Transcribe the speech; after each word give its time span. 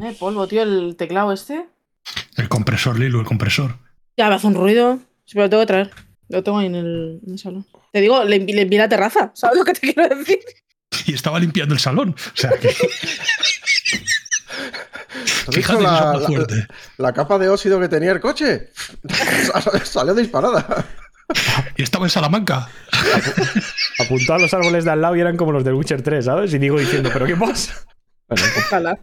Eh, 0.00 0.14
polvo, 0.18 0.46
tío, 0.46 0.62
el 0.62 0.94
teclado 0.96 1.32
este. 1.32 1.66
El 2.36 2.48
compresor, 2.48 2.98
Lilu, 2.98 3.20
el 3.20 3.26
compresor. 3.26 3.78
Ya 4.16 4.28
me 4.28 4.36
hace 4.36 4.46
un 4.46 4.54
ruido. 4.54 4.98
Sí, 5.24 5.32
pero 5.34 5.44
lo 5.46 5.50
tengo 5.50 5.62
que 5.62 5.66
traer. 5.66 5.90
Lo 6.28 6.42
tengo 6.44 6.58
ahí 6.58 6.66
en 6.66 6.74
el, 6.76 7.20
en 7.26 7.32
el 7.32 7.38
salón. 7.38 7.66
Te 7.92 8.00
digo, 8.00 8.22
le, 8.24 8.38
le 8.38 8.62
envié 8.62 8.78
la 8.78 8.88
terraza. 8.88 9.32
¿Sabes 9.34 9.58
lo 9.58 9.64
que 9.64 9.72
te 9.74 9.92
quiero 9.92 10.08
decir? 10.14 10.38
Y 11.06 11.14
estaba 11.14 11.38
limpiando 11.38 11.74
el 11.74 11.80
salón. 11.80 12.10
O 12.18 12.36
sea 12.36 12.50
que. 12.58 12.68
¿Has 15.08 15.46
visto 15.46 15.52
Fíjate, 15.52 15.82
la, 15.82 15.90
la, 15.90 16.12
la- 16.18 16.26
fuerte. 16.26 16.66
la 16.98 17.12
capa 17.12 17.38
de 17.38 17.48
óxido 17.48 17.78
que 17.80 17.88
tenía 17.88 18.12
el 18.12 18.20
coche? 18.20 18.70
Salió 19.84 20.14
disparada. 20.14 20.86
Y 21.76 21.82
estaba 21.82 22.06
en 22.06 22.10
Salamanca. 22.10 22.68
Apuntaba 24.00 24.38
a 24.38 24.42
los 24.42 24.52
árboles 24.54 24.84
de 24.84 24.90
al 24.90 25.00
lado 25.00 25.16
y 25.16 25.20
eran 25.20 25.36
como 25.36 25.52
los 25.52 25.62
del 25.64 25.74
Witcher 25.74 26.02
3, 26.02 26.24
¿sabes? 26.24 26.52
Y 26.54 26.58
digo 26.58 26.78
diciendo, 26.78 27.10
¿pero 27.12 27.26
qué 27.26 27.36
pasa? 27.36 27.74
Bueno, 28.28 28.44
Ojalá. 28.58 28.98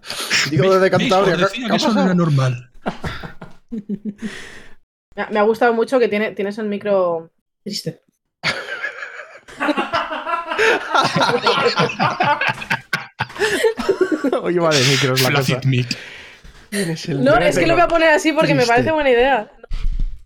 Digo 0.50 0.74
desde. 0.74 0.92
Cantabria. 0.92 1.36
Os 1.36 1.40
¿qué- 1.40 1.46
decía 1.48 1.70
que 1.70 1.76
eso 1.76 1.94
no 1.94 2.04
era 2.04 2.14
normal. 2.14 2.70
Me 5.32 5.40
ha, 5.40 5.44
gustado 5.44 5.74
mucho 5.74 5.98
que 5.98 6.10
tiene, 6.10 6.32
tienes 6.32 6.58
el 6.58 6.68
micro 6.68 7.32
triste. 7.64 8.02
Oye, 14.42 14.60
vale, 14.60 14.84
micros 14.84 15.22
la 15.22 15.32
cosa. 15.32 15.62
Mic. 15.66 15.88
No, 17.08 17.38
es 17.38 17.58
que 17.58 17.66
lo 17.66 17.76
voy 17.76 17.84
a 17.84 17.88
poner 17.88 18.10
así 18.10 18.34
porque 18.34 18.54
me 18.54 18.66
parece 18.66 18.92
buena 18.92 19.10
idea. 19.10 19.50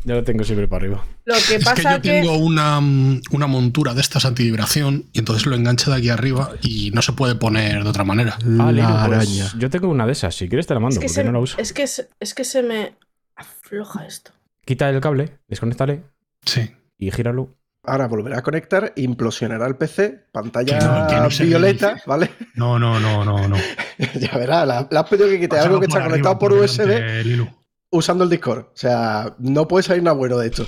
Yo 0.09 0.15
lo 0.15 0.23
tengo 0.23 0.43
siempre 0.43 0.67
para 0.67 0.81
arriba. 0.85 1.05
Lo 1.25 1.35
que 1.35 1.39
Es 1.39 1.47
que 1.49 1.59
pasa 1.59 1.97
yo 1.97 2.01
que. 2.01 2.09
tengo 2.09 2.35
una, 2.35 2.79
una 2.79 3.45
montura 3.45 3.93
de 3.93 4.01
estas 4.01 4.25
antivibración 4.25 5.05
y 5.13 5.19
entonces 5.19 5.45
lo 5.45 5.55
engancho 5.55 5.91
de 5.91 5.97
aquí 5.97 6.09
arriba 6.09 6.49
y 6.63 6.89
no 6.95 7.03
se 7.03 7.13
puede 7.13 7.35
poner 7.35 7.83
de 7.83 7.89
otra 7.91 8.03
manera. 8.03 8.35
Ah, 8.59 8.71
Lilu, 8.71 8.87
La 8.89 9.05
pues 9.05 9.17
araña. 9.19 9.51
yo 9.59 9.69
tengo 9.69 9.87
una 9.87 10.07
de 10.07 10.13
esas. 10.13 10.33
Si 10.33 10.49
quieres 10.49 10.65
te 10.65 10.73
la 10.73 10.79
mando, 10.79 10.95
es, 10.95 10.99
que 10.99 11.05
porque 11.05 11.13
se, 11.13 11.23
no 11.25 11.31
la 11.33 11.37
uso. 11.37 11.57
es, 11.59 11.73
que 11.73 11.85
se, 11.85 12.07
es 12.19 12.33
que 12.33 12.43
se 12.43 12.63
me 12.63 12.95
afloja 13.35 14.07
esto. 14.07 14.31
Quita 14.65 14.89
el 14.89 14.99
cable, 14.99 15.37
desconéctale 15.47 16.01
Sí. 16.43 16.71
y 16.97 17.11
gíralo. 17.11 17.55
Ahora 17.83 18.07
volverá 18.07 18.39
a 18.39 18.41
conectar, 18.41 18.93
implosionará 18.95 19.67
el 19.67 19.75
PC, 19.75 20.25
pantalla 20.31 20.79
Que 20.79 20.85
no, 20.85 21.07
que 21.07 21.15
no 21.43 21.47
violeta. 21.47 22.01
¿vale? 22.07 22.31
No, 22.55 22.79
no, 22.79 22.99
no, 22.99 23.23
no, 23.23 23.47
no. 23.47 23.57
ya 24.19 24.35
verás, 24.39 24.67
la- 24.67 24.87
le 24.89 24.97
has 24.97 25.07
pedido 25.07 25.27
que 25.29 25.35
quite 25.39 25.49
Pásalo 25.49 25.65
algo 25.75 25.79
que 25.81 25.85
está 25.85 25.99
por 25.99 26.09
conectado 26.09 26.35
arriba, 26.35 26.39
por 26.39 26.53
USB. 26.53 27.58
Usando 27.91 28.23
el 28.23 28.29
Discord. 28.29 28.59
O 28.59 28.77
sea, 28.77 29.35
no 29.39 29.67
puede 29.67 29.83
salir 29.83 30.03
nada 30.03 30.15
bueno 30.15 30.37
de 30.37 30.47
esto. 30.47 30.65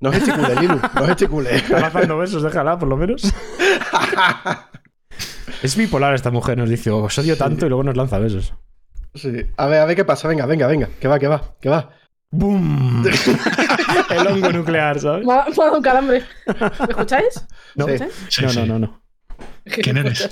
No 0.00 0.10
gesticule, 0.10 0.56
Lilu, 0.56 0.80
no 0.94 1.06
gesticule. 1.06 1.56
Está 1.56 1.80
lanzando 1.80 2.18
besos, 2.18 2.42
déjala, 2.42 2.78
por 2.78 2.88
lo 2.88 2.96
menos. 2.96 3.22
Es 5.62 5.76
bipolar 5.76 6.14
esta 6.14 6.32
mujer, 6.32 6.58
nos 6.58 6.68
dice, 6.68 6.90
os 6.90 7.16
odio 7.18 7.36
tanto 7.36 7.66
y 7.66 7.68
luego 7.68 7.84
nos 7.84 7.96
lanza 7.96 8.18
besos. 8.18 8.52
Sí. 9.14 9.46
A 9.56 9.66
ver, 9.66 9.80
a 9.80 9.84
ver 9.84 9.94
qué 9.94 10.04
pasa. 10.04 10.26
Venga, 10.26 10.44
venga, 10.44 10.66
venga. 10.66 10.88
Que 11.00 11.06
va, 11.06 11.20
que 11.20 11.28
va, 11.28 11.54
que 11.60 11.68
va. 11.68 11.90
¡Bum! 12.32 13.04
el 14.10 14.26
hongo 14.26 14.50
nuclear, 14.50 14.98
¿sabes? 14.98 15.24
Me 15.24 15.32
ha, 15.34 15.44
dado 15.56 15.76
un 15.76 15.82
calambre. 15.82 16.24
¿Me 16.46 16.86
escucháis? 16.88 17.46
No, 17.76 17.86
¿Me 17.86 17.94
escucháis? 17.94 18.26
Sí, 18.28 18.44
no, 18.44 18.52
no, 18.52 18.66
no, 18.66 18.78
no. 18.80 19.02
¿Quién 19.64 19.98
eres? 19.98 20.30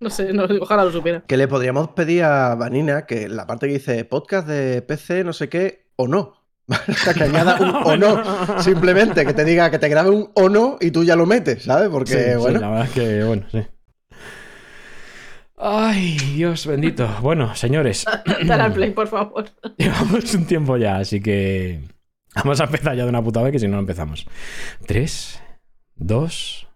No 0.00 0.10
sé, 0.10 0.32
no, 0.32 0.44
ojalá 0.60 0.84
lo 0.84 0.92
supiera. 0.92 1.22
Que 1.26 1.36
le 1.36 1.48
podríamos 1.48 1.88
pedir 1.88 2.22
a 2.24 2.54
Vanina 2.54 3.04
que 3.06 3.28
la 3.28 3.46
parte 3.46 3.66
que 3.66 3.74
dice 3.74 4.04
podcast 4.04 4.46
de 4.46 4.80
PC, 4.82 5.24
no 5.24 5.32
sé 5.32 5.48
qué, 5.48 5.86
o 5.96 6.06
no. 6.08 6.34
O 6.88 6.92
sea, 6.92 7.14
que 7.14 7.24
añada 7.24 7.56
un 7.60 7.70
o 7.70 7.96
no. 7.96 8.22
Simplemente 8.62 9.24
que 9.26 9.32
te 9.34 9.44
diga 9.44 9.70
que 9.70 9.78
te 9.78 9.88
grabe 9.88 10.10
un 10.10 10.30
o 10.34 10.48
no 10.48 10.76
y 10.80 10.90
tú 10.90 11.02
ya 11.02 11.16
lo 11.16 11.26
metes, 11.26 11.64
¿sabes? 11.64 11.88
Porque, 11.88 12.12
Sí, 12.12 12.30
sí, 12.30 12.36
bueno. 12.36 12.60
la 12.60 12.68
verdad 12.70 12.84
es 12.86 12.90
que, 12.92 13.24
bueno, 13.24 13.46
sí. 13.50 13.62
Ay, 15.56 16.16
Dios 16.36 16.66
bendito. 16.66 17.08
Bueno, 17.20 17.54
señores, 17.56 18.04
Dale 18.46 18.62
al 18.62 18.72
play, 18.72 18.90
por 18.92 19.08
favor. 19.08 19.46
llevamos 19.76 20.32
un 20.34 20.46
tiempo 20.46 20.76
ya, 20.76 20.98
así 20.98 21.20
que 21.20 21.80
vamos 22.36 22.60
a 22.60 22.64
empezar 22.64 22.94
ya 22.94 23.02
de 23.02 23.08
una 23.08 23.22
puta 23.24 23.42
vez, 23.42 23.50
que 23.52 23.58
si 23.58 23.66
no 23.66 23.74
no 23.74 23.80
empezamos. 23.80 24.26
Tres, 24.86 25.42
dos. 25.96 26.68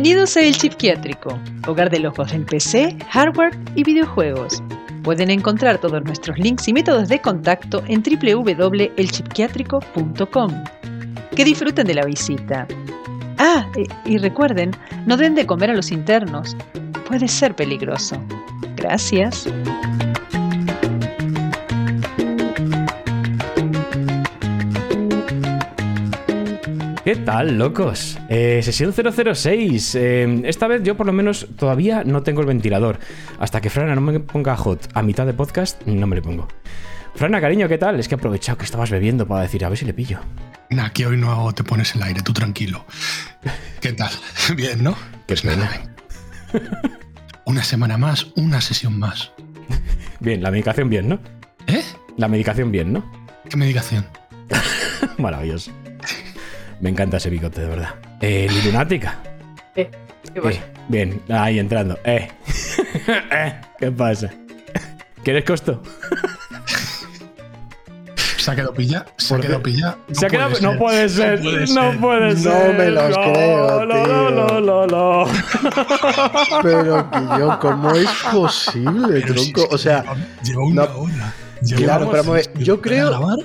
Bienvenidos 0.00 0.36
a 0.36 0.42
El 0.42 0.54
Psiquiátrico, 0.54 1.36
hogar 1.66 1.90
de 1.90 1.98
locos 1.98 2.32
en 2.32 2.46
PC, 2.46 2.96
hardware 3.10 3.58
y 3.74 3.82
videojuegos. 3.82 4.62
Pueden 5.02 5.28
encontrar 5.28 5.78
todos 5.78 6.04
nuestros 6.04 6.38
links 6.38 6.68
y 6.68 6.72
métodos 6.72 7.08
de 7.08 7.20
contacto 7.20 7.82
en 7.88 8.04
www.elchipquiátrico.com. 8.04 10.64
Que 11.34 11.44
disfruten 11.44 11.88
de 11.88 11.94
la 11.94 12.04
visita. 12.04 12.68
Ah, 13.38 13.66
e- 13.74 13.88
y 14.04 14.18
recuerden, 14.18 14.70
no 15.04 15.16
den 15.16 15.34
de 15.34 15.46
comer 15.46 15.70
a 15.70 15.74
los 15.74 15.90
internos. 15.90 16.56
Puede 17.08 17.26
ser 17.26 17.56
peligroso. 17.56 18.22
Gracias. 18.76 19.48
¿Qué 27.08 27.16
tal, 27.16 27.56
locos? 27.56 28.18
Eh, 28.28 28.60
sesión 28.62 28.92
006. 28.92 29.94
Eh, 29.94 30.42
esta 30.44 30.68
vez 30.68 30.82
yo 30.82 30.94
por 30.94 31.06
lo 31.06 31.14
menos 31.14 31.46
todavía 31.56 32.04
no 32.04 32.22
tengo 32.22 32.42
el 32.42 32.46
ventilador. 32.46 32.98
Hasta 33.38 33.62
que 33.62 33.70
Frana 33.70 33.94
no 33.94 34.02
me 34.02 34.20
ponga 34.20 34.54
hot 34.58 34.90
a 34.92 35.00
mitad 35.00 35.24
de 35.24 35.32
podcast, 35.32 35.80
no 35.86 36.06
me 36.06 36.16
le 36.16 36.20
pongo. 36.20 36.48
Frana, 37.14 37.40
cariño, 37.40 37.66
¿qué 37.66 37.78
tal? 37.78 37.98
Es 37.98 38.08
que 38.08 38.14
he 38.14 38.18
aprovechado 38.18 38.58
que 38.58 38.66
estabas 38.66 38.90
bebiendo 38.90 39.26
para 39.26 39.40
decir, 39.40 39.64
a 39.64 39.70
ver 39.70 39.78
si 39.78 39.86
le 39.86 39.94
pillo. 39.94 40.20
Nah, 40.68 40.90
que 40.90 41.06
hoy 41.06 41.16
no 41.16 41.50
te 41.54 41.64
pones 41.64 41.94
el 41.94 42.02
aire, 42.02 42.20
tú 42.20 42.34
tranquilo. 42.34 42.84
¿Qué 43.80 43.94
tal? 43.94 44.10
Bien, 44.54 44.84
¿no? 44.84 44.94
Pues 45.26 45.46
nada, 45.46 45.80
ven. 46.52 46.68
Una 47.46 47.64
semana 47.64 47.96
más, 47.96 48.26
una 48.36 48.60
sesión 48.60 48.98
más. 48.98 49.32
Bien, 50.20 50.42
la 50.42 50.50
medicación 50.50 50.90
bien, 50.90 51.08
¿no? 51.08 51.20
¿Eh? 51.68 51.82
La 52.18 52.28
medicación 52.28 52.70
bien, 52.70 52.92
¿no? 52.92 53.10
¿Qué 53.48 53.56
medicación? 53.56 54.04
Maravilloso. 55.16 55.72
Me 56.80 56.90
encanta 56.90 57.16
ese 57.16 57.30
bigote, 57.30 57.60
de 57.62 57.68
verdad. 57.68 57.94
Eh, 58.20 58.46
Lilunática. 58.50 59.18
Eh, 59.74 59.90
¿Qué 60.32 60.40
pasa? 60.40 60.58
Eh, 60.58 60.62
bien, 60.88 61.20
ahí 61.28 61.58
entrando. 61.58 61.98
Eh. 62.04 62.28
Eh, 63.08 63.60
¿Qué 63.78 63.90
pasa? 63.90 64.30
¿Quieres 65.24 65.44
costo? 65.44 65.82
¿Se 68.36 68.50
ha 68.50 68.54
quedado 68.54 68.72
pilla? 68.74 69.04
¿Se 69.16 69.34
ha 69.34 69.36
¿Por 69.36 69.46
quedado 69.46 69.62
pilla? 69.62 69.96
Se 70.12 70.26
ha 70.26 70.28
quedado- 70.28 70.58
No 70.60 70.78
puede 70.78 71.08
ser. 71.08 71.40
puede 71.42 71.60
No 71.60 71.66
ser. 71.90 72.00
puede 72.00 72.34
No 72.34 72.36
ser. 72.40 72.74
me 72.78 72.90
los 72.90 73.10
No, 73.10 73.32
creo, 73.32 73.84
no, 73.86 73.94
tío. 73.94 74.30
no, 74.30 74.60
no, 74.60 74.86
no. 74.86 75.24
Pero 76.62 76.84
yo, 77.38 77.58
¿cómo 77.60 77.90
es 77.94 78.08
posible, 78.32 79.20
Pero 79.20 79.38
si 79.38 79.52
tronco? 79.52 79.60
es 79.62 79.68
que 79.68 79.74
O 79.74 79.78
sea, 79.78 80.04
lleva- 80.42 80.62
una 80.64 80.84
no- 80.86 80.98
hora. 80.98 81.34
Claro, 81.76 82.10
pero 82.10 82.36
yo 82.58 82.80
creo- 82.80 83.08
grabar, 83.08 83.38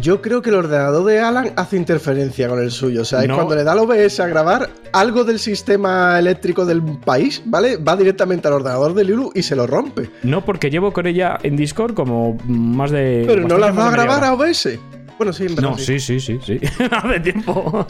yo 0.00 0.20
creo 0.22 0.42
que 0.42 0.50
el 0.50 0.56
ordenador 0.56 1.04
de 1.04 1.20
Alan 1.20 1.52
hace 1.56 1.76
interferencia 1.76 2.48
con 2.48 2.58
el 2.60 2.70
suyo. 2.70 3.02
O 3.02 3.04
sea, 3.04 3.22
es 3.22 3.28
No. 3.28 3.36
cuando 3.36 3.54
le 3.56 3.64
da 3.64 3.72
el 3.72 3.78
OBS 3.80 4.20
a 4.20 4.26
grabar, 4.26 4.68
algo 4.92 5.24
del 5.24 5.38
sistema 5.38 6.18
eléctrico 6.18 6.64
del 6.64 6.82
país, 6.82 7.42
¿vale? 7.44 7.76
Va 7.76 7.96
directamente 7.96 8.48
al 8.48 8.54
ordenador 8.54 8.94
de 8.94 9.04
Lilu 9.04 9.30
y 9.34 9.42
se 9.42 9.56
lo 9.56 9.66
rompe. 9.66 10.10
No, 10.22 10.44
porque 10.44 10.70
llevo 10.70 10.92
con 10.92 11.06
ella 11.06 11.38
en 11.42 11.56
Discord 11.56 11.94
como 11.94 12.36
más 12.46 12.90
de. 12.90 13.24
Pero 13.26 13.46
no 13.46 13.58
las 13.58 13.76
va 13.76 13.88
a 13.88 13.90
grabar 13.90 14.24
a 14.24 14.34
OBS. 14.34 14.78
Bueno, 15.18 15.32
sí, 15.32 15.44
en 15.46 15.54
verdad. 15.54 15.70
No, 15.70 15.78
sí, 15.78 15.98
sí, 15.98 16.20
sí, 16.20 16.38
sí. 16.44 16.60
Hace 16.90 17.20
tiempo. 17.20 17.86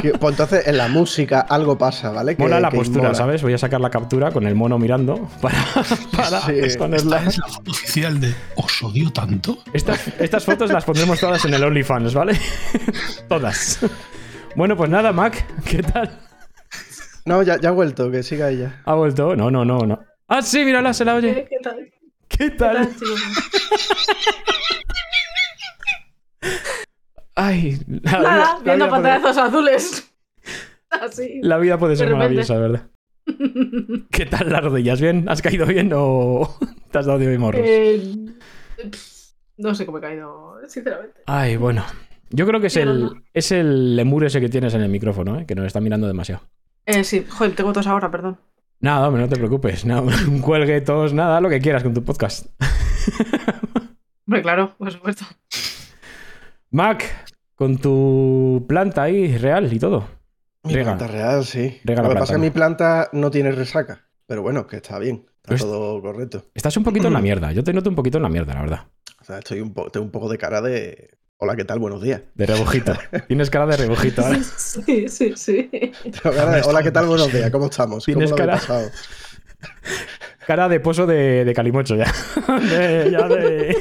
Que- 0.00 0.12
Pues 0.12 0.32
entonces 0.32 0.66
en 0.68 0.76
la 0.76 0.86
música 0.88 1.40
algo 1.40 1.76
pasa, 1.76 2.10
¿vale? 2.10 2.36
Que- 2.36 2.42
mola 2.42 2.60
la 2.60 2.70
que 2.70 2.76
postura, 2.76 3.02
mola. 3.04 3.14
¿sabes? 3.14 3.42
Voy 3.42 3.54
a 3.54 3.58
sacar 3.58 3.80
la 3.80 3.90
captura 3.90 4.30
con 4.30 4.46
el 4.46 4.54
mono 4.54 4.78
mirando 4.78 5.28
para, 5.40 5.58
para 6.16 6.40
Sí. 6.42 6.52
exponerla. 6.52 7.16
Esta 7.18 7.28
es 7.30 7.38
la 7.38 7.48
foto 7.48 7.70
oficial 7.72 8.20
de 8.20 8.34
¿Os 8.54 8.82
odio 8.84 9.10
tanto? 9.12 9.58
Estas, 9.72 10.00
estas 10.20 10.44
fotos 10.44 10.70
las 10.70 10.84
pondremos 10.84 11.18
todas 11.18 11.44
en 11.44 11.54
el 11.54 11.64
OnlyFans, 11.64 12.14
¿vale? 12.14 12.38
todas. 13.28 13.80
Bueno, 14.54 14.76
pues 14.76 14.90
nada, 14.90 15.12
Mac, 15.12 15.44
¿qué 15.64 15.82
tal? 15.82 16.18
No, 17.24 17.42
ya, 17.42 17.60
ya 17.60 17.68
ha 17.70 17.72
vuelto, 17.72 18.10
que 18.10 18.22
siga 18.22 18.48
ella. 18.50 18.80
¿Ha 18.84 18.94
vuelto? 18.94 19.34
No, 19.36 19.50
no, 19.50 19.64
no, 19.64 19.78
no. 19.80 20.00
Ah, 20.28 20.40
sí, 20.42 20.64
mírala, 20.64 20.92
se 20.94 21.04
la 21.04 21.16
oye. 21.16 21.46
¿Qué 21.50 21.56
tal? 21.62 21.76
¿Qué 22.28 22.38
¿Qué 22.38 22.50
tal? 22.52 22.88
Ay, 27.42 27.78
la, 27.86 28.12
Nada, 28.12 28.36
la 28.36 28.60
viendo 28.62 28.88
puede, 28.88 29.02
pantallazos 29.02 29.38
azules. 29.38 30.12
Así. 30.90 31.40
la 31.42 31.56
vida 31.56 31.78
puede 31.78 31.96
ser 31.96 32.12
maravillosa, 32.12 32.58
¿verdad? 32.58 32.90
¿Qué 34.10 34.26
tal 34.26 34.50
las 34.50 34.62
rodillas? 34.62 35.00
¿Bien? 35.00 35.26
¿Has 35.26 35.40
caído 35.40 35.64
bien 35.64 35.90
o 35.94 36.58
te 36.90 36.98
has 36.98 37.06
dado 37.06 37.18
de 37.18 37.38
morros? 37.38 37.62
Eh, 37.64 38.14
no 39.56 39.74
sé 39.74 39.86
cómo 39.86 39.98
he 39.98 40.00
caído, 40.02 40.56
sinceramente. 40.66 41.22
Ay, 41.24 41.56
bueno. 41.56 41.82
Yo 42.28 42.46
creo 42.46 42.60
que 42.60 42.66
es 42.66 42.76
no, 42.76 42.82
el, 42.82 43.04
no. 43.04 43.22
es 43.32 43.52
el 43.52 43.96
lemur 43.96 44.24
ese 44.24 44.40
que 44.40 44.50
tienes 44.50 44.74
en 44.74 44.82
el 44.82 44.90
micrófono, 44.90 45.40
¿eh? 45.40 45.46
que 45.46 45.54
nos 45.54 45.64
está 45.64 45.80
mirando 45.80 46.06
demasiado. 46.06 46.42
Eh, 46.84 47.04
sí, 47.04 47.24
joder, 47.26 47.54
tengo 47.54 47.72
tos 47.72 47.86
ahora, 47.86 48.10
perdón. 48.10 48.38
Nada, 48.80 49.08
hombre, 49.08 49.22
no 49.22 49.28
te 49.30 49.36
preocupes. 49.36 49.86
Nada, 49.86 50.02
un 50.28 50.40
cuelgue, 50.40 50.82
tos, 50.82 51.14
nada, 51.14 51.40
lo 51.40 51.48
que 51.48 51.60
quieras 51.60 51.82
con 51.82 51.94
tu 51.94 52.04
podcast. 52.04 52.48
Hombre, 54.26 54.42
claro, 54.42 54.74
por 54.76 54.92
supuesto. 54.92 55.24
Mac, 56.72 57.29
con 57.60 57.76
tu 57.76 58.64
planta 58.66 59.02
ahí 59.02 59.36
real 59.36 59.70
y 59.70 59.78
todo. 59.78 60.08
Mi 60.62 60.72
Riega. 60.72 60.96
planta 60.96 61.06
real, 61.12 61.44
sí. 61.44 61.78
Riega 61.84 62.02
Lo 62.02 62.08
que 62.08 62.14
pasa 62.14 62.32
es 62.32 62.38
que 62.38 62.42
mi 62.42 62.48
planta 62.50 63.10
no 63.12 63.30
tiene 63.30 63.52
resaca. 63.52 64.06
Pero 64.26 64.40
bueno, 64.40 64.66
que 64.66 64.76
está 64.76 64.98
bien. 64.98 65.26
Está 65.36 65.48
Pues- 65.48 65.60
todo 65.60 66.00
correcto. 66.00 66.46
Estás 66.54 66.74
un 66.78 66.84
poquito 66.84 67.08
en 67.08 67.12
la 67.12 67.20
mierda. 67.28 67.52
Yo 67.52 67.62
te 67.62 67.74
noto 67.74 67.90
un 67.90 67.96
poquito 67.96 68.16
en 68.16 68.22
la 68.22 68.30
mierda, 68.30 68.54
la 68.54 68.60
verdad. 68.62 68.86
O 69.20 69.24
sea, 69.24 69.40
estoy 69.40 69.60
un 69.60 69.74
po- 69.74 69.90
tengo 69.90 70.06
un 70.06 70.10
poco 70.10 70.30
de 70.30 70.38
cara 70.38 70.62
de. 70.62 71.10
Hola, 71.36 71.54
¿qué 71.54 71.66
tal? 71.66 71.78
Buenos 71.80 72.00
días. 72.00 72.22
De 72.34 72.46
rebujito. 72.46 72.94
Tienes 73.28 73.50
cara 73.50 73.66
de 73.66 73.76
rebujito. 73.76 74.22
¿eh? 74.32 74.40
Sí, 74.56 75.08
sí, 75.10 75.34
sí. 75.36 75.68
Tengo 75.70 76.34
cara 76.34 76.52
de, 76.52 76.62
Hola, 76.62 76.82
¿qué 76.82 76.90
tal? 76.92 77.04
Buenos 77.08 77.30
días. 77.30 77.50
¿Cómo 77.50 77.66
estamos? 77.66 78.06
¿Cómo 78.06 78.14
Tienes 78.14 78.30
lo 78.30 78.36
cara- 78.36 78.54
pasado? 78.54 78.88
Cara 80.46 80.68
de 80.70 80.80
pozo 80.80 81.06
de, 81.06 81.44
de 81.44 81.52
calimocho 81.54 81.94
ya. 81.94 82.10
De- 82.70 83.10
ya 83.10 83.28
de. 83.28 83.76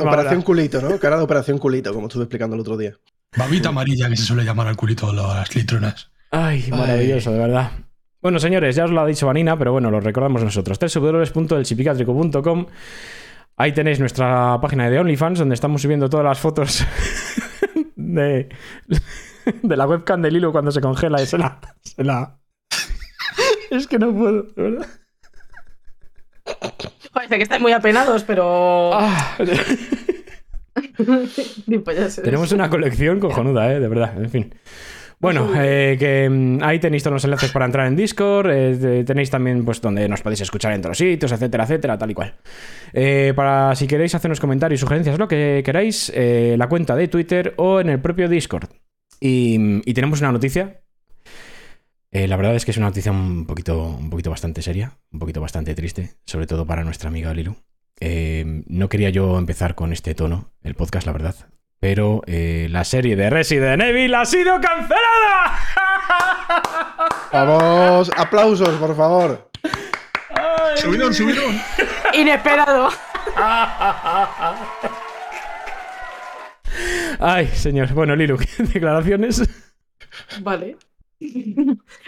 Operación 0.00 0.42
culito, 0.42 0.80
¿no? 0.82 0.98
Cara 0.98 1.16
de 1.16 1.22
operación 1.22 1.58
culito, 1.58 1.92
como 1.94 2.06
estuve 2.08 2.24
explicando 2.24 2.54
el 2.54 2.60
otro 2.60 2.76
día. 2.76 2.94
Babita 3.36 3.68
amarilla 3.68 4.08
que 4.08 4.16
se 4.16 4.24
suele 4.24 4.44
llamar 4.44 4.66
al 4.68 4.76
culito 4.76 5.06
de 5.08 5.14
las 5.14 5.54
litronas. 5.54 6.10
Ay, 6.30 6.66
maravilloso, 6.70 7.30
de 7.32 7.38
verdad. 7.38 7.70
Bueno, 8.20 8.38
señores, 8.38 8.74
ya 8.74 8.84
os 8.84 8.90
lo 8.90 9.00
ha 9.00 9.06
dicho 9.06 9.26
Vanina, 9.26 9.56
pero 9.58 9.72
bueno, 9.72 9.90
lo 9.90 10.00
recordamos 10.00 10.42
nosotros. 10.42 10.78
www.elchipicatrico.com 10.78 12.66
Ahí 13.56 13.72
tenéis 13.72 13.98
nuestra 14.00 14.60
página 14.60 14.88
de 14.88 14.98
OnlyFans, 15.00 15.40
donde 15.40 15.54
estamos 15.54 15.82
subiendo 15.82 16.08
todas 16.08 16.24
las 16.24 16.38
fotos 16.38 16.84
de, 17.96 18.48
de 19.62 19.76
la 19.76 19.86
webcam 19.86 20.22
de 20.22 20.30
Lilo 20.30 20.52
cuando 20.52 20.70
se 20.70 20.80
congela 20.80 21.20
y 21.22 21.26
se 21.26 21.38
la, 21.38 21.58
se 21.82 22.04
la- 22.04 22.38
Es 23.70 23.86
que 23.86 23.98
no 23.98 24.12
puedo, 24.14 24.42
de 24.44 24.62
verdad. 24.62 24.86
Parece 27.12 27.36
que 27.36 27.42
estáis 27.42 27.62
muy 27.62 27.72
apenados, 27.72 28.22
pero. 28.24 28.90
Ah, 28.94 29.36
tenemos 32.22 32.52
una 32.52 32.68
colección 32.70 33.18
cojonuda, 33.20 33.72
¿eh? 33.72 33.80
De 33.80 33.88
verdad, 33.88 34.12
en 34.16 34.30
fin. 34.30 34.54
Bueno, 35.20 35.50
eh, 35.56 35.96
que 35.98 36.28
mm, 36.30 36.62
ahí 36.62 36.78
tenéis 36.78 37.02
todos 37.02 37.14
los 37.14 37.24
enlaces 37.24 37.50
para 37.50 37.64
entrar 37.64 37.88
en 37.88 37.96
Discord, 37.96 38.50
eh, 38.50 39.02
tenéis 39.04 39.30
también 39.30 39.64
pues 39.64 39.80
donde 39.80 40.08
nos 40.08 40.22
podéis 40.22 40.42
escuchar 40.42 40.72
en 40.72 40.80
todos 40.80 40.92
los 40.92 40.98
sitios, 40.98 41.32
etcétera, 41.32 41.64
etcétera, 41.64 41.98
tal 41.98 42.10
y 42.12 42.14
cual. 42.14 42.34
Eh, 42.92 43.32
para 43.34 43.74
si 43.74 43.88
queréis 43.88 44.14
hacernos 44.14 44.38
comentarios, 44.38 44.80
sugerencias, 44.80 45.18
lo 45.18 45.26
que 45.26 45.62
queráis, 45.64 46.12
eh, 46.14 46.54
la 46.56 46.68
cuenta 46.68 46.94
de 46.94 47.08
Twitter 47.08 47.54
o 47.56 47.80
en 47.80 47.88
el 47.88 48.00
propio 48.00 48.28
Discord. 48.28 48.68
Y, 49.20 49.80
y 49.84 49.94
tenemos 49.94 50.20
una 50.20 50.30
noticia. 50.30 50.82
Eh, 52.10 52.26
la 52.26 52.36
verdad 52.36 52.54
es 52.56 52.64
que 52.64 52.70
es 52.70 52.76
una 52.78 52.86
noticia 52.86 53.12
un 53.12 53.44
poquito, 53.46 53.82
un 53.82 54.08
poquito 54.08 54.30
bastante 54.30 54.62
seria, 54.62 54.96
un 55.12 55.18
poquito 55.18 55.40
bastante 55.40 55.74
triste, 55.74 56.14
sobre 56.24 56.46
todo 56.46 56.64
para 56.66 56.84
nuestra 56.84 57.08
amiga 57.08 57.34
Lilu. 57.34 57.56
Eh, 58.00 58.62
no 58.66 58.88
quería 58.88 59.10
yo 59.10 59.38
empezar 59.38 59.74
con 59.74 59.92
este 59.92 60.14
tono, 60.14 60.50
el 60.62 60.74
podcast, 60.74 61.06
la 61.06 61.12
verdad. 61.12 61.34
Pero 61.80 62.22
eh, 62.26 62.68
la 62.70 62.84
serie 62.84 63.14
de 63.14 63.28
Resident 63.28 63.82
Evil 63.82 64.14
ha 64.14 64.24
sido 64.24 64.58
cancelada. 64.60 65.58
Vamos, 67.32 68.10
aplausos, 68.16 68.70
por 68.76 68.96
favor. 68.96 69.50
Subidón, 70.76 71.12
subidón. 71.12 71.60
Inesperado. 72.14 72.88
Ay, 77.20 77.48
señor. 77.48 77.92
Bueno, 77.92 78.16
Lilu, 78.16 78.38
declaraciones. 78.58 79.42
Vale. 80.40 80.76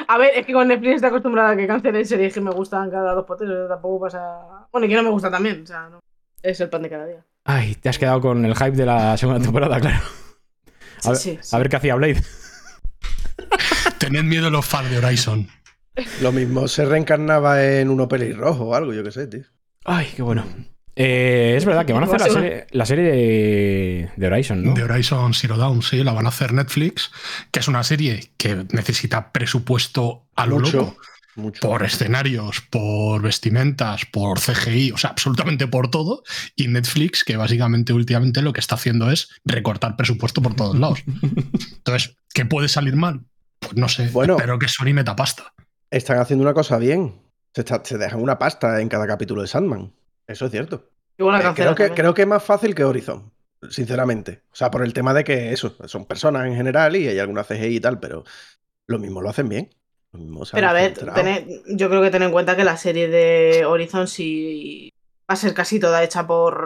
A 0.09 0.19
ver, 0.19 0.31
es 0.37 0.47
que 0.47 0.53
con 0.53 0.69
Netflix 0.69 0.97
está 0.97 1.09
acostumbrada 1.09 1.51
a 1.51 1.57
que 1.57 1.67
cancelen 1.67 2.07
series 2.07 2.33
que 2.33 2.41
me 2.41 2.51
gustan 2.53 2.91
cada 2.91 3.13
dos 3.15 3.27
potes. 3.27 3.49
Tampoco 3.69 4.01
pasa. 4.07 4.67
Bueno, 4.73 4.87
y 4.87 4.91
que 4.91 4.97
no 4.97 5.03
me 5.03 5.11
gusta 5.11 5.31
también. 5.31 5.63
O 5.63 5.67
sea, 5.67 5.89
no. 5.89 6.01
Es 6.43 6.61
el 6.61 6.69
pan 6.71 6.83
de 6.83 6.91
cada 6.91 7.07
día. 7.07 7.25
Ay, 7.45 7.75
te 7.75 7.89
has 7.89 7.99
quedado 7.99 8.21
con 8.21 8.45
el 8.45 8.55
hype 8.55 8.73
de 8.73 8.87
la 8.87 9.17
segunda 9.17 9.41
temporada, 9.43 9.81
claro. 9.81 9.99
A, 9.99 11.01
Sí, 11.03 11.09
ver, 11.09 11.17
sí, 11.17 11.39
sí. 11.43 11.57
a 11.57 11.59
ver 11.59 11.69
qué 11.69 11.77
hacía 11.77 11.95
Blade. 11.97 12.23
Tened 13.99 14.25
miedo 14.25 14.51
los 14.51 14.65
fans 14.67 14.91
de 14.91 14.99
Horizon. 14.99 15.49
Lo 16.23 16.33
mismo 16.33 16.69
se 16.69 16.85
reencarnaba 16.85 17.63
en 17.65 17.91
uno 17.91 18.09
pelirrojo 18.09 18.65
o 18.69 18.75
algo, 18.75 18.93
yo 18.93 19.03
qué 19.03 19.11
sé, 19.11 19.27
tío. 19.27 19.43
Ay, 19.85 20.09
qué 20.15 20.23
bueno. 20.23 20.45
Eh, 20.97 21.55
es 21.57 21.65
verdad 21.65 21.87
que 21.87 21.93
van 21.93 22.03
a 22.03 22.07
hacer 22.07 22.21
la 22.21 22.29
serie, 22.29 22.67
la 22.73 22.85
serie 22.87 23.05
de, 23.05 24.11
de 24.17 24.27
Horizon, 24.27 24.63
¿no? 24.65 24.75
De 24.75 24.83
Horizon 24.85 25.33
Zero 25.35 25.57
Dawn, 25.57 25.83
sí, 25.83 26.03
la 26.05 26.13
van 26.13 26.27
a 26.27 26.31
hacer 26.31 26.53
Netflix, 26.53 27.11
que 27.51 27.61
es 27.61 27.69
una 27.69 27.83
serie 27.85 28.33
que 28.37 28.67
necesita 28.73 29.33
presupuesto 29.33 30.27
a 30.37 30.47
lo 30.47 30.59
Mucho, 30.59 30.77
loco. 30.79 30.97
mucho. 31.37 31.61
Por 31.67 31.85
escenarios, 31.85 32.61
por 32.69 33.23
vestimentas, 33.23 34.05
por 34.07 34.41
CGI, 34.41 34.93
o 34.93 34.97
sea, 34.99 35.11
absolutamente 35.11 35.67
por 35.69 35.91
todo. 35.91 36.23
Y 36.57 36.69
Netflix, 36.69 37.25
que 37.25 37.37
básicamente 37.37 37.93
últimamente 37.93 38.43
lo 38.43 38.53
que 38.53 38.61
está 38.61 38.75
haciendo 38.75 39.11
es 39.11 39.29
recortar 39.45 39.97
presupuesto 39.97 40.43
por 40.43 40.55
todos 40.55 40.79
lados. 40.79 41.03
Entonces, 41.77 42.17
¿qué 42.35 42.45
puede 42.45 42.69
salir 42.69 42.97
mal? 42.97 43.21
Pues 43.61 43.77
no 43.77 43.89
sé, 43.89 44.09
Bueno. 44.09 44.35
espero 44.37 44.59
que 44.59 44.69
Sony 44.69 44.93
meta 44.93 45.15
pasta. 45.17 45.53
Están 45.91 46.19
haciendo 46.19 46.43
una 46.45 46.55
cosa 46.55 46.79
bien. 46.79 47.15
Se, 47.55 47.63
está- 47.63 47.83
se 47.85 47.97
dejan 47.99 48.21
una 48.21 48.39
pasta 48.39 48.81
en 48.81 48.89
cada 48.89 49.07
capítulo 49.07 49.43
de 49.43 49.49
Sandman. 49.49 49.93
Eso 50.31 50.47
es 50.47 50.51
cierto. 50.53 50.89
Igual 51.19 51.43
Eh, 51.43 51.53
creo, 51.55 51.75
que, 51.75 51.91
creo 51.91 52.15
que 52.15 52.23
es 52.23 52.29
más 52.29 52.43
fácil 52.43 52.75
que 52.75 52.85
Horizon, 52.85 53.33
sinceramente. 53.69 54.43
O 54.53 54.57
sea, 54.57 54.71
por 54.71 54.83
el 54.83 54.93
tema 54.93 55.13
de 55.13 55.25
que 55.25 55.53
eso, 55.53 55.77
son 55.87 56.07
personas 56.07 56.47
en 56.47 56.55
general 56.55 56.97
y 56.97 57.09
hay 57.09 57.19
alguna 57.19 57.45
CGI 57.45 57.77
y 57.77 57.81
tal, 57.81 57.99
pero 57.99 58.25
lo 58.87 58.99
mismo 58.99 59.21
lo 59.21 59.29
hacen 59.29 59.49
bien. 59.49 59.71
Lo 60.13 60.21
mismo 60.21 60.43
Pero 60.53 60.69
a 60.69 60.73
ver, 60.73 60.95
tened- 60.95 61.63
yo 61.77 61.89
creo 61.89 62.03
que 62.03 62.11
ten 62.11 62.23
en 62.23 62.33
cuenta 62.33 62.57
que 62.57 62.65
la 62.65 62.77
serie 62.77 63.09
de 63.09 63.65
Horizon 63.65 64.09
sí 64.09 64.93
va 65.31 65.35
a 65.35 65.37
ser 65.37 65.55
casi 65.55 65.79
toda 65.79 66.03
hecha 66.03 66.27
por 66.27 66.65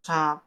o 0.00 0.04
sea, 0.04 0.42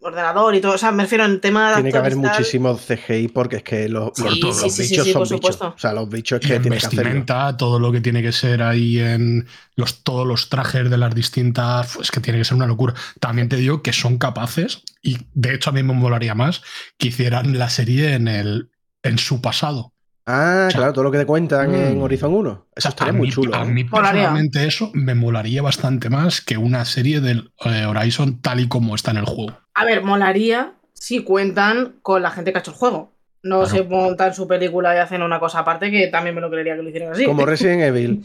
ordenador 0.00 0.54
y 0.54 0.60
todo. 0.60 0.72
O 0.74 0.78
sea, 0.78 0.92
me 0.92 1.04
refiero 1.04 1.24
en 1.24 1.40
tema 1.40 1.68
de 1.70 1.74
Tiene 1.76 1.92
que 1.92 1.98
haber 1.98 2.16
muchísimo 2.16 2.76
CGI 2.76 3.28
porque 3.28 3.56
es 3.56 3.62
que 3.62 3.88
los, 3.88 4.10
Sí, 4.14 4.22
los- 4.24 4.34
sí, 4.34 4.40
los 4.42 4.72
sí, 4.74 4.82
bichos 4.82 5.04
sí, 5.06 5.12
son 5.12 5.20
por 5.20 5.28
bichos. 5.28 5.28
supuesto. 5.28 5.74
O 5.76 5.78
sea, 5.78 5.92
los 5.92 6.08
bichos 6.08 6.40
es 6.40 6.46
que 6.46 6.54
en 6.56 6.62
tienen 6.62 6.78
que 6.78 6.86
hacerlo. 6.86 7.02
vestimenta, 7.04 7.56
todo 7.56 7.78
lo 7.78 7.92
que 7.92 8.00
tiene 8.00 8.22
que 8.22 8.32
ser 8.32 8.62
ahí 8.62 8.98
en 8.98 9.46
los, 9.76 10.02
todos 10.02 10.26
los 10.26 10.48
trajes 10.48 10.90
de 10.90 10.98
las 10.98 11.14
distintas, 11.14 11.94
pues 11.94 12.10
que 12.10 12.20
tiene 12.20 12.38
que 12.38 12.44
ser 12.44 12.56
una 12.56 12.66
locura. 12.66 12.94
También 13.20 13.48
te 13.48 13.56
digo 13.56 13.82
que 13.82 13.92
son 13.92 14.18
capaces, 14.18 14.82
y 15.02 15.18
de 15.34 15.54
hecho 15.54 15.70
a 15.70 15.72
mí 15.72 15.82
me 15.82 15.92
molaría 15.94 16.34
más 16.34 16.62
que 16.98 17.08
hicieran 17.08 17.58
la 17.58 17.70
serie 17.70 18.14
en, 18.14 18.28
el, 18.28 18.70
en 19.02 19.18
su 19.18 19.40
pasado. 19.40 19.91
Ah, 20.24 20.68
claro, 20.72 20.92
todo 20.92 21.02
lo 21.04 21.10
que 21.10 21.18
te 21.18 21.26
cuentan 21.26 21.74
en 21.74 21.98
mm. 21.98 22.02
Horizon 22.02 22.32
1. 22.32 22.50
O 22.50 22.66
Eso 22.76 22.88
estaría 22.88 23.10
a 23.12 23.16
muy 23.16 23.26
mí, 23.26 23.32
chulo. 23.32 23.56
a 23.56 23.62
¿eh? 23.64 23.66
mí 23.66 23.84
personalmente 23.84 24.64
eso 24.66 24.90
me 24.94 25.14
molaría 25.16 25.62
bastante 25.62 26.10
más 26.10 26.40
que 26.40 26.56
una 26.56 26.84
serie 26.84 27.20
del 27.20 27.50
eh, 27.64 27.86
Horizon 27.86 28.40
tal 28.40 28.60
y 28.60 28.68
como 28.68 28.94
está 28.94 29.10
en 29.10 29.16
el 29.16 29.24
juego. 29.24 29.58
A 29.74 29.84
ver, 29.84 30.04
molaría 30.04 30.74
si 30.94 31.24
cuentan 31.24 31.96
con 32.02 32.22
la 32.22 32.30
gente 32.30 32.52
que 32.52 32.58
ha 32.58 32.60
hecho 32.60 32.70
el 32.70 32.76
juego. 32.76 33.12
No 33.42 33.62
Claro. 33.64 33.74
se 33.74 33.82
montan 33.82 34.32
su 34.34 34.46
película 34.46 34.94
y 34.94 34.98
hacen 34.98 35.22
una 35.22 35.40
cosa 35.40 35.58
aparte 35.60 35.90
que 35.90 36.06
también 36.06 36.36
me 36.36 36.40
lo 36.40 36.48
creería 36.50 36.76
que 36.76 36.82
lo 36.82 36.88
hicieran 36.90 37.12
así. 37.12 37.24
Como 37.24 37.44
Resident 37.44 37.82
Evil. 37.82 38.24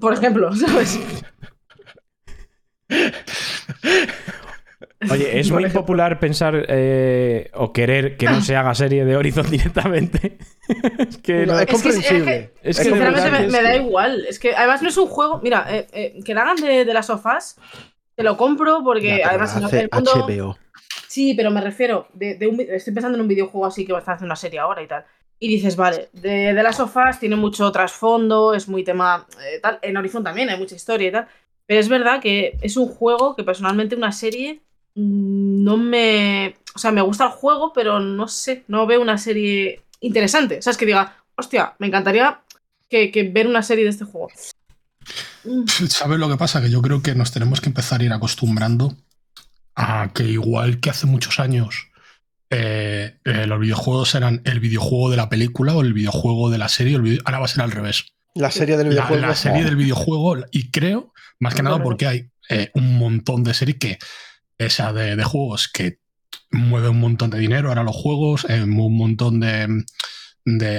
Por 0.00 0.12
ejemplo, 0.14 0.52
¿sabes? 0.54 0.98
Oye, 5.10 5.38
es 5.40 5.50
muy 5.52 5.66
popular 5.70 6.18
pensar 6.20 6.64
eh, 6.68 7.50
o 7.54 7.72
querer 7.72 8.16
que 8.16 8.26
no 8.26 8.40
se 8.40 8.56
haga 8.56 8.74
serie 8.74 9.04
de 9.04 9.16
Horizon 9.16 9.46
directamente. 9.50 10.38
es 11.08 11.18
que 11.18 11.46
No, 11.46 11.54
no- 11.54 11.60
es 11.60 11.62
Es 11.62 11.66
que- 11.66 11.72
es 11.76 11.82
comprensible. 11.82 12.52
es 12.62 12.78
que 12.78 12.84
Sinceramente 12.84 13.46
me, 13.48 13.62
da 13.62 13.76
igual. 13.76 14.24
Es 14.28 14.38
que 14.38 14.54
además 14.54 14.82
no 14.82 14.88
es 14.88 14.96
un 14.96 15.06
juego. 15.06 15.40
Mira, 15.42 15.66
eh, 15.70 15.86
eh, 15.92 16.20
que 16.24 16.34
la 16.34 16.42
hagan 16.42 16.56
de, 16.56 16.84
de 16.84 16.94
las 16.94 17.06
sofás, 17.06 17.56
te 18.14 18.22
lo 18.22 18.36
compro 18.36 18.82
porque 18.82 19.18
Ya, 19.18 19.28
además 19.28 19.54
hace 19.56 19.80
el 19.80 19.88
mundo. 19.92 20.10
HBO. 20.26 20.58
Sí, 21.08 21.34
pero 21.34 21.50
me 21.50 21.60
refiero. 21.60 22.08
De, 22.12 22.34
de 22.34 22.46
un 22.46 22.60
estoy 22.60 22.92
pensando 22.92 23.16
en 23.16 23.22
un 23.22 23.28
videojuego 23.28 23.66
así 23.66 23.84
que 23.86 23.92
va 23.92 23.98
a 23.98 24.00
estar 24.00 24.14
haciendo 24.14 24.28
una 24.28 24.36
serie 24.36 24.58
ahora 24.58 24.82
y 24.82 24.86
tal. 24.86 25.04
Y 25.38 25.48
dices, 25.48 25.76
vale, 25.76 26.08
de, 26.14 26.54
de 26.54 26.62
las 26.62 26.76
sofás 26.78 27.20
tiene 27.20 27.36
mucho 27.36 27.70
trasfondo, 27.70 28.54
es 28.54 28.68
muy 28.68 28.82
tema. 28.84 29.26
eh, 29.42 29.60
tal. 29.60 29.78
En 29.82 29.96
Horizon 29.96 30.24
también 30.24 30.48
hay 30.48 30.58
mucha 30.58 30.74
historia 30.74 31.08
y 31.08 31.12
tal. 31.12 31.28
Pero 31.66 31.80
es 31.80 31.88
verdad 31.88 32.20
que 32.20 32.56
es 32.62 32.76
un 32.76 32.88
juego 32.88 33.36
que 33.36 33.44
personalmente 33.44 33.94
una 33.96 34.12
serie 34.12 34.60
no 34.96 35.76
me. 35.76 36.56
O 36.74 36.78
sea, 36.78 36.90
me 36.92 37.00
gusta 37.02 37.24
el 37.24 37.30
juego, 37.30 37.72
pero 37.72 38.00
no 38.00 38.26
sé, 38.28 38.64
no 38.68 38.86
veo 38.86 39.00
una 39.00 39.18
serie 39.18 39.82
interesante. 40.00 40.58
O 40.58 40.62
sea, 40.62 40.72
es 40.72 40.76
que 40.76 40.86
diga, 40.86 41.16
hostia, 41.36 41.74
me 41.78 41.86
encantaría 41.86 42.40
que, 42.88 43.10
que 43.10 43.22
ver 43.24 43.46
una 43.46 43.62
serie 43.62 43.84
de 43.84 43.90
este 43.90 44.04
juego. 44.04 44.28
Mm, 45.44 45.64
¿Sabes 45.88 46.18
lo 46.18 46.28
que 46.28 46.36
pasa? 46.36 46.60
Que 46.60 46.70
yo 46.70 46.82
creo 46.82 47.02
que 47.02 47.14
nos 47.14 47.30
tenemos 47.32 47.60
que 47.60 47.68
empezar 47.68 48.00
a 48.00 48.04
ir 48.04 48.12
acostumbrando 48.12 48.96
a 49.74 50.10
que 50.14 50.24
igual 50.24 50.80
que 50.80 50.90
hace 50.90 51.06
muchos 51.06 51.38
años 51.38 51.88
eh, 52.50 53.18
eh, 53.24 53.46
los 53.46 53.60
videojuegos 53.60 54.14
eran 54.14 54.40
el 54.44 54.60
videojuego 54.60 55.10
de 55.10 55.16
la 55.18 55.28
película 55.28 55.74
o 55.74 55.82
el 55.82 55.92
videojuego 55.92 56.48
de 56.50 56.58
la 56.58 56.68
serie, 56.68 56.96
el 56.96 57.02
vide- 57.02 57.20
ahora 57.24 57.40
va 57.40 57.44
a 57.44 57.48
ser 57.48 57.62
al 57.62 57.72
revés. 57.72 58.06
La 58.34 58.50
serie 58.50 58.76
del 58.76 58.86
La, 58.88 58.92
videojuego. 59.06 59.26
la 59.26 59.34
serie 59.34 59.64
del 59.64 59.76
videojuego, 59.76 60.36
y 60.52 60.70
creo, 60.70 61.12
más 61.40 61.54
que 61.54 61.62
nada 61.62 61.82
porque 61.82 62.06
hay 62.06 62.30
eh, 62.48 62.70
un 62.74 62.96
montón 62.98 63.42
de 63.44 63.52
series 63.54 63.78
que, 63.78 63.98
esa 64.58 64.92
de, 64.92 65.22
juegos 65.24 65.68
que 65.68 66.00
mueve 66.50 66.88
un 66.88 67.00
montón 67.00 67.30
de 67.30 67.38
dinero, 67.38 67.68
ahora 67.68 67.82
los 67.82 67.96
juegos, 67.96 68.46
eh, 68.48 68.62
un 68.62 68.96
montón 68.96 69.40
de, 69.40 69.84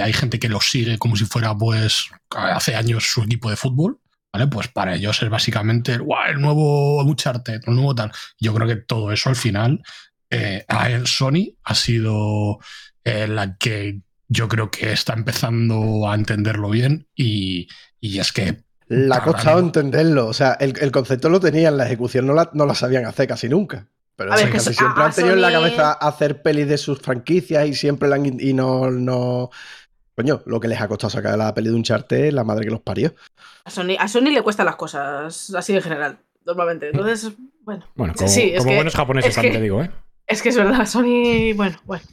Hay 0.01 0.13
gente 0.13 0.39
que 0.39 0.50
los 0.50 0.69
sigue 0.69 0.98
como 0.98 1.15
si 1.15 1.25
fuera, 1.25 1.55
pues, 1.55 2.10
hace 2.29 2.75
años 2.75 3.05
su 3.05 3.24
equipo 3.24 3.50
de 3.50 3.57
fútbol. 3.57 4.00
¿Vale? 4.34 4.48
Pues 4.48 4.67
para 4.67 4.96
ellos 4.96 5.24
es 5.24 5.29
básicamente 5.29 5.98
"Guau, 5.98 6.29
el 6.29 6.41
nuevo 6.41 7.01
Uncharted, 7.01 7.62
el 7.65 7.75
nuevo 7.75 7.96
tal. 7.96 8.12
Yo 8.39 8.53
creo 8.53 8.67
que 8.67 8.75
todo 8.75 9.12
eso 9.13 9.29
al 9.29 9.38
final 9.38 9.81
eh, 10.29 10.65
a 10.67 11.05
Sony 11.05 11.55
ha 11.63 11.74
sido 11.75 12.60
eh, 13.05 13.27
la 13.27 13.55
que 13.57 14.01
yo 14.27 14.50
creo 14.50 14.69
que 14.69 14.91
está 14.91 15.13
empezando 15.13 16.10
a 16.10 16.15
entenderlo 16.15 16.69
bien 16.69 17.07
y, 17.15 17.69
y 18.01 18.19
es 18.19 18.34
que 18.34 18.63
Le 18.89 19.13
ha 19.13 19.17
Ahora 19.17 19.32
costado 19.34 19.60
entenderlo. 19.60 20.27
O 20.27 20.34
sea, 20.34 20.53
el, 20.60 20.74
el 20.79 20.91
concepto 20.91 21.29
lo 21.29 21.39
tenían, 21.39 21.75
la 21.77 21.86
ejecución 21.86 22.25
no 22.25 22.34
la, 22.34 22.50
no 22.53 22.65
la 22.65 22.74
sabían 22.75 23.06
hacer 23.06 23.27
casi 23.27 23.50
nunca. 23.50 23.88
Pero 24.15 24.32
ver, 24.32 24.46
que 24.46 24.51
casi 24.53 24.74
siempre 24.74 25.03
a- 25.03 25.06
han 25.08 25.13
tenido 25.13 25.34
en 25.36 25.41
la 25.41 25.51
cabeza 25.51 25.91
hacer 25.94 26.41
pelis 26.41 26.67
de 26.67 26.77
sus 26.77 27.00
franquicias 27.00 27.67
y 27.67 27.74
siempre 27.74 28.08
la 28.10 28.15
han, 28.15 28.25
y 28.39 28.53
no, 28.53 28.89
no. 28.89 29.50
Coño, 30.15 30.41
lo 30.48 30.60
que 30.60 30.67
les 30.67 30.82
ha 30.82 30.88
costado 30.88 31.12
sacar 31.12 31.38
la 31.38 31.53
peli 31.53 31.70
de 31.70 31.75
un 31.75 31.84
charte, 31.84 32.32
la 32.32 32.44
madre 32.44 32.65
que 32.65 32.72
los 32.72 32.82
parió. 32.82 33.13
A 33.65 33.70
Sony, 33.70 33.96
a 34.00 34.08
Sony 34.08 34.32
le 34.32 34.41
cuestan 34.41 34.65
las 34.65 34.75
cosas, 34.75 35.53
así 35.56 35.75
en 35.75 35.82
general, 35.84 36.17
normalmente. 36.46 36.89
Entonces, 36.89 37.32
bueno. 37.62 37.86
Bueno, 37.96 38.13
como, 38.17 38.27
Sí, 38.27 38.51
es 38.53 38.58
como 38.60 38.70
que- 38.72 38.75
buenos 38.77 38.96
japoneses 38.96 39.29
es 39.29 39.36
también 39.36 39.53
que- 39.53 39.58
te 39.60 39.63
digo, 39.63 39.84
¿eh? 39.84 39.91
Es 40.25 40.41
que 40.41 40.50
es 40.50 40.58
verdad, 40.58 40.86
Sony, 40.88 41.53
bueno, 41.56 41.77
bueno. 41.86 42.03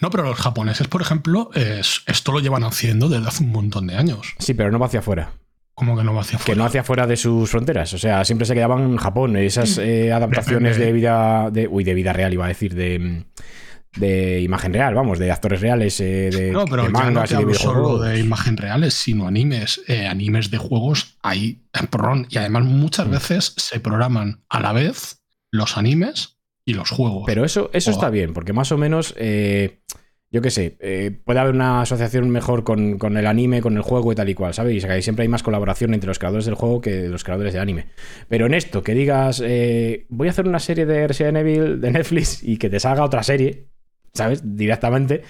No, 0.00 0.10
pero 0.10 0.24
los 0.24 0.38
japoneses, 0.38 0.86
por 0.88 1.00
ejemplo, 1.00 1.50
es- 1.54 2.02
esto 2.06 2.30
lo 2.32 2.40
llevan 2.40 2.64
haciendo 2.64 3.08
desde 3.08 3.26
hace 3.26 3.42
un 3.44 3.52
montón 3.52 3.86
de 3.86 3.96
años. 3.96 4.34
Sí, 4.38 4.52
pero 4.52 4.70
no 4.70 4.78
va 4.78 4.86
hacia 4.86 5.00
afuera. 5.00 5.32
Como 5.74 5.96
que 5.96 6.04
no 6.04 6.14
va 6.14 6.20
hacia 6.20 6.38
Que 6.38 6.42
afuera. 6.42 6.58
no 6.58 6.64
hacia 6.66 6.84
fuera 6.84 7.06
de 7.06 7.16
sus 7.16 7.50
fronteras. 7.50 7.92
O 7.94 7.98
sea, 7.98 8.24
siempre 8.24 8.46
se 8.46 8.54
quedaban 8.54 8.82
en 8.82 8.96
Japón. 8.96 9.36
Esas 9.36 9.78
eh, 9.78 10.12
adaptaciones 10.12 10.78
de 10.78 10.92
vida. 10.92 11.50
De, 11.50 11.66
uy, 11.68 11.82
de 11.84 11.94
vida 11.94 12.12
real, 12.12 12.32
iba 12.32 12.44
a 12.44 12.48
decir. 12.48 12.74
De, 12.74 13.24
de 13.96 14.40
imagen 14.40 14.72
real, 14.72 14.92
vamos, 14.94 15.20
de 15.20 15.30
actores 15.30 15.60
reales, 15.60 16.00
eh, 16.00 16.28
de, 16.32 16.50
No, 16.50 16.64
pero 16.64 16.82
de 16.82 16.88
ya 16.88 16.92
no 16.92 16.98
mangas 16.98 17.30
te 17.30 17.40
y 17.40 17.44
de 17.44 17.54
solo 17.54 17.98
de 18.00 18.18
imagen 18.18 18.56
reales, 18.56 18.94
sino 18.94 19.26
animes. 19.28 19.82
Eh, 19.86 20.06
animes 20.06 20.50
de 20.50 20.58
juegos 20.58 21.16
hay 21.22 21.62
porrón. 21.90 22.26
Y 22.30 22.38
además 22.38 22.64
muchas 22.64 23.06
Mm. 23.06 23.10
veces 23.12 23.54
se 23.56 23.78
programan 23.80 24.42
a 24.48 24.60
la 24.60 24.72
vez 24.72 25.22
los 25.52 25.76
animes 25.76 26.38
y 26.64 26.74
los 26.74 26.90
juegos. 26.90 27.22
Pero 27.26 27.44
eso, 27.44 27.70
eso 27.72 27.90
Oh. 27.90 27.94
está 27.94 28.10
bien, 28.10 28.32
porque 28.34 28.52
más 28.52 28.72
o 28.72 28.78
menos, 28.78 29.14
eh, 29.16 29.80
yo 30.34 30.42
qué 30.42 30.50
sé, 30.50 30.76
eh, 30.80 31.16
puede 31.24 31.38
haber 31.38 31.54
una 31.54 31.82
asociación 31.82 32.28
mejor 32.28 32.64
con, 32.64 32.98
con 32.98 33.16
el 33.16 33.28
anime, 33.28 33.62
con 33.62 33.76
el 33.76 33.82
juego 33.82 34.10
y 34.10 34.16
tal 34.16 34.28
y 34.28 34.34
cual, 34.34 34.52
¿sabes? 34.52 34.74
Y 34.74 34.84
que 34.84 35.00
siempre 35.00 35.22
hay 35.22 35.28
más 35.28 35.44
colaboración 35.44 35.94
entre 35.94 36.08
los 36.08 36.18
creadores 36.18 36.44
del 36.44 36.56
juego 36.56 36.80
que 36.80 37.06
los 37.06 37.22
creadores 37.22 37.52
del 37.52 37.62
anime. 37.62 37.86
Pero 38.28 38.46
en 38.46 38.54
esto, 38.54 38.82
que 38.82 38.94
digas, 38.94 39.40
eh, 39.44 40.06
voy 40.08 40.26
a 40.26 40.32
hacer 40.32 40.48
una 40.48 40.58
serie 40.58 40.86
de 40.86 41.06
Resident 41.06 41.36
Evil 41.36 41.80
de 41.80 41.92
Netflix 41.92 42.42
y 42.42 42.56
que 42.56 42.68
te 42.68 42.80
salga 42.80 43.04
otra 43.04 43.22
serie, 43.22 43.68
¿sabes? 44.12 44.40
Directamente, 44.56 45.22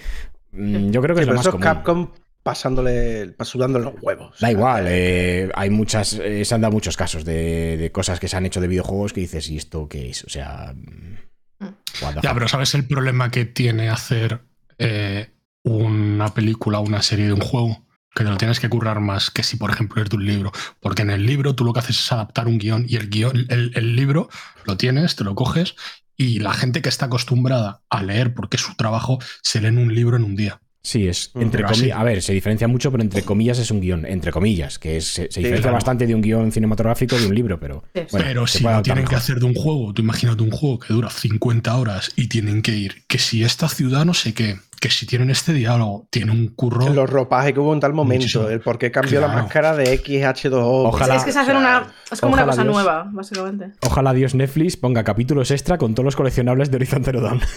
mm, 0.53 0.89
yo 0.89 1.03
creo 1.03 1.15
que 1.15 1.21
Sí, 1.21 1.29
es 1.29 1.29
lo 1.29 1.35
más 1.35 1.49
común. 1.49 1.61
Capcom 1.61 2.09
pasándole, 2.41 3.35
sudándole 3.41 3.85
los 3.85 4.01
huevos. 4.01 4.39
Da 4.39 4.49
igual, 4.49 4.85
eh, 4.87 5.51
hay 5.53 5.69
muchas, 5.69 6.13
eh, 6.13 6.43
se 6.43 6.55
han 6.55 6.61
dado 6.61 6.71
muchos 6.71 6.97
casos 6.97 7.23
de, 7.25 7.77
de 7.77 7.91
cosas 7.91 8.19
que 8.19 8.27
se 8.27 8.37
han 8.37 8.47
hecho 8.47 8.59
de 8.59 8.67
videojuegos 8.67 9.13
que 9.13 9.21
dices, 9.21 9.51
¿y 9.51 9.57
esto 9.57 9.87
qué 9.87 10.09
es? 10.09 10.23
O 10.23 10.29
sea... 10.29 10.73
mm, 10.73 11.67
the 11.99 12.21
Ya, 12.23 12.33
pero 12.33 12.47
¿sabes 12.47 12.73
el 12.73 12.87
problema 12.87 13.29
que 13.29 13.45
tiene 13.45 13.89
hacer 13.89 14.41
eh, 14.77 15.31
una 15.63 16.33
película 16.33 16.79
una 16.79 17.01
serie 17.01 17.27
de 17.27 17.33
un 17.33 17.41
juego? 17.41 17.85
Que 18.13 18.23
te 18.23 18.29
lo 18.29 18.37
tienes 18.37 18.61
que 18.61 18.69
currar 18.69 19.01
más 19.01 19.29
que 19.29 19.43
si, 19.43 19.57
por 19.57 19.71
ejemplo, 19.71 20.01
es 20.01 20.09
un 20.11 20.25
libro. 20.25 20.51
Porque 20.79 21.01
en 21.01 21.09
el 21.09 21.25
libro 21.25 21.53
tú 21.53 21.65
lo 21.65 21.73
que 21.73 21.79
haces 21.79 21.99
es 21.99 22.11
adaptar 22.11 22.47
un 22.47 22.57
guion 22.57 22.85
y 22.87 22.95
el 22.95 23.09
guion, 23.09 23.45
el, 23.49 23.71
el 23.75 23.95
libro 23.95 24.29
lo 24.63 24.77
tienes, 24.77 25.17
te 25.17 25.25
lo 25.25 25.35
coges 25.35 25.75
y 26.17 26.39
la 26.39 26.53
gente 26.53 26.81
que 26.81 26.89
está 26.89 27.07
acostumbrada 27.07 27.81
a 27.89 28.03
leer, 28.03 28.33
porque 28.33 28.57
es 28.57 28.63
su 28.63 28.75
trabajo, 28.75 29.19
se 29.41 29.59
lee 29.61 29.67
en 29.67 29.77
un 29.77 29.93
libro 29.93 30.15
en 30.17 30.23
un 30.23 30.35
día. 30.35 30.61
Sí, 30.85 31.07
es 31.07 31.31
Mm, 31.33 31.41
entre 31.41 31.63
comillas. 31.63 31.97
A 31.97 32.03
ver, 32.03 32.21
se 32.21 32.31
diferencia 32.31 32.67
mucho, 32.67 32.91
pero 32.91 33.01
entre 33.01 33.23
comillas 33.23 33.57
es 33.57 33.71
un 33.71 33.81
guion. 33.81 34.05
Entre 34.05 34.31
comillas, 34.31 34.77
que 34.77 34.97
es- 34.97 35.07
se, 35.07 35.23
se 35.31 35.39
diferencia 35.39 35.61
claro. 35.63 35.73
bastante 35.77 36.05
de 36.05 36.13
un 36.13 36.21
guion 36.21 36.51
cinematográfico 36.51 37.17
de 37.17 37.25
un 37.25 37.33
libro, 37.33 37.59
pero. 37.59 37.83
Sí. 37.95 38.01
Bueno, 38.11 38.25
Pero 38.27 38.45
se 38.47 38.59
si 38.59 38.63
lo 38.63 38.81
tienen 38.83 39.05
que 39.05 39.15
hacer 39.15 39.39
de 39.39 39.45
un 39.45 39.55
juego, 39.55 39.91
tú 39.93 40.03
imagínate 40.03 40.43
un 40.43 40.51
juego 40.51 40.77
que 40.79 40.93
dura 40.93 41.09
50 41.09 41.75
horas 41.75 42.11
y 42.15 42.27
tienen 42.27 42.61
que 42.61 42.75
ir, 42.75 43.03
que 43.07 43.17
si 43.17 43.43
esta 43.43 43.67
ciudad 43.67 44.05
no 44.05 44.13
sé 44.13 44.35
qué, 44.35 44.57
que 44.79 44.91
si 44.91 45.07
tienen 45.07 45.31
este 45.31 45.53
diálogo, 45.53 46.07
tiene 46.11 46.31
un 46.31 46.49
curro. 46.49 46.87
Los 46.93 47.09
ropajes 47.09 47.53
que 47.53 47.59
hubo 47.59 47.73
en 47.73 47.79
tal 47.79 47.93
momento, 47.93 48.23
Muchísimo. 48.25 48.47
el 48.49 48.59
por 48.59 48.77
qué 48.77 48.91
cambió 48.91 49.19
la 49.21 49.27
máscara 49.29 49.75
de 49.75 49.91
XH2O. 49.99 50.89
Ojalá- 50.89 51.15
es 51.15 51.23
que 51.23 51.31
sea, 51.31 51.43
una. 51.57 51.87
Es 52.11 52.21
como 52.21 52.33
una 52.35 52.45
cosa 52.45 52.61
Dios. 52.61 52.75
nueva, 52.75 53.09
básicamente. 53.11 53.71
Ojalá 53.81 54.13
Dios 54.13 54.35
Netflix 54.35 54.77
ponga 54.77 55.03
capítulos 55.03 55.49
extra 55.49 55.79
con 55.79 55.95
todos 55.95 56.05
los 56.05 56.15
coleccionables 56.15 56.69
de 56.69 56.75
Horizon 56.77 57.03
Zero 57.03 57.21
Dawn. 57.21 57.41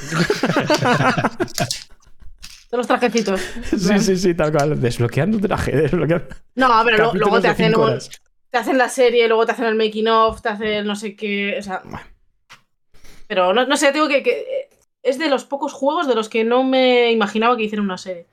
De 2.71 2.77
los 2.77 2.87
trajecitos. 2.87 3.41
sí, 3.65 3.99
sí, 3.99 4.17
sí, 4.17 4.35
tal 4.35 4.53
cual. 4.53 4.81
Desbloqueando 4.81 5.39
traje, 5.41 5.73
desbloqueando. 5.77 6.27
No, 6.55 6.71
pero 6.85 7.13
luego 7.15 7.41
te 7.41 7.49
hacen, 7.49 7.75
un- 7.77 7.99
te 8.51 8.59
hacen 8.59 8.77
la 8.79 8.89
serie, 8.89 9.27
luego 9.29 9.47
te 9.47 9.53
hacen 9.53 9.65
el 9.67 9.75
making 9.75 10.09
of, 10.09 10.41
te 10.43 10.49
hacen 10.51 10.87
no 10.87 10.95
sé 10.97 11.17
qué. 11.17 11.57
O 11.59 11.63
sea. 11.63 11.83
Pero 13.27 13.53
no, 13.53 13.67
no 13.67 13.77
sé, 13.77 13.93
tengo 13.93 14.09
que, 14.09 14.23
que. 14.23 14.31
eh, 14.41 14.69
Es 15.03 15.19
de 15.19 15.29
los 15.29 15.45
pocos 15.45 15.73
juegos 15.73 16.07
de 16.09 16.15
los 16.15 16.29
que 16.29 16.45
no 16.45 16.65
me 16.65 17.11
imaginaba 17.13 17.57
que 17.57 17.65
hicieran 17.65 17.85
una 17.87 17.99
serie. 17.99 18.27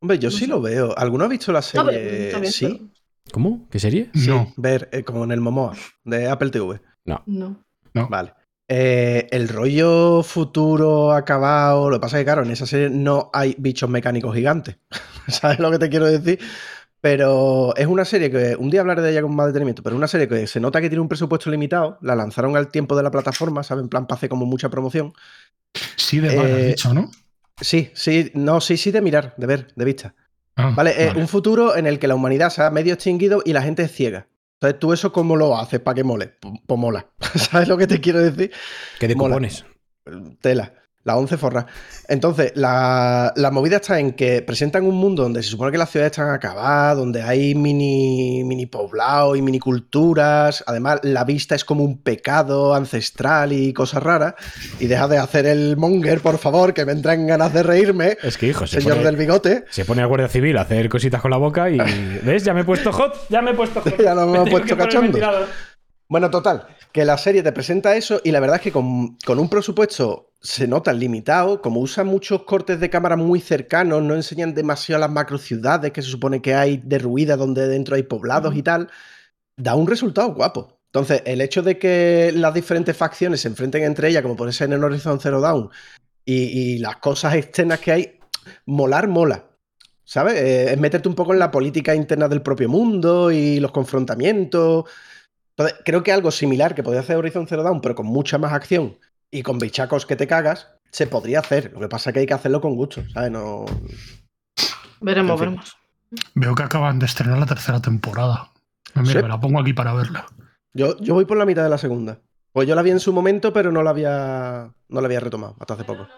Hombre, 0.00 0.18
yo 0.18 0.28
no 0.28 0.32
sí 0.36 0.40
sé. 0.44 0.46
lo 0.46 0.60
veo. 0.60 0.96
¿Alguno 0.98 1.24
ha 1.24 1.28
visto 1.28 1.52
la 1.52 1.60
No, 1.60 1.84
pero- 1.86 1.98
serie? 1.98 2.26
está 2.26 2.38
bien, 2.40 2.52
sí. 2.52 2.90
¿Cómo? 3.32 3.68
¿Qué 3.70 3.78
serie? 3.78 4.10
Sí, 4.14 4.28
No. 4.28 4.52
ver 4.56 4.88
eh, 4.92 5.04
como 5.04 5.24
en 5.24 5.30
el 5.32 5.40
Momoa 5.40 5.74
de 6.04 6.28
Apple 6.28 6.50
TV. 6.50 6.80
pero 7.04 7.22
No. 7.26 7.62
Vale. 8.08 8.32
Eh, 8.72 9.26
el 9.32 9.48
rollo 9.48 10.22
futuro 10.22 11.12
acabado. 11.12 11.90
Lo 11.90 11.96
que 11.96 12.00
pasa 12.02 12.18
es 12.18 12.20
que, 12.20 12.24
claro, 12.26 12.42
en 12.44 12.52
esa 12.52 12.66
serie 12.66 12.88
no 12.88 13.28
hay 13.32 13.56
bichos 13.58 13.90
mecánicos 13.90 14.32
gigantes. 14.34 14.76
¿Sabes 15.28 15.58
lo 15.58 15.72
que 15.72 15.78
te 15.80 15.88
quiero 15.88 16.06
decir? 16.06 16.38
Pero 17.00 17.74
es 17.76 17.86
una 17.86 18.04
serie 18.04 18.30
que 18.30 18.54
un 18.56 18.70
día 18.70 18.82
hablaré 18.82 19.02
de 19.02 19.10
ella 19.10 19.22
con 19.22 19.34
más 19.34 19.48
detenimiento, 19.48 19.82
pero 19.82 19.96
es 19.96 19.98
una 19.98 20.06
serie 20.06 20.28
que 20.28 20.46
se 20.46 20.60
nota 20.60 20.80
que 20.80 20.88
tiene 20.88 21.00
un 21.02 21.08
presupuesto 21.08 21.50
limitado. 21.50 21.98
La 22.00 22.14
lanzaron 22.14 22.56
al 22.56 22.68
tiempo 22.70 22.94
de 22.96 23.02
la 23.02 23.10
plataforma, 23.10 23.64
¿sabes? 23.64 23.82
En 23.82 23.88
plan, 23.88 24.06
para 24.06 24.18
hacer 24.18 24.28
como 24.28 24.46
mucha 24.46 24.68
promoción. 24.68 25.12
Sí, 25.96 26.20
de 26.20 26.36
mal, 26.36 26.46
has 26.46 26.52
Eh, 26.52 26.66
dicho, 26.68 26.94
¿no? 26.94 27.10
Sí, 27.60 27.90
sí, 27.94 28.30
no, 28.34 28.60
sí, 28.60 28.76
sí, 28.76 28.92
de 28.92 29.00
mirar, 29.00 29.34
de 29.36 29.46
ver, 29.46 29.72
de 29.74 29.84
vista. 29.84 30.14
Ah, 30.56 30.72
Vale, 30.76 31.12
un 31.16 31.26
futuro 31.26 31.76
en 31.76 31.86
el 31.86 31.98
que 31.98 32.06
la 32.06 32.14
humanidad 32.14 32.50
se 32.50 32.62
ha 32.62 32.70
medio 32.70 32.94
extinguido 32.94 33.42
y 33.44 33.52
la 33.52 33.62
gente 33.62 33.82
es 33.82 33.92
ciega. 33.92 34.28
Entonces, 34.60 34.78
¿tú 34.78 34.92
eso 34.92 35.10
cómo 35.10 35.36
lo 35.36 35.56
haces 35.56 35.80
para 35.80 35.94
que 35.94 36.04
mole? 36.04 36.34
Pues 36.66 36.78
mola. 36.78 37.10
¿Sabes 37.34 37.66
lo 37.66 37.78
que 37.78 37.86
te 37.86 37.98
quiero 37.98 38.20
decir? 38.20 38.52
¿Qué 38.98 39.08
de? 39.08 39.64
Tela. 40.42 40.74
La 41.02 41.16
11 41.16 41.38
forra. 41.38 41.64
Entonces, 42.08 42.52
la, 42.56 43.32
la 43.34 43.50
movida 43.50 43.76
está 43.76 43.98
en 43.98 44.12
que 44.12 44.42
presentan 44.42 44.84
un 44.84 44.96
mundo 44.96 45.22
donde 45.22 45.42
se 45.42 45.48
supone 45.48 45.72
que 45.72 45.78
las 45.78 45.88
ciudades 45.90 46.12
están 46.12 46.28
acabadas, 46.28 46.94
donde 46.98 47.22
hay 47.22 47.54
mini, 47.54 48.44
mini 48.44 48.66
poblados 48.66 49.38
y 49.38 49.40
mini 49.42 49.58
culturas. 49.58 50.62
Además, 50.66 51.00
la 51.02 51.24
vista 51.24 51.54
es 51.54 51.64
como 51.64 51.84
un 51.84 51.98
pecado 52.02 52.74
ancestral 52.74 53.54
y 53.54 53.72
cosas 53.72 54.02
raras. 54.02 54.34
Y 54.78 54.88
deja 54.88 55.08
de 55.08 55.16
hacer 55.16 55.46
el 55.46 55.78
monger, 55.78 56.20
por 56.20 56.36
favor, 56.36 56.74
que 56.74 56.84
me 56.84 56.92
entran 56.92 57.26
ganas 57.26 57.54
de 57.54 57.62
reírme. 57.62 58.18
Es 58.22 58.36
que, 58.36 58.48
hijo, 58.48 58.66
se 58.66 58.80
Señor 58.82 58.96
pone, 58.98 59.06
del 59.06 59.16
bigote. 59.16 59.64
se 59.70 59.86
pone 59.86 60.02
al 60.02 60.08
guardia 60.08 60.28
civil 60.28 60.58
a 60.58 60.62
hacer 60.62 60.90
cositas 60.90 61.22
con 61.22 61.30
la 61.30 61.38
boca 61.38 61.70
y. 61.70 61.78
¿Ves? 62.24 62.44
Ya 62.44 62.52
me 62.52 62.60
he 62.60 62.64
puesto 62.64 62.92
hot, 62.92 63.26
ya 63.30 63.40
me 63.40 63.52
he 63.52 63.54
puesto 63.54 63.80
hot. 63.80 63.94
Ya 64.02 64.14
no 64.14 64.26
me 64.26 64.32
he 64.38 64.44
tengo 64.44 64.50
puesto 64.58 64.76
cachondo. 64.76 65.18
Bueno, 66.10 66.28
total, 66.28 66.66
que 66.90 67.04
la 67.04 67.16
serie 67.16 67.40
te 67.44 67.52
presenta 67.52 67.94
eso 67.94 68.20
y 68.24 68.32
la 68.32 68.40
verdad 68.40 68.56
es 68.56 68.62
que 68.62 68.72
con, 68.72 69.16
con 69.24 69.38
un 69.38 69.48
presupuesto 69.48 70.32
se 70.40 70.66
nota 70.66 70.92
limitado, 70.92 71.62
como 71.62 71.78
usan 71.78 72.08
muchos 72.08 72.42
cortes 72.42 72.80
de 72.80 72.90
cámara 72.90 73.14
muy 73.14 73.40
cercanos, 73.40 74.02
no 74.02 74.16
enseñan 74.16 74.52
demasiado 74.52 74.98
las 74.98 75.10
macro 75.12 75.38
ciudades 75.38 75.92
que 75.92 76.02
se 76.02 76.10
supone 76.10 76.42
que 76.42 76.56
hay 76.56 76.78
derruidas 76.78 77.38
donde 77.38 77.68
dentro 77.68 77.94
hay 77.94 78.02
poblados 78.02 78.56
y 78.56 78.62
tal, 78.64 78.90
da 79.56 79.76
un 79.76 79.86
resultado 79.86 80.34
guapo. 80.34 80.80
Entonces, 80.86 81.22
el 81.26 81.40
hecho 81.40 81.62
de 81.62 81.78
que 81.78 82.32
las 82.34 82.54
diferentes 82.54 82.96
facciones 82.96 83.42
se 83.42 83.48
enfrenten 83.48 83.84
entre 83.84 84.08
ellas, 84.08 84.22
como 84.22 84.34
puede 84.34 84.52
ser 84.52 84.72
en 84.72 84.82
Horizon 84.82 85.20
Zero 85.20 85.40
Dawn, 85.40 85.70
y, 86.24 86.34
y 86.34 86.78
las 86.78 86.96
cosas 86.96 87.36
externas 87.36 87.78
que 87.78 87.92
hay, 87.92 88.18
molar 88.66 89.06
mola. 89.06 89.46
¿Sabes? 90.02 90.34
Eh, 90.34 90.72
es 90.72 90.78
meterte 90.80 91.08
un 91.08 91.14
poco 91.14 91.32
en 91.34 91.38
la 91.38 91.52
política 91.52 91.94
interna 91.94 92.26
del 92.26 92.42
propio 92.42 92.68
mundo 92.68 93.30
y 93.30 93.60
los 93.60 93.70
confrontamientos. 93.70 94.86
Entonces, 95.60 95.82
creo 95.84 96.02
que 96.02 96.10
algo 96.12 96.30
similar 96.30 96.74
que 96.74 96.82
podría 96.82 97.02
hacer 97.02 97.16
Horizon 97.16 97.46
Zero 97.46 97.62
Dawn, 97.62 97.80
pero 97.82 97.94
con 97.94 98.06
mucha 98.06 98.38
más 98.38 98.52
acción 98.54 98.96
y 99.30 99.42
con 99.42 99.58
bichacos 99.58 100.06
que 100.06 100.16
te 100.16 100.26
cagas, 100.26 100.68
se 100.90 101.06
podría 101.06 101.40
hacer. 101.40 101.70
Lo 101.74 101.80
que 101.80 101.88
pasa 101.88 102.10
es 102.10 102.14
que 102.14 102.20
hay 102.20 102.26
que 102.26 102.32
hacerlo 102.34 102.60
con 102.62 102.74
gusto, 102.76 103.02
¿sabes? 103.12 103.30
No... 103.30 103.66
Veremos, 105.00 105.32
En 105.32 105.38
fin. 105.38 105.54
veremos. 105.56 105.76
Veo 106.34 106.54
que 106.54 106.62
acaban 106.62 106.98
de 106.98 107.06
estrenar 107.06 107.38
la 107.38 107.46
tercera 107.46 107.80
temporada. 107.80 108.50
Ah, 108.94 109.02
Mira, 109.02 109.12
Sí. 109.20 109.22
me 109.22 109.28
la 109.28 109.38
pongo 109.40 109.60
aquí 109.60 109.72
para 109.72 109.92
verla. 109.92 110.26
Yo, 110.72 110.96
yo 110.98 111.14
voy 111.14 111.24
por 111.26 111.36
la 111.36 111.44
mitad 111.46 111.62
de 111.62 111.68
la 111.70 111.78
segunda. 111.78 112.18
Pues 112.52 112.66
yo 112.66 112.74
la 112.74 112.82
vi 112.82 112.90
en 112.90 112.98
su 113.00 113.12
momento, 113.12 113.52
pero 113.52 113.70
no 113.70 113.82
la 113.82 113.90
había, 113.90 114.72
no 114.88 115.00
la 115.00 115.06
había 115.06 115.20
retomado 115.20 115.56
hasta 115.60 115.74
hace 115.74 115.84
poco. 115.84 116.08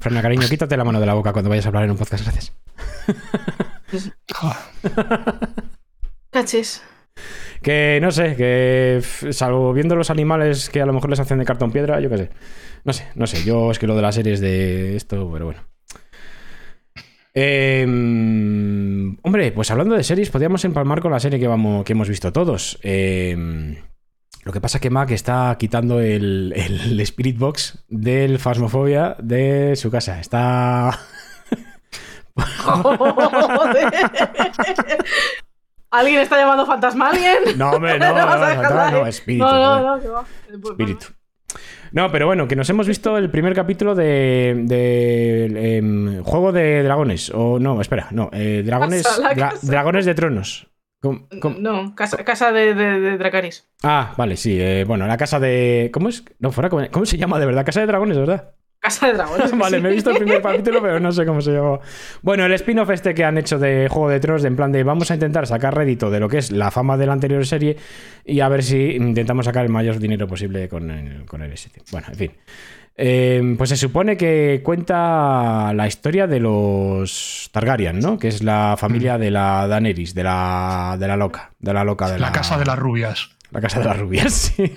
Frana, 0.00 0.22
cariño, 0.22 0.48
quítate 0.48 0.76
la 0.76 0.84
mano 0.84 0.98
de 0.98 1.06
la 1.06 1.14
boca 1.14 1.32
cuando 1.32 1.50
vayas 1.50 1.66
a 1.66 1.68
hablar 1.68 1.84
en 1.84 1.90
un 1.92 1.96
podcast, 1.98 2.24
gracias. 2.24 2.52
Ah, 4.34 4.58
Caches. 6.30 6.82
Que 7.64 7.98
no 8.02 8.10
sé, 8.10 8.36
que 8.36 9.00
salvo 9.32 9.72
viendo 9.72 9.96
los 9.96 10.10
animales 10.10 10.68
que 10.68 10.82
a 10.82 10.86
lo 10.86 10.92
mejor 10.92 11.08
les 11.08 11.18
hacen 11.18 11.38
de 11.38 11.46
cartón 11.46 11.72
piedra, 11.72 11.98
yo 11.98 12.10
qué 12.10 12.18
sé. 12.18 12.30
No 12.84 12.92
sé, 12.92 13.06
no 13.14 13.26
sé. 13.26 13.42
Yo 13.42 13.70
es 13.70 13.78
que 13.78 13.86
lo 13.86 13.96
de 13.96 14.02
las 14.02 14.14
series 14.14 14.38
de 14.40 14.96
esto, 14.96 15.30
pero 15.32 15.46
bueno. 15.46 15.60
Em, 17.32 19.16
hombre, 19.22 19.50
pues 19.52 19.70
hablando 19.70 19.94
de 19.94 20.04
series, 20.04 20.28
podríamos 20.28 20.62
empalmar 20.66 21.00
con 21.00 21.10
la 21.10 21.20
serie 21.20 21.40
que, 21.40 21.48
vamos, 21.48 21.84
que 21.84 21.94
hemos 21.94 22.10
visto 22.10 22.34
todos. 22.34 22.78
Em, 22.82 23.76
Lo 24.44 24.52
que 24.52 24.60
pasa 24.60 24.76
es 24.76 24.82
que 24.82 24.90
Mac 24.90 25.10
está 25.12 25.56
quitando 25.58 26.00
el, 26.00 26.52
el 26.54 27.00
Spirit 27.00 27.38
Box 27.38 27.82
del 27.88 28.38
Phasmophobia 28.38 29.16
de 29.20 29.74
su 29.74 29.90
casa. 29.90 30.20
Está. 30.20 31.00
¿Alguien 35.98 36.20
está 36.20 36.36
llamando 36.38 36.66
fantasma 36.66 37.06
a 37.08 37.10
alguien? 37.10 37.36
No, 37.56 37.70
hombre, 37.72 37.98
no, 37.98 38.12
no, 38.14 38.90
no, 38.90 39.06
espíritu, 39.06 39.44
No, 39.44 39.50
joder. 39.50 39.82
no, 39.82 39.96
no, 39.96 40.02
que 40.02 40.08
va. 40.08 40.24
Espíritu. 40.70 41.06
No, 41.92 42.10
pero 42.10 42.26
bueno, 42.26 42.48
que 42.48 42.56
nos 42.56 42.68
hemos 42.70 42.88
visto 42.88 43.16
el 43.18 43.30
primer 43.30 43.54
capítulo 43.54 43.94
de, 43.94 44.62
de, 44.64 45.76
em, 45.76 46.22
Juego 46.24 46.50
de 46.50 46.82
Dragones. 46.82 47.30
O 47.34 47.58
no, 47.60 47.80
espera, 47.80 48.08
no. 48.10 48.30
eh, 48.32 48.62
dragones, 48.66 49.04
Casa, 49.04 49.22
la 49.22 49.34
dra- 49.34 49.50
casa. 49.50 49.66
Dragones 49.70 50.04
de 50.04 50.14
Tronos. 50.14 50.66
¿Cómo- 51.00 51.28
cómo? 51.40 51.56
No, 51.60 51.94
casa, 51.94 52.24
casa 52.24 52.50
de, 52.50 52.74
de, 52.74 52.98
de 53.00 53.18
Dracaris. 53.18 53.68
Ah, 53.84 54.14
vale, 54.16 54.36
sí. 54.36 54.56
eh, 54.60 54.84
bueno, 54.84 55.06
la 55.06 55.16
casa 55.16 55.38
de. 55.38 55.90
¿Cómo 55.92 56.08
es? 56.08 56.24
No, 56.40 56.50
fuera. 56.50 56.68
¿Cómo, 56.70 56.82
cómo 56.90 57.06
se 57.06 57.18
llama 57.18 57.38
de 57.38 57.46
verdad? 57.46 57.64
Casa 57.66 57.80
de 57.80 57.86
Dragones, 57.86 58.18
¿verdad? 58.18 58.54
Casa 58.84 59.06
de 59.06 59.14
dragones. 59.14 59.56
vale, 59.58 59.78
sí. 59.78 59.82
me 59.82 59.88
he 59.88 59.92
visto 59.92 60.10
el 60.10 60.18
primer 60.18 60.42
capítulo, 60.42 60.82
pero 60.82 61.00
no 61.00 61.10
sé 61.10 61.24
cómo 61.24 61.40
se 61.40 61.52
llama. 61.52 61.78
Bueno, 62.20 62.44
el 62.44 62.52
spin-off 62.52 62.90
este 62.90 63.14
que 63.14 63.24
han 63.24 63.38
hecho 63.38 63.58
de 63.58 63.88
Juego 63.88 64.10
de 64.10 64.20
Tronos, 64.20 64.42
de 64.42 64.48
en 64.48 64.56
plan 64.56 64.72
de 64.72 64.84
vamos 64.84 65.10
a 65.10 65.14
intentar 65.14 65.46
sacar 65.46 65.74
rédito 65.74 66.10
de 66.10 66.20
lo 66.20 66.28
que 66.28 66.36
es 66.36 66.52
la 66.52 66.70
fama 66.70 66.98
de 66.98 67.06
la 67.06 67.14
anterior 67.14 67.46
serie 67.46 67.78
y 68.26 68.40
a 68.40 68.48
ver 68.50 68.62
si 68.62 68.90
intentamos 68.90 69.46
sacar 69.46 69.64
el 69.64 69.70
mayor 69.72 69.98
dinero 69.98 70.28
posible 70.28 70.68
con 70.68 70.90
el, 70.90 71.24
con 71.24 71.40
el 71.40 71.50
ST. 71.52 71.80
Bueno, 71.92 72.08
en 72.10 72.14
fin. 72.14 72.30
Eh, 72.96 73.54
pues 73.56 73.70
se 73.70 73.76
supone 73.76 74.18
que 74.18 74.60
cuenta 74.62 75.72
la 75.74 75.86
historia 75.88 76.26
de 76.26 76.40
los 76.40 77.48
Targaryen, 77.52 77.98
¿no? 78.00 78.18
Que 78.18 78.28
es 78.28 78.42
la 78.42 78.76
familia 78.78 79.16
de 79.16 79.30
la 79.30 79.66
Daenerys, 79.66 80.14
de 80.14 80.24
la, 80.24 80.96
de 80.98 81.08
la 81.08 81.16
loca, 81.16 81.52
de 81.58 81.72
la 81.72 81.84
loca 81.84 82.06
de 82.10 82.18
la, 82.18 82.26
La 82.26 82.32
casa 82.32 82.58
de 82.58 82.66
las 82.66 82.78
rubias. 82.78 83.30
la 83.50 83.60
casa 83.62 83.78
de 83.80 83.86
las 83.86 83.98
rubias, 83.98 84.32
sí. 84.56 84.72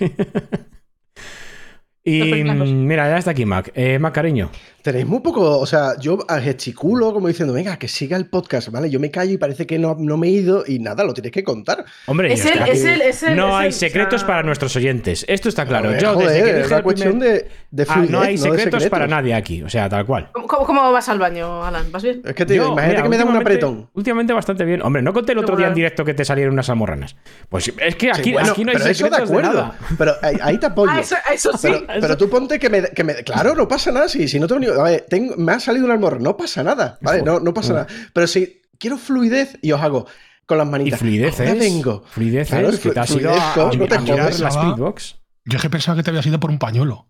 Y 2.04 2.22
mm, 2.44 2.86
mira, 2.86 3.08
ya 3.08 3.18
está 3.18 3.32
aquí 3.32 3.44
Mac. 3.44 3.70
Eh, 3.74 3.98
Mac, 3.98 4.14
cariño. 4.14 4.50
Tenéis 4.82 5.06
muy 5.06 5.20
poco, 5.20 5.58
o 5.58 5.66
sea, 5.66 5.98
yo 6.00 6.18
gesticulo 6.40 7.12
como 7.12 7.28
diciendo, 7.28 7.52
venga, 7.52 7.76
que 7.78 7.88
siga 7.88 8.16
el 8.16 8.26
podcast, 8.26 8.70
¿vale? 8.70 8.88
Yo 8.88 8.98
me 9.00 9.10
callo 9.10 9.32
y 9.32 9.36
parece 9.36 9.66
que 9.66 9.78
no, 9.78 9.94
no 9.98 10.16
me 10.16 10.28
he 10.28 10.30
ido 10.30 10.64
y 10.66 10.78
nada, 10.78 11.04
lo 11.04 11.12
tienes 11.12 11.32
que 11.32 11.44
contar. 11.44 11.84
Hombre, 12.06 12.32
Es 12.32 12.42
ya 12.44 12.50
el, 12.52 12.58
está. 12.60 12.72
es 12.72 12.84
el, 12.84 13.00
es 13.02 13.22
el- 13.24 13.36
no 13.36 13.48
es 13.48 13.54
hay 13.56 13.66
el- 13.66 13.72
secretos 13.74 14.14
o 14.14 14.18
sea, 14.20 14.26
para 14.28 14.42
nuestros 14.44 14.74
oyentes. 14.76 15.26
Esto 15.28 15.50
está 15.50 15.66
claro. 15.66 15.88
Joder, 15.88 16.00
Yo 16.02 16.14
joder, 16.14 16.28
desde 16.30 16.42
que 16.44 16.50
es 16.50 16.62
dije 16.62 16.74
el 16.76 16.82
cuestión 16.82 17.18
primer- 17.18 17.42
de, 17.42 17.48
de 17.70 17.86
Ah, 17.88 18.04
no 18.08 18.20
hay 18.20 18.36
de 18.36 18.38
secretos, 18.42 18.86
para 18.86 19.06
nadie 19.06 19.34
aquí. 19.34 19.62
O 19.62 19.68
sea, 19.68 19.88
tal 19.90 20.06
cual. 20.06 20.30
¿Cómo, 20.32 20.46
cómo- 20.46 20.92
vas 20.92 21.08
al 21.10 21.18
baño, 21.18 21.62
Alan? 21.64 21.92
¿Vas 21.92 22.02
bien? 22.04 22.22
Es 22.24 22.34
que 22.34 22.46
te 22.46 22.54
digo, 22.54 22.66
Yo, 22.66 22.72
imagínate 22.72 22.92
mira, 22.94 23.02
que 23.02 23.08
me 23.10 23.16
dan 23.18 23.28
un 23.28 23.34
últimamente- 23.36 23.64
apretón. 23.66 23.90
Últimamente 23.92 24.32
bastante 24.32 24.64
bien. 24.64 24.80
Hombre, 24.82 25.02
no 25.02 25.12
conté 25.12 25.32
el 25.32 25.38
otro 25.38 25.56
día 25.56 25.66
en 25.68 25.74
directo 25.74 26.02
que 26.04 26.14
te 26.14 26.24
salieron 26.24 26.54
unas 26.54 26.70
almorranas. 26.70 27.16
Pues 27.50 27.70
es 27.78 27.96
que 27.96 28.10
aquí, 28.10 28.22
Sí, 28.22 28.32
bueno, 28.32 28.52
aquí 28.52 28.64
no 28.64 28.70
hay 28.70 28.76
pero 28.78 28.88
eso 28.90 29.04
de 29.04 29.10
secretos 29.10 29.28
de, 29.28 29.36
acuerdo. 29.36 29.52
nada. 29.52 29.78
Pero 29.98 30.12
ahí, 30.22 30.36
ahí 30.40 30.58
te 30.58 30.66
apoyo. 30.66 30.92
Ah, 30.94 31.00
eso, 31.00 31.16
eso 31.34 31.52
sí. 31.58 31.68
Pero, 31.86 31.97
pero 32.00 32.16
tú 32.16 32.28
ponte 32.30 32.58
que 32.58 32.68
me, 32.70 32.82
que 32.90 33.04
me- 33.04 33.14
Claro, 33.24 33.54
no 33.54 33.66
pasa 33.68 33.90
nada. 33.92 34.08
Si, 34.08 34.26
si 34.28 34.38
no 34.40 34.46
te 34.46 34.54
he 34.54 34.58
venido- 34.58 34.80
A 34.80 34.84
ver, 34.84 35.06
tengo- 35.08 35.34
me 35.36 35.52
ha 35.52 35.60
salido 35.60 35.84
un 35.86 35.90
almorrán. 35.92 36.22
No 36.22 36.36
pasa 36.36 36.62
nada. 36.62 36.98
¿Vale? 37.00 37.22
No, 37.22 37.40
no 37.40 37.52
pasa 37.54 37.72
Joder. 37.74 37.86
nada. 37.92 38.10
Pero 38.12 38.26
si 38.26 38.62
quiero 38.78 38.96
fluidez 38.98 39.58
y 39.62 39.72
os 39.72 39.80
hago 39.80 40.06
con 40.46 40.58
las 40.58 40.66
Y 40.66 40.70
manitas. 40.70 41.00
fluidez 41.00 41.38
ahora 41.40 41.52
es. 41.52 41.58
vengo. 41.58 42.04
Fluidez 42.10 42.48
Claro, 42.48 42.68
es 42.70 42.78
que 42.80 42.90
te 42.90 43.00
has 43.00 43.10
ido 43.10 43.18
fluidez, 43.20 43.42
a, 43.42 43.56
no 43.56 43.86
te 43.88 43.94
a 43.94 44.00
mirar. 44.00 44.32
Yo 45.44 45.56
es 45.56 45.62
que 45.62 45.70
pensaba 45.70 45.96
que 45.96 46.02
te 46.02 46.10
habías 46.10 46.26
ido 46.26 46.38
por 46.40 46.50
un 46.50 46.58
pañuelo. 46.58 47.06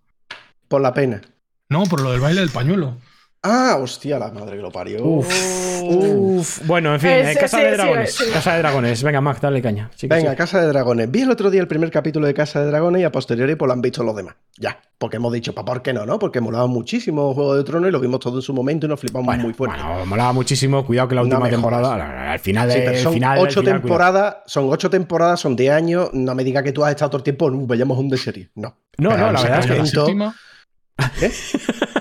Por 0.68 0.80
la 0.80 0.92
pena. 0.95 1.21
No, 1.68 1.85
por 1.85 2.00
lo 2.00 2.12
del 2.12 2.21
baile 2.21 2.40
del 2.40 2.50
pañuelo. 2.50 2.97
Ah, 3.42 3.78
hostia, 3.80 4.18
la 4.18 4.30
madre 4.33 4.57
que 4.57 4.62
lo 4.62 4.71
parió. 4.73 5.02
Uf. 5.04 5.80
Uf. 5.85 6.66
Bueno, 6.66 6.92
en 6.95 7.00
fin, 7.00 7.11
Eh, 7.11 7.21
eh, 7.30 7.33
sí, 7.35 7.38
Casa 7.38 7.57
sí, 7.59 7.62
de 7.64 7.71
sí, 7.71 7.76
Dragones. 7.76 8.14
sí. 8.14 8.25
Casa 8.33 8.52
de 8.54 8.59
Dragones. 8.59 9.02
Venga, 9.04 9.21
Mac, 9.21 9.40
dale 9.40 9.62
caña. 9.62 9.90
Venga, 10.02 10.30
sí. 10.33 10.37
Casa 10.37 10.61
de 10.61 10.66
Dragones. 10.66 11.09
Vi 11.11 11.23
el 11.23 11.30
otro 11.30 11.49
día 11.49 11.61
el 11.61 11.68
primer 11.68 11.90
capítulo 11.92 12.26
de 12.26 12.35
Casa 12.35 12.61
de 12.61 12.66
Dragones 12.66 13.00
y 13.00 13.04
a 13.04 13.12
posteriori 13.12 13.54
pues 13.54 13.68
lo 13.68 13.73
han 13.75 13.80
visto 13.80 14.02
los 14.02 14.16
demás. 14.16 14.35
Ya, 14.59 14.80
porque 14.99 15.18
hemos 15.18 15.33
dicho, 15.33 15.54
¿pa 15.54 15.64
por 15.64 15.83
qué 15.83 15.92
no? 15.92 16.04
no? 16.04 16.18
Porque 16.18 16.40
molaba 16.40 16.66
muchísimo 16.66 17.33
Juego 17.33 17.54
de 17.54 17.62
Tronos 17.62 17.88
y 17.88 17.92
lo 17.92 18.00
vimos 18.00 18.18
todo 18.18 18.37
en 18.38 18.42
su 18.42 18.52
momento 18.52 18.87
y 18.87 18.88
nos 18.88 18.99
flipamos 18.99 19.26
Bueno, 19.26 19.45
muy 19.45 19.54
fuerte. 19.54 19.80
bueno, 19.83 20.04
molaba 20.07 20.33
muchísimo. 20.33 20.85
Cuidado 20.85 21.07
que 21.09 21.14
la 21.14 21.22
última 21.22 21.48
temporada, 21.48 21.94
al- 21.94 22.29
al 22.31 22.38
final, 22.40 22.70
Sí, 22.72 22.81
de, 22.81 22.98
son 23.01 23.12
final, 23.14 23.38
ocho 23.38 23.61
final, 23.61 23.62
cuidado. 23.62 23.81
temporadas, 23.83 24.37
son 24.46 24.66
ocho 24.68 24.90
temporadas, 24.90 25.38
son 25.38 25.55
10 25.55 25.72
años. 25.72 26.11
No 26.12 26.35
me 26.35 26.42
diga 26.42 26.64
que 26.64 26.72
tú 26.72 26.85
has 26.85 26.90
estado 26.90 27.11
todo 27.11 27.18
el 27.18 27.24
tiempo 27.24 27.46
en 27.46 27.55
un 27.55 27.66
Bellamojón 27.68 28.09
de 28.09 28.18
serie. 28.18 28.51
No. 28.57 28.77
No, 28.98 29.11
Pero 29.11 29.27
no, 29.27 29.33
la 29.33 29.42
verdad 29.42 29.59
es 29.61 29.66
que 29.66 29.79
la 29.79 29.87
séptima. 29.87 30.35
¿Eh? 31.22 31.33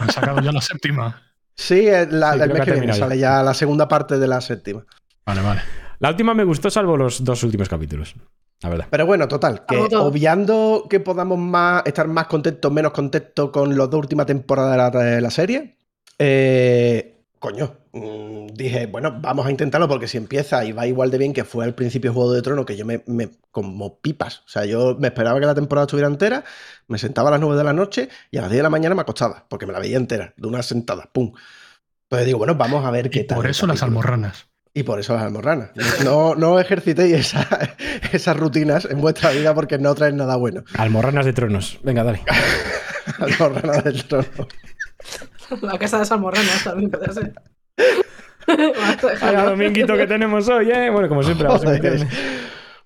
Han 0.01 0.09
sacado 0.11 0.41
ya 0.41 0.51
la 0.51 0.61
séptima. 0.61 1.21
Sí, 1.57 1.87
el, 1.87 2.19
la- 2.19 2.33
Sí, 2.33 2.39
el 2.41 2.53
mes 2.53 2.61
que 2.61 2.71
viene 2.73 2.93
sale 2.93 3.17
ya 3.17 3.41
la 3.43 3.53
segunda 3.53 3.87
parte 3.87 4.17
de 4.17 4.27
la 4.27 4.39
séptima. 4.41 4.85
Vale, 5.25 5.41
vale. 5.41 5.61
la 5.99 6.09
última 6.09 6.33
me 6.33 6.43
gustó, 6.43 6.69
salvo 6.69 6.95
los 6.95 7.23
dos 7.23 7.43
últimos 7.43 7.67
capítulos. 7.67 8.15
La 8.61 8.69
verdad. 8.69 8.87
Pero 8.89 9.05
bueno, 9.05 9.27
total, 9.27 9.65
que 9.67 9.77
obviando 9.97 10.87
que 10.89 10.99
podamos 10.99 11.37
más, 11.37 11.83
estar 11.85 12.07
más 12.07 12.27
contentos, 12.27 12.71
menos 12.71 12.91
contentos 12.91 13.51
con 13.51 13.77
las 13.77 13.89
dos 13.89 13.99
últimas 13.99 14.25
temporadas 14.25 14.71
de 14.71 14.77
la, 14.77 15.05
de 15.05 15.21
la 15.21 15.29
serie, 15.29 15.77
eh, 16.17 17.16
coño, 17.39 17.75
mm, 17.93 18.47
dije, 18.53 18.85
bueno, 18.87 19.17
vamos 19.21 19.45
a 19.45 19.51
intentarlo 19.51 19.87
porque 19.87 20.07
si 20.07 20.17
empieza 20.17 20.63
y 20.65 20.71
va 20.71 20.87
igual 20.87 21.11
de 21.11 21.17
bien 21.17 21.33
que 21.33 21.43
fue 21.45 21.63
al 21.65 21.75
principio 21.75 22.13
Juego 22.13 22.33
de 22.33 22.41
Tronos, 22.41 22.65
que 22.65 22.75
yo 22.77 22.85
me, 22.85 23.03
me- 23.07 23.29
como 23.51 23.99
pipas, 23.99 24.39
o 24.39 24.47
sea, 24.49 24.65
yo 24.65 24.95
me 24.99 25.07
esperaba 25.09 25.39
que 25.39 25.45
la 25.45 25.55
temporada 25.55 25.85
estuviera 25.85 26.07
entera, 26.07 26.43
me 26.87 26.97
sentaba 26.97 27.29
a 27.29 27.31
las 27.31 27.39
9 27.41 27.55
de 27.57 27.63
la 27.63 27.73
noche 27.73 28.09
y 28.31 28.37
a 28.37 28.41
las 28.41 28.49
10 28.49 28.59
de 28.59 28.63
la 28.63 28.69
mañana 28.69 28.95
me 28.95 29.01
acostaba, 29.01 29.45
porque 29.49 29.65
me 29.65 29.73
la 29.73 29.79
veía 29.79 29.97
entera, 29.97 30.33
de 30.37 30.47
una 30.47 30.63
sentada, 30.63 31.09
pum. 31.13 31.33
Pues 32.09 32.25
digo, 32.25 32.37
bueno, 32.37 32.55
vamos 32.55 32.85
a 32.85 32.91
ver 32.91 33.09
qué 33.09 33.19
Y 33.21 33.23
tal. 33.27 33.35
por 33.37 33.47
eso 33.47 33.67
las 33.67 33.83
almorranas. 33.83 34.47
Y 34.73 34.83
por 34.83 34.99
eso 34.99 35.13
las 35.15 35.23
almorranas. 35.23 35.71
No, 36.05 36.35
no 36.35 36.59
ejercitéis 36.59 37.15
esa- 37.15 37.75
esas 38.13 38.37
rutinas 38.37 38.85
en 38.85 39.01
vuestra 39.01 39.31
vida 39.31 39.53
porque 39.55 39.77
no 39.79 39.93
traen 39.95 40.17
nada 40.17 40.35
bueno. 40.35 40.63
Almorranas 40.77 41.25
de 41.25 41.33
tronos. 41.33 41.79
Venga, 41.83 42.03
dale. 42.03 42.21
Almorranas 43.19 43.83
del 43.83 44.03
trono. 44.05 44.27
La 45.61 45.77
casa 45.77 45.97
de 45.97 46.01
las 46.01 46.11
almorranas 46.11 46.63
también 46.63 46.91
puede 46.91 47.13
ser. 47.13 47.33
Vaya 49.21 49.43
dominguito 49.43 49.95
que 49.97 50.07
tenemos 50.07 50.47
hoy, 50.47 50.71
¿eh? 50.71 50.89
Bueno, 50.89 51.09
como 51.09 51.21
siempre, 51.21 51.47
vamos 51.47 51.65
a. 51.65 51.79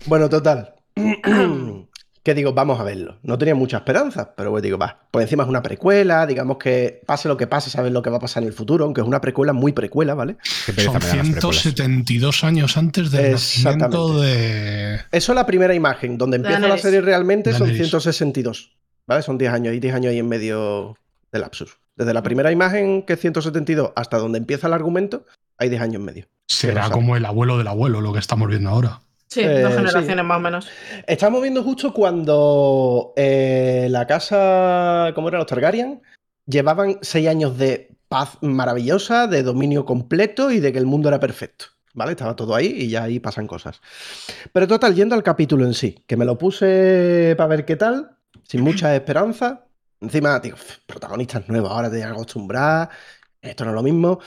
Bueno, 0.06 0.28
total. 0.28 0.74
que 2.24 2.34
digo, 2.34 2.52
vamos 2.52 2.80
a 2.80 2.84
verlo. 2.84 3.18
No 3.22 3.38
tenía 3.38 3.54
mucha 3.54 3.78
esperanza, 3.78 4.34
pero 4.36 4.50
pues 4.50 4.62
digo, 4.62 4.76
va. 4.76 5.06
Por 5.10 5.22
encima 5.22 5.44
es 5.44 5.48
una 5.48 5.62
precuela, 5.62 6.26
digamos 6.26 6.56
que 6.58 7.00
pase 7.06 7.28
lo 7.28 7.36
que 7.36 7.46
pase, 7.46 7.70
sabes 7.70 7.92
lo 7.92 8.02
que 8.02 8.10
va 8.10 8.16
a 8.16 8.20
pasar 8.20 8.42
en 8.42 8.48
el 8.48 8.54
futuro, 8.54 8.84
aunque 8.84 9.00
es 9.00 9.06
una 9.06 9.20
precuela 9.20 9.52
muy 9.52 9.72
precuela, 9.72 10.14
¿vale? 10.14 10.36
Son 10.42 10.74
me 10.74 10.84
dan 10.84 10.94
las 10.94 11.04
precuelas. 11.30 11.62
172 11.62 12.44
años 12.44 12.76
antes 12.76 13.10
del 13.12 13.32
nacimiento 13.32 14.20
de. 14.20 15.00
Eso 15.12 15.32
es 15.32 15.36
la 15.36 15.46
primera 15.46 15.74
imagen. 15.74 16.18
Donde 16.18 16.38
empieza 16.38 16.60
la 16.60 16.78
serie 16.78 17.00
realmente 17.00 17.52
son 17.52 17.68
Daenerys. 17.68 17.90
162. 17.90 18.76
¿Vale? 19.06 19.22
Son 19.22 19.38
10 19.38 19.52
años 19.52 19.74
y 19.74 19.80
10 19.80 19.94
años 19.94 20.10
ahí 20.10 20.18
en 20.18 20.28
medio 20.28 20.96
del 21.32 21.42
lapsus. 21.42 21.81
Desde 22.02 22.14
la 22.14 22.22
primera 22.24 22.50
imagen, 22.50 23.02
que 23.02 23.12
es 23.12 23.20
172, 23.20 23.92
hasta 23.94 24.18
donde 24.18 24.38
empieza 24.38 24.66
el 24.66 24.72
argumento, 24.72 25.24
hay 25.56 25.68
10 25.68 25.82
años 25.82 25.94
en 25.96 26.04
medio. 26.04 26.26
Será 26.48 26.90
como 26.90 27.14
el 27.16 27.24
abuelo 27.24 27.58
del 27.58 27.68
abuelo, 27.68 28.00
lo 28.00 28.12
que 28.12 28.18
estamos 28.18 28.48
viendo 28.48 28.70
ahora. 28.70 29.00
Sí, 29.28 29.40
Eh, 29.42 29.60
dos 29.60 29.70
sí. 29.70 29.78
generaciones 29.78 30.24
más 30.24 30.36
o 30.36 30.40
menos. 30.40 30.68
Estamos 31.06 31.40
viendo 31.40 31.62
justo 31.62 31.94
cuando 31.94 33.12
eh, 33.16 33.86
la 33.88 34.06
casa, 34.08 35.12
¿cómo 35.14 35.28
era? 35.28 35.38
Los 35.38 35.46
Targaryen, 35.46 36.02
llevaban 36.44 36.98
seis 37.02 37.28
años 37.28 37.56
de 37.56 37.94
paz 38.08 38.36
maravillosa, 38.42 39.28
de 39.28 39.44
dominio 39.44 39.84
completo 39.84 40.50
y 40.50 40.58
de 40.58 40.72
que 40.72 40.78
el 40.78 40.86
mundo 40.86 41.08
era 41.08 41.20
perfecto. 41.20 41.66
¿Vale? 41.94 42.12
Estaba 42.12 42.34
todo 42.34 42.54
ahí 42.56 42.66
y 42.66 42.88
ya 42.88 43.04
ahí 43.04 43.20
pasan 43.20 43.46
cosas. 43.46 43.80
Pero 44.52 44.66
total, 44.66 44.96
yendo 44.96 45.14
al 45.14 45.22
capítulo 45.22 45.64
en 45.66 45.74
sí, 45.74 46.02
que 46.06 46.16
me 46.16 46.24
lo 46.24 46.36
puse 46.36 47.34
para 47.36 47.48
ver 47.48 47.64
qué 47.64 47.76
tal, 47.76 48.16
sin 48.42 48.62
mucha 48.62 48.94
esperanza. 48.96 49.66
Encima, 50.02 50.38
digo, 50.40 50.56
"Uf, 50.56 50.78
protagonistas 50.86 51.48
nuevos, 51.48 51.70
ahora 51.70 51.90
te 51.90 52.02
acostumbrar, 52.04 52.90
esto 53.40 53.64
no 53.64 53.70
es 53.70 53.74
lo 53.74 53.82
mismo. 53.82 54.18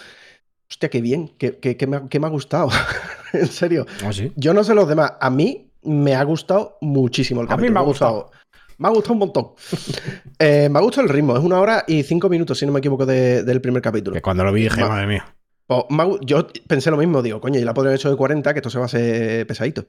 Hostia, 0.70 0.90
qué 0.90 1.02
bien, 1.02 1.30
que, 1.38 1.60
que- 1.60 1.78
que 1.78 1.86
me, 1.88 1.98
ha- 1.98 2.08
que 2.10 2.20
me 2.20 2.28
ha 2.28 2.30
gustado. 2.30 2.70
en 3.34 3.48
serio. 3.48 3.86
Ah, 4.06 4.12
sí. 4.14 4.32
Yo 4.36 4.54
no 4.54 4.64
sé 4.64 4.74
los 4.74 4.88
demás. 4.88 5.14
A 5.20 5.30
mí 5.30 5.70
me 5.84 6.16
ha 6.16 6.24
gustado 6.24 6.78
muchísimo 6.82 7.42
el 7.42 7.48
A 7.48 7.50
mí 7.52 7.56
capítulo. 7.58 7.74
me 7.74 7.80
ha 7.80 7.84
gustado. 7.84 8.32
Me 8.78 8.88
ha 8.88 8.92
gustado 8.92 9.14
un 9.14 9.20
montón. 9.20 9.48
Eh, 10.40 10.68
me 10.70 10.80
ha 10.80 10.82
gustado 10.82 11.08
el 11.08 11.14
ritmo. 11.14 11.38
Es 11.38 11.44
una 11.44 11.60
hora 11.62 11.86
y 11.88 12.04
cinco 12.04 12.28
minutos, 12.28 12.60
si 12.60 12.66
no 12.66 12.74
me 12.74 12.80
equivoco, 12.80 13.06
de- 13.06 13.44
del 13.44 13.62
primer 13.62 13.82
capítulo. 13.82 14.14
Que 14.16 14.22
cuando 14.22 14.44
lo 14.44 14.52
vi 14.52 14.64
dije, 14.64 14.82
Ma- 14.82 14.90
madre 14.90 15.08
mía. 15.08 15.26
Pues 15.66 15.84
yo 16.22 16.48
pensé 16.68 16.92
lo 16.92 16.98
mismo. 16.98 17.22
Digo, 17.22 17.40
coño, 17.40 17.58
y 17.60 17.64
la 17.64 17.74
podrían 17.74 17.92
haber 17.92 18.00
hecho 18.00 18.12
de 18.12 18.18
40, 18.18 18.54
que 18.54 18.60
esto 18.60 18.70
se 18.70 18.78
va 18.78 18.84
a 18.84 18.88
hacer 18.88 19.48
pesadito. 19.48 19.86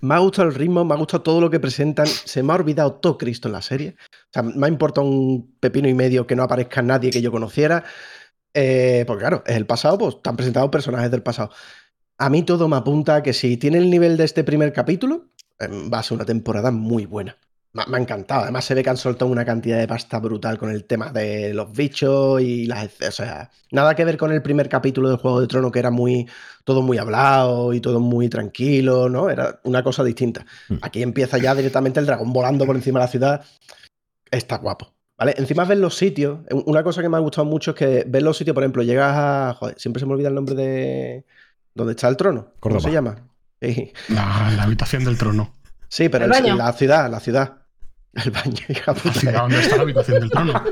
Me 0.00 0.14
ha 0.14 0.18
gustado 0.18 0.48
el 0.48 0.54
ritmo, 0.54 0.84
me 0.84 0.94
ha 0.94 0.96
gustado 0.96 1.22
todo 1.22 1.40
lo 1.40 1.50
que 1.50 1.60
presentan. 1.60 2.06
Se 2.06 2.42
me 2.42 2.52
ha 2.52 2.56
olvidado 2.56 2.94
todo 2.94 3.18
Cristo 3.18 3.48
en 3.48 3.52
la 3.52 3.62
serie. 3.62 3.96
O 3.98 4.32
sea, 4.32 4.42
me 4.42 4.66
ha 4.66 4.68
importado 4.68 5.06
un 5.06 5.56
pepino 5.60 5.88
y 5.88 5.94
medio 5.94 6.26
que 6.26 6.36
no 6.36 6.42
aparezca 6.42 6.82
nadie 6.82 7.10
que 7.10 7.22
yo 7.22 7.30
conociera. 7.30 7.84
Eh, 8.54 9.04
porque 9.06 9.22
claro, 9.22 9.42
es 9.46 9.56
el 9.56 9.66
pasado, 9.66 9.98
pues 9.98 10.16
están 10.16 10.36
presentados 10.36 10.70
personajes 10.70 11.10
del 11.10 11.22
pasado. 11.22 11.50
A 12.18 12.30
mí 12.30 12.42
todo 12.44 12.68
me 12.68 12.76
apunta 12.76 13.16
a 13.16 13.22
que 13.22 13.32
si 13.32 13.56
tiene 13.56 13.78
el 13.78 13.90
nivel 13.90 14.16
de 14.16 14.24
este 14.24 14.44
primer 14.44 14.72
capítulo, 14.72 15.30
eh, 15.58 15.68
va 15.92 15.98
a 15.98 16.02
ser 16.02 16.16
una 16.16 16.24
temporada 16.24 16.70
muy 16.70 17.06
buena. 17.06 17.36
Me, 17.74 17.96
ha 17.96 18.00
encantado. 18.00 18.42
Además, 18.42 18.64
se 18.64 18.74
ve 18.74 18.82
que 18.84 18.90
han 18.90 18.96
soltado 18.96 19.30
una 19.30 19.44
cantidad 19.44 19.78
de 19.78 19.88
pasta 19.88 20.20
brutal 20.20 20.58
con 20.58 20.70
el 20.70 20.84
tema 20.84 21.10
de 21.10 21.52
los 21.52 21.72
bichos 21.72 22.40
y 22.40 22.66
las. 22.66 22.88
O 23.06 23.10
sea, 23.10 23.50
nada 23.72 23.94
que 23.96 24.04
ver 24.04 24.16
con 24.16 24.30
el 24.32 24.42
primer 24.42 24.68
capítulo 24.68 25.10
de 25.10 25.16
Juego 25.16 25.40
de 25.40 25.48
Tronos, 25.48 25.72
que 25.72 25.80
era 25.80 25.90
muy. 25.90 26.28
todo 26.62 26.82
muy 26.82 26.98
hablado 26.98 27.72
y 27.74 27.80
todo 27.80 27.98
muy 27.98 28.28
tranquilo, 28.28 29.08
¿no? 29.08 29.28
Era 29.28 29.60
una 29.64 29.82
cosa 29.82 30.04
distinta. 30.04 30.46
Mm. 30.68 30.76
Aquí 30.82 31.02
empieza 31.02 31.36
ya 31.38 31.54
directamente 31.54 31.98
el 31.98 32.06
dragón 32.06 32.32
volando 32.32 32.64
por 32.64 32.76
encima 32.76 33.00
de 33.00 33.04
la 33.06 33.10
ciudad. 33.10 33.44
Está 34.30 34.58
guapo. 34.58 34.94
¿Vale? 35.18 35.34
Encima 35.36 35.64
ves 35.64 35.78
los 35.78 35.96
sitios. 35.96 36.40
Una 36.66 36.82
cosa 36.82 37.02
que 37.02 37.08
me 37.08 37.16
ha 37.16 37.20
gustado 37.20 37.44
mucho 37.44 37.72
es 37.72 37.76
que 37.76 38.04
ves 38.06 38.22
los 38.22 38.36
sitios, 38.36 38.54
por 38.54 38.62
ejemplo, 38.62 38.82
llegas 38.84 39.12
a. 39.16 39.54
Joder, 39.58 39.78
siempre 39.80 39.98
se 40.00 40.06
me 40.06 40.12
olvida 40.12 40.28
el 40.28 40.34
nombre 40.34 40.54
de. 40.54 41.24
¿Dónde 41.74 41.92
está 41.94 42.06
el 42.08 42.16
trono? 42.16 42.52
¿Cómo 42.60 42.78
se 42.78 42.92
llama? 42.92 43.16
Sí. 43.60 43.92
La, 44.10 44.52
la 44.56 44.62
habitación 44.62 45.04
del 45.04 45.18
trono. 45.18 45.52
Sí, 45.88 46.08
pero 46.08 46.24
¿El 46.26 46.32
el- 46.32 46.40
baño? 46.42 46.56
la 46.56 46.72
ciudad, 46.72 47.10
la 47.10 47.18
ciudad. 47.20 47.63
El 48.22 48.30
baño, 48.30 48.62
hija 48.68 48.94
puta. 48.94 49.32
donde 49.32 49.60
está 49.60 49.76
la 49.76 49.82
habitación 49.82 50.20
del 50.20 50.30
trono. 50.30 50.62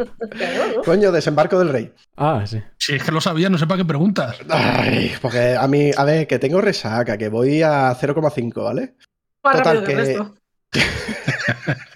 Coño, 0.84 1.10
desembarco 1.12 1.58
del 1.58 1.68
rey. 1.70 1.92
Ah, 2.16 2.44
sí. 2.46 2.62
Si 2.78 2.94
es 2.94 3.02
que 3.02 3.10
lo 3.12 3.20
sabía, 3.20 3.50
no 3.50 3.58
sé 3.58 3.66
para 3.66 3.78
qué 3.78 3.84
preguntas. 3.84 4.36
Ay, 4.48 5.12
porque 5.20 5.56
a 5.56 5.66
mí, 5.66 5.90
a 5.96 6.04
ver, 6.04 6.26
que 6.26 6.38
tengo 6.38 6.60
resaca, 6.60 7.18
que 7.18 7.28
voy 7.28 7.62
a 7.62 7.90
0,5, 7.94 8.62
¿vale? 8.64 8.94
Más 9.42 9.56
Total, 9.56 9.78
rápido 9.82 9.84
que 9.86 9.92
el 9.92 9.98
que- 9.98 10.04
resto. 10.04 10.34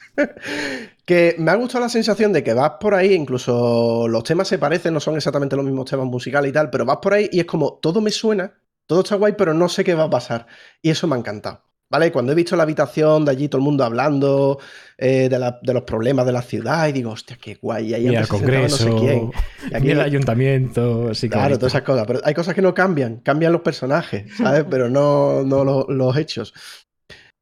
Que 1.04 1.34
me 1.38 1.50
ha 1.50 1.54
gustado 1.56 1.84
la 1.84 1.90
sensación 1.90 2.32
de 2.32 2.42
que 2.42 2.54
vas 2.54 2.72
por 2.80 2.94
ahí, 2.94 3.12
incluso 3.12 4.06
los 4.08 4.22
temas 4.24 4.48
se 4.48 4.58
parecen, 4.58 4.94
no 4.94 5.00
son 5.00 5.16
exactamente 5.16 5.54
los 5.54 5.64
mismos 5.64 5.84
temas 5.90 6.06
musicales 6.06 6.48
y 6.48 6.52
tal, 6.54 6.70
pero 6.70 6.86
vas 6.86 6.96
por 7.02 7.12
ahí 7.12 7.28
y 7.30 7.40
es 7.40 7.44
como 7.46 7.74
todo 7.74 8.00
me 8.00 8.10
suena, 8.10 8.54
todo 8.86 9.00
está 9.02 9.16
guay, 9.16 9.34
pero 9.36 9.52
no 9.52 9.68
sé 9.68 9.84
qué 9.84 9.94
va 9.94 10.04
a 10.04 10.10
pasar. 10.10 10.46
Y 10.80 10.88
eso 10.90 11.06
me 11.06 11.16
ha 11.16 11.18
encantado. 11.18 11.62
¿Vale? 11.90 12.10
Cuando 12.10 12.32
he 12.32 12.34
visto 12.34 12.56
la 12.56 12.62
habitación 12.64 13.24
de 13.24 13.30
allí, 13.30 13.48
todo 13.48 13.58
el 13.60 13.64
mundo 13.64 13.84
hablando 13.84 14.58
eh, 14.98 15.28
de, 15.28 15.38
la- 15.38 15.58
de 15.62 15.74
los 15.74 15.82
problemas 15.82 16.26
de 16.26 16.32
la 16.32 16.42
ciudad, 16.42 16.88
y 16.88 16.92
digo, 16.92 17.10
hostia, 17.12 17.36
qué 17.40 17.56
guay. 17.60 17.90
Y 17.90 17.94
ahí 17.94 18.06
sentaba 18.26 18.40
Congreso, 18.40 18.84
no 18.84 18.92
sé 18.92 18.98
quién. 18.98 19.30
Y 19.70 19.74
aquí- 19.76 19.90
el 19.90 20.00
ayuntamiento, 20.00 21.14
sí, 21.14 21.28
Claro, 21.28 21.56
todas 21.58 21.72
esas 21.74 21.82
cosas. 21.82 22.06
Pero 22.06 22.20
hay 22.24 22.34
cosas 22.34 22.54
que 22.54 22.62
no 22.62 22.74
cambian. 22.74 23.16
Cambian 23.18 23.52
los 23.52 23.60
personajes, 23.62 24.24
¿sabes? 24.36 24.64
Pero 24.70 24.88
no, 24.90 25.42
no 25.44 25.64
lo- 25.64 25.86
los 25.88 26.16
hechos. 26.16 26.54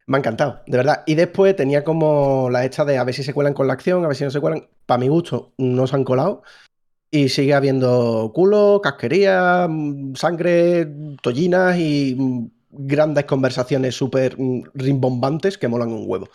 Me 0.06 0.16
ha 0.16 0.18
encantado, 0.18 0.60
de 0.66 0.76
verdad. 0.76 1.04
Y 1.06 1.14
después 1.14 1.54
tenía 1.54 1.84
como 1.84 2.48
la 2.50 2.64
hecha 2.64 2.84
de 2.84 2.98
a 2.98 3.04
ver 3.04 3.14
si 3.14 3.22
se 3.22 3.32
cuelan 3.32 3.54
con 3.54 3.68
la 3.68 3.72
acción, 3.74 4.04
a 4.04 4.08
ver 4.08 4.16
si 4.16 4.24
no 4.24 4.30
se 4.30 4.40
cuelan. 4.40 4.66
Para 4.84 4.98
mi 4.98 5.08
gusto, 5.08 5.52
no 5.58 5.86
se 5.86 5.94
han 5.96 6.04
colado. 6.04 6.42
Y 7.10 7.28
sigue 7.28 7.54
habiendo 7.54 8.32
culo, 8.34 8.80
casquería, 8.82 9.66
mm, 9.70 10.16
sangre, 10.16 10.88
tollinas 11.22 11.76
y 11.78 12.16
mm, 12.18 12.46
grandes 12.72 13.24
conversaciones 13.24 13.94
súper 13.94 14.36
mm, 14.38 14.62
rimbombantes 14.74 15.58
que 15.58 15.68
molan 15.68 15.92
un 15.92 16.04
huevo. 16.06 16.28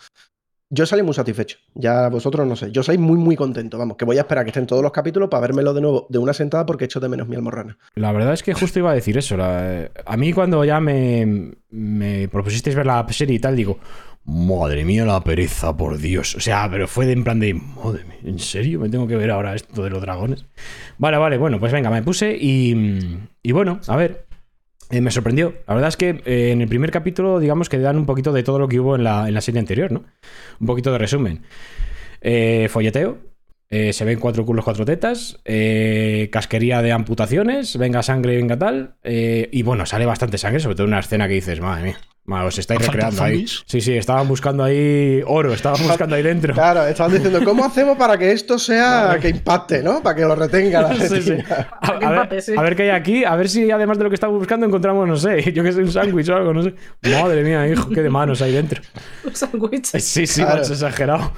Yo 0.70 0.84
salí 0.84 1.02
muy 1.02 1.14
satisfecho. 1.14 1.58
Ya 1.74 2.08
vosotros 2.08 2.46
no 2.46 2.54
sé. 2.54 2.70
Yo 2.70 2.82
salí 2.82 2.98
muy, 2.98 3.16
muy 3.16 3.36
contento. 3.36 3.78
Vamos, 3.78 3.96
que 3.96 4.04
voy 4.04 4.18
a 4.18 4.20
esperar 4.20 4.44
que 4.44 4.50
estén 4.50 4.66
todos 4.66 4.82
los 4.82 4.92
capítulos 4.92 5.30
para 5.30 5.40
vérmelo 5.40 5.72
de 5.72 5.80
nuevo 5.80 6.06
de 6.10 6.18
una 6.18 6.34
sentada 6.34 6.66
porque 6.66 6.84
echo 6.84 7.00
de 7.00 7.08
menos 7.08 7.26
mi 7.26 7.36
almorrana. 7.36 7.78
La 7.94 8.12
verdad 8.12 8.34
es 8.34 8.42
que 8.42 8.52
justo 8.52 8.78
iba 8.78 8.90
a 8.90 8.94
decir 8.94 9.16
eso. 9.16 9.36
a 9.40 10.16
mí 10.18 10.32
cuando 10.34 10.64
ya 10.66 10.78
me, 10.78 11.52
me 11.70 12.28
propusisteis 12.28 12.76
ver 12.76 12.84
la 12.84 13.06
serie 13.08 13.36
y 13.36 13.38
tal, 13.38 13.56
digo, 13.56 13.78
madre 14.26 14.84
mía 14.84 15.06
la 15.06 15.24
pereza, 15.24 15.74
por 15.74 15.96
Dios. 15.96 16.34
O 16.34 16.40
sea, 16.40 16.68
pero 16.70 16.86
fue 16.86 17.06
de 17.06 17.12
en 17.12 17.24
plan 17.24 17.40
de, 17.40 17.54
madre 17.54 18.04
¿en 18.22 18.38
serio 18.38 18.78
me 18.78 18.90
tengo 18.90 19.08
que 19.08 19.16
ver 19.16 19.30
ahora 19.30 19.54
esto 19.54 19.82
de 19.82 19.88
los 19.88 20.02
dragones? 20.02 20.44
Vale, 20.98 21.16
vale, 21.16 21.38
bueno, 21.38 21.58
pues 21.58 21.72
venga, 21.72 21.88
me 21.88 22.02
puse 22.02 22.36
y 22.38 23.52
bueno, 23.52 23.80
a 23.86 23.96
ver. 23.96 24.27
Eh, 24.90 25.00
me 25.00 25.10
sorprendió. 25.10 25.54
La 25.66 25.74
verdad 25.74 25.88
es 25.88 25.96
que 25.96 26.22
eh, 26.24 26.50
en 26.52 26.60
el 26.60 26.68
primer 26.68 26.90
capítulo, 26.90 27.40
digamos 27.40 27.68
que 27.68 27.78
dan 27.78 27.96
un 27.96 28.06
poquito 28.06 28.32
de 28.32 28.42
todo 28.42 28.58
lo 28.58 28.68
que 28.68 28.80
hubo 28.80 28.96
en 28.96 29.04
la, 29.04 29.28
en 29.28 29.34
la 29.34 29.40
serie 29.40 29.60
anterior, 29.60 29.92
¿no? 29.92 30.04
Un 30.60 30.66
poquito 30.66 30.92
de 30.92 30.98
resumen. 30.98 31.42
Eh, 32.20 32.68
folleteo, 32.70 33.18
se 33.70 34.04
ven 34.04 34.18
cuatro 34.18 34.46
culos, 34.46 34.64
cuatro 34.64 34.86
tetas. 34.86 35.40
casquería 36.30 36.80
de 36.80 36.92
amputaciones. 36.92 37.76
Venga 37.76 38.02
sangre, 38.02 38.36
venga 38.36 38.58
tal. 38.58 38.96
y 39.04 39.62
bueno, 39.62 39.84
sale 39.84 40.06
bastante 40.06 40.38
sangre, 40.38 40.60
sobre 40.60 40.74
todo 40.76 40.86
en 40.86 40.92
una 40.94 41.00
escena 41.00 41.28
que 41.28 41.34
dices, 41.34 41.60
madre 41.60 41.84
mía. 41.84 41.98
Ma, 42.28 42.44
Os 42.44 42.58
estáis 42.58 42.78
¿Faltan 42.78 42.94
recreando 42.94 43.22
ahí. 43.24 43.46
Sí, 43.66 43.80
sí, 43.80 43.96
estaban 43.96 44.28
buscando 44.28 44.62
ahí 44.62 45.22
oro, 45.26 45.52
estaban 45.52 45.82
buscando 45.82 46.14
ahí 46.14 46.22
dentro. 46.22 46.52
Claro, 46.54 46.86
estaban 46.86 47.12
diciendo, 47.12 47.40
¿cómo 47.42 47.64
hacemos 47.64 47.96
para 47.96 48.16
que 48.18 48.30
esto 48.32 48.58
sea 48.58 49.18
que 49.22 49.30
impacte, 49.30 49.82
¿no? 49.82 50.02
Para 50.02 50.14
que 50.14 50.22
lo 50.22 50.34
retenga 50.34 50.82
la 50.82 50.94
Sí, 51.08 51.22
sí. 51.22 51.32
A, 51.80 51.90
a 51.90 51.98
Que 52.28 52.34
ver, 52.34 52.42
sí. 52.42 52.52
a 52.56 52.60
ver 52.62 52.76
qué 52.76 52.82
hay 52.84 52.90
aquí, 52.90 53.24
a 53.24 53.34
ver 53.34 53.48
si 53.48 53.70
además 53.70 53.96
de 53.98 54.04
lo 54.04 54.10
que 54.10 54.14
estamos 54.14 54.38
buscando 54.38 54.66
encontramos, 54.66 55.08
no 55.08 55.16
sé, 55.16 55.52
yo 55.52 55.64
que 55.64 55.72
sé, 55.72 55.80
un 55.80 55.90
sándwich 55.90 56.28
o 56.28 56.36
algo, 56.36 56.52
no 56.52 56.62
sé. 56.62 56.74
Madre 57.02 57.42
mía, 57.42 57.66
hijo, 57.66 57.88
qué 57.88 58.02
de 58.02 58.10
manos 58.10 58.42
hay 58.42 58.52
dentro. 58.52 58.82
Un 59.24 59.34
sándwich. 59.34 59.86
Sí, 59.98 60.26
sí, 60.26 60.42
Claro. 60.42 60.58
macho, 60.60 60.72
exagerado. 60.74 61.32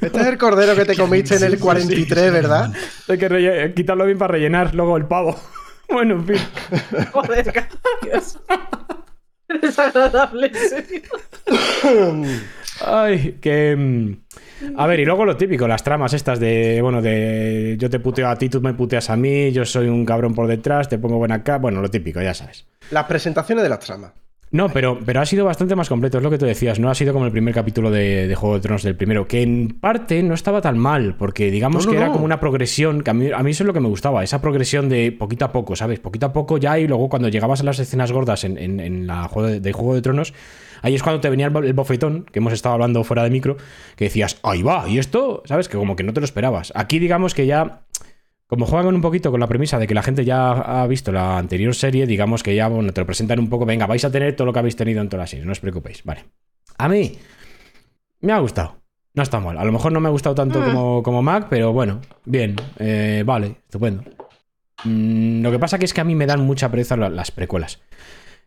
Este 0.00 0.20
es 0.20 0.26
el 0.26 0.38
cordero 0.38 0.74
que 0.76 0.84
te 0.84 0.96
comiste 0.96 1.34
en 1.36 1.42
el 1.44 1.58
43, 1.58 2.32
¿verdad? 2.32 2.72
Hay 3.08 3.18
que 3.18 3.28
relle- 3.28 3.74
quitarlo 3.74 4.06
bien 4.06 4.16
para 4.16 4.32
rellenar 4.32 4.74
luego 4.74 4.96
el 4.96 5.06
pavo. 5.06 5.36
Bueno, 5.88 6.14
en 6.14 6.26
fin. 6.26 6.36
Joder, 7.12 7.52
Dios. 8.02 8.38
Es 9.62 9.78
agradable, 9.78 10.48
en 10.48 10.54
serio. 10.54 11.02
Ay, 12.84 13.38
que. 13.40 13.74
mm, 13.76 14.76
A 14.76 14.86
ver, 14.86 15.00
y 15.00 15.04
luego 15.04 15.24
lo 15.24 15.36
típico, 15.36 15.68
las 15.68 15.82
tramas 15.82 16.12
estas 16.14 16.40
de, 16.40 16.80
bueno, 16.82 17.00
de 17.00 17.76
yo 17.78 17.88
te 17.88 18.00
puteo 18.00 18.28
a 18.28 18.36
ti, 18.36 18.48
tú 18.48 18.60
me 18.60 18.74
puteas 18.74 19.08
a 19.10 19.16
mí, 19.16 19.52
yo 19.52 19.64
soy 19.64 19.88
un 19.88 20.04
cabrón 20.04 20.34
por 20.34 20.46
detrás, 20.46 20.88
te 20.88 20.98
pongo 20.98 21.18
buena 21.18 21.36
acá, 21.36 21.58
bueno, 21.58 21.80
lo 21.80 21.90
típico, 21.90 22.20
ya 22.20 22.34
sabes. 22.34 22.66
Las 22.90 23.04
presentaciones 23.04 23.62
de 23.62 23.68
las 23.70 23.80
tramas. 23.80 24.12
No, 24.56 24.70
pero, 24.70 24.98
pero 25.04 25.20
ha 25.20 25.26
sido 25.26 25.44
bastante 25.44 25.76
más 25.76 25.88
completo, 25.88 26.16
es 26.16 26.24
lo 26.24 26.30
que 26.30 26.38
tú 26.38 26.46
decías, 26.46 26.78
no 26.80 26.88
ha 26.90 26.94
sido 26.94 27.12
como 27.12 27.26
el 27.26 27.30
primer 27.32 27.52
capítulo 27.54 27.90
de, 27.90 28.26
de 28.26 28.34
Juego 28.34 28.54
de 28.54 28.60
Tronos 28.62 28.82
del 28.82 28.96
primero, 28.96 29.28
que 29.28 29.42
en 29.42 29.68
parte 29.80 30.22
no 30.22 30.32
estaba 30.34 30.60
tan 30.62 30.78
mal, 30.78 31.14
porque 31.18 31.50
digamos 31.50 31.84
No, 31.84 31.86
no, 31.86 31.90
que 31.92 31.98
era 31.98 32.06
no. 32.06 32.12
como 32.14 32.24
una 32.24 32.40
progresión, 32.40 33.02
que 33.02 33.10
a 33.10 33.14
mí, 33.14 33.30
a 33.30 33.42
mí 33.42 33.50
eso 33.50 33.62
es 33.64 33.66
lo 33.66 33.72
que 33.74 33.80
me 33.80 33.88
gustaba, 33.88 34.24
esa 34.24 34.40
progresión 34.40 34.88
de 34.88 35.12
poquito 35.12 35.44
a 35.44 35.52
poco, 35.52 35.76
¿sabes? 35.76 36.00
Poquito 36.00 36.26
a 36.26 36.32
poco 36.32 36.58
ya, 36.58 36.78
y 36.78 36.86
luego 36.88 37.08
cuando 37.08 37.28
llegabas 37.28 37.60
a 37.60 37.64
las 37.64 37.78
escenas 37.78 38.12
gordas 38.12 38.44
en, 38.44 38.56
en, 38.56 38.80
en 38.80 39.06
la 39.06 39.28
juego 39.28 39.48
de, 39.48 39.60
de 39.60 39.72
Juego 39.72 39.94
de 39.94 40.02
Tronos, 40.02 40.32
ahí 40.82 40.94
es 40.94 41.02
cuando 41.02 41.20
te 41.20 41.28
venía 41.28 41.46
el, 41.48 41.56
el 41.64 41.72
bofetón, 41.74 42.24
que 42.32 42.38
hemos 42.38 42.52
estado 42.52 42.74
hablando 42.74 43.04
fuera 43.04 43.22
de 43.24 43.30
micro, 43.30 43.56
que 43.96 44.04
decías, 44.06 44.38
ahí 44.42 44.62
va, 44.62 44.88
y 44.88 44.98
esto, 44.98 45.42
¿sabes? 45.44 45.68
Que 45.68 45.76
como 45.76 45.96
que 45.96 46.02
no 46.02 46.12
te 46.12 46.20
lo 46.20 46.24
esperabas. 46.24 46.72
Aquí 46.74 46.98
digamos 46.98 47.34
que 47.34 47.46
ya 47.46 47.82
como 48.46 48.66
juegan 48.66 48.94
un 48.94 49.00
poquito 49.00 49.30
con 49.30 49.40
la 49.40 49.46
premisa 49.46 49.78
de 49.78 49.86
que 49.86 49.94
la 49.94 50.02
gente 50.02 50.24
ya 50.24 50.50
ha 50.52 50.86
visto 50.86 51.10
la 51.12 51.36
anterior 51.38 51.74
serie, 51.74 52.06
digamos 52.06 52.42
que 52.42 52.54
ya 52.54 52.68
bueno, 52.68 52.92
te 52.92 53.00
lo 53.00 53.06
presentan 53.06 53.38
un 53.40 53.48
poco, 53.48 53.66
venga, 53.66 53.86
vais 53.86 54.04
a 54.04 54.10
tener 54.10 54.36
todo 54.36 54.46
lo 54.46 54.52
que 54.52 54.58
habéis 54.60 54.76
tenido 54.76 55.00
en 55.00 55.08
toda 55.08 55.22
la 55.24 55.26
serie, 55.26 55.44
no 55.44 55.52
os 55.52 55.60
preocupéis, 55.60 56.02
vale. 56.04 56.24
A 56.78 56.88
mí 56.88 57.16
me 58.20 58.32
ha 58.32 58.38
gustado, 58.38 58.76
no 59.14 59.22
está 59.22 59.40
mal. 59.40 59.58
A 59.58 59.64
lo 59.64 59.72
mejor 59.72 59.92
no 59.92 60.00
me 60.00 60.08
ha 60.08 60.12
gustado 60.12 60.34
tanto 60.34 60.60
Mm. 60.60 60.64
como, 60.64 61.02
como 61.02 61.22
Mac, 61.22 61.46
pero 61.50 61.72
bueno, 61.72 62.00
bien, 62.24 62.54
eh, 62.78 63.22
vale, 63.26 63.56
estupendo. 63.66 64.04
Mm, 64.84 65.42
lo 65.42 65.50
que 65.50 65.58
pasa 65.58 65.78
que 65.78 65.84
es 65.86 65.94
que 65.94 66.00
a 66.00 66.04
mí 66.04 66.14
me 66.14 66.26
dan 66.26 66.40
mucha 66.44 66.70
pereza 66.70 66.96
la- 66.96 67.08
las 67.08 67.30
precuelas. 67.30 67.80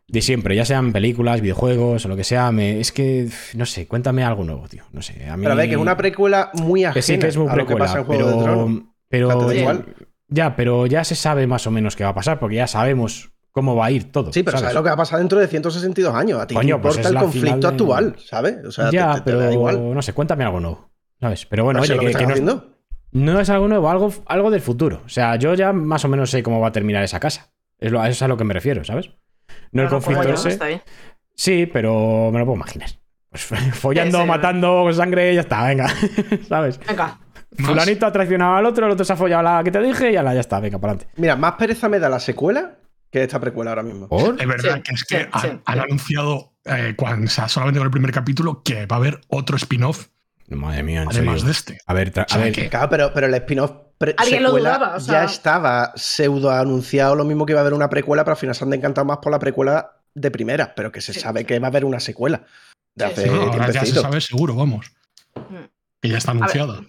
De 0.07 0.21
siempre, 0.21 0.55
ya 0.55 0.65
sean 0.65 0.91
películas, 0.91 1.39
videojuegos 1.41 2.03
o 2.05 2.07
lo 2.07 2.15
que 2.15 2.23
sea, 2.23 2.51
me, 2.51 2.79
es 2.79 2.91
que, 2.91 3.29
no 3.55 3.65
sé, 3.67 3.87
cuéntame 3.87 4.23
algo 4.23 4.43
nuevo, 4.43 4.67
tío. 4.67 4.83
No 4.91 5.01
sé, 5.03 5.27
a 5.29 5.37
mí... 5.37 5.43
Pero 5.43 5.53
a 5.53 5.55
ver, 5.55 5.67
que 5.67 5.75
es 5.75 5.81
una 5.81 5.97
precuela 5.97 6.49
muy 6.55 6.83
ajena 6.83 6.93
Que 6.95 7.01
sí, 7.03 7.19
que 7.19 7.27
es 7.27 7.37
muy 7.37 7.47
a 7.47 7.51
lo 7.51 7.57
que 7.57 7.65
precuela, 7.75 7.85
pasa 7.85 7.99
en 7.99 8.05
Juego 8.05 8.27
de 8.31 8.43
Tronos. 8.43 8.81
Pero 9.09 9.51
igual. 9.53 9.85
ya, 10.27 10.55
pero 10.55 10.85
ya 10.85 11.03
se 11.03 11.15
sabe 11.15 11.47
más 11.47 11.67
o 11.67 11.71
menos 11.71 11.95
qué 11.95 12.03
va 12.03 12.11
a 12.11 12.15
pasar, 12.15 12.39
porque 12.39 12.55
ya 12.57 12.67
sabemos 12.67 13.31
cómo 13.51 13.75
va 13.75 13.87
a 13.87 13.91
ir 13.91 14.11
todo. 14.11 14.31
Sí, 14.31 14.43
pero 14.43 14.57
¿sabes? 14.57 14.61
sabes 14.71 14.75
lo 14.75 14.83
que 14.83 14.89
va 14.89 14.93
a 14.93 14.97
pasar 14.97 15.19
dentro 15.19 15.39
de 15.39 15.47
162 15.47 16.13
años. 16.15 16.39
A 16.39 16.47
ti 16.47 16.55
Coño, 16.55 16.75
te 16.77 16.81
pues 16.83 16.95
importa 16.97 17.09
es 17.09 17.15
el 17.15 17.21
conflicto 17.21 17.67
de- 17.67 17.67
actual, 17.67 18.15
¿sabes? 18.23 18.57
O 18.65 18.71
sea, 18.71 18.91
ya, 18.91 19.13
te, 19.15 19.19
te 19.19 19.23
pero 19.25 19.39
da 19.39 19.51
igual. 19.51 19.93
no 19.93 20.01
sé, 20.01 20.13
cuéntame 20.13 20.43
algo 20.45 20.59
nuevo. 20.59 20.89
¿Sabes? 21.19 21.45
Pero 21.47 21.65
bueno, 21.65 21.79
No 21.79 21.83
oye, 21.83 21.99
que 21.99 22.13
que, 22.13 22.23
no, 22.25 22.29
haciendo. 22.29 22.77
no 23.11 23.39
es 23.41 23.49
algo 23.49 23.67
nuevo, 23.67 23.89
algo, 23.89 24.13
algo 24.27 24.51
del 24.51 24.61
futuro. 24.61 25.01
O 25.05 25.09
sea, 25.09 25.35
yo 25.35 25.53
ya 25.55 25.73
más 25.73 26.05
o 26.05 26.07
menos 26.07 26.29
sé 26.29 26.41
cómo 26.43 26.61
va 26.61 26.69
a 26.69 26.71
terminar 26.71 27.03
esa 27.03 27.19
casa. 27.19 27.51
Es, 27.77 27.91
lo, 27.91 28.01
es 28.05 28.21
a 28.21 28.27
lo 28.29 28.37
que 28.37 28.43
me 28.45 28.53
refiero, 28.53 28.83
¿sabes? 28.85 29.09
No 29.71 29.81
el 29.81 29.89
Claro, 29.89 30.01
conflicto 30.03 30.47
ese. 30.47 30.81
Sí, 31.35 31.65
pero 31.65 32.29
me 32.31 32.39
lo 32.39 32.45
puedo 32.45 32.55
imaginar. 32.55 32.89
Pues 33.31 33.43
follando, 33.73 34.17
Sí, 34.19 34.23
sí. 34.23 34.27
matando 34.29 34.83
con 34.83 34.93
sangre, 34.93 35.33
ya 35.35 35.41
está, 35.41 35.65
venga. 35.67 35.87
¿Sabes? 36.47 36.79
Venga. 36.87 37.19
Más- 37.59 37.69
Fulanito 37.69 38.05
ha 38.05 38.11
traicionado 38.11 38.55
al 38.55 38.65
otro, 38.65 38.85
el 38.85 38.91
otro 38.91 39.05
se 39.05 39.13
ha 39.13 39.15
follado 39.15 39.47
a 39.47 39.57
la 39.57 39.63
que 39.63 39.71
te 39.71 39.79
dije 39.81 40.11
y 40.11 40.15
ala, 40.15 40.33
ya 40.33 40.39
está, 40.41 40.59
venga, 40.59 40.79
para 40.79 40.93
adelante. 40.93 41.13
Mira, 41.19 41.35
más 41.35 41.53
pereza 41.53 41.87
me 41.89 41.99
da 41.99 42.09
la 42.09 42.19
secuela 42.19 42.77
que 43.11 43.23
esta 43.23 43.39
precuela 43.39 43.71
ahora 43.71 43.83
mismo. 43.83 44.07
¿Por? 44.07 44.39
Es 44.41 44.47
verdad 44.47 44.75
Sí, 44.75 44.81
que 44.83 44.93
es 44.95 45.03
que 45.03 45.17
sí, 45.23 45.27
han, 45.31 45.41
sí, 45.41 45.47
han 45.65 45.75
sí. 45.77 45.81
anunciado 45.83 46.53
eh, 46.65 46.93
cuando, 46.95 47.25
o 47.25 47.29
sea, 47.29 47.47
solamente 47.47 47.79
con 47.79 47.85
el 47.87 47.91
primer 47.91 48.11
capítulo 48.11 48.61
que 48.63 48.85
va 48.85 48.95
a 48.97 48.99
haber 48.99 49.21
otro 49.29 49.57
spin-off 49.57 50.07
Madre 50.49 50.81
mía, 50.81 51.03
en 51.03 51.09
además 51.09 51.35
serio. 51.41 51.45
de 51.45 51.51
este. 51.51 51.77
A 51.85 51.93
ver, 51.93 52.11
a 52.27 52.37
ver, 52.37 52.51
que- 52.53 52.69
Claro, 52.69 52.89
pero, 52.89 53.11
pero 53.13 53.27
el 53.27 53.33
spin-off 53.35 53.71
Alguien 54.17 54.43
lo 54.43 54.51
dudaba, 54.51 54.95
o 54.95 54.99
sea- 54.99 55.13
ya 55.15 55.23
estaba 55.25 55.91
pseudo 55.95 56.49
anunciado 56.51 57.15
lo 57.15 57.25
mismo 57.25 57.45
que 57.45 57.51
iba 57.53 57.59
a 57.59 57.61
haber 57.61 57.73
una 57.73 57.89
precuela, 57.89 58.23
pero 58.23 58.31
al 58.33 58.37
final 58.39 58.55
se 58.55 58.63
han 58.63 58.73
encantado 58.73 59.05
más 59.05 59.17
por 59.17 59.31
la 59.31 59.37
precuela 59.39 59.91
de 60.15 60.31
primera, 60.31 60.73
pero 60.73 60.91
que 60.91 61.01
se 61.01 61.13
Sí, 61.13 61.19
sabe 61.19 61.41
sí. 61.41 61.45
que 61.47 61.59
va 61.59 61.67
a 61.67 61.69
haber 61.69 61.83
una 61.85 61.99
secuela 61.99 62.43
de 62.95 63.05
Sí, 63.05 63.11
hace 63.11 63.23
sí. 63.25 63.29
No, 63.29 63.41
ahora 63.41 63.71
ya 63.71 63.85
se 63.85 63.93
sabe 63.99 64.21
seguro, 64.21 64.55
vamos. 64.55 64.91
Mm. 65.35 65.65
Que 66.01 66.09
ya 66.09 66.17
está 66.17 66.31
anunciada. 66.31 66.79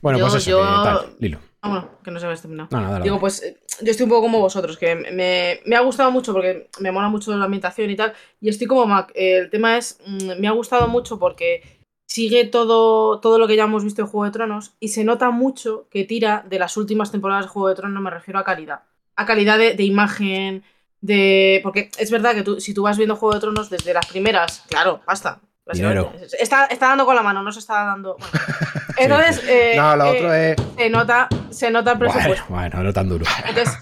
Bueno, 0.00 0.18
yo- 0.18 0.24
pues 0.24 0.34
eso, 0.36 0.50
yo- 0.50 0.58
que 0.58 0.62
tal, 0.84 1.16
Lilo. 1.18 1.38
Ah, 1.60 1.68
bueno, 1.70 1.90
que 2.04 2.10
no 2.12 2.20
se 2.20 2.26
terminado. 2.42 2.68
No, 2.70 2.92
dale, 2.92 3.02
Digo, 3.02 3.18
pues 3.18 3.42
eh, 3.42 3.58
yo 3.82 3.90
estoy 3.90 4.04
un 4.04 4.10
poco 4.10 4.22
como 4.22 4.38
vosotros, 4.38 4.76
que 4.76 4.94
me, 4.94 5.60
me 5.66 5.76
ha 5.76 5.80
gustado 5.80 6.10
mucho 6.12 6.32
porque 6.32 6.70
me 6.78 6.92
mola 6.92 7.08
mucho 7.08 7.36
la 7.36 7.44
ambientación 7.46 7.90
y 7.90 7.96
tal. 7.96 8.12
Y 8.40 8.48
estoy 8.48 8.68
como 8.68 8.86
Mac. 8.86 9.10
El 9.14 9.50
tema 9.50 9.76
es, 9.76 9.98
mm, 10.06 10.38
me 10.40 10.46
ha 10.46 10.52
gustado 10.52 10.86
mucho 10.86 11.18
porque 11.18 11.62
sigue 12.06 12.44
todo, 12.44 13.18
todo 13.20 13.38
lo 13.40 13.48
que 13.48 13.56
ya 13.56 13.64
hemos 13.64 13.82
visto 13.82 14.00
en 14.02 14.08
Juego 14.08 14.24
de 14.24 14.30
Tronos 14.30 14.72
y 14.78 14.88
se 14.88 15.02
nota 15.04 15.30
mucho 15.30 15.88
que 15.90 16.04
tira 16.04 16.44
de 16.48 16.58
las 16.60 16.76
últimas 16.76 17.10
temporadas 17.10 17.46
de 17.46 17.50
Juego 17.50 17.68
de 17.68 17.74
Tronos, 17.74 18.02
me 18.02 18.10
refiero 18.10 18.38
a 18.38 18.44
calidad. 18.44 18.82
A 19.16 19.26
calidad 19.26 19.58
de, 19.58 19.74
de 19.74 19.82
imagen, 19.82 20.62
de... 21.00 21.60
Porque 21.64 21.90
es 21.98 22.10
verdad 22.12 22.34
que 22.34 22.42
tú, 22.44 22.60
si 22.60 22.72
tú 22.72 22.82
vas 22.82 22.96
viendo 22.96 23.16
Juego 23.16 23.34
de 23.34 23.40
Tronos 23.40 23.68
desde 23.68 23.92
las 23.92 24.06
primeras, 24.06 24.64
claro, 24.68 25.00
basta. 25.06 25.40
Dinero. 25.72 26.12
Está, 26.38 26.66
está 26.66 26.88
dando 26.88 27.04
con 27.06 27.14
la 27.16 27.22
mano, 27.22 27.42
no 27.42 27.52
se 27.52 27.58
está 27.60 27.84
dando... 27.84 28.16
Bueno. 28.18 28.34
Entonces, 28.96 29.42
eh, 29.48 29.74
No, 29.76 29.94
lo 29.96 30.06
eh, 30.06 30.10
otro 30.16 30.32
es. 30.34 30.56
se, 30.76 30.90
nota, 30.90 31.28
se 31.50 31.70
nota 31.70 31.92
el 31.92 31.98
presupuesto. 31.98 32.44
bueno, 32.48 32.82
no 32.82 32.92
tan 32.92 33.08
duro. 33.08 33.24
Entonces, 33.46 33.76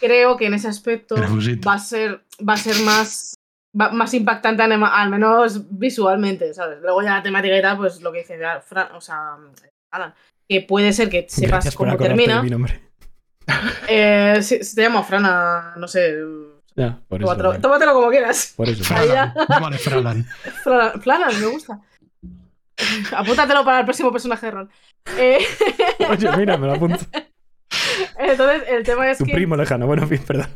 creo 0.00 0.36
que 0.36 0.46
en 0.46 0.54
ese 0.54 0.68
aspecto 0.68 1.16
va 1.16 1.72
a 1.74 1.78
ser, 1.78 2.20
va 2.46 2.52
a 2.52 2.56
ser 2.58 2.76
más, 2.84 3.34
va- 3.78 3.90
más 3.92 4.12
impactante, 4.14 4.62
al 4.62 5.10
menos 5.10 5.62
visualmente, 5.78 6.52
¿sabes? 6.54 6.80
Luego 6.82 7.02
ya 7.02 7.14
la 7.14 7.22
temática 7.22 7.56
y 7.56 7.62
tal, 7.62 7.76
pues 7.78 8.00
lo 8.02 8.12
que 8.12 8.18
dice 8.18 8.38
Fran, 8.66 8.92
o 8.94 9.00
sea, 9.00 9.36
Alan, 9.90 10.14
que 10.46 10.60
puede 10.62 10.92
ser 10.92 11.08
que 11.08 11.26
sepas 11.28 11.50
Gracias 11.50 11.74
cómo 11.74 11.96
termina. 11.96 12.42
mi 12.42 12.50
nombre. 12.50 12.82
Eh, 13.88 14.38
si 14.42 14.58
te 14.74 14.82
llamo 14.82 15.02
Frana, 15.02 15.72
no 15.76 15.88
sé, 15.88 16.14
Ya, 16.78 17.00
por 17.08 17.20
eso. 17.22 17.60
tómatelo, 17.60 17.92
como 17.92 18.08
quieras. 18.10 18.54
por 18.56 18.68
eso. 18.68 18.84
Fralan. 18.84 20.24
Fran- 20.64 21.00
Flanan, 21.02 21.40
me 21.40 21.46
gusta. 21.46 21.80
Apúntatelo 23.16 23.64
para 23.64 23.80
el 23.80 23.84
próximo 23.84 24.12
personaje 24.12 24.46
de 24.46 24.52
rol. 24.52 24.70
Eh, 25.16 25.38
Oye, 26.10 26.30
mira, 26.36 26.56
me 26.56 26.68
lo 26.68 26.74
apunto. 26.74 27.04
entonces, 28.16 28.62
el 28.68 28.84
tema 28.84 29.10
es 29.10 29.18
Tu 29.18 29.24
que... 29.24 29.32
primo 29.32 29.56
lejano. 29.56 29.86
Bueno, 29.86 30.04
en 30.04 30.08
fin, 30.08 30.22
perdón. 30.24 30.46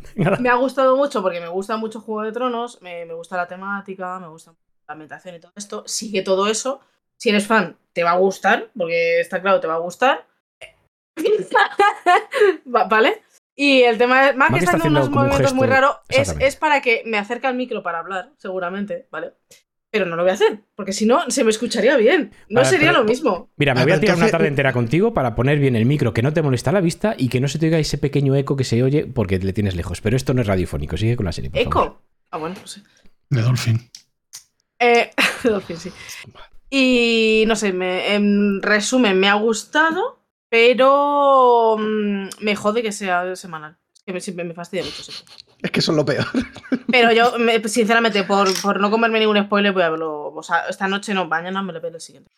Me 0.40 0.48
ha 0.48 0.54
gustado 0.54 0.96
mucho 0.96 1.22
porque 1.22 1.40
me 1.40 1.48
gusta 1.48 1.76
mucho 1.76 2.00
Juego 2.00 2.22
de 2.22 2.30
Tronos, 2.32 2.80
me, 2.82 3.04
me 3.04 3.14
gusta 3.14 3.37
la 3.37 3.48
temática, 3.48 4.20
me 4.20 4.28
gusta 4.28 4.52
la 4.87 4.92
ambientación 4.92 5.35
y 5.35 5.40
todo 5.40 5.52
esto. 5.56 5.82
Sigue 5.87 6.22
todo 6.22 6.46
eso. 6.46 6.80
Si 7.16 7.30
eres 7.30 7.46
fan, 7.48 7.76
te 7.92 8.04
va 8.04 8.12
a 8.12 8.16
gustar, 8.16 8.70
porque 8.78 9.20
está 9.20 9.40
claro, 9.42 9.58
te 9.58 9.66
va 9.66 9.74
a 9.74 9.78
gustar. 9.78 10.26
Va- 12.72 12.85
¿Vale? 12.85 13.22
Y 13.54 13.82
el 13.82 13.98
tema 13.98 14.30
es, 14.30 14.36
más 14.36 14.50
Maki 14.50 14.60
que 14.60 14.64
está 14.64 14.70
está 14.70 14.76
haciendo 14.78 15.00
unos 15.00 15.08
un 15.08 15.14
movimientos 15.14 15.54
muy 15.54 15.66
raros, 15.66 15.96
es, 16.08 16.34
es 16.40 16.56
para 16.56 16.80
que 16.80 17.02
me 17.06 17.18
acerque 17.18 17.46
al 17.46 17.54
micro 17.54 17.82
para 17.82 17.98
hablar, 17.98 18.32
seguramente, 18.38 19.06
¿vale? 19.10 19.32
Pero 19.90 20.06
no 20.06 20.16
lo 20.16 20.22
voy 20.22 20.30
a 20.30 20.34
hacer, 20.34 20.60
porque 20.74 20.94
si 20.94 21.04
no, 21.04 21.30
se 21.30 21.44
me 21.44 21.50
escucharía 21.50 21.98
bien. 21.98 22.32
No 22.48 22.64
sería 22.64 22.88
pero- 22.92 23.02
lo 23.02 23.04
mismo. 23.08 23.50
Mira, 23.58 23.74
me 23.74 23.82
A 23.82 23.84
voy 23.84 23.92
a 23.92 24.00
tirar 24.00 24.16
¿qué 24.16 24.22
una 24.22 24.30
tarde 24.30 24.48
entera 24.48 24.72
contigo 24.72 25.12
para 25.12 25.34
poner 25.34 25.58
bien 25.58 25.76
el 25.76 25.84
micro, 25.84 26.14
que 26.14 26.22
no 26.22 26.32
te 26.32 26.40
molesta 26.40 26.72
la 26.72 26.80
vista 26.80 27.14
y 27.18 27.28
que 27.28 27.40
no 27.40 27.48
se 27.48 27.58
te 27.58 27.66
oiga 27.66 27.78
ese 27.78 27.98
pequeño 27.98 28.34
eco 28.34 28.56
que 28.56 28.64
se 28.64 28.82
oye 28.82 29.04
porque 29.06 29.38
le 29.38 29.52
tienes 29.52 29.76
lejos. 29.76 30.00
Pero 30.00 30.16
esto 30.16 30.32
no 30.32 30.40
es 30.40 30.46
radiofónico. 30.46 30.96
Sigue 30.96 31.14
con 31.16 31.26
la 31.26 31.32
serie, 31.32 31.50
por 31.50 31.58
favor. 31.62 31.86
Eco. 31.88 32.02
Ah, 32.30 32.38
bueno, 32.38 32.56
no 32.58 32.66
sé. 32.66 32.80
De 33.28 33.42
Dolphin. 33.42 33.90
Eh, 34.78 35.10
Dolphin, 35.44 35.76
sí. 35.76 35.92
Y 36.70 37.44
no 37.46 37.54
sé, 37.54 37.74
me- 37.74 38.14
en 38.14 38.62
resumen, 38.62 39.20
me 39.20 39.28
ha 39.28 39.34
gustado, 39.34 40.21
pero 40.52 41.76
mm, 41.78 42.28
me 42.40 42.54
jode 42.56 42.82
que 42.82 42.92
sea 42.92 43.34
semanal. 43.36 43.78
Es 43.94 44.02
que 44.04 44.12
me, 44.12 44.20
siempre 44.20 44.44
me 44.44 44.52
fastidia 44.52 44.84
mucho. 44.84 45.02
siempre. 45.02 45.34
Es 45.62 45.70
que 45.70 45.80
son 45.80 45.96
lo 45.96 46.04
peor. 46.04 46.26
Pero 46.90 47.10
yo, 47.12 47.38
me- 47.38 47.66
sinceramente, 47.68 48.24
por, 48.24 48.48
por 48.60 48.80
no 48.80 48.90
comerme 48.90 49.18
ningún 49.20 49.42
spoiler, 49.44 49.72
voy 49.72 49.82
a 49.84 49.88
verlo. 49.90 50.26
O 50.34 50.42
sea, 50.42 50.64
esta 50.68 50.88
noche 50.88 51.14
no, 51.14 51.24
mañana 51.26 51.62
me 51.62 51.72
lo 51.72 51.80
veo 51.80 51.90
el 51.94 52.00
siguiente. 52.00 52.30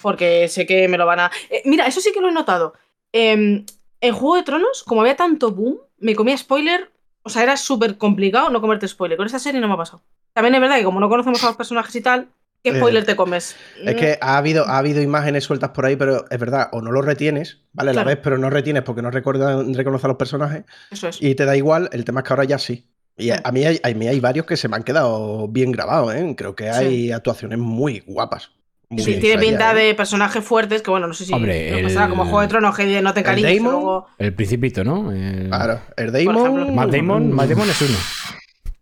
Porque 0.00 0.48
sé 0.48 0.64
que 0.66 0.88
me 0.88 0.96
lo 0.96 1.04
van 1.04 1.20
a. 1.20 1.30
Eh, 1.50 1.60
mira, 1.66 1.86
eso 1.86 2.00
sí 2.00 2.12
que 2.12 2.20
lo 2.20 2.28
he 2.28 2.32
notado. 2.32 2.72
Em, 3.12 3.66
en 4.00 4.14
Juego 4.14 4.36
de 4.36 4.42
Tronos, 4.44 4.82
como 4.84 5.02
había 5.02 5.16
tanto 5.16 5.50
boom, 5.50 5.80
me 5.98 6.14
comía 6.14 6.38
spoiler. 6.38 6.90
O 7.24 7.28
sea, 7.28 7.42
era 7.42 7.56
súper 7.58 7.98
complicado 7.98 8.48
no 8.48 8.60
comerte 8.62 8.88
spoiler. 8.88 9.18
Con 9.18 9.26
esta 9.26 9.38
serie 9.38 9.60
no 9.60 9.68
me 9.68 9.74
ha 9.74 9.78
pasado. 9.78 10.02
También 10.32 10.54
es 10.54 10.60
verdad 10.62 10.78
que 10.78 10.84
como 10.84 11.00
no 11.00 11.08
conocemos 11.10 11.42
a 11.44 11.48
los 11.48 11.56
personajes 11.56 11.94
y 11.96 12.00
tal, 12.00 12.28
¿qué 12.62 12.70
Eh, 12.70 12.76
spoiler 12.76 13.04
te 13.04 13.16
comes? 13.16 13.56
Es 13.84 13.94
que 13.94 14.18
ha 14.20 14.36
habido, 14.36 14.66
ha 14.66 14.78
habido 14.78 15.00
imágenes 15.02 15.44
sueltas 15.44 15.70
por 15.70 15.86
ahí, 15.86 15.96
pero 15.96 16.24
es 16.30 16.38
verdad, 16.38 16.68
o 16.72 16.80
no 16.82 16.90
lo 16.92 17.02
retienes, 17.02 17.58
¿vale? 17.72 17.88
La 17.90 18.02
Claro. 18.02 18.08
ves, 18.08 18.18
pero 18.22 18.38
no 18.38 18.50
retienes 18.50 18.82
porque 18.82 19.02
no 19.02 19.10
recuerdan, 19.10 19.72
reconoce 19.74 20.06
a 20.06 20.08
los 20.08 20.16
personajes 20.16 20.64
Eso 20.90 21.08
es. 21.08 21.18
y 21.22 21.34
te 21.34 21.44
da 21.44 21.56
igual. 21.56 21.88
El 21.92 22.04
tema 22.04 22.20
es 22.20 22.26
que 22.26 22.32
ahora 22.32 22.44
ya 22.44 22.58
sí. 22.58 22.86
Y 23.16 23.30
a 23.30 23.40
a 23.44 23.52
mí 23.52 23.64
hay, 23.64 23.78
a 23.82 23.88
mí 23.90 24.08
hay 24.08 24.18
varios 24.20 24.46
que 24.46 24.56
se 24.56 24.68
me 24.68 24.76
han 24.76 24.82
quedado 24.82 25.46
bien 25.48 25.72
grabados, 25.72 26.14
¿eh? 26.14 26.34
Creo 26.36 26.54
que 26.54 26.70
hay 26.70 27.12
actuaciones 27.12 27.58
muy 27.58 28.02
guapas. 28.06 28.50
Muy 28.88 29.04
Sí, 29.04 29.20
tiene 29.20 29.40
pinta 29.40 29.70
¿eh? 29.72 29.84
de 29.88 29.94
personajes 29.94 30.42
fuertes 30.42 30.82
que, 30.82 30.90
bueno, 30.90 31.06
no 31.06 31.14
sé 31.14 31.24
si 31.24 31.32
Hombre, 31.32 31.70
no 31.80 31.86
pasará 31.86 32.04
el- 32.06 32.10
como 32.10 32.24
Juego 32.24 32.40
de 32.40 32.48
Tronos, 32.48 32.76
que 32.76 33.00
no 33.02 33.14
te 33.14 33.20
el 33.20 33.26
cariñes. 33.26 33.50
Daemon, 33.52 33.72
Luego... 33.72 34.06
El 34.18 34.34
principito, 34.34 34.82
¿no? 34.82 35.12
El- 35.12 35.46
Claro, 35.48 35.80
el. 35.96 36.10
Damon. 36.10 36.74
Matt 36.74 36.90
Damon, 36.90 37.30
Matt 37.32 37.48
Damon 37.50 37.70
es 37.70 37.80
uno. 37.82 37.98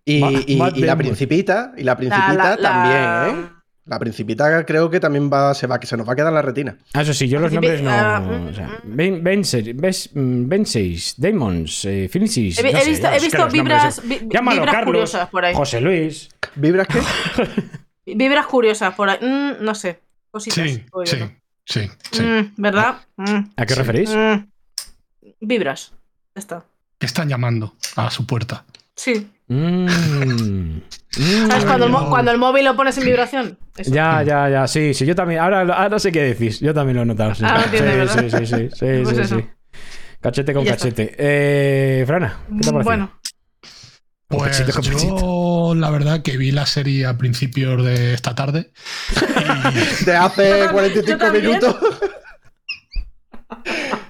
Y, 0.06 0.20
Ma- 0.20 0.30
y- 0.46 0.56
Matt 0.56 0.76
y 0.78 0.80
la 0.80 0.96
principita, 0.96 1.72
y 1.76 1.82
la 1.82 1.92
La- 1.92 1.96
principita 1.98 2.32
la- 2.34 2.56
la- 2.56 2.56
también, 2.56 3.44
¿eh? 3.44 3.48
La 3.88 3.98
principita 3.98 4.64
creo 4.66 4.90
que 4.90 5.00
también 5.00 5.30
va, 5.32 5.54
se 5.54 5.66
va, 5.66 5.80
que 5.80 5.86
se 5.86 5.96
nos 5.96 6.06
va 6.06 6.12
a 6.12 6.16
quedar 6.16 6.28
en 6.28 6.34
la 6.34 6.42
retina. 6.42 6.76
Ah, 6.92 7.00
eso 7.02 7.14
sí, 7.14 7.26
yo 7.26 7.40
los 7.40 7.50
nombres 7.52 7.80
no. 7.82 7.90
o 7.90 8.52
sea, 8.52 8.80
Ben, 8.84 9.24
Benser- 9.24 9.74
Bes- 9.74 10.10
Benseis, 10.12 11.14
Demons, 11.16 11.84
eh, 11.86 12.08
Finicis. 12.10 12.58
He, 12.58 12.62
vi- 12.64 12.72
no 12.72 12.78
he 12.78 12.82
sé, 12.82 12.90
visto, 12.90 13.02
ya 13.08 13.16
he 13.16 13.20
visto 13.20 13.38
nombres 13.38 13.62
vibras, 13.62 14.02
vi- 14.06 14.28
Llámalo, 14.30 14.60
vibras 14.60 14.74
Carlos. 14.74 14.86
curiosas 14.92 15.28
por 15.30 15.44
ahí. 15.44 15.54
José 15.54 15.80
Luis. 15.80 16.28
¿Vibras 16.56 16.86
qué? 16.86 17.00
Vibras 18.14 18.46
curiosas 18.46 18.94
por 18.94 19.08
ahí. 19.10 19.18
Mm, 19.22 19.64
no 19.64 19.74
sé. 19.74 20.00
Cositas. 20.30 20.68
Sí, 20.68 20.84
sí, 21.04 21.16
sí, 21.64 21.90
sí. 22.12 22.22
Mm, 22.22 22.52
¿Verdad? 22.58 22.96
Mm, 23.16 23.38
¿A 23.56 23.66
qué 23.66 23.74
referís? 23.74 24.10
mm. 24.14 24.48
Vibras. 25.40 25.92
Ya 26.34 26.40
está. 26.40 26.64
Que 26.98 27.06
están 27.06 27.28
llamando 27.28 27.74
a 27.96 28.10
su 28.10 28.26
puerta. 28.26 28.64
Sí. 28.98 29.30
Mm. 29.48 29.86
Mm. 31.18 31.48
¿Sabes 31.48 31.64
cuando 31.64 31.86
el, 31.86 31.90
mo- 31.90 32.02
yo- 32.02 32.10
cuando 32.10 32.30
el 32.30 32.38
móvil 32.38 32.64
lo 32.66 32.76
pones 32.76 32.96
en 32.98 33.04
vibración? 33.06 33.58
Eso. 33.76 33.90
Ya, 33.92 34.22
ya, 34.22 34.48
ya, 34.50 34.68
sí, 34.68 34.92
sí, 34.94 35.04
yo 35.06 35.14
también, 35.16 35.40
ahora, 35.40 35.62
ahora 35.62 35.98
sé 35.98 36.12
qué 36.12 36.20
decís, 36.22 36.60
yo 36.60 36.72
también 36.74 36.96
lo 36.96 37.02
he 37.02 37.06
notado. 37.06 37.34
Sí, 37.34 37.42
Ah, 37.44 37.64
sí, 37.68 37.78
sí, 37.78 38.30
sí, 38.30 38.46
sí, 38.46 38.68
sí, 38.70 38.86
Pues 39.02 39.16
sí, 39.16 39.22
eso. 39.22 39.38
sí. 39.38 39.46
Cachete 40.20 40.52
con 40.52 40.64
cachete. 40.64 41.14
Eh, 41.18 42.04
Frana, 42.06 42.40
¿qué 42.46 42.60
te 42.60 42.68
ha 42.68 42.72
parecido? 42.72 42.84
Bueno, 42.84 43.12
Pues 44.28 44.60
con 44.70 44.82
yo, 44.84 45.72
la 45.74 45.90
verdad, 45.90 46.22
que 46.22 46.36
vi 46.36 46.52
la 46.52 46.66
serie 46.66 47.06
a 47.06 47.16
principios 47.16 47.82
de 47.84 48.14
esta 48.14 48.34
tarde. 48.34 48.70
De 50.04 50.14
hace 50.14 50.60
Yo 50.66 50.70
45 50.72 51.18
también. 51.18 51.46
minutos. 51.46 51.76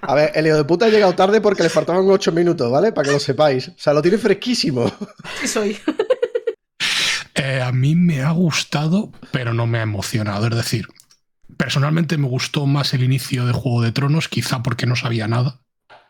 A 0.03 0.15
ver, 0.15 0.33
el 0.35 0.47
hijo 0.47 0.57
de 0.57 0.65
puta 0.65 0.87
ha 0.87 0.89
llegado 0.89 1.15
tarde 1.15 1.41
porque 1.41 1.63
le 1.63 1.69
faltaban 1.69 2.09
8 2.09 2.33
minutos, 2.33 2.71
¿vale? 2.71 2.93
Para 2.93 3.07
que 3.07 3.13
lo 3.13 3.21
sepáis. 3.21 3.69
O 3.69 3.75
sea, 3.77 3.93
lo 3.93 4.03
tiene 4.03 4.19
fresquísimo. 4.19 4.91
sí 5.41 5.49
soy. 5.49 5.79
Eh, 7.41 7.63
a 7.63 7.71
mí 7.71 7.95
me 7.95 8.23
ha 8.23 8.33
gustado, 8.33 9.13
pero 9.31 9.55
no 9.55 9.69
me 9.69 9.79
ha 9.79 9.83
emocionado. 9.83 10.49
Es 10.49 10.57
decir, 10.57 10.89
personalmente 11.57 12.19
me 12.19 12.27
gustó 12.27 12.67
más 12.67 12.95
el 12.95 13.05
inicio 13.05 13.47
de 13.47 13.53
Juego 13.53 13.81
de 13.81 13.93
Tronos, 13.93 14.29
quizá 14.29 14.61
porque 14.65 14.87
no 14.87 14.97
sabía 14.97 15.29
nada. 15.29 15.61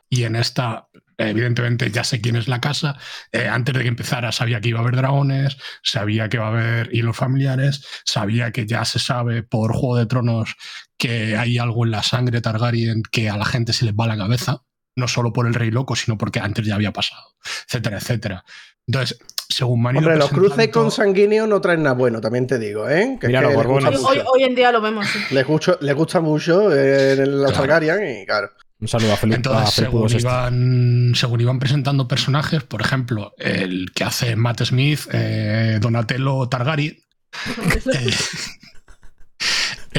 Y 0.08 0.24
en 0.24 0.36
esta, 0.36 0.88
evidentemente, 1.18 1.90
ya 1.90 2.02
sé 2.02 2.22
quién 2.22 2.36
es 2.36 2.48
la 2.48 2.62
casa. 2.62 2.96
Eh, 3.30 3.46
antes 3.46 3.74
de 3.74 3.82
que 3.82 3.88
empezara, 3.88 4.32
sabía 4.32 4.62
que 4.62 4.70
iba 4.70 4.78
a 4.78 4.82
haber 4.82 4.96
dragones, 4.96 5.58
sabía 5.82 6.30
que 6.30 6.38
va 6.38 6.46
a 6.46 6.48
haber 6.48 6.94
hilos 6.94 7.16
familiares, 7.16 7.84
sabía 8.06 8.50
que 8.50 8.66
ya 8.66 8.86
se 8.86 8.98
sabe 8.98 9.42
por 9.42 9.74
Juego 9.74 9.96
de 9.96 10.06
Tronos 10.06 10.56
que 10.98 11.36
hay 11.36 11.58
algo 11.58 11.84
en 11.84 11.92
la 11.92 12.02
sangre 12.02 12.40
Targaryen 12.40 13.02
que 13.10 13.30
a 13.30 13.36
la 13.36 13.44
gente 13.44 13.72
se 13.72 13.84
les 13.84 13.94
va 13.94 14.06
la 14.06 14.18
cabeza. 14.18 14.62
No 14.96 15.06
solo 15.06 15.32
por 15.32 15.46
el 15.46 15.54
rey 15.54 15.70
loco, 15.70 15.94
sino 15.94 16.18
porque 16.18 16.40
antes 16.40 16.66
ya 16.66 16.74
había 16.74 16.92
pasado, 16.92 17.22
etcétera, 17.68 17.98
etcétera. 17.98 18.44
Entonces, 18.84 19.16
según 19.48 19.80
ido 19.82 19.98
Hombre, 19.98 20.16
los 20.16 20.30
cruces 20.30 20.68
con 20.68 20.90
sanguíneo 20.90 21.46
no 21.46 21.60
traen 21.60 21.84
nada 21.84 21.94
bueno, 21.94 22.20
también 22.20 22.48
te 22.48 22.58
digo, 22.58 22.88
¿eh? 22.88 23.16
Que 23.20 23.26
es 23.26 23.28
Mira, 23.28 23.48
que 23.48 23.54
los. 23.54 24.04
Hoy, 24.04 24.18
hoy 24.34 24.42
en 24.42 24.56
día 24.56 24.72
lo 24.72 24.80
vemos. 24.80 25.06
sí. 25.06 25.20
Les 25.30 25.46
gusta, 25.46 25.78
les 25.80 25.94
gusta 25.94 26.20
mucho 26.20 26.74
eh, 26.74 27.12
en 27.12 27.42
los 27.42 27.52
Claro. 27.52 27.66
Targaryen 27.66 28.22
y 28.22 28.26
claro. 28.26 28.50
Un 28.80 28.88
saludo 28.88 29.12
a 29.12 29.16
Felipe. 29.16 29.36
a 29.36 29.38
Entonces, 29.38 29.74
Felipe 29.74 29.90
según 29.90 30.20
iban, 30.20 31.12
según 31.14 31.40
iban 31.40 31.58
presentando 31.58 32.08
personajes, 32.08 32.62
por 32.64 32.80
ejemplo, 32.80 33.34
el 33.38 33.92
que 33.92 34.04
hace 34.04 34.36
Matt 34.36 34.64
Smith, 34.64 35.00
eh, 35.12 35.78
Donatello 35.80 36.48
Targaryen. 36.48 36.96
eh, 37.94 38.10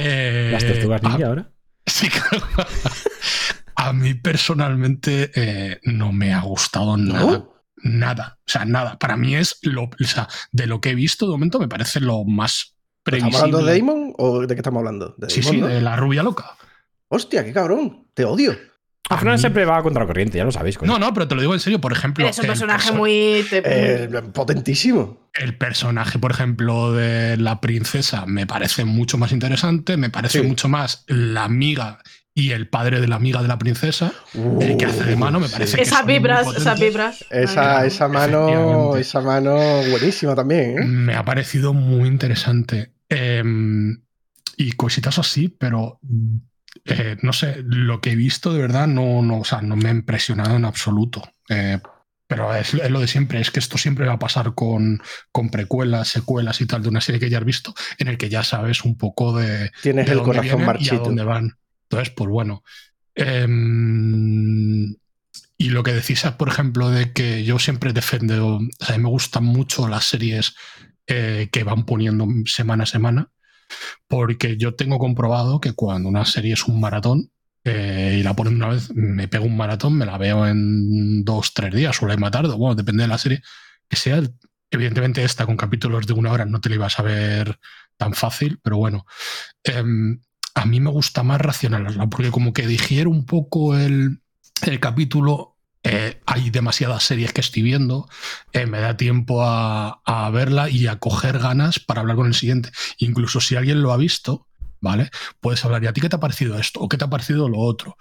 eh, 0.01 0.49
Las 0.51 0.65
tortugas 0.65 1.03
a- 1.03 1.09
ninja 1.09 1.27
ahora. 1.27 1.51
sí, 1.85 2.09
claro. 2.09 2.45
A 3.75 3.93
mí 3.93 4.13
personalmente 4.13 5.31
eh, 5.35 5.79
no 5.83 6.11
me 6.11 6.33
ha 6.33 6.41
gustado 6.41 6.97
nada. 6.97 7.21
¿No? 7.31 7.53
Nada. 7.81 8.39
O 8.45 8.49
sea, 8.51 8.65
nada. 8.65 8.99
Para 8.99 9.15
mí 9.15 9.35
es 9.35 9.57
lo. 9.61 9.83
O 9.83 9.89
sea, 10.05 10.27
de 10.51 10.67
lo 10.67 10.81
que 10.81 10.89
he 10.89 10.95
visto 10.95 11.25
de 11.25 11.31
momento 11.31 11.59
me 11.59 11.67
parece 11.69 11.99
lo 12.01 12.25
más 12.25 12.75
¿Estamos 13.05 13.31
previsible. 13.31 13.37
hablando 13.37 13.65
de 13.65 13.79
Damon 13.79 14.13
o 14.17 14.41
de 14.41 14.47
qué 14.47 14.59
estamos 14.59 14.79
hablando? 14.79 15.15
De 15.17 15.29
Sí, 15.29 15.41
sí, 15.41 15.57
¿no? 15.57 15.67
de 15.67 15.81
la 15.81 15.95
rubia 15.95 16.21
loca. 16.23 16.57
Hostia, 17.07 17.43
qué 17.45 17.53
cabrón. 17.53 18.07
Te 18.13 18.25
odio. 18.25 18.55
A 19.11 19.17
Fran 19.17 19.33
mí- 19.33 19.39
siempre 19.39 19.65
va 19.65 19.81
contra 19.81 20.03
la 20.03 20.07
corriente, 20.07 20.37
ya 20.37 20.43
lo 20.43 20.51
sabéis. 20.51 20.77
coño. 20.77 20.91
No, 20.91 20.99
no, 20.99 21.13
pero 21.13 21.27
te 21.27 21.33
lo 21.35 21.41
digo 21.41 21.53
en 21.53 21.59
serio. 21.59 21.81
Por 21.81 21.91
ejemplo, 21.91 22.25
Eres 22.25 22.37
un 22.37 22.45
el 22.45 22.49
personaje 22.51 22.89
perso- 22.91 22.95
muy. 22.97 23.45
te- 23.49 23.63
Eh, 23.65 24.09
potentísimo. 24.33 25.29
El 25.33 25.57
personaje, 25.57 26.19
por 26.19 26.31
ejemplo, 26.31 26.91
de 26.93 27.37
la 27.37 27.59
princesa 27.61 28.25
me 28.27 28.45
parece 28.45 28.85
mucho 28.85 29.17
más 29.17 29.31
interesante, 29.31 29.97
me 29.97 30.09
parece 30.09 30.41
Sí. 30.41 30.47
mucho 30.47 30.69
más 30.69 31.05
la 31.07 31.43
amiga 31.45 31.99
y 32.35 32.51
el 32.51 32.69
padre 32.69 33.01
de 33.01 33.07
la 33.07 33.15
amiga 33.15 33.41
de 33.41 33.47
la 33.47 33.57
princesa, 33.57 34.13
el 34.61 34.77
que 34.77 34.85
hace 34.85 35.03
de 35.03 35.15
mano, 35.15 35.39
me 35.39 35.47
Uh, 35.47 35.51
parece 35.51 35.71
sí. 35.71 35.77
que 35.77 35.83
esas 35.83 36.05
vibras, 36.05 36.47
esas 36.55 36.79
vibras. 36.79 37.25
Esa, 37.31 37.85
esa 37.85 38.07
mano, 38.07 38.95
esa 38.95 39.21
mano 39.21 39.55
buenísima 39.89 40.35
también, 40.35 40.77
¿eh? 40.79 40.85
Me 40.85 41.15
ha 41.15 41.25
parecido 41.25 41.73
muy 41.73 42.07
interesante. 42.07 42.91
Eh, 43.09 43.43
y 44.55 44.71
cositas 44.73 45.17
así, 45.19 45.47
pero 45.49 45.99
eh, 46.85 47.17
no 47.21 47.33
sé, 47.33 47.63
lo 47.63 48.01
que 48.01 48.11
he 48.11 48.15
visto 48.15 48.53
de 48.53 48.61
verdad 48.61 48.87
no, 48.87 49.21
no, 49.21 49.39
o 49.39 49.45
sea, 49.45 49.61
no 49.61 49.75
me 49.75 49.89
ha 49.89 49.93
impresionado 49.93 50.55
en 50.55 50.65
absoluto. 50.65 51.23
Eh, 51.49 51.79
pero 52.27 52.53
es, 52.53 52.73
es, 52.75 52.91
lo 52.91 52.99
de 52.99 53.07
siempre, 53.07 53.41
es 53.41 53.49
que 53.49 53.59
esto 53.59 53.77
siempre 53.77 54.05
va 54.05 54.13
a 54.13 54.19
pasar 54.19 54.53
con, 54.53 55.01
con, 55.31 55.49
precuelas, 55.49 56.09
secuelas 56.09 56.61
y 56.61 56.67
tal 56.67 56.83
de 56.83 56.89
una 56.89 57.01
serie 57.01 57.19
que 57.19 57.29
ya 57.29 57.39
has 57.39 57.45
visto, 57.45 57.73
en 57.97 58.07
el 58.07 58.17
que 58.17 58.29
ya 58.29 58.43
sabes 58.43 58.85
un 58.85 58.97
poco 58.97 59.35
de. 59.35 59.71
Tienes 59.81 60.05
de 60.05 60.11
el 60.11 60.21
corazón 60.21 60.63
marchito. 60.63 60.95
Y 60.95 60.97
a 60.97 61.01
dónde 61.01 61.23
van. 61.23 61.57
Entonces, 61.83 62.13
pues 62.15 62.29
bueno. 62.29 62.63
Eh, 63.15 63.47
y 65.61 65.69
lo 65.71 65.83
que 65.83 65.91
decís, 65.91 66.23
por 66.37 66.47
ejemplo, 66.47 66.89
de 66.89 67.11
que 67.11 67.43
yo 67.43 67.59
siempre 67.59 67.91
defendo, 67.91 68.57
o 68.57 68.85
sea, 68.85 68.97
me 68.97 69.09
gustan 69.09 69.43
mucho 69.43 69.89
las 69.89 70.05
series 70.05 70.55
eh, 71.05 71.49
que 71.51 71.65
van 71.65 71.85
poniendo 71.85 72.25
semana 72.45 72.83
a 72.83 72.87
semana, 72.87 73.29
porque 74.07 74.57
yo 74.57 74.75
tengo 74.75 74.99
comprobado 74.99 75.59
que 75.59 75.73
cuando 75.73 76.09
una 76.09 76.25
serie 76.25 76.53
es 76.53 76.65
un 76.65 76.79
maratón, 76.79 77.31
eh, 77.63 78.17
y 78.19 78.23
la 78.23 78.35
ponen 78.35 78.55
una 78.55 78.69
vez, 78.69 78.89
me 78.95 79.27
pego 79.27 79.45
un 79.45 79.57
maratón, 79.57 79.97
me 79.97 80.05
la 80.05 80.17
veo 80.17 80.47
en 80.47 81.23
dos, 81.23 81.53
tres 81.53 81.73
días 81.73 82.01
o 82.01 82.07
la 82.07 82.17
más 82.17 82.31
tarde, 82.31 82.55
bueno, 82.55 82.75
depende 82.75 83.03
de 83.03 83.09
la 83.09 83.17
serie 83.17 83.41
que 83.87 83.95
sea. 83.95 84.21
Evidentemente 84.71 85.23
esta 85.23 85.45
con 85.45 85.57
capítulos 85.57 86.07
de 86.07 86.13
una 86.13 86.31
hora 86.31 86.45
no 86.45 86.61
te 86.61 86.69
la 86.69 86.75
ibas 86.75 86.99
a 86.99 87.03
ver 87.03 87.59
tan 87.97 88.13
fácil, 88.13 88.59
pero 88.63 88.77
bueno, 88.77 89.05
eh, 89.63 89.83
a 90.55 90.65
mí 90.65 90.79
me 90.79 90.89
gusta 90.89 91.23
más 91.23 91.41
racionalizarla, 91.41 92.07
porque 92.07 92.31
como 92.31 92.53
que 92.53 92.67
digiero 92.67 93.09
un 93.09 93.25
poco 93.25 93.77
el, 93.77 94.21
el 94.65 94.79
capítulo, 94.79 95.48
eh, 95.83 96.19
hay 96.25 96.49
demasiadas 96.49 97.03
series 97.03 97.31
que 97.31 97.41
estoy 97.41 97.61
viendo, 97.63 98.09
eh, 98.51 98.65
me 98.65 98.79
da 98.79 98.97
tiempo 98.97 99.43
a, 99.43 100.29
verla 100.31 100.69
y 100.69 100.87
a 100.87 100.97
coger 100.99 101.39
ganas 101.39 101.79
para 101.79 102.01
hablar 102.01 102.17
con 102.17 102.27
el 102.27 102.33
siguiente. 102.33 102.71
Incluso 102.97 103.39
si 103.39 103.55
alguien 103.55 103.81
lo 103.81 103.93
ha 103.93 103.97
visto, 103.97 104.47
¿vale? 104.81 105.09
Puedes 105.39 105.63
hablar, 105.65 105.83
¿y 105.83 105.87
a 105.87 105.93
ti 105.93 106.01
qué 106.01 106.09
te 106.09 106.17
ha 106.17 106.19
parecido 106.19 106.57
esto? 106.57 106.79
¿O 106.81 106.89
qué 106.89 106.97
te 106.97 107.05
ha 107.05 107.09
parecido 107.09 107.47
lo 107.47 107.59
otro? 107.59 107.97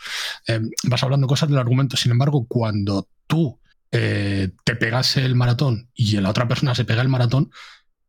Eh, 0.46 0.60
vas 0.84 1.02
hablando 1.02 1.26
cosas 1.26 1.48
del 1.48 1.58
argumento. 1.58 1.96
Sin 1.96 2.12
embargo, 2.12 2.46
cuando 2.48 3.08
tú 3.26 3.60
eh, 3.92 4.50
te 4.64 4.76
pegas 4.76 5.16
el 5.16 5.34
maratón 5.34 5.90
y 5.94 6.16
la 6.20 6.30
otra 6.30 6.48
persona 6.48 6.74
se 6.74 6.84
pega 6.84 7.02
el 7.02 7.08
maratón, 7.08 7.50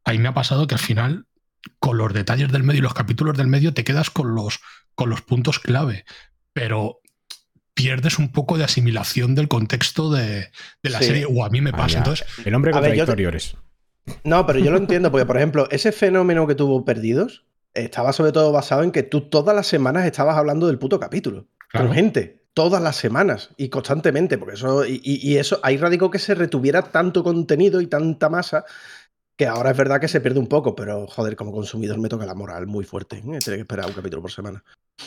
ahí 0.03 0.17
me 0.17 0.29
ha 0.29 0.34
pasado 0.34 0.67
que 0.67 0.75
al 0.75 0.82
final, 0.82 1.27
con 1.79 1.97
los 1.97 2.13
detalles 2.13 2.51
del 2.51 2.63
medio 2.63 2.79
y 2.79 2.84
los 2.84 2.93
capítulos 2.93 3.38
del 3.38 3.47
medio, 3.47 3.73
te 3.73 3.84
quedas 3.84 4.10
con 4.10 4.36
los, 4.36 4.60
con 4.95 5.10
los 5.10 5.21
puntos 5.21 5.60
clave. 5.60 6.05
Pero 6.53 6.99
pierdes 7.79 8.19
un 8.19 8.29
poco 8.29 8.57
de 8.57 8.65
asimilación 8.65 9.35
del 9.35 9.47
contexto 9.47 10.11
de, 10.11 10.49
de 10.83 10.89
la 10.89 10.99
sí. 10.99 11.05
serie, 11.05 11.25
o 11.29 11.45
a 11.45 11.49
mí 11.49 11.61
me 11.61 11.71
pasa. 11.71 11.95
Ah, 11.95 11.99
Entonces, 11.99 12.27
el 12.43 12.53
hombre 12.53 12.71
contradictorio 12.71 13.29
eres. 13.29 13.55
No, 14.25 14.45
pero 14.45 14.59
yo 14.59 14.69
lo 14.69 14.77
entiendo, 14.77 15.11
porque 15.11 15.25
por 15.25 15.37
ejemplo, 15.37 15.65
ese 15.71 15.93
fenómeno 15.93 16.45
que 16.45 16.55
tuvo 16.55 16.83
Perdidos 16.83 17.45
estaba 17.73 18.11
sobre 18.11 18.33
todo 18.33 18.51
basado 18.51 18.83
en 18.83 18.91
que 18.91 19.03
tú 19.03 19.29
todas 19.29 19.55
las 19.55 19.67
semanas 19.67 20.05
estabas 20.05 20.35
hablando 20.35 20.67
del 20.67 20.77
puto 20.77 20.99
capítulo. 20.99 21.47
Claro. 21.69 21.87
Con 21.87 21.95
gente, 21.95 22.43
todas 22.53 22.83
las 22.83 22.97
semanas 22.97 23.51
y 23.55 23.69
constantemente, 23.69 24.37
porque 24.37 24.55
eso, 24.55 24.85
y, 24.85 24.99
y 25.03 25.37
eso, 25.37 25.61
ahí 25.63 25.77
radicó 25.77 26.11
que 26.11 26.19
se 26.19 26.35
retuviera 26.35 26.81
tanto 26.81 27.23
contenido 27.23 27.79
y 27.79 27.87
tanta 27.87 28.27
masa 28.27 28.65
que 29.39 29.47
ahora 29.47 29.71
es 29.71 29.78
verdad 29.78 30.02
que 30.02 30.10
se 30.10 30.19
pierde 30.19 30.38
un 30.38 30.47
poco, 30.47 30.75
pero 30.75 31.08
joder, 31.08 31.38
como 31.38 31.54
consumidor 31.54 31.97
me 31.97 32.10
toca 32.10 32.25
la 32.25 32.36
moral 32.36 32.67
muy 32.67 32.84
fuerte. 32.84 33.19
¿eh? 33.19 33.39
Tener 33.39 33.39
que 33.39 33.62
esperar 33.62 33.86
un 33.86 33.93
capítulo 33.93 34.21
por 34.21 34.34
semana. 34.34 34.62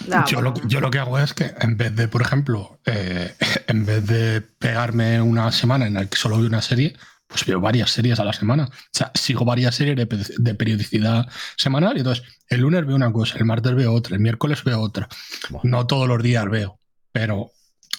No, 0.09 0.25
yo, 0.27 0.41
lo, 0.41 0.55
yo, 0.67 0.81
lo, 0.81 0.91
que 0.91 0.99
hago 0.99 1.19
es 1.19 1.35
que 1.35 1.53
en 1.61 1.77
vez 1.77 1.95
de, 1.95 2.09
por 2.09 2.23
ejemplo, 2.23 2.81
eh, 2.87 3.35
en 3.67 3.85
vez 3.85 4.07
de 4.07 4.41
pegarme 4.41 5.21
una 5.21 5.53
semana 5.53 5.87
en 5.87 5.93
la 5.93 6.07
que 6.07 6.17
solo 6.17 6.39
veo 6.39 6.47
una 6.47 6.63
serie, 6.63 6.97
pues 7.27 7.45
veo 7.45 7.61
varias 7.61 7.91
series 7.91 8.21
a 8.21 8.25
la 8.25 8.33
semana. 8.33 8.71
O 8.73 8.91
sea, 8.91 9.13
sigo 9.13 9.45
varias 9.45 9.75
series 9.75 9.97
de, 9.97 10.07
de, 10.39 10.55
periodicidad 10.55 11.29
semanal 11.59 11.99
y 11.99 12.01
entonces 12.01 12.25
el 12.49 12.63
lunes 12.63 12.87
veo 12.87 12.97
una 12.97 13.13
cosa, 13.13 13.37
el 13.37 13.45
martes 13.45 13.75
veo 13.75 13.93
otra, 13.93 14.15
el 14.17 14.23
miércoles 14.23 14.65
veo 14.65 14.81
otra. 14.81 15.11
Bueno. 15.51 15.61
No 15.65 15.87
todos 15.87 16.09
los 16.09 16.23
días 16.23 16.49
veo, 16.49 16.81
pero 17.13 17.51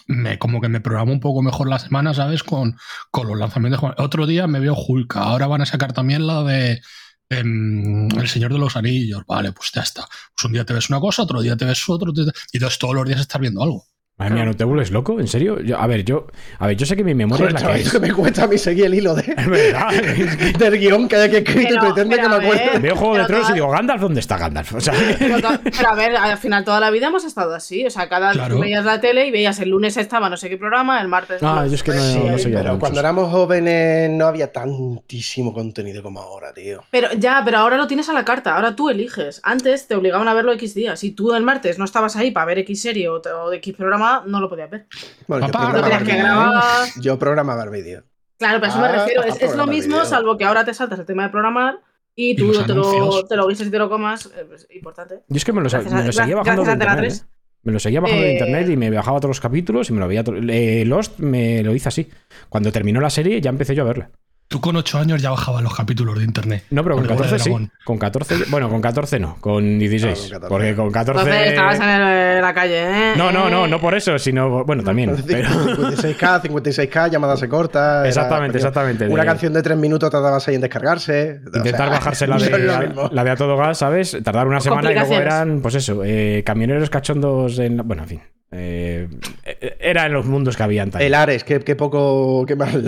me, 0.08 0.40
como 0.40 0.62
que 0.62 0.70
me 0.70 0.82
programo 0.82 1.12
un 1.14 1.20
poco 1.20 1.42
mejor 1.42 1.70
la 1.70 1.80
semana, 1.80 2.14
¿sabes? 2.14 2.44
Con, 2.44 2.78
con 3.12 3.28
los 3.28 3.38
lanzamientos. 3.38 3.82
Otro 3.98 4.26
día 4.28 4.48
me 4.48 4.60
veo 4.60 4.76
Hulk, 4.76 5.16
ahora 5.18 5.48
van 5.48 5.62
a 5.62 5.66
sacar 5.66 5.94
también 5.94 6.28
la 6.28 6.44
de 6.44 6.82
eh, 7.30 7.40
El 7.40 8.28
Señor 8.28 8.54
de 8.54 8.60
los 8.60 8.76
Anillos. 8.76 9.24
Vale, 9.28 9.52
pues 9.52 9.72
ya 9.74 9.82
está. 9.82 10.06
Pues 10.36 10.46
un 10.46 10.54
día 10.54 10.66
te 10.66 10.74
ves 10.74 10.90
una 10.90 11.00
cosa, 11.00 11.24
otro 11.24 11.42
día 11.42 11.56
te 11.58 11.66
ves 11.66 11.88
otro, 11.90 12.12
y 12.16 12.58
entonces 12.58 12.80
todos 12.80 12.96
los 12.96 13.08
días 13.08 13.22
estás 13.22 13.42
viendo 13.42 13.64
algo. 13.64 13.88
Madre 14.16 14.36
mía, 14.36 14.46
¿no 14.46 14.54
te 14.54 14.64
vuelves 14.64 14.92
loco? 14.92 15.20
¿En 15.20 15.28
serio? 15.28 15.60
Yo, 15.62 15.76
a 15.80 15.88
ver, 15.88 16.06
yo 16.06 16.28
a 16.60 16.68
ver, 16.68 16.78
yo 16.78 16.86
sé 16.86 16.96
que 16.96 17.04
mi 17.04 17.16
memoria 17.16 17.48
Joder, 17.48 17.50
es 17.50 17.54
la 17.54 17.60
que 17.60 17.66
chaval, 17.66 17.82
es. 17.82 17.92
que 17.92 18.00
me 18.00 18.14
cuesta 18.14 18.44
a 18.44 18.48
mí 18.48 18.60
seguir 18.60 18.86
el 18.86 18.94
hilo 18.94 19.16
de, 19.16 19.22
Es 19.38 19.48
verdad. 19.50 19.90
del 20.60 20.78
guion 20.80 21.08
que 21.08 21.16
haya 21.16 21.30
que 21.32 21.38
escrito 21.40 21.70
Pero, 21.70 21.76
y 21.76 21.86
pretende 21.94 22.18
que 22.20 22.30
me 22.30 22.36
acuerde. 22.36 22.80
Veo 22.80 22.96
Juego 22.96 23.18
de 23.18 23.26
Tronos 23.26 23.50
y 23.50 23.54
digo, 23.54 23.70
Gandalf, 23.72 24.02
¿dónde 24.02 24.20
está 24.20 24.38
Gandalf? 24.38 24.72
O 24.76 24.80
sea, 24.82 24.94
Pero, 25.20 25.90
a 25.90 25.96
ver, 25.96 26.16
al 26.16 26.38
final 26.38 26.64
toda 26.64 26.80
la 26.80 26.92
vida 26.92 27.08
hemos 27.08 27.26
estado 27.26 27.56
así. 27.56 27.88
O 27.88 27.90
sea, 27.90 28.08
cada 28.08 28.34
Claro. 28.34 28.60
veías 28.60 28.86
la 28.86 29.02
tele 29.02 29.26
y 29.26 29.32
veías 29.32 29.60
el 29.60 29.70
lunes 29.70 29.98
estaba 29.98 30.30
no 30.30 30.38
sé 30.38 30.48
qué 30.48 30.58
programa, 30.58 31.02
el 31.02 31.08
martes. 31.08 31.42
Ah, 31.42 31.66
yo 31.68 31.74
es 31.74 31.82
que 31.82 31.92
no, 31.92 32.00
Sí, 32.00 32.20
no 32.20 32.38
seguía 32.38 32.60
pero 32.62 32.78
cuando 32.78 33.00
éramos 33.00 33.32
jóvenes 33.32 34.12
no 34.12 34.28
había 34.28 34.52
tantísimo 34.52 35.54
contenido 35.54 36.04
como 36.04 36.20
ahora, 36.22 36.54
tío. 36.54 36.84
Pero 36.92 37.10
ya, 37.18 37.42
pero 37.44 37.58
ahora 37.58 37.78
lo 37.78 37.88
tienes 37.88 38.08
a 38.10 38.14
la 38.14 38.24
carta, 38.24 38.56
ahora 38.56 38.76
tú 38.76 38.90
eliges. 38.92 39.42
Antes 39.44 39.88
te 39.88 39.96
obligaban 39.96 40.28
a 40.28 40.36
verlo 40.36 40.54
X 40.54 40.76
días. 40.76 41.00
Si 41.00 41.12
tú 41.12 41.34
el 41.34 41.42
martes 41.44 41.80
no 41.80 41.86
estabas 41.86 42.16
ahí 42.16 42.30
para 42.30 42.46
ver 42.46 42.60
X 42.60 42.82
serie 42.84 43.10
o, 43.10 43.22
X 43.54 43.74
programa, 43.76 44.13
no 44.26 44.40
lo 44.40 44.50
podías 44.50 44.70
ver. 44.70 44.88
Bueno, 45.28 45.48
Papá, 45.48 45.66
yo 45.66 45.72
programaba, 45.72 45.98
que 45.98 46.12
el 46.12 46.18
vídeo. 46.18 46.24
grabar. 46.24 46.88
yo 47.02 47.20
programaba 47.20 47.64
el 47.64 47.70
vídeo. 47.70 48.04
Claro, 48.38 48.60
pero 48.60 48.66
a 48.66 48.70
eso 48.76 48.80
me 48.82 48.88
Ah, 48.88 48.92
refiero. 48.92 49.24
Es, 49.24 49.42
es 49.42 49.56
lo 49.56 49.66
mismo, 49.68 50.04
salvo 50.06 50.38
que 50.38 50.46
ahora 50.46 50.64
te 50.66 50.74
saltas 50.74 51.00
el 51.00 51.06
tema 51.06 51.24
de 51.24 51.30
programar 51.30 51.80
y 52.16 52.32
Y 52.32 52.36
tú 52.36 52.48
los 52.48 52.66
te 52.66 52.74
lo, 52.74 53.26
te 53.26 53.36
lo 53.36 53.48
guises 53.48 53.68
y 53.68 53.72
te 53.72 53.80
lo 53.80 53.90
comas. 53.90 54.26
eh, 54.38 54.46
pues, 54.48 54.68
importante. 54.72 55.22
Yo 55.28 55.38
es 55.38 55.46
que 55.46 55.52
me 55.54 55.62
lo, 55.62 55.70
Gracias 55.70 55.92
a- 55.94 55.96
me 55.98 56.06
lo 56.06 56.12
seguía 56.14 56.36
bajando 56.36 56.64
de 56.64 56.70
a 56.70 56.74
Antena 56.74 56.92
internet. 56.94 57.12
3. 57.14 57.22
¿eh? 57.22 57.34
Me 57.64 57.72
lo 57.72 57.80
seguía 57.80 58.02
bajando 58.02 58.24
de 58.24 58.30
Eh, 58.30 58.34
internet 58.34 58.70
y 58.70 58.76
me 58.78 58.90
bajaba 58.90 59.20
todos 59.20 59.30
los 59.30 59.40
capítulos 59.40 59.90
y 59.90 59.94
me 59.94 60.00
lo 60.02 60.08
veía. 60.08 60.24
eh, 60.50 60.84
Lost 60.86 61.20
me 61.20 61.64
lo 61.64 61.74
hice 61.74 61.88
así. 61.90 62.10
Cuando 62.50 62.72
terminó 62.74 63.00
la 63.00 63.10
serie 63.10 63.40
ya 63.40 63.50
empecé 63.50 63.74
yo 63.74 63.84
a 63.84 63.86
verla. 63.86 64.12
Tú 64.54 64.62
con 64.62 64.76
8 64.76 65.00
años 65.00 65.20
ya 65.20 65.32
bajabas 65.32 65.64
los 65.64 65.76
capítulos 65.76 66.16
de 66.20 66.26
internet. 66.26 66.66
No, 66.70 66.84
pero 66.84 66.94
con 66.96 67.08
Con 67.08 67.16
Bola 67.18 67.28
de 67.28 67.38
14 67.38 67.44
sí. 67.60 67.70
Con 67.84 67.98
14, 67.98 68.36
bueno, 68.52 68.70
con 68.70 68.82
14 68.82 69.20
no, 69.20 69.38
con 69.42 69.80
16. 69.80 70.14
Ah, 70.14 70.22
con 70.22 70.30
14. 70.30 70.48
Porque 70.48 70.76
con 70.76 70.92
14. 70.92 71.22
Entonces 71.24 71.48
estabas 71.50 71.80
en, 71.80 71.90
el- 71.90 72.36
en 72.38 72.42
la 72.44 72.54
calle, 72.54 72.84
¿eh? 72.84 73.14
No, 73.18 73.32
no, 73.32 73.50
no, 73.50 73.66
no 73.66 73.82
por 73.82 73.96
eso, 73.96 74.20
sino. 74.20 74.64
Bueno, 74.64 74.84
también. 74.84 75.16
Pero... 75.28 75.50
56K, 75.50 76.42
56K, 76.44 77.10
llamada 77.10 77.36
se 77.36 77.50
corta. 77.50 78.02
era- 78.02 78.08
Exactamente, 78.10 78.58
exactamente, 78.60 79.08
Una 79.08 79.24
de- 79.24 79.28
canción 79.28 79.54
de 79.54 79.64
tres 79.64 79.76
minutos 79.76 80.12
tardabas 80.12 80.48
ahí 80.48 80.54
en 80.54 80.62
descargarse. 80.62 81.40
O 81.52 81.58
Intentar 81.58 81.88
sea, 81.88 81.98
bajarse 81.98 82.28
la 82.28 82.38
de, 82.38 82.88
mismo. 82.90 83.10
la 83.12 83.24
de 83.24 83.32
a 83.32 83.36
todo 83.36 83.58
gas, 83.58 83.80
¿sabes? 83.80 84.16
Tardar 84.24 84.46
una 84.46 84.60
semana 84.60 84.92
y 84.92 84.94
luego 84.94 85.16
eran, 85.16 85.62
pues 85.64 85.74
eso, 85.74 86.04
eh, 86.06 86.44
camioneros 86.46 86.92
cachondos 86.92 87.58
en. 87.58 87.78
la- 87.78 87.82
Bueno, 87.84 88.04
en 88.04 88.08
fin. 88.08 88.22
Eh, 88.52 89.08
eh, 89.46 89.78
era 89.80 90.06
en 90.06 90.14
los 90.14 90.28
mundos 90.28 90.56
que 90.56 90.62
habían 90.62 90.92
también. 90.92 91.08
El 91.08 91.16
Ares, 91.16 91.44
qué, 91.44 91.60
qué 91.62 91.76
poco, 91.76 92.46
qué 92.46 92.56
mal. 92.56 92.86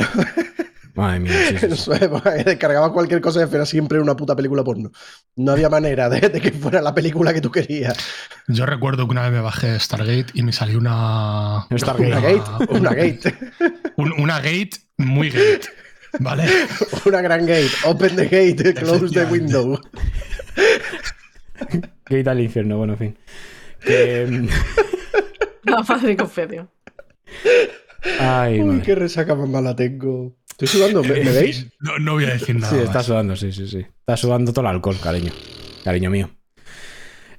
Madre 0.95 1.19
mía, 1.19 1.34
sí, 1.49 1.58
sí, 1.58 1.58
sí. 1.67 1.73
Eso 1.73 1.93
es, 1.93 2.10
Descargabas 2.45 2.91
cualquier 2.91 3.19
cosa 3.21 3.41
y 3.41 3.53
era 3.55 3.65
siempre 3.65 3.99
una 3.99 4.15
puta 4.15 4.36
película 4.36 4.63
porno. 4.63 4.91
No 5.36 5.51
había 5.51 5.69
manera 5.69 6.10
de, 6.10 6.21
de 6.29 6.39
que 6.41 6.51
fuera 6.51 6.81
la 6.81 6.93
película 6.95 7.34
que 7.34 7.41
tú 7.41 7.51
querías. 7.51 7.97
Yo 8.47 8.65
recuerdo 8.65 9.05
que 9.05 9.12
una 9.12 9.23
vez 9.23 9.31
me 9.31 9.41
bajé 9.41 9.79
Stargate 9.79 10.27
y 10.34 10.43
me 10.43 10.51
salió 10.53 10.77
una. 10.79 11.67
Stargate. 11.75 12.08
Una 12.12 12.19
gate, 12.21 12.73
una 12.73 12.89
gate, 12.93 13.36
un- 13.97 14.13
una 14.21 14.38
gate 14.39 14.71
muy 14.97 15.29
gate. 15.29 15.67
¿Vale? 16.19 16.45
una 17.05 17.19
gran 17.21 17.45
gate. 17.45 17.69
Open 17.84 18.15
the 18.15 18.23
gate, 18.27 18.73
close 18.75 19.10
the 19.13 19.25
window. 19.25 19.77
Gate 22.05 22.29
al 22.29 22.39
infierno, 22.39 22.77
bueno, 22.77 22.93
en 22.93 22.99
fin. 22.99 23.17
Que, 23.81 24.25
mm, 24.29 24.47
La 25.69 25.81
madre 25.84 26.08
de 26.10 26.15
confedio. 26.17 26.69
Ay, 28.19 28.62
Uy, 28.62 28.65
madre. 28.65 28.81
qué 28.84 28.95
resaca 28.95 29.36
más 29.36 29.49
mala 29.49 29.75
tengo. 29.75 30.36
Estoy 30.57 30.67
sudando, 30.69 31.03
¿me, 31.03 31.21
me 31.21 31.31
veis? 31.41 31.67
No, 31.79 31.99
no 31.99 32.13
voy 32.13 32.25
a 32.25 32.33
decir 32.33 32.55
nada. 32.55 32.73
Sí, 32.73 32.79
está 32.79 32.93
más. 32.93 33.05
sudando, 33.05 33.35
sí, 33.35 33.51
sí, 33.51 33.67
sí. 33.67 33.85
Está 33.99 34.15
sudando 34.15 34.53
todo 34.53 34.61
el 34.61 34.71
alcohol, 34.71 34.97
cariño. 35.01 35.31
Cariño 35.83 36.09
mío. 36.09 36.29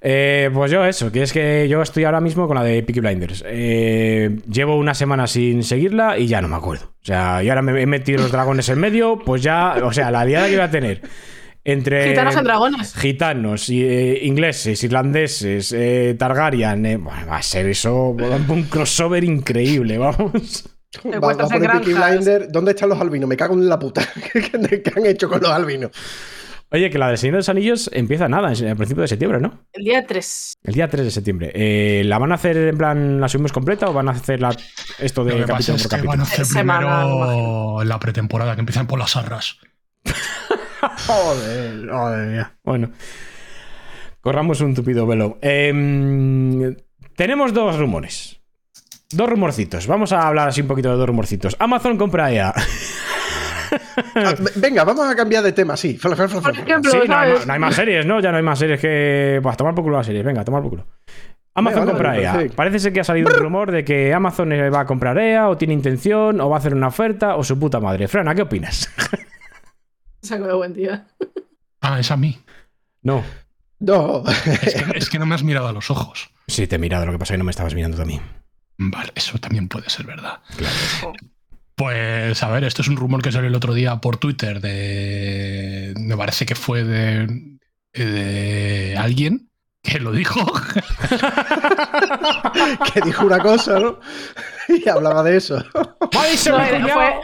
Eh, 0.03 0.51
pues 0.53 0.71
yo 0.71 0.85
eso, 0.85 1.11
que 1.11 1.23
es 1.23 1.33
que 1.33 1.67
yo 1.69 1.81
estoy 1.81 2.05
ahora 2.05 2.21
mismo 2.21 2.47
con 2.47 2.57
la 2.57 2.63
de 2.63 2.83
Peaky 2.83 3.01
Blinders. 3.01 3.43
Eh, 3.47 4.39
llevo 4.51 4.77
una 4.77 4.95
semana 4.95 5.27
sin 5.27 5.63
seguirla 5.65 6.19
y 6.19 6.27
ya 6.27 6.43
no 6.43 6.49
me 6.49 6.57
acuerdo. 6.57 6.93
O 7.03 7.05
sea, 7.05 7.43
y 7.43 7.49
ahora 7.49 7.63
me 7.63 7.81
he 7.81 7.87
metido 7.87 8.23
los 8.23 8.31
dragones 8.31 8.69
en 8.69 8.79
medio, 8.79 9.19
pues 9.19 9.43
ya, 9.43 9.77
o 9.83 9.93
sea, 9.93 10.11
la 10.11 10.25
liada 10.25 10.47
que 10.49 10.57
voy 10.57 10.65
a 10.65 10.71
tener 10.71 11.03
entre 11.67 12.11
Gitanos 12.11 12.37
en 12.37 12.45
dragones. 12.45 12.95
gitanos, 12.95 13.69
y, 13.69 13.83
eh, 13.83 14.21
ingleses, 14.23 14.85
irlandeses, 14.85 15.73
eh, 15.73 16.15
Targaryen, 16.17 16.87
eh, 16.87 16.97
bueno, 16.97 17.27
va 17.27 17.39
a 17.39 17.43
ser 17.43 17.67
eso 17.67 18.11
un 18.11 18.63
crossover 18.71 19.25
increíble, 19.25 19.99
vamos. 19.99 20.69
Te 21.03 21.19
Va, 21.19 21.35
va 21.35 21.37
por 21.37 21.55
en 21.57 21.65
el 21.65 21.71
Peaky 21.71 21.93
granjas. 21.93 22.11
Blinder. 22.25 22.53
¿Dónde 22.53 22.71
están 22.73 22.89
los 22.89 23.01
albinos? 23.01 23.29
Me 23.29 23.37
cago 23.37 23.55
en 23.55 23.69
la 23.69 23.79
puta. 23.79 24.03
¿Qué, 24.33 24.83
qué 24.83 24.93
han 24.97 25.07
hecho 25.07 25.29
con 25.29 25.41
los 25.41 25.51
albinos? 25.51 25.91
Oye, 26.73 26.91
que 26.91 26.99
la 26.99 27.09
del 27.09 27.17
Señor 27.19 27.35
de 27.35 27.39
los 27.39 27.49
Anillos 27.49 27.89
empieza 27.93 28.29
nada, 28.29 28.53
en- 28.53 28.67
al 28.69 28.77
principio 28.77 29.03
de 29.03 29.09
septiembre, 29.09 29.41
¿no? 29.41 29.61
El 29.73 29.85
día 29.85 30.05
3. 30.05 30.55
El 30.65 30.75
día 30.75 30.89
3 30.89 31.05
de 31.05 31.11
septiembre. 31.13 31.53
Eh, 31.55 32.03
¿La 32.05 32.19
van 32.19 32.33
a 32.33 32.35
hacer 32.35 32.57
en 32.57 32.77
plan, 32.77 33.21
la 33.21 33.29
subimos 33.29 33.53
completa 33.53 33.89
o 33.89 33.93
van 33.93 34.09
a 34.09 34.13
hacer 34.13 34.41
la, 34.41 34.57
esto 34.99 35.25
de 35.25 35.37
que 35.37 35.43
pasa 35.47 35.53
capítulo 35.53 35.77
es 35.77 35.83
por 35.83 35.91
que 35.91 35.97
capítulo? 35.97 36.11
van 36.11 36.21
a 36.21 36.23
hacer 36.25 36.45
Semana, 36.45 37.03
primero 37.03 37.85
la 37.85 38.01
pretemporada, 38.01 38.55
que 38.57 38.61
empiezan 38.61 38.89
por 38.89 38.99
las 38.99 39.15
arras. 39.17 39.59
Joder, 41.07 41.75
madre 41.87 42.27
mía. 42.33 42.57
Bueno. 42.65 42.91
Corramos 44.21 44.61
un 44.61 44.75
tupido 44.75 45.07
velo. 45.07 45.39
Em, 45.43 46.75
tenemos 47.15 47.53
dos 47.55 47.79
rumores. 47.79 48.36
Dos 49.13 49.29
rumorcitos. 49.31 49.87
Vamos 49.87 50.13
a 50.13 50.27
hablar 50.27 50.49
así 50.49 50.61
un 50.61 50.67
poquito 50.67 50.91
de 50.91 50.97
dos 50.97 51.07
rumorcitos. 51.07 51.57
Amazon 51.59 51.97
compra 51.97 52.33
EA. 52.33 52.53
Ah, 54.15 54.35
venga, 54.57 54.85
vamos 54.85 55.09
a 55.09 55.17
cambiar 55.17 55.43
de 55.43 55.51
tema, 55.53 55.77
sí. 55.77 55.95
Por 56.01 56.13
ejemplo, 56.13 56.41
Sí, 56.41 56.99
no 57.09 57.17
hay, 57.17 57.33
no 57.47 57.53
hay 57.53 57.59
más 57.59 57.75
series, 57.75 58.07
¿no? 58.07 58.21
Ya 58.21 58.31
no 58.31 58.37
hay 58.37 58.43
más 58.43 58.59
series 58.61 58.81
que. 58.81 59.41
Pues 59.43 59.57
tomar 59.57 59.75
por 59.75 59.83
culo 59.85 59.97
las 59.97 60.07
series. 60.07 60.25
Venga, 60.25 60.45
tomar 60.45 60.63
por 60.63 60.71
culo. 60.71 60.87
Amazon 61.55 61.81
Venga, 61.81 61.93
compra 61.93 62.11
vale, 62.11 62.23
EA. 62.23 62.33
perfecto. 62.33 62.57
Parece 62.57 62.79
ser 62.79 62.93
que 62.93 63.01
ha 63.01 63.05
salido 63.05 63.35
un 63.35 63.41
rumor 63.41 63.73
de 63.73 63.85
que 63.85 64.15
Amazon 64.15 64.53
eh, 64.53 64.71
va 64.71 64.81
a 64.81 64.87
comprar 64.87 65.19
EA, 65.19 65.49
o 65.49 65.57
tiene 65.57 65.75
intención, 65.75 66.41
o 66.41 66.49
va 66.49 66.57
a 66.57 66.59
hacer 66.61 66.75
una 66.75 66.87
oferta, 66.89 67.35
o 67.37 67.43
su 67.43 67.59
puta 67.59 67.81
madre. 67.81 68.07
Frana, 68.07 68.35
¿qué 68.35 68.43
opinas? 68.43 68.89
Saco 70.23 70.47
de 70.47 70.55
buen 70.55 70.73
día. 70.73 71.07
Ah, 71.81 71.99
es 71.99 72.11
a 72.11 72.17
mí. 72.17 72.39
No. 73.03 73.25
No. 73.81 74.23
Es 74.63 74.75
que, 74.75 74.99
es 74.99 75.11
que 75.11 75.19
no 75.19 75.27
me 75.27 75.35
has 75.35 75.43
mirado 75.43 75.67
a 75.69 75.73
los 75.73 75.91
ojos. 75.91 76.31
Sí, 76.47 76.67
te 76.67 76.77
he 76.77 76.79
mirado, 76.79 77.05
lo 77.07 77.13
que 77.13 77.19
pasa 77.19 77.33
es 77.33 77.37
que 77.37 77.39
no 77.39 77.45
me 77.45 77.51
estabas 77.51 77.75
mirando 77.75 78.05
mí. 78.07 78.21
Vale, 78.79 79.13
eso 79.15 79.39
también 79.39 79.69
puede 79.69 79.89
ser 79.89 80.07
verdad. 80.07 80.41
Pues 81.75 82.43
a 82.43 82.49
ver, 82.51 82.65
esto 82.65 82.83
es 82.83 82.89
un 82.89 82.97
rumor 82.97 83.23
que 83.23 83.33
salió 83.33 83.49
el 83.49 83.55
otro 83.55 83.75
día 83.75 83.97
por 83.97 84.17
Twitter 84.17 84.61
de. 84.61 85.95
Me 85.99 86.17
parece 86.17 86.47
que 86.47 86.55
fue 86.55 86.85
de. 86.85 87.59
de 87.93 88.97
alguien 88.99 89.51
que 89.83 90.01
lo 90.01 90.13
dijo. 90.13 90.41
que 92.93 93.01
dijo 93.03 93.27
una 93.27 93.39
cosa, 93.39 93.79
¿no? 93.79 94.01
Y 94.69 94.89
hablaba 94.89 95.23
de 95.23 95.37
eso. 95.37 95.63
No, 95.75 95.97
fue, 96.11 97.21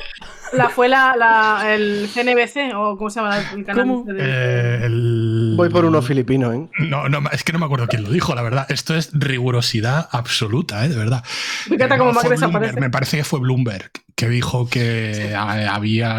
la, 0.53 0.69
fue 0.69 0.89
la, 0.89 1.15
la- 1.17 1.75
el 1.75 2.09
CNBC, 2.13 2.75
o 2.75 2.97
¿cómo 2.97 3.11
se 3.11 3.21
llama 3.21 3.39
el 3.53 3.65
canal? 3.65 3.87
¿Cómo? 3.87 4.01
este 4.01 4.13
de- 4.13 4.23
Eh, 4.25 4.87
el- 4.87 5.55
Voy 5.57 5.69
por 5.71 5.85
unos 5.85 6.07
filipinos, 6.07 6.55
¿eh? 6.55 6.69
No, 6.79 7.09
no, 7.09 7.21
es 7.31 7.45
que 7.45 7.53
no 7.53 7.59
me 7.59 7.67
acuerdo 7.67 7.87
quién 7.89 8.03
lo 8.03 8.11
dijo, 8.11 8.35
la 8.35 8.43
verdad. 8.43 8.67
Esto 8.71 8.95
es 8.95 9.11
rigurosidad 9.13 10.09
absoluta, 10.13 10.85
¿eh? 10.85 10.89
de 10.89 10.97
verdad. 10.97 11.25
Me 11.69 11.77
encanta 11.77 11.95
Eh, 11.97 11.99
cómo 11.99 12.11
no, 12.11 12.15
Mac 12.15 12.23
fue 12.27 12.31
desaparece. 12.37 12.81
Me 12.81 12.91
parece 12.91 13.17
que 13.19 13.25
fue 13.25 13.41
Bloomberg 13.41 13.91
que 14.17 14.29
dijo 14.29 14.69
que 14.69 15.35
ha- 15.37 15.75
había, 15.75 16.19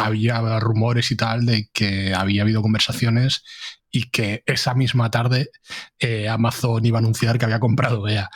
había 0.00 0.60
rumores 0.60 1.10
y 1.10 1.16
tal 1.16 1.46
de 1.46 1.68
que 1.72 2.14
había 2.14 2.42
habido 2.42 2.62
conversaciones 2.62 3.42
y 3.90 4.10
que 4.10 4.42
esa 4.46 4.74
misma 4.74 5.10
tarde 5.10 5.50
eh, 5.98 6.28
Amazon 6.28 6.84
iba 6.86 6.98
a 6.98 7.00
anunciar 7.00 7.38
que 7.38 7.44
había 7.46 7.58
comprado 7.60 8.06
EA. 8.08 8.28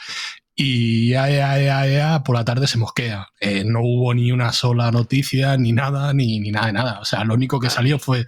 Y 0.57 1.12
EA, 1.12 1.30
EA, 1.30 1.61
EA, 1.61 1.88
EA, 1.88 2.22
por 2.22 2.36
la 2.36 2.44
tarde 2.44 2.66
se 2.66 2.78
mosquea. 2.78 3.28
Eh, 3.40 3.64
no 3.64 3.80
hubo 3.82 4.14
ni 4.14 4.30
una 4.32 4.52
sola 4.52 4.90
noticia, 4.92 5.57
ni 5.57 5.72
nada, 5.72 6.12
ni, 6.14 6.38
ni 6.40 6.50
nada 6.50 6.66
de 6.66 6.72
nada. 6.72 7.00
O 7.00 7.05
sea, 7.05 7.24
lo 7.24 7.34
único 7.34 7.59
que 7.59 7.70
salió 7.70 7.98
fue 7.98 8.26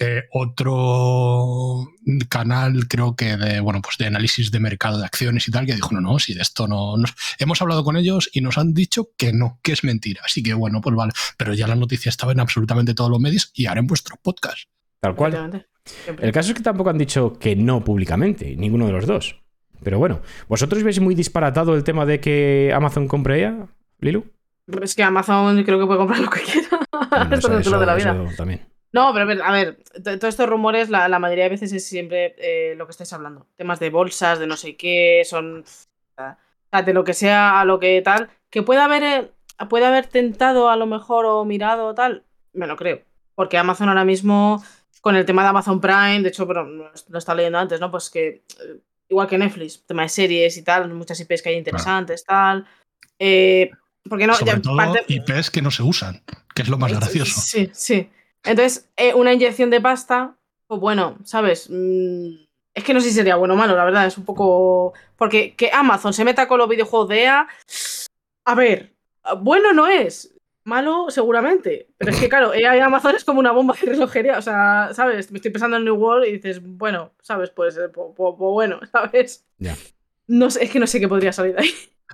eh, 0.00 0.22
otro 0.32 1.86
canal, 2.28 2.88
creo 2.88 3.14
que 3.14 3.36
de, 3.36 3.60
bueno, 3.60 3.80
pues 3.82 3.96
de 3.98 4.06
análisis 4.06 4.50
de 4.50 4.60
mercado 4.60 4.98
de 4.98 5.04
acciones 5.06 5.46
y 5.48 5.52
tal, 5.52 5.66
que 5.66 5.74
dijo, 5.74 5.90
no, 5.94 6.00
no, 6.00 6.18
si 6.18 6.34
de 6.34 6.42
esto 6.42 6.66
no... 6.66 6.96
nos- 6.96 7.14
Hemos 7.38 7.62
hablado 7.62 7.84
con 7.84 7.96
ellos 7.96 8.28
y 8.32 8.40
nos 8.40 8.58
han 8.58 8.74
dicho 8.74 9.10
que 9.16 9.32
no, 9.32 9.60
que 9.62 9.72
es 9.72 9.84
mentira. 9.84 10.22
Así 10.24 10.42
que 10.42 10.54
bueno, 10.54 10.80
pues 10.80 10.96
vale. 10.96 11.12
Pero 11.36 11.54
ya 11.54 11.66
la 11.68 11.76
noticia 11.76 12.10
estaba 12.10 12.32
en 12.32 12.40
absolutamente 12.40 12.94
todos 12.94 13.10
los 13.10 13.20
medios 13.20 13.50
y 13.54 13.66
ahora 13.66 13.80
en 13.80 13.86
vuestros 13.86 14.18
podcasts. 14.20 14.66
Tal 15.00 15.14
cual. 15.14 15.32
El 16.20 16.32
caso 16.32 16.48
es 16.50 16.54
que 16.56 16.62
tampoco 16.62 16.90
han 16.90 16.98
dicho 16.98 17.34
que 17.38 17.54
no 17.54 17.84
públicamente, 17.84 18.56
ninguno 18.56 18.86
de 18.86 18.92
los 18.92 19.06
dos. 19.06 19.36
Pero 19.82 19.98
bueno, 19.98 20.20
¿vosotros 20.48 20.82
veis 20.82 21.00
muy 21.00 21.14
disparatado 21.14 21.74
el 21.74 21.84
tema 21.84 22.06
de 22.06 22.20
que 22.20 22.72
Amazon 22.74 23.08
compre 23.08 23.40
EA, 23.42 23.66
Lilu? 24.00 24.24
Es 24.82 24.94
que 24.94 25.02
Amazon 25.02 25.62
creo 25.64 25.78
que 25.78 25.86
puede 25.86 25.98
comprar 25.98 26.20
lo 26.20 26.30
que 26.30 26.40
quiera. 26.40 26.68
Bueno, 27.10 27.24
Esto 27.34 27.48
eso- 27.48 27.58
es 27.58 27.66
lo 27.66 27.78
de 27.80 27.86
la 27.86 27.96
eso- 27.96 28.12
vida. 28.14 28.24
eso 28.28 28.36
también. 28.36 28.66
No, 28.92 29.12
pero 29.12 29.24
a 29.24 29.26
ver, 29.26 29.42
a 29.42 29.52
ver, 29.52 29.78
todos 30.04 30.24
estos 30.24 30.48
rumores, 30.48 30.88
la, 30.88 31.08
la 31.08 31.18
mayoría 31.18 31.44
de 31.44 31.50
veces 31.50 31.72
es 31.72 31.84
siempre 31.86 32.36
eh, 32.38 32.74
lo 32.76 32.86
que 32.86 32.92
estáis 32.92 33.12
hablando. 33.12 33.46
Temas 33.56 33.80
de 33.80 33.90
bolsas, 33.90 34.38
de 34.38 34.46
no 34.46 34.56
sé 34.56 34.76
qué, 34.76 35.22
son. 35.24 35.64
O 36.16 36.16
sea, 36.16 36.82
de 36.82 36.92
lo 36.94 37.02
que 37.02 37.12
sea 37.12 37.60
a 37.60 37.64
lo 37.64 37.80
que 37.80 38.00
tal. 38.02 38.28
Que 38.50 38.62
puede 38.62 38.80
haber, 38.80 39.02
eh, 39.02 39.30
puede 39.68 39.84
haber 39.86 40.06
tentado 40.06 40.70
a 40.70 40.76
lo 40.76 40.86
mejor 40.86 41.26
o 41.26 41.44
mirado 41.44 41.92
tal, 41.94 42.22
me 42.52 42.68
lo 42.68 42.76
creo. 42.76 43.00
Porque 43.34 43.58
Amazon 43.58 43.88
ahora 43.88 44.04
mismo, 44.04 44.62
con 45.00 45.16
el 45.16 45.24
tema 45.26 45.42
de 45.42 45.48
Amazon 45.48 45.80
Prime, 45.80 46.20
de 46.22 46.28
hecho, 46.28 46.46
pero 46.46 46.64
lo 46.64 46.90
lo 47.08 47.18
estaba 47.18 47.36
leyendo 47.36 47.58
antes, 47.58 47.80
¿no? 47.80 47.90
Pues 47.90 48.08
que, 48.10 48.28
eh, 48.28 48.42
igual 49.14 49.28
que 49.28 49.38
Netflix, 49.38 49.82
tema 49.86 50.02
de 50.02 50.08
series 50.08 50.56
y 50.56 50.62
tal, 50.62 50.92
muchas 50.92 51.18
IPs 51.20 51.42
que 51.42 51.48
hay 51.50 51.56
interesantes, 51.56 52.24
tal. 52.24 52.66
Eh, 53.18 53.70
porque 54.08 54.26
no, 54.26 54.34
Sobre 54.34 54.52
ya 54.52 54.60
todo 54.60 54.76
parte- 54.76 55.04
IPs 55.08 55.50
que 55.50 55.62
no 55.62 55.70
se 55.70 55.82
usan, 55.82 56.22
que 56.54 56.62
es 56.62 56.68
lo 56.68 56.76
más 56.78 56.92
gracioso. 56.92 57.40
Sí, 57.40 57.70
sí. 57.72 58.10
Entonces, 58.44 58.90
eh, 58.96 59.14
una 59.14 59.32
inyección 59.32 59.70
de 59.70 59.80
pasta, 59.80 60.36
pues 60.66 60.80
bueno, 60.80 61.16
¿sabes? 61.24 61.68
Mm, 61.70 62.44
es 62.74 62.84
que 62.84 62.92
no 62.92 63.00
sé 63.00 63.08
si 63.08 63.14
sería 63.14 63.36
bueno 63.36 63.54
o 63.54 63.56
malo, 63.56 63.76
la 63.76 63.84
verdad, 63.84 64.06
es 64.06 64.18
un 64.18 64.24
poco... 64.24 64.92
Porque 65.16 65.54
que 65.54 65.70
Amazon 65.72 66.12
se 66.12 66.24
meta 66.24 66.46
con 66.48 66.58
los 66.58 66.68
videojuegos 66.68 67.08
de 67.08 67.22
EA, 67.22 67.46
a 68.44 68.54
ver, 68.54 68.92
bueno 69.40 69.72
no 69.72 69.86
es, 69.86 70.33
malo 70.64 71.06
seguramente, 71.10 71.88
pero 71.98 72.10
es 72.10 72.18
que 72.18 72.28
claro, 72.28 72.52
EA 72.54 72.76
y 72.76 72.80
Amazon 72.80 73.14
es 73.16 73.24
como 73.24 73.40
una 73.40 73.52
bomba 73.52 73.74
de 73.80 73.92
relojería, 73.92 74.38
o 74.38 74.42
sea, 74.42 74.90
¿sabes? 74.92 75.30
Me 75.30 75.38
estoy 75.38 75.50
pensando 75.50 75.76
en 75.76 75.84
New 75.84 75.94
World 75.96 76.26
y 76.26 76.32
dices, 76.32 76.60
bueno, 76.62 77.12
¿sabes? 77.22 77.50
Pues, 77.50 77.78
pues 77.94 78.34
bueno, 78.38 78.80
¿sabes? 78.92 79.44
Ya. 79.58 79.76
No 80.26 80.50
sé, 80.50 80.64
es 80.64 80.70
que 80.70 80.78
no 80.80 80.86
sé 80.86 81.00
qué 81.00 81.08
podría 81.08 81.32
salir 81.32 81.54
de 81.54 81.62
ahí, 81.62 81.70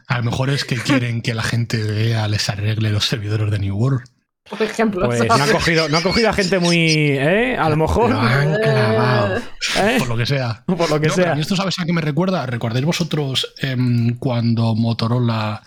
A 0.08 0.18
lo 0.18 0.24
mejor 0.24 0.50
es 0.50 0.64
que 0.64 0.76
quieren 0.76 1.22
que 1.22 1.32
la 1.34 1.42
gente 1.44 1.76
de 1.82 2.10
EA 2.10 2.26
les 2.28 2.48
arregle 2.48 2.90
los 2.90 3.04
servidores 3.06 3.50
de 3.52 3.58
New 3.60 3.76
World. 3.76 4.00
por 4.48 4.60
ejemplo. 4.62 5.06
Pues 5.06 5.24
no 5.24 5.34
han 5.34 5.50
cogido, 5.52 5.88
no 5.88 5.98
han 5.98 6.02
cogido 6.02 6.28
a 6.28 6.32
gente 6.32 6.58
muy. 6.58 6.76
¿eh? 7.12 7.56
A 7.56 7.68
lo 7.70 7.76
mejor. 7.76 8.10
Lo 8.10 8.18
han 8.20 8.54
clavado, 8.56 9.36
¿eh? 9.36 9.96
por 10.00 10.08
lo 10.08 10.16
que 10.16 10.26
sea. 10.26 10.64
Por 10.66 10.90
lo 10.90 11.00
que 11.00 11.06
No, 11.06 11.14
pero 11.14 11.22
a 11.24 11.26
sea. 11.28 11.34
mí 11.36 11.40
esto 11.42 11.54
sabes 11.54 11.78
a 11.78 11.84
qué 11.84 11.92
me 11.92 12.00
recuerda. 12.00 12.44
¿Recordáis 12.46 12.84
vosotros 12.84 13.54
em, 13.58 14.18
cuando 14.18 14.74
Motorola 14.74 15.62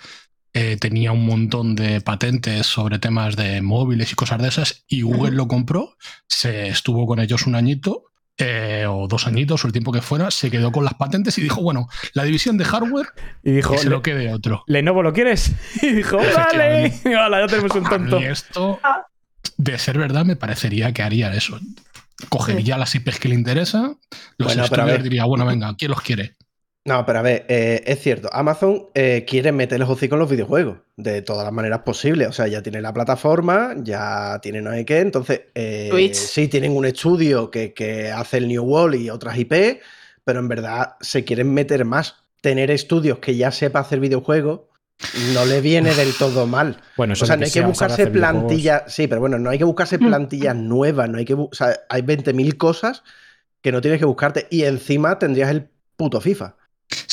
eh, 0.54 0.78
tenía 0.80 1.12
un 1.12 1.26
montón 1.26 1.76
de 1.76 2.00
patentes 2.02 2.66
sobre 2.68 3.00
temas 3.00 3.36
de 3.36 3.62
móviles 3.62 4.12
y 4.12 4.16
cosas 4.16 4.42
de 4.42 4.48
esas 4.50 4.84
y 4.88 5.02
Google 5.02 5.32
lo 5.32 5.48
compró? 5.48 5.96
Se 6.28 6.68
estuvo 6.68 7.06
con 7.08 7.20
ellos 7.20 7.48
un 7.48 7.56
añito 7.56 8.06
eh, 8.38 8.86
o 8.90 9.08
dos 9.08 9.28
añitos 9.28 9.64
o 9.64 9.68
el 9.68 9.74
tiempo 9.74 9.92
que 9.92 10.02
fuera, 10.02 10.32
se 10.32 10.50
quedó 10.50 10.72
con 10.72 10.84
las 10.84 10.96
patentes 10.96 11.38
y 11.38 11.42
dijo, 11.42 11.62
bueno, 11.62 11.88
la 12.14 12.24
división 12.24 12.58
de 12.58 12.66
hardware 12.66 13.08
Y 13.44 13.52
dijo, 13.52 13.74
que 13.74 13.78
se 13.80 13.86
"Le- 13.86 13.92
lo 13.92 14.02
quede 14.02 14.34
otro. 14.34 14.64
¿Lenovo 14.68 15.04
lo 15.04 15.14
quieres? 15.14 15.52
Y 15.82 15.92
dijo, 15.92 16.18
vale. 16.18 16.88
Y 17.06 17.10
ya 17.12 17.48
tenemos 17.48 17.72
un 17.76 17.84
tonto. 17.84 18.20
mí 18.20 18.26
esto, 18.26 18.80
de 19.58 19.78
ser 19.78 19.98
verdad, 20.00 20.26
me 20.26 20.36
parecería 20.36 20.92
que 20.94 21.04
haría 21.04 21.34
eso. 21.34 21.60
Cogería 22.30 22.78
las 22.78 22.96
IPs 22.96 23.20
que 23.20 23.28
le 23.30 23.36
interesa, 23.36 23.96
los 24.38 24.48
Bueno, 24.48 24.64
estudios 24.64 25.04
diría, 25.04 25.26
bueno, 25.26 25.46
venga, 25.46 25.76
¿quién 25.78 25.92
los 25.92 26.02
quiere? 26.02 26.36
No, 26.86 27.06
pero 27.06 27.20
a 27.20 27.22
ver, 27.22 27.46
eh, 27.48 27.82
es 27.86 28.02
cierto, 28.02 28.30
Amazon 28.34 28.88
eh, 28.94 29.24
quiere 29.26 29.54
meter 29.54 29.80
los 29.80 29.90
hocicos 29.90 30.18
en 30.18 30.20
los 30.20 30.30
videojuegos 30.30 30.80
de 30.98 31.22
todas 31.22 31.46
las 31.46 31.54
maneras 31.54 31.80
posibles. 31.80 32.28
O 32.28 32.34
sea, 32.34 32.48
ya 32.48 32.62
tiene 32.62 32.82
la 32.82 32.94
plataforma, 32.94 33.74
ya 33.78 34.40
tiene 34.42 34.62
no 34.62 34.72
sé 34.72 34.84
qué. 34.84 35.00
Entonces, 35.00 35.44
eh, 35.56 35.88
Twitch. 35.90 36.16
sí, 36.16 36.50
tienen 36.50 36.76
un 36.76 36.86
estudio 36.86 37.50
que, 37.50 37.74
que 37.74 38.12
hace 38.12 38.38
el 38.40 38.50
New 38.50 38.64
World 38.64 39.00
y 39.00 39.10
otras 39.10 39.38
IP, 39.38 39.80
pero 40.26 40.40
en 40.42 40.50
verdad 40.50 40.96
se 41.00 41.24
quieren 41.24 41.54
meter 41.54 41.86
más. 41.86 42.16
Tener 42.42 42.70
estudios 42.70 43.20
que 43.20 43.38
ya 43.38 43.52
sepa 43.52 43.80
hacer 43.80 44.02
videojuegos 44.02 44.62
no 45.34 45.46
le 45.46 45.62
viene 45.62 45.96
del 45.96 46.14
todo 46.14 46.48
mal. 46.48 46.82
Bueno, 46.98 47.14
eso 47.14 47.24
O 47.24 47.28
sea, 47.28 47.38
no 47.38 47.44
hay 47.44 47.50
que 47.50 47.60
sea- 47.60 47.68
buscarse 47.68 48.08
plantillas. 48.08 48.84
Sí, 48.94 49.08
pero 49.08 49.22
bueno, 49.22 49.40
no 49.40 49.50
hay 49.52 49.58
que 49.58 49.64
buscarse 49.64 49.98
Mm. 49.98 50.08
plantillas 50.08 50.56
nuevas. 50.58 51.10
No 51.10 51.18
hay 51.18 51.24
que 51.24 51.34
o 51.34 51.48
sea, 51.54 51.80
hay 51.88 52.02
20.000 52.02 52.58
cosas 52.58 53.04
que 53.62 53.72
no 53.72 53.80
tienes 53.80 54.00
que 54.02 54.06
buscarte. 54.06 54.48
Y 54.50 54.64
encima 54.66 55.18
tendrías 55.18 55.50
el 55.50 55.70
puto 55.96 56.20
FIFA. 56.20 56.58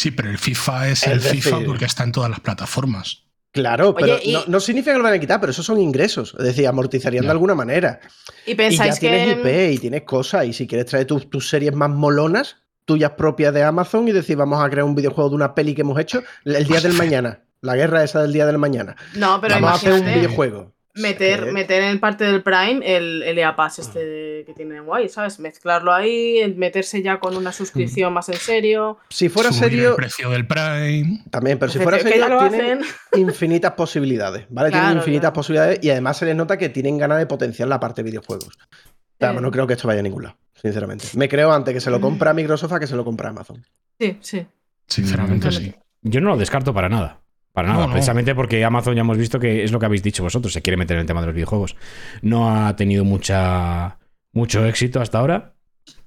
Sí, 0.00 0.10
pero 0.10 0.30
el 0.30 0.38
FIFA 0.38 0.88
es 0.88 1.02
Es 1.02 1.08
el 1.08 1.20
decir- 1.20 1.42
FIFA 1.42 1.60
porque 1.66 1.84
está 1.84 2.04
en 2.04 2.12
todas 2.12 2.30
las 2.30 2.40
plataformas. 2.40 3.24
Claro, 3.52 3.88
Oye, 3.90 3.96
pero 3.98 4.18
y- 4.22 4.32
no, 4.32 4.44
no 4.46 4.60
significa 4.60 4.92
que 4.92 4.98
lo 4.98 5.04
van 5.04 5.14
a 5.14 5.18
quitar, 5.18 5.40
pero 5.40 5.50
esos 5.50 5.66
son 5.66 5.80
ingresos. 5.80 6.34
Es 6.38 6.44
decir, 6.44 6.66
amortizarían 6.68 7.24
Ya. 7.24 7.28
de 7.28 7.32
alguna 7.32 7.54
manera. 7.54 8.00
Y 8.46 8.52
Y 8.52 8.54
ya 8.54 8.56
pensáis 8.56 8.98
tienes 9.00 9.34
que... 9.36 9.40
IP 9.40 9.72
y 9.74 9.78
tienes 9.78 10.02
cosas. 10.02 10.46
Y 10.46 10.52
si 10.52 10.66
quieres 10.66 10.86
traer 10.86 11.06
tus, 11.06 11.28
tus 11.28 11.48
series 11.48 11.74
más 11.74 11.90
molonas, 11.90 12.56
tuyas 12.84 13.10
propias 13.12 13.52
de 13.52 13.62
Amazon, 13.64 14.06
y 14.08 14.12
decir, 14.12 14.36
vamos 14.36 14.64
a 14.64 14.70
crear 14.70 14.84
un 14.84 14.94
videojuego 14.94 15.30
de 15.30 15.36
una 15.36 15.54
peli 15.54 15.74
que 15.74 15.80
hemos 15.82 15.98
hecho 16.00 16.22
el 16.44 16.64
día 16.66 16.80
del 16.80 16.92
mañana. 16.94 17.40
La 17.60 17.76
guerra 17.76 18.02
esa 18.04 18.22
del 18.22 18.32
día 18.32 18.46
del 18.46 18.56
mañana. 18.58 18.96
No, 19.16 19.40
pero 19.40 19.54
vamos 19.56 19.70
a 19.70 19.74
hacer 19.74 19.92
un 19.92 20.04
videojuego. 20.06 20.72
Meter, 20.94 21.44
Que- 21.44 21.52
meter 21.52 21.82
en 21.84 22.00
parte 22.00 22.24
del 22.24 22.42
Prime 22.42 22.80
el, 22.84 23.22
el 23.22 23.38
EA 23.38 23.54
Pass 23.56 23.78
este 23.78 24.44
que 24.46 24.52
tiene 24.56 24.80
guay, 24.80 25.08
¿sabes? 25.08 25.38
Mezclarlo 25.38 25.92
ahí, 25.92 26.52
meterse 26.56 27.02
ya 27.02 27.20
con 27.20 27.36
una 27.36 27.52
suscripción 27.52 28.12
más 28.12 28.28
en 28.28 28.36
serio. 28.36 28.98
Si 29.08 29.28
fuera 29.28 29.50
Subir 29.52 29.70
serio, 29.70 29.90
el 29.90 29.96
precio 29.96 30.30
del 30.30 30.46
Prime. 30.46 31.22
también, 31.30 31.58
pero 31.58 31.70
si 31.70 31.78
fuera 31.78 31.98
que 31.98 32.04
serio, 32.04 32.18
ya 32.20 32.28
lo 32.28 32.48
tienen 32.48 32.78
hacen. 32.82 32.94
infinitas 33.20 33.72
posibilidades, 33.72 34.46
¿vale? 34.50 34.70
tienen 34.70 34.86
Claro, 34.86 34.98
infinitas 34.98 35.20
claro. 35.22 35.34
posibilidades 35.34 35.78
y 35.82 35.90
además 35.90 36.16
se 36.16 36.26
les 36.26 36.36
nota 36.36 36.56
que 36.58 36.68
tienen 36.68 36.98
ganas 36.98 37.18
de 37.18 37.26
potenciar 37.26 37.68
la 37.68 37.78
parte 37.80 38.02
de 38.02 38.10
videojuegos. 38.10 38.58
Eh. 39.22 39.32
no 39.40 39.50
creo 39.50 39.66
que 39.66 39.74
esto 39.74 39.86
vaya 39.86 40.00
a 40.00 40.02
ningún 40.02 40.22
lado, 40.22 40.36
sinceramente. 40.54 41.06
Me 41.14 41.28
creo 41.28 41.52
antes 41.52 41.74
que 41.74 41.80
se 41.80 41.90
lo 41.90 41.98
Mm. 41.98 42.02
compra 42.02 42.32
Microsoft 42.32 42.72
a 42.72 42.80
que 42.80 42.86
se 42.86 42.96
lo 42.96 43.04
compra 43.04 43.28
Amazon. 43.28 43.62
Sí, 43.98 44.16
sí. 44.22 44.46
Sinceramente, 44.86 45.48
Mm, 45.48 45.52
sí. 45.52 45.74
Yo 46.02 46.20
no 46.22 46.30
lo 46.30 46.36
descarto 46.38 46.72
para 46.72 46.88
nada. 46.88 47.20
Para 47.52 47.68
nada, 47.68 47.80
No, 47.82 47.86
no. 47.88 47.92
precisamente 47.92 48.34
porque 48.34 48.64
Amazon 48.64 48.94
ya 48.94 49.00
hemos 49.00 49.18
visto 49.18 49.40
que 49.40 49.64
es 49.64 49.72
lo 49.72 49.78
que 49.80 49.86
habéis 49.86 50.02
dicho 50.02 50.22
vosotros, 50.22 50.52
se 50.52 50.62
quiere 50.62 50.76
meter 50.76 50.96
en 50.96 51.00
el 51.02 51.06
tema 51.06 51.20
de 51.20 51.26
los 51.26 51.34
videojuegos. 51.34 51.76
No 52.22 52.54
ha 52.66 52.76
tenido 52.76 53.04
mucha 53.04 53.98
mucho 54.32 54.64
éxito 54.64 55.00
hasta 55.00 55.18
ahora. 55.18 55.54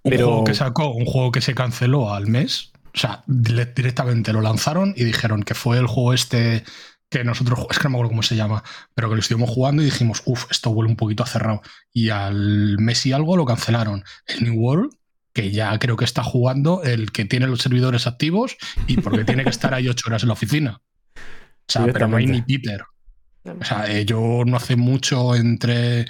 Un 0.04 0.12
Pero- 0.12 0.28
juego 0.28 0.44
que 0.46 0.54
sacó, 0.54 0.92
un 0.94 1.06
juego 1.06 1.32
que 1.32 1.42
se 1.42 1.54
canceló 1.54 2.14
al 2.14 2.28
mes. 2.28 2.72
O 2.96 2.98
sea, 2.98 3.24
dire- 3.28 3.74
directamente 3.76 4.32
lo 4.32 4.42
lanzaron 4.42 4.94
y 4.96 5.04
dijeron 5.04 5.44
que 5.44 5.56
fue 5.56 5.78
el 5.80 5.88
juego 5.88 6.14
este 6.14 6.64
que 7.10 7.24
nosotros, 7.24 7.68
es 7.70 7.78
que 7.78 7.84
no 7.84 7.90
me 7.92 7.96
acuerdo 7.98 8.10
cómo 8.10 8.24
se 8.24 8.36
llama, 8.36 8.64
pero 8.96 9.08
que 9.10 9.16
lo 9.16 9.20
estuvimos 9.22 9.50
jugando 9.50 9.82
y 9.84 9.86
dijimos, 9.86 10.24
uff, 10.26 10.46
esto 10.50 10.72
huele 10.72 10.90
un 10.90 10.96
poquito 10.96 11.22
a 11.24 11.28
cerrado. 11.28 11.62
Y 11.92 12.10
al 12.10 12.78
mes 12.80 13.06
y 13.06 13.12
algo 13.12 13.38
lo 13.38 13.46
cancelaron. 13.46 14.04
El 14.26 14.46
New 14.46 14.56
World, 14.60 14.92
que 15.32 15.52
ya 15.52 15.78
creo 15.78 15.96
que 15.96 16.06
está 16.06 16.24
jugando 16.24 16.82
el 16.84 17.12
que 17.12 17.26
tiene 17.26 17.46
los 17.48 17.60
servidores 17.62 18.08
activos 18.08 18.58
y 18.88 18.98
porque 18.98 19.26
tiene 19.26 19.44
que 19.44 19.50
estar 19.52 19.74
ahí 19.76 19.88
ocho 19.90 20.06
horas 20.08 20.24
en 20.24 20.30
la 20.30 20.34
oficina. 20.34 20.82
O 21.68 21.72
sea, 21.72 21.86
pero 21.86 22.08
no 22.08 22.18
hay 22.18 22.28
ni 22.28 22.42
Peter. 22.42 22.84
O 23.46 23.64
sea, 23.64 23.90
eh, 23.90 24.06
yo 24.06 24.44
no 24.46 24.58
hace 24.58 24.76
mucho 24.76 25.36
entré 25.36 26.06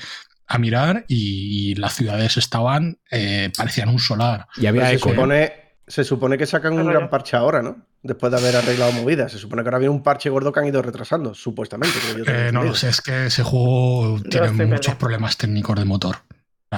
a 0.47 0.57
mirar 0.57 1.05
y, 1.07 1.71
y 1.71 1.75
las 1.75 1.95
ciudades 1.95 2.37
estaban, 2.37 2.99
eh, 3.09 3.51
parecían 3.57 3.89
un 3.89 3.99
solar. 3.99 4.47
Y 4.57 4.67
había 4.67 4.83
Pero 4.83 4.99
se, 4.99 5.09
supone, 5.09 5.53
se 5.87 6.03
supone 6.03 6.37
que 6.37 6.45
sacan 6.45 6.73
un 6.73 6.87
gran 6.87 7.09
parche 7.09 7.35
ahora, 7.35 7.61
¿no? 7.61 7.87
Después 8.03 8.31
de 8.31 8.37
haber 8.37 8.55
arreglado 8.57 8.91
movidas. 8.91 9.31
Se 9.31 9.37
supone 9.37 9.63
que 9.63 9.69
ahora 9.69 9.79
viene 9.79 9.93
un 9.93 10.03
parche 10.03 10.29
gordo 10.29 10.51
que 10.51 10.59
han 10.59 10.67
ido 10.67 10.81
retrasando, 10.81 11.33
supuestamente. 11.33 11.97
creo 11.99 12.17
yo 12.19 12.25
tengo 12.25 12.39
Eh, 12.39 12.51
no 12.51 12.63
lo 12.63 12.75
sé, 12.75 12.89
es 12.89 13.01
que 13.01 13.27
ese 13.27 13.43
juego 13.43 14.21
tiene 14.29 14.51
muchos 14.51 14.95
problemas 14.95 15.37
técnicos 15.37 15.79
de 15.79 15.85
motor. 15.85 16.17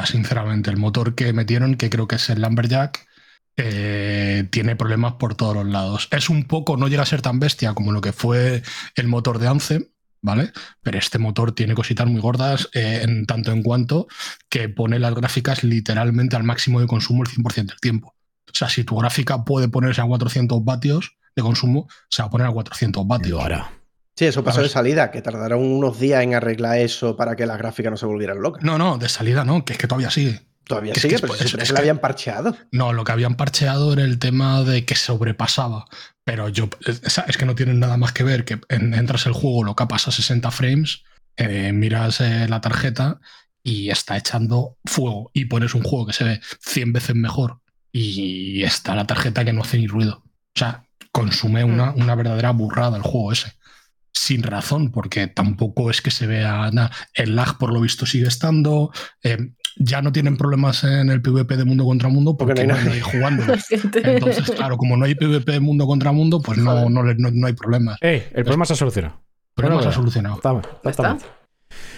Sinceramente, 0.05 0.69
el 0.69 0.77
motor 0.77 1.15
que 1.15 1.33
metieron, 1.33 1.75
que 1.75 1.89
creo 1.89 2.07
que 2.07 2.17
es 2.17 2.29
el 2.29 2.41
Lumberjack, 2.41 3.07
eh, 3.57 4.47
tiene 4.51 4.75
problemas 4.75 5.13
por 5.13 5.35
todos 5.35 5.55
los 5.55 5.65
lados. 5.65 6.07
Es 6.11 6.29
un 6.29 6.43
poco, 6.43 6.77
no 6.77 6.87
llega 6.87 7.03
a 7.03 7.07
ser 7.07 7.21
tan 7.21 7.39
bestia 7.39 7.73
como 7.73 7.91
lo 7.91 8.01
que 8.01 8.13
fue 8.13 8.63
el 8.95 9.07
motor 9.07 9.39
de 9.39 9.47
Anthem, 9.47 9.85
¿vale? 10.21 10.51
Pero 10.81 10.97
este 10.97 11.19
motor 11.19 11.53
tiene 11.53 11.73
cositas 11.73 12.07
muy 12.07 12.19
gordas, 12.19 12.69
eh, 12.73 13.01
en 13.03 13.25
tanto 13.25 13.51
en 13.51 13.63
cuanto 13.63 14.07
que 14.49 14.67
pone 14.69 14.99
las 14.99 15.13
gráficas 15.15 15.63
literalmente 15.63 16.35
al 16.35 16.43
máximo 16.43 16.81
de 16.81 16.87
consumo 16.87 17.23
el 17.23 17.29
100% 17.29 17.65
del 17.67 17.79
tiempo. 17.79 18.15
O 18.47 18.57
sea, 18.57 18.69
si 18.69 18.83
tu 18.83 18.95
gráfica 18.97 19.43
puede 19.43 19.67
ponerse 19.67 20.01
a 20.01 20.05
400 20.05 20.63
vatios 20.63 21.17
de 21.35 21.41
consumo, 21.41 21.87
se 22.09 22.21
va 22.21 22.27
a 22.27 22.31
poner 22.31 22.47
a 22.47 22.51
400 22.51 23.07
vatios. 23.07 23.41
Hará. 23.43 23.71
Sí, 24.15 24.25
eso 24.25 24.45
pasó 24.45 24.61
de 24.61 24.69
salida, 24.69 25.11
que 25.11 25.21
tardaron 25.21 25.61
unos 25.61 25.99
días 25.99 26.23
en 26.23 26.35
arreglar 26.35 26.77
eso 26.77 27.17
para 27.17 27.35
que 27.35 27.45
las 27.45 27.57
gráficas 27.57 27.91
no 27.91 27.97
se 27.97 28.05
volvieran 28.05 28.41
locas. 28.41 28.63
No, 28.63 28.77
no, 28.77 28.97
de 28.97 29.09
salida 29.09 29.43
no, 29.43 29.65
que 29.65 29.73
es 29.73 29.79
que 29.79 29.87
todavía 29.87 30.09
sigue. 30.09 30.41
Todavía 30.67 30.93
Es 30.93 31.01
sigue, 31.01 31.09
que 31.09 31.15
es 31.15 31.21
pero 31.21 31.33
por- 31.33 31.37
se 31.37 31.45
es- 31.45 31.51
que 31.51 31.57
la 31.59 31.65
que- 31.65 31.79
habían 31.81 31.99
parcheado. 31.99 32.57
No, 32.71 32.91
lo 32.93 33.03
que 33.03 33.11
habían 33.11 33.35
parcheado 33.35 33.93
era 33.93 34.03
el 34.03 34.17
tema 34.19 34.63
de 34.63 34.83
que 34.85 34.95
sobrepasaba. 34.95 35.85
Pero 36.23 36.49
yo, 36.49 36.69
es, 36.87 37.37
que 37.37 37.45
no 37.45 37.53
tienen 37.55 37.79
nada 37.79 37.97
más 37.97 38.11
que 38.11 38.23
ver 38.23 38.45
que 38.45 38.59
en- 38.69 38.93
entras 38.93 39.25
el 39.27 39.33
juego, 39.33 39.63
lo 39.63 39.75
capas 39.75 40.07
a 40.07 40.11
60 40.11 40.49
frames, 40.51 41.03
eh, 41.37 41.71
miras 41.71 42.19
eh, 42.21 42.47
la 42.49 42.61
tarjeta 42.61 43.19
y 43.63 43.89
está 43.89 44.17
echando 44.17 44.77
fuego. 44.85 45.29
Y 45.33 45.45
pones 45.45 45.75
un 45.75 45.83
juego 45.83 46.07
que 46.07 46.13
se 46.13 46.23
ve 46.23 46.41
100 46.61 46.93
veces 46.93 47.15
mejor 47.15 47.59
y 47.91 48.63
está 48.63 48.95
la 48.95 49.05
tarjeta 49.07 49.45
que 49.45 49.53
no 49.53 49.61
hace 49.61 49.77
ni 49.77 49.87
ruido. 49.87 50.23
O 50.25 50.59
sea, 50.59 50.85
consume 51.11 51.63
una, 51.63 51.91
una 51.91 52.15
verdadera 52.15 52.51
burrada 52.51 52.97
el 52.97 53.03
juego 53.03 53.31
ese. 53.31 53.53
Sin 54.11 54.43
razón, 54.43 54.91
porque 54.91 55.27
tampoco 55.27 55.91
es 55.91 56.01
que 56.01 56.09
se 56.11 56.25
vea 56.25 56.69
nada. 56.71 56.91
El 57.13 57.35
lag, 57.35 57.57
por 57.57 57.71
lo 57.73 57.81
visto, 57.81 58.05
sigue 58.05 58.27
estando. 58.27 58.91
eh, 59.23 59.37
ya 59.77 60.01
no 60.01 60.11
tienen 60.11 60.37
problemas 60.37 60.83
en 60.83 61.09
el 61.09 61.21
PvP 61.21 61.57
de 61.57 61.65
mundo 61.65 61.83
contra 61.85 62.09
mundo 62.09 62.37
Porque 62.37 62.53
porque, 62.53 62.67
no 62.67 62.75
hay 62.75 62.85
nadie 62.85 63.01
jugando. 63.01 63.43
Entonces, 64.03 64.51
claro, 64.51 64.77
como 64.77 64.95
no 64.97 65.05
hay 65.05 65.15
PvP 65.15 65.51
de 65.51 65.59
mundo 65.59 65.85
contra 65.85 66.11
mundo, 66.11 66.41
pues 66.41 66.57
no, 66.57 66.89
no, 66.89 67.03
no- 67.03 67.31
no 67.31 67.47
hay 67.47 67.53
problemas. 67.53 67.97
Eh, 68.01 68.29
el 68.33 68.43
problema 68.43 68.65
se 68.65 68.73
ha 68.73 68.75
solucionado. 68.77 69.21
Pero 69.55 69.69
no 69.69 69.75
se 69.75 69.79
ha 69.79 69.81
Bueno, 69.89 69.95
solucionado. 69.95 70.35
Está, 70.35 70.61
¿Ya 70.83 70.89
está? 70.91 71.17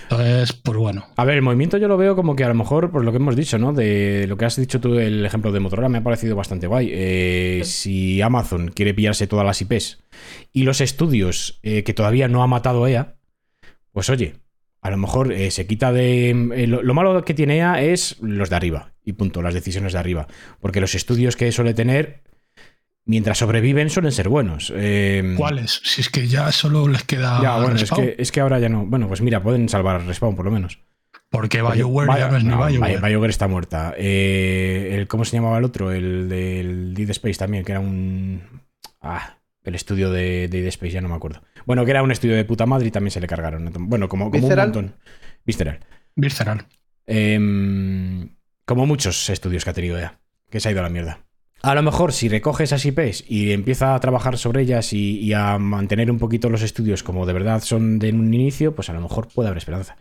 Entonces, 0.09 0.53
pues 0.53 0.78
bueno. 0.78 1.05
A 1.17 1.25
ver, 1.25 1.36
el 1.36 1.41
movimiento 1.41 1.78
yo 1.78 1.88
lo 1.89 1.97
veo 1.97 2.15
como 2.15 2.36
que 2.36 2.43
a 2.43 2.47
lo 2.47 2.53
mejor, 2.53 2.91
por 2.91 3.03
lo 3.03 3.11
que 3.11 3.17
hemos 3.17 3.36
dicho, 3.36 3.57
¿no? 3.57 3.73
De 3.73 4.25
lo 4.28 4.38
que 4.38 4.45
has 4.45 4.55
dicho 4.55 4.80
tú, 4.80 4.95
el 4.97 5.25
ejemplo 5.25 5.51
de 5.51 5.59
Motorola, 5.59 5.89
me 5.89 5.97
ha 5.97 6.03
parecido 6.03 6.36
bastante 6.36 6.65
guay. 6.67 6.89
Eh, 6.91 7.61
si 7.65 8.21
Amazon 8.21 8.69
quiere 8.69 8.93
pillarse 8.93 9.28
todas 9.28 9.45
las 9.45 9.61
IPs 9.61 9.99
y 10.53 10.63
los 10.63 10.80
estudios 10.82 11.59
eh, 11.61 11.84
que 11.84 11.93
todavía 11.93 12.28
no 12.30 12.41
ha 12.41 12.47
matado 12.47 12.88
EA, 12.88 13.15
pues 13.91 14.09
oye, 14.09 14.36
a 14.82 14.89
lo 14.91 14.97
mejor 14.97 15.32
eh, 15.34 15.51
se 15.51 15.67
quita 15.67 15.91
de. 15.91 16.30
eh, 16.30 16.67
lo, 16.67 16.82
lo 16.84 16.93
malo 16.93 17.23
que 17.25 17.34
tiene 17.34 17.57
EA 17.57 17.82
es 17.82 18.17
los 18.21 18.49
de 18.49 18.55
arriba, 18.55 18.93
y 19.03 19.13
punto, 19.13 19.41
las 19.41 19.53
decisiones 19.53 19.93
de 19.93 19.99
arriba. 19.99 20.28
Porque 20.59 20.82
los 20.82 20.95
estudios 20.95 21.36
que 21.36 21.51
suele 21.51 21.73
tener, 21.73 22.21
mientras 23.05 23.38
sobreviven, 23.39 23.89
suelen 23.89 24.11
ser 24.11 24.30
buenos. 24.30 24.71
Eh, 24.75 25.34
¿Cuáles? 25.38 25.82
Si 25.84 26.01
es 26.01 26.09
que 26.09 26.28
ya 26.28 26.51
solo 26.51 26.88
les 26.88 27.03
queda 27.03 27.41
Ya, 27.41 27.57
bueno, 27.59 27.75
es 27.75 27.89
que, 27.91 28.15
es 28.17 28.32
que 28.32 28.39
ahora 28.39 28.59
ya 28.59 28.69
no. 28.69 28.86
Bueno, 28.86 29.07
pues 29.07 29.21
mira, 29.21 29.41
pueden 29.43 29.67
salvar 29.69 30.05
Respawn 30.05 30.36
por 30.36 30.45
lo 30.45 30.51
menos. 30.51 30.80
Porque 31.30 31.59
Porque 31.59 31.80
BioWare 31.80 32.19
ya 32.19 32.30
no 32.30 32.38
es 32.38 32.43
ni 32.45 32.49
BioWare. 32.51 32.93
Bio- 32.99 33.01
BioWare 33.01 33.30
está 33.32 33.47
muerta. 33.49 33.93
El, 33.97 35.07
¿Cómo 35.07 35.25
se 35.25 35.36
llamaba 35.36 35.57
el 35.57 35.65
otro? 35.65 35.91
El 35.91 36.30
del 36.30 36.93
Dead 36.93 37.09
Space 37.09 37.36
también, 37.38 37.65
que 37.65 37.73
era 37.73 37.82
un. 37.82 38.41
Ah, 39.01 39.38
el 39.63 39.75
estudio 39.75 40.09
de 40.09 40.47
Dead 40.47 40.65
Space, 40.67 40.91
ya 40.93 41.01
no 41.01 41.09
me 41.09 41.15
acuerdo. 41.15 41.41
Bueno, 41.68 41.84
que 41.84 41.91
era 41.91 42.01
un 42.01 42.11
estudio 42.11 42.36
de 42.36 42.45
puta 42.45 42.65
madre 42.65 42.88
y 42.88 42.91
también 42.91 43.11
se 43.11 43.20
le 43.20 43.28
cargaron. 43.28 43.70
Bueno, 43.78 44.07
como, 44.07 44.32
como 44.32 44.47
un 44.47 44.55
montón. 44.55 44.95
Visceral. 45.45 45.80
Visceral. 46.15 46.65
Em, 47.05 48.30
como 48.65 48.86
muchos 48.86 49.30
estudios 49.30 49.63
que 49.63 49.70
ha 49.70 49.74
tenido 49.74 49.99
ya, 49.99 50.20
que 50.49 50.59
se 50.59 50.70
ha 50.70 50.72
ido 50.72 50.80
a 50.80 50.84
la 50.84 50.89
mierda. 50.89 51.20
A 51.63 51.76
lo 51.76 51.82
mejor 51.82 52.13
si 52.13 52.30
recoge 52.30 52.63
esas 52.63 52.86
IPs 52.86 53.26
y 53.28 53.51
empieza 53.51 53.95
a 53.95 53.99
trabajar 53.99 54.38
sobre 54.38 54.61
ellas 54.61 54.93
y, 54.93 55.20
y 55.20 55.34
a 55.34 55.57
mantener 55.57 56.09
un 56.09 56.20
poquito 56.20 56.49
los 56.49 56.61
estudios 56.61 57.03
como 57.03 57.26
de 57.26 57.34
verdad 57.34 57.61
son 57.61 57.99
de 57.99 58.11
un 58.11 58.34
inicio, 58.34 58.74
pues 58.76 58.89
a 58.89 58.93
lo 58.93 59.01
mejor 59.01 59.28
puede 59.28 59.49
haber 59.49 59.57
esperanza. 59.57 59.97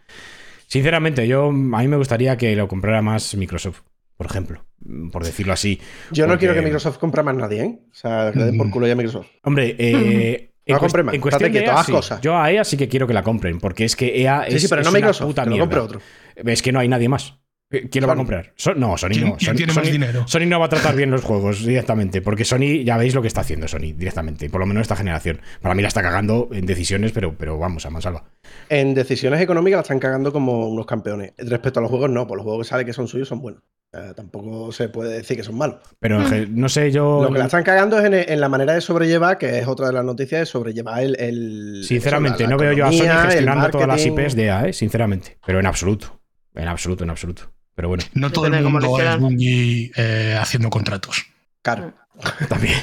Sinceramente, 0.68 1.26
yo 1.26 1.48
a 1.48 1.52
mí 1.52 1.88
me 1.88 1.96
gustaría 1.96 2.36
que 2.36 2.54
lo 2.54 2.68
comprara 2.68 3.02
más 3.02 3.34
Microsoft, 3.34 3.80
por 4.16 4.26
ejemplo, 4.26 4.64
por 5.10 5.24
decirlo 5.24 5.52
así. 5.52 5.80
Yo 6.12 6.26
no 6.26 6.38
quiero 6.38 6.54
que 6.54 6.62
Microsoft 6.62 6.98
compre 6.98 7.22
más 7.22 7.36
nadie, 7.36 7.62
¿eh? 7.64 7.78
O 7.90 7.94
sea, 7.94 8.30
que 8.32 8.38
le 8.38 8.44
den 8.46 8.58
por 8.58 8.66
Mm. 8.66 8.70
culo 8.70 8.86
ya 8.86 8.92
a 8.92 8.96
Microsoft. 8.96 9.26
Hombre, 9.42 9.74
eh, 9.78 10.50
No 10.66 10.76
en, 10.76 11.04
más, 11.06 11.14
en 11.14 11.20
cuestión 11.20 11.52
de 11.52 11.64
EA, 11.64 11.78
haz 11.80 11.86
sí. 11.86 11.92
cosas. 11.92 12.20
yo 12.20 12.36
a 12.36 12.50
EA 12.50 12.64
sí 12.64 12.76
que 12.76 12.88
quiero 12.88 13.06
que 13.06 13.14
la 13.14 13.22
compren, 13.22 13.60
porque 13.60 13.84
es 13.84 13.94
que 13.94 14.20
EA 14.20 14.44
Sí, 14.48 14.56
es, 14.56 14.62
sí, 14.62 14.68
pero 14.68 14.80
es 14.82 14.86
no 14.86 14.90
una 14.90 14.98
Microsoft, 14.98 15.26
puta 15.28 15.44
mierda. 15.46 15.82
otro. 15.82 16.00
Es 16.34 16.62
que 16.62 16.72
no 16.72 16.80
hay 16.80 16.88
nadie 16.88 17.08
más. 17.08 17.34
¿Quién 17.68 18.02
lo 18.02 18.06
va 18.06 18.12
a 18.12 18.16
comprar? 18.16 18.52
So- 18.54 18.74
no, 18.74 18.96
Sony 18.96 19.08
¿Quién, 19.10 19.24
no. 19.30 19.36
quién 19.36 19.50
Sony- 19.50 19.56
tiene 19.56 19.72
más 19.72 19.84
Sony- 19.84 19.92
dinero? 19.92 20.24
Sony 20.28 20.46
no 20.46 20.60
va 20.60 20.66
a 20.66 20.68
tratar 20.68 20.94
bien 20.94 21.10
los 21.10 21.22
juegos 21.24 21.64
directamente, 21.66 22.22
porque 22.22 22.44
Sony, 22.44 22.84
ya 22.84 22.96
veis 22.96 23.12
lo 23.14 23.22
que 23.22 23.28
está 23.28 23.40
haciendo 23.40 23.66
Sony 23.66 23.92
directamente, 23.96 24.48
por 24.48 24.60
lo 24.60 24.66
menos 24.66 24.82
esta 24.82 24.94
generación. 24.94 25.40
Para 25.60 25.74
mí 25.74 25.82
la 25.82 25.88
está 25.88 26.00
cagando 26.00 26.48
en 26.52 26.64
decisiones, 26.64 27.10
pero, 27.10 27.36
pero 27.36 27.58
vamos, 27.58 27.84
a 27.84 27.90
mansalva. 27.90 28.24
En 28.68 28.94
decisiones 28.94 29.40
económicas 29.40 29.78
la 29.78 29.82
están 29.82 29.98
cagando 29.98 30.32
como 30.32 30.68
unos 30.68 30.86
campeones. 30.86 31.32
Respecto 31.38 31.80
a 31.80 31.82
los 31.82 31.90
juegos, 31.90 32.08
no, 32.08 32.24
pues 32.28 32.36
los 32.36 32.44
juegos 32.44 32.66
que 32.66 32.70
sale 32.70 32.84
que 32.84 32.92
son 32.92 33.08
suyos 33.08 33.26
son 33.26 33.40
buenos. 33.40 33.62
Eh, 33.92 34.12
tampoco 34.14 34.70
se 34.72 34.88
puede 34.88 35.16
decir 35.16 35.36
que 35.36 35.42
son 35.42 35.56
malos. 35.58 35.78
Pero 35.98 36.20
no 36.50 36.68
sé, 36.68 36.92
yo. 36.92 37.20
Lo 37.22 37.32
que 37.32 37.38
la 37.38 37.46
están 37.46 37.62
cagando 37.64 37.98
es 37.98 38.04
en, 38.04 38.14
en 38.14 38.40
la 38.40 38.48
manera 38.48 38.74
de 38.74 38.80
sobrellevar, 38.80 39.38
que 39.38 39.58
es 39.58 39.66
otra 39.66 39.88
de 39.88 39.92
las 39.92 40.04
noticias, 40.04 40.40
de 40.40 40.46
sobrellevar 40.46 41.02
el. 41.02 41.16
el- 41.18 41.82
Sinceramente, 41.84 42.44
eso, 42.44 42.50
la- 42.50 42.56
la 42.56 42.56
no 42.56 42.62
veo 42.62 42.72
yo 42.74 42.86
a 42.86 42.92
Sony 42.92 43.22
gestionando 43.26 43.70
todas 43.70 43.88
las. 43.88 44.04
IPs 44.06 44.36
de 44.36 44.44
EA, 44.44 44.68
¿eh? 44.68 44.72
sinceramente. 44.72 45.38
Pero 45.44 45.58
en 45.60 45.66
absoluto. 45.66 46.20
En 46.54 46.68
absoluto, 46.68 47.04
en 47.04 47.10
absoluto. 47.10 47.52
Pero 47.76 47.88
bueno, 47.88 48.02
No 48.14 48.32
todo 48.32 48.46
Depende 48.46 48.66
el 48.66 48.72
mundo 48.72 48.98
es. 48.98 49.20
Bungie 49.20 49.92
eh, 49.96 50.36
haciendo 50.40 50.70
contratos. 50.70 51.26
Claro. 51.62 51.92
también. 52.48 52.74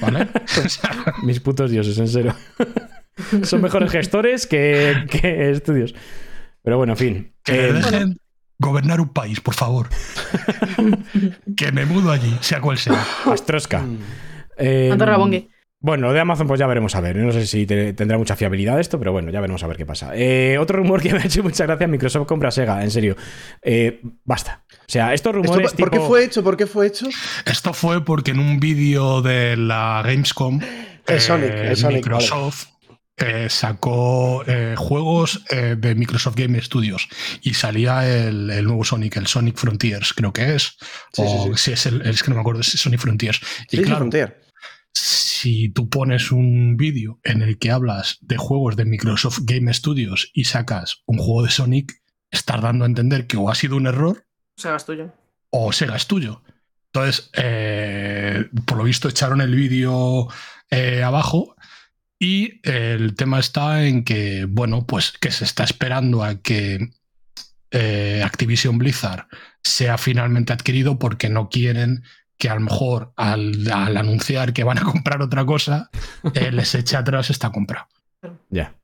¿Vale? 0.00 0.28
Mis 1.24 1.40
putos 1.40 1.70
dioses, 1.70 1.98
en 1.98 2.08
serio. 2.08 2.34
Son 3.42 3.60
mejores 3.60 3.90
gestores 3.90 4.46
que, 4.46 5.06
que 5.10 5.50
estudios. 5.50 5.94
Pero 6.62 6.78
bueno, 6.78 6.92
en 6.92 6.96
fin. 6.96 7.34
que 7.42 7.68
Eh, 7.68 7.72
dejen 7.72 8.16
gobernar 8.58 9.00
un 9.00 9.08
país, 9.08 9.40
por 9.40 9.54
favor. 9.54 9.88
que 11.56 11.72
me 11.72 11.84
mudo 11.84 12.12
allí, 12.12 12.38
sea 12.40 12.60
cual 12.60 12.78
sea. 12.78 13.04
Astrosca. 13.26 13.80
Mm. 13.80 13.98
Eh, 14.58 14.90
Andorra 14.92 15.16
Bongue. 15.16 15.48
Bueno, 15.82 16.08
lo 16.08 16.12
de 16.12 16.20
Amazon, 16.20 16.46
pues 16.46 16.60
ya 16.60 16.66
veremos 16.66 16.94
a 16.94 17.00
ver. 17.00 17.16
No 17.16 17.32
sé 17.32 17.46
si 17.46 17.64
te- 17.64 17.94
tendrá 17.94 18.18
mucha 18.18 18.36
fiabilidad 18.36 18.78
esto, 18.78 18.98
pero 18.98 19.12
bueno, 19.12 19.30
ya 19.30 19.40
veremos 19.40 19.62
a 19.62 19.66
ver 19.66 19.78
qué 19.78 19.86
pasa. 19.86 20.10
Eh, 20.14 20.58
otro 20.58 20.76
rumor 20.76 21.00
que 21.02 21.12
me 21.12 21.20
ha 21.20 21.24
hecho 21.24 21.42
mucha 21.42 21.64
gracia: 21.64 21.86
Microsoft 21.86 22.26
compra 22.26 22.50
Sega, 22.50 22.82
en 22.84 22.90
serio. 22.90 23.16
Eh, 23.62 24.00
basta. 24.24 24.64
O 24.70 24.74
sea, 24.86 25.14
estos 25.14 25.34
¿Esto 25.34 25.42
rumores. 25.48 25.72
por, 25.72 25.80
por 25.80 25.90
qué 25.90 26.00
fue 26.00 26.24
hecho? 26.24 26.44
¿Por 26.44 26.56
qué 26.58 26.66
fue 26.66 26.86
hecho? 26.86 27.06
Esto 27.46 27.72
fue 27.72 28.04
porque 28.04 28.32
en 28.32 28.40
un 28.40 28.60
vídeo 28.60 29.22
de 29.22 29.56
la 29.56 30.02
Gamescom, 30.04 30.60
Es 31.06 31.24
Sonic, 31.24 31.50
eh, 31.50 31.72
es 31.72 31.78
Sonic, 31.80 31.96
Microsoft 31.98 32.66
eh, 33.16 33.46
sacó 33.48 34.44
eh, 34.46 34.74
juegos 34.76 35.44
eh, 35.50 35.76
de 35.78 35.94
Microsoft 35.94 36.36
Game 36.36 36.60
Studios 36.60 37.08
y 37.42 37.54
salía 37.54 38.06
el, 38.06 38.50
el 38.50 38.64
nuevo 38.64 38.82
Sonic, 38.84 39.16
el 39.16 39.26
Sonic 39.26 39.56
Frontiers, 39.56 40.12
creo 40.12 40.32
que 40.32 40.54
es. 40.56 40.76
Sí, 41.12 41.22
o 41.22 41.44
sí, 41.44 41.50
sí. 41.54 41.56
si 41.56 41.72
es 41.72 41.86
el, 41.86 42.02
es 42.02 42.22
que 42.22 42.30
no 42.30 42.34
me 42.36 42.40
acuerdo, 42.42 42.60
es 42.60 42.66
Sonic 42.68 43.00
Frontiers. 43.00 43.40
Y 43.70 43.78
claro, 43.78 43.96
Frontier. 43.98 44.40
Si 45.40 45.70
tú 45.70 45.88
pones 45.88 46.32
un 46.32 46.76
vídeo 46.76 47.18
en 47.24 47.40
el 47.40 47.58
que 47.58 47.70
hablas 47.70 48.18
de 48.20 48.36
juegos 48.36 48.76
de 48.76 48.84
Microsoft 48.84 49.38
Game 49.44 49.72
Studios 49.72 50.30
y 50.34 50.44
sacas 50.44 51.02
un 51.06 51.16
juego 51.16 51.44
de 51.44 51.50
Sonic, 51.50 52.02
estás 52.30 52.60
dando 52.60 52.84
a 52.84 52.88
entender 52.88 53.26
que 53.26 53.38
o 53.38 53.48
ha 53.48 53.54
sido 53.54 53.76
un 53.76 53.86
error 53.86 54.26
O 54.58 54.60
sea, 54.60 54.76
es 54.76 54.84
tuyo. 54.84 55.14
o 55.48 55.72
Sega 55.72 55.96
es 55.96 56.06
tuyo. 56.06 56.42
Entonces, 56.92 57.30
eh, 57.32 58.50
por 58.66 58.76
lo 58.76 58.84
visto, 58.84 59.08
echaron 59.08 59.40
el 59.40 59.54
vídeo 59.54 60.28
eh, 60.70 61.02
abajo 61.02 61.56
y 62.18 62.60
el 62.68 63.14
tema 63.14 63.38
está 63.38 63.86
en 63.86 64.04
que, 64.04 64.44
bueno, 64.44 64.86
pues 64.86 65.12
que 65.12 65.30
se 65.30 65.44
está 65.44 65.64
esperando 65.64 66.22
a 66.22 66.42
que 66.42 66.90
eh, 67.70 68.22
Activision 68.22 68.76
Blizzard 68.76 69.26
sea 69.62 69.96
finalmente 69.96 70.52
adquirido 70.52 70.98
porque 70.98 71.30
no 71.30 71.48
quieren 71.48 72.02
que 72.40 72.48
a 72.48 72.54
lo 72.54 72.62
mejor 72.62 73.12
al, 73.16 73.70
al 73.70 73.96
anunciar 73.96 74.52
que 74.52 74.64
van 74.64 74.78
a 74.78 74.82
comprar 74.92 75.22
otra 75.22 75.44
cosa, 75.44 75.90
eh, 76.34 76.50
les 76.50 76.74
eche 76.74 76.96
atrás 76.96 77.30
esta 77.30 77.52
compra. 77.52 77.86
Ya. 78.48 78.74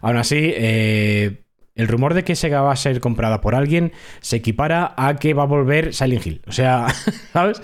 Aún 0.00 0.16
así, 0.16 0.36
eh, 0.38 1.42
el 1.74 1.88
rumor 1.88 2.14
de 2.14 2.22
que 2.24 2.36
Sega 2.36 2.62
va 2.62 2.72
a 2.72 2.76
ser 2.76 3.00
comprada 3.00 3.40
por 3.40 3.54
alguien 3.54 3.92
se 4.20 4.36
equipara 4.36 4.94
a 4.96 5.16
que 5.16 5.34
va 5.34 5.42
a 5.42 5.46
volver 5.46 5.92
Silent 5.92 6.24
Hill. 6.24 6.42
O 6.46 6.52
sea, 6.52 6.86
¿sabes? 7.32 7.60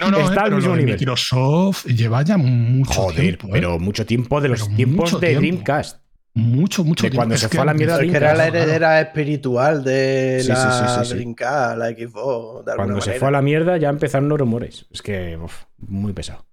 No, 0.00 0.10
no, 0.10 0.18
Está 0.20 0.42
eh, 0.42 0.44
al 0.44 0.54
mismo 0.54 0.74
nivel. 0.76 0.94
Microsoft 0.98 1.84
lleva 1.86 2.22
ya 2.22 2.38
mucho 2.38 2.92
Joder, 2.92 3.20
tiempo. 3.20 3.48
¿eh? 3.48 3.50
pero 3.52 3.78
mucho 3.78 4.06
tiempo 4.06 4.40
de 4.40 4.48
los 4.48 4.74
tiempos 4.74 5.20
de 5.20 5.28
tiempo. 5.28 5.40
Dreamcast. 5.40 6.05
Mucho, 6.38 6.84
mucho 6.84 7.04
de 7.04 7.10
tiempo. 7.10 7.20
cuando 7.20 7.34
Es 7.34 7.40
se 7.40 7.48
que 7.48 7.56
fue 7.56 7.62
a 7.62 7.66
la 7.66 7.74
mierda 7.74 7.94
Es 7.94 8.00
que 8.00 8.06
Dreamcast, 8.10 8.22
era 8.24 8.34
la 8.36 8.50
claro. 8.50 8.58
heredera 8.64 9.00
espiritual 9.00 9.82
de 9.82 10.40
Sí, 10.42 10.48
la 10.48 10.56
sí, 10.56 10.68
sí, 10.70 10.94
sí, 11.00 11.04
sí. 11.08 11.14
Dreamcast, 11.14 11.78
la 11.78 11.88
Xbox, 11.88 12.66
de 12.66 12.74
Cuando 12.76 13.00
se 13.00 13.06
manera. 13.08 13.18
fue 13.20 13.28
a 13.28 13.30
la 13.30 13.42
mierda 13.42 13.76
ya 13.78 13.88
empezaron 13.88 14.28
los 14.28 14.38
rumores. 14.38 14.86
Es 14.90 15.00
que, 15.00 15.36
uf, 15.38 15.64
muy 15.78 16.12
pesado. 16.12 16.44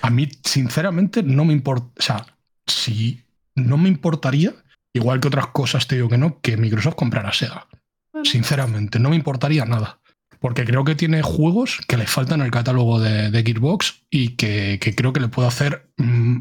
A 0.00 0.08
mí, 0.10 0.28
sinceramente, 0.42 1.22
no 1.22 1.44
me 1.44 1.52
importa. 1.52 1.86
O 1.98 2.02
sea, 2.02 2.26
si 2.66 3.22
no 3.54 3.76
me 3.76 3.88
importaría, 3.90 4.54
igual 4.94 5.20
que 5.20 5.28
otras 5.28 5.48
cosas 5.48 5.86
te 5.86 5.96
digo 5.96 6.08
que 6.08 6.18
no, 6.18 6.40
que 6.40 6.56
Microsoft 6.56 6.94
comprara 6.94 7.32
Sega. 7.32 7.68
Bueno, 8.12 8.24
Sinceramente, 8.24 8.98
no 8.98 9.10
me 9.10 9.16
importaría 9.16 9.64
nada. 9.66 10.00
Porque 10.40 10.64
creo 10.64 10.84
que 10.84 10.94
tiene 10.96 11.22
juegos 11.22 11.80
que 11.86 11.96
le 11.98 12.06
faltan 12.06 12.40
al 12.40 12.50
catálogo 12.50 12.98
de, 12.98 13.30
de 13.30 13.42
Gearbox 13.44 14.06
y 14.10 14.30
que, 14.30 14.78
que 14.80 14.94
creo 14.94 15.12
que 15.12 15.20
le 15.20 15.28
puede 15.28 15.46
hacer 15.48 15.86
mm, 15.98 16.38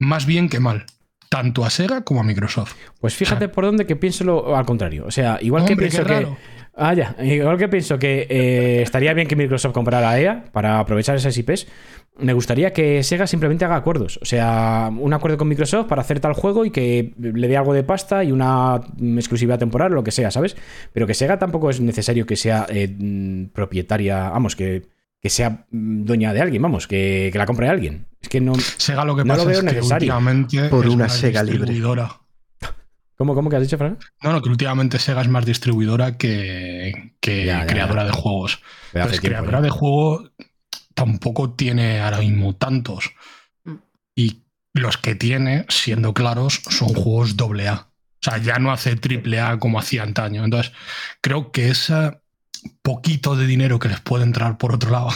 más 0.00 0.26
bien 0.26 0.48
que 0.50 0.60
mal. 0.60 0.84
Tanto 1.30 1.64
a 1.64 1.70
Sega 1.70 2.02
como 2.02 2.18
a 2.18 2.24
Microsoft. 2.24 2.74
Pues 3.00 3.14
fíjate 3.14 3.48
por 3.48 3.64
dónde 3.64 3.86
que 3.86 3.94
pienso 3.94 4.24
lo 4.24 4.56
al 4.56 4.66
contrario. 4.66 5.04
O 5.06 5.12
sea, 5.12 5.38
igual 5.40 5.64
que 5.64 5.74
Hombre, 5.74 5.88
pienso 5.88 6.04
que. 6.04 6.26
Ah, 6.74 6.92
ya. 6.92 7.14
Igual 7.22 7.56
que 7.56 7.68
pienso 7.68 8.00
que 8.00 8.26
eh, 8.28 8.82
estaría 8.82 9.14
bien 9.14 9.28
que 9.28 9.36
Microsoft 9.36 9.72
comprara 9.72 10.10
a 10.10 10.20
EA 10.20 10.44
para 10.50 10.80
aprovechar 10.80 11.14
esas 11.14 11.38
IPs, 11.38 11.68
me 12.18 12.32
gustaría 12.32 12.72
que 12.72 13.04
Sega 13.04 13.28
simplemente 13.28 13.64
haga 13.64 13.76
acuerdos. 13.76 14.18
O 14.20 14.24
sea, 14.24 14.90
un 14.92 15.12
acuerdo 15.12 15.38
con 15.38 15.46
Microsoft 15.46 15.86
para 15.86 16.02
hacer 16.02 16.18
tal 16.18 16.32
juego 16.32 16.64
y 16.64 16.72
que 16.72 17.14
le 17.16 17.46
dé 17.46 17.56
algo 17.56 17.74
de 17.74 17.84
pasta 17.84 18.24
y 18.24 18.32
una 18.32 18.80
mm, 18.96 19.18
exclusividad 19.18 19.60
temporal 19.60 19.92
lo 19.92 20.02
que 20.02 20.10
sea, 20.10 20.32
¿sabes? 20.32 20.56
Pero 20.92 21.06
que 21.06 21.14
Sega 21.14 21.38
tampoco 21.38 21.70
es 21.70 21.80
necesario 21.80 22.26
que 22.26 22.34
sea 22.34 22.66
eh, 22.68 22.88
mm, 22.88 23.52
propietaria, 23.52 24.30
vamos, 24.30 24.56
que, 24.56 24.82
que 25.20 25.30
sea 25.30 25.66
mm, 25.70 26.04
dueña 26.04 26.32
de 26.32 26.40
alguien, 26.40 26.62
vamos, 26.62 26.86
que, 26.86 27.30
que 27.32 27.38
la 27.38 27.46
compre 27.46 27.68
alguien. 27.68 28.06
Es 28.20 28.28
que 28.28 28.40
no. 28.40 28.54
Sega 28.54 29.04
lo 29.04 29.16
que 29.16 29.24
No 29.24 29.34
lo 29.36 29.44
pasa 29.44 29.48
veo 29.48 29.58
es 29.60 29.64
que 29.64 29.74
necesario. 29.74 30.14
últimamente 30.14 30.68
Por 30.68 30.86
es 30.86 30.92
una 30.92 31.04
más 31.06 31.16
Sega 31.16 31.42
libre. 31.42 31.58
distribuidora. 31.60 32.20
¿Cómo, 33.16 33.34
cómo 33.34 33.50
que 33.50 33.56
has 33.56 33.62
dicho, 33.62 33.76
Fran? 33.76 33.98
No, 34.22 34.32
no, 34.32 34.40
que 34.40 34.48
últimamente 34.48 34.98
Sega 34.98 35.20
es 35.20 35.28
más 35.28 35.44
distribuidora 35.44 36.16
que, 36.16 37.14
que 37.20 37.44
Ya, 37.44 37.66
ya, 37.66 37.66
creadora 37.66 38.02
ya. 38.02 38.06
de 38.06 38.12
juegos. 38.12 38.60
Hace 38.94 39.00
Pues 39.08 39.20
tiempo 39.20 39.26
creadora 39.28 39.58
ya. 39.58 39.62
de 39.62 39.70
juego 39.70 40.30
tampoco 40.94 41.52
tiene 41.52 42.00
ahora 42.00 42.18
mismo 42.18 42.56
tantos. 42.56 43.10
Mm. 43.64 43.74
Y 44.14 44.44
los 44.72 44.96
que 44.96 45.14
tiene, 45.14 45.66
siendo 45.68 46.14
claros, 46.14 46.62
son 46.70 46.88
juegos 46.94 47.36
doble 47.36 47.68
A. 47.68 47.74
O 48.22 48.22
sea, 48.22 48.38
ya 48.38 48.58
no 48.58 48.72
hace 48.72 48.96
triple 48.96 49.40
A 49.40 49.58
como 49.58 49.78
hacía 49.78 50.02
antaño. 50.02 50.44
Entonces, 50.44 50.72
creo 51.20 51.52
que 51.52 51.68
ese 51.70 52.19
poquito 52.82 53.36
de 53.36 53.46
dinero 53.46 53.78
que 53.78 53.88
les 53.88 54.00
puede 54.00 54.24
entrar 54.24 54.58
por 54.58 54.74
otro 54.74 54.90
lado, 54.90 55.08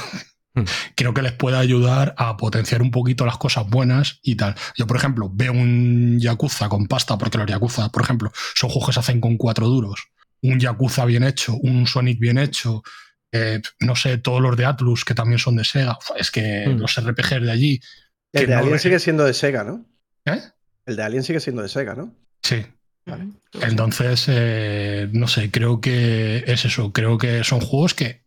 Mm. 0.57 0.63
creo 0.95 1.13
que 1.13 1.23
les 1.23 1.33
puede 1.33 1.57
ayudar 1.57 2.15
a 2.17 2.37
potenciar 2.37 2.81
un 2.81 2.93
poquito 2.93 3.27
las 3.27 3.39
cosas 3.39 3.69
buenas 3.69 4.21
y 4.23 4.37
tal. 4.37 4.55
Yo, 4.77 4.87
por 4.87 4.97
ejemplo, 4.97 5.29
veo 5.35 5.51
un 5.53 6.19
Yakuza 6.21 6.69
con 6.69 6.87
pasta, 6.87 7.19
porque 7.19 7.39
los 7.39 7.49
Yakuza, 7.49 7.89
por 7.91 8.03
ejemplo, 8.03 8.31
son 8.55 8.71
juegos 8.71 8.89
que 8.91 8.93
se 8.93 9.01
hacen 9.01 9.21
con 9.21 9.37
cuatro 9.37 9.67
duros. 9.67 10.05
Un 10.43 10.61
Yakuza 10.61 11.05
bien 11.07 11.25
hecho, 11.25 11.57
un 11.57 11.89
Sonic 11.89 12.21
bien 12.21 12.39
hecho, 12.39 12.85
eh, 13.33 13.61
no 13.81 13.97
sé, 13.97 14.19
todos 14.19 14.41
los 14.41 14.57
de 14.57 14.65
Atlus, 14.65 15.05
que 15.05 15.15
también 15.15 15.41
son 15.41 15.57
de 15.57 15.65
Sega. 15.65 15.99
Es 16.17 16.31
que 16.31 16.69
Mm. 16.69 16.79
los 16.79 16.97
RPGs 16.99 17.43
de 17.43 17.51
allí. 17.51 17.81
El 18.33 18.47
de 18.47 18.53
no 18.55 18.61
Alien 18.61 18.79
sigue 18.79 19.01
siendo 19.01 19.25
de 19.25 19.35
Sega, 19.35 19.65
¿no? 19.65 19.85
¿Eh? 20.25 20.41
El 20.87 20.95
de 20.95 21.03
Alien 21.03 21.25
sigue 21.25 21.41
siendo 21.41 21.63
de 21.63 21.69
Sega, 21.69 21.97
¿no? 21.97 22.15
Sí. 22.45 22.65
Vale. 23.07 23.29
Entonces, 23.63 24.25
eh, 24.29 25.09
no 25.13 25.29
sé, 25.29 25.51
creo 25.51 25.81
que 25.81 26.45
es 26.47 26.65
eso. 26.65 26.93
Creo 26.93 27.19
que 27.19 27.45
son 27.45 27.61
juegos 27.61 27.95
que 27.95 28.25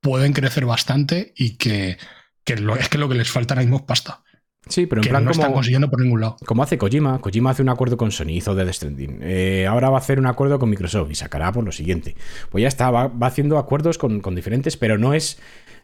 pueden 0.00 0.32
crecer 0.32 0.66
bastante 0.66 1.32
y 1.36 1.56
que, 1.56 1.98
que 2.44 2.56
lo- 2.56 2.76
es 2.76 2.88
que 2.88 2.98
lo 2.98 3.08
que 3.08 3.14
les 3.16 3.30
falta 3.30 3.54
ahora 3.54 3.62
mismo 3.62 3.78
es 3.78 3.82
pasta. 3.82 4.22
Sí, 4.66 4.86
pero 4.86 5.00
en 5.00 5.04
que 5.04 5.10
plan 5.10 5.24
no 5.24 5.30
están 5.30 5.46
como, 5.48 5.56
consiguiendo 5.56 5.90
por 5.90 6.00
ningún 6.00 6.22
lado. 6.22 6.36
como 6.46 6.62
hace 6.62 6.78
Kojima. 6.78 7.20
Kojima 7.20 7.50
hace 7.50 7.60
un 7.62 7.68
acuerdo 7.68 7.98
con 7.98 8.10
Sony, 8.12 8.30
hizo 8.30 8.54
Death 8.54 8.72
Stranding. 8.72 9.18
Eh, 9.22 9.66
ahora 9.66 9.90
va 9.90 9.98
a 9.98 10.00
hacer 10.00 10.18
un 10.18 10.26
acuerdo 10.26 10.58
con 10.58 10.70
Microsoft 10.70 11.10
y 11.10 11.14
sacará 11.14 11.52
por 11.52 11.64
lo 11.64 11.72
siguiente. 11.72 12.16
Pues 12.50 12.62
ya 12.62 12.68
está, 12.68 12.90
va, 12.90 13.08
va 13.08 13.26
haciendo 13.26 13.58
acuerdos 13.58 13.98
con, 13.98 14.20
con 14.20 14.34
diferentes, 14.34 14.78
pero 14.78 14.96
no 14.96 15.12
es. 15.12 15.38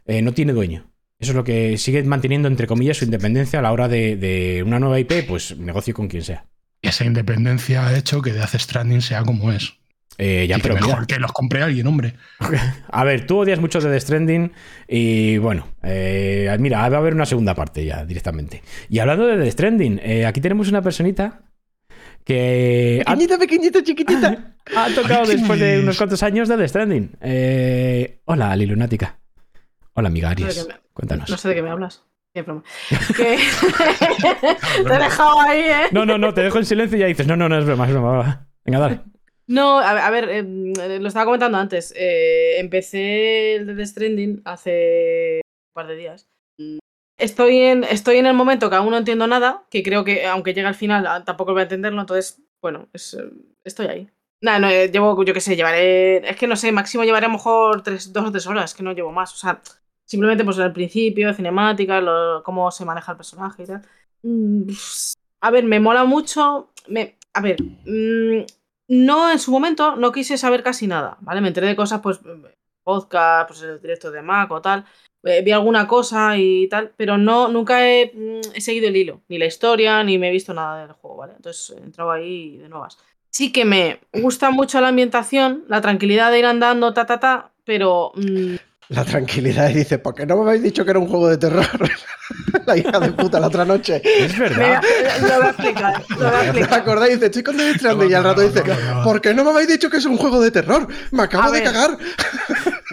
eh, 0.06 0.22
no 0.22 0.32
tiene 0.32 0.54
dueño. 0.54 0.90
Eso 1.18 1.32
es 1.32 1.36
lo 1.36 1.44
que 1.44 1.76
sigue 1.76 2.02
manteniendo, 2.04 2.48
entre 2.48 2.66
comillas, 2.66 2.96
su 2.96 3.04
independencia 3.04 3.58
a 3.58 3.62
la 3.62 3.72
hora 3.72 3.86
de, 3.88 4.16
de 4.16 4.62
una 4.64 4.78
nueva 4.80 4.98
IP, 4.98 5.26
pues 5.28 5.58
negocio 5.58 5.92
con 5.92 6.08
quien 6.08 6.22
sea. 6.22 6.46
Y 6.82 6.88
esa 6.88 7.04
independencia 7.04 7.86
ha 7.86 7.96
hecho 7.96 8.22
que 8.22 8.32
Death 8.32 8.54
Stranding 8.56 9.02
sea 9.02 9.22
como 9.22 9.52
es. 9.52 9.74
Eh, 10.18 10.46
ya, 10.46 10.58
y 10.58 10.60
que 10.60 10.68
mejor 10.72 10.94
mira, 10.96 11.06
que 11.06 11.18
los 11.18 11.32
compre 11.32 11.62
alguien, 11.62 11.86
hombre. 11.86 12.14
a 12.90 13.04
ver, 13.04 13.26
tú 13.26 13.38
odias 13.38 13.58
mucho 13.58 13.80
de 13.80 13.88
Death 13.88 14.02
Stranding 14.02 14.52
y 14.86 15.38
bueno, 15.38 15.66
eh, 15.82 16.54
mira, 16.58 16.86
va 16.88 16.96
a 16.96 17.00
haber 17.00 17.14
una 17.14 17.24
segunda 17.26 17.54
parte 17.54 17.84
ya 17.84 18.04
directamente. 18.04 18.62
Y 18.88 18.98
hablando 18.98 19.26
de 19.26 19.36
Death 19.38 19.52
Stranding, 19.52 20.00
eh, 20.02 20.26
aquí 20.26 20.40
tenemos 20.40 20.68
una 20.68 20.82
personita 20.82 21.42
que 22.24 23.02
ha, 23.06 23.12
Pequeñita, 23.12 23.38
pequeñita, 23.38 23.82
chiquitita. 23.82 24.54
ha 24.76 24.94
tocado 24.94 25.22
Ay, 25.24 25.36
después 25.36 25.58
de 25.58 25.80
unos 25.80 25.96
cuantos 25.96 26.22
años 26.22 26.48
de 26.48 26.56
Death 26.56 26.68
Stranding. 26.68 27.16
Eh, 27.22 28.20
hola, 28.26 28.54
Lilunática. 28.56 29.18
Hola, 29.94 30.08
amiga 30.08 30.30
No 30.30 30.36
sé, 30.36 30.42
Aries. 30.44 30.56
de 30.56 30.62
qué 30.62 30.68
me, 30.74 30.80
Cuéntanos. 30.92 31.30
no 31.30 31.36
sé 31.38 31.48
de 31.48 31.54
qué 31.54 31.62
me 31.62 31.70
hablas. 31.70 32.02
Qué 32.34 32.42
broma. 32.42 32.62
Que- 33.16 33.38
Te 34.86 34.94
he 34.94 34.98
dejado 34.98 35.40
ahí, 35.40 35.60
¿eh? 35.60 35.86
No, 35.92 36.04
no, 36.06 36.16
no, 36.18 36.32
te 36.32 36.42
dejo 36.42 36.58
en 36.58 36.64
silencio 36.64 36.96
y 36.96 37.00
ya 37.00 37.06
dices, 37.06 37.26
no, 37.26 37.36
no, 37.36 37.48
no 37.48 37.58
es 37.58 37.64
broma, 37.64 37.86
es 37.86 37.92
broma. 37.92 38.18
va. 38.18 38.46
Venga, 38.64 38.78
dale. 38.78 39.00
No, 39.46 39.78
a 39.80 39.94
ver, 39.94 40.02
a 40.02 40.10
ver, 40.10 40.28
eh, 40.28 40.98
lo 41.00 41.08
estaba 41.08 41.24
comentando 41.24 41.58
antes. 41.58 41.92
Eh, 41.96 42.60
empecé 42.60 43.56
el 43.56 43.66
de 43.66 43.74
Death 43.74 43.88
Stranding 43.88 44.42
hace 44.44 45.40
un 45.44 45.72
par 45.74 45.88
de 45.88 45.96
días. 45.96 46.28
Estoy 47.18 47.58
en, 47.58 47.84
estoy 47.84 48.18
en 48.18 48.26
el 48.26 48.34
momento 48.34 48.70
que 48.70 48.76
aún 48.76 48.90
no 48.90 48.96
entiendo 48.96 49.26
nada, 49.26 49.66
que 49.70 49.82
creo 49.82 50.04
que 50.04 50.24
aunque 50.26 50.54
llegue 50.54 50.68
al 50.68 50.74
final 50.74 51.06
ah, 51.06 51.24
tampoco 51.24 51.52
voy 51.52 51.60
a 51.60 51.62
entenderlo, 51.64 52.00
entonces, 52.00 52.40
bueno, 52.62 52.88
es, 52.94 53.12
eh, 53.14 53.28
estoy 53.64 53.86
ahí. 53.88 54.10
Nada, 54.40 54.58
no, 54.58 54.70
eh, 54.70 54.88
llevo, 54.90 55.22
yo 55.22 55.34
qué 55.34 55.40
sé, 55.42 55.54
llevaré, 55.54 56.26
es 56.30 56.36
que 56.36 56.46
no 56.46 56.56
sé, 56.56 56.72
máximo 56.72 57.04
llevaré 57.04 57.26
a 57.26 57.28
lo 57.28 57.34
mejor 57.34 57.82
tres, 57.82 58.10
dos 58.12 58.24
o 58.26 58.30
tres 58.30 58.46
horas, 58.46 58.72
que 58.74 58.82
no 58.82 58.92
llevo 58.92 59.12
más. 59.12 59.34
O 59.34 59.36
sea, 59.36 59.60
simplemente 60.10 60.44
pues 60.44 60.58
al 60.58 60.72
principio, 60.72 61.32
cinemática, 61.32 62.00
lo- 62.00 62.42
cómo 62.42 62.68
se 62.72 62.84
maneja 62.84 63.12
el 63.12 63.16
personaje 63.16 63.62
y 63.62 63.66
tal. 63.66 63.82
Mm, 64.22 64.62
A 65.42 65.50
ver, 65.50 65.64
me 65.64 65.78
mola 65.80 66.04
mucho. 66.04 66.70
Me, 66.88 67.16
a 67.32 67.40
ver, 67.40 67.56
mm, 67.62 68.44
no 68.88 69.30
en 69.30 69.38
su 69.38 69.50
momento 69.52 69.94
no 69.96 70.10
quise 70.12 70.36
saber 70.36 70.62
casi 70.62 70.86
nada, 70.86 71.16
¿vale? 71.20 71.40
Me 71.40 71.48
enteré 71.48 71.68
de 71.68 71.76
cosas, 71.76 72.00
pues, 72.00 72.18
podcast, 72.82 73.48
pues 73.48 73.62
el 73.62 73.80
directo 73.80 74.10
de 74.10 74.20
Mac 74.22 74.50
o 74.50 74.60
tal. 74.60 74.84
Eh, 75.22 75.42
vi 75.42 75.52
alguna 75.52 75.86
cosa 75.86 76.36
y 76.36 76.66
tal, 76.68 76.92
pero 76.96 77.16
no, 77.18 77.48
nunca 77.48 77.86
he, 77.88 78.10
mm, 78.14 78.52
he 78.54 78.60
seguido 78.60 78.88
el 78.88 78.96
hilo, 78.96 79.20
ni 79.28 79.38
la 79.38 79.46
historia, 79.46 80.02
ni 80.02 80.18
me 80.18 80.28
he 80.28 80.32
visto 80.32 80.52
nada 80.54 80.82
del 80.86 80.92
juego, 80.94 81.18
¿vale? 81.18 81.34
Entonces 81.36 81.76
he 81.76 81.80
entrado 81.82 82.10
ahí 82.10 82.56
de 82.58 82.68
nuevas. 82.68 82.98
Sí 83.30 83.52
que 83.52 83.64
me 83.64 84.00
gusta 84.12 84.50
mucho 84.50 84.80
la 84.80 84.88
ambientación, 84.88 85.64
la 85.68 85.80
tranquilidad 85.80 86.32
de 86.32 86.40
ir 86.40 86.46
andando, 86.46 86.92
ta, 86.94 87.06
ta, 87.06 87.20
ta, 87.20 87.52
pero 87.64 88.12
La 88.90 89.04
tranquilidad 89.04 89.70
y 89.70 89.74
dice, 89.74 89.98
¿por 90.00 90.16
qué 90.16 90.26
no 90.26 90.36
me 90.36 90.42
habéis 90.48 90.64
dicho 90.64 90.84
que 90.84 90.90
era 90.90 90.98
un 90.98 91.06
juego 91.06 91.28
de 91.28 91.38
terror? 91.38 91.64
la 92.66 92.76
hija 92.76 92.98
de 92.98 93.12
puta 93.12 93.38
la 93.38 93.46
otra 93.46 93.64
noche. 93.64 94.02
Es 94.04 94.36
verdad. 94.36 94.82
lo 95.22 95.28
voy 95.36 95.46
a 95.46 95.50
explicar, 95.50 96.04
lo 96.10 96.16
voy 96.30 96.46
a 96.48 96.52
¿Te 96.68 96.74
acordáis? 96.74 97.14
Dice, 97.14 97.26
estoy 97.26 97.42
con 97.44 97.60
Stranding 97.60 98.10
y 98.10 98.14
al 98.14 98.22
No, 98.24 98.28
rato 98.30 98.42
no, 98.42 98.48
dice, 98.48 98.64
no, 98.64 98.94
no. 98.96 99.04
¿por 99.04 99.20
qué 99.20 99.32
no 99.32 99.44
me 99.44 99.50
habéis 99.50 99.68
dicho 99.68 99.88
que 99.90 99.98
es 99.98 100.06
un 100.06 100.16
juego 100.16 100.40
de 100.40 100.50
terror? 100.50 100.88
Me 101.12 101.22
acabo 101.22 101.44
A 101.44 101.50
de 101.52 101.60
ver. 101.60 101.62
cagar. 101.62 101.98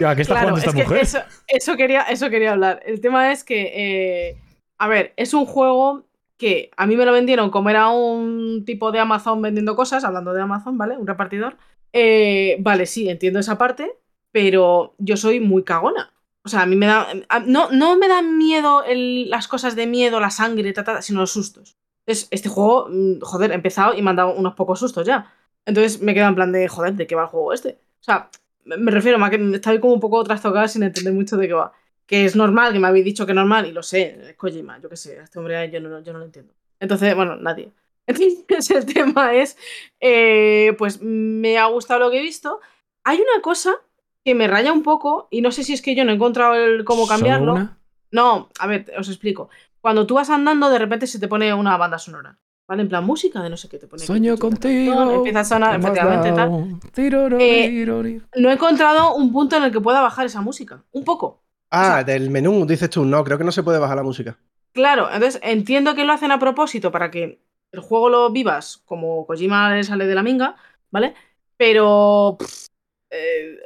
¿a 0.06 0.14
qué 0.14 0.22
está 0.22 0.34
Claro, 0.34 0.50
jugando 0.50 0.58
esta 0.58 0.70
es 0.70 0.74
que 0.76 0.82
mujer? 0.84 0.98
Eso, 1.02 1.18
eso 1.48 1.76
quería, 1.76 2.02
eso 2.02 2.30
quería 2.30 2.52
hablar. 2.52 2.80
El 2.86 3.00
tema 3.00 3.32
es 3.32 3.42
que, 3.42 3.72
eh, 4.30 4.36
a 4.78 4.86
ver, 4.86 5.14
es 5.16 5.34
un 5.34 5.46
juego 5.46 6.06
que 6.36 6.70
a 6.76 6.86
mí 6.86 6.96
me 6.96 7.04
lo 7.06 7.12
vendieron 7.12 7.50
como 7.50 7.70
era 7.70 7.88
un 7.88 8.64
tipo 8.64 8.92
de 8.92 9.00
Amazon 9.00 9.42
vendiendo 9.42 9.74
cosas, 9.74 10.04
hablando 10.04 10.32
de 10.32 10.42
Amazon, 10.42 10.78
¿vale? 10.78 10.96
Un 10.96 11.08
repartidor. 11.08 11.56
Eh, 11.92 12.56
vale, 12.60 12.86
sí, 12.86 13.08
entiendo 13.08 13.40
esa 13.40 13.58
parte, 13.58 13.90
pero 14.32 14.94
yo 14.98 15.16
soy 15.16 15.40
muy 15.40 15.64
cagona. 15.64 16.12
O 16.44 16.48
sea, 16.48 16.62
a 16.62 16.66
mí 16.66 16.76
me 16.76 16.86
da. 16.86 17.08
a- 17.28 17.40
no, 17.40 17.70
no 17.70 17.96
me 17.96 18.08
dan 18.08 18.38
miedo 18.38 18.82
las 18.86 19.48
cosas 19.48 19.76
de 19.76 19.86
miedo, 19.86 20.20
la 20.20 20.30
sangre, 20.30 20.72
ta, 20.72 20.84
ta, 20.84 21.02
sino 21.02 21.20
los 21.20 21.32
sustos. 21.32 21.76
Entonces, 22.06 22.28
este 22.30 22.48
juego, 22.48 22.88
mm, 22.90 23.20
joder, 23.20 23.50
he 23.50 23.54
empezado 23.54 23.94
y 23.94 24.02
me 24.02 24.10
han 24.10 24.16
dado 24.16 24.34
unos 24.34 24.54
pocos 24.54 24.78
sustos 24.80 25.06
ya. 25.06 25.32
Entonces 25.66 26.00
me 26.00 26.14
quedo 26.14 26.26
en 26.28 26.34
plan 26.34 26.52
de, 26.52 26.66
joder, 26.68 26.94
¿de 26.94 27.06
qué 27.06 27.14
va 27.14 27.22
el 27.22 27.28
juego 27.28 27.52
este? 27.52 27.78
O 28.00 28.04
sea, 28.04 28.30
me 28.64 28.90
refiero 28.90 29.22
a 29.22 29.30
que 29.30 29.36
estoy 29.54 29.80
como 29.80 29.92
un 29.94 30.00
poco 30.00 30.22
trastocada 30.24 30.68
sin 30.68 30.82
entender 30.82 31.12
mucho 31.12 31.36
de 31.36 31.46
qué 31.48 31.52
va. 31.54 31.72
Que 32.06 32.24
es 32.24 32.34
normal, 32.36 32.72
que 32.72 32.78
me 32.78 32.88
habéis 32.88 33.04
dicho 33.04 33.26
que 33.26 33.32
es 33.32 33.36
normal, 33.36 33.66
y 33.66 33.72
lo 33.72 33.82
sé, 33.82 34.18
es 34.30 34.36
Kojima, 34.36 34.78
yo 34.80 34.88
qué 34.88 34.96
sé, 34.96 35.18
este 35.18 35.38
hombre 35.38 35.70
yo 35.70 35.80
no, 35.80 36.00
yo 36.00 36.12
no 36.14 36.20
lo 36.20 36.24
entiendo. 36.24 36.54
Entonces, 36.80 37.14
bueno, 37.14 37.36
nadie. 37.36 37.70
Entonces, 38.06 38.70
el 38.70 38.86
tema 38.86 39.34
es, 39.34 39.58
eh, 40.00 40.74
pues 40.78 41.02
me 41.02 41.58
ha 41.58 41.66
gustado 41.66 42.00
lo 42.00 42.10
que 42.10 42.18
he 42.18 42.22
visto. 42.22 42.60
Hay 43.04 43.18
una 43.20 43.42
cosa 43.42 43.76
que 44.28 44.34
me 44.34 44.46
raya 44.46 44.74
un 44.74 44.82
poco 44.82 45.26
y 45.30 45.40
no 45.40 45.50
sé 45.52 45.64
si 45.64 45.72
es 45.72 45.80
que 45.80 45.94
yo 45.94 46.04
no 46.04 46.12
he 46.12 46.14
encontrado 46.16 46.54
el 46.54 46.84
cómo 46.84 47.06
¿Solo 47.06 47.16
cambiarlo. 47.16 47.52
una? 47.54 47.78
No, 48.10 48.50
a 48.58 48.66
ver, 48.66 48.84
os 48.98 49.08
explico. 49.08 49.48
Cuando 49.80 50.06
tú 50.06 50.16
vas 50.16 50.28
andando, 50.28 50.68
de 50.68 50.78
repente 50.78 51.06
se 51.06 51.18
te 51.18 51.28
pone 51.28 51.54
una 51.54 51.76
banda 51.78 51.98
sonora. 51.98 52.38
¿Vale? 52.68 52.82
En 52.82 52.88
plan 52.90 53.02
música 53.06 53.42
de 53.42 53.48
no 53.48 53.56
sé 53.56 53.66
qué 53.70 53.78
te 53.78 53.86
pone. 53.86 54.04
Sueño 54.04 54.34
aquí, 54.34 54.40
contigo. 54.42 55.10
Empieza 55.12 55.40
a 55.40 55.44
sonar, 55.44 55.80
efectivamente, 55.80 56.32
tal. 56.32 56.78
Tirorori. 56.92 58.22
No 58.36 58.50
he 58.50 58.52
encontrado 58.52 59.14
un 59.14 59.32
punto 59.32 59.56
en 59.56 59.62
el 59.62 59.72
que 59.72 59.80
pueda 59.80 60.02
bajar 60.02 60.26
esa 60.26 60.42
música. 60.42 60.84
Un 60.92 61.04
poco. 61.04 61.42
Ah, 61.70 61.84
sea- 61.94 62.04
del 62.04 62.28
menú, 62.28 62.66
dices 62.66 62.90
tú. 62.90 63.06
No, 63.06 63.24
creo 63.24 63.38
que 63.38 63.44
no 63.44 63.52
se 63.52 63.62
puede 63.62 63.78
bajar 63.78 63.96
la 63.96 64.02
música. 64.02 64.36
Claro, 64.74 65.08
entonces 65.10 65.40
entiendo 65.42 65.94
que 65.94 66.04
lo 66.04 66.12
hacen 66.12 66.30
a 66.30 66.38
propósito 66.38 66.92
para 66.92 67.10
que 67.10 67.40
el 67.72 67.80
juego 67.80 68.10
lo 68.10 68.30
vivas 68.30 68.82
como 68.84 69.26
Kojima 69.26 69.74
le 69.74 69.82
sale 69.84 70.06
de 70.06 70.14
la 70.14 70.22
minga, 70.22 70.56
¿vale? 70.90 71.14
Pero. 71.56 72.36
pff, 72.38 72.66
eh, 73.10 73.56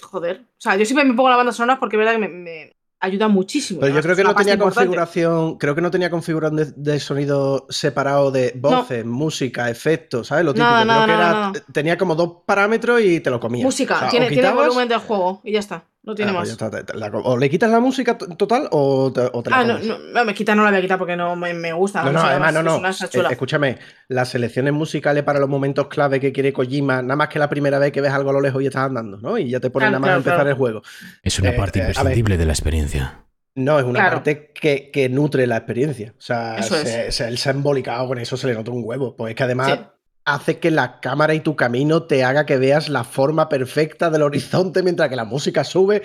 joder. 0.00 0.42
O 0.42 0.60
sea, 0.60 0.76
yo 0.76 0.84
siempre 0.84 1.04
me 1.04 1.14
pongo 1.14 1.30
la 1.30 1.36
banda 1.36 1.52
sonora 1.52 1.78
porque 1.80 1.96
es 1.96 1.98
verdad 1.98 2.12
que 2.12 2.18
me, 2.18 2.28
me 2.28 2.72
ayuda 3.00 3.28
muchísimo. 3.28 3.80
Pero 3.80 3.94
yo 3.94 4.02
creo 4.02 4.14
que 4.16 4.24
no 4.24 4.34
tenía 4.34 4.54
importante. 4.54 4.86
configuración, 4.86 5.56
creo 5.58 5.74
que 5.74 5.80
no 5.80 5.90
tenía 5.90 6.10
configuración 6.10 6.56
de, 6.56 6.72
de 6.92 7.00
sonido 7.00 7.66
separado 7.70 8.30
de 8.30 8.52
voces, 8.56 9.04
música, 9.06 9.70
efectos, 9.70 10.26
¿sabes? 10.28 10.44
Lo 10.44 10.52
típico. 10.52 10.68
Nada, 10.70 10.82
creo 10.84 10.94
nada, 10.94 11.06
que 11.06 11.12
era, 11.12 11.30
nada. 11.32 11.52
tenía 11.72 11.96
como 11.98 12.14
dos 12.14 12.32
parámetros 12.44 13.00
y 13.02 13.20
te 13.20 13.30
lo 13.30 13.40
comías. 13.40 13.64
Música, 13.64 13.96
O 13.96 13.98
sea, 14.00 14.08
tiene, 14.10 14.26
tiene 14.28 14.42
quitabas- 14.42 14.66
volumen 14.66 14.88
del 14.88 14.98
juego 14.98 15.40
y 15.44 15.52
ya 15.52 15.60
está. 15.60 15.84
No 16.02 16.14
tiene 16.14 16.30
Ah, 16.30 16.34
más. 16.34 16.56
pues 16.56 16.72
está, 16.72 16.94
la- 16.94 17.08
o 17.08 17.36
le 17.36 17.50
quitas 17.50 17.70
la 17.70 17.78
música 17.78 18.16
total 18.16 18.68
o 18.70 19.12
te, 19.12 19.20
o 19.32 19.42
te 19.42 19.50
la 19.50 19.58
Ah, 19.58 19.64
no, 19.64 19.72
comes. 19.74 19.86
no, 19.86 19.98
no, 19.98 20.24
me 20.24 20.32
quita, 20.32 20.54
no 20.54 20.64
la 20.64 20.70
voy 20.70 20.78
a 20.78 20.82
quitar 20.82 20.96
porque 20.98 21.14
no 21.14 21.36
me, 21.36 21.52
me 21.52 21.74
gusta. 21.74 22.02
la 22.02 22.10
No, 22.10 22.20
no, 22.22 22.26
además, 22.26 22.54
no, 22.54 22.62
no. 22.62 22.88
es 22.88 23.14
una 23.14 23.28
Eh, 23.28 23.32
escúchame, 23.32 23.78
las 24.08 24.30
selecciones 24.30 24.72
musicales 24.72 25.24
para 25.24 25.38
los 25.38 25.48
momentos 25.50 25.88
clave 25.88 26.18
que 26.18 26.32
quiere 26.32 26.54
Kojima, 26.54 27.02
nada 27.02 27.16
más 27.16 27.28
que 27.28 27.38
la 27.38 27.50
primera 27.50 27.78
vez 27.78 27.92
que 27.92 28.00
ves 28.00 28.12
algo 28.12 28.30
a 28.30 28.32
lo 28.32 28.40
lejos 28.40 28.62
y 28.62 28.66
estás 28.66 28.84
andando, 28.86 29.18
¿no? 29.18 29.36
Y 29.36 29.50
ya 29.50 29.60
te 29.60 29.68
ponen 29.68 29.90
Claro, 29.90 30.00
nada 30.00 30.00
más 30.00 30.06
claro, 30.08 30.14
a 30.14 30.18
empezar 30.20 30.36
claro. 30.38 30.50
el 30.50 30.56
juego. 30.56 30.82
Es 31.22 31.38
una 31.38 31.50
Eh, 31.50 31.52
parte 31.52 31.80
eh, 31.80 31.82
imprescindible 31.88 32.38
de 32.38 32.46
la 32.46 32.52
experiencia. 32.52 33.24
No, 33.56 33.78
es 33.78 33.84
una 33.84 33.98
Claro. 33.98 34.16
parte 34.16 34.52
que, 34.54 34.90
que 34.90 35.08
nutre 35.10 35.46
la 35.46 35.58
experiencia. 35.58 36.14
O 36.16 36.20
sea, 36.22 36.56
Eso 36.56 36.76
es. 36.76 36.88
se, 36.88 37.12
se- 37.12 37.28
él 37.28 37.36
se 37.36 37.50
ha 37.50 37.52
embolicado 37.52 38.06
con 38.08 38.16
eso, 38.18 38.38
se 38.38 38.46
le 38.46 38.54
nota 38.54 38.70
un 38.70 38.82
huevo. 38.84 39.16
Pues 39.16 39.32
es 39.32 39.36
que 39.36 39.42
además 39.42 39.72
Sí. 39.72 39.80
Hace 40.24 40.58
que 40.58 40.70
la 40.70 41.00
cámara 41.00 41.34
y 41.34 41.40
tu 41.40 41.56
camino 41.56 42.02
te 42.04 42.22
haga 42.24 42.46
que 42.46 42.58
veas 42.58 42.88
la 42.88 43.04
forma 43.04 43.48
perfecta 43.48 44.10
del 44.10 44.22
horizonte 44.22 44.82
mientras 44.82 45.08
que 45.08 45.16
la 45.16 45.24
música 45.24 45.64
sube 45.64 46.02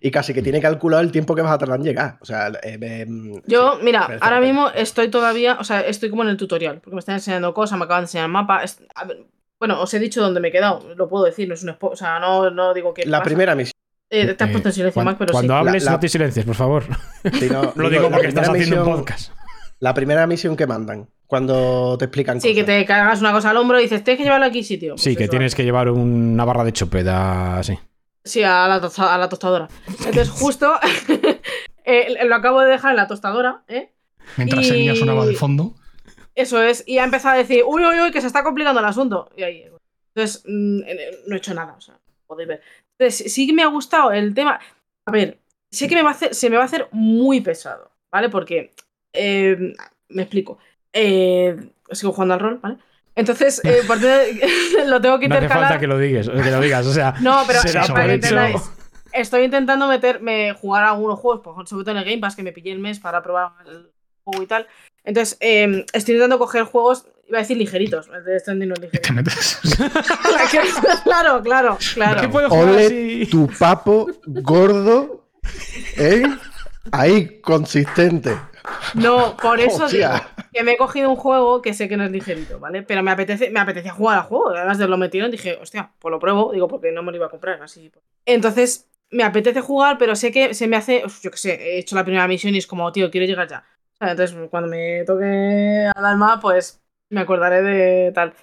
y 0.00 0.10
casi 0.10 0.32
que 0.34 0.42
tiene 0.42 0.60
calculado 0.60 1.02
el 1.02 1.12
tiempo 1.12 1.34
que 1.34 1.42
vas 1.42 1.52
a 1.52 1.58
tardar 1.58 1.78
en 1.78 1.84
llegar. 1.84 2.18
O 2.20 2.24
sea, 2.24 2.48
eh, 2.62 2.78
eh, 2.80 3.06
Yo, 3.46 3.78
mira, 3.82 4.08
ahora 4.20 4.40
mismo 4.40 4.68
estoy 4.70 5.08
todavía, 5.08 5.58
o 5.60 5.64
sea, 5.64 5.80
estoy 5.82 6.10
como 6.10 6.22
en 6.22 6.30
el 6.30 6.36
tutorial, 6.36 6.80
porque 6.80 6.94
me 6.96 7.00
están 7.00 7.16
enseñando 7.16 7.52
cosas, 7.54 7.78
me 7.78 7.84
acaban 7.84 8.02
de 8.02 8.06
enseñar 8.06 8.26
el 8.26 8.32
mapa. 8.32 8.62
es- 8.64 8.80
a 8.94 9.04
ver, 9.04 9.26
bueno, 9.60 9.80
os 9.80 9.92
he 9.94 9.98
dicho 9.98 10.20
dónde 10.22 10.40
me 10.40 10.48
he 10.48 10.52
quedado, 10.52 10.94
lo 10.96 11.08
puedo 11.08 11.24
decir, 11.24 11.46
no 11.48 11.54
es 11.54 11.62
un 11.62 11.76
o 11.78 11.96
sea, 11.96 12.18
no, 12.20 12.50
no 12.50 12.72
digo 12.74 12.94
que. 12.94 13.04
la 13.06 13.22
primera 13.22 13.54
misión. 13.54 13.72
Eh, 14.10 14.32
te 14.32 14.44
has 14.44 14.50
pueto 14.50 14.68
en 14.68 14.72
silencio, 14.74 15.02
Mac, 15.02 15.16
pero 15.18 15.32
cuando 15.32 15.52
sí. 15.52 15.58
hables, 15.58 15.84
La- 15.84 15.90
la- 15.90 15.96
no 15.96 16.00
te 16.00 16.08
silencies, 16.08 16.46
por 16.46 16.54
favor. 16.54 16.84
Sí, 17.38 17.48
no, 17.50 17.72
Lo 17.76 17.90
digo, 17.90 18.10
porque 18.10 18.28
estás 18.28 18.48
haciendo 18.48 18.82
un 18.86 18.96
podcast. 18.96 19.32
La 19.80 19.92
primera 19.92 20.26
misión 20.26 20.56
que 20.56 20.66
mandan, 20.66 21.08
cuando 21.28 21.96
te 21.98 22.06
explican 22.06 22.40
Sí, 22.40 22.54
que 22.54 22.64
te 22.64 22.84
cargas 22.84 23.20
una 23.20 23.32
cosa 23.32 23.50
al 23.50 23.56
hombro 23.58 23.78
y 23.78 23.82
dices, 23.84 24.02
tienes 24.02 24.18
que 24.18 24.24
llevarlo 24.24 24.46
aquí, 24.46 24.64
sitio. 24.64 24.96
Sí, 24.98 25.14
que 25.14 25.28
tienes 25.28 25.54
que 25.54 25.62
llevar 25.62 25.90
una 25.90 26.44
barra 26.44 26.64
de 26.64 26.72
chopeda 26.72 27.58
así. 27.58 27.78
Sí, 28.24 28.42
a 28.42 28.66
la, 28.66 28.80
tosta- 28.80 29.14
a 29.14 29.18
la 29.18 29.28
tostadora. 29.28 29.68
Entonces, 29.86 30.28
justo 30.30 30.72
eh, 31.84 32.24
lo 32.26 32.34
acabo 32.34 32.60
de 32.62 32.70
dejar 32.70 32.90
en 32.92 32.96
la 32.96 33.06
tostadora, 33.06 33.62
¿eh? 33.68 33.92
Mientras 34.36 34.66
Y- 34.66 34.74
Enya 34.74 34.94
sonaba 34.96 35.24
de 35.26 35.34
fondo. 35.34 35.74
Eso 36.34 36.62
es, 36.62 36.84
y 36.86 36.98
ha 36.98 37.04
empezado 37.04 37.34
a 37.34 37.38
decir, 37.38 37.62
uy, 37.66 37.84
uy, 37.84 38.00
uy, 38.00 38.10
que 38.10 38.20
se 38.20 38.26
está 38.26 38.42
complicando 38.44 38.80
el 38.80 38.86
asunto. 38.86 39.28
Y 39.36 39.42
ahí, 39.42 39.64
entonces, 40.14 40.42
mm, 40.46 40.80
eh, 40.86 41.10
no 41.26 41.34
he 41.34 41.38
hecho 41.38 41.52
nada, 41.54 41.74
o 41.76 41.80
sea, 41.80 41.98
podéis 42.26 42.48
ver. 42.48 42.60
Entonces, 42.98 43.32
sí 43.32 43.46
que 43.46 43.52
me 43.52 43.62
ha 43.62 43.66
gustado 43.68 44.12
el 44.12 44.32
tema. 44.34 44.60
A 45.06 45.10
ver, 45.10 45.38
sé 45.70 45.88
que 45.88 45.94
me 45.96 46.02
va 46.02 46.10
a 46.10 46.12
hacer, 46.12 46.34
se 46.34 46.48
me 46.48 46.56
va 46.56 46.62
a 46.62 46.66
hacer 46.66 46.88
muy 46.92 47.40
pesado, 47.40 47.90
¿vale? 48.12 48.28
Porque, 48.28 48.72
eh, 49.12 49.74
me 50.10 50.22
explico. 50.22 50.58
Eh, 50.92 51.56
sigo 51.92 52.12
jugando 52.12 52.34
al 52.34 52.40
rol, 52.40 52.58
¿vale? 52.62 52.76
Entonces, 53.14 53.60
eh, 53.64 53.82
por 53.86 53.98
tener- 53.98 54.28
lo 54.86 55.00
tengo 55.00 55.18
que 55.18 55.28
No 55.28 55.34
hace 55.34 55.44
intercalar. 55.44 55.68
falta 55.70 55.80
que 55.80 55.86
lo 55.86 55.98
digas, 55.98 56.28
que 56.28 56.50
lo 56.50 56.60
digas. 56.60 56.86
O 56.86 56.92
sea, 56.92 57.14
No, 57.20 57.42
pero 57.46 57.60
será 57.60 57.86
para 57.86 58.06
que 58.06 58.12
entendáis. 58.14 58.62
Estoy 59.12 59.42
intentando 59.44 59.88
meterme, 59.88 60.52
jugar 60.52 60.84
a 60.84 60.90
algunos 60.90 61.18
juegos, 61.18 61.68
sobre 61.68 61.82
todo 61.84 61.92
en 61.92 61.98
el 61.98 62.04
Game 62.04 62.18
Pass, 62.18 62.36
que 62.36 62.42
me 62.42 62.52
pillé 62.52 62.72
el 62.72 62.78
mes 62.78 63.00
para 63.00 63.22
probar 63.22 63.52
el 63.66 63.90
juego 64.22 64.42
y 64.42 64.46
tal. 64.46 64.66
Entonces, 65.02 65.38
eh, 65.40 65.86
estoy 65.94 66.14
intentando 66.14 66.38
coger 66.38 66.64
juegos, 66.64 67.06
iba 67.26 67.38
a 67.38 67.40
decir 67.40 67.56
ligeritos, 67.56 68.08
el 68.14 68.22
de 68.24 68.38
Stranding 68.38 68.68
no 68.68 68.74
es 68.74 68.80
Te 68.82 68.86
ligerito. 68.86 69.12
metes. 69.14 69.58
claro, 71.04 71.42
claro, 71.42 71.78
claro. 71.94 72.20
¿Qué 72.20 72.28
puedo 72.28 72.48
jugar 72.50 72.68
Ole 72.68 72.86
así? 72.86 73.26
tu 73.30 73.48
papo 73.58 74.06
gordo, 74.26 75.26
¿eh? 75.96 76.22
Ahí, 76.92 77.40
consistente. 77.40 78.36
No, 78.94 79.36
por 79.36 79.60
eso 79.60 79.88
digo 79.88 80.08
que 80.52 80.62
me 80.62 80.72
he 80.72 80.76
cogido 80.76 81.10
un 81.10 81.16
juego 81.16 81.60
que 81.62 81.74
sé 81.74 81.88
que 81.88 81.96
no 81.96 82.04
es 82.04 82.10
ligerito, 82.10 82.58
¿vale? 82.58 82.82
Pero 82.82 83.02
me 83.02 83.10
apetece, 83.10 83.50
me 83.50 83.60
apetecía 83.60 83.92
jugar 83.92 84.18
al 84.18 84.24
juego. 84.24 84.50
Además 84.50 84.78
de 84.78 84.88
lo 84.88 84.96
metieron, 84.96 85.30
dije, 85.30 85.58
hostia, 85.60 85.92
pues 85.98 86.10
lo 86.10 86.18
pruebo, 86.18 86.52
digo, 86.52 86.68
porque 86.68 86.90
no 86.92 87.02
me 87.02 87.10
lo 87.12 87.16
iba 87.18 87.26
a 87.26 87.30
comprar 87.30 87.60
así. 87.62 87.90
Entonces, 88.26 88.88
me 89.10 89.24
apetece 89.24 89.60
jugar, 89.60 89.98
pero 89.98 90.16
sé 90.16 90.32
que 90.32 90.54
se 90.54 90.66
me 90.66 90.76
hace, 90.76 91.02
yo 91.22 91.30
qué 91.30 91.36
sé, 91.36 91.54
he 91.54 91.78
hecho 91.78 91.96
la 91.96 92.04
primera 92.04 92.26
misión 92.28 92.54
y 92.54 92.58
es 92.58 92.66
como, 92.66 92.90
tío, 92.92 93.10
quiero 93.10 93.26
llegar 93.26 93.48
ya. 93.48 93.64
O 93.94 93.96
sea, 93.98 94.10
Entonces, 94.12 94.36
cuando 94.50 94.68
me 94.68 95.04
toque 95.04 95.88
al 95.94 96.04
alma, 96.04 96.38
pues 96.40 96.80
me 97.10 97.20
acordaré 97.20 97.62
de 97.62 98.12
tal. 98.12 98.34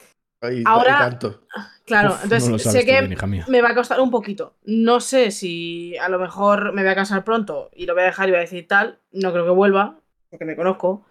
Ay, 0.41 0.63
Ahora- 0.65 0.99
tanto. 0.99 1.41
Claro, 1.85 2.13
Uf, 2.13 2.23
entonces 2.23 2.63
sé 2.63 2.79
tú 2.79 2.85
que 2.85 3.01
bien, 3.01 3.45
me 3.47 3.61
va 3.61 3.69
a 3.69 3.75
costar 3.75 3.99
un 4.01 4.09
poquito. 4.09 4.55
No 4.63 4.99
sé 4.99 5.29
si 5.29 5.95
a 5.97 6.09
lo 6.09 6.17
mejor 6.17 6.73
me 6.73 6.81
voy 6.81 6.91
a 6.91 6.95
casar 6.95 7.23
pronto 7.23 7.69
y 7.75 7.85
lo 7.85 7.93
voy 7.93 8.01
a 8.01 8.07
dejar 8.07 8.27
y 8.27 8.31
voy 8.31 8.39
a 8.39 8.41
decir 8.41 8.67
tal. 8.67 8.99
No 9.11 9.31
creo 9.31 9.45
que 9.45 9.51
vuelva, 9.51 9.99
porque 10.35 10.45
me 10.45 10.55
conozco. 10.55 11.05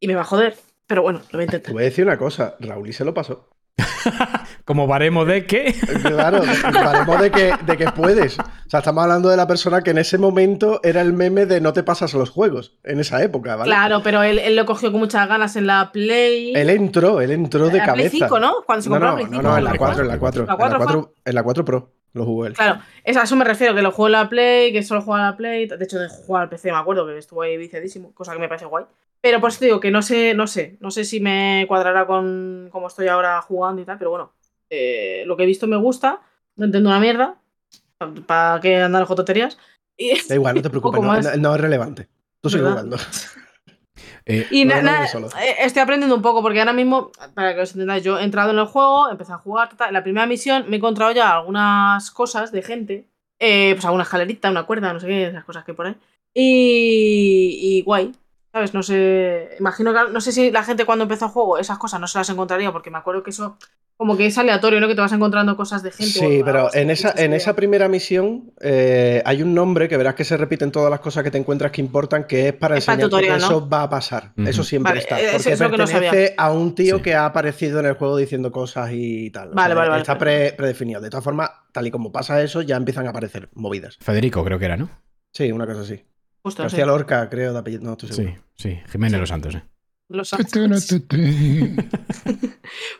Y 0.00 0.08
me 0.08 0.14
va 0.14 0.22
a 0.22 0.24
joder. 0.24 0.56
Pero 0.86 1.02
bueno, 1.02 1.20
lo 1.30 1.38
voy 1.38 1.44
a 1.44 1.46
Te 1.46 1.56
intentar. 1.56 1.72
voy 1.72 1.82
a 1.82 1.86
decir 1.86 2.04
una 2.04 2.18
cosa, 2.18 2.56
Raúl 2.60 2.88
y 2.88 2.92
se 2.92 3.04
lo 3.04 3.14
pasó. 3.14 3.48
Como 4.64 4.86
baremo 4.86 5.24
de 5.24 5.46
que. 5.46 5.74
Claro, 6.02 6.42
paremos 6.62 7.20
de 7.20 7.30
que, 7.30 7.52
de 7.66 7.76
que 7.76 7.86
puedes. 7.90 8.38
O 8.38 8.42
sea, 8.68 8.80
estamos 8.80 9.02
hablando 9.02 9.28
de 9.30 9.36
la 9.36 9.46
persona 9.46 9.82
que 9.82 9.90
en 9.90 9.98
ese 9.98 10.16
momento 10.18 10.80
era 10.82 11.00
el 11.00 11.12
meme 11.12 11.46
de 11.46 11.60
no 11.60 11.72
te 11.72 11.82
pasas 11.82 12.12
los 12.14 12.30
juegos, 12.30 12.78
en 12.84 13.00
esa 13.00 13.22
época, 13.22 13.56
¿vale? 13.56 13.68
Claro, 13.70 14.02
pero 14.02 14.22
él, 14.22 14.38
él 14.38 14.56
lo 14.56 14.64
cogió 14.66 14.90
con 14.92 15.00
muchas 15.00 15.26
ganas 15.28 15.56
en 15.56 15.66
la 15.66 15.90
Play. 15.92 16.52
Él 16.54 16.70
entró, 16.70 17.20
él 17.20 17.32
entró 17.32 17.68
de 17.68 17.78
en 17.78 17.86
la 17.86 17.92
Play 17.94 18.06
cabeza. 18.06 18.26
5, 18.28 18.38
¿no? 18.40 18.54
Cuando 18.66 18.82
se 18.82 18.88
No, 18.90 18.94
compró 18.96 19.10
no, 19.10 19.16
la 19.16 19.16
Play 19.16 19.30
no, 19.30 19.36
5. 19.38 19.42
no, 19.42 19.58
en 19.58 19.64
la 19.64 19.70
Play 19.70 19.78
4, 19.78 20.02
en 20.02 20.08
la 20.08 20.18
4. 20.18 20.46
cuatro. 20.46 20.46
¿La 20.46 20.52
En 20.54 20.56
la 20.56 20.68
4 20.68 20.78
4, 20.84 21.14
en 21.24 21.34
la 21.34 21.42
4 21.42 21.64
Pro 21.64 21.92
lo 22.14 22.24
jugó 22.24 22.46
él. 22.46 22.54
Claro, 22.54 22.80
es- 23.04 23.16
a 23.16 23.22
eso 23.24 23.36
me 23.36 23.44
refiero, 23.44 23.74
que 23.74 23.82
lo 23.82 23.90
juego 23.92 24.06
en 24.08 24.12
la 24.12 24.28
Play, 24.28 24.72
que 24.72 24.82
solo 24.82 25.02
juega 25.02 25.20
en 25.20 25.26
la 25.30 25.36
Play. 25.36 25.66
De 25.66 25.84
hecho, 25.84 25.98
de 25.98 26.08
jugar 26.08 26.44
al 26.44 26.48
PC 26.48 26.72
me 26.72 26.78
acuerdo 26.78 27.06
que 27.06 27.18
estuvo 27.18 27.42
ahí 27.42 27.56
viciadísimo, 27.56 28.12
cosa 28.14 28.32
que 28.32 28.38
me 28.38 28.48
parece 28.48 28.64
guay. 28.66 28.86
Pero 29.20 29.40
por 29.40 29.50
eso 29.50 29.58
te 29.58 29.64
digo 29.66 29.80
que 29.80 29.90
no 29.90 30.00
sé, 30.02 30.34
no 30.34 30.46
sé, 30.46 30.76
no 30.80 30.90
sé 30.90 31.04
si 31.04 31.18
me 31.20 31.64
cuadrará 31.68 32.06
con 32.06 32.68
cómo 32.70 32.86
estoy 32.88 33.08
ahora 33.08 33.40
jugando 33.42 33.80
y 33.82 33.84
tal, 33.84 33.98
pero 33.98 34.10
bueno, 34.10 34.32
eh, 34.70 35.24
lo 35.26 35.36
que 35.36 35.42
he 35.44 35.46
visto 35.46 35.66
me 35.66 35.76
gusta, 35.76 36.20
no 36.56 36.66
entiendo 36.66 36.88
una 36.90 37.00
mierda, 37.00 37.36
para 38.26 38.60
qué 38.60 38.76
andar 38.82 39.04
jototerías. 39.04 39.56
Y, 39.96 40.12
Da 40.28 40.34
igual, 40.34 40.56
no 40.56 40.62
te 40.62 40.70
preocupes, 40.70 41.00
no, 41.00 41.20
no- 41.20 41.36
no 41.36 41.54
es 41.54 41.60
relevante. 41.60 42.08
Tú 42.40 42.50
sigue 42.50 42.62
¿Verdad? 42.62 42.82
jugando. 42.82 42.96
Eh, 44.26 44.46
y 44.50 44.64
No, 44.64 44.76
na- 44.76 44.82
no, 44.82 44.90
na- 44.92 45.00
no 45.02 45.06
solo. 45.08 45.26
eh, 45.38 45.56
estoy 45.60 45.82
aprendiendo 45.82 46.16
un 46.16 46.22
poco, 46.22 46.40
porque 46.42 46.58
ahora 46.58 46.72
mismo, 46.72 47.12
para 47.34 47.54
que 47.54 47.60
os 47.60 47.72
entendáis, 47.72 48.02
yo 48.02 48.18
he 48.18 48.24
entrado 48.24 48.52
en 48.52 48.58
el 48.58 48.64
juego, 48.66 49.10
empecé 49.10 49.32
a 49.32 49.38
jugar, 49.38 49.68
en 49.86 49.92
la 49.92 50.02
primera 50.02 50.26
misión 50.26 50.64
me 50.68 50.76
he 50.76 50.78
encontrado 50.78 51.12
ya 51.12 51.34
algunas 51.36 52.10
cosas 52.10 52.50
de 52.50 52.62
gente, 52.62 53.08
eh, 53.38 53.72
pues 53.74 53.84
alguna 53.84 54.04
escalerita, 54.04 54.50
una 54.50 54.64
cuerda, 54.64 54.92
no 54.92 55.00
sé 55.00 55.06
qué, 55.08 55.26
esas 55.26 55.44
cosas 55.44 55.64
que 55.64 55.74
ahí. 55.78 55.96
Y, 56.32 57.58
y 57.78 57.82
guay, 57.82 58.12
¿sabes? 58.52 58.72
No 58.74 58.82
sé, 58.82 59.56
imagino 59.60 59.92
que, 59.92 60.10
no 60.10 60.20
sé 60.20 60.32
si 60.32 60.50
la 60.50 60.64
gente 60.64 60.84
cuando 60.86 61.02
empezó 61.04 61.26
el 61.26 61.30
juego 61.30 61.58
esas 61.58 61.78
cosas 61.78 62.00
no 62.00 62.06
se 62.06 62.18
las 62.18 62.28
encontraría, 62.30 62.72
porque 62.72 62.90
me 62.90 62.98
acuerdo 62.98 63.22
que 63.22 63.30
eso 63.30 63.56
como 63.96 64.16
que 64.16 64.26
es 64.26 64.36
aleatorio, 64.38 64.80
¿no? 64.80 64.88
Que 64.88 64.94
te 64.94 65.00
vas 65.00 65.12
encontrando 65.12 65.56
cosas 65.56 65.82
de 65.82 65.90
gente. 65.92 66.18
Sí, 66.18 66.42
pero 66.44 66.68
en 66.74 66.90
esa, 66.90 67.10
en 67.16 67.30
ideas. 67.30 67.42
esa 67.42 67.54
primera 67.56 67.88
misión 67.88 68.52
eh, 68.60 69.22
hay 69.24 69.42
un 69.42 69.54
nombre 69.54 69.88
que 69.88 69.96
verás 69.96 70.14
que 70.14 70.24
se 70.24 70.36
repite 70.36 70.64
en 70.64 70.72
todas 70.72 70.90
las 70.90 71.00
cosas 71.00 71.22
que 71.22 71.30
te 71.30 71.38
encuentras 71.38 71.70
que 71.70 71.80
importan, 71.80 72.24
que 72.26 72.48
es 72.48 72.52
para 72.54 72.76
Es 72.76 72.86
tutorial, 72.86 73.34
que 73.36 73.40
¿no? 73.40 73.46
eso 73.46 73.68
va 73.68 73.82
a 73.84 73.90
pasar. 73.90 74.32
Eso 74.36 74.64
siempre 74.64 74.90
Vale, 74.90 75.00
está. 75.00 75.20
eh, 75.20 75.26
Porque 75.32 75.36
es 75.52 75.58
que 75.60 75.64
no 75.68 75.76
pertenece 75.76 76.34
a 76.36 76.50
un 76.52 76.74
tío 76.74 76.96
Sí. 76.96 77.02
que 77.02 77.14
ha 77.14 77.26
aparecido 77.26 77.80
en 77.80 77.86
el 77.86 77.94
juego 77.94 78.16
diciendo 78.16 78.50
cosas 78.50 78.90
y 78.92 79.30
tal. 79.30 79.50
O 79.50 79.54
Vale, 79.54 79.68
sea, 79.68 79.74
vale, 79.76 79.90
vale, 79.90 80.02
Está 80.02 80.18
pre- 80.18 80.52
predefinido. 80.56 81.00
De 81.00 81.08
todas 81.10 81.22
formas, 81.24 81.50
tal 81.72 81.86
y 81.86 81.90
como 81.90 82.10
pasa 82.10 82.42
eso, 82.42 82.62
ya 82.62 82.76
empiezan 82.76 83.06
a 83.06 83.10
aparecer 83.10 83.48
movidas. 83.54 83.96
Federico, 84.00 84.44
creo 84.44 84.58
que 84.58 84.64
era, 84.64 84.76
¿no? 84.76 84.90
Sí, 85.32 85.50
una 85.52 85.66
cosa 85.66 85.80
así. 85.82 86.04
Justo, 86.42 86.62
sí. 86.62 86.64
García 86.64 86.86
Lorca, 86.86 87.28
creo, 87.30 87.52
de 87.52 87.58
apellido. 87.60 87.82
No 87.84 87.92
estoy 87.92 88.10
seguro. 88.12 88.34
Sí, 88.56 88.70
sí. 88.70 88.80
Jiménez 88.90 89.18
Los 89.20 89.28
Santos, 89.30 89.54
¿eh? 89.54 89.62
Los 90.08 90.30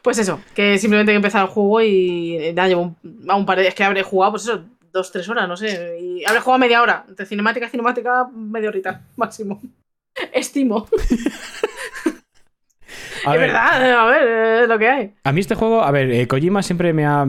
Pues 0.02 0.18
eso, 0.18 0.40
que 0.54 0.78
simplemente 0.78 1.12
he 1.12 1.16
empezado 1.16 1.46
el 1.46 1.50
juego 1.50 1.80
y 1.82 2.36
eh, 2.38 2.52
nada, 2.54 2.68
llevo 2.68 2.82
un, 2.82 2.96
a 3.30 3.36
un 3.36 3.46
par 3.46 3.56
de 3.56 3.62
días 3.62 3.74
que 3.74 3.84
habré 3.84 4.02
jugado, 4.02 4.32
pues 4.32 4.44
eso, 4.44 4.64
dos, 4.92 5.10
tres 5.12 5.28
horas, 5.28 5.48
no 5.48 5.56
sé. 5.56 5.98
Y 6.00 6.24
habré 6.24 6.40
jugado 6.40 6.58
media 6.58 6.82
hora. 6.82 7.04
Entre 7.08 7.26
cinemática 7.26 7.66
y 7.66 7.70
cinemática, 7.70 8.26
media 8.34 8.68
horita, 8.68 9.02
máximo. 9.16 9.60
Estimo. 10.32 10.86
A 13.26 13.34
es 13.34 13.40
ver, 13.40 13.50
verdad, 13.50 13.88
eh, 13.88 13.92
a 13.92 14.04
ver, 14.06 14.62
es 14.62 14.68
lo 14.68 14.78
que 14.78 14.88
hay. 14.88 15.14
A 15.24 15.32
mí 15.32 15.40
este 15.40 15.54
juego, 15.54 15.82
a 15.82 15.90
ver, 15.90 16.10
eh, 16.10 16.26
Kojima 16.28 16.62
siempre 16.62 16.92
me 16.92 17.04
ha. 17.06 17.26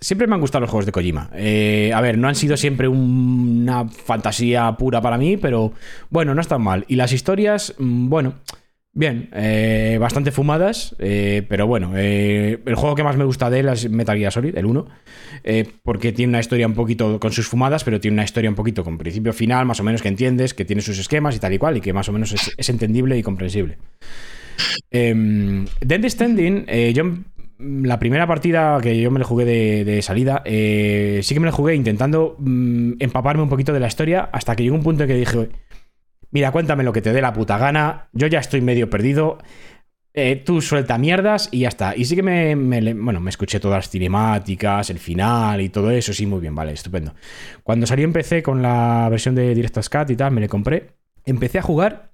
siempre 0.00 0.26
me 0.26 0.34
han 0.34 0.40
gustado 0.40 0.62
los 0.62 0.70
juegos 0.70 0.86
de 0.86 0.92
Kojima. 0.92 1.30
Eh, 1.34 1.92
a 1.94 2.00
ver, 2.00 2.18
no 2.18 2.28
han 2.28 2.34
sido 2.34 2.56
siempre 2.56 2.88
un- 2.88 3.60
una 3.62 3.88
fantasía 3.88 4.72
pura 4.76 5.00
para 5.00 5.16
mí, 5.18 5.36
pero 5.36 5.72
bueno, 6.10 6.34
no 6.34 6.40
están 6.40 6.62
mal. 6.62 6.84
Y 6.88 6.96
las 6.96 7.12
historias, 7.12 7.74
mm, 7.78 8.08
bueno, 8.08 8.34
bien, 8.94 9.30
eh, 9.32 9.96
bastante 10.00 10.30
fumadas, 10.30 10.94
eh, 10.98 11.44
pero 11.48 11.66
bueno, 11.66 11.92
eh, 11.96 12.60
el 12.64 12.74
juego 12.74 12.94
que 12.94 13.02
más 13.02 13.16
me 13.16 13.24
gusta 13.24 13.48
de 13.48 13.60
él 13.60 13.68
es 13.68 13.88
Metal 13.88 14.16
Gear 14.16 14.32
Solid, 14.32 14.56
el 14.56 14.66
1, 14.66 14.86
eh, 15.44 15.66
porque 15.82 16.12
tiene 16.12 16.30
una 16.30 16.40
historia 16.40 16.66
un 16.66 16.74
poquito 16.74 17.18
con 17.18 17.32
sus 17.32 17.48
fumadas, 17.48 17.84
pero 17.84 18.00
tiene 18.00 18.16
una 18.16 18.24
historia 18.24 18.50
un 18.50 18.56
poquito 18.56 18.84
con 18.84 18.98
principio 18.98 19.32
final, 19.32 19.64
más 19.64 19.80
o 19.80 19.82
menos 19.82 20.02
que 20.02 20.08
entiendes, 20.08 20.52
que 20.52 20.64
tiene 20.64 20.82
sus 20.82 20.98
esquemas 20.98 21.34
y 21.36 21.38
tal 21.38 21.54
y 21.54 21.58
cual, 21.58 21.78
y 21.78 21.80
que 21.80 21.92
más 21.92 22.08
o 22.08 22.12
menos 22.12 22.32
es, 22.56 22.68
entendible 22.68 23.16
y 23.16 23.22
comprensible. 23.22 23.78
Eh, 24.90 25.64
Dead 25.80 26.08
Standing, 26.08 26.66
yo 26.92 27.04
la 27.58 27.98
primera 27.98 28.26
partida 28.26 28.78
que 28.82 29.00
yo 29.00 29.10
me 29.10 29.20
la 29.20 29.24
jugué 29.24 29.44
de, 29.44 29.84
de 29.84 30.02
salida, 30.02 30.42
sí 30.44 31.34
que 31.34 31.40
me 31.40 31.46
la 31.46 31.52
jugué 31.52 31.74
intentando 31.74 32.36
mm, 32.38 32.94
empaparme 32.98 33.42
un 33.42 33.48
poquito 33.48 33.72
de 33.72 33.80
la 33.80 33.86
historia 33.86 34.28
hasta 34.32 34.54
que 34.54 34.64
llegó 34.64 34.74
un 34.74 34.82
punto 34.82 35.04
en 35.04 35.08
que 35.08 35.16
dije, 35.16 35.48
mira, 36.32 36.50
cuéntame 36.50 36.82
lo 36.82 36.92
que 36.92 37.00
te 37.02 37.12
dé 37.12 37.20
la 37.22 37.32
puta 37.32 37.56
gana, 37.58 38.08
yo 38.12 38.26
ya 38.26 38.40
estoy 38.40 38.60
medio 38.60 38.90
perdido, 38.90 39.38
eh, 40.14 40.36
tú 40.44 40.60
suelta 40.60 40.98
mierdas 40.98 41.48
y 41.52 41.60
ya 41.60 41.68
está. 41.68 41.96
Y 41.96 42.04
sí 42.04 42.16
que 42.16 42.22
me, 42.22 42.54
bueno, 42.94 43.20
me 43.20 43.30
escuché 43.30 43.60
todas 43.60 43.78
las 43.78 43.88
cinemáticas, 43.90 44.90
el 44.90 44.98
final 44.98 45.60
y 45.60 45.68
todo 45.68 45.90
eso, 45.90 46.12
sí, 46.12 46.26
muy 46.26 46.40
bien, 46.40 46.54
vale, 46.54 46.72
estupendo. 46.72 47.14
Cuando 47.62 47.86
salió 47.86 48.04
empecé 48.04 48.42
con 48.42 48.60
la 48.60 49.06
versión 49.10 49.34
de 49.34 49.54
Director's 49.54 49.88
Cut 49.88 50.10
y 50.10 50.16
tal, 50.16 50.32
me 50.32 50.40
le 50.40 50.48
compré, 50.48 50.96
empecé 51.24 51.58
a 51.60 51.62
jugar 51.62 52.12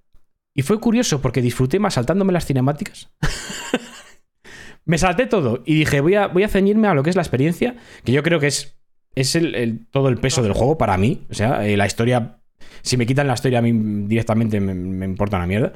y 0.54 0.62
fue 0.62 0.78
curioso 0.80 1.20
porque 1.22 1.40
disfruté 1.42 1.78
más 1.78 1.94
saltándome 1.94 2.32
las 2.32 2.44
cinemáticas. 2.46 3.10
me 4.84 4.98
salté 4.98 5.26
todo 5.26 5.62
y 5.66 5.74
dije, 5.74 6.00
voy 6.00 6.14
a, 6.14 6.28
voy 6.28 6.42
a 6.44 6.48
ceñirme 6.48 6.88
a 6.88 6.94
lo 6.94 7.02
que 7.02 7.10
es 7.10 7.16
la 7.16 7.22
experiencia, 7.22 7.76
que 8.04 8.12
yo 8.12 8.22
creo 8.22 8.40
que 8.40 8.46
es, 8.46 8.78
es 9.14 9.34
el- 9.34 9.86
todo 9.90 10.08
el 10.08 10.18
peso 10.18 10.42
del 10.42 10.52
juego 10.52 10.78
para 10.78 10.96
mí. 10.96 11.26
O 11.30 11.34
sea, 11.34 11.66
eh, 11.66 11.76
la 11.76 11.86
historia, 11.86 12.37
si 12.82 12.96
me 12.96 13.06
quitan 13.06 13.26
la 13.26 13.34
historia 13.34 13.58
a 13.58 13.62
mí 13.62 13.72
directamente 14.06 14.60
me, 14.60 15.04
importa 15.04 15.36
una 15.36 15.46
mierda. 15.46 15.72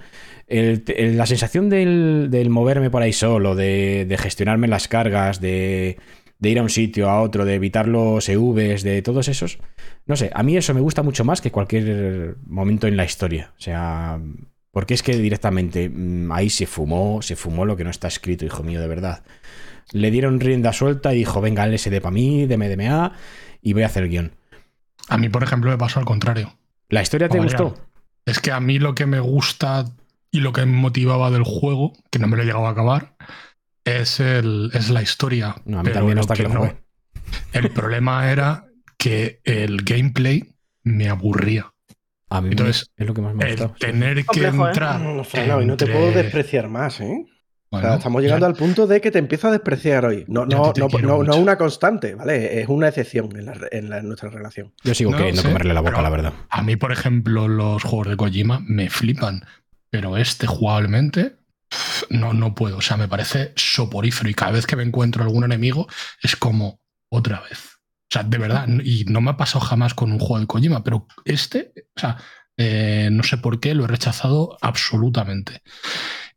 La 0.49 1.27
sensación 1.27 1.69
del, 1.69 2.47
moverme 2.51 2.91
por 2.91 3.03
ahí 3.03 3.13
solo, 3.13 3.55
de, 3.55 4.07
de 4.09 4.19
gestionarme 4.19 4.69
las 4.69 4.89
cargas, 4.89 5.41
de, 5.41 5.99
de 6.43 6.51
ir 6.51 6.59
a 6.59 6.63
un 6.63 6.71
sitio, 6.71 7.09
a 7.09 7.23
otro, 7.23 7.45
de 7.45 7.55
evitar 7.55 7.87
los 7.87 8.29
EVs, 8.29 8.83
de 8.83 9.01
todos 9.01 9.29
esos. 9.29 9.59
No 10.07 10.17
sé, 10.17 10.33
a 10.35 10.43
mí 10.43 10.57
eso 10.57 10.75
me 10.75 10.81
gusta 10.81 11.05
mucho 11.05 11.25
más 11.25 11.41
que 11.41 11.53
cualquier 11.53 12.37
momento 12.47 12.89
en 12.89 12.97
la 12.97 13.05
historia. 13.05 13.53
O 13.57 13.61
sea, 13.61 14.21
porque 14.73 14.95
es 14.95 15.05
que 15.05 15.17
directamente 15.17 15.89
mm, 15.89 16.33
ahí 16.33 16.51
se 16.51 16.67
fumó, 16.67 17.23
se 17.23 17.37
fumó 17.37 17.65
lo 17.65 17.77
que 17.77 17.85
no 17.85 17.91
está 17.91 18.09
escrito, 18.09 18.45
hijo 18.45 18.65
mío, 18.65 18.81
de 18.81 18.89
verdad. 18.89 19.23
Le 19.93 20.11
dieron 20.11 20.41
rienda 20.41 20.73
suelta 20.73 21.15
y 21.15 21.19
dijo, 21.19 21.41
venga, 21.41 21.65
LSD 21.65 22.01
para 22.01 22.11
mí, 22.11 22.47
DMDMA, 22.47 23.13
y 23.63 23.73
voy 23.75 23.85
a 23.85 23.87
hacer 23.87 24.03
el 24.03 24.09
guion. 24.09 24.33
A 25.09 25.19
mí, 25.19 25.29
por 25.29 25.45
ejemplo, 25.45 25.71
me 25.71 25.79
pasó 25.79 26.01
al 26.01 26.07
contrario. 26.07 26.55
¿La 26.93 27.03
historia 27.03 27.29
te 27.29 27.39
Pa' 27.39 27.45
gustó? 27.45 27.75
Es 28.27 28.39
que 28.39 28.53
a 28.53 28.61
mí 28.61 28.79
lo 28.79 28.95
que 28.95 29.07
me 29.07 29.19
gusta 29.19 29.87
y 30.31 30.41
lo 30.41 30.53
que 30.53 30.65
me 30.67 30.77
motivaba 30.77 31.31
del 31.31 31.43
juego, 31.43 31.93
que 32.11 32.19
no 32.19 32.29
me 32.29 32.37
lo 32.37 32.43
he 32.43 32.47
llegado 32.47 32.67
a 32.67 32.71
acabar, 32.71 33.17
es, 33.85 34.21
el, 34.21 34.71
es 34.75 34.91
la 34.91 35.03
historia. 35.03 35.57
No, 35.65 35.79
a 35.79 35.83
mí 35.83 35.87
Pero 35.89 36.01
también 36.01 36.17
lo 36.17 36.21
hasta 36.21 36.35
que 36.35 36.43
lo 36.45 36.49
no- 36.51 36.61
jugué. 36.61 36.77
El 37.53 37.71
problema 37.71 38.31
era 38.31 38.67
que 38.99 39.41
el 39.45 39.83
gameplay 39.83 40.55
me 40.85 41.09
aburría. 41.09 41.73
A 42.29 42.41
mí 42.41 42.49
me- 42.49 42.53
Entonces, 42.53 42.91
es 42.97 43.07
lo 43.07 43.15
que 43.15 43.23
más 43.23 43.35
me 43.35 43.45
ha 43.45 43.47
El 43.49 43.53
gustado. 43.55 43.75
tener 43.79 44.17
que 44.19 44.25
Complejo, 44.25 44.65
¿eh? 44.67 44.69
entrar. 44.69 45.01
No, 45.01 45.25
Fran, 45.25 45.51
hoy 45.51 45.65
no 45.67 45.77
te 45.77 45.87
puedo 45.87 46.13
despreciar 46.13 46.69
más, 46.69 47.01
¿eh? 47.01 47.25
O 47.73 47.77
Bueno, 47.77 47.89
sea, 47.89 47.97
estamos 47.97 48.21
llegando 48.21 48.45
ya- 48.45 48.51
al 48.51 48.55
punto 48.55 48.87
de 48.87 49.01
que 49.01 49.11
te 49.11 49.19
empiezo 49.19 49.49
a 49.49 49.51
despreciar 49.51 50.05
hoy. 50.05 50.27
No, 50.29 50.45
no, 50.45 50.75
no, 50.77 50.89
no, 51.01 51.23
no 51.25 51.37
una 51.37 51.57
constante, 51.57 52.15
¿vale? 52.15 52.61
Es 52.61 52.69
una 52.69 52.89
excepción 52.89 53.35
en, 53.35 53.47
la, 53.47 53.55
en 53.71 53.89
la- 53.89 53.97
en 53.99 54.09
nuestra 54.09 54.29
relación. 54.29 54.75
Yo 54.85 54.95
sigo 54.95 55.11
No, 55.13 55.17
queriendo 55.17 55.41
sí, 55.41 55.49
comerle 55.49 55.73
la 55.73 55.81
boca, 55.81 56.03
la 56.03 56.11
verdad. 56.11 56.35
A 56.51 56.61
mí, 56.61 56.77
por 56.77 56.93
ejemplo, 56.93 57.49
los 57.49 57.83
juegos 57.83 58.09
de 58.09 58.17
Kojima 58.19 58.61
me 58.67 58.91
flipan, 58.91 59.47
pero 59.89 60.19
este 60.19 60.47
jugablemente 60.47 61.37
no, 62.11 62.35
no 62.35 62.55
puedo. 62.55 62.77
O 62.77 62.83
sea, 62.83 62.99
me 62.99 63.09
parece 63.09 63.55
soporífero 63.57 64.29
y 64.29 64.35
cada 64.35 64.53
vez 64.53 64.67
que 64.67 64.77
me 64.77 64.83
encuentro 64.83 65.23
algún 65.23 65.45
enemigo 65.45 65.87
es 66.23 66.37
como 66.37 66.79
otra 67.11 67.41
vez. 67.41 67.59
O 67.79 68.13
sea, 68.13 68.23
de 68.23 68.37
verdad, 68.37 68.69
y 68.85 69.07
no 69.07 69.23
me 69.23 69.31
ha 69.31 69.37
pasado 69.39 69.65
jamás 69.65 69.95
con 69.95 70.13
un 70.13 70.19
juego 70.19 70.41
de 70.41 70.47
Kojima, 70.47 70.85
pero 70.85 71.07
este, 71.25 71.73
o 71.97 72.01
sea, 72.01 72.19
eh, 72.59 73.09
no 73.11 73.23
sé 73.23 73.39
por 73.39 73.61
qué 73.61 73.75
lo 73.75 73.85
he 73.85 73.89
rechazado 73.89 74.59
absolutamente. 74.61 75.63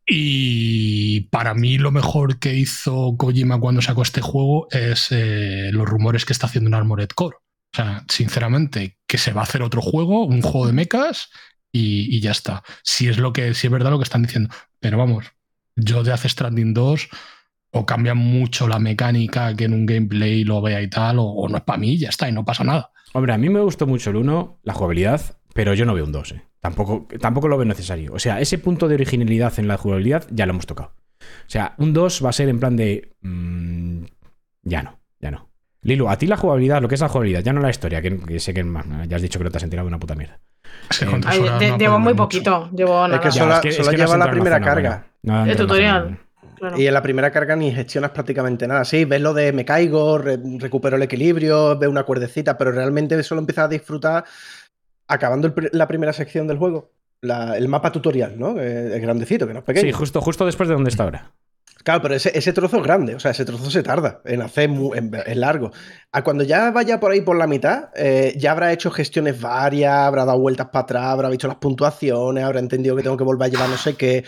Y 0.07 1.21
para 1.31 1.55
mí 1.55 1.77
lo 1.77 1.91
mejor 1.91 2.37
que 2.37 2.53
hizo 2.53 3.15
Kojima 3.17 3.59
cuando 3.59 3.81
sacó 3.81 4.03
este 4.03 4.21
juego 4.21 4.67
es 4.69 5.07
eh, 5.11 5.69
los 5.71 5.87
rumores 5.87 6.25
que 6.25 6.33
está 6.33 6.45
haciendo 6.45 6.67
en 6.67 6.75
Armored 6.75 7.09
Core. 7.09 7.37
O 7.37 7.75
sea, 7.75 8.05
sinceramente, 8.07 8.97
que 9.07 9.17
se 9.17 9.33
va 9.33 9.41
a 9.41 9.45
hacer 9.45 9.63
otro 9.63 9.81
juego, 9.81 10.25
un 10.25 10.41
juego 10.41 10.67
de 10.67 10.73
mechas 10.73 11.29
y, 11.71 12.19
ya 12.21 12.31
está. 12.31 12.63
Si 12.83 13.07
es 13.07 13.17
lo 13.17 13.33
que, 13.33 13.53
si 13.53 13.67
es 13.67 13.73
verdad 13.73 13.91
lo 13.91 13.97
que 13.97 14.03
están 14.03 14.21
diciendo. 14.21 14.53
Pero 14.79 14.97
vamos, 14.97 15.25
yo 15.75 16.03
de 16.03 16.13
hace 16.13 16.29
Stranding 16.29 16.73
2 16.73 17.09
o 17.71 17.85
cambia 17.85 18.13
mucho 18.13 18.67
la 18.67 18.79
mecánica 18.79 19.53
que 19.55 19.65
en 19.65 19.73
un 19.73 19.85
gameplay 19.85 20.43
lo 20.45 20.61
vea 20.61 20.81
y 20.81 20.89
tal, 20.89 21.19
o, 21.19 21.23
o 21.23 21.49
no 21.49 21.57
es 21.57 21.63
para 21.63 21.79
mí, 21.79 21.97
ya 21.97 22.09
está, 22.09 22.29
y 22.29 22.31
no 22.31 22.45
pasa 22.45 22.63
nada. 22.63 22.91
Hombre, 23.13 23.33
a 23.33 23.37
mí 23.37 23.49
me 23.49 23.59
gustó 23.59 23.87
mucho 23.87 24.11
el 24.11 24.17
1, 24.17 24.59
la 24.63 24.73
jugabilidad, 24.73 25.37
pero 25.55 25.73
yo 25.73 25.85
no 25.85 25.93
veo 25.93 26.03
un 26.03 26.11
2. 26.11 26.31
¿eh? 26.33 26.41
Tampoco, 26.59 27.07
tampoco 27.21 27.47
lo 27.47 27.57
veo 27.57 27.65
necesario. 27.65 28.11
O 28.13 28.19
sea, 28.19 28.41
ese 28.41 28.57
punto 28.57 28.89
de 28.89 28.95
originalidad 28.95 29.53
en 29.57 29.69
la 29.69 29.77
jugabilidad 29.77 30.25
ya 30.29 30.45
lo 30.45 30.51
hemos 30.51 30.65
tocado. 30.67 30.91
O 31.21 31.47
sea, 31.49 31.75
un 31.77 31.93
2 31.93 32.23
va 32.25 32.29
a 32.29 32.33
ser 32.33 32.49
en 32.49 32.59
plan 32.59 32.75
de. 32.75 33.13
mm, 33.21 34.03
ya 34.63 34.83
no, 34.83 34.99
ya 35.21 35.31
no. 35.31 35.49
Lilo, 35.81 36.09
a 36.09 36.17
ti 36.17 36.27
la 36.27 36.35
jugabilidad, 36.35 36.81
lo 36.81 36.89
que 36.89 36.95
es 36.95 37.01
la 37.01 37.07
jugabilidad, 37.07 37.41
ya 37.41 37.53
no 37.53 37.61
la 37.61 37.69
historia, 37.69 38.01
que, 38.01 38.17
que 38.19 38.39
sé 38.41 38.53
que 38.53 38.63
más, 38.65 38.85
ya 39.07 39.15
has 39.15 39.21
dicho 39.21 39.39
que 39.39 39.45
no 39.45 39.51
te 39.51 39.57
has 39.57 39.63
enterado 39.63 39.85
de 39.85 39.89
una 39.89 39.99
puta 39.99 40.15
mierda. 40.15 40.39
Es 40.89 40.99
que 40.99 41.05
Eh, 41.05 41.21
Ay, 41.25 41.41
de- 41.59 41.69
no 41.69 41.77
llevo 41.77 41.99
muy 41.99 42.13
mucho. 42.13 42.23
poquito. 42.23 42.69
Llevo 42.75 43.07
nada. 43.07 43.21
que 43.21 43.27
Ya, 43.29 43.31
solo- 43.31 43.53
es 43.55 43.59
que- 43.61 43.69
que 43.91 43.95
lleva 43.97 44.17
la 44.17 44.29
primera 44.31 44.57
zona 44.57 44.65
carga. 44.65 45.07
buena. 45.23 45.49
El 45.49 45.55
tutorial. 45.57 46.19
Claro. 46.57 46.79
Y 46.79 46.87
en 46.87 46.93
la 46.93 47.01
primera 47.01 47.31
carga 47.31 47.55
ni 47.55 47.71
gestionas 47.71 48.11
prácticamente 48.11 48.65
nada. 48.67 48.85
Sí, 48.85 49.03
ves 49.05 49.19
lo 49.21 49.33
de 49.33 49.51
me 49.51 49.65
caigo, 49.65 50.17
re- 50.17 50.39
recupero 50.57 50.95
el 50.95 51.03
equilibrio, 51.03 51.77
veo 51.77 51.89
una 51.89 52.03
cuerdecita, 52.03 52.57
pero 52.57 52.71
realmente 52.71 53.21
solo 53.23 53.41
empiezas 53.41 53.65
a 53.65 53.67
disfrutar 53.67 54.23
acabando 55.07 55.47
el 55.47 55.69
la 55.73 55.87
primera 55.87 56.13
sección 56.13 56.47
del 56.47 56.57
juego. 56.57 56.91
La- 57.21 57.57
el 57.57 57.67
mapa 57.67 57.91
tutorial, 57.91 58.37
¿no? 58.37 58.55
Que 58.55 58.95
Es 58.95 59.01
grandecito, 59.01 59.47
que 59.47 59.53
no 59.53 59.59
es 59.59 59.65
pequeño. 59.65 59.85
Sí, 59.87 59.91
justo, 59.91 60.21
justo 60.21 60.45
después 60.45 60.69
de 60.69 60.75
donde 60.75 60.89
está 60.89 61.03
ahora. 61.03 61.31
Claro, 61.83 62.01
pero 62.01 62.15
ese, 62.15 62.35
ese 62.37 62.51
trozo 62.51 62.77
es 62.77 62.83
grande, 62.83 63.13
o 63.13 63.19
sea, 63.19 63.29
ese 63.31 63.45
trozo 63.45 63.69
se 63.69 63.83
tarda 63.83 64.19
en 64.25 64.41
hacer, 64.41 64.69
mu- 64.69 64.95
en, 64.95 65.11
en 65.25 65.39
largo. 65.39 65.71
A 66.11 66.23
cuando 66.23 66.43
ya 66.43 66.71
vaya 66.71 66.99
por 66.99 67.11
ahí 67.11 67.21
por 67.21 67.35
la 67.37 67.45
mitad, 67.45 67.89
eh, 67.95 68.33
ya 68.37 68.51
habrá 68.51 68.73
hecho 68.73 68.89
gestiones 68.89 69.39
varias, 69.39 69.93
habrá 69.93 70.25
dado 70.25 70.39
vueltas 70.39 70.67
para 70.69 70.81
atrás, 70.83 71.03
habrá 71.05 71.29
visto 71.29 71.47
las 71.47 71.57
puntuaciones, 71.57 72.43
habrá 72.43 72.59
entendido 72.59 72.95
que 72.95 73.03
tengo 73.03 73.17
que 73.17 73.23
volver 73.23 73.45
a 73.47 73.51
llevar 73.51 73.69
no 73.69 73.77
sé 73.77 73.95
qué. 73.95 74.23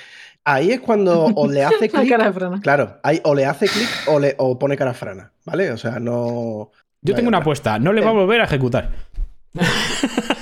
Ahí 0.46 0.70
es 0.72 0.82
cuando 0.82 1.26
o 1.26 1.48
le 1.50 1.64
hace 1.66 1.90
clic, 1.90 2.16
claro, 2.62 3.00
ahí 3.02 3.20
o 3.24 3.34
le 3.34 3.46
hace 3.48 3.68
clic 3.68 3.90
o, 4.08 4.20
le, 4.20 4.36
o 4.38 4.60
pone 4.60 4.78
cara 4.78 4.94
frana, 4.94 5.32
¿vale? 5.44 5.72
O 5.72 5.78
sea, 5.78 6.00
no... 6.00 6.70
Yo 7.02 7.14
no 7.14 7.16
tengo 7.16 7.28
una 7.30 7.40
apuesta, 7.40 7.80
no 7.80 7.92
le 7.92 8.02
va 8.02 8.10
a 8.10 8.14
Eh. 8.14 8.16
volver 8.18 8.42
a 8.42 8.44
ejecutar. 8.46 8.90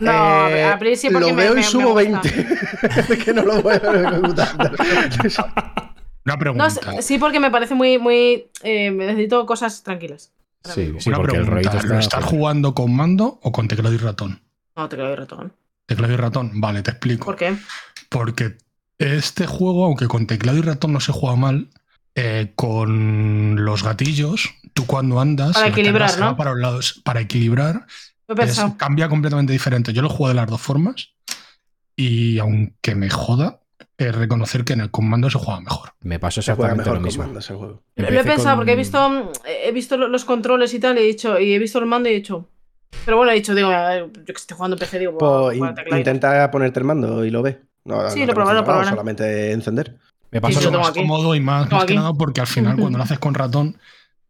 No, 0.00 0.48
Eh, 0.48 0.64
a 0.64 0.76
ver, 0.76 0.96
sí, 0.96 1.08
porque 1.10 1.28
lo 1.28 1.34
me, 1.34 1.42
veo 1.42 1.54
me- 1.54 1.60
y 1.60 1.62
me 1.64 1.68
subo 1.70 1.92
gusta. 1.94 2.20
20. 2.22 2.46
Es 3.12 3.24
que 3.24 3.32
no 3.34 3.42
lo 3.42 3.60
voy 3.62 3.74
a 3.74 3.76
ejecutar. 3.76 4.56
Una 6.24 6.34
No, 6.34 6.38
pregunta. 6.38 7.02
sí, 7.02 7.18
porque 7.18 7.40
me 7.40 7.50
parece 7.50 7.74
muy, 7.74 7.98
muy. 7.98 8.50
eh, 8.62 8.90
necesito 8.90 9.44
cosas 9.46 9.82
tranquilas. 9.82 10.32
Sí, 10.64 10.92
sí, 10.98 11.08
una 11.08 11.18
porque 11.18 11.36
el 11.38 11.46
pregunta. 11.46 11.72
¿Lo 11.74 11.78
está. 11.80 11.98
estás 11.98 12.24
jugando 12.24 12.74
con 12.74 12.94
mando 12.94 13.38
o 13.42 13.52
con 13.52 13.68
teclado 13.68 13.94
y 13.94 13.98
ratón? 13.98 14.40
No, 14.76 14.88
te 14.88 14.96
quedo 14.96 15.14
ratón. 15.16 15.52
Teclado 15.86 16.12
y 16.12 16.16
ratón, 16.16 16.60
vale, 16.60 16.82
te 16.82 16.90
explico. 16.92 17.24
¿Por 17.26 17.36
qué? 17.36 17.56
Porque 18.08 18.56
este 18.98 19.46
juego, 19.46 19.86
aunque 19.86 20.06
con 20.08 20.26
teclado 20.26 20.58
y 20.58 20.62
ratón 20.62 20.92
no 20.92 21.00
se 21.00 21.12
juega 21.12 21.36
mal, 21.36 21.68
eh, 22.14 22.52
con 22.54 23.64
los 23.64 23.82
gatillos, 23.82 24.50
tú 24.74 24.86
cuando 24.86 25.20
andas, 25.20 25.52
Para 25.54 25.68
equilibrar, 25.68 26.18
¿no? 26.18 26.36
para 26.36 26.52
un 26.52 26.60
lado. 26.60 26.80
Para 27.04 27.20
equilibrar, 27.20 27.74
Lo 27.74 27.86
es- 28.38 28.60
cambia 28.76 29.08
completamente 29.08 29.52
diferente. 29.52 29.92
Yo 29.92 30.02
lo 30.02 30.08
juego 30.08 30.28
de 30.28 30.34
las 30.34 30.46
dos 30.48 30.60
formas 30.60 31.10
y 31.96 32.38
aunque 32.38 32.94
me 32.94 33.10
joda, 33.10 33.60
es 33.98 34.14
reconocer 34.14 34.64
que 34.64 34.72
en 34.72 34.80
el 34.80 34.90
comando 34.90 35.28
se 35.28 35.38
juega 35.38 35.60
mejor. 35.60 35.90
Me 36.00 36.18
pasó 36.18 36.40
Se 36.40 36.54
juega 36.54 36.72
exactamente 36.72 36.90
mejor 36.90 37.02
lo 37.02 37.06
mismo. 37.06 37.22
comando. 37.24 37.82
Lo 37.96 38.20
he 38.20 38.24
pensado 38.24 38.48
con- 38.50 38.56
porque 38.56 38.72
he 38.72 38.76
visto, 38.76 39.08
mm, 39.10 39.22
he 39.66 39.72
visto 39.72 39.96
lo- 39.96 40.08
los 40.08 40.24
controles 40.24 40.72
y 40.72 40.80
tal, 40.80 40.96
y 40.98 41.02
he 41.02 41.04
dicho, 41.04 41.38
y 41.38 41.52
he 41.52 41.58
visto 41.58 41.78
el 41.78 41.86
mando 41.86 42.08
y 42.08 42.12
he 42.12 42.16
dicho. 42.16 42.48
Pero 43.04 43.18
bueno, 43.18 43.32
he 43.32 43.34
dicho, 43.34 43.54
digo, 43.54 43.70
yo 43.70 44.10
que 44.24 44.32
estoy 44.32 44.56
jugando 44.56 44.76
en 44.76 44.80
PC, 44.80 44.98
digo, 44.98 45.18
Pues 45.18 45.56
in- 45.56 45.96
intenta 45.98 46.50
ponerte 46.50 46.80
el 46.80 46.84
mando 46.86 47.24
y 47.24 47.30
lo 47.30 47.42
ves. 47.42 47.56
No, 47.84 48.08
Sí, 48.10 48.20
no 48.20 48.26
lo 48.26 48.34
probaré, 48.34 48.60
lo. 48.60 48.84
Solamente 48.84 49.52
encender. 49.52 49.98
Me 50.30 50.38
Sí, 50.38 50.42
pasó 50.42 50.54
yo 50.54 50.60
Eso 50.60 50.70
lo 50.70 50.78
más 50.80 50.88
aquí. 50.90 51.00
cómodo 51.00 51.34
y 51.34 51.40
más, 51.40 51.70
más 51.70 51.84
que 51.84 51.94
nada 51.94 52.12
porque 52.14 52.40
al 52.40 52.46
final 52.46 52.76
cuando 52.92 52.98
lo 52.98 53.04
haces 53.04 53.18
con 53.18 53.34
ratón 53.34 53.78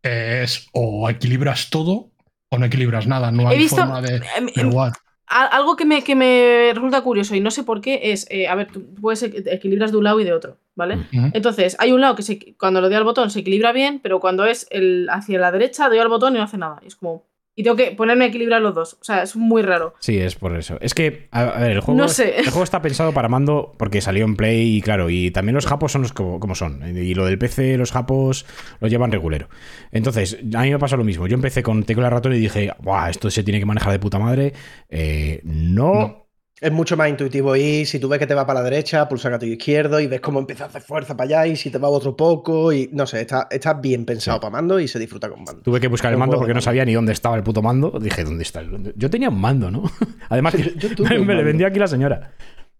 eh, 0.03 0.41
es 0.45 0.69
o 0.73 1.09
equilibras 1.11 1.69
todo 1.71 2.10
o 2.51 2.59
no 2.59 2.67
equilibras 2.67 3.07
nada. 3.07 3.31
No 3.31 3.49
hay 3.49 3.59
visto. 3.59 3.77
forma 3.77 4.03
de 4.03 4.17
em, 4.37 4.49
em, 4.55 4.71
jugar. 4.71 4.93
algo 5.27 5.77
que 5.77 5.85
me, 5.85 6.03
que 6.03 6.15
me 6.15 6.73
resulta 6.75 7.01
curioso 7.03 7.35
y 7.35 7.41
no 7.41 7.51
sé 7.51 7.63
por 7.63 7.81
qué 7.81 8.13
es, 8.13 8.27
eh, 8.31 8.49
a 8.49 8.55
ver, 8.57 8.69
tú 8.73 8.95
puedes 9.01 9.23
equilibras 9.23 9.93
de 9.93 9.99
un 9.99 10.05
lado 10.05 10.21
y 10.21 10.25
de 10.25 10.33
otro, 10.33 10.59
¿vale? 10.75 10.99
Entonces, 11.33 11.77
hay 11.79 11.93
un 11.93 12.01
lado 12.01 12.17
que 12.17 12.23
se, 12.23 12.57
cuando 12.59 12.81
le 12.81 12.89
doy 12.89 12.97
al 12.97 13.05
botón 13.05 13.31
se 13.31 13.41
equilibra 13.41 13.73
bien, 13.73 14.01
pero 14.03 14.19
cuando 14.19 14.45
es 14.45 14.67
el, 14.71 15.09
hacia 15.11 15.39
la 15.39 15.53
derecha 15.53 15.89
doy 15.89 15.99
al 15.99 16.09
botón 16.09 16.35
y 16.35 16.39
no 16.39 16.45
hace 16.45 16.59
nada. 16.59 16.81
Y 16.83 16.89
es 16.89 16.97
como, 16.97 17.25
y 17.61 17.63
tengo 17.63 17.77
que 17.77 17.93
ponerme 17.93 18.25
a 18.25 18.29
equilibrar 18.29 18.63
los 18.63 18.75
dos. 18.75 18.95
O 19.03 19.05
sea, 19.05 19.23
es 19.23 19.37
muy 19.37 19.61
raro. 19.61 19.93
Sí, 19.99 20.17
es 20.17 20.35
por 20.35 20.57
eso. 20.57 20.79
Es 20.81 20.95
que, 20.95 21.29
a, 21.31 21.45
ver, 21.61 21.73
el 21.73 21.81
juego, 21.81 22.01
no 22.01 22.09
sé. 22.09 22.39
el 22.39 22.47
juego 22.47 22.65
está 22.65 22.81
pensado 22.81 23.13
para 23.13 23.29
mando 23.29 23.75
porque 23.77 24.01
salió 24.01 24.25
en 24.25 24.35
Play 24.35 24.77
y 24.77 24.81
claro, 24.81 25.11
y 25.11 25.31
también 25.31 25.55
los 25.55 25.67
japos 25.67 25.93
son 25.93 26.01
los 26.01 26.15
como, 26.15 26.55
son. 26.55 26.97
Y 26.97 27.13
lo 27.13 27.27
del 27.27 27.37
PC, 27.37 27.77
los 27.77 27.93
japos 27.93 28.47
lo 28.81 28.89
llevan 28.89 29.13
regulero. 29.13 29.51
Entonces, 29.93 30.39
a 30.55 30.63
mí 30.63 30.71
me 30.71 30.79
pasa 30.79 30.97
lo 30.97 31.05
mismo. 31.05 31.27
Yo 31.27 31.35
empecé 31.35 31.63
con 31.63 31.83
tecla 31.83 32.09
ratón 32.09 32.33
y 32.33 32.39
dije, 32.39 32.73
Buah, 32.79 33.11
esto 33.11 33.31
se 33.31 33.43
tiene 33.43 33.61
que 33.61 33.67
manejar 33.67 33.93
de 33.93 33.99
puta 33.99 34.19
madre. 34.19 34.55
Eh, 34.89 35.43
no 35.45 36.30
es 36.61 36.73
mucho 36.73 36.97
más 36.97 37.09
intuitivo 37.09 37.57
y 37.57 37.87
si 37.87 37.99
tú 37.99 38.09
ves 38.09 38.19
que 38.19 38.27
te 38.27 38.35
va 38.35 38.47
para 38.47 38.61
la 38.61 38.65
derecha, 38.69 39.09
pulsa 39.09 39.31
gatillo 39.31 39.55
izquierdo 39.55 39.99
y 39.99 40.07
ves 40.07 40.21
cómo 40.21 40.41
empieza 40.41 40.65
a 40.65 40.67
hacer 40.67 40.83
fuerza 40.83 41.17
para 41.17 41.41
allá 41.41 41.47
y 41.47 41.57
si 41.57 41.71
te 41.71 41.79
va 41.79 41.89
otro 41.89 42.15
poco 42.15 42.73
y 42.73 42.91
no 42.93 43.07
sé, 43.07 43.23
está, 43.23 43.49
está 43.51 43.75
bien 43.75 44.05
pensado 44.05 44.41
para 44.41 44.51
mando 44.51 44.79
y 44.79 44.87
se 44.87 44.99
disfruta 44.99 45.31
con 45.31 45.43
mando. 45.43 45.63
Tuve 45.63 45.81
que 45.81 45.89
buscar 45.89 46.13
el 46.13 46.19
mando 46.19 46.37
porque 46.37 46.53
no 46.53 46.61
sabía 46.61 46.85
ni 46.85 46.93
dónde 46.93 47.13
estaba 47.13 47.37
el 47.37 47.43
puto 47.43 47.63
mando. 47.63 47.99
Dije, 47.99 48.25
¿dónde 48.25 48.43
está 48.43 48.61
el 48.61 48.93
Yo 48.97 49.09
tenía 49.09 49.31
un 49.31 49.41
mando, 49.41 49.71
¿no? 49.71 49.85
Además, 50.29 50.55
me, 50.99 51.35
le 51.35 51.43
vendió 51.43 51.67
aquí 51.67 51.79
la 51.79 51.89
señora. 51.89 52.33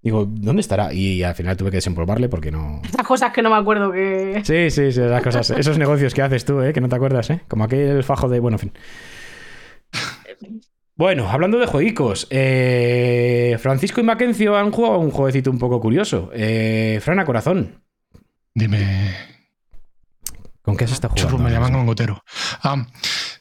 Digo, 0.03 0.27
¿dónde 0.27 0.61
estará? 0.61 0.93
Y 0.93 1.23
al 1.23 1.35
final 1.35 1.57
tuve 1.57 1.71
que 1.71 1.77
desempolvarle 1.77 2.29
porque 2.29 2.51
no. 2.51 2.81
Esas 2.85 3.07
cosas 3.07 3.33
que 3.33 3.43
no 3.43 3.51
me 3.51 3.57
acuerdo 3.57 3.93
que. 3.93 4.41
Sí, 4.45 4.71
sí, 4.71 4.93
sí, 4.93 5.01
las 5.01 5.23
cosas. 5.23 5.51
Esos 5.51 5.77
negocios 5.77 6.15
que 6.15 6.23
haces 6.23 6.45
tú, 6.47 6.63
¿eh? 6.63 6.73
Que 6.73 6.81
no 6.81 6.89
te 6.89 6.97
acuerdas, 6.97 7.29
¿eh? 7.29 7.43
Como 7.49 7.65
aquel 7.65 8.03
fajo 8.03 8.29
de. 8.29 8.41
Bueno, 8.41 8.57
en 8.57 8.61
fin. 8.61 8.73
Bueno, 11.01 11.31
hablando 11.31 11.59
de 11.59 11.65
jueguicos, 11.65 12.27
eh, 12.29 13.57
Francisco 13.59 14.03
y 14.03 14.05
Maquencio 14.05 14.55
han 14.59 14.71
jugado 14.71 14.99
un 14.99 15.11
jueguecito 15.11 15.51
un 15.51 15.59
poco 15.59 15.81
curioso. 15.81 16.31
Eh, 16.35 17.01
Frana 17.03 17.25
Corazón. 17.25 17.83
Dime. 18.53 19.17
¿Con 20.61 20.77
qué 20.77 20.85
has 20.85 20.93
estado 20.93 21.15
jugando? 21.17 21.39
me 21.39 21.53
llaman 21.53 21.73
con 21.73 21.87
gotero. 21.87 22.23
Ah, 22.63 22.87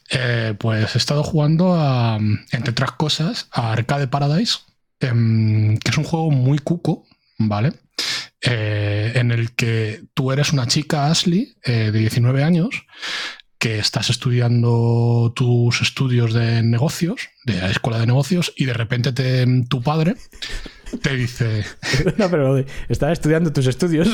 eh, 0.10 0.56
pues 0.58 0.96
he 0.96 0.98
estado 1.00 1.22
jugando 1.22 1.76
a, 1.76 2.18
entre 2.54 2.72
otras 2.72 2.94
cosas, 2.94 3.50
a 3.52 3.74
Arcade 3.74 4.08
Paradise, 4.08 4.60
em, 5.02 5.78
que 5.80 5.92
es 5.92 5.98
un 5.98 6.06
juego 6.06 6.32
muy 6.32 6.60
cuco, 6.60 7.04
¿vale? 7.40 7.74
en 8.42 9.32
el 9.32 9.54
que 9.54 10.06
tú 10.14 10.32
eres 10.32 10.54
una 10.54 10.66
chica, 10.66 11.12
Ashley, 11.12 11.56
de 11.66 11.92
19 11.92 12.42
años, 12.42 12.86
que 13.60 13.78
estás 13.78 14.10
estudiando 14.10 15.34
tus 15.36 15.82
estudios 15.82 16.34
de 16.34 16.64
negocios, 16.64 17.30
de 17.44 17.60
la 17.60 17.70
escuela 17.70 18.00
de 18.00 18.08
negocios, 18.08 18.54
y 18.56 18.66
de 18.66 18.74
repente 18.74 19.12
te, 19.12 19.46
tu 19.68 19.82
padre 19.84 20.16
te 21.02 21.16
dice... 21.16 21.66
No, 22.18 22.30
pero 22.30 22.64
estás 22.88 23.14
estudiando 23.14 23.52
tus 23.52 23.68
estudios. 23.68 24.08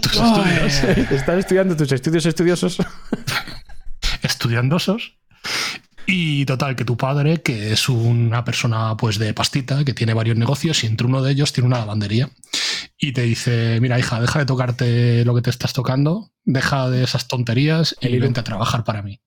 Tus 0.00 0.14
estudios. 0.14 0.82
Estás 1.12 1.38
estudiando 1.38 1.76
tus 1.76 1.92
estudios 1.92 2.26
estudiosos. 2.26 2.78
Estudiandosos. 4.22 5.14
Y 6.06 6.44
total, 6.46 6.74
que 6.74 6.84
tu 6.84 6.96
padre, 6.96 7.42
que 7.42 7.72
es 7.72 7.88
una 7.88 8.44
persona 8.44 8.96
pues 8.96 9.18
de 9.18 9.32
pastita, 9.34 9.84
que 9.84 9.94
tiene 9.94 10.14
varios 10.14 10.36
negocios 10.36 10.82
y 10.82 10.86
entre 10.86 11.06
uno 11.06 11.22
de 11.22 11.32
ellos 11.32 11.52
tiene 11.52 11.68
una 11.68 11.78
lavandería. 11.78 12.28
Y 13.04 13.10
te 13.10 13.22
dice, 13.22 13.80
mira 13.80 13.98
hija, 13.98 14.20
deja 14.20 14.38
de 14.38 14.46
tocarte 14.46 15.24
lo 15.24 15.34
que 15.34 15.42
te 15.42 15.50
estás 15.50 15.72
tocando, 15.72 16.30
deja 16.44 16.88
de 16.88 17.02
esas 17.02 17.26
tonterías 17.26 17.96
y 18.00 18.16
vente 18.20 18.38
a 18.38 18.44
trabajar 18.44 18.84
para 18.84 19.02
mí. 19.02 19.20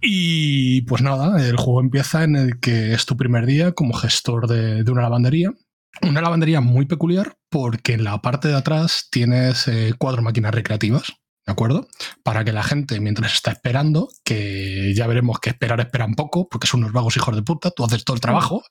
Y 0.00 0.80
pues 0.82 1.02
nada, 1.02 1.46
el 1.46 1.58
juego 1.58 1.82
empieza 1.82 2.24
en 2.24 2.36
el 2.36 2.58
que 2.58 2.94
es 2.94 3.04
tu 3.04 3.18
primer 3.18 3.44
día 3.44 3.72
como 3.72 3.92
gestor 3.92 4.46
de, 4.46 4.90
una 4.90 5.02
lavandería. 5.02 5.52
Una 6.00 6.22
lavandería 6.22 6.62
muy 6.62 6.86
peculiar 6.86 7.36
porque 7.50 7.92
en 7.92 8.04
la 8.04 8.22
parte 8.22 8.48
de 8.48 8.56
atrás 8.56 9.08
tienes 9.10 9.68
eh, 9.68 9.92
cuatro 9.98 10.22
máquinas 10.22 10.54
recreativas 10.54 11.19
¿de 11.46 11.52
acuerdo? 11.52 11.88
Para 12.22 12.44
que 12.44 12.52
la 12.52 12.62
gente, 12.62 13.00
mientras 13.00 13.34
está 13.34 13.52
esperando, 13.52 14.08
que 14.24 14.92
ya 14.94 15.06
veremos 15.06 15.38
que 15.40 15.50
esperar 15.50 15.80
espera 15.80 16.06
un 16.06 16.14
poco, 16.14 16.48
porque 16.48 16.66
son 16.66 16.80
unos 16.80 16.92
vagos 16.92 17.16
hijos 17.16 17.34
de 17.34 17.42
puta, 17.42 17.70
tú 17.70 17.84
haces 17.84 18.04
todo 18.04 18.14
el 18.14 18.20
trabajo. 18.20 18.62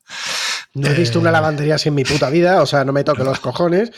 No 0.74 0.88
he 0.88 0.94
visto 0.94 1.20
una 1.20 1.30
eh, 1.30 1.34
lavandería 1.34 1.76
así 1.76 1.90
en 1.90 1.96
mi 1.96 2.04
puta 2.04 2.30
vida, 2.30 2.62
o 2.62 2.66
sea, 2.66 2.86
no 2.86 2.94
me 2.94 3.04
toque 3.04 3.24
los 3.24 3.40
cojones. 3.40 3.92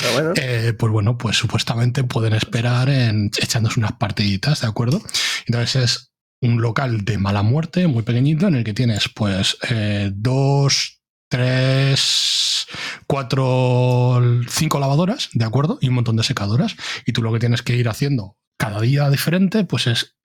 Pero 0.00 0.12
bueno. 0.12 0.32
Eh, 0.36 0.74
pues 0.78 0.92
bueno, 0.92 1.16
pues 1.16 1.36
supuestamente 1.36 2.04
pueden 2.04 2.34
esperar 2.34 2.88
en, 2.88 3.30
echándose 3.40 3.80
unas 3.80 3.92
partiditas, 3.92 4.60
¿de 4.60 4.66
acuerdo? 4.66 5.00
Entonces 5.46 5.76
es 5.82 6.12
un 6.40 6.60
local 6.60 7.04
de 7.04 7.18
mala 7.18 7.42
muerte, 7.42 7.86
muy 7.86 8.02
pequeñito, 8.02 8.48
en 8.48 8.56
el 8.56 8.64
que 8.64 8.74
tienes 8.74 9.08
pues 9.14 9.56
eh, 9.70 10.10
dos, 10.14 10.95
tres, 11.28 12.66
cuatro, 13.06 14.20
cinco 14.48 14.78
lavadoras, 14.78 15.28
¿de 15.32 15.44
acuerdo? 15.44 15.78
Y 15.80 15.88
un 15.88 15.94
montón 15.94 16.16
de 16.16 16.22
secadoras. 16.22 16.76
Y 17.04 17.12
tú 17.12 17.22
lo 17.22 17.32
que 17.32 17.40
tienes 17.40 17.62
que 17.62 17.76
ir 17.76 17.88
haciendo 17.88 18.36
cada 18.56 18.80
día 18.80 19.10
diferente, 19.10 19.64
pues 19.64 19.86
es 19.86 20.16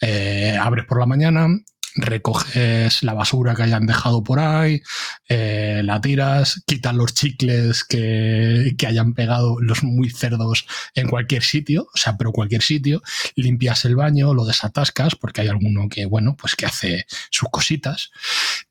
eh, 0.00 0.56
abres 0.60 0.86
por 0.86 1.00
la 1.00 1.06
mañana, 1.06 1.48
recoges 1.96 3.02
la 3.02 3.14
basura 3.14 3.54
que 3.54 3.64
hayan 3.64 3.86
dejado 3.86 4.22
por 4.22 4.38
ahí, 4.38 4.80
eh, 5.28 5.82
la 5.84 6.00
tiras, 6.00 6.62
quitas 6.66 6.94
los 6.94 7.14
chicles 7.14 7.84
que, 7.84 8.74
que, 8.78 8.86
hayan 8.86 9.14
pegado 9.14 9.60
los 9.60 9.82
muy 9.82 10.10
cerdos 10.10 10.66
en 10.94 11.08
cualquier 11.08 11.42
sitio, 11.42 11.88
o 11.92 11.98
sea, 11.98 12.16
pero 12.16 12.32
cualquier 12.32 12.62
sitio, 12.62 13.02
limpias 13.34 13.84
el 13.84 13.96
baño, 13.96 14.34
lo 14.34 14.44
desatascas, 14.44 15.16
porque 15.16 15.42
hay 15.42 15.48
alguno 15.48 15.88
que, 15.88 16.06
bueno, 16.06 16.36
pues 16.36 16.54
que 16.54 16.66
hace 16.66 17.06
sus 17.30 17.48
cositas, 17.50 18.10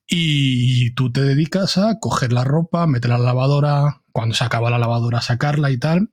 y 0.09 0.91
tú 0.95 1.11
te 1.11 1.21
dedicas 1.21 1.77
a 1.77 1.99
coger 1.99 2.33
la 2.33 2.43
ropa, 2.43 2.87
meterla 2.87 3.19
la 3.19 3.25
lavadora, 3.25 4.01
cuando 4.11 4.35
se 4.35 4.43
acaba 4.43 4.71
la 4.71 4.79
lavadora 4.79 5.21
sacarla 5.21 5.69
y 5.71 5.77
tal. 5.77 6.09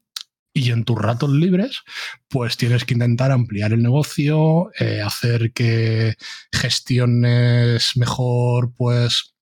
Y 0.52 0.70
en 0.70 0.84
tus 0.84 0.98
ratos 0.98 1.30
libres, 1.30 1.82
pues 2.28 2.56
tienes 2.56 2.84
que 2.84 2.94
intentar 2.94 3.30
ampliar 3.30 3.72
el 3.72 3.82
negocio, 3.82 4.70
eh, 4.78 5.02
hacer 5.02 5.52
que 5.52 6.16
gestiones 6.52 7.96
mejor, 7.96 8.72
pues, 8.76 9.34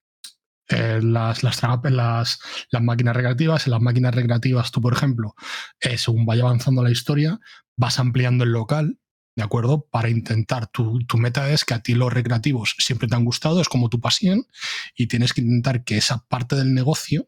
eh, 0.69 1.01
las, 1.03 1.43
las, 1.43 1.63
las, 1.63 2.39
las, 2.71 2.83
máquinas 2.83 3.15
recreativas. 3.15 3.67
En 3.67 3.73
las 3.73 3.81
máquinas 3.83 4.15
recreativas, 4.15 4.73
tú, 4.73 4.81
por 4.81 4.95
ejemplo, 4.95 5.35
eh, 5.81 5.99
según 5.99 6.27
vaya 6.27 6.43
avanzando 6.45 6.83
la 6.83 6.91
historia, 6.91 7.39
vas 7.77 7.99
ampliando 7.99 8.45
el 8.45 8.51
local 8.51 8.99
¿de 9.37 9.43
acuerdo? 9.43 9.87
Para 9.91 10.09
intentar, 10.09 10.67
tu, 10.69 11.01
meta 11.17 11.51
es 11.51 11.65
que 11.65 11.75
a 11.75 11.81
ti 11.81 11.95
los 11.95 12.13
recreativos 12.13 12.77
siempre 12.79 13.09
te 13.09 13.17
han 13.17 13.25
gustado, 13.25 13.61
es 13.61 13.69
como 13.69 13.89
tu 13.89 14.01
pasión, 14.01 14.47
y 14.97 15.07
tienes 15.07 15.33
que 15.33 15.41
intentar 15.41 15.85
que 15.85 15.97
esa 15.97 16.25
parte 16.27 16.57
del 16.57 16.75
negocio 16.75 17.27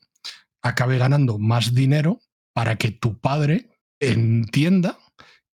acabe 0.63 0.99
ganando 0.99 1.39
más 1.39 1.75
dinero 1.75 2.21
para 2.53 2.77
que 2.77 2.91
tu 2.91 3.19
padre 3.21 3.71
entienda 4.01 4.99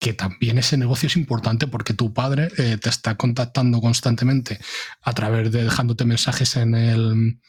que 0.01 0.13
también 0.13 0.59
ese 0.59 0.77
negocio 0.77 1.09
es 1.09 1.17
importante 1.17 1.67
porque 1.67 1.93
tu 1.93 2.13
padre 2.13 2.49
eh, 2.57 2.79
te 2.81 2.89
está 2.89 3.17
contactando 3.17 3.81
constantemente 3.81 4.59
a 5.03 5.13
través 5.13 5.51
de 5.51 5.65
dejándote 5.65 6.05
mensajes 6.05 6.57
en 6.57 6.75
el, 6.75 7.41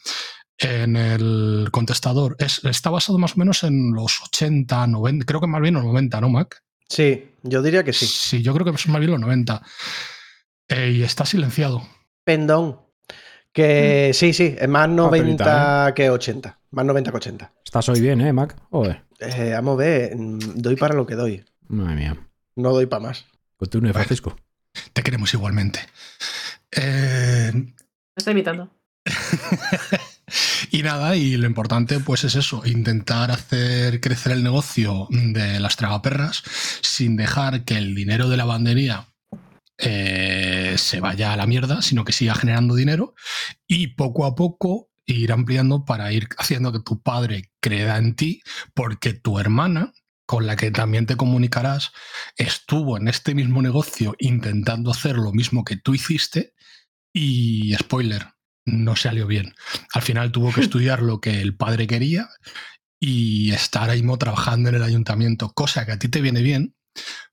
en 0.58 0.96
el 0.96 1.68
contestador. 1.70 2.36
Es, 2.38 2.64
está 2.64 2.90
basado 2.90 3.18
más 3.18 3.34
o 3.34 3.38
menos 3.38 3.62
en 3.62 3.92
los 3.92 4.20
80, 4.20 4.86
90, 4.88 5.26
creo 5.26 5.40
que 5.40 5.46
más 5.46 5.60
bien 5.60 5.74
los 5.74 5.84
90, 5.84 6.20
¿no, 6.20 6.28
Mac? 6.28 6.62
Sí, 6.90 7.36
yo 7.44 7.62
diría 7.62 7.84
que 7.84 7.92
sí. 7.92 8.04
Sí, 8.04 8.42
yo 8.42 8.52
creo 8.52 8.64
que 8.64 8.72
es 8.72 8.88
más 8.88 8.98
bien 8.98 9.12
los 9.12 9.20
90. 9.20 9.62
Eh, 10.68 10.90
y 10.96 11.02
está 11.04 11.24
silenciado. 11.24 11.86
Pendón. 12.24 12.80
Que 13.52 14.10
mm. 14.10 14.14
sí, 14.14 14.32
sí, 14.32 14.56
es 14.58 14.68
más 14.68 14.88
90 14.88 15.88
¿eh? 15.88 15.94
que 15.94 16.10
80. 16.10 16.58
Más 16.72 16.84
90 16.84 17.10
que 17.12 17.16
80. 17.16 17.52
Estás 17.64 17.88
hoy 17.88 18.00
bien, 18.00 18.20
¿eh, 18.20 18.32
Mac? 18.32 18.56
Eh, 19.20 19.52
vamos 19.52 19.74
a 19.74 19.76
ver, 19.76 20.16
mm, 20.16 20.38
doy 20.56 20.76
para 20.76 20.94
lo 20.94 21.06
que 21.06 21.14
doy. 21.14 21.44
Madre 21.68 21.94
mía. 21.94 22.16
No 22.56 22.72
doy 22.72 22.86
para 22.86 23.04
más. 23.04 23.24
Continúe, 23.56 23.92
Francisco. 23.92 24.36
Te 24.92 25.02
queremos 25.02 25.32
igualmente. 25.32 25.80
Eh... 26.72 27.50
Me 27.54 27.72
estoy 28.16 28.32
imitando. 28.32 28.68
Y 30.70 30.82
nada, 30.82 31.16
y 31.16 31.36
lo 31.36 31.46
importante 31.46 32.00
pues 32.00 32.24
es 32.24 32.34
eso, 32.36 32.62
intentar 32.64 33.30
hacer 33.30 34.00
crecer 34.00 34.32
el 34.32 34.42
negocio 34.42 35.08
de 35.10 35.60
las 35.60 35.76
tragaperras 35.76 36.42
sin 36.82 37.16
dejar 37.16 37.64
que 37.64 37.76
el 37.76 37.94
dinero 37.94 38.28
de 38.28 38.36
la 38.36 38.44
bandería 38.44 39.08
eh, 39.78 40.74
se 40.76 41.00
vaya 41.00 41.32
a 41.32 41.36
la 41.36 41.46
mierda, 41.46 41.82
sino 41.82 42.04
que 42.04 42.12
siga 42.12 42.34
generando 42.34 42.74
dinero 42.74 43.14
y 43.66 43.88
poco 43.88 44.26
a 44.26 44.34
poco 44.34 44.90
ir 45.06 45.32
ampliando 45.32 45.84
para 45.84 46.12
ir 46.12 46.28
haciendo 46.38 46.72
que 46.72 46.80
tu 46.80 47.02
padre 47.02 47.50
crea 47.60 47.96
en 47.98 48.14
ti, 48.14 48.42
porque 48.74 49.14
tu 49.14 49.38
hermana, 49.38 49.92
con 50.26 50.46
la 50.46 50.56
que 50.56 50.70
también 50.70 51.06
te 51.06 51.16
comunicarás, 51.16 51.92
estuvo 52.36 52.96
en 52.96 53.08
este 53.08 53.34
mismo 53.34 53.62
negocio 53.62 54.14
intentando 54.18 54.90
hacer 54.90 55.16
lo 55.16 55.32
mismo 55.32 55.64
que 55.64 55.76
tú 55.76 55.94
hiciste. 55.94 56.54
Y 57.12 57.74
spoiler, 57.74 58.28
no 58.64 58.96
salió 58.96 59.26
bien. 59.26 59.54
Al 59.94 60.02
final 60.02 60.32
tuvo 60.32 60.52
que 60.52 60.60
estudiar 60.62 61.02
lo 61.02 61.20
que 61.20 61.40
el 61.40 61.56
padre 61.56 61.86
quería 61.86 62.28
y 63.00 63.52
estar 63.52 63.90
ahí 63.90 64.00
mismo 64.02 64.18
trabajando 64.18 64.68
en 64.68 64.74
el 64.74 64.82
ayuntamiento, 64.82 65.52
cosa 65.52 65.86
que 65.86 65.92
a 65.92 65.98
ti 65.98 66.08
te 66.08 66.20
viene 66.20 66.42
bien 66.42 66.74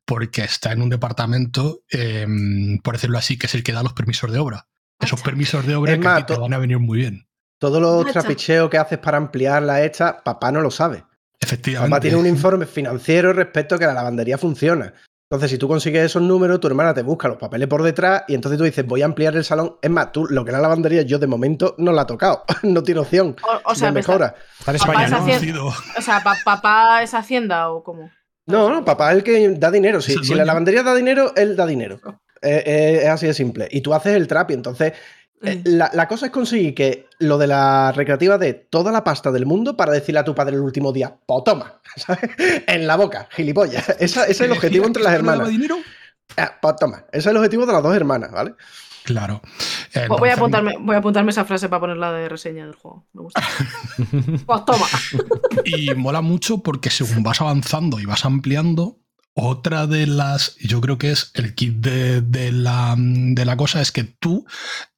porque 0.05 0.43
está 0.43 0.71
en 0.71 0.81
un 0.81 0.89
departamento, 0.89 1.83
em, 1.89 2.79
por 2.79 2.95
decirlo 2.95 3.17
así, 3.17 3.37
que 3.37 3.47
es 3.47 3.55
el 3.55 3.63
que 3.63 3.73
da 3.73 3.83
los 3.83 3.93
permisos 3.93 4.31
de 4.31 4.39
obra. 4.39 4.67
Esos 4.99 5.21
permisos 5.21 5.67
de 5.67 5.75
obra 5.75 5.99
que 5.99 6.23
te 6.23 6.39
van 6.39 6.53
a 6.53 6.57
venir 6.57 6.79
muy 6.79 6.99
bien. 6.99 7.27
Todos 7.59 7.81
los 7.81 8.11
trapicheos 8.11 8.69
que 8.69 8.77
haces 8.77 8.99
para 8.99 9.17
ampliar 9.17 9.61
la 9.63 9.83
hecha, 9.83 10.23
papá 10.23 10.51
no 10.51 10.61
lo 10.61 10.71
sabe. 10.71 11.03
Efectivamente. 11.39 11.89
Papá 11.89 11.99
tiene 11.99 12.17
un 12.17 12.25
informe 12.25 12.65
financiero 12.65 13.33
respecto 13.33 13.75
a 13.75 13.79
que 13.79 13.85
la 13.85 13.93
lavandería 13.93 14.37
funciona. 14.37 14.93
Entonces, 15.29 15.51
si 15.51 15.57
tú 15.57 15.67
consigues 15.67 16.05
esos 16.05 16.21
números, 16.21 16.61
tu 16.61 16.67
hermana 16.67 16.93
te 16.93 17.01
busca 17.01 17.27
los 17.27 17.35
papeles 17.37 17.67
por 17.67 17.83
detrás 17.83 18.23
y 18.29 18.33
entonces 18.33 18.57
tú 18.57 18.63
dices, 18.63 18.85
voy 18.87 19.01
a 19.01 19.05
ampliar 19.05 19.35
el 19.35 19.43
salón. 19.43 19.75
Es 19.81 19.89
más, 19.89 20.13
tú, 20.13 20.25
lo 20.25 20.45
que 20.45 20.51
es 20.51 20.53
la 20.55 20.61
lavandería, 20.61 21.01
yo 21.01 21.19
de 21.19 21.27
momento 21.27 21.75
no 21.79 21.91
la 21.91 22.03
he 22.03 22.05
tocado. 22.05 22.45
no 22.63 22.81
tiene 22.81 23.01
opción 23.01 23.35
O, 23.43 23.71
o 23.71 23.75
sea, 23.75 23.87
de 23.87 23.93
me 23.95 23.99
está- 23.99 24.13
mejora. 24.13 24.35
Está 24.59 24.71
en 24.71 24.77
Papá 24.77 25.05
España, 25.05 25.67
o 25.97 26.01
sea, 26.01 26.23
pa- 26.23 26.37
papá 26.45 27.03
es 27.03 27.13
Hacienda 27.13 27.69
o 27.71 27.83
cómo. 27.83 28.09
No, 28.45 28.69
no, 28.69 28.85
papá 28.85 29.11
es 29.11 29.17
el 29.17 29.23
que 29.23 29.49
da 29.49 29.69
dinero. 29.69 29.99
Si, 29.99 30.13
si 30.23 30.33
la 30.33 30.45
lavandería 30.45 30.81
da 30.81 30.95
dinero, 30.95 31.33
él 31.35 31.57
da 31.57 31.65
dinero. 31.65 31.99
Eh, 32.41 32.63
eh, 32.65 32.99
es 33.03 33.09
así 33.09 33.27
de 33.27 33.33
simple. 33.33 33.67
Y 33.69 33.81
tú 33.81 33.93
haces 33.93 34.15
el 34.15 34.27
trap 34.27 34.51
y 34.51 34.53
entonces 34.53 34.93
eh, 35.43 35.61
la, 35.65 35.89
la 35.93 36.07
cosa 36.07 36.27
es 36.27 36.31
conseguir 36.31 36.73
que 36.75 37.07
lo 37.19 37.37
de 37.37 37.47
la 37.47 37.91
recreativa 37.91 38.37
de 38.37 38.53
toda 38.53 38.91
la 38.91 39.03
pasta 39.03 39.31
del 39.31 39.45
mundo 39.45 39.75
para 39.77 39.91
decirle 39.91 40.19
a 40.19 40.23
tu 40.25 40.33
padre 40.35 40.55
el 40.55 40.61
último 40.61 40.91
día, 40.93 41.15
pues 41.25 41.43
toma, 41.43 41.79
¿sabes? 41.95 42.29
En 42.67 42.87
la 42.87 42.95
boca, 42.95 43.27
gilipollas. 43.31 43.89
Esa- 43.99 44.23
ese 44.23 44.31
es 44.31 44.41
el 44.41 44.51
objetivo 44.53 44.85
entre 44.85 45.03
las 45.03 45.13
¿Esto 45.13 45.23
no 45.25 45.31
daba 45.31 45.43
hermanas. 45.43 45.59
dinero? 45.59 45.77
Ah, 46.37 46.57
pues 46.61 46.75
toma, 46.77 47.05
ese 47.11 47.19
es 47.19 47.25
el 47.27 47.37
objetivo 47.37 47.65
de 47.65 47.73
las 47.73 47.83
dos 47.83 47.95
hermanas, 47.95 48.31
¿vale? 48.31 48.53
Claro. 49.03 49.41
Voy 50.09 50.27
a, 50.27 50.33
apuntarme, 50.33 50.75
voy 50.81 50.93
a 50.93 50.99
apuntarme 50.99 51.31
esa 51.31 51.45
frase 51.45 51.69
para 51.69 51.79
ponerla 51.79 52.11
de 52.11 52.27
reseña 52.27 52.65
del 52.65 52.75
juego. 52.75 53.05
Me 53.13 53.21
gusta. 53.21 53.41
pues 54.45 54.65
toma. 54.65 54.85
Y 55.63 55.95
mola 55.95 56.19
mucho 56.19 56.57
porque 56.57 56.89
según 56.89 57.23
vas 57.23 57.39
avanzando 57.39 58.01
y 58.01 58.05
vas 58.05 58.25
ampliando, 58.25 58.99
otra 59.39 59.85
de 59.85 60.07
las, 60.07 60.55
yo 60.57 60.81
creo 60.81 60.97
que 60.97 61.11
es 61.11 61.29
el 61.35 61.53
kit 61.53 61.75
de, 61.75 62.51
la, 62.51 62.95
de 62.97 63.45
la 63.45 63.55
cosa, 63.55 63.81
es 63.81 63.91
que 63.91 64.03
tú 64.03 64.47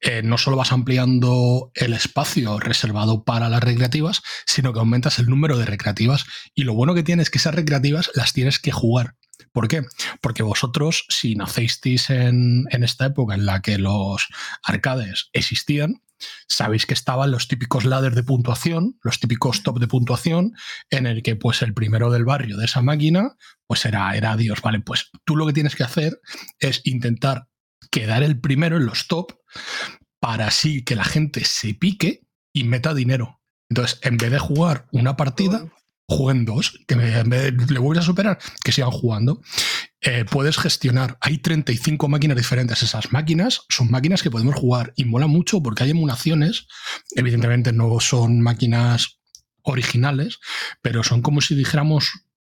eh, 0.00 0.22
no 0.22 0.38
solo 0.38 0.56
vas 0.56 0.72
ampliando 0.72 1.70
el 1.74 1.92
espacio 1.92 2.58
reservado 2.58 3.22
para 3.22 3.50
las 3.50 3.62
recreativas, 3.62 4.22
sino 4.46 4.72
que 4.72 4.78
aumentas 4.78 5.18
el 5.18 5.26
número 5.26 5.58
de 5.58 5.66
recreativas. 5.66 6.24
Y 6.54 6.64
lo 6.64 6.72
bueno 6.72 6.94
que 6.94 7.02
tienes 7.02 7.24
es 7.24 7.30
que 7.30 7.36
esas 7.36 7.54
recreativas 7.54 8.10
las 8.14 8.32
tienes 8.32 8.58
que 8.58 8.72
jugar. 8.72 9.14
¿Por 9.52 9.68
qué? 9.68 9.82
Porque 10.22 10.42
vosotros, 10.42 11.04
si 11.10 11.34
nacisteis 11.34 12.08
en, 12.08 12.64
en 12.70 12.82
esta 12.82 13.06
época 13.06 13.34
en 13.34 13.44
la 13.44 13.60
que 13.60 13.76
los 13.76 14.26
arcades 14.62 15.28
existían, 15.34 16.00
sabéis 16.48 16.86
que 16.86 16.94
estaban 16.94 17.30
los 17.30 17.48
típicos 17.48 17.84
ladders 17.84 18.16
de 18.16 18.22
puntuación, 18.22 18.98
los 19.02 19.20
típicos 19.20 19.62
top 19.62 19.78
de 19.78 19.88
puntuación, 19.88 20.54
en 20.90 21.06
el 21.06 21.22
que 21.22 21.36
pues 21.36 21.62
el 21.62 21.74
primero 21.74 22.10
del 22.10 22.24
barrio 22.24 22.56
de 22.56 22.64
esa 22.64 22.82
máquina, 22.82 23.36
pues 23.66 23.84
era, 23.84 24.14
era 24.16 24.36
Dios, 24.36 24.62
¿vale? 24.62 24.80
Pues 24.80 25.10
tú 25.24 25.36
lo 25.36 25.46
que 25.46 25.52
tienes 25.52 25.76
que 25.76 25.84
hacer 25.84 26.20
es 26.58 26.80
intentar 26.84 27.48
quedar 27.90 28.22
el 28.22 28.40
primero 28.40 28.76
en 28.76 28.86
los 28.86 29.08
top 29.08 29.32
para 30.20 30.46
así 30.46 30.84
que 30.84 30.96
la 30.96 31.04
gente 31.04 31.44
se 31.44 31.74
pique 31.74 32.22
y 32.52 32.64
meta 32.64 32.94
dinero. 32.94 33.40
Entonces, 33.68 33.98
en 34.02 34.16
vez 34.16 34.30
de 34.30 34.38
jugar 34.38 34.86
una 34.92 35.16
partida, 35.16 35.70
jueguen 36.10 36.44
dos, 36.44 36.78
que 36.86 36.96
me- 36.96 37.18
en 37.18 37.28
vez 37.30 37.56
de- 37.56 37.72
le 37.72 37.78
vuelves 37.78 38.04
a 38.04 38.06
superar, 38.06 38.38
que 38.64 38.72
sigan 38.72 38.90
jugando. 38.90 39.40
Eh, 40.02 40.24
puedes 40.30 40.56
gestionar, 40.58 41.16
hay 41.20 41.38
35 41.38 42.08
máquinas 42.08 42.36
diferentes. 42.36 42.82
Esas 42.82 43.12
máquinas 43.12 43.62
son 43.68 43.90
máquinas 43.90 44.22
que 44.22 44.30
podemos 44.30 44.54
jugar 44.54 44.92
y 44.96 45.04
mola 45.04 45.26
mucho 45.26 45.62
porque 45.62 45.84
hay 45.84 45.90
emulaciones. 45.90 46.66
Evidentemente 47.16 47.72
no 47.72 48.00
son 48.00 48.40
máquinas 48.40 49.20
originales, 49.62 50.38
pero 50.82 51.02
son 51.02 51.22
como 51.22 51.40
si 51.40 51.54
dijéramos 51.54 52.10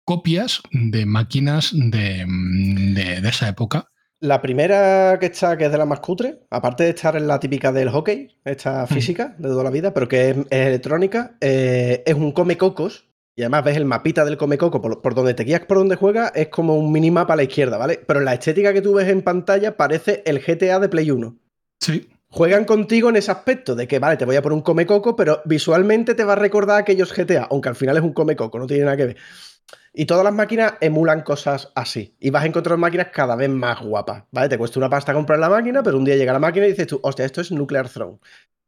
copias 0.04 0.60
de 0.72 1.06
máquinas 1.06 1.70
de, 1.72 2.24
de- 2.26 3.20
de 3.20 3.28
esa 3.28 3.48
época. 3.48 3.88
La 4.20 4.40
primera 4.40 5.18
que 5.20 5.26
está, 5.26 5.58
que 5.58 5.66
es 5.66 5.72
de 5.72 5.76
la 5.78 5.84
más 5.84 6.00
cutre, 6.00 6.40
aparte 6.50 6.84
de 6.84 6.90
estar 6.90 7.14
en 7.14 7.26
la 7.26 7.38
típica 7.40 7.72
del 7.72 7.90
hockey, 7.90 8.28
esta 8.44 8.86
física 8.86 9.34
de 9.38 9.48
toda 9.48 9.64
la 9.64 9.70
vida, 9.70 9.92
pero 9.92 10.08
que 10.08 10.30
es, 10.30 10.36
es 10.38 10.66
electrónica, 10.66 11.36
eh, 11.42 12.02
es 12.06 12.14
un 12.14 12.32
come 12.32 12.56
cocos. 12.56 13.06
Y 13.36 13.42
además 13.42 13.64
ves 13.64 13.76
el 13.76 13.84
mapita 13.84 14.24
del 14.24 14.36
come 14.36 14.58
coco 14.58 14.80
por, 14.80 15.02
por 15.02 15.14
donde 15.14 15.34
te 15.34 15.44
guías 15.44 15.62
por 15.66 15.78
donde 15.78 15.96
juegas, 15.96 16.32
es 16.34 16.48
como 16.48 16.76
un 16.76 16.92
minimapa 16.92 17.34
a 17.34 17.36
la 17.36 17.42
izquierda, 17.42 17.78
¿vale? 17.78 18.00
Pero 18.06 18.20
la 18.20 18.34
estética 18.34 18.72
que 18.72 18.82
tú 18.82 18.94
ves 18.94 19.08
en 19.08 19.22
pantalla 19.22 19.76
parece 19.76 20.22
el 20.26 20.40
GTA 20.40 20.78
de 20.78 20.88
Play 20.88 21.10
1. 21.10 21.36
Sí, 21.80 22.08
Juegan 22.34 22.64
contigo 22.64 23.10
en 23.10 23.14
ese 23.14 23.30
aspecto 23.30 23.76
de 23.76 23.86
que, 23.86 24.00
vale, 24.00 24.16
te 24.16 24.24
voy 24.24 24.34
a 24.34 24.42
poner 24.42 24.56
un 24.56 24.62
come 24.62 24.86
coco, 24.86 25.14
pero 25.14 25.40
visualmente 25.44 26.16
te 26.16 26.24
va 26.24 26.32
a 26.32 26.36
recordar 26.36 26.78
a 26.78 26.80
aquellos 26.80 27.14
GTA, 27.14 27.46
aunque 27.48 27.68
al 27.68 27.76
final 27.76 27.96
es 27.96 28.02
un 28.02 28.12
come 28.12 28.34
coco, 28.34 28.58
no 28.58 28.66
tiene 28.66 28.82
nada 28.82 28.96
que 28.96 29.06
ver. 29.06 29.16
Y 29.92 30.04
todas 30.06 30.24
las 30.24 30.34
máquinas 30.34 30.74
emulan 30.80 31.22
cosas 31.22 31.70
así. 31.76 32.16
Y 32.18 32.30
vas 32.30 32.42
a 32.42 32.46
encontrar 32.46 32.76
máquinas 32.76 33.10
cada 33.12 33.36
vez 33.36 33.48
más 33.50 33.80
guapas, 33.80 34.24
¿vale? 34.32 34.48
Te 34.48 34.58
cuesta 34.58 34.80
una 34.80 34.90
pasta 34.90 35.14
comprar 35.14 35.38
la 35.38 35.48
máquina, 35.48 35.84
pero 35.84 35.96
un 35.96 36.04
día 36.04 36.16
llega 36.16 36.32
la 36.32 36.40
máquina 36.40 36.66
y 36.66 36.70
dices 36.70 36.88
tú, 36.88 36.98
hostia, 37.04 37.24
esto 37.24 37.40
es 37.40 37.52
Nuclear 37.52 37.88
Throne. 37.88 38.18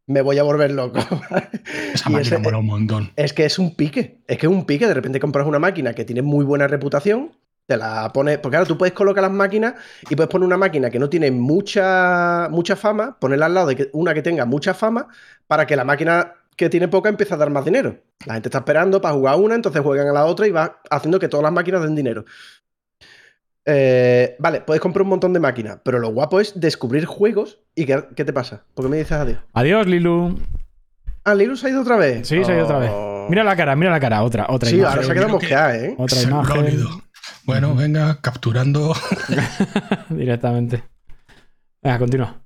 Me 0.06 0.22
voy 0.22 0.38
a 0.38 0.42
volver 0.44 0.70
loco. 0.70 0.98
esa 1.92 2.10
Y 2.10 2.12
máquina 2.12 2.36
ese- 2.38 2.56
un 2.56 2.66
montón. 2.66 3.10
es 3.16 3.32
que 3.32 3.44
es 3.44 3.58
un 3.58 3.74
pique. 3.74 4.20
Es 4.28 4.38
que 4.38 4.46
es 4.46 4.52
un 4.52 4.64
pique. 4.64 4.86
De 4.86 4.94
repente 4.94 5.18
compras 5.20 5.46
una 5.46 5.58
máquina 5.58 5.94
que 5.94 6.04
tiene 6.04 6.22
muy 6.22 6.44
buena 6.44 6.68
reputación, 6.68 7.32
te 7.66 7.76
la 7.76 8.12
pones. 8.12 8.38
Porque 8.38 8.54
claro, 8.54 8.66
tú 8.66 8.78
puedes 8.78 8.94
colocar 8.94 9.22
las 9.22 9.32
máquinas 9.32 9.74
y 10.08 10.14
puedes 10.14 10.30
poner 10.30 10.46
una 10.46 10.56
máquina 10.56 10.90
que 10.90 10.98
no 11.00 11.08
tiene 11.10 11.30
mucha, 11.32 12.48
mucha 12.50 12.76
fama, 12.76 13.18
ponerla 13.18 13.46
al 13.46 13.54
lado 13.54 13.66
de 13.68 13.90
una 13.92 14.14
que 14.14 14.22
tenga 14.22 14.44
mucha 14.44 14.74
fama, 14.74 15.08
para 15.48 15.66
que 15.66 15.74
la 15.76 15.84
máquina 15.84 16.34
que 16.56 16.70
tiene 16.70 16.88
poca 16.88 17.08
empiece 17.10 17.34
a 17.34 17.36
dar 17.36 17.50
más 17.50 17.64
dinero. 17.64 17.98
La 18.24 18.34
gente 18.34 18.48
está 18.48 18.58
esperando 18.58 19.00
para 19.02 19.14
jugar 19.14 19.36
una, 19.38 19.54
entonces 19.56 19.82
juegan 19.82 20.08
a 20.08 20.12
la 20.12 20.24
otra 20.24 20.46
y 20.46 20.50
va 20.52 20.80
haciendo 20.88 21.18
que 21.18 21.28
todas 21.28 21.42
las 21.44 21.52
máquinas 21.52 21.82
den 21.82 21.94
dinero. 21.94 22.24
Eh, 23.68 24.36
vale, 24.38 24.60
puedes 24.60 24.80
comprar 24.80 25.02
un 25.02 25.08
montón 25.08 25.32
de 25.32 25.40
máquinas, 25.40 25.78
pero 25.84 25.98
lo 25.98 26.08
guapo 26.10 26.40
es 26.40 26.58
descubrir 26.58 27.04
juegos. 27.04 27.60
¿Y 27.74 27.84
qué, 27.84 28.04
qué 28.14 28.24
te 28.24 28.32
pasa? 28.32 28.64
¿Por 28.74 28.84
qué 28.84 28.90
me 28.90 28.96
dices 28.98 29.12
adiós? 29.12 29.38
Adiós, 29.52 29.86
Lilu. 29.86 30.38
Ah, 31.24 31.34
Lilu 31.34 31.56
se 31.56 31.66
ha 31.66 31.70
ido 31.70 31.80
otra 31.82 31.96
vez. 31.96 32.28
Sí, 32.28 32.44
se 32.44 32.52
ha 32.52 32.54
ido 32.54 32.64
otra 32.64 32.78
vez. 32.78 32.90
Oh. 32.94 33.26
Mira 33.28 33.42
la 33.42 33.56
cara, 33.56 33.74
mira 33.74 33.90
la 33.90 33.98
cara. 33.98 34.22
Otra, 34.22 34.46
otra 34.48 34.68
Sí, 34.70 34.76
imagen. 34.76 34.92
ahora 34.92 35.02
se 35.06 35.10
ha 35.10 35.14
quedado 35.14 35.32
mosqueada, 35.32 35.76
¿eh? 35.76 35.94
Otra 35.98 36.16
Se 36.18 36.28
imagen. 36.28 36.84
Bueno, 37.44 37.74
venga, 37.74 38.20
capturando. 38.20 38.94
Directamente. 40.10 40.84
Venga, 41.82 41.98
continúa. 41.98 42.42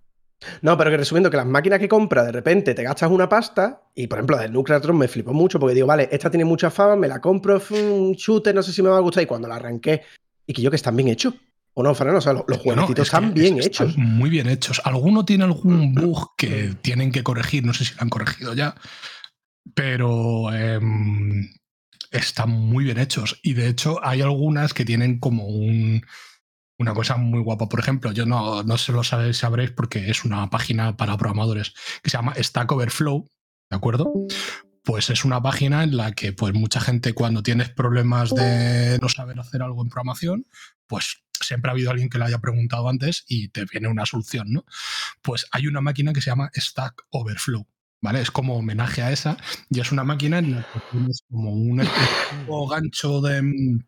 No, 0.62 0.76
pero 0.78 0.90
que 0.90 0.96
resumiendo, 0.96 1.30
que 1.30 1.36
las 1.36 1.44
máquinas 1.46 1.78
que 1.78 1.88
compras, 1.88 2.24
de 2.24 2.32
repente 2.32 2.72
te 2.74 2.82
gastas 2.82 3.10
una 3.10 3.28
pasta, 3.28 3.82
y 3.94 4.06
por 4.06 4.18
ejemplo, 4.18 4.36
la 4.36 4.42
del 4.42 4.52
Nuclear 4.52 4.80
Throne 4.80 4.98
me 5.00 5.08
flipó 5.08 5.34
mucho 5.34 5.60
porque 5.60 5.74
digo, 5.74 5.86
vale, 5.86 6.08
esta 6.10 6.30
tiene 6.30 6.46
mucha 6.46 6.70
fama, 6.70 6.96
me 6.96 7.08
la 7.08 7.20
compro, 7.20 7.60
fue 7.60 7.82
un 7.90 8.12
shooter, 8.12 8.54
no 8.54 8.62
sé 8.62 8.72
si 8.72 8.82
me 8.82 8.88
va 8.88 8.96
a 8.96 9.00
gustar, 9.00 9.22
y 9.22 9.26
cuando 9.26 9.48
la 9.48 9.56
arranqué, 9.56 10.00
y 10.50 10.52
que 10.52 10.62
yo 10.62 10.70
que 10.70 10.76
están 10.76 10.96
bien 10.96 11.08
hechos. 11.08 11.34
O 11.74 11.84
no, 11.84 11.94
Fernando, 11.94 12.18
o 12.18 12.20
sea, 12.20 12.32
los, 12.32 12.42
los 12.48 12.64
Bueno, 12.64 12.82
jueguecitos 12.82 13.06
es 13.06 13.10
que 13.10 13.16
están 13.16 13.34
bien 13.34 13.60
hechos. 13.60 13.96
Muy 13.96 14.28
bien 14.28 14.48
hechos. 14.48 14.82
Alguno 14.84 15.24
tiene 15.24 15.44
algún 15.44 15.94
bug 15.94 16.34
que 16.36 16.74
tienen 16.82 17.12
que 17.12 17.22
corregir, 17.22 17.64
no 17.64 17.72
sé 17.72 17.84
si 17.84 17.94
lo 17.94 18.02
han 18.02 18.08
corregido 18.08 18.52
ya, 18.52 18.74
pero 19.72 20.52
em, 20.52 21.48
están 22.10 22.50
muy 22.50 22.82
bien 22.82 22.98
hechos. 22.98 23.38
Y 23.44 23.52
de 23.52 23.68
hecho 23.68 24.04
hay 24.04 24.22
algunas 24.22 24.74
que 24.74 24.84
tienen 24.84 25.20
como 25.20 25.46
un, 25.46 26.02
una 26.80 26.94
cosa 26.94 27.16
muy 27.16 27.38
guapa. 27.38 27.68
Por 27.68 27.78
ejemplo, 27.78 28.10
yo 28.10 28.26
no, 28.26 28.64
no 28.64 28.76
se 28.76 28.90
lo 28.90 29.04
sabéis, 29.04 29.36
sabréis 29.36 29.70
porque 29.70 30.10
es 30.10 30.24
una 30.24 30.50
página 30.50 30.96
para 30.96 31.16
programadores 31.16 31.74
que 32.02 32.10
se 32.10 32.16
llama 32.16 32.34
Stack 32.36 32.72
Overflow, 32.72 33.24
¿de 33.70 33.76
acuerdo? 33.76 34.12
Pues 34.90 35.08
es 35.08 35.24
una 35.24 35.40
página 35.40 35.84
en 35.84 35.96
la 35.96 36.10
que 36.10 36.32
pues 36.32 36.52
mucha 36.52 36.80
gente 36.80 37.12
cuando 37.12 37.44
tienes 37.44 37.68
problemas 37.68 38.34
de 38.34 38.98
no 39.00 39.08
saber 39.08 39.38
hacer 39.38 39.62
algo 39.62 39.82
en 39.82 39.88
programación, 39.88 40.48
pues 40.88 41.22
siempre 41.30 41.70
ha 41.70 41.74
habido 41.74 41.92
alguien 41.92 42.08
que 42.08 42.18
lo 42.18 42.24
haya 42.24 42.40
preguntado 42.40 42.88
antes 42.88 43.24
y 43.28 43.50
te 43.50 43.66
viene 43.66 43.86
una 43.86 44.04
solución, 44.04 44.52
¿no? 44.52 44.64
Pues 45.22 45.46
hay 45.52 45.68
una 45.68 45.80
máquina 45.80 46.12
que 46.12 46.20
se 46.20 46.30
llama 46.30 46.50
Stack 46.56 47.04
Overflow, 47.10 47.68
¿vale? 48.00 48.20
Es 48.20 48.32
como 48.32 48.56
homenaje 48.56 49.00
a 49.02 49.12
esa 49.12 49.36
y 49.68 49.78
es 49.78 49.92
una 49.92 50.02
máquina 50.02 50.40
en 50.40 50.56
la 50.56 50.66
que 50.72 50.80
tienes 50.90 51.22
como 51.30 51.52
un 51.52 51.86
gancho 52.68 53.20
de, 53.20 53.78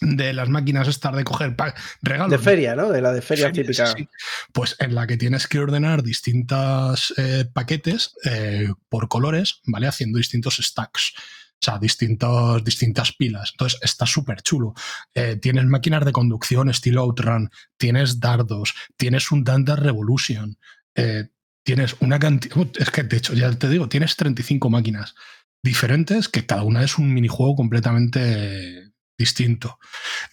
de 0.00 0.32
las 0.32 0.48
máquinas 0.48 0.88
estas 0.88 1.14
de 1.16 1.24
coger 1.24 1.56
pa- 1.56 1.74
regalos. 2.02 2.30
De 2.30 2.38
feria, 2.38 2.74
¿no? 2.76 2.90
De 2.90 3.00
la 3.00 3.12
de 3.12 3.22
feria 3.22 3.46
Feria, 3.46 3.62
típica. 3.62 3.86
sí. 3.86 4.08
Pues 4.52 4.76
en 4.78 4.94
la 4.94 5.06
que 5.06 5.16
tienes 5.16 5.46
que 5.46 5.58
ordenar 5.58 6.02
distintos 6.02 7.14
paquetes 7.52 8.14
eh, 8.24 8.68
por 8.88 9.08
colores, 9.08 9.60
¿vale? 9.66 9.86
Haciendo 9.86 10.18
distintos 10.18 10.56
stacks. 10.56 11.12
O 11.58 11.64
sea, 11.64 11.78
distintos, 11.78 12.62
distintas 12.64 13.12
pilas. 13.12 13.52
Entonces 13.52 13.80
está 13.82 14.04
súper 14.04 14.42
chulo. 14.42 14.74
Eh, 15.14 15.36
tienes 15.40 15.64
máquinas 15.64 16.04
de 16.04 16.12
conducción 16.12 16.68
estilo 16.68 17.00
Outrun, 17.00 17.50
tienes 17.78 18.20
dardos, 18.20 18.74
tienes 18.98 19.32
un 19.32 19.42
Dante 19.42 19.74
Revolution, 19.74 20.58
eh, 20.94 21.28
tienes 21.64 21.96
una 22.00 22.18
cantidad. 22.18 22.56
Es 22.78 22.90
que 22.90 23.04
de 23.04 23.16
hecho, 23.16 23.32
ya 23.32 23.50
te 23.52 23.70
digo, 23.70 23.88
tienes 23.88 24.16
35 24.16 24.68
máquinas 24.68 25.14
diferentes 25.62 26.28
que 26.28 26.44
cada 26.44 26.62
una 26.62 26.84
es 26.84 26.98
un 26.98 27.12
minijuego 27.14 27.56
completamente 27.56 28.85
distinto. 29.18 29.78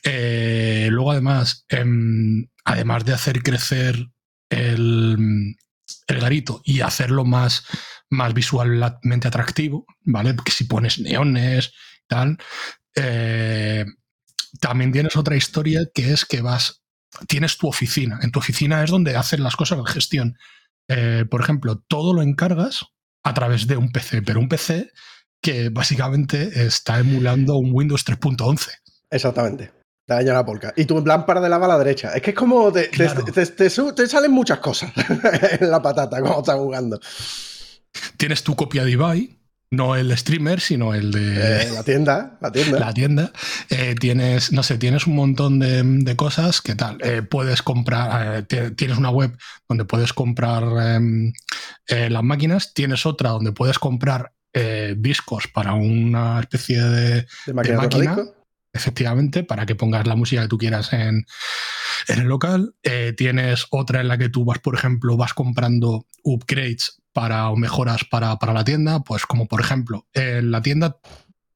Eh, 0.04 0.88
luego, 0.92 1.12
además, 1.12 1.66
em, 1.70 2.48
además 2.66 3.06
de 3.06 3.14
hacer 3.14 3.42
crecer 3.44 4.08
el, 4.50 5.56
el 6.08 6.20
garito 6.20 6.62
y 6.64 6.82
hacerlo 6.82 7.26
más, 7.26 7.66
más 8.10 8.34
visualmente 8.34 9.28
atractivo, 9.28 9.86
¿vale? 10.02 10.34
Porque 10.34 10.52
si 10.52 10.66
pones 10.66 11.00
neones, 11.00 11.74
tal. 12.08 12.38
eh, 12.96 13.86
también 14.60 14.92
tienes 14.92 15.16
otra 15.16 15.36
historia 15.36 15.82
que 15.94 16.12
es 16.14 16.26
que 16.26 16.42
vas. 16.42 16.84
Tienes 17.28 17.58
tu 17.58 17.68
oficina. 17.68 18.20
En 18.22 18.32
tu 18.32 18.40
oficina 18.40 18.84
es 18.84 18.92
donde 18.92 19.16
haces 19.16 19.40
las 19.40 19.56
cosas 19.56 19.80
de 19.84 19.92
gestión. 19.92 20.38
Eh, 20.88 21.26
por 21.30 21.42
ejemplo, 21.42 21.84
todo 21.88 22.14
lo 22.14 22.22
encargas 22.22 22.86
a 23.24 23.34
través 23.34 23.68
de 23.68 23.78
un 23.78 23.92
PC, 23.92 24.22
pero 24.22 24.40
un 24.40 24.50
PC 24.50 24.92
que 25.44 25.70
básicamente 25.70 26.66
está 26.66 26.98
emulando 27.00 27.58
un 27.58 27.70
Windows 27.74 28.04
3.11. 28.06 28.70
Exactamente. 29.12 29.72
Te 30.06 30.14
daña 30.16 30.34
la 30.34 30.46
polca. 30.46 30.74
Y 30.76 30.86
tu 30.86 31.06
lámpara 31.06 31.40
de 31.42 31.50
lava 31.50 31.66
a 31.66 31.70
la 31.70 31.78
derecha. 31.78 32.14
Es 32.16 32.22
que 32.22 32.32
es 32.32 32.36
como. 32.36 32.72
Te, 32.72 32.84
te- 32.84 32.90
Claro. 32.90 33.24
te- 33.26 33.46
te 33.46 34.08
salen 34.08 34.32
muchas 34.32 34.60
cosas 34.60 34.92
en 35.60 35.70
la 35.70 35.82
patata 35.82 36.20
cuando 36.22 36.40
estás 36.40 36.56
jugando. 36.56 37.00
Tienes 38.18 38.44
tu 38.44 38.56
copia 38.56 38.84
de 38.84 38.92
Ibai, 38.92 39.38
no 39.72 39.96
el 39.96 40.16
streamer, 40.18 40.60
sino 40.60 40.94
el 40.94 41.12
de 41.12 41.64
Eh, 41.64 41.72
la 41.74 41.84
tienda, 41.84 42.38
la 42.42 42.52
tienda. 42.52 42.80
la 42.80 42.94
tienda. 42.94 43.32
Eh, 43.70 43.96
tienes, 44.00 44.52
no 44.52 44.64
sé, 44.64 44.78
tienes 44.78 45.08
un 45.08 45.16
montón 45.16 45.60
de, 45.60 45.84
de 45.84 46.16
cosas 46.16 46.62
que 46.62 46.76
tal. 46.76 46.98
Eh, 47.02 47.22
puedes 47.22 47.62
comprar, 47.62 48.44
ti- 48.44 48.72
tienes 48.76 48.98
una 48.98 49.10
web 49.10 49.38
donde 49.70 49.86
puedes 49.86 50.12
comprar 50.14 50.64
em, 50.96 51.32
las 51.88 52.24
máquinas, 52.24 52.74
tienes 52.74 53.06
otra 53.06 53.30
donde 53.32 53.52
puedes 53.52 53.78
comprar 53.80 54.32
eh, 54.54 54.96
discos 54.98 55.48
para 55.48 55.74
una 55.74 56.40
especie 56.40 56.82
de, 56.82 57.28
de 57.46 57.54
máquina 57.54 57.76
de 57.76 57.82
máquina. 57.82 58.16
tocadiscos. 58.16 58.44
efectivamente, 58.74 59.44
para 59.44 59.66
que 59.66 59.76
pongas 59.76 60.08
la 60.08 60.16
música 60.16 60.44
que 60.44 60.48
tú 60.48 60.58
quieras 60.58 60.94
en, 60.94 61.26
en 62.08 62.20
el 62.20 62.28
local. 62.28 62.76
Eh, 62.84 63.14
tienes 63.16 63.68
otra 63.72 64.02
en 64.02 64.08
la 64.08 64.18
que 64.18 64.30
tú 64.30 64.46
vas, 64.46 64.60
por 64.60 64.76
ejemplo, 64.76 65.18
vas 65.18 65.34
comprando 65.34 66.08
upgrades 66.24 67.02
para 67.12 67.50
o 67.50 67.56
mejoras 67.56 68.04
para, 68.06 68.38
para 68.38 68.54
la 68.54 68.64
tienda, 68.64 69.02
pues 69.02 69.26
como 69.26 69.48
por 69.48 69.62
ejemplo, 69.62 70.08
en 70.14 70.52
la 70.52 70.62
tienda, 70.62 70.98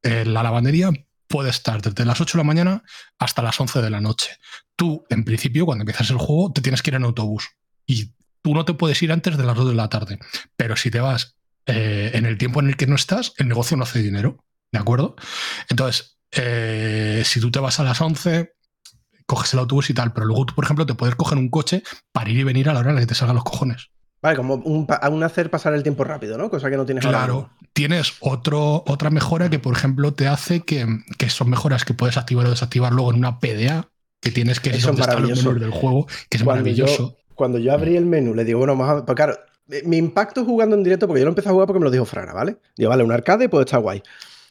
en 0.04 0.34
la 0.34 0.44
lavandería 0.44 0.92
puede 1.28 1.50
estar 1.50 1.82
desde 1.82 2.06
las 2.06 2.22
8 2.22 2.38
de 2.38 2.44
la 2.44 2.48
mañana 2.48 2.84
hasta 3.20 3.42
las 3.42 3.60
11 3.60 3.82
de 3.82 3.90
la 3.90 4.02
noche. 4.02 4.38
Tú, 4.76 5.06
en 5.10 5.26
principio, 5.26 5.66
cuando 5.66 5.82
empiezas 5.82 6.10
el 6.10 6.18
juego, 6.18 6.52
te 6.54 6.62
tienes 6.62 6.82
que 6.82 6.92
ir 6.92 6.96
en 6.96 7.04
autobús 7.04 7.50
y 7.86 8.14
tú 8.42 8.54
no 8.54 8.64
te 8.66 8.74
puedes 8.74 9.02
ir 9.02 9.12
antes 9.12 9.38
de 9.38 9.44
las 9.44 9.56
2 9.56 9.70
de 9.70 9.76
la 9.76 9.90
tarde. 9.90 10.20
Pero 10.56 10.76
si 10.78 10.90
te 10.90 11.00
vas 11.00 11.37
eh, 11.68 12.12
en 12.14 12.26
el 12.26 12.38
tiempo 12.38 12.60
en 12.60 12.70
el 12.70 12.78
que 12.78 12.88
no 12.88 12.96
estás, 12.96 13.34
el 13.38 13.48
negocio 13.48 13.78
no 13.78 13.84
hace 13.84 14.02
dinero. 14.02 14.44
¿De 14.72 14.80
acuerdo? 14.80 15.16
Entonces, 15.70 16.18
eh, 16.32 17.22
si 17.26 17.40
tú 17.40 17.52
te 17.52 17.60
vas 17.60 17.80
a 17.80 17.84
las 17.84 18.02
11, 18.02 18.54
coges 19.26 19.54
el 19.54 19.60
autobús 19.60 19.90
y 19.90 19.94
tal, 19.94 20.14
pero 20.14 20.26
luego 20.26 20.46
tú, 20.46 20.56
por 20.56 20.66
ejemplo, 20.66 20.86
te 20.86 20.96
puedes 20.96 21.16
coger 21.16 21.38
un 21.38 21.50
coche 21.50 21.84
para 22.12 22.30
ir 22.30 22.38
y 22.38 22.44
venir 22.44 22.70
a 22.70 22.74
la 22.74 22.80
hora 22.80 22.90
en 22.90 22.96
la 22.96 23.02
que 23.02 23.08
te 23.08 23.16
salgan 23.16 23.36
los 23.36 23.44
cojones. 23.44 23.90
Vale, 24.22 24.36
como 24.36 24.56
un, 24.56 24.88
un 25.12 25.24
hacer 25.24 25.52
pasar 25.52 25.74
el 25.74 25.84
tiempo 25.84 26.04
rápido, 26.04 26.38
¿no? 26.38 26.50
Cosa 26.50 26.70
que 26.70 26.78
no 26.78 26.86
tienes 26.86 27.06
Claro, 27.06 27.52
tienes 27.74 28.16
otro, 28.20 28.84
otra 28.88 29.10
mejora 29.10 29.50
que, 29.50 29.60
por 29.60 29.76
ejemplo, 29.76 30.14
te 30.14 30.28
hace 30.28 30.62
que, 30.62 30.88
que 31.18 31.30
son 31.30 31.50
mejoras 31.50 31.86
que 31.86 31.94
puedes 31.94 32.18
activar 32.18 32.48
o 32.48 32.50
desactivar 32.50 32.94
luego 32.94 33.12
en 33.12 33.20
una 33.20 33.40
PDA, 33.40 33.90
que 34.20 34.32
tienes 34.32 34.60
que 34.60 34.70
ir 34.70 34.76
Eso 34.76 34.92
es 34.92 34.98
donde 34.98 35.34
menús 35.34 35.60
del 35.60 35.72
juego, 35.72 36.08
que 36.30 36.38
es 36.38 36.44
Cuando 36.44 36.64
maravilloso. 36.64 37.12
Yo, 37.12 37.18
cuando 37.36 37.60
yo 37.60 37.72
abrí 37.72 37.96
el 37.96 38.06
menú, 38.06 38.34
le 38.34 38.44
digo, 38.44 38.60
bueno, 38.60 38.84
a. 38.84 39.06
Pues 39.06 39.16
claro, 39.16 39.38
mi 39.86 39.98
impacto 39.98 40.46
jugando 40.46 40.76
en 40.76 40.84
directo, 40.84 41.08
porque 41.08 41.20
yo 41.22 41.26
lo 41.26 41.32
empecé 41.32 41.50
a 41.50 41.52
jugar 41.52 41.68
porque 41.68 41.80
me 41.80 41.86
lo 41.86 41.92
dijo 41.92 42.06
Frana, 42.06 42.34
¿vale? 42.34 42.58
Digo, 42.76 42.90
vale, 42.90 43.04
un 43.04 43.12
arcade, 43.12 43.50
pues 43.50 43.66
está 43.66 43.78
guay. 43.78 44.02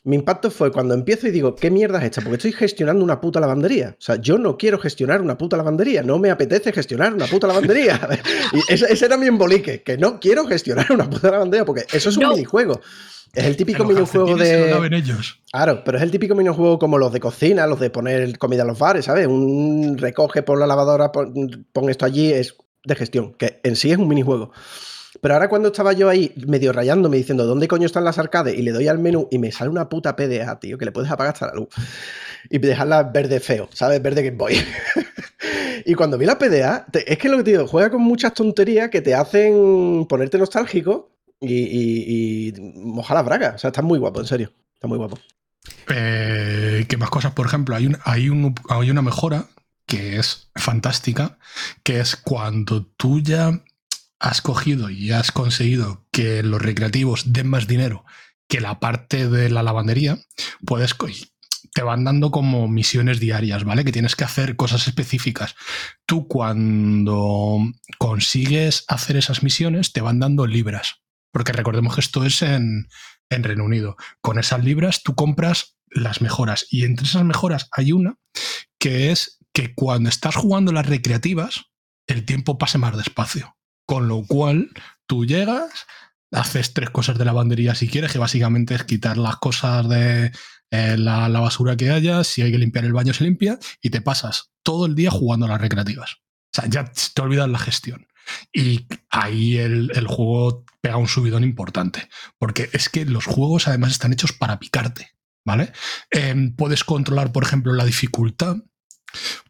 Mi 0.04 0.14
impacto 0.14 0.52
fue 0.52 0.70
cuando 0.70 0.94
empiezo 0.94 1.26
y 1.26 1.32
digo, 1.32 1.56
¿qué 1.56 1.68
mierda 1.68 1.98
es 1.98 2.04
esta? 2.04 2.20
Porque 2.20 2.36
estoy 2.36 2.52
gestionando 2.52 3.02
una 3.02 3.20
puta 3.20 3.40
lavandería. 3.40 3.96
O 3.98 4.00
sea, 4.00 4.16
yo 4.16 4.38
no 4.38 4.56
quiero 4.56 4.78
gestionar 4.78 5.20
una 5.20 5.36
puta 5.36 5.56
lavandería. 5.56 6.04
No 6.04 6.18
me 6.20 6.30
apetece 6.30 6.70
gestionar 6.72 7.12
una 7.12 7.26
puta 7.26 7.48
lavandería. 7.48 7.98
y 8.52 8.72
ese, 8.72 8.86
ese 8.92 9.06
era 9.06 9.16
mi 9.16 9.26
embolique, 9.26 9.82
que 9.82 9.98
no 9.98 10.20
quiero 10.20 10.46
gestionar 10.46 10.86
una 10.92 11.10
puta 11.10 11.32
lavandería, 11.32 11.64
porque 11.64 11.86
eso 11.92 12.10
es 12.10 12.16
un 12.18 12.22
No. 12.22 12.30
minijuego. 12.30 12.80
Es 13.34 13.46
el 13.46 13.56
típico 13.56 13.84
minijuego 13.84 14.36
de. 14.36 14.96
ellos. 14.96 15.40
Claro, 15.50 15.82
pero 15.84 15.98
es 15.98 16.04
el 16.04 16.12
típico 16.12 16.34
minijuego 16.36 16.78
como 16.78 16.98
los 16.98 17.12
de 17.12 17.18
cocina, 17.18 17.66
los 17.66 17.80
de 17.80 17.90
poner 17.90 18.38
comida 18.38 18.62
en 18.62 18.68
los 18.68 18.78
bares, 18.78 19.06
¿sabes? 19.06 19.26
Un 19.26 19.98
recoge 19.98 20.42
por 20.42 20.58
la 20.58 20.66
lavadora, 20.68 21.10
pon, 21.10 21.66
pon 21.72 21.90
esto 21.90 22.06
allí, 22.06 22.32
es 22.32 22.54
de 22.84 22.94
gestión, 22.94 23.34
que 23.34 23.60
en 23.64 23.74
sí 23.74 23.90
es 23.90 23.98
un 23.98 24.06
minijuego. 24.06 24.52
Pero 25.26 25.34
ahora 25.34 25.48
cuando 25.48 25.70
estaba 25.70 25.92
yo 25.92 26.08
ahí 26.08 26.32
medio 26.46 26.72
rayándome 26.72 27.16
diciendo 27.16 27.46
dónde 27.46 27.66
coño 27.66 27.84
están 27.86 28.04
las 28.04 28.16
arcades 28.16 28.56
y 28.56 28.62
le 28.62 28.70
doy 28.70 28.86
al 28.86 29.00
menú 29.00 29.26
y 29.32 29.38
me 29.38 29.50
sale 29.50 29.68
una 29.68 29.88
puta 29.88 30.14
PDA, 30.14 30.60
tío, 30.60 30.78
que 30.78 30.84
le 30.84 30.92
puedes 30.92 31.10
apagar 31.10 31.34
hasta 31.34 31.48
la 31.48 31.54
luz 31.54 31.66
y 32.48 32.58
dejarla 32.58 33.02
verde 33.02 33.40
feo, 33.40 33.68
¿sabes? 33.72 34.00
Verde 34.00 34.22
Game 34.22 34.36
Boy. 34.36 34.54
y 35.84 35.94
cuando 35.94 36.16
vi 36.16 36.26
la 36.26 36.38
PDA, 36.38 36.86
es 36.92 37.18
que 37.18 37.28
lo 37.28 37.38
que 37.38 37.42
te 37.42 37.50
digo, 37.50 37.66
juega 37.66 37.90
con 37.90 38.02
muchas 38.02 38.34
tonterías 38.34 38.88
que 38.88 39.00
te 39.00 39.16
hacen 39.16 40.06
ponerte 40.08 40.38
nostálgico 40.38 41.10
y, 41.40 41.54
y, 41.54 42.48
y 42.48 42.60
mojar 42.76 43.16
las 43.16 43.26
bragas. 43.26 43.54
O 43.56 43.58
sea, 43.58 43.70
está 43.70 43.82
muy 43.82 43.98
guapo, 43.98 44.20
en 44.20 44.26
serio. 44.26 44.52
Está 44.74 44.86
muy 44.86 44.98
guapo. 44.98 45.18
Eh, 45.88 46.86
¿Qué 46.88 46.96
más 46.98 47.10
cosas? 47.10 47.32
Por 47.32 47.46
ejemplo, 47.46 47.74
hay, 47.74 47.90
hay, 48.04 48.30
hay 48.68 48.90
una 48.92 49.02
mejora 49.02 49.46
que 49.86 50.18
es 50.18 50.50
fantástica, 50.54 51.38
que 51.82 51.98
es 51.98 52.14
cuando 52.14 52.86
tú 52.86 53.20
ya 53.20 53.60
has 54.18 54.40
cogido 54.40 54.90
y 54.90 55.12
has 55.12 55.32
conseguido 55.32 56.06
que 56.10 56.42
los 56.42 56.60
recreativos 56.62 57.32
den 57.32 57.48
más 57.48 57.66
dinero 57.66 58.04
que 58.48 58.60
la 58.60 58.78
parte 58.78 59.28
de 59.28 59.50
la 59.50 59.62
lavandería, 59.62 60.18
puedes 60.64 60.94
te 61.74 61.82
van 61.82 62.04
dando 62.04 62.30
como 62.30 62.68
misiones 62.68 63.20
diarias, 63.20 63.64
¿vale? 63.64 63.84
Que 63.84 63.92
tienes 63.92 64.16
que 64.16 64.24
hacer 64.24 64.56
cosas 64.56 64.86
específicas. 64.86 65.56
Tú 66.06 66.26
cuando 66.28 67.58
consigues 67.98 68.84
hacer 68.88 69.16
esas 69.16 69.42
misiones 69.42 69.92
te 69.92 70.00
van 70.00 70.20
dando 70.20 70.46
libras, 70.46 71.02
porque 71.32 71.52
recordemos 71.52 71.94
que 71.94 72.00
esto 72.00 72.24
es 72.24 72.40
en, 72.42 72.88
en 73.30 73.42
Reino 73.42 73.64
Unido. 73.64 73.96
Con 74.20 74.38
esas 74.38 74.64
libras 74.64 75.02
tú 75.02 75.14
compras 75.14 75.76
las 75.90 76.20
mejoras 76.20 76.66
y 76.70 76.84
entre 76.84 77.06
esas 77.06 77.24
mejoras 77.24 77.68
hay 77.72 77.92
una 77.92 78.16
que 78.78 79.10
es 79.10 79.38
que 79.52 79.74
cuando 79.74 80.08
estás 80.08 80.36
jugando 80.36 80.72
las 80.72 80.86
recreativas 80.86 81.66
el 82.06 82.24
tiempo 82.24 82.58
pase 82.58 82.78
más 82.78 82.96
despacio. 82.96 83.56
Con 83.86 84.08
lo 84.08 84.24
cual 84.24 84.70
tú 85.06 85.24
llegas, 85.24 85.86
haces 86.32 86.74
tres 86.74 86.90
cosas 86.90 87.18
de 87.18 87.24
lavandería 87.24 87.74
si 87.74 87.88
quieres, 87.88 88.12
que 88.12 88.18
básicamente 88.18 88.74
es 88.74 88.84
quitar 88.84 89.16
las 89.16 89.36
cosas 89.36 89.88
de 89.88 90.32
eh, 90.70 90.96
la, 90.98 91.28
basura 91.28 91.76
que 91.76 91.90
haya, 91.90 92.24
si 92.24 92.42
hay 92.42 92.50
que 92.50 92.58
limpiar 92.58 92.84
el 92.84 92.92
baño 92.92 93.14
se 93.14 93.24
limpia 93.24 93.58
y 93.80 93.90
te 93.90 94.00
pasas 94.00 94.50
todo 94.62 94.86
el 94.86 94.94
día 94.94 95.10
jugando 95.10 95.46
a 95.46 95.50
las 95.50 95.60
recreativas. 95.60 96.14
O 96.14 96.60
sea, 96.60 96.68
ya 96.68 96.84
te 96.84 97.22
olvidas 97.22 97.48
la 97.48 97.58
gestión. 97.58 98.06
Y 98.52 98.86
ahí 99.08 99.56
el, 99.58 99.92
el 99.94 100.06
juego 100.08 100.64
pega 100.80 100.96
un 100.96 101.08
subidón 101.08 101.44
importante. 101.44 102.08
Porque 102.38 102.70
es 102.72 102.88
que 102.88 103.04
los 103.04 103.26
juegos 103.26 103.68
además 103.68 103.92
están 103.92 104.12
hechos 104.12 104.32
para 104.32 104.58
picarte. 104.58 105.10
¿Vale? 105.44 105.72
Em, 106.10 106.56
puedes 106.56 106.82
controlar, 106.82 107.30
por 107.30 107.44
ejemplo, 107.44 107.72
la 107.72 107.84
dificultad. 107.84 108.56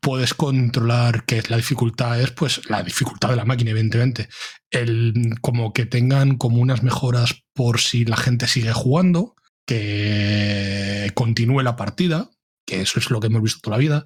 Puedes 0.01 0.35
controlar 0.35 1.25
que 1.25 1.43
la 1.49 1.57
dificultad 1.57 2.21
es, 2.21 2.31
pues, 2.31 2.69
la 2.69 2.83
dificultad 2.83 3.31
de 3.31 3.37
la 3.37 3.45
máquina, 3.45 3.71
evidentemente. 3.71 4.29
El, 4.71 5.35
como 5.41 5.73
que 5.73 5.87
tengan 5.87 6.37
como 6.37 6.59
unas 6.59 6.83
mejoras 6.83 7.45
por 7.55 7.81
si 7.81 8.05
la 8.05 8.17
gente 8.17 8.47
sigue 8.47 8.73
jugando, 8.73 9.35
que 9.67 11.11
continúe 11.15 11.63
la 11.63 11.77
partida, 11.77 12.31
que 12.67 12.83
eso 12.83 12.99
es 12.99 13.11
lo 13.11 13.21
que 13.21 13.29
hemos 13.29 13.43
visto 13.43 13.61
toda 13.63 13.77
la 13.77 13.81
vida. 13.81 14.05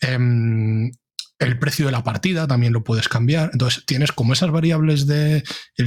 Em, 0.00 0.90
el 1.38 1.58
precio 1.58 1.86
de 1.86 1.92
la 1.92 2.04
partida 2.04 2.46
también 2.46 2.72
lo 2.72 2.84
puedes 2.84 3.08
cambiar. 3.08 3.50
Entonces 3.52 3.84
tienes 3.86 4.12
como 4.12 4.34
esas 4.34 4.50
variables 4.50 5.06
de 5.06 5.42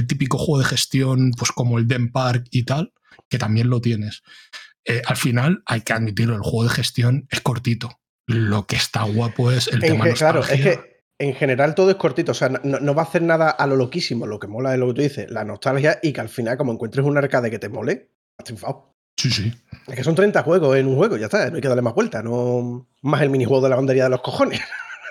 típico 0.08 0.36
juego 0.36 0.58
de 0.58 0.68
gestión, 0.68 1.30
pues 1.36 1.52
como 1.52 1.78
el 1.78 1.86
Den 1.86 2.10
Park 2.10 2.46
y 2.50 2.64
tal, 2.64 2.92
que 3.28 3.38
también 3.38 3.70
lo 3.70 3.80
tienes. 3.80 4.22
Eh, 4.84 5.00
al 5.06 5.16
final, 5.16 5.62
hay 5.66 5.80
que 5.80 5.92
admitirlo, 5.92 6.34
el 6.34 6.42
juego 6.42 6.64
de 6.64 6.74
gestión 6.74 7.26
es 7.30 7.40
cortito. 7.40 8.00
Lo 8.26 8.66
que 8.66 8.76
está 8.76 9.02
guapo 9.04 9.50
es 9.50 9.68
el 9.68 9.74
En 9.74 9.80
tema 9.92 10.04
ge- 10.04 10.14
claro, 10.14 10.40
es 10.40 10.60
que 10.60 11.02
en 11.18 11.34
general 11.34 11.74
todo 11.74 11.90
es 11.90 11.96
cortito, 11.96 12.32
o 12.32 12.34
sea, 12.34 12.48
no, 12.48 12.80
no 12.80 12.94
va 12.94 13.02
a 13.02 13.04
hacer 13.04 13.22
nada 13.22 13.50
a 13.50 13.66
lo 13.66 13.76
loquísimo. 13.76 14.26
Lo 14.26 14.38
que 14.38 14.46
mola 14.48 14.72
es 14.72 14.78
lo 14.80 14.88
que 14.88 14.94
tú 14.94 15.02
dices, 15.02 15.30
la 15.30 15.44
nostalgia 15.44 15.98
y 16.02 16.12
que 16.12 16.20
al 16.20 16.28
final, 16.28 16.56
como 16.56 16.72
encuentres 16.72 17.04
un 17.04 17.16
arcade 17.18 17.50
que 17.50 17.58
te 17.58 17.68
mole, 17.68 18.10
has 18.38 18.44
triunfado. 18.44 18.94
Sí, 19.16 19.30
sí. 19.30 19.52
Es 19.86 19.94
que 19.94 20.02
son 20.04 20.14
30 20.16 20.42
juegos 20.42 20.76
en 20.76 20.86
un 20.88 20.96
juego, 20.96 21.16
ya 21.16 21.26
está, 21.26 21.48
no 21.50 21.56
hay 21.56 21.62
que 21.62 21.68
darle 21.68 21.82
más 21.82 21.94
vuelta, 21.94 22.22
no 22.22 22.88
más 23.02 23.22
el 23.22 23.30
minijuego 23.30 23.62
de 23.62 23.70
la 23.70 23.76
bandería 23.76 24.04
de 24.04 24.10
los 24.10 24.22
cojones. 24.22 24.60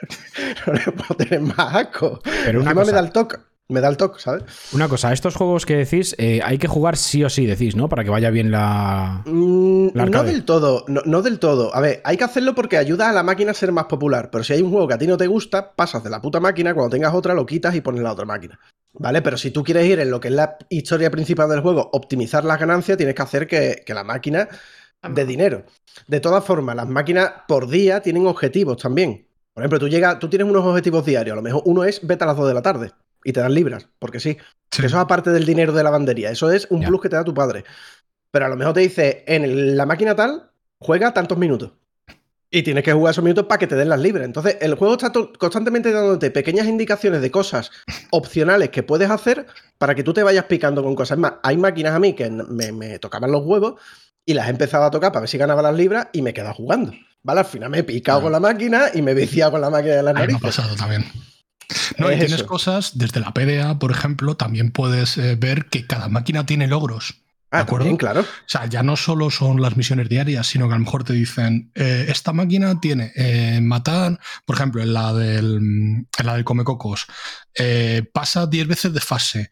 no 0.68 0.74
le 0.74 0.82
puedo 0.92 1.16
tener 1.16 1.40
más 1.42 1.76
asco. 1.76 2.20
Pero 2.24 2.60
una 2.62 2.72
Encima 2.72 2.74
me 2.74 2.92
cosa, 2.92 2.92
da 2.96 3.00
el 3.00 3.12
toque, 3.12 3.38
me 3.74 3.82
da 3.82 3.90
el 3.90 3.98
toque, 3.98 4.20
¿sabes? 4.20 4.44
una 4.72 4.88
cosa, 4.88 5.12
estos 5.12 5.36
juegos 5.36 5.66
que 5.66 5.76
decís, 5.76 6.16
eh, 6.18 6.42
hay 6.44 6.58
que 6.58 6.68
jugar 6.68 6.96
sí 6.96 7.24
o 7.24 7.30
sí, 7.30 7.46
decís, 7.46 7.76
¿no? 7.76 7.90
Para 7.90 8.04
que 8.04 8.10
vaya 8.10 8.30
bien 8.30 8.52
la. 8.52 9.24
Mm, 9.26 9.90
La 9.94 10.06
no 10.06 10.24
del 10.24 10.46
todo, 10.46 10.86
no, 10.88 11.02
no 11.06 11.22
del 11.22 11.40
todo. 11.40 11.76
A 11.76 11.82
ver, 11.82 12.02
hay 12.06 12.16
que 12.16 12.24
hacerlo 12.24 12.56
porque 12.56 12.78
ayuda 12.78 13.10
a 13.10 13.14
la 13.14 13.24
máquina 13.24 13.52
a 13.52 13.56
ser 13.56 13.72
más 13.72 13.86
popular. 13.86 14.30
Pero 14.32 14.44
si 14.44 14.54
hay 14.54 14.62
un 14.62 14.72
juego 14.72 14.88
que 14.88 14.94
a 14.94 14.98
ti 14.98 15.08
no 15.08 15.18
te 15.18 15.28
gusta, 15.28 15.74
pasas 15.76 16.04
de 16.04 16.10
la 16.10 16.22
puta 16.22 16.40
máquina, 16.40 16.74
cuando 16.74 16.92
tengas 16.92 17.14
otra 17.14 17.34
lo 17.34 17.46
quitas 17.46 17.76
y 17.76 17.82
pones 17.82 18.02
la 18.02 18.14
otra 18.14 18.26
máquina. 18.26 18.60
¿Vale? 18.94 19.24
Pero 19.24 19.38
si 19.38 19.50
tú 19.50 19.64
quieres 19.64 19.86
ir 19.88 20.00
en 20.00 20.12
lo 20.12 20.20
que 20.20 20.28
es 20.28 20.34
la 20.36 20.58
historia 20.70 21.10
principal 21.10 21.50
del 21.50 21.62
juego, 21.62 21.90
optimizar 21.94 22.46
las 22.46 22.60
ganancias, 22.60 22.96
tienes 22.96 23.16
que 23.16 23.22
hacer 23.22 23.48
que, 23.48 23.84
que 23.86 23.94
la 23.94 24.04
máquina 24.04 24.48
de 25.02 25.26
dinero. 25.26 25.66
De 26.08 26.20
todas 26.20 26.46
formas, 26.46 26.76
las 26.76 26.88
máquinas 26.88 27.32
por 27.48 27.68
día 27.68 28.02
tienen 28.02 28.28
objetivos 28.28 28.78
también. 28.78 29.28
Por 29.54 29.64
ejemplo, 29.64 29.80
tú 29.80 29.88
llegas, 29.88 30.20
tú 30.20 30.30
tienes 30.30 30.48
unos 30.48 30.64
objetivos 30.64 31.06
diarios. 31.06 31.34
A 31.34 31.38
lo 31.38 31.42
mejor 31.42 31.64
uno 31.66 31.84
es 31.84 32.06
vete 32.06 32.24
a 32.24 32.28
las 32.28 32.38
2 32.38 32.48
de 32.48 32.54
la 32.54 32.62
tarde 32.62 32.92
y 33.24 33.34
te 33.34 33.40
dan 33.40 33.54
libras, 33.54 33.88
porque 34.00 34.20
sí. 34.20 34.38
Eso 34.72 34.86
es 34.86 34.94
aparte 34.94 35.30
del 35.30 35.46
dinero 35.46 35.72
de 35.72 35.84
lavandería. 35.84 36.32
Eso 36.32 36.52
es 36.52 36.68
un 36.70 36.84
plus 36.84 37.02
que 37.02 37.10
te 37.10 37.16
da 37.16 37.24
tu 37.24 37.34
padre. 37.34 37.64
Pero 38.32 38.46
a 38.46 38.50
lo 38.50 38.56
mejor 38.56 38.74
te 38.74 38.80
dice, 38.80 39.24
en 39.28 39.78
la 39.78 39.86
máquina 39.86 40.16
tal, 40.16 40.50
juega 40.80 41.14
tantos 41.14 41.38
minutos. 41.38 41.72
Y 42.50 42.62
tienes 42.62 42.84
que 42.84 42.94
jugar 42.94 43.12
esos 43.12 43.24
minutos 43.24 43.46
para 43.46 43.60
que 43.60 43.68
te 43.68 43.76
den 43.76 43.90
las 43.90 44.00
libres. 44.00 44.26
Entonces, 44.26 44.58
el 44.62 44.76
juego 44.76 44.94
está 44.94 45.12
constantemente 45.12 45.92
dándote 45.92 46.30
pequeñas 46.30 46.68
indicaciones 46.68 47.22
de 47.22 47.32
cosas 47.32 47.72
opcionales 48.12 48.70
que 48.70 48.84
puedes 48.84 49.10
hacer 49.10 49.48
para 49.78 49.96
que 49.96 50.04
tú 50.04 50.14
te 50.14 50.22
vayas 50.22 50.46
picando 50.46 50.84
con 50.84 50.96
cosas. 50.96 51.18
Es 51.18 51.22
más, 51.22 51.34
hay 51.42 51.58
máquinas 51.58 51.96
a 51.96 52.00
mí 52.00 52.14
que 52.14 52.30
me, 52.30 53.00
tocaban 53.00 53.32
los 53.32 53.44
huevos 53.44 53.82
y 54.26 54.34
las 54.34 54.48
he 54.48 54.52
empezado 54.52 54.84
a 54.84 54.92
tocar 54.92 55.12
para 55.12 55.22
ver 55.22 55.30
si 55.30 55.38
ganaba 55.38 55.64
las 55.64 55.76
libras 55.76 56.10
y 56.14 56.22
me 56.22 56.32
he 56.32 56.34
quedado 56.34 56.54
jugando. 56.54 56.94
¿Vale? 57.24 57.40
Al 57.40 57.46
final 57.46 57.70
me 57.70 57.80
he 57.80 57.84
picado 57.84 58.22
con 58.22 58.32
la 58.32 58.40
máquina 58.40 58.86
y 58.94 59.02
me 59.02 59.12
he 59.12 59.16
viciado 59.16 59.52
con 59.52 59.62
la 59.62 59.70
máquina 59.70 59.96
de 59.96 60.04
las 60.04 60.14
narices. 60.14 60.42
Me 60.42 60.48
ha 60.48 60.52
pasado 60.52 60.76
también. 60.76 61.06
No, 61.98 62.12
y 62.12 62.18
tienes 62.18 62.44
cosas, 62.44 62.98
desde 62.98 63.20
la 63.20 63.34
PDA, 63.34 63.80
por 63.80 63.92
ejemplo, 63.92 64.36
también 64.36 64.72
puedes 64.72 65.18
eh, 65.18 65.36
ver 65.36 65.66
que 65.66 65.86
cada 65.86 66.08
máquina 66.10 66.46
tiene 66.46 66.68
logros. 66.68 67.24
Ah, 67.54 67.60
acuerdo? 67.60 67.96
claro. 67.98 68.22
O 68.22 68.48
sea, 68.48 68.66
ya 68.66 68.82
no 68.82 68.98
solo 68.98 69.30
son 69.30 69.62
las 69.62 69.78
misiones 69.78 70.10
diarias, 70.10 70.48
sino 70.48 70.68
que 70.68 70.74
a 70.74 70.78
lo 70.78 70.86
mejor 70.86 71.04
te 71.04 71.14
dicen, 71.14 71.72
eh, 71.76 72.08
esta 72.10 72.34
máquina 72.34 72.80
tiene 72.82 73.12
eh, 73.16 73.60
matar, 73.62 74.20
por 74.44 74.56
ejemplo, 74.56 74.82
en 74.82 74.92
la 74.92 75.14
del, 75.14 75.58
en 75.58 76.26
la 76.26 76.34
del 76.34 76.46
Comecocos, 76.46 77.06
eh, 77.54 78.10
pasa 78.12 78.48
10 78.48 78.68
veces 78.68 78.92
de 78.92 79.00
fase, 79.00 79.50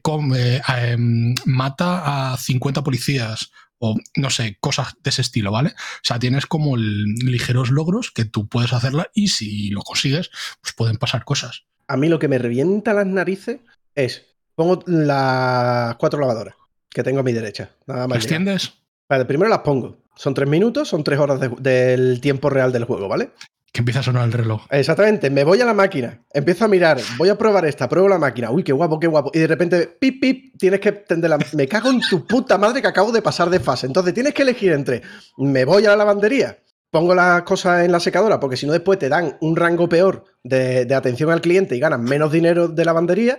come, 0.00 0.62
em, 0.66 1.34
mata 1.44 2.32
a 2.32 2.38
50 2.38 2.82
policías, 2.82 3.50
o 3.78 3.96
no 4.16 4.30
sé, 4.30 4.56
cosas 4.60 4.94
de 5.02 5.10
ese 5.10 5.22
estilo, 5.22 5.52
¿vale? 5.52 5.70
O 5.70 6.02
sea, 6.02 6.18
tienes 6.18 6.46
como 6.46 6.76
ligeros 6.76 7.70
logros 7.70 8.10
que 8.10 8.24
tú 8.24 8.48
puedes 8.48 8.72
hacerla 8.72 9.10
y 9.14 9.28
si 9.28 9.70
lo 9.70 9.82
consigues, 9.82 10.30
pues 10.60 10.74
pueden 10.74 10.96
pasar 10.96 11.24
cosas. 11.24 11.64
A 11.86 11.96
mí 11.96 12.08
lo 12.08 12.18
que 12.18 12.28
me 12.28 12.38
revienta 12.38 12.92
las 12.92 13.06
narices 13.06 13.60
es, 13.94 14.26
pongo 14.54 14.82
las 14.86 15.96
cuatro 15.96 16.20
lavadoras 16.20 16.54
que 16.90 17.02
tengo 17.02 17.20
a 17.20 17.22
mi 17.22 17.32
derecha. 17.32 17.70
Nada 17.86 18.08
más. 18.08 18.18
¿Extiendes? 18.18 18.72
Vale, 19.08 19.24
primero 19.24 19.48
las 19.48 19.60
pongo. 19.60 19.98
Son 20.16 20.34
tres 20.34 20.48
minutos, 20.48 20.88
son 20.88 21.04
tres 21.04 21.18
horas 21.18 21.40
del 21.60 22.20
tiempo 22.20 22.50
real 22.50 22.72
del 22.72 22.84
juego, 22.84 23.08
¿vale? 23.08 23.30
Que 23.72 23.80
empieza 23.80 24.00
a 24.00 24.02
sonar 24.02 24.24
el 24.24 24.32
reloj. 24.32 24.62
Exactamente, 24.70 25.28
me 25.30 25.44
voy 25.44 25.60
a 25.60 25.64
la 25.66 25.74
máquina, 25.74 26.22
empiezo 26.32 26.64
a 26.64 26.68
mirar, 26.68 26.98
voy 27.18 27.28
a 27.28 27.36
probar 27.36 27.66
esta, 27.66 27.88
pruebo 27.88 28.08
la 28.08 28.18
máquina, 28.18 28.50
uy, 28.50 28.64
qué 28.64 28.72
guapo, 28.72 28.98
qué 28.98 29.06
guapo, 29.06 29.30
y 29.34 29.40
de 29.40 29.46
repente, 29.46 29.86
pip, 29.86 30.20
pip, 30.20 30.58
tienes 30.58 30.80
que 30.80 30.92
tender 30.92 31.30
la... 31.30 31.38
Me 31.52 31.68
cago 31.68 31.90
en 31.90 32.00
tu 32.00 32.26
puta 32.26 32.56
madre 32.56 32.80
que 32.80 32.88
acabo 32.88 33.12
de 33.12 33.20
pasar 33.20 33.50
de 33.50 33.60
fase. 33.60 33.86
Entonces 33.86 34.14
tienes 34.14 34.32
que 34.32 34.42
elegir 34.42 34.72
entre, 34.72 35.02
me 35.36 35.64
voy 35.64 35.84
a 35.84 35.90
la 35.90 35.96
lavandería, 35.96 36.58
pongo 36.90 37.14
las 37.14 37.42
cosas 37.42 37.84
en 37.84 37.92
la 37.92 38.00
secadora, 38.00 38.40
porque 38.40 38.56
si 38.56 38.66
no 38.66 38.72
después 38.72 38.98
te 38.98 39.08
dan 39.08 39.36
un 39.40 39.54
rango 39.54 39.88
peor 39.88 40.24
de, 40.42 40.86
de 40.86 40.94
atención 40.94 41.30
al 41.30 41.42
cliente 41.42 41.76
y 41.76 41.80
ganas 41.80 42.00
menos 42.00 42.32
dinero 42.32 42.68
de 42.68 42.84
lavandería, 42.84 43.38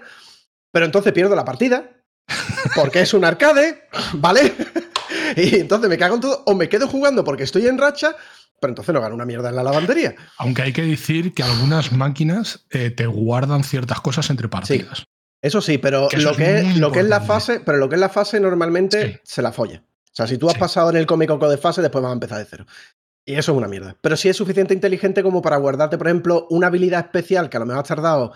pero 0.71 0.85
entonces 0.85 1.13
pierdo 1.13 1.35
la 1.35 1.45
partida, 1.45 1.89
porque 2.75 3.01
es 3.01 3.13
un 3.13 3.25
arcade, 3.25 3.87
¿vale? 4.13 4.53
y 5.35 5.59
entonces 5.59 5.89
me 5.89 5.97
cago 5.97 6.15
en 6.15 6.21
todo, 6.21 6.43
o 6.45 6.55
me 6.55 6.69
quedo 6.69 6.87
jugando 6.87 7.23
porque 7.23 7.43
estoy 7.43 7.67
en 7.67 7.77
racha, 7.77 8.15
pero 8.59 8.71
entonces 8.71 8.93
no 8.93 9.01
gano 9.01 9.15
una 9.15 9.25
mierda 9.25 9.49
en 9.49 9.55
la 9.55 9.63
lavandería. 9.63 10.15
Aunque 10.37 10.63
hay 10.63 10.73
que 10.73 10.83
decir 10.83 11.33
que 11.33 11.43
algunas 11.43 11.91
máquinas 11.91 12.65
eh, 12.71 12.89
te 12.89 13.05
guardan 13.05 13.63
ciertas 13.63 14.01
cosas 14.01 14.29
entre 14.29 14.49
partidas. 14.49 15.05
eso 15.41 15.61
sí, 15.61 15.77
pero 15.77 16.09
lo, 16.17 16.35
que 16.35 16.57
es, 16.59 16.77
lo 16.77 16.91
que 16.91 16.99
es 16.99 17.07
la 17.07 17.21
fase, 17.21 17.59
pero 17.59 17.77
lo 17.77 17.89
que 17.89 17.95
es 17.95 18.01
la 18.01 18.09
fase 18.09 18.39
normalmente 18.39 19.21
se 19.23 19.41
la 19.41 19.51
folla. 19.51 19.83
O 20.05 20.15
sea, 20.19 20.27
si 20.27 20.37
tú 20.37 20.49
has 20.49 20.57
pasado 20.57 20.89
en 20.89 20.97
el 20.97 21.05
cómico 21.05 21.37
de 21.37 21.57
fase, 21.57 21.81
después 21.81 22.01
vas 22.01 22.09
a 22.09 22.13
empezar 22.13 22.39
de 22.39 22.45
cero. 22.45 22.65
Y 23.25 23.35
eso 23.35 23.51
es 23.51 23.57
una 23.57 23.67
mierda. 23.67 23.95
Pero 24.01 24.17
sí 24.17 24.27
es 24.27 24.35
suficiente 24.35 24.73
inteligente 24.73 25.21
como 25.21 25.41
para 25.41 25.57
guardarte, 25.57 25.97
por 25.97 26.07
ejemplo, 26.07 26.47
una 26.49 26.67
habilidad 26.67 27.05
especial 27.05 27.49
que 27.49 27.57
a 27.57 27.59
lo 27.59 27.65
mejor 27.67 27.83
has 27.83 27.87
tardado 27.87 28.33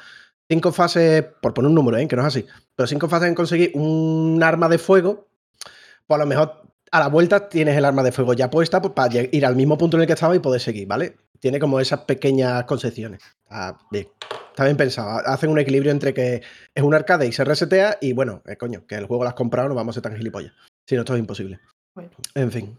cinco 0.47 0.71
fases, 0.71 1.25
por 1.41 1.53
poner 1.53 1.69
un 1.69 1.75
número, 1.75 1.97
¿eh? 1.97 2.07
que 2.07 2.15
no 2.15 2.21
es 2.21 2.27
así, 2.27 2.45
pero 2.75 2.87
cinco 2.87 3.09
fases 3.09 3.29
en 3.29 3.35
conseguir 3.35 3.71
un 3.73 4.41
arma 4.43 4.69
de 4.69 4.77
fuego, 4.77 5.27
pues 6.05 6.15
a 6.15 6.23
lo 6.23 6.27
mejor 6.27 6.62
a 6.93 6.99
la 6.99 7.07
vuelta 7.07 7.49
tienes 7.49 7.75
el 7.75 7.85
arma 7.85 8.03
de 8.03 8.11
fuego 8.11 8.33
ya 8.33 8.51
puesta 8.51 8.79
pues, 8.79 8.93
para 8.93 9.27
ir 9.31 9.45
al 9.47 9.55
mismo 9.55 9.79
punto 9.79 9.97
en 9.97 10.01
el 10.01 10.07
que 10.07 10.13
estaba 10.13 10.35
y 10.35 10.39
poder 10.39 10.61
seguir, 10.61 10.87
¿vale? 10.87 11.17
Tiene 11.39 11.59
como 11.59 11.79
esas 11.79 12.01
pequeñas 12.01 12.65
concepciones. 12.65 13.19
Está 13.43 13.79
bien. 13.89 14.07
Está 14.51 14.65
bien 14.65 14.77
pensado. 14.77 15.09
Hacen 15.25 15.49
un 15.49 15.57
equilibrio 15.57 15.91
entre 15.91 16.13
que 16.13 16.43
es 16.75 16.83
un 16.83 16.93
arcade 16.93 17.25
y 17.25 17.31
se 17.31 17.43
resetea 17.43 17.97
y 17.99 18.13
bueno, 18.13 18.43
eh, 18.45 18.57
coño, 18.57 18.85
que 18.85 18.93
el 18.93 19.07
juego 19.07 19.23
lo 19.23 19.29
has 19.29 19.33
comprado, 19.33 19.69
no 19.69 19.75
vamos 19.75 19.93
a 19.93 19.95
ser 19.95 20.03
tan 20.03 20.15
gilipollas. 20.15 20.53
Si 20.85 20.93
no, 20.93 21.01
esto 21.01 21.15
es 21.15 21.19
imposible. 21.19 21.59
En 22.35 22.51
fin. 22.51 22.77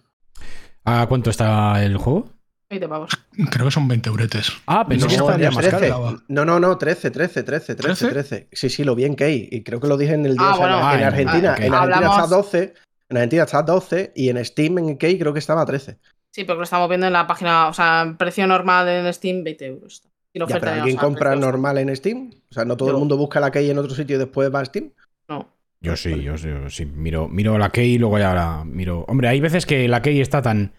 ¿A 0.85 1.07
cuánto 1.09 1.31
está 1.31 1.85
el 1.85 1.97
juego? 1.97 2.31
Creo 2.69 3.67
que 3.67 3.71
son 3.73 3.89
20 3.89 4.09
euretes. 4.11 4.53
Ah, 4.67 4.87
pensé 4.87 5.09
que 5.09 5.15
estaría 5.17 5.51
más 5.51 5.67
caro. 5.67 6.23
No, 6.29 6.45
no, 6.45 6.61
no, 6.61 6.79
13, 6.79 7.11
13, 7.11 7.43
13, 7.43 7.75
13, 7.75 8.09
13. 8.09 8.49
Sí, 8.53 8.71
sí, 8.71 8.85
lo 8.85 8.95
vi 8.95 9.07
en 9.07 9.17
Key. 9.17 9.49
Y 9.51 9.65
creo 9.65 9.81
que 9.81 9.89
lo 9.89 9.97
dije 9.97 10.15
en 10.15 10.25
el 10.27 10.37
día. 10.37 10.51
Ah, 10.51 10.57
bueno, 10.57 10.79
en, 10.93 11.03
Argentina. 11.03 11.57
En 11.59 11.75
Argentina 11.75 12.11
está 12.11 12.27
12. 12.29 12.75
En 13.15 13.19
Argentina 13.19 13.45
está 13.45 13.63
12 13.63 14.13
y 14.17 14.29
en 14.29 14.45
Steam, 14.45 14.79
en 14.79 14.99
Key, 14.99 15.19
creo 15.19 15.33
que 15.33 15.39
estaba 15.39 15.65
13. 15.65 15.99
Sí, 16.31 16.43
porque 16.43 16.59
lo 16.59 16.65
estamos 16.65 16.89
viendo 16.89 17.07
en 17.07 17.13
la 17.13 17.29
página, 17.29 17.69
o 17.69 17.73
sea, 17.73 18.13
precio 18.19 18.45
normal 18.47 18.89
en 18.89 19.13
Steam, 19.15 19.45
20 19.45 19.67
euros. 19.67 20.03
Ya, 20.35 20.47
pero 20.59 20.73
¿Alguien 20.73 20.97
compra 20.97 21.37
normal 21.37 21.79
en 21.79 21.95
Steam? 21.95 22.33
O 22.51 22.53
sea, 22.53 22.65
¿no 22.65 22.77
todo 22.77 22.91
el 22.91 22.97
mundo 22.97 23.17
busca 23.17 23.39
la 23.39 23.53
Key 23.53 23.71
en 23.71 23.79
otro 23.79 23.95
sitio 23.95 24.17
y 24.17 24.19
después 24.19 24.53
va 24.53 24.61
a 24.61 24.65
Steam? 24.65 24.91
No. 25.29 25.49
Yo 25.81 25.97
sí, 25.97 26.23
yo 26.23 26.37
sí, 26.37 26.49
sí. 26.71 26.87
Miro, 26.87 27.29
miro 27.29 27.57
la 27.57 27.71
Key 27.71 27.95
y 27.95 27.99
luego 27.99 28.19
ya 28.19 28.35
la 28.35 28.65
miro. 28.65 29.05
Hombre, 29.07 29.29
hay 29.29 29.41
veces 29.41 29.65
que 29.65 29.87
la 29.87 30.03
Key 30.03 30.21
está 30.21 30.43
tan 30.43 30.73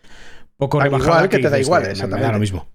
poco 0.58 0.86
igual 0.86 1.30
que, 1.30 1.40
te 1.40 1.50
da 1.50 1.58
igual, 1.58 1.86
exactamente. 1.86 2.34
lo 2.34 2.40
mismo. 2.40 2.68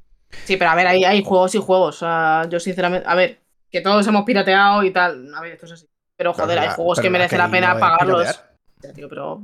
Sí, 0.44 0.56
pero 0.56 0.70
a 0.70 0.74
ver, 0.74 0.86
hay, 0.86 1.04
hay 1.04 1.22
juegos 1.22 1.54
y 1.54 1.58
juegos. 1.58 1.96
O 1.96 1.98
sea, 1.98 2.48
yo 2.48 2.58
sinceramente, 2.58 3.06
a 3.06 3.14
ver, 3.14 3.40
que 3.70 3.82
todos 3.82 4.06
hemos 4.06 4.24
pirateado 4.24 4.82
y 4.84 4.90
tal. 4.90 5.34
A 5.34 5.42
ver, 5.42 5.52
esto 5.52 5.66
es 5.66 5.72
así. 5.72 5.86
Pero 6.16 6.32
joder, 6.32 6.58
hay 6.58 6.68
juegos 6.70 7.00
que 7.00 7.10
merece 7.10 7.36
la 7.36 7.50
pena 7.50 7.78
pagarlos. 7.78 8.42
Pero 9.08 9.42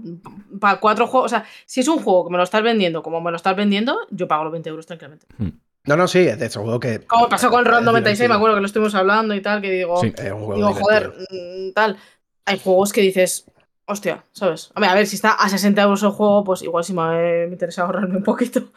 para 0.61 0.81
cuatro 0.81 1.07
juegos, 1.07 1.33
o 1.33 1.37
sea, 1.37 1.45
si 1.65 1.81
es 1.81 1.89
un 1.89 1.99
juego 1.99 2.27
que 2.27 2.33
me 2.33 2.39
lo 2.39 2.45
estás 2.45 2.63
vendiendo 2.63 3.03
como 3.03 3.21
me 3.21 3.31
lo 3.31 3.37
estás 3.37 3.57
vendiendo, 3.57 3.99
yo 4.11 4.29
pago 4.29 4.45
los 4.45 4.53
20 4.53 4.69
euros 4.71 4.87
tranquilamente. 4.87 5.27
Hmm. 5.39 5.51
No, 5.85 5.97
no, 5.97 6.09
sí, 6.09 6.19
es 6.19 6.39
de 6.39 6.47
esos 6.47 6.63
juegos 6.63 6.81
que. 6.81 7.01
Como 7.07 7.29
pasó 7.29 7.49
con 7.49 7.65
Ron 7.65 7.85
96, 7.85 8.29
me 8.29 8.35
acuerdo 8.35 8.57
que 8.57 8.61
lo 8.61 8.67
estuvimos 8.67 8.95
hablando 8.95 9.35
y 9.35 9.41
tal, 9.41 9.61
que 9.61 9.71
digo, 9.71 10.01
digo 10.03 10.75
joder, 10.75 11.13
mm, 11.31 11.73
tal. 11.75 11.97
Hay 12.45 12.59
juegos 12.59 12.93
que 12.93 13.01
dices, 13.01 13.47
Hostia, 13.89 14.25
¿sabes? 14.33 14.73
A 14.75 14.95
ver, 14.95 15.07
si 15.07 15.15
está 15.15 15.33
a 15.33 15.49
60 15.49 15.81
euros 15.81 16.03
el 16.03 16.11
juego, 16.11 16.43
pues 16.43 16.63
igual 16.63 16.83
sí 16.83 16.93
me, 16.93 17.47
interesa 17.47 17.83
ahorrarme 17.83 18.17
un 18.17 18.25
poquito. 18.25 18.73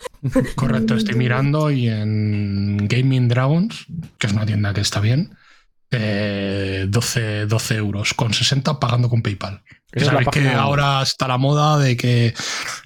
Correcto, 0.55 0.93
estoy 0.93 1.15
mirando 1.15 1.71
y 1.71 1.87
en 1.87 2.87
Gaming 2.87 3.27
Dragons, 3.27 3.87
que 4.19 4.27
es 4.27 4.33
una 4.33 4.45
tienda 4.45 4.71
que 4.71 4.81
está 4.81 4.99
bien, 4.99 5.31
12, 5.31 5.48
eh, 5.91 6.85
12 6.89 7.47
euros 7.75 8.13
con 8.13 8.33
60 8.33 8.79
pagando 8.79 9.09
con 9.09 9.21
PayPal. 9.21 9.63
Sabes 9.95 10.27
que 10.31 10.49
ahora 10.49 11.01
está 11.01 11.27
la 11.27 11.37
moda 11.37 11.79
de 11.79 11.97
que 11.97 12.33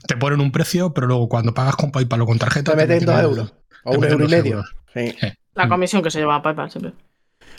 te 0.08 0.16
ponen 0.16 0.40
un 0.40 0.52
precio, 0.52 0.94
pero 0.94 1.08
luego 1.08 1.28
cuando 1.28 1.54
pagas 1.54 1.76
con 1.76 1.92
PayPal 1.92 2.22
o 2.22 2.26
con 2.26 2.40
tarjeta. 2.40 2.72
Te 2.72 2.78
meten 2.78 3.06
2 3.06 3.22
euros. 3.22 3.54
O 3.84 3.98
un 3.98 4.06
euro 4.06 4.26
y 4.26 4.30
medio. 4.30 4.64
La 5.56 5.68
comisión 5.68 6.02
que 6.02 6.12
se 6.12 6.20
lleva 6.20 6.36
a 6.36 6.42
PayPal 6.42 6.72
siempre. 6.72 6.94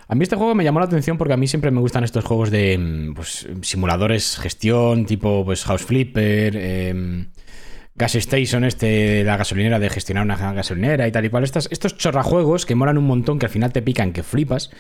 A 0.07 0.15
mí 0.15 0.23
este 0.23 0.37
juego 0.37 0.55
me 0.55 0.65
llamó 0.65 0.81
la 0.81 0.87
atención 0.87 1.17
porque 1.17 1.35
a 1.35 1.37
mí 1.37 1.47
siempre 1.47 1.71
me 1.71 1.81
gustan 1.81 2.05
estos 2.05 2.25
juegos 2.25 2.51
de 2.51 2.77
mm, 2.79 3.15
pues, 3.15 3.49
simuladores, 3.63 4.39
gestión, 4.39 5.07
tipo 5.07 5.45
pues, 5.45 5.65
House 5.65 5.83
Flipper, 5.83 6.57
em, 6.57 7.31
Gas 7.97 8.17
Station, 8.17 8.65
este, 8.65 9.23
la 9.25 9.37
gasolinera 9.37 9.79
de 9.79 9.89
gestionar 9.89 10.25
una 10.25 10.37
gasolinera 10.53 11.07
y 11.07 11.13
tal 11.13 11.25
y 11.25 11.31
cual. 11.31 11.45
Estos, 11.45 11.69
estos 11.71 11.97
chorrajuegos 11.97 12.67
que 12.67 12.75
molan 12.75 12.99
un 12.99 13.07
montón, 13.07 13.39
que 13.39 13.47
al 13.47 13.53
final 13.53 13.73
te 13.73 13.83
pican, 13.83 14.13
que 14.13 14.23
flipas. 14.23 14.71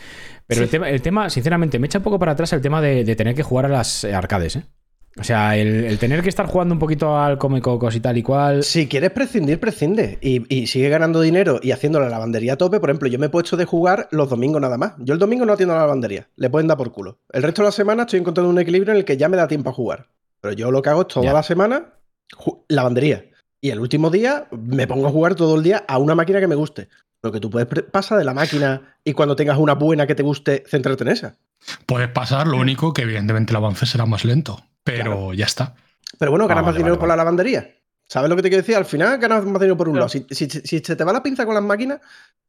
Pero 0.46 0.62
el, 0.62 0.68
tema, 0.68 0.90
el 0.90 1.00
tema, 1.00 1.30
sinceramente, 1.30 1.78
me 1.78 1.86
echa 1.86 1.98
un 1.98 2.04
poco 2.04 2.18
para 2.18 2.32
atrás 2.32 2.52
el 2.52 2.60
tema 2.60 2.80
de, 2.80 3.04
de 3.04 3.16
tener 3.16 3.34
que 3.34 3.42
jugar 3.42 3.66
a 3.66 3.68
las 3.68 4.04
arcades, 4.04 4.56
¿eh? 4.56 4.64
O 5.16 5.22
sea, 5.22 5.56
el, 5.56 5.96
tener 5.98 6.22
que 6.22 6.28
estar 6.28 6.46
jugando 6.46 6.74
un 6.74 6.80
poquito 6.80 7.16
al 7.16 7.38
come 7.38 7.60
cocos 7.60 7.94
y 7.94 8.00
tal 8.00 8.18
y 8.18 8.22
cual. 8.22 8.64
Si 8.64 8.88
quieres 8.88 9.10
prescindir, 9.10 9.60
prescinde. 9.60 10.18
Y, 10.20 10.66
sigue 10.66 10.88
ganando 10.88 11.20
dinero 11.20 11.60
y 11.62 11.70
haciendo 11.70 12.00
la 12.00 12.08
lavandería 12.08 12.54
a 12.54 12.56
tope. 12.56 12.80
Por 12.80 12.90
ejemplo, 12.90 13.08
yo 13.08 13.18
me 13.18 13.26
he 13.26 13.28
puesto 13.28 13.56
de 13.56 13.64
jugar 13.64 14.08
los 14.10 14.28
domingos 14.28 14.60
nada 14.60 14.76
más. 14.76 14.94
Yo 14.98 15.14
el 15.14 15.20
domingo 15.20 15.46
no 15.46 15.52
atiendo 15.52 15.74
la 15.74 15.82
lavandería. 15.82 16.28
Le 16.34 16.50
pueden 16.50 16.66
dar 16.66 16.76
por 16.76 16.90
culo. 16.90 17.20
El 17.32 17.44
resto 17.44 17.62
de 17.62 17.68
la 17.68 17.72
semana 17.72 18.02
estoy 18.02 18.20
encontrando 18.20 18.50
un 18.50 18.58
equilibrio 18.58 18.92
en 18.92 18.98
el 18.98 19.04
que 19.04 19.16
ya 19.16 19.28
me 19.28 19.36
da 19.36 19.46
tiempo 19.46 19.70
a 19.70 19.72
jugar. 19.72 20.08
Pero 20.40 20.54
yo 20.54 20.72
lo 20.72 20.82
que 20.82 20.90
hago 20.90 21.02
es 21.02 21.08
toda 21.08 21.32
la 21.32 21.42
semana 21.44 21.93
lavandería. 22.68 23.24
Y 23.60 23.70
el 23.70 23.80
último 23.80 24.10
día 24.10 24.46
me 24.50 24.86
pongo 24.86 25.06
a 25.06 25.10
jugar 25.10 25.34
todo 25.34 25.56
el 25.56 25.62
día 25.62 25.84
a 25.88 25.98
una 25.98 26.14
máquina 26.14 26.40
que 26.40 26.46
me 26.46 26.54
guste. 26.54 26.88
Lo 27.22 27.32
que 27.32 27.40
tú 27.40 27.48
puedes 27.48 27.66
pasar 27.84 28.18
de 28.18 28.24
la 28.24 28.34
máquina 28.34 28.96
y 29.02 29.14
cuando 29.14 29.34
tengas 29.34 29.56
una 29.58 29.74
buena 29.74 30.06
que 30.06 30.14
te 30.14 30.22
guste, 30.22 30.64
centrarte 30.66 31.04
en 31.04 31.08
esa. 31.08 31.36
Puedes 31.86 32.08
pasar, 32.08 32.46
lo 32.46 32.58
único 32.58 32.92
que 32.92 33.02
evidentemente 33.02 33.52
el 33.52 33.56
avance 33.56 33.86
será 33.86 34.04
más 34.04 34.26
lento 34.26 34.62
pero 34.84 35.32
ya 35.32 35.46
está. 35.46 35.74
Pero 36.18 36.30
bueno, 36.30 36.46
ganas 36.46 36.62
ah, 36.62 36.66
más 36.66 36.76
dinero 36.76 36.98
por 36.98 37.08
la 37.08 37.16
lavandería. 37.16 37.74
¿Sabes 38.06 38.28
lo 38.28 38.36
que 38.36 38.42
te 38.42 38.50
quiero 38.50 38.62
decir? 38.62 38.76
Al 38.76 38.84
final 38.84 39.18
ganas 39.18 39.44
más 39.44 39.54
dinero 39.54 39.76
por 39.76 39.88
un 39.88 39.96
lado. 39.96 40.10
Si, 40.10 40.26
se 40.28 40.80
te 40.80 41.04
va 41.04 41.12
la 41.12 41.22
pinza 41.22 41.46
con 41.46 41.54
las 41.54 41.64
máquinas, 41.64 42.00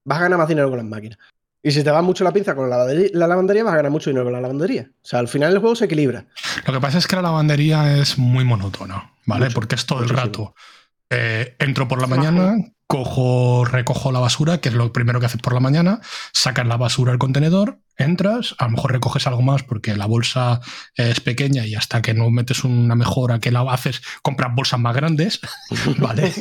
vas 0.04 0.20
a 0.20 0.24
ganar 0.24 0.38
más 0.38 0.50
dinero 0.50 0.70
con 0.70 0.78
las 0.78 0.86
máquinas. 0.86 1.18
Y 1.66 1.72
si 1.72 1.84
te 1.84 1.90
va 1.90 2.04
mucho 2.04 2.24
la 2.24 2.32
pinza 2.32 2.54
con 2.54 2.70
la, 2.70 2.86
lavandería, 3.12 3.64
vas 3.64 3.74
a 3.74 3.78
ganar 3.78 3.92
mucho 3.92 4.12
dinero 4.12 4.24
con 4.24 4.34
la 4.34 4.40
lavandería. 4.40 4.88
O 5.02 5.08
sea, 5.08 5.18
al 5.18 5.28
final 5.28 5.52
el 5.52 5.58
juego 5.58 5.76
se 5.76 5.86
equilibra. 5.86 6.28
Lo 6.68 6.74
que 6.74 6.80
pasa 6.80 7.00
es 7.00 7.08
que 7.08 7.16
la 7.16 7.24
lavandería 7.24 7.98
es 7.98 8.20
muy 8.20 8.46
monótona, 8.46 9.14
¿vale? 9.26 9.50
Porque 9.50 9.74
es 9.74 9.88
todo 9.88 10.04
el 10.04 10.10
rato. 10.10 10.54
Eh, 11.10 11.56
entro 11.58 11.88
por 11.88 12.00
la 12.00 12.06
mañana, 12.06 12.54
cojo, 12.86 13.66
recojo 13.66 14.12
la 14.12 14.20
basura, 14.20 14.60
que 14.60 14.70
es 14.70 14.76
lo 14.76 14.94
primero 14.94 15.20
que 15.20 15.26
haces 15.26 15.42
por 15.42 15.56
la 15.56 15.60
mañana, 15.60 16.02
sacas 16.34 16.68
la 16.68 16.78
basura 16.78 17.12
al 17.12 17.18
contenedor, 17.18 17.80
entras, 17.98 18.54
a 18.60 18.66
lo 18.66 18.72
mejor 18.72 18.92
recoges 18.92 19.26
algo 19.26 19.42
más 19.42 19.64
porque 19.64 19.96
la 19.96 20.06
bolsa 20.06 20.62
es 20.94 21.20
pequeña 21.20 21.66
y 21.66 21.74
hasta 21.74 22.04
que 22.04 22.14
no 22.14 22.30
metes 22.30 22.64
una 22.64 22.94
mejora 22.94 23.40
que 23.40 23.52
la 23.52 23.62
haces, 23.62 24.04
compras 24.22 24.54
bolsas 24.54 24.80
más 24.80 24.96
grandes, 24.96 25.40
¿vale? 25.98 26.32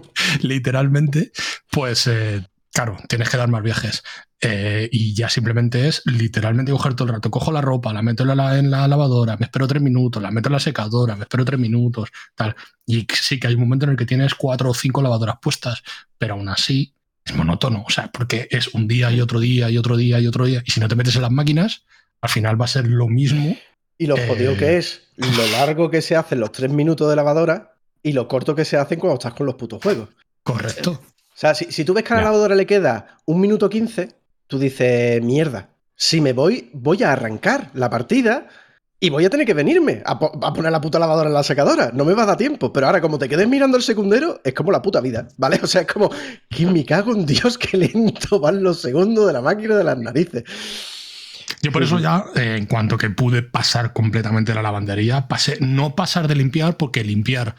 Literalmente, 0.42 1.32
pues 1.70 2.06
eh, 2.06 2.46
claro, 2.74 2.98
tienes 3.08 3.30
que 3.30 3.38
dar 3.38 3.48
más 3.48 3.62
viajes. 3.62 4.02
Eh, 4.46 4.90
y 4.92 5.14
ya 5.14 5.30
simplemente 5.30 5.88
es 5.88 6.02
literalmente 6.04 6.70
coger 6.70 6.94
todo 6.94 7.08
el 7.08 7.14
rato. 7.14 7.30
Cojo 7.30 7.50
la 7.50 7.62
ropa, 7.62 7.94
la 7.94 8.02
meto 8.02 8.24
en 8.24 8.36
la, 8.36 8.58
en 8.58 8.70
la, 8.70 8.86
lavadora, 8.86 9.38
me 9.38 9.46
espero 9.46 9.66
tres 9.66 9.80
minutos, 9.80 10.22
la 10.22 10.30
meto 10.30 10.50
en 10.50 10.52
la 10.52 10.60
secadora, 10.60 11.16
me 11.16 11.22
espero 11.22 11.46
tres 11.46 11.58
minutos, 11.58 12.10
tal. 12.34 12.54
Y 12.84 13.06
sí 13.10 13.40
que 13.40 13.46
hay 13.46 13.54
un 13.54 13.60
momento 13.60 13.86
en 13.86 13.92
el 13.92 13.96
que 13.96 14.04
tienes 14.04 14.34
cuatro 14.34 14.68
o 14.70 14.74
cinco 14.74 15.00
lavadoras 15.00 15.36
puestas, 15.40 15.82
pero 16.18 16.34
aún 16.34 16.50
así 16.50 16.92
es 17.24 17.34
monótono. 17.34 17.84
O 17.86 17.90
sea, 17.90 18.08
porque 18.12 18.46
es 18.50 18.68
un 18.68 18.86
día 18.86 19.10
y 19.10 19.22
otro 19.22 19.40
día 19.40 19.70
y 19.70 19.78
otro 19.78 19.96
día 19.96 20.20
y 20.20 20.26
otro 20.26 20.44
día. 20.44 20.62
Y 20.66 20.70
si 20.72 20.80
no 20.80 20.88
te 20.88 20.94
metes 20.94 21.16
en 21.16 21.22
las 21.22 21.30
máquinas, 21.30 21.84
al 22.20 22.28
final 22.28 22.60
va 22.60 22.66
a 22.66 22.68
ser 22.68 22.86
lo 22.86 23.08
mismo. 23.08 23.56
Y 23.96 24.06
lo 24.08 24.16
jodido 24.16 24.52
Eh. 24.52 24.56
que 24.58 24.76
es 24.76 25.08
lo 25.16 25.46
largo 25.52 25.90
que 25.90 26.02
se 26.02 26.16
hacen 26.16 26.40
los 26.40 26.52
tres 26.52 26.70
minutos 26.70 27.08
de 27.08 27.16
lavadora 27.16 27.76
y 28.02 28.12
lo 28.12 28.28
corto 28.28 28.54
que 28.54 28.66
se 28.66 28.76
hacen 28.76 28.98
cuando 28.98 29.14
estás 29.14 29.32
con 29.32 29.46
los 29.46 29.54
putos 29.54 29.82
juegos. 29.82 30.10
Correcto. 30.42 31.00
O 31.00 31.36
sea, 31.36 31.54
si, 31.54 31.72
si 31.72 31.84
tú 31.84 31.94
ves 31.94 32.04
que 32.04 32.12
a 32.12 32.16
la 32.16 32.24
lavadora 32.24 32.54
le 32.54 32.66
queda 32.66 33.16
un 33.24 33.40
minuto 33.40 33.70
15, 33.70 34.23
tú 34.46 34.58
dices, 34.58 35.22
mierda, 35.22 35.70
si 35.96 36.20
me 36.20 36.32
voy, 36.32 36.70
voy 36.72 37.02
a 37.02 37.12
arrancar 37.12 37.70
la 37.74 37.88
partida 37.90 38.46
y 39.00 39.10
voy 39.10 39.24
a 39.24 39.30
tener 39.30 39.46
que 39.46 39.54
venirme 39.54 40.02
a, 40.06 40.18
po- 40.18 40.38
a 40.42 40.52
poner 40.54 40.72
la 40.72 40.80
puta 40.80 40.98
lavadora 40.98 41.28
en 41.28 41.34
la 41.34 41.42
secadora. 41.42 41.90
No 41.92 42.04
me 42.04 42.14
va 42.14 42.22
a 42.22 42.26
dar 42.26 42.36
tiempo. 42.38 42.72
Pero 42.72 42.86
ahora, 42.86 43.00
como 43.02 43.18
te 43.18 43.28
quedes 43.28 43.46
mirando 43.46 43.76
el 43.76 43.82
secundero, 43.82 44.40
es 44.44 44.54
como 44.54 44.72
la 44.72 44.80
puta 44.80 45.00
vida, 45.00 45.28
¿vale? 45.36 45.58
O 45.62 45.66
sea, 45.66 45.82
es 45.82 45.86
como, 45.86 46.10
que 46.48 46.66
me 46.66 46.84
cago 46.86 47.14
en 47.14 47.26
Dios, 47.26 47.58
qué 47.58 47.76
lento 47.76 48.40
van 48.40 48.62
los 48.62 48.80
segundos 48.80 49.26
de 49.26 49.32
la 49.34 49.42
máquina 49.42 49.76
de 49.76 49.84
las 49.84 49.98
narices. 49.98 50.44
Yo 51.62 51.72
por 51.72 51.82
eso 51.82 51.98
ya, 51.98 52.24
eh, 52.34 52.56
en 52.58 52.66
cuanto 52.66 52.96
que 52.98 53.10
pude 53.10 53.42
pasar 53.42 53.92
completamente 53.92 54.54
la 54.54 54.62
lavandería, 54.62 55.28
pasé, 55.28 55.58
no 55.60 55.94
pasar 55.94 56.28
de 56.28 56.34
limpiar, 56.34 56.76
porque 56.76 57.04
limpiar 57.04 57.54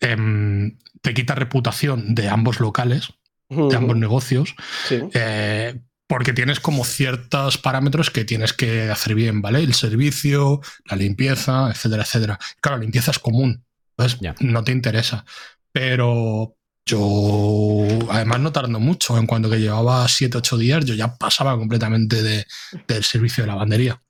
em, 0.00 0.76
te 1.02 1.14
quita 1.14 1.34
reputación 1.34 2.14
de 2.14 2.28
ambos 2.28 2.60
locales, 2.60 3.12
de 3.48 3.76
ambos 3.76 3.96
negocios, 3.96 4.54
Sí. 4.88 5.00
eh, 5.12 5.80
porque 6.06 6.32
tienes 6.32 6.60
como 6.60 6.84
ciertos 6.84 7.58
parámetros 7.58 8.10
que 8.10 8.24
tienes 8.24 8.52
que 8.52 8.90
hacer 8.90 9.14
bien, 9.14 9.40
¿vale? 9.42 9.60
El 9.60 9.74
servicio, 9.74 10.60
la 10.86 10.96
limpieza, 10.96 11.70
etcétera, 11.70 12.02
etcétera. 12.02 12.38
Claro, 12.60 12.76
la 12.78 12.82
limpieza 12.82 13.10
es 13.10 13.18
común, 13.18 13.64
entonces 13.96 14.20
no 14.40 14.62
te 14.64 14.72
interesa. 14.72 15.24
Pero 15.72 16.56
yo, 16.86 17.86
además 18.10 18.40
no 18.40 18.52
tardando 18.52 18.80
mucho, 18.80 19.16
en 19.18 19.26
cuanto 19.26 19.48
que 19.50 19.60
llevaba 19.60 20.06
7, 20.06 20.38
8 20.38 20.58
días, 20.58 20.84
yo 20.84 20.94
ya 20.94 21.16
pasaba 21.16 21.56
completamente 21.56 22.22
de- 22.22 22.46
del 22.86 23.02
servicio 23.04 23.42
de 23.44 23.48
lavandería. 23.48 24.00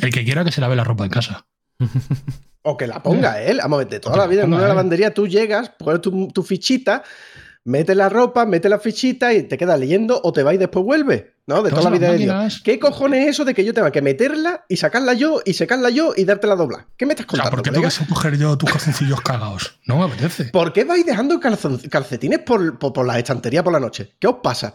El 0.00 0.12
que 0.12 0.24
quiera 0.24 0.44
que 0.44 0.52
se 0.52 0.60
lave 0.60 0.76
la 0.76 0.84
ropa 0.84 1.04
en 1.04 1.10
casa. 1.10 1.46
O 2.62 2.76
que 2.76 2.86
la 2.86 3.02
ponga 3.02 3.42
él. 3.42 3.58
Vamos 3.62 3.76
a 3.76 3.78
ver, 3.80 3.88
de 3.88 4.00
toda 4.00 4.16
la 4.16 4.26
vida 4.26 4.44
en 4.44 4.52
una 4.52 4.62
él. 4.62 4.68
lavandería 4.68 5.12
tú 5.12 5.28
llegas, 5.28 5.70
pones 5.78 6.00
tu, 6.00 6.28
tu 6.28 6.42
fichita, 6.42 7.02
metes 7.64 7.96
la 7.96 8.08
ropa, 8.08 8.46
metes 8.46 8.70
la 8.70 8.78
fichita 8.78 9.32
y 9.32 9.42
te 9.44 9.56
quedas 9.58 9.78
leyendo 9.78 10.20
o 10.22 10.32
te 10.32 10.42
vas 10.42 10.54
y 10.54 10.58
después 10.58 10.84
vuelve. 10.84 11.34
¿No? 11.46 11.62
De 11.62 11.68
toda 11.68 11.82
la 11.82 11.90
vida 11.90 12.10
de 12.10 12.16
Dios. 12.16 12.62
¿Qué 12.64 12.78
cojones 12.78 13.24
es 13.24 13.30
eso 13.32 13.44
de 13.44 13.52
que 13.52 13.66
yo 13.66 13.74
tenga 13.74 13.92
que 13.92 14.00
meterla 14.00 14.64
y 14.66 14.78
sacarla 14.78 15.12
yo 15.12 15.42
y 15.44 15.52
secarla 15.52 15.90
yo 15.90 16.14
y 16.16 16.24
dártela 16.24 16.56
doblar? 16.56 16.86
¿Qué 16.96 17.04
me 17.04 17.12
estás 17.12 17.26
O 17.28 17.36
sea, 17.36 17.50
contando? 17.50 17.56
¿por 17.56 17.62
qué 17.62 17.70
tengo 17.70 17.86
que 17.86 18.14
coger 18.14 18.38
yo 18.38 18.56
tus 18.56 18.70
calzoncillos 18.72 19.20
cagados? 19.20 19.78
No 19.84 19.98
me 19.98 20.04
apetece. 20.04 20.44
¿Por 20.44 20.72
qué 20.72 20.84
vais 20.84 21.04
dejando 21.04 21.38
calcetines 21.38 22.38
por, 22.38 22.78
por, 22.78 22.94
por 22.94 23.06
las 23.06 23.18
estanterías 23.18 23.62
por 23.62 23.74
la 23.74 23.80
noche? 23.80 24.14
¿Qué 24.18 24.26
os 24.26 24.36
pasa? 24.42 24.72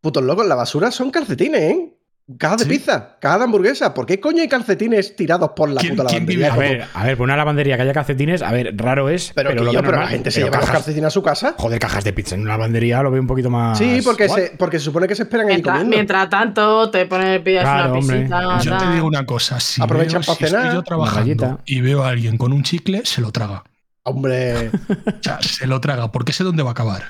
Putos 0.00 0.24
locos, 0.24 0.44
la 0.44 0.56
basura 0.56 0.90
son 0.90 1.12
calcetines, 1.12 1.60
¿eh? 1.60 1.96
Cajas 2.38 2.58
de 2.58 2.64
Sí. 2.64 2.70
pizza, 2.70 3.16
cajas 3.20 3.38
de 3.40 3.44
hamburguesa. 3.44 3.92
¿Por 3.92 4.06
qué 4.06 4.20
coño 4.20 4.42
hay 4.42 4.48
calcetines 4.48 5.16
tirados 5.16 5.50
por 5.56 5.68
la 5.68 5.80
¿Quién- 5.80 5.96
puta 5.96 6.04
lavandería? 6.04 6.54
A 6.54 6.56
ver, 6.56 6.84
a 6.94 7.04
ver, 7.04 7.16
por 7.16 7.24
una 7.24 7.36
lavandería 7.36 7.76
que 7.76 7.82
haya 7.82 7.92
calcetines, 7.92 8.42
a 8.42 8.52
ver, 8.52 8.74
raro 8.76 9.08
es. 9.10 9.32
pero, 9.34 9.50
Pero, 9.50 9.60
que 9.60 9.64
lo 9.66 9.72
yo, 9.72 9.78
veo 9.78 9.80
pero 9.82 9.92
la 9.92 9.98
normal. 10.04 10.08
gente 10.14 10.30
se 10.30 10.40
Pero 10.40 10.46
lleva 10.52 10.60
los 10.60 10.70
calcetines 10.70 11.04
a 11.06 11.10
su 11.10 11.22
casa. 11.22 11.54
Joder, 11.58 11.78
cajas 11.80 12.04
de 12.04 12.12
pizza 12.12 12.36
en 12.36 12.42
una 12.42 12.50
lavandería 12.50 13.02
lo 13.02 13.10
veo 13.10 13.20
un 13.20 13.26
poquito 13.26 13.50
más. 13.50 13.76
Sí, 13.76 14.00
porque 14.04 14.28
se, 14.28 14.52
porque 14.56 14.78
se 14.78 14.84
supone 14.84 15.08
que 15.08 15.16
se 15.16 15.24
esperan 15.24 15.46
ahí 15.48 15.54
Mientras, 15.54 15.74
comiendo. 15.78 15.96
mientras 15.96 16.30
tanto, 16.30 16.90
te 16.90 17.06
pones, 17.06 17.40
pillas 17.40 17.64
Claro, 17.64 17.90
una 17.90 17.98
hombre. 17.98 18.16
pisita. 18.18 18.58
Yo 18.60 18.76
te 18.78 18.92
digo 18.94 19.06
una 19.08 19.26
cosa, 19.26 19.58
si, 19.60 19.82
Aprovechan 19.82 20.20
veo- 20.22 20.26
para 20.26 20.38
si 20.38 20.44
estoy 20.44 20.48
cenar, 20.60 20.66
yo 20.72 20.78
una 20.78 20.82
trabajando 20.84 21.60
y 21.66 21.80
veo 21.80 22.04
a 22.04 22.08
alguien 22.08 22.38
con 22.38 22.52
un 22.52 22.62
chicle, 22.62 23.02
se 23.04 23.20
lo 23.20 23.32
traga. 23.32 23.64
Hombre, 24.04 24.68
O 24.70 25.22
sea, 25.22 25.40
se 25.42 25.66
lo 25.66 25.80
traga, 25.80 26.12
porque 26.12 26.32
sé 26.32 26.44
dónde 26.44 26.62
va 26.62 26.70
a 26.70 26.72
acabar. 26.72 27.02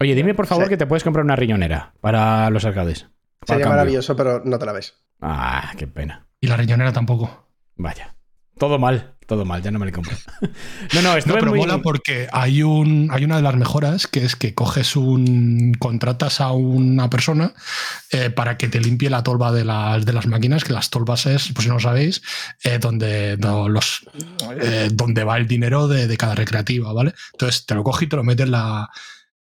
Oye, 0.00 0.14
dime 0.14 0.34
por 0.34 0.46
favor 0.46 0.64
Sí. 0.64 0.70
que 0.70 0.76
te 0.76 0.86
puedes 0.86 1.04
comprar 1.04 1.24
una 1.24 1.36
riñonera 1.36 1.92
para 2.00 2.48
los 2.50 2.64
arcades. 2.64 3.06
Sería 3.44 3.64
cambio. 3.64 3.68
maravilloso, 3.70 4.16
pero 4.16 4.42
no 4.44 4.58
te 4.58 4.66
la 4.66 4.72
ves. 4.72 4.94
Ah, 5.20 5.72
qué 5.76 5.86
pena. 5.86 6.26
Y 6.40 6.46
la 6.46 6.56
riñonera 6.56 6.92
tampoco. 6.92 7.48
Vaya. 7.76 8.14
Todo 8.58 8.78
mal, 8.78 9.16
todo 9.26 9.44
mal, 9.44 9.60
ya 9.62 9.70
no 9.70 9.78
me 9.78 9.84
la 9.84 9.92
compro. 9.92 10.16
no, 10.40 11.02
no, 11.02 11.02
No, 11.02 11.16
estuve 11.18 11.40
pero 11.40 11.50
muy... 11.50 11.58
mola 11.58 11.82
porque 11.82 12.26
hay, 12.32 12.62
un, 12.62 13.10
hay 13.12 13.22
una 13.24 13.36
de 13.36 13.42
las 13.42 13.54
mejoras 13.54 14.06
que 14.06 14.24
es 14.24 14.34
que 14.34 14.54
coges 14.54 14.96
un. 14.96 15.74
contratas 15.78 16.40
a 16.40 16.52
una 16.52 17.10
persona 17.10 17.52
eh, 18.12 18.30
para 18.30 18.56
que 18.56 18.68
te 18.68 18.80
limpie 18.80 19.10
la 19.10 19.22
tolva 19.22 19.52
de 19.52 19.66
las, 19.66 20.06
de 20.06 20.14
las 20.14 20.26
máquinas, 20.26 20.64
que 20.64 20.72
las 20.72 20.88
tolvas 20.88 21.26
es, 21.26 21.52
pues 21.52 21.64
si 21.64 21.68
no 21.68 21.78
sabéis, 21.78 22.22
eh, 22.64 22.78
donde, 22.78 23.36
no, 23.36 23.68
los, 23.68 24.06
eh, 24.58 24.88
donde 24.90 25.24
va 25.24 25.36
el 25.36 25.46
dinero 25.46 25.86
de, 25.86 26.06
de 26.06 26.16
cada 26.16 26.34
recreativa, 26.34 26.94
¿vale? 26.94 27.12
Entonces 27.32 27.66
te 27.66 27.74
lo 27.74 27.84
coges 27.84 28.04
y 28.06 28.08
te 28.08 28.16
lo 28.16 28.24
metes 28.24 28.46
en 28.46 28.52
la. 28.52 28.88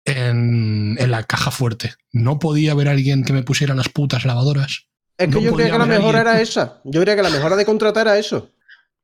En, 0.06 0.96
en 1.00 1.12
la 1.12 1.24
caja 1.24 1.50
fuerte. 1.52 1.94
No 2.14 2.38
podía 2.40 2.74
haber 2.74 2.88
alguien 2.90 3.24
que 3.24 3.34
me 3.34 3.42
pusiera 3.44 3.74
las 3.74 3.90
putas 3.90 4.24
lavadoras. 4.26 4.88
Es 5.18 5.28
que 5.30 5.36
No 5.36 5.40
yo 5.42 5.54
creía 5.54 5.72
que 5.72 5.78
la 5.80 5.86
mejor 5.86 6.16
alguien- 6.16 6.22
era 6.34 6.42
esa. 6.42 6.82
Yo 6.84 7.02
creía 7.02 7.16
que 7.16 7.24
la 7.24 7.30
mejora 7.30 7.56
de 7.56 7.66
contratar 7.66 8.06
era 8.08 8.18
eso. 8.18 8.52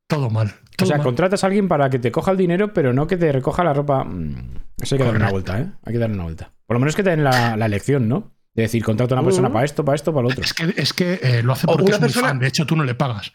Todo 0.08 0.30
mal. 0.30 0.54
O 0.82 0.86
sea, 0.86 0.98
mal. 0.98 1.06
contratas 1.06 1.44
a 1.44 1.48
alguien 1.48 1.68
para 1.68 1.90
que 1.90 2.00
te 2.00 2.12
coja 2.12 2.32
el 2.32 2.38
dinero, 2.38 2.74
pero 2.74 2.94
no 2.94 3.08
que 3.08 3.18
te 3.18 3.32
recoja 3.32 3.64
la 3.64 3.74
ropa. 3.74 4.04
Mm, 4.04 4.56
Eso 4.82 4.96
hay 4.96 5.00
que 5.00 5.06
darle 5.06 5.20
una 5.20 5.32
vuelta, 5.32 5.60
¿eh? 5.60 5.72
Hay 5.86 5.94
que 5.94 6.00
darle 6.00 6.16
una 6.16 6.24
vuelta. 6.26 6.52
Por 6.68 6.76
lo 6.76 6.80
menos 6.80 6.96
que 6.96 7.04
te 7.04 7.12
den 7.12 7.24
la, 7.24 7.56
la 7.58 7.66
elección, 7.66 8.08
¿no? 8.08 8.34
De 8.54 8.64
decir, 8.64 8.84
contrata 8.84 9.16
a 9.16 9.20
una 9.20 9.26
persona 9.26 9.50
Mm. 9.50 9.54
para 9.54 9.66
esto, 9.66 9.86
para 9.86 9.96
esto, 9.96 10.12
para 10.14 10.24
lo 10.24 10.30
otro. 10.30 10.44
Es 10.44 10.54
que, 10.54 10.74
es 10.76 10.94
que 10.94 11.20
eh, 11.24 11.42
lo 11.44 11.54
hace 11.54 11.66
porque 11.66 11.86
es 11.92 12.00
muy 12.00 12.00
persona- 12.10 12.28
fan. 12.28 12.40
De 12.40 12.48
hecho, 12.48 12.66
tú 12.66 12.76
no 12.76 12.84
le 12.84 12.94
pagas. 12.94 13.32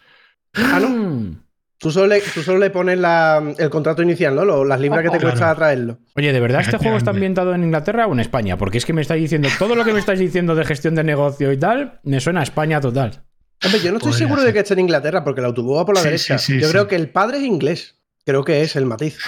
Ah, 0.54 0.78
no. 0.80 1.45
Tú 1.78 1.90
solo 1.90 2.06
le, 2.06 2.20
tú 2.22 2.42
solo 2.42 2.58
le 2.58 2.70
pones 2.70 2.98
la- 2.98 3.54
el 3.58 3.68
contrato 3.70 4.02
inicial, 4.02 4.34
¿no? 4.34 4.44
Lo- 4.46 4.64
las 4.64 4.80
libras 4.80 5.02
que 5.02 5.10
te 5.10 5.18
Claro. 5.18 5.34
cuesta 5.34 5.54
traerlo. 5.54 5.98
Oye, 6.14 6.32
¿de 6.32 6.40
verdad 6.40 6.62
este 6.62 6.78
juego 6.78 6.96
está 6.96 7.10
ambientado 7.10 7.54
en 7.54 7.64
Inglaterra 7.64 8.06
o 8.06 8.12
en 8.14 8.20
España? 8.20 8.56
Porque 8.56 8.78
es 8.78 8.86
que 8.86 8.94
me 8.94 9.02
estáis 9.02 9.20
diciendo, 9.22 9.48
todo 9.58 9.74
lo 9.74 9.84
que 9.84 9.92
me 9.92 9.98
estáis 9.98 10.18
diciendo 10.18 10.54
de 10.54 10.64
gestión 10.64 10.94
de 10.94 11.04
negocio 11.04 11.52
y 11.52 11.58
tal, 11.58 12.00
me 12.02 12.18
suena 12.20 12.40
a 12.40 12.42
España 12.44 12.80
total. 12.80 13.22
Hombre, 13.64 13.80
yo 13.80 13.90
no 13.90 13.98
estoy 13.98 14.12
Podría 14.12 14.26
seguro 14.26 14.40
ser. 14.42 14.46
de 14.48 14.52
que 14.54 14.58
esté 14.60 14.72
en 14.74 14.80
Inglaterra 14.80 15.22
porque 15.22 15.40
el 15.40 15.46
autobús 15.46 15.78
va 15.78 15.84
por 15.84 15.94
la 15.94 16.00
Sí, 16.00 16.06
derecha. 16.08 16.38
sí, 16.38 16.52
sí, 16.54 16.60
yo 16.60 16.66
sí. 16.66 16.72
creo 16.72 16.88
que 16.88 16.96
el 16.96 17.10
padre 17.10 17.38
es 17.38 17.44
inglés. 17.44 17.96
Creo 18.24 18.42
que 18.42 18.62
es 18.62 18.74
el 18.74 18.86
matiz. 18.86 19.18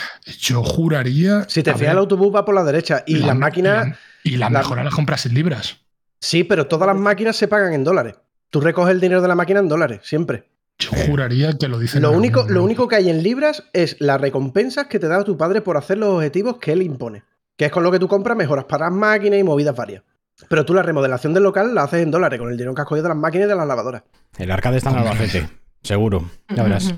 Yo 0.41 0.63
juraría. 0.65 1.45
Si 1.49 1.63
te 1.63 1.73
fijas, 1.75 1.93
el 1.93 1.99
autobús 1.99 2.35
va 2.35 2.45
por 2.45 2.55
la 2.55 2.65
derecha 2.65 3.05
y 3.07 3.17
la- 3.19 3.29
las 3.29 3.37
máquinas. 3.37 3.97
Y 4.25 4.37
la 4.39 4.51
la- 4.51 4.59
mejora 4.59 4.83
las 4.85 4.95
compras 4.95 5.25
en 5.27 5.35
libras. 5.35 5.79
Sí, 6.21 6.43
pero 6.45 6.67
todas 6.67 6.87
las 6.89 6.97
máquinas 6.97 7.37
se 7.37 7.47
pagan 7.47 7.75
en 7.75 7.85
dólares. 7.85 8.15
Tú 8.51 8.61
recoges 8.61 8.91
el 8.93 9.01
dinero 9.01 9.23
de 9.23 9.29
la 9.29 9.35
máquina 9.37 9.61
en 9.61 9.69
dólares, 9.69 10.01
siempre. 10.03 10.49
Yo 10.79 10.91
juraría 11.07 11.53
que 11.59 11.69
lo 11.69 11.79
dicen. 11.79 12.03
Lo 12.03 12.13
único, 12.13 12.47
lo 12.49 12.63
único 12.63 12.87
que 12.87 12.97
hay 12.97 13.11
en 13.11 13.23
libras 13.23 13.65
es 13.73 13.97
las 14.01 14.21
recompensas 14.21 14.87
que 14.87 14.99
te 14.99 15.09
da 15.09 15.25
tu 15.25 15.37
padre 15.37 15.61
por 15.61 15.77
hacer 15.77 15.99
los 15.99 16.15
objetivos 16.15 16.59
que 16.59 16.73
él 16.73 16.83
impone. 16.83 17.25
Que 17.57 17.67
es 17.67 17.73
con 17.73 17.83
lo 17.83 17.91
que 17.91 17.99
tú 17.99 18.07
compras 18.07 18.37
mejoras 18.37 18.67
para 18.67 18.87
las 18.87 18.95
máquinas 18.95 19.41
y 19.41 19.43
movidas 19.43 19.75
varias. 19.75 20.05
Pero 20.49 20.65
tú 20.65 20.75
la 20.75 20.83
remodelación 20.83 21.35
del 21.35 21.43
local 21.43 21.75
la 21.75 21.83
haces 21.83 22.03
en 22.03 22.13
dólares, 22.13 22.39
con 22.39 22.49
el 22.49 22.57
dinero 22.57 22.75
que 22.75 22.83
has 22.83 22.87
cogido 22.87 23.03
de 23.03 23.09
las 23.09 23.19
máquinas 23.19 23.47
y 23.47 23.49
de 23.49 23.57
las 23.57 23.67
lavadoras. 23.67 24.05
El 24.37 24.51
arcade 24.53 24.77
está 24.77 24.91
en 24.91 24.99
Albacete, 24.99 25.49
seguro. 25.83 26.31
Ya 26.55 26.63
verás. 26.63 26.95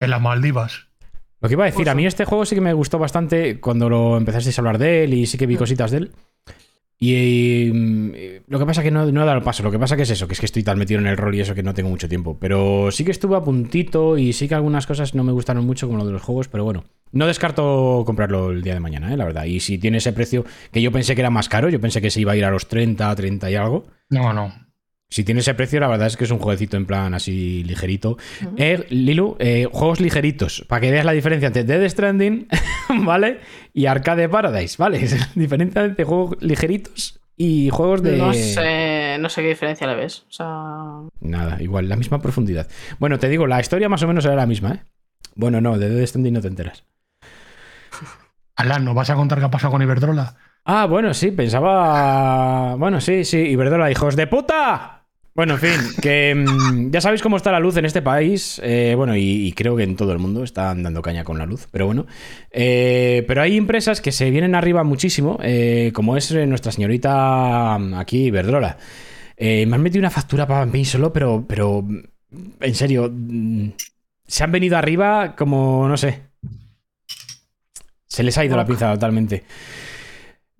En 0.00 0.10
las 0.10 0.22
Maldivas. 0.22 0.86
Lo 1.42 1.48
que 1.48 1.54
iba 1.54 1.64
a 1.64 1.66
decir, 1.66 1.90
a 1.90 1.94
mí 1.94 2.06
este 2.06 2.24
juego 2.24 2.46
sí 2.46 2.54
que 2.54 2.60
me 2.60 2.72
gustó 2.72 2.98
bastante 2.98 3.60
cuando 3.60 3.90
lo 3.90 4.16
empezasteis 4.16 4.58
a 4.58 4.62
hablar 4.62 4.78
de 4.78 5.04
él 5.04 5.14
y 5.14 5.26
sí 5.26 5.36
que 5.36 5.46
vi 5.46 5.56
cositas 5.56 5.90
de 5.90 5.98
él. 5.98 6.12
Y, 7.02 7.70
mm, 7.72 8.12
lo 8.48 8.58
que 8.58 8.66
pasa 8.66 8.82
que 8.82 8.90
no, 8.90 9.10
no 9.10 9.22
he 9.22 9.24
dado 9.24 9.38
el 9.38 9.42
paso. 9.42 9.62
Lo 9.62 9.70
que 9.70 9.78
pasa 9.78 9.96
que 9.96 10.02
es 10.02 10.10
eso, 10.10 10.28
que 10.28 10.34
es 10.34 10.40
que 10.40 10.46
estoy 10.46 10.62
tan 10.62 10.78
metido 10.78 11.00
en 11.00 11.06
el 11.06 11.16
rol 11.16 11.34
y 11.34 11.40
eso 11.40 11.54
que 11.54 11.62
no 11.62 11.72
tengo 11.72 11.88
mucho 11.88 12.08
tiempo. 12.08 12.36
Pero 12.38 12.90
sí 12.90 13.04
que 13.04 13.10
estuve 13.10 13.36
a 13.36 13.40
puntito 13.40 14.18
y 14.18 14.34
sí 14.34 14.46
que 14.46 14.54
algunas 14.54 14.86
cosas 14.86 15.14
no 15.14 15.24
me 15.24 15.32
gustaron 15.32 15.64
mucho 15.64 15.86
como 15.86 15.98
lo 15.98 16.06
de 16.06 16.12
los 16.12 16.22
juegos, 16.22 16.48
pero 16.48 16.64
bueno. 16.64 16.84
No 17.12 17.26
descarto 17.26 18.04
comprarlo 18.04 18.50
el 18.50 18.62
día 18.62 18.74
de 18.74 18.80
mañana, 18.80 19.12
¿eh? 19.12 19.16
la 19.16 19.24
verdad. 19.24 19.44
Y 19.44 19.60
si 19.60 19.78
tiene 19.78 19.96
ese 19.96 20.12
precio, 20.12 20.44
que 20.70 20.82
yo 20.82 20.92
pensé 20.92 21.14
que 21.14 21.22
era 21.22 21.30
más 21.30 21.48
caro, 21.48 21.70
yo 21.70 21.80
pensé 21.80 22.02
que 22.02 22.10
se 22.10 22.20
iba 22.20 22.32
a 22.32 22.36
ir 22.36 22.44
a 22.44 22.50
los 22.50 22.68
30, 22.68 23.12
30 23.16 23.50
y 23.50 23.54
algo. 23.56 23.86
No, 24.10 24.32
no. 24.32 24.52
Si 25.10 25.24
tiene 25.24 25.40
ese 25.40 25.54
precio, 25.54 25.80
la 25.80 25.88
verdad 25.88 26.06
es 26.06 26.16
que 26.16 26.22
es 26.22 26.30
un 26.30 26.38
jueguecito 26.38 26.76
en 26.76 26.86
plan 26.86 27.14
así 27.14 27.64
ligerito. 27.64 28.16
Eh, 28.56 28.86
Lilu, 28.90 29.36
eh, 29.40 29.66
juegos 29.70 30.00
ligeritos, 30.00 30.64
para 30.68 30.80
que 30.80 30.92
veas 30.92 31.04
la 31.04 31.10
diferencia 31.10 31.48
entre 31.48 31.64
Dead 31.64 31.88
Stranding, 31.88 32.46
¿vale? 33.04 33.40
Y 33.74 33.86
Arcade 33.86 34.28
Paradise, 34.28 34.76
¿vale? 34.78 35.02
Es 35.02 35.34
diferencia 35.34 35.84
entre 35.84 36.04
juegos 36.04 36.36
ligeritos 36.40 37.20
y 37.36 37.70
juegos 37.70 38.04
de... 38.04 38.18
No 38.18 38.32
sé, 38.32 39.16
no 39.18 39.28
sé 39.28 39.42
qué 39.42 39.48
diferencia 39.48 39.88
le 39.88 39.96
ves. 39.96 40.26
O 40.28 40.32
sea. 40.32 40.46
Nada, 41.20 41.60
igual, 41.60 41.88
la 41.88 41.96
misma 41.96 42.22
profundidad. 42.22 42.68
Bueno, 43.00 43.18
te 43.18 43.28
digo, 43.28 43.48
la 43.48 43.60
historia 43.60 43.88
más 43.88 44.04
o 44.04 44.06
menos 44.06 44.24
era 44.24 44.36
la 44.36 44.46
misma, 44.46 44.74
¿eh? 44.74 44.82
Bueno, 45.34 45.60
no, 45.60 45.76
de 45.76 45.88
Dead 45.88 46.06
Stranding 46.06 46.34
no 46.34 46.40
te 46.40 46.48
enteras. 46.48 46.84
Alan, 48.54 48.84
¿no 48.84 48.94
vas 48.94 49.10
a 49.10 49.16
contar 49.16 49.40
qué 49.40 49.46
ha 49.46 49.50
pasado 49.50 49.72
con 49.72 49.82
Iberdrola? 49.82 50.36
Ah, 50.64 50.86
bueno, 50.86 51.14
sí, 51.14 51.30
pensaba. 51.30 52.76
Bueno, 52.76 53.00
sí, 53.00 53.24
sí. 53.24 53.38
Iberdrola, 53.38 53.90
hijos 53.90 54.14
de 54.14 54.26
puta. 54.26 54.99
Bueno, 55.40 55.54
en 55.54 55.60
fin, 55.60 55.80
que 56.02 56.34
mm, 56.34 56.90
ya 56.90 57.00
sabéis 57.00 57.22
cómo 57.22 57.38
está 57.38 57.50
la 57.50 57.60
luz 57.60 57.74
en 57.78 57.86
este 57.86 58.02
país. 58.02 58.60
eh, 58.62 58.92
bueno, 58.94 59.16
y, 59.16 59.46
y 59.46 59.52
creo 59.52 59.74
que 59.74 59.84
en 59.84 59.96
todo 59.96 60.12
el 60.12 60.18
mundo 60.18 60.44
están 60.44 60.82
dando 60.82 61.00
caña 61.00 61.24
con 61.24 61.38
la 61.38 61.46
luz, 61.46 61.66
pero 61.70 61.86
bueno. 61.86 62.04
Eh, 62.50 63.24
pero 63.26 63.40
hay 63.40 63.56
empresas 63.56 64.02
que 64.02 64.12
se 64.12 64.30
vienen 64.30 64.54
arriba 64.54 64.84
muchísimo, 64.84 65.38
eh, 65.42 65.92
como 65.94 66.18
es 66.18 66.30
eh, 66.32 66.46
nuestra 66.46 66.72
señorita 66.72 67.78
mm, 67.78 67.94
aquí, 67.94 68.26
Iberdrola. 68.26 68.76
Eh, 69.34 69.64
me 69.64 69.76
han 69.76 69.82
metido 69.82 70.00
una 70.00 70.10
factura 70.10 70.46
para 70.46 70.66
mí 70.66 70.84
solo, 70.84 71.10
pero, 71.10 71.42
pero 71.48 71.80
mm, 71.80 72.00
en 72.60 72.74
serio, 72.74 73.10
mm, 73.10 73.68
se 74.26 74.44
han 74.44 74.52
venido 74.52 74.76
arriba 74.76 75.36
como, 75.36 75.88
no 75.88 75.96
sé. 75.96 76.20
Se 78.06 78.22
les 78.22 78.36
ha 78.36 78.44
ido 78.44 78.58
la 78.58 78.66
pinza 78.66 78.92
totalmente. 78.92 79.44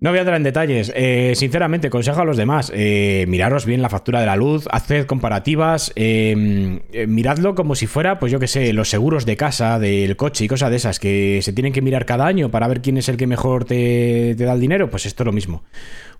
No 0.01 0.09
voy 0.09 0.17
a 0.17 0.21
entrar 0.21 0.37
en 0.37 0.43
detalles. 0.43 0.91
Eh, 0.95 1.33
sinceramente, 1.35 1.91
consejo 1.91 2.21
a 2.21 2.25
los 2.25 2.35
demás. 2.35 2.71
eh, 2.73 3.25
miraros 3.27 3.67
bien 3.67 3.83
la 3.83 3.89
factura 3.89 4.19
de 4.19 4.25
la 4.25 4.35
luz, 4.35 4.67
haced 4.71 5.05
comparativas, 5.05 5.93
eh, 5.95 6.75
miradlo 7.07 7.53
como 7.53 7.75
si 7.75 7.85
fuera, 7.85 8.17
pues 8.17 8.31
yo 8.31 8.39
que 8.39 8.47
sé, 8.47 8.73
los 8.73 8.89
seguros 8.89 9.27
de 9.27 9.37
casa, 9.37 9.77
del 9.77 10.15
coche 10.15 10.45
y 10.45 10.47
cosas 10.47 10.71
de 10.71 10.77
esas 10.77 10.99
que 10.99 11.41
se 11.43 11.53
tienen 11.53 11.71
que 11.71 11.83
mirar 11.83 12.07
cada 12.07 12.25
año 12.25 12.49
para 12.49 12.67
ver 12.67 12.81
quién 12.81 12.97
es 12.97 13.09
el 13.09 13.17
que 13.17 13.27
mejor 13.27 13.65
te, 13.65 14.33
te 14.35 14.43
da 14.43 14.53
el 14.53 14.59
dinero. 14.59 14.89
Pues 14.89 15.05
esto 15.05 15.21
es 15.21 15.25
lo 15.27 15.33
mismo. 15.33 15.63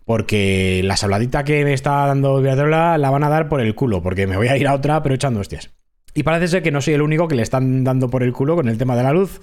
Porque 0.06 0.82
la 0.84 0.96
sabladita 0.96 1.44
que 1.44 1.64
me 1.66 1.74
está 1.74 2.06
dando 2.06 2.40
Iberdrola 2.40 3.00
la 3.00 3.10
van 3.10 3.24
a 3.24 3.30
dar 3.30 3.50
por 3.50 3.62
el 3.62 3.74
culo, 3.74 4.04
porque 4.04 4.28
me 4.28 4.38
voy 4.38 4.50
a 4.50 4.58
ir 4.58 4.68
a 4.68 4.76
otra, 4.76 5.02
pero 5.02 5.16
echando 5.16 5.40
hostias. 5.40 5.72
Y 6.14 6.22
parece 6.22 6.48
ser 6.50 6.62
que 6.62 6.70
no 6.70 6.82
soy 6.82 6.94
el 6.94 7.02
único 7.02 7.28
que 7.28 7.36
le 7.36 7.42
están 7.42 7.84
dando 7.84 8.12
por 8.12 8.22
el 8.22 8.32
culo 8.32 8.56
con 8.56 8.70
el 8.70 8.78
tema 8.78 8.96
de 8.96 9.02
la 9.02 9.12
luz. 9.12 9.42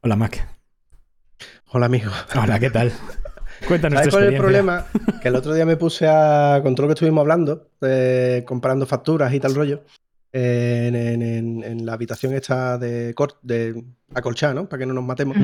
Hola, 0.00 0.16
Mac. 0.16 0.44
Hola, 1.66 1.86
amigo. 1.86 2.10
Hola, 2.34 2.58
¿qué 2.58 2.70
tal? 2.70 2.92
Cuéntanos 3.66 3.98
¿Sabes 3.98 4.12
cuál 4.14 4.24
es 4.24 4.28
el 4.30 4.36
problema? 4.38 4.86
Que 5.20 5.28
el 5.28 5.36
otro 5.36 5.54
día 5.54 5.64
me 5.66 5.76
puse 5.76 6.06
a. 6.06 6.60
Con 6.62 6.74
todo 6.74 6.84
lo 6.84 6.88
que 6.88 6.94
estuvimos 6.94 7.22
hablando, 7.22 7.68
eh, 7.82 8.42
comparando 8.46 8.86
facturas 8.86 9.32
y 9.32 9.40
tal 9.40 9.54
rollo, 9.54 9.82
eh, 10.32 10.86
en, 10.88 10.94
en- 10.94 11.22
en- 11.22 11.64
en 11.64 11.86
la 11.86 11.94
habitación 11.94 12.34
esta 12.34 12.76
de, 12.78 13.14
cor- 13.14 13.38
de 13.42 13.82
acolchada, 14.14 14.54
¿no? 14.54 14.68
Para 14.68 14.80
que 14.80 14.86
no 14.86 14.94
nos 14.94 15.04
matemos. 15.04 15.36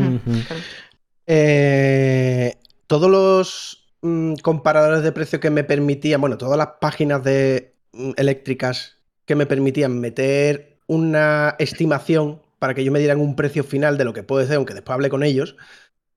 Eh, 1.26 2.56
todos 2.86 3.10
los 3.10 3.88
mm, 4.02 4.34
comparadores 4.42 5.02
de 5.02 5.12
precio 5.12 5.38
que 5.40 5.50
me 5.50 5.64
permitían, 5.64 6.20
bueno, 6.20 6.36
todas 6.38 6.58
las 6.58 6.68
páginas 6.80 7.22
de 7.22 7.74
mm, 7.92 8.12
eléctricas 8.16 8.96
que 9.26 9.34
me 9.36 9.46
permitían 9.46 10.00
meter 10.00 10.78
una 10.86 11.54
estimación 11.58 12.42
para 12.58 12.74
que 12.74 12.84
yo 12.84 12.90
me 12.92 12.98
dieran 12.98 13.20
un 13.20 13.36
precio 13.36 13.62
final 13.64 13.96
de 13.96 14.04
lo 14.04 14.12
que 14.12 14.22
puede 14.24 14.46
ser, 14.46 14.56
aunque 14.56 14.74
después 14.74 14.94
hable 14.94 15.08
con 15.08 15.22
ellos, 15.22 15.56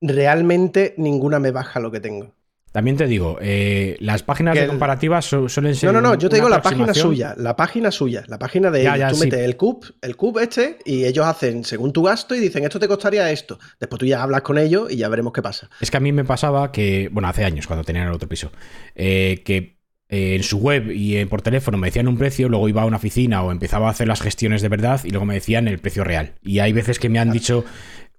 realmente 0.08 0.94
ninguna 0.98 1.38
me 1.38 1.50
baja 1.50 1.80
lo 1.80 1.90
que 1.90 2.00
tengo. 2.00 2.34
También 2.72 2.96
te 2.96 3.06
digo, 3.06 3.38
eh, 3.40 3.96
las 4.00 4.24
páginas 4.24 4.54
Que 4.54 4.62
de 4.62 4.66
comparativas 4.66 5.24
su- 5.24 5.48
suelen 5.48 5.76
ser. 5.76 5.92
No, 5.92 6.00
no, 6.00 6.08
no, 6.08 6.18
yo 6.18 6.28
te 6.28 6.34
digo 6.36 6.48
la 6.48 6.60
página 6.60 6.92
suya, 6.92 7.32
la 7.38 7.54
página 7.54 7.92
suya, 7.92 8.24
la 8.26 8.36
página 8.36 8.68
de 8.72 8.82
Ya, 8.82 8.96
ellos. 8.96 8.98
ya, 8.98 9.08
tú 9.10 9.14
sí. 9.14 9.20
metes 9.26 9.40
el 9.40 9.56
CUP, 9.56 9.84
el 10.02 10.16
CUP 10.16 10.38
este, 10.38 10.78
y 10.84 11.04
ellos 11.04 11.24
hacen 11.24 11.62
según 11.62 11.92
tu 11.92 12.02
gasto 12.02 12.34
y 12.34 12.40
dicen 12.40 12.64
esto 12.64 12.80
te 12.80 12.88
costaría 12.88 13.30
esto. 13.30 13.60
Después 13.78 14.00
tú 14.00 14.06
ya 14.06 14.24
hablas 14.24 14.42
con 14.42 14.58
ellos 14.58 14.90
y 14.90 14.96
ya 14.96 15.08
veremos 15.08 15.32
qué 15.32 15.40
pasa. 15.40 15.70
Es 15.80 15.88
que 15.92 15.96
a 15.98 16.00
mí 16.00 16.10
me 16.10 16.24
pasaba 16.24 16.72
que, 16.72 17.08
bueno, 17.12 17.28
hace 17.28 17.44
años, 17.44 17.68
cuando 17.68 17.84
tenían 17.84 18.08
el 18.08 18.12
otro 18.12 18.28
piso, 18.28 18.50
eh, 18.96 19.42
que 19.44 19.78
eh, 20.08 20.34
en 20.34 20.42
su 20.42 20.58
web 20.58 20.90
y 20.90 21.24
por 21.26 21.42
teléfono 21.42 21.78
me 21.78 21.86
decían 21.86 22.08
un 22.08 22.18
precio, 22.18 22.48
luego 22.48 22.68
iba 22.68 22.82
a 22.82 22.86
una 22.86 22.96
oficina 22.96 23.42
o 23.44 23.52
empezaba 23.52 23.86
a 23.86 23.90
hacer 23.92 24.08
las 24.08 24.20
gestiones 24.20 24.62
de 24.62 24.68
verdad 24.68 25.00
y 25.04 25.10
luego 25.10 25.26
me 25.26 25.34
decían 25.34 25.68
el 25.68 25.78
precio 25.78 26.02
real. 26.02 26.34
Y 26.42 26.58
hay 26.58 26.72
veces 26.72 26.98
que 26.98 27.08
me 27.08 27.20
han 27.20 27.30
dicho 27.30 27.64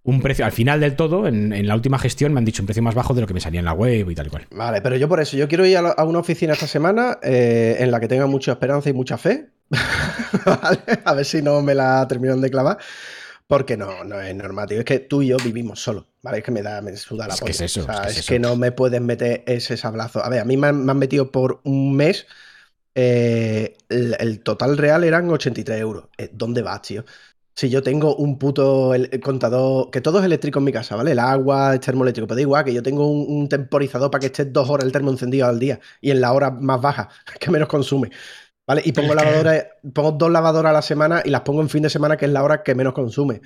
un 0.05 0.21
precio, 0.21 0.45
al 0.45 0.51
final 0.51 0.79
del 0.79 0.95
todo, 0.95 1.27
en, 1.27 1.51
en 1.53 1.67
la 1.67 1.75
última 1.75 1.99
gestión, 1.99 2.33
me 2.33 2.39
han 2.39 2.45
dicho 2.45 2.61
un 2.61 2.67
precio 2.67 2.83
más 2.83 2.95
bajo 2.95 3.13
de 3.13 3.21
lo 3.21 3.27
que 3.27 3.33
me 3.33 3.41
salía 3.41 3.59
en 3.59 3.65
la 3.65 3.73
web 3.73 4.09
y 4.09 4.15
tal 4.15 4.27
y 4.27 4.29
cual. 4.29 4.47
Vale, 4.51 4.81
pero 4.81 4.95
yo 4.95 5.09
por 5.09 5.19
eso, 5.19 5.35
yo 5.37 5.47
quiero 5.47 5.65
ir 5.65 5.77
a, 5.77 5.81
la- 5.81 5.89
a 5.91 6.03
una 6.05 6.19
oficina 6.19 6.53
esta 6.53 6.67
semana 6.67 7.19
eh, 7.23 7.77
en 7.79 7.91
la 7.91 7.99
que 7.99 8.07
tenga 8.07 8.27
mucha 8.27 8.53
esperanza 8.53 8.89
y 8.89 8.93
mucha 8.93 9.17
fe. 9.17 9.49
¿Vale? 10.45 10.79
A 11.03 11.13
ver 11.13 11.25
si 11.25 11.41
no 11.41 11.61
me 11.61 11.73
la 11.75 12.07
terminan 12.07 12.41
de 12.41 12.49
clavar. 12.51 12.77
Porque 13.47 13.77
no, 13.77 14.03
no 14.03 14.21
es 14.21 14.35
normal, 14.35 14.67
tío. 14.67 14.79
Es 14.79 14.85
que 14.85 14.99
tú 14.99 15.21
y 15.21 15.27
yo 15.27 15.37
vivimos 15.37 15.81
solos, 15.81 16.05
¿vale? 16.23 16.39
Es 16.39 16.43
que 16.43 16.51
me 16.51 16.63
da, 16.63 16.81
me 16.81 16.95
suda 16.97 17.27
la 17.27 17.35
Es 17.35 17.41
que 17.41 17.51
es 17.51 17.61
eso, 17.61 17.81
O 17.81 17.83
sea, 17.85 18.09
es 18.09 18.23
que 18.25 18.35
es, 18.35 18.41
no 18.41 18.55
me 18.55 18.71
puedes 18.71 19.01
meter 19.01 19.43
ese 19.47 19.77
sablazo. 19.77 20.23
A 20.23 20.29
ver, 20.29 20.39
a 20.41 20.45
mí 20.45 20.57
me 20.57 20.67
han, 20.67 20.85
me 20.85 20.91
han 20.91 20.97
metido 20.99 21.31
por 21.31 21.61
un 21.63 21.95
mes. 21.95 22.25
eh, 22.95 23.77
el, 23.89 24.15
el 24.19 24.41
total 24.43 24.77
real 24.77 25.03
eran 25.03 25.29
83 25.29 25.79
euros. 25.81 26.09
Eh, 26.17 26.29
¿Dónde 26.33 26.61
vas, 26.61 26.81
tío? 26.83 27.05
Si 27.55 27.69
yo 27.69 27.81
tengo 27.81 28.15
un 28.17 28.37
puto 28.37 28.93
el- 28.93 29.07
el 29.11 29.19
contador, 29.21 29.89
que 29.89 30.01
todo 30.01 30.19
es 30.19 30.25
eléctrico 30.25 30.59
en 30.59 30.65
mi 30.65 30.71
casa, 30.73 30.95
¿vale? 30.95 31.11
El 31.13 31.19
agua, 31.19 31.73
el 31.73 31.79
termoeléctrico, 31.79 32.27
pero 32.27 32.35
da 32.35 32.41
igual 32.41 32.65
que 32.65 32.73
yo 32.73 32.83
tengo 32.83 33.07
un, 33.09 33.25
un 33.29 33.47
temporizador 33.49 34.11
para 34.11 34.19
que 34.19 34.25
esté 34.27 34.45
dos 34.45 34.69
horas 34.69 34.85
el 34.85 34.91
termo 34.91 35.09
encendido 35.11 35.47
al 35.47 35.57
día 35.57 35.79
y 36.01 36.11
en 36.11 36.19
la 36.21 36.33
hora 36.33 36.51
más 36.51 36.81
baja, 36.81 37.07
que 37.39 37.49
menos 37.51 37.69
consume, 37.69 38.11
¿vale? 38.67 38.81
Y 38.83 38.91
pongo 38.91 39.13
lavadoras, 39.15 39.65
pongo 39.93 40.11
dos 40.11 40.31
lavadoras 40.31 40.71
a 40.71 40.73
la 40.73 40.81
semana 40.81 41.21
y 41.23 41.29
las 41.29 41.41
pongo 41.41 41.61
en 41.61 41.69
fin 41.69 41.83
de 41.83 41.89
semana, 41.89 42.17
que 42.17 42.25
es 42.25 42.31
la 42.31 42.43
hora 42.43 42.61
que 42.61 42.75
menos 42.75 42.93
consume. 42.93 43.41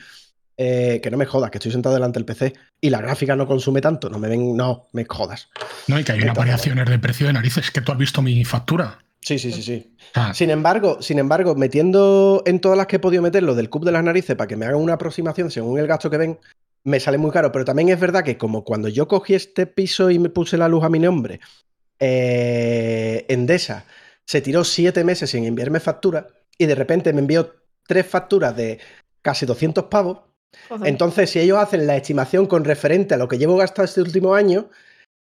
Eh, 0.62 1.00
que 1.02 1.10
no 1.10 1.16
me 1.16 1.26
jodas, 1.26 1.52
que 1.52 1.58
estoy 1.58 1.72
sentado 1.72 1.96
delante 1.96 2.20
del 2.20 2.26
PC 2.26 2.54
y 2.82 2.90
la 2.90 3.00
gráfica 3.00 3.34
no 3.34 3.48
consume 3.48 3.80
tanto, 3.80 4.10
no 4.10 4.20
me 4.20 4.28
ven, 4.28 4.58
no, 4.58 4.88
me 4.92 5.06
jodas. 5.06 5.48
No, 5.88 5.98
y 5.98 6.04
que 6.04 6.12
hay 6.12 6.22
unas 6.22 6.36
variaciones 6.36 6.86
de 6.90 7.00
precio 7.00 7.28
de 7.28 7.32
narices. 7.34 7.72
Que 7.72 7.80
tú 7.80 7.94
has 7.94 7.98
visto 7.98 8.22
mi 8.22 8.44
factura. 8.44 9.00
Sí, 9.22 9.38
sí, 9.38 9.52
sí, 9.52 9.62
sí. 9.62 9.96
Sea, 10.14 10.34
Sin 10.34 10.50
embargo, 10.50 11.02
sin 11.02 11.20
embargo, 11.20 11.56
metiendo 11.56 12.42
en 12.46 12.60
todas 12.60 12.78
las 12.78 12.88
que 12.88 12.96
he 12.96 13.00
podido 13.00 13.22
meter 13.22 13.44
lo 13.44 13.54
del 13.54 13.70
cup 13.70 13.86
de 13.86 13.92
las 13.92 14.04
narices 14.04 14.36
para 14.36 14.48
que 14.48 14.56
me 14.56 14.66
hagan 14.66 14.82
una 14.82 14.94
aproximación 14.94 15.52
según 15.52 15.78
el 15.78 15.88
gasto 15.88 16.10
que 16.10 16.18
ven, 16.18 16.40
me 16.86 17.00
sale 17.00 17.18
muy 17.18 17.32
caro. 17.32 17.52
Pero 17.52 17.66
también 17.66 17.90
es 17.90 18.00
verdad 18.00 18.24
que 18.24 18.38
como 18.38 18.64
cuando 18.64 18.88
yo 18.88 19.08
cogí 19.08 19.36
este 19.36 19.68
piso 19.68 20.10
y 20.10 20.20
me 20.20 20.30
puse 20.30 20.58
la 20.58 20.70
luz 20.70 20.84
a 20.84 20.90
mi 20.90 21.00
nombre, 21.00 21.42
eh, 22.00 23.26
Endesa 23.28 23.86
se 24.26 24.42
tiró 24.42 24.64
siete 24.64 25.04
meses 25.04 25.30
sin 25.32 25.44
enviarme 25.44 25.80
factura 25.80 26.28
y 26.58 26.66
de 26.66 26.76
repente 26.76 27.12
me 27.14 27.20
envió 27.20 27.56
tres 27.88 28.06
facturas 28.06 28.56
de 28.56 28.80
casi 29.22 29.46
200 29.46 29.86
pavos. 29.86 30.20
Entonces, 30.84 31.30
si 31.30 31.40
ellos 31.40 31.58
hacen 31.58 31.86
la 31.88 31.96
estimación 31.96 32.48
con 32.48 32.64
referente 32.64 33.16
a 33.16 33.18
lo 33.18 33.28
que 33.28 33.38
llevo 33.38 33.58
gastado 33.58 33.86
este 33.86 34.02
último 34.02 34.34
año, 34.34 34.70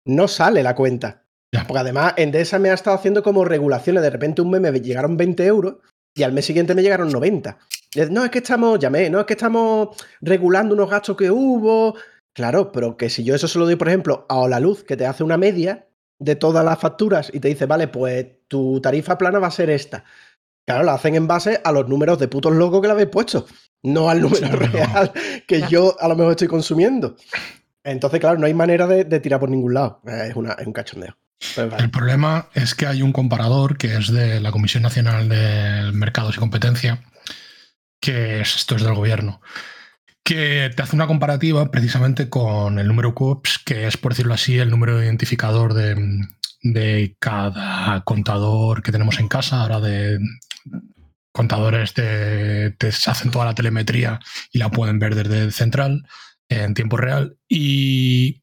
no 0.07 0.29
sale 0.29 0.63
la 0.63 0.75
cuenta. 0.75 1.24
Ya. 1.55 1.67
Porque 1.67 1.81
además, 1.81 2.15
Endesa 2.17 2.59
me 2.59 2.71
ha 2.71 2.75
estado 2.75 2.97
haciendo 2.97 3.23
como 3.23 3.45
regulaciones. 3.45 4.03
De 4.03 4.11
repente, 4.11 4.43
un 4.43 4.51
mes 4.51 4.61
me 4.61 4.73
llegaron 4.81 5.17
20 5.17 5.47
euros 5.47 5.77
y 6.15 6.25
al 6.25 6.33
mes 6.33 6.47
siguiente 6.47 6.75
me 6.75 6.83
llegaron 6.83 7.11
90. 7.13 7.59
Y 7.95 8.01
es, 8.01 8.11
No, 8.11 8.25
es 8.25 8.31
que 8.31 8.39
estamos, 8.39 8.79
llamé, 8.79 9.09
no, 9.09 9.21
es 9.21 9.27
que 9.27 9.35
estamos 9.35 9.97
regulando 10.21 10.75
unos 10.75 10.91
gastos 10.91 11.17
que 11.17 11.31
hubo. 11.31 11.95
Claro, 12.35 12.73
pero 12.73 12.97
que 12.97 13.09
si 13.09 13.23
yo 13.23 13.37
eso 13.37 13.47
se 13.47 13.59
lo 13.59 13.67
doy, 13.67 13.77
por 13.77 13.89
ejemplo, 13.89 14.27
a 14.29 14.49
la 14.49 14.59
luz, 14.59 14.83
que 14.83 14.97
te 14.97 15.07
hace 15.07 15.23
una 15.23 15.37
media 15.37 15.87
de 16.19 16.35
todas 16.35 16.65
las 16.65 16.81
facturas 16.81 17.31
y 17.33 17.39
te 17.39 17.49
dice, 17.49 17.67
vale, 17.67 17.87
pues 17.87 18.27
tu 18.49 18.81
tarifa 18.81 19.17
plana 19.17 19.39
va 19.39 19.47
a 19.47 19.53
ser 19.53 19.71
esta. 19.71 20.05
Claro, 20.67 20.83
la 20.83 20.95
hacen 20.95 21.15
en 21.15 21.29
base 21.29 21.61
a 21.63 21.71
los 21.71 21.89
números 21.89 22.19
de 22.19 22.27
putos 22.27 22.53
locos 22.53 22.81
que 22.81 22.89
le 22.89 22.93
habéis 22.93 23.11
puesto, 23.11 23.47
no 23.85 24.09
al 24.09 24.23
número 24.23 24.49
real 24.57 25.13
que 25.47 25.63
yo 25.69 25.95
a 26.01 26.09
lo 26.09 26.17
mejor 26.17 26.33
estoy 26.33 26.49
consumiendo. 26.49 27.17
Entonces, 27.85 28.19
claro, 28.19 28.39
no 28.39 28.47
hay 28.47 28.55
manera 28.55 28.87
de, 28.87 29.05
de 29.05 29.21
tirar 29.21 29.39
por 29.39 29.51
ningún 29.51 29.75
lado. 29.75 30.01
Es, 30.07 30.35
una, 30.35 30.55
es 30.55 30.67
un 30.67 30.73
cachondeo. 30.73 31.15
Vale. 31.57 31.77
El 31.79 31.91
problema 31.91 32.49
es 32.55 32.75
que 32.75 32.87
hay 32.87 33.03
un 33.03 33.13
comparador 33.13 33.77
que 33.77 33.97
es 33.97 34.13
de 34.13 34.41
la 34.41 34.53
Comisión 34.53 34.83
Nacional 34.83 35.29
de 35.29 35.93
Mercados 35.93 36.37
y 36.37 36.41
Competencia, 36.41 37.03
que 38.01 38.41
es, 38.41 38.57
esto 38.57 38.77
es 38.77 38.83
del 38.83 38.95
gobierno, 38.95 39.41
que 40.25 40.71
te 40.75 40.83
hace 40.83 40.97
una 40.97 41.07
comparativa 41.07 41.71
precisamente 41.71 42.29
con 42.29 42.79
el 42.79 42.89
número 42.89 43.15
CUPS, 43.15 43.59
que 43.59 43.87
es, 43.87 43.97
por 43.97 44.13
decirlo 44.13 44.35
así, 44.35 44.59
el 44.59 44.71
número 44.71 45.03
identificador 45.03 45.75
de, 45.75 46.27
de 46.63 47.17
cada 47.19 48.03
contador 48.05 48.83
que 48.83 48.91
tenemos 48.91 49.19
en 49.21 49.29
casa, 49.29 49.61
ahora 49.61 49.81
de 49.81 50.19
contadores 51.31 51.95
de, 51.95 52.75
te 52.79 52.89
hacen 52.89 53.31
toda 53.31 53.45
la 53.45 53.55
telemetría 53.55 54.21
y 54.53 54.59
la 54.59 54.71
pueden 54.71 54.99
ver 54.99 55.15
desde 55.15 55.51
central 55.51 56.07
en 56.49 56.75
tiempo 56.75 56.97
real. 56.97 57.37
Y 57.49 58.41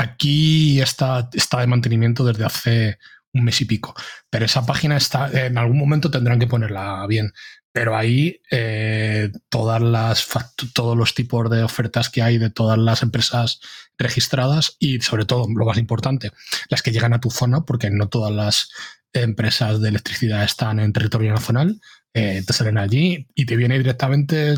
aquí 0.00 0.80
está, 0.80 1.28
está 1.32 1.60
de 1.60 1.66
mantenimiento 1.66 2.24
desde 2.24 2.44
hace 2.44 2.98
un 3.32 3.44
mes 3.44 3.60
y 3.60 3.66
pico. 3.66 3.94
Pero 4.30 4.46
esa 4.46 4.64
página 4.64 4.96
está, 4.96 5.30
en 5.46 5.58
algún 5.58 5.78
momento 5.78 6.10
tendrán 6.10 6.38
que 6.38 6.46
ponerla 6.46 7.06
bien. 7.06 7.32
Pero 7.72 7.96
ahí 7.96 8.40
eh, 8.50 9.30
todas 9.48 9.80
las 9.80 10.26
todos 10.74 10.96
los 10.96 11.14
tipos 11.14 11.48
de 11.50 11.62
ofertas 11.62 12.08
que 12.08 12.22
hay 12.22 12.38
de 12.38 12.50
todas 12.50 12.78
las 12.78 13.02
empresas 13.02 13.60
registradas 13.96 14.76
y 14.80 15.00
sobre 15.02 15.24
todo, 15.24 15.46
lo 15.48 15.66
más 15.66 15.78
importante, 15.78 16.32
las 16.68 16.82
que 16.82 16.90
llegan 16.90 17.12
a 17.12 17.20
tu 17.20 17.30
zona, 17.30 17.60
porque 17.60 17.90
no 17.90 18.08
todas 18.08 18.32
las 18.32 18.70
empresas 19.12 19.80
de 19.80 19.90
electricidad 19.90 20.42
están 20.42 20.80
en 20.80 20.92
territorio 20.92 21.32
nacional, 21.32 21.80
eh, 22.14 22.42
te 22.44 22.52
salen 22.52 22.78
allí 22.78 23.28
y 23.34 23.46
te 23.46 23.56
viene 23.56 23.78
directamente 23.78 24.56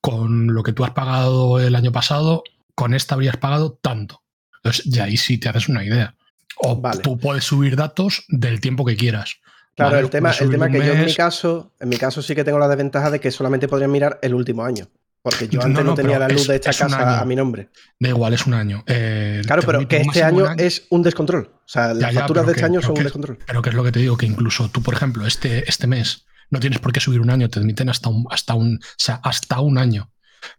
con 0.00 0.52
lo 0.52 0.62
que 0.62 0.72
tú 0.72 0.84
has 0.84 0.90
pagado 0.90 1.60
el 1.60 1.74
año 1.76 1.92
pasado, 1.92 2.42
con 2.74 2.92
esta 2.92 3.14
habrías 3.14 3.36
pagado 3.36 3.78
tanto. 3.80 4.21
Entonces, 4.62 4.84
ya 4.84 5.04
ahí 5.04 5.16
sí 5.16 5.38
te 5.38 5.48
haces 5.48 5.68
una 5.68 5.84
idea. 5.84 6.14
O 6.56 6.76
Vale. 6.80 7.00
tú 7.02 7.18
puedes 7.18 7.44
subir 7.44 7.76
datos 7.76 8.24
del 8.28 8.60
tiempo 8.60 8.84
que 8.84 8.96
quieras. 8.96 9.36
Claro, 9.74 9.92
Vale, 9.92 10.04
el 10.04 10.10
tema, 10.10 10.30
el 10.32 10.50
tema 10.50 10.68
que 10.70 10.78
yo 10.78 10.92
en 10.92 11.04
mi 11.06 11.14
caso, 11.14 11.72
en 11.80 11.88
mi 11.88 11.96
caso 11.96 12.20
sí 12.22 12.34
que 12.34 12.44
tengo 12.44 12.58
la 12.58 12.68
desventaja 12.68 13.10
de 13.10 13.18
que 13.20 13.30
solamente 13.30 13.68
podrían 13.68 13.90
mirar 13.90 14.18
el 14.22 14.34
último 14.34 14.64
año. 14.64 14.86
Porque 15.22 15.46
yo 15.48 15.62
antes 15.62 15.84
no, 15.84 15.90
no, 15.92 15.94
tenía 15.94 16.18
la 16.18 16.28
luz 16.28 16.42
es- 16.42 16.48
de 16.48 16.56
esta 16.56 16.70
casa 16.72 16.98
año. 17.12 17.22
a 17.22 17.24
mi 17.24 17.36
nombre. 17.36 17.68
Da 17.98 18.08
igual, 18.08 18.34
es 18.34 18.44
un 18.46 18.54
año. 18.54 18.82
Eh, 18.86 19.40
Claro, 19.46 19.62
pero 19.64 19.86
que 19.88 19.98
este 19.98 20.22
año 20.22 20.50
es 20.58 20.84
un 20.90 21.02
descontrol. 21.02 21.48
O 21.54 21.60
sea, 21.68 21.88
las 21.94 21.98
Ya, 22.00 22.10
ya, 22.10 22.18
facturas 22.20 22.44
de 22.46 22.52
este 22.52 22.60
que- 22.62 22.66
año 22.66 22.82
son 22.82 22.98
un 22.98 23.04
descontrol. 23.04 23.38
Pero 23.46 23.62
que 23.62 23.68
es 23.70 23.74
lo 23.74 23.84
que 23.84 23.92
te 23.92 24.00
digo, 24.00 24.16
que 24.16 24.26
incluso 24.26 24.68
tú, 24.68 24.82
por 24.82 24.94
ejemplo, 24.94 25.24
este, 25.26 25.68
este 25.70 25.86
mes 25.86 26.26
no 26.50 26.58
tienes 26.60 26.80
por 26.80 26.92
qué 26.92 26.98
subir 27.00 27.20
un 27.20 27.30
año, 27.30 27.48
te 27.48 27.60
admiten 27.60 27.88
hasta 27.88 28.08
un, 28.08 28.26
hasta 28.30 28.54
un, 28.54 28.76
o 28.76 28.86
sea, 28.98 29.20
hasta 29.22 29.60
un 29.60 29.78
año. 29.78 30.10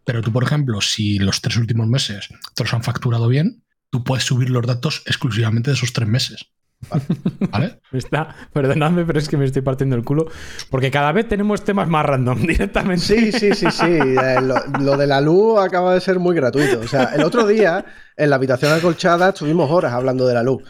Pero 0.04 0.22
tú, 0.22 0.32
por 0.32 0.42
ejemplo, 0.44 0.80
si 0.80 1.18
los 1.18 1.42
tres 1.42 1.56
últimos 1.58 1.86
meses 1.86 2.28
te 2.54 2.64
los 2.64 2.72
han 2.72 2.82
facturado 2.82 3.28
bien, 3.28 3.63
tú 3.94 4.02
puedes 4.02 4.24
subir 4.24 4.50
los 4.50 4.66
datos 4.66 5.04
exclusivamente 5.06 5.70
de 5.70 5.76
esos 5.76 5.92
tres 5.92 6.08
meses. 6.08 6.46
¿Vale? 7.52 7.80
Me 7.92 7.98
Está, 8.00 8.34
perdonadme, 8.52 9.04
pero 9.04 9.20
es 9.20 9.28
que 9.28 9.36
me 9.36 9.44
estoy 9.44 9.62
partiendo 9.62 9.94
el 9.94 10.02
culo. 10.02 10.26
Porque 10.68 10.90
cada 10.90 11.12
vez 11.12 11.28
tenemos 11.28 11.62
temas 11.62 11.88
más 11.88 12.04
random 12.04 12.40
directamente. 12.44 13.04
Sí, 13.04 13.30
sí, 13.30 13.54
sí, 13.54 13.70
sí. 13.70 13.84
Eh, 13.86 14.40
Lo, 14.42 14.56
lo 14.80 14.96
de 14.96 15.06
la 15.06 15.20
luz 15.20 15.60
acaba 15.60 15.94
de 15.94 16.00
ser 16.00 16.18
muy 16.18 16.34
gratuito. 16.34 16.80
O 16.80 16.88
sea, 16.88 17.12
el 17.14 17.22
otro 17.22 17.46
día 17.46 17.84
en 18.16 18.30
la 18.30 18.34
habitación 18.34 18.72
acolchada 18.72 19.28
estuvimos 19.28 19.70
horas 19.70 19.92
hablando 19.92 20.26
de 20.26 20.34
la 20.34 20.42
luz. 20.42 20.64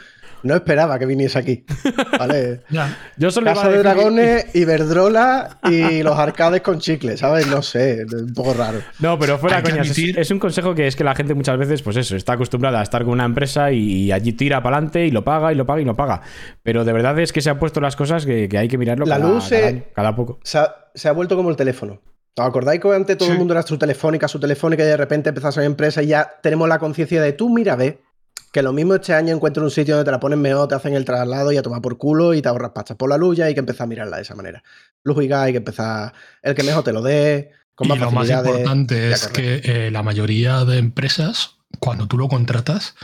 No 0.44 0.54
esperaba 0.54 0.98
que 0.98 1.06
viniese 1.06 1.38
aquí. 1.38 1.64
¿Vale? 2.18 2.60
Ya. 2.70 2.96
Yo 3.16 3.30
solo 3.30 3.50
iba 3.50 3.54
Casa 3.54 3.70
de 3.70 3.78
Dragones, 3.78 4.54
Iberdrola 4.54 5.58
y 5.64 6.02
los 6.02 6.18
arcades 6.18 6.60
con 6.60 6.78
chicle, 6.78 7.16
¿sabes? 7.16 7.46
No 7.46 7.62
sé, 7.62 8.04
un 8.12 8.32
poco 8.34 8.54
raro. 8.54 8.80
No, 9.00 9.18
pero 9.18 9.38
fuera 9.38 9.62
que 9.62 9.70
coñas. 9.70 9.90
Es, 9.90 10.16
es 10.16 10.30
un 10.30 10.38
consejo 10.38 10.74
que 10.74 10.86
es 10.86 10.96
que 10.96 11.04
la 11.04 11.14
gente 11.14 11.34
muchas 11.34 11.58
veces, 11.58 11.82
pues 11.82 11.96
eso, 11.96 12.14
está 12.14 12.34
acostumbrada 12.34 12.80
a 12.80 12.82
estar 12.82 13.02
con 13.04 13.14
una 13.14 13.24
empresa 13.24 13.72
y, 13.72 14.12
allí 14.12 14.32
tira 14.34 14.62
para 14.62 14.76
adelante 14.76 15.06
y 15.06 15.10
lo 15.10 15.24
paga 15.24 15.52
y 15.52 15.56
lo 15.56 15.66
paga 15.66 15.80
y 15.80 15.84
lo 15.84 15.96
paga. 15.96 16.20
Pero 16.62 16.84
de 16.84 16.92
verdad 16.92 17.18
es 17.18 17.32
que 17.32 17.40
se 17.40 17.50
han 17.50 17.58
puesto 17.58 17.80
las 17.80 17.96
cosas 17.96 18.26
que, 18.26 18.48
que 18.48 18.58
hay 18.58 18.68
que 18.68 18.78
mirarlo 18.78 19.06
La 19.06 19.18
cada, 19.18 19.28
luz 19.30 19.48
cada 19.48 19.66
año, 19.66 19.82
cada 19.94 20.14
poco. 20.14 20.40
Se 20.44 20.58
ha, 20.58 20.74
se 20.94 21.08
ha 21.08 21.12
vuelto 21.12 21.36
como 21.36 21.50
el 21.50 21.56
teléfono. 21.56 22.00
¿Os 22.36 22.44
acordáis 22.44 22.80
que 22.80 22.92
antes 22.92 23.16
todo 23.16 23.28
Sí. 23.28 23.32
el 23.32 23.38
mundo 23.38 23.54
era 23.54 23.62
su 23.62 23.78
telefónica, 23.78 24.26
su 24.28 24.40
telefónica 24.40 24.82
y 24.82 24.86
de 24.86 24.96
repente 24.96 25.28
empezó 25.30 25.48
a 25.48 25.52
ser 25.52 25.64
empresa 25.64 26.02
y 26.02 26.08
ya 26.08 26.28
tenemos 26.42 26.68
la 26.68 26.78
conciencia 26.78 27.22
de 27.22 27.32
tú, 27.32 27.48
mira, 27.48 27.76
ve, 27.76 28.00
que 28.54 28.62
lo 28.62 28.72
mismo 28.72 28.94
este 28.94 29.12
año 29.12 29.34
encuentro 29.34 29.64
un 29.64 29.70
sitio 29.72 29.96
donde 29.96 30.04
te 30.04 30.12
la 30.12 30.20
ponen 30.20 30.40
mejor, 30.40 30.68
te 30.68 30.76
hacen 30.76 30.94
el 30.94 31.04
traslado 31.04 31.50
y 31.50 31.56
a 31.56 31.62
tomar 31.62 31.82
por 31.82 31.98
culo 31.98 32.34
y 32.34 32.40
te 32.40 32.48
ahorras 32.48 32.70
pastas 32.70 32.96
por 32.96 33.10
la 33.10 33.18
luz, 33.18 33.36
ya 33.36 33.46
hay 33.46 33.54
que 33.54 33.58
empezar 33.58 33.86
a 33.86 33.88
mirarla 33.88 34.16
de 34.18 34.22
esa 34.22 34.36
manera. 34.36 34.62
Luz 35.02 35.24
y 35.24 35.26
gas, 35.26 35.46
hay 35.46 35.52
que 35.52 35.58
empezar, 35.58 36.12
el 36.40 36.54
que 36.54 36.62
mejor 36.62 36.84
te 36.84 36.92
lo 36.92 37.02
dé, 37.02 37.50
con 37.74 37.88
Y 37.88 37.90
más 37.90 37.98
lo 37.98 38.12
más 38.12 38.30
importante 38.30 39.08
Ya, 39.10 39.16
es 39.16 39.26
que 39.26 39.60
eh, 39.64 39.90
la 39.90 40.04
mayoría 40.04 40.64
de 40.64 40.78
empresas, 40.78 41.56
cuando 41.80 42.06
tú 42.06 42.16
lo 42.16 42.28
contratas, 42.28 42.94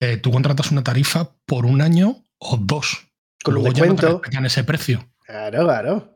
eh, 0.00 0.16
tú 0.16 0.32
contratas 0.32 0.72
una 0.72 0.82
tarifa 0.82 1.30
por 1.46 1.66
un 1.66 1.82
año 1.82 2.24
o 2.38 2.56
dos. 2.56 3.06
Con 3.44 3.56
un 3.56 3.62
Luego 3.62 3.76
ya 3.76 3.86
no 3.86 3.94
te 3.94 4.02
descuento. 4.02 4.22
respetan 4.22 4.46
ese 4.46 4.64
precio. 4.64 5.08
Claro, 5.24 5.62
claro. 5.62 6.15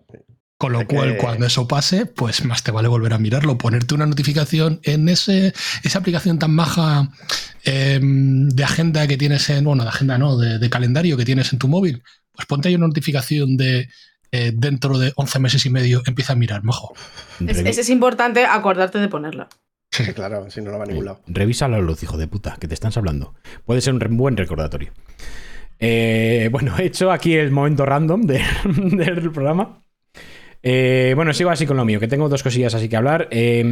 Con 0.61 0.73
lo 0.73 0.87
cual, 0.87 1.13
que- 1.13 1.17
cuando 1.17 1.47
eso 1.47 1.67
pase, 1.67 2.05
pues 2.05 2.45
más 2.45 2.63
te 2.63 2.71
vale 2.71 2.87
volver 2.87 3.15
a 3.15 3.19
mirarlo, 3.19 3.57
ponerte 3.57 3.95
una 3.95 4.05
notificación 4.05 4.79
en 4.83 5.09
ese, 5.09 5.55
esa 5.83 5.99
aplicación 6.01 6.39
tan 6.39 6.51
maja 6.55 7.09
eh, 7.65 7.99
de 8.03 8.63
agenda 8.65 9.07
que 9.07 9.17
tienes 9.17 9.49
en, 9.49 9.65
bueno, 9.65 9.85
de 9.85 9.89
agenda 9.89 10.19
no, 10.19 10.37
de, 10.37 10.59
de 10.59 10.69
calendario 10.71 11.17
que 11.17 11.25
tienes 11.25 11.53
en 11.55 11.59
tu 11.59 11.67
móvil. 11.67 12.03
Pues 12.33 12.47
ponte 12.47 12.69
ahí 12.69 12.75
una 12.75 12.87
notificación 12.89 13.57
de 13.57 13.89
eh, 14.33 14.53
dentro 14.55 14.99
de 14.99 15.13
11 15.17 15.39
meses 15.39 15.65
y 15.65 15.71
medio 15.71 16.03
empieza 16.07 16.35
a 16.35 16.37
mirar, 16.37 16.63
mejor. 16.63 16.91
Es, 17.47 17.57
es- 17.59 17.79
es 17.79 17.89
importante 17.89 18.45
acordarte 18.45 18.99
de 18.99 19.09
ponerla. 19.09 19.49
Sí, 19.91 20.05
claro, 20.13 20.51
si 20.51 20.61
no, 20.61 20.71
no 20.73 20.79
va 20.79 20.85
a 20.85 20.87
ningún 20.89 21.07
lado. 21.07 21.23
Revisa 21.27 21.69
la 21.69 21.79
luz, 21.79 22.03
hijo 22.03 22.19
de 22.19 22.29
puta, 22.29 22.59
que 22.61 22.69
te 22.69 22.75
están 22.75 22.93
hablando. 22.95 23.35
Puede 23.65 23.81
ser 23.81 23.95
un 23.95 24.17
buen 24.19 24.37
recordatorio. 24.37 24.93
Eh, 25.79 26.49
bueno, 26.53 26.77
he 26.79 26.85
hecho 26.85 27.11
aquí 27.11 27.35
el 27.35 27.51
momento 27.51 27.87
random 27.87 28.23
de- 28.23 28.45
del 28.67 29.31
programa. 29.33 29.83
Eh, 30.63 31.13
bueno, 31.17 31.33
sigo 31.33 31.51
así 31.51 31.65
con 31.67 31.77
lo 31.77 31.85
mío, 31.85 31.99
que 32.01 32.09
tengo 32.09 32.29
dos 32.29 32.43
cosillas 32.43 32.75
así 32.75 32.89
que 32.89 32.97
hablar. 32.97 33.29
Eh, 33.31 33.63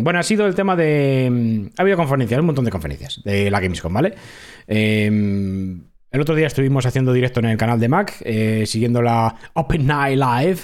bueno, 0.00 0.18
ha 0.18 0.22
sido 0.22 0.46
el 0.46 0.54
tema 0.54 0.76
de... 0.76 1.70
Ha 1.76 1.82
habido 1.82 1.96
conferencias, 1.96 2.38
un 2.40 2.46
montón 2.46 2.64
de 2.64 2.70
conferencias 2.70 3.22
de 3.24 3.50
la 3.50 3.60
Gamescom, 3.60 3.92
¿vale? 3.92 4.14
Eh, 4.66 5.06
el 6.10 6.20
otro 6.20 6.34
día 6.34 6.46
estuvimos 6.46 6.84
haciendo 6.86 7.12
directo 7.12 7.40
en 7.40 7.46
el 7.46 7.56
canal 7.56 7.80
de 7.80 7.88
Mac, 7.88 8.14
eh, 8.20 8.64
siguiendo 8.66 9.02
la 9.02 9.34
Open 9.54 9.86
Night 9.86 10.18
Live. 10.18 10.60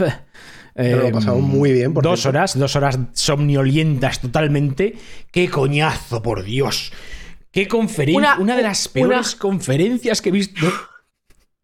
Pero 0.75 1.03
lo 1.03 1.09
Eh, 1.09 1.13
pasamos 1.13 1.43
muy 1.43 1.73
bien, 1.73 1.93
por 1.93 2.03
Dos 2.05 2.21
cierto. 2.21 2.39
horas, 2.39 2.59
dos 2.59 2.77
horas 2.77 2.99
somnolientas 3.13 4.21
totalmente. 4.21 4.95
¡Qué 5.31 5.49
coñazo, 5.51 6.23
por 6.23 6.43
Dios! 6.45 6.93
¡Qué 7.51 7.69
conferencia! 7.69 8.17
Una, 8.19 8.39
Una- 8.39 8.57
de 8.57 8.63
las 8.63 8.87
una- 8.87 8.93
peores 8.95 9.35
conferencias 9.37 10.23
que 10.23 10.31
he 10.31 10.33
visto. 10.33 10.67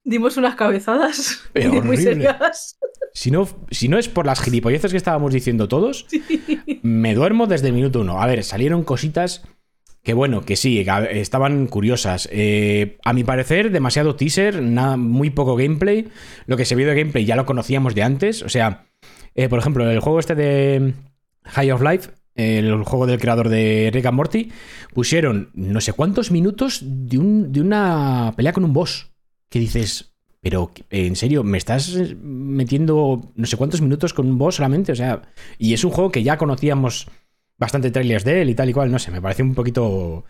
Dimos 0.05 0.37
unas 0.37 0.55
cabezadas 0.57 1.41
Pero 1.55 1.71
muy 1.73 1.79
horrible. 1.97 2.03
serias. 2.03 2.79
Si 3.21 3.33
no, 3.33 3.49
si 3.73 3.89
no 3.89 3.99
es 3.99 4.09
por 4.09 4.27
las 4.27 4.41
gilipolleces 4.41 4.93
que 4.93 4.97
estábamos 4.97 5.33
diciendo 5.33 5.67
todos, 5.67 6.07
me 6.83 7.15
duermo 7.17 7.49
desde 7.49 7.67
el 7.67 7.73
minuto 7.75 8.03
uno. 8.03 8.23
A 8.23 8.27
ver, 8.29 8.45
salieron 8.45 8.85
cositas 8.85 9.43
que, 10.05 10.15
bueno, 10.15 10.45
que 10.45 10.55
sí, 10.55 10.85
estaban 11.11 11.67
curiosas. 11.67 12.29
Eh, 12.31 12.97
a 13.05 13.13
mi 13.13 13.25
parecer, 13.25 13.73
demasiado 13.73 14.15
teaser, 14.15 14.63
nada, 14.63 14.97
muy 14.97 15.31
poco 15.31 15.57
gameplay. 15.57 16.07
Lo 16.47 16.57
que 16.57 16.65
se 16.65 16.77
vio 16.77 16.87
de 16.87 16.95
gameplay 16.95 17.25
ya 17.25 17.35
lo 17.35 17.45
conocíamos 17.45 17.97
de 17.97 18.05
antes. 18.05 18.43
O 18.45 18.49
sea, 18.49 18.87
eh, 19.35 19.49
por 19.49 19.59
ejemplo, 19.59 19.91
el 19.91 19.99
juego 19.99 20.21
este 20.21 20.37
de 20.37 20.95
High 21.45 21.73
of 21.73 21.83
Life, 21.83 22.11
el 22.37 22.85
juego 22.85 23.07
del 23.09 23.19
creador 23.19 23.49
de 23.49 23.91
Rick 23.93 24.07
and 24.07 24.17
Morty, 24.17 24.53
pusieron 24.95 25.51
no 25.55 25.81
sé 25.81 25.93
cuántos 25.93 26.31
minutos 26.31 26.83
de, 26.85 27.19
un- 27.19 27.53
de 27.53 27.61
una 27.63 28.33
pelea 28.37 28.53
con 28.53 28.63
un 28.65 28.73
boss. 28.73 29.11
Que 29.51 29.59
dices, 29.59 30.15
pero 30.49 30.71
en 30.89 31.15
serio, 31.15 31.45
¿me 31.45 31.59
estás 31.59 31.95
metiendo 32.23 33.21
no 33.35 33.47
sé 33.47 33.59
cuántos 33.59 33.83
minutos 33.83 34.15
con 34.15 34.27
un 34.27 34.39
boss 34.39 34.55
solamente? 34.55 34.93
O 34.93 34.97
sea, 34.97 35.21
y 35.59 35.75
es 35.75 35.85
un 35.85 35.91
juego 35.91 36.11
que 36.11 36.23
ya 36.23 36.39
conocíamos 36.39 37.07
bastante 37.59 37.91
trailers 37.91 38.25
de 38.25 38.41
él 38.41 38.49
y 38.49 38.55
tal 38.55 38.71
y 38.71 38.73
cual, 38.73 38.91
no 38.91 38.99
sé, 38.99 39.11
me 39.11 39.21
parece 39.21 39.43
un 39.43 39.55
poquito 39.55 40.25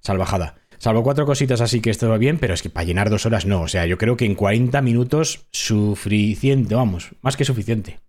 salvajada. 0.00 0.54
Salvo 0.78 1.02
cuatro 1.02 1.26
cositas 1.26 1.60
así 1.60 1.82
que 1.82 1.90
esto 1.90 2.08
va 2.08 2.16
bien, 2.16 2.38
pero 2.38 2.54
es 2.54 2.62
que 2.62 2.70
para 2.70 2.86
llenar 2.86 3.10
dos 3.10 3.26
horas 3.26 3.44
no. 3.44 3.60
O 3.60 3.68
sea, 3.68 3.84
yo 3.84 3.98
creo 3.98 4.16
que 4.16 4.24
en 4.24 4.34
40 4.34 4.80
minutos 4.80 5.46
suficiente, 5.50 6.74
vamos, 6.74 7.10
más 7.20 7.36
que 7.36 7.44
suficiente. 7.44 8.00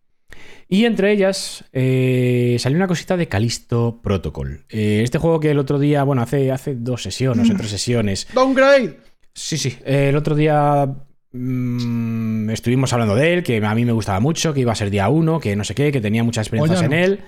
Y 0.70 0.86
entre 0.86 1.12
ellas 1.12 1.66
eh, 1.74 2.56
salió 2.58 2.78
una 2.78 2.88
cosita 2.88 3.18
de 3.18 3.28
Callisto 3.28 4.00
Protocol. 4.02 4.64
Eh, 4.70 5.02
este 5.04 5.18
juego 5.18 5.42
que 5.42 5.52
el 5.52 5.60
otro 5.60 5.78
día, 5.78 6.04
bueno, 6.06 6.22
hace, 6.22 6.54
hace 6.54 6.76
dos 6.76 7.04
sesiones 7.04 7.50
o 7.50 7.56
tres 7.58 7.70
sesiones, 7.70 8.28
Downgrade. 8.34 9.10
Sí, 9.34 9.58
sí. 9.58 9.78
Eh, 9.86 10.08
el 10.10 10.16
otro 10.16 10.36
día 10.36 10.88
mm, 11.32 12.50
estuvimos 12.50 12.94
hablando 12.94 13.16
de 13.16 13.34
él, 13.34 13.44
que 13.44 13.64
a 13.64 13.76
mí 13.76 13.86
me 13.86 13.92
gustaba 13.92 14.20
mucho, 14.20 14.54
que 14.54 14.62
iba 14.62 14.72
a 14.72 14.76
ser 14.76 14.90
día 14.90 15.10
uno, 15.10 15.40
que 15.40 15.56
no 15.56 15.64
sé 15.64 15.76
qué, 15.76 15.92
que 15.92 16.02
tenía 16.02 16.24
muchas 16.24 16.48
experiencias 16.48 16.82
en 16.84 16.94
él. 16.94 17.20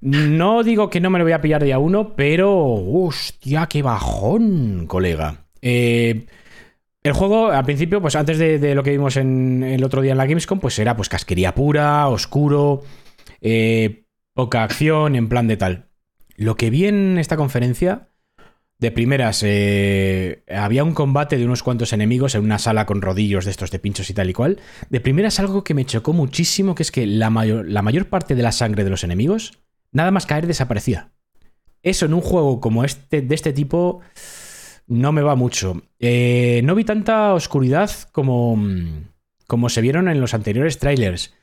No 0.00 0.62
digo 0.62 0.90
que 0.90 1.00
no 1.00 1.10
me 1.10 1.18
lo 1.18 1.24
voy 1.24 1.32
a 1.32 1.40
pillar 1.40 1.64
día 1.64 1.78
uno, 1.78 2.14
pero. 2.14 2.54
¡Hostia, 2.54 3.66
qué 3.66 3.82
bajón, 3.82 4.86
colega! 4.86 5.46
Eh, 5.60 6.26
el 7.02 7.12
juego, 7.12 7.48
al 7.48 7.64
principio, 7.64 8.00
pues 8.00 8.14
antes 8.14 8.38
de, 8.38 8.58
de 8.58 8.74
lo 8.74 8.82
que 8.82 8.90
vimos 8.90 9.16
en 9.16 9.62
el 9.64 9.82
otro 9.82 10.02
día 10.02 10.12
en 10.12 10.18
la 10.18 10.26
Gamescom, 10.26 10.60
pues 10.60 10.78
era 10.78 10.96
pues 10.96 11.08
casquería 11.08 11.54
pura, 11.54 12.06
oscuro, 12.08 12.82
eh, 13.40 14.04
poca 14.34 14.62
acción, 14.62 15.16
en 15.16 15.28
plan 15.28 15.48
de 15.48 15.56
tal. 15.56 15.88
Lo 16.36 16.56
que 16.56 16.70
vi 16.70 16.86
en 16.86 17.18
esta 17.18 17.36
conferencia, 17.36 18.08
de 18.78 18.92
primeras, 18.92 19.42
eh, 19.44 20.44
había 20.48 20.84
un 20.84 20.94
combate 20.94 21.36
de 21.36 21.44
unos 21.44 21.64
cuantos 21.64 21.92
enemigos 21.92 22.36
en 22.36 22.44
una 22.44 22.60
sala 22.60 22.86
con 22.86 23.02
rodillos 23.02 23.44
de 23.44 23.50
estos 23.50 23.72
de 23.72 23.80
pinchos 23.80 24.08
y 24.08 24.14
tal 24.14 24.30
y 24.30 24.32
cual. 24.32 24.60
De 24.88 25.00
primeras, 25.00 25.40
algo 25.40 25.64
que 25.64 25.74
me 25.74 25.84
chocó 25.84 26.12
muchísimo, 26.12 26.76
que 26.76 26.84
es 26.84 26.92
que 26.92 27.04
la 27.06 27.30
mayor, 27.30 28.08
parte 28.08 28.36
de 28.36 28.42
la 28.42 28.52
sangre 28.52 28.84
de 28.84 28.90
los 28.90 29.02
enemigos, 29.02 29.58
nada 29.90 30.12
más 30.12 30.26
caer, 30.26 30.46
desaparecía. 30.46 31.10
Eso 31.82 32.06
en 32.06 32.14
un 32.14 32.20
juego 32.20 32.60
como 32.60 32.84
este, 32.84 33.20
de 33.20 33.34
este 33.34 33.52
tipo, 33.52 34.00
no 34.86 35.10
me 35.10 35.22
va 35.22 35.34
mucho. 35.34 35.82
Eh, 35.98 36.60
no 36.62 36.76
vi 36.76 36.84
tanta 36.84 37.34
oscuridad 37.34 37.90
como, 38.12 38.62
como 39.48 39.70
se 39.70 39.80
vieron 39.80 40.08
en 40.08 40.20
los 40.20 40.34
anteriores 40.34 40.78
trailers. 40.78 41.34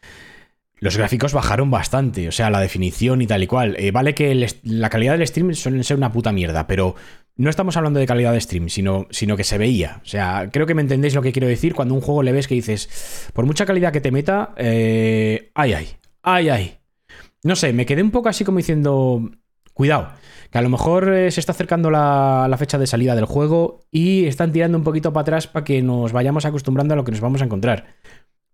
Los 0.78 0.98
gráficos 0.98 1.34
bajaron 1.34 1.72
bastante, 1.72 2.28
o 2.28 2.32
sea, 2.32 2.50
la 2.50 2.60
definición 2.60 3.22
y 3.22 3.28
tal 3.28 3.44
y 3.44 3.48
cual. 3.48 3.76
Eh, 3.78 3.92
vale 3.92 4.14
que 4.14 4.48
la 4.64 4.90
calidad 4.90 5.18
del 5.18 5.28
stream 5.28 5.54
suelen 5.54 5.84
ser 5.84 5.98
una 5.98 6.12
puta 6.12 6.32
mierda, 6.32 6.68
pero 6.68 6.96
no 7.38 7.50
estamos 7.50 7.76
hablando 7.78 8.00
de 8.00 8.06
calidad 8.08 8.32
de 8.34 8.40
stream, 8.42 8.70
sino, 8.70 9.08
sino 9.10 9.36
que 9.38 9.44
se 9.44 9.58
veía. 9.58 10.00
O 10.04 10.06
sea, 10.06 10.50
creo 10.52 10.66
que 10.66 10.74
me 10.74 10.82
entendéis 10.82 11.16
lo 11.16 11.22
que 11.22 11.32
quiero 11.32 11.48
decir 11.48 11.74
cuando 11.76 11.94
un 11.94 12.02
juego 12.02 12.24
le 12.24 12.32
ves 12.32 12.48
que 12.48 12.56
dices, 12.56 13.30
por 13.34 13.46
mucha 13.46 13.66
calidad 13.66 13.92
que 13.92 14.02
te 14.02 14.12
meta, 14.12 14.54
eh, 14.58 15.52
ay, 15.54 15.74
ay, 15.74 15.88
ay, 16.24 16.50
ay. 16.50 16.78
No 17.44 17.56
sé, 17.56 17.74
me 17.74 17.86
quedé 17.86 18.02
un 18.02 18.12
poco 18.12 18.30
así 18.30 18.44
como 18.46 18.58
diciendo, 18.58 19.30
cuidado, 19.74 20.10
que 20.50 20.58
a 20.58 20.62
lo 20.62 20.70
mejor 20.70 21.14
eh, 21.14 21.30
se 21.32 21.40
está 21.42 21.52
acercando 21.52 21.92
la, 21.92 22.48
la 22.50 22.58
fecha 22.58 22.78
de 22.78 22.88
salida 22.88 23.16
del 23.16 23.26
juego 23.26 23.82
y 23.92 24.26
están 24.26 24.52
tirando 24.52 24.78
un 24.78 24.84
poquito 24.84 25.12
para 25.14 25.22
atrás 25.24 25.48
para 25.48 25.64
que 25.66 25.82
nos 25.82 26.12
vayamos 26.14 26.46
acostumbrando 26.46 26.94
a 26.94 26.98
lo 26.98 27.04
que 27.04 27.12
nos 27.12 27.22
vamos 27.22 27.42
a 27.42 27.46
encontrar. 27.46 27.96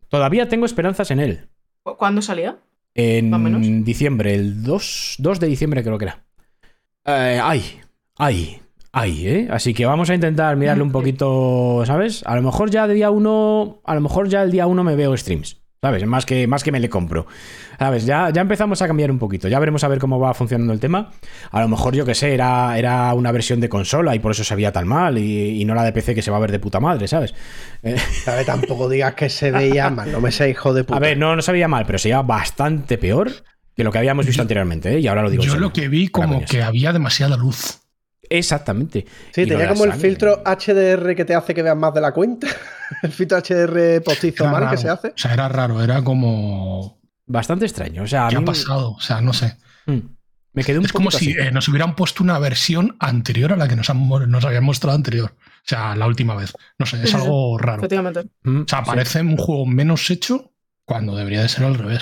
Todavía 0.09 0.49
tengo 0.49 0.65
esperanzas 0.65 1.11
en 1.11 1.19
él. 1.19 1.49
¿Cu- 1.83 1.95
¿Cuándo 1.97 2.21
salía? 2.21 2.57
En 2.93 3.83
diciembre, 3.85 4.33
el 4.33 4.63
2, 4.63 5.15
2 5.19 5.39
de 5.39 5.47
diciembre 5.47 5.83
creo 5.83 5.97
que 5.97 6.05
era. 6.05 6.25
Eh, 7.05 7.39
ay, 7.41 7.63
ay, 8.17 8.59
ay, 8.91 9.27
¿eh? 9.27 9.47
Así 9.51 9.73
que 9.73 9.85
vamos 9.85 10.09
a 10.09 10.15
intentar 10.15 10.55
mirarle 10.57 10.83
un 10.83 10.91
poquito, 10.91 11.83
¿sabes? 11.85 12.23
A 12.25 12.35
lo 12.35 12.41
mejor 12.41 12.69
ya 12.69 12.87
de 12.87 12.93
día 12.93 13.09
1, 13.09 13.81
a 13.85 13.95
lo 13.95 14.01
mejor 14.01 14.29
ya 14.29 14.43
el 14.43 14.51
día 14.51 14.67
1 14.67 14.83
me 14.83 14.95
veo 14.95 15.15
streams. 15.15 15.57
¿Sabes? 15.83 16.05
Más 16.05 16.27
que, 16.27 16.45
más 16.45 16.63
que 16.63 16.71
me 16.71 16.79
le 16.79 16.89
compro. 16.89 17.25
¿Sabes? 17.79 18.05
Ya, 18.05 18.29
ya 18.29 18.41
empezamos 18.41 18.83
a 18.83 18.87
cambiar 18.87 19.09
un 19.09 19.17
poquito. 19.17 19.47
Ya 19.47 19.57
veremos 19.57 19.83
a 19.83 19.87
ver 19.87 19.97
cómo 19.97 20.19
va 20.19 20.31
funcionando 20.35 20.73
el 20.73 20.79
tema. 20.79 21.09
A 21.49 21.59
lo 21.59 21.67
mejor, 21.67 21.95
yo 21.95 22.05
que 22.05 22.13
sé, 22.13 22.35
era, 22.35 22.77
era 22.77 23.11
una 23.15 23.31
versión 23.31 23.59
de 23.59 23.67
consola 23.67 24.13
y 24.13 24.19
por 24.19 24.33
eso 24.33 24.43
se 24.43 24.53
veía 24.53 24.71
tan 24.71 24.87
mal. 24.87 25.17
Y, 25.17 25.59
y 25.59 25.65
no 25.65 25.73
la 25.73 25.83
de 25.83 25.91
PC 25.91 26.13
que 26.13 26.21
se 26.21 26.29
va 26.29 26.37
a 26.37 26.39
ver 26.39 26.51
de 26.51 26.59
puta 26.59 26.79
madre, 26.79 27.07
¿sabes? 27.07 27.33
Eh, 27.81 27.95
A 28.27 28.35
ver, 28.35 28.45
tampoco 28.45 28.87
digas 28.89 29.15
que 29.15 29.27
se 29.29 29.49
veía 29.49 29.89
mal, 29.89 30.11
no 30.11 30.21
me 30.21 30.31
seas 30.31 30.51
hijo 30.51 30.71
de 30.71 30.83
puta. 30.83 30.97
a 30.97 30.99
ver, 30.99 31.17
no, 31.17 31.35
no 31.35 31.41
se 31.41 31.51
veía 31.51 31.67
mal, 31.67 31.87
pero 31.87 31.97
se 31.97 32.09
veía 32.09 32.21
bastante 32.21 32.99
peor 32.99 33.31
que 33.75 33.83
lo 33.83 33.91
que 33.91 33.97
habíamos 33.97 34.27
visto 34.27 34.43
anteriormente, 34.43 34.93
¿eh? 34.93 34.99
Y 34.99 35.07
ahora 35.07 35.23
lo 35.23 35.31
digo. 35.31 35.41
Yo 35.41 35.57
lo 35.57 35.73
que 35.73 35.87
vi 35.87 36.09
como 36.09 36.45
que 36.45 36.61
había 36.61 36.93
demasiada 36.93 37.37
luz. 37.37 37.80
Exactamente. 38.37 39.05
Sí, 39.33 39.41
Y 39.41 39.45
tenía 39.47 39.67
como 39.69 39.85
el 39.85 39.91
sangre. 39.91 40.09
filtro 40.09 40.43
HDR 40.45 41.15
que 41.15 41.25
te 41.25 41.35
hace 41.35 41.53
que 41.53 41.61
veas 41.63 41.77
más 41.77 41.93
de 41.93 42.01
la 42.01 42.11
cuenta. 42.13 42.47
el 43.03 43.11
filtro 43.11 43.37
HDR 43.39 44.01
postizo 44.03 44.47
mal 44.47 44.69
que 44.69 44.77
se 44.77 44.89
hace. 44.89 45.09
O 45.09 45.13
sea, 45.17 45.33
era 45.33 45.47
raro, 45.49 45.83
era 45.83 46.03
como. 46.03 47.01
Bastante 47.25 47.65
extraño. 47.65 48.03
O 48.03 48.07
sea, 48.07 48.27
a 48.27 48.29
¿Qué 48.29 48.37
mí 48.37 48.43
ha 48.43 48.45
pasado? 48.45 48.91
O 48.93 48.99
sea, 48.99 49.21
no 49.21 49.33
sé. 49.33 49.57
Mm. 49.85 49.99
me 50.53 50.63
quedé 50.63 50.79
un 50.79 50.85
Es 50.85 50.91
como 50.93 51.11
si 51.11 51.31
eh, 51.31 51.51
nos 51.51 51.67
hubieran 51.67 51.95
puesto 51.95 52.23
una 52.23 52.37
versión 52.39 52.97
anterior 52.99 53.53
a 53.53 53.55
la 53.55 53.67
que 53.67 53.75
nos, 53.75 53.89
han, 53.89 54.07
nos 54.07 54.43
habían 54.45 54.63
mostrado 54.63 54.95
anterior. 54.95 55.31
O 55.37 55.63
sea, 55.67 55.95
la 55.95 56.07
última 56.07 56.35
vez. 56.35 56.53
No 56.79 56.85
sé, 56.85 57.01
es 57.03 57.13
algo 57.15 57.57
raro. 57.57 57.79
Efectivamente. 57.79 58.29
Mm, 58.43 58.61
O 58.61 58.65
sea, 58.67 58.79
sí. 58.79 58.85
parece 58.85 59.21
un 59.21 59.37
juego 59.37 59.65
menos 59.65 60.09
hecho 60.09 60.53
cuando 60.85 61.15
debería 61.15 61.41
de 61.41 61.49
ser 61.49 61.63
al 61.65 61.75
revés. 61.75 62.01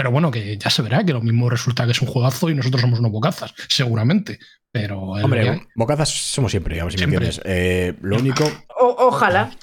Pero 0.00 0.10
bueno, 0.12 0.30
que 0.30 0.56
ya 0.56 0.70
se 0.70 0.80
verá 0.80 1.04
que 1.04 1.12
lo 1.12 1.20
mismo 1.20 1.50
resulta 1.50 1.84
que 1.84 1.92
es 1.92 2.00
un 2.00 2.08
juegazo 2.08 2.48
y 2.48 2.54
nosotros 2.54 2.80
somos 2.80 3.00
unos 3.00 3.12
bocazas, 3.12 3.52
seguramente. 3.68 4.38
Pero 4.72 5.18
el 5.18 5.24
Hombre, 5.24 5.42
día- 5.42 5.60
bocazas 5.74 6.08
somos 6.08 6.52
siempre, 6.52 6.72
digamos, 6.72 6.94
si 6.94 6.98
me 7.00 7.06
Siempre. 7.06 7.26
entiendes. 7.28 7.42
Eh, 7.44 7.94
lo 8.00 8.16
único. 8.16 8.44
O- 8.80 8.96
ojalá. 9.08 9.50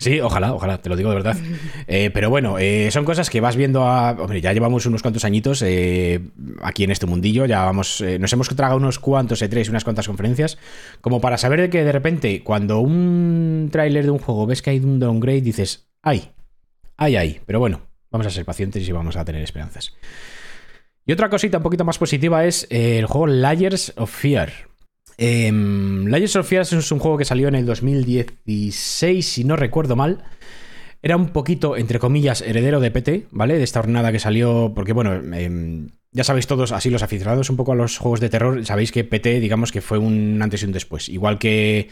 Sí, 0.00 0.20
ojalá, 0.20 0.54
ojalá, 0.54 0.78
te 0.80 0.88
lo 0.88 0.96
digo 0.96 1.10
de 1.10 1.16
verdad. 1.16 1.36
Eh, 1.86 2.10
pero 2.12 2.30
bueno, 2.30 2.58
eh, 2.58 2.90
son 2.90 3.04
cosas 3.04 3.30
que 3.30 3.40
vas 3.40 3.54
viendo 3.56 3.82
a. 3.84 4.10
Hombre, 4.12 4.40
ya 4.40 4.52
llevamos 4.52 4.86
unos 4.86 5.02
cuantos 5.02 5.24
añitos 5.24 5.62
eh, 5.62 6.20
aquí 6.62 6.82
en 6.84 6.90
este 6.90 7.06
mundillo, 7.06 7.44
ya 7.46 7.64
vamos. 7.64 8.00
eh, 8.00 8.18
nos 8.18 8.32
hemos 8.32 8.48
tragado 8.48 8.76
unos 8.78 8.98
cuantos 8.98 9.40
E3 9.42 9.66
y 9.66 9.70
unas 9.70 9.84
cuantas 9.84 10.06
conferencias, 10.08 10.58
como 11.00 11.20
para 11.20 11.36
saber 11.38 11.60
de 11.60 11.70
que 11.70 11.84
de 11.84 11.92
repente, 11.92 12.42
cuando 12.42 12.80
un 12.80 13.68
tráiler 13.70 14.04
de 14.04 14.10
un 14.10 14.18
juego 14.18 14.46
ves 14.46 14.62
que 14.62 14.70
hay 14.70 14.78
un 14.80 14.98
downgrade, 14.98 15.42
dices, 15.42 15.88
ay, 16.02 16.30
ay, 16.96 17.16
ay. 17.16 17.40
Pero 17.46 17.58
bueno, 17.60 17.82
vamos 18.10 18.26
a 18.26 18.30
ser 18.30 18.44
pacientes 18.44 18.88
y 18.88 18.92
vamos 18.92 19.16
a 19.16 19.24
tener 19.24 19.42
esperanzas. 19.42 19.94
Y 21.06 21.12
otra 21.12 21.30
cosita 21.30 21.56
un 21.56 21.62
poquito 21.62 21.84
más 21.84 21.98
positiva 21.98 22.44
es 22.44 22.66
eh, 22.70 22.98
el 22.98 23.06
juego 23.06 23.26
Layers 23.26 23.94
of 23.96 24.10
Fear. 24.10 24.52
Em, 25.16 26.06
Layers 26.06 26.36
of 26.36 26.46
Fear 26.46 26.62
es 26.62 26.92
un 26.92 26.98
juego 26.98 27.16
que 27.16 27.24
salió 27.24 27.48
en 27.48 27.54
el 27.54 27.66
2016, 27.66 29.26
si 29.26 29.44
no 29.44 29.56
recuerdo 29.56 29.96
mal. 29.96 30.22
Era 31.00 31.16
un 31.16 31.28
poquito, 31.28 31.76
entre 31.76 31.98
comillas, 31.98 32.42
heredero 32.42 32.80
de 32.80 32.90
PT, 32.90 33.26
¿vale? 33.30 33.56
De 33.56 33.64
esta 33.64 33.80
jornada 33.80 34.12
que 34.12 34.18
salió, 34.18 34.72
porque 34.74 34.92
bueno, 34.92 35.14
em, 35.34 35.88
ya 36.12 36.24
sabéis 36.24 36.46
todos, 36.46 36.72
así 36.72 36.90
los 36.90 37.02
aficionados 37.02 37.50
un 37.50 37.56
poco 37.56 37.72
a 37.72 37.76
los 37.76 37.98
juegos 37.98 38.20
de 38.20 38.28
terror, 38.28 38.64
sabéis 38.66 38.92
que 38.92 39.04
PT, 39.04 39.40
digamos 39.40 39.72
que 39.72 39.80
fue 39.80 39.98
un 39.98 40.40
antes 40.42 40.62
y 40.62 40.66
un 40.66 40.72
después. 40.72 41.08
Igual 41.08 41.38
que 41.38 41.88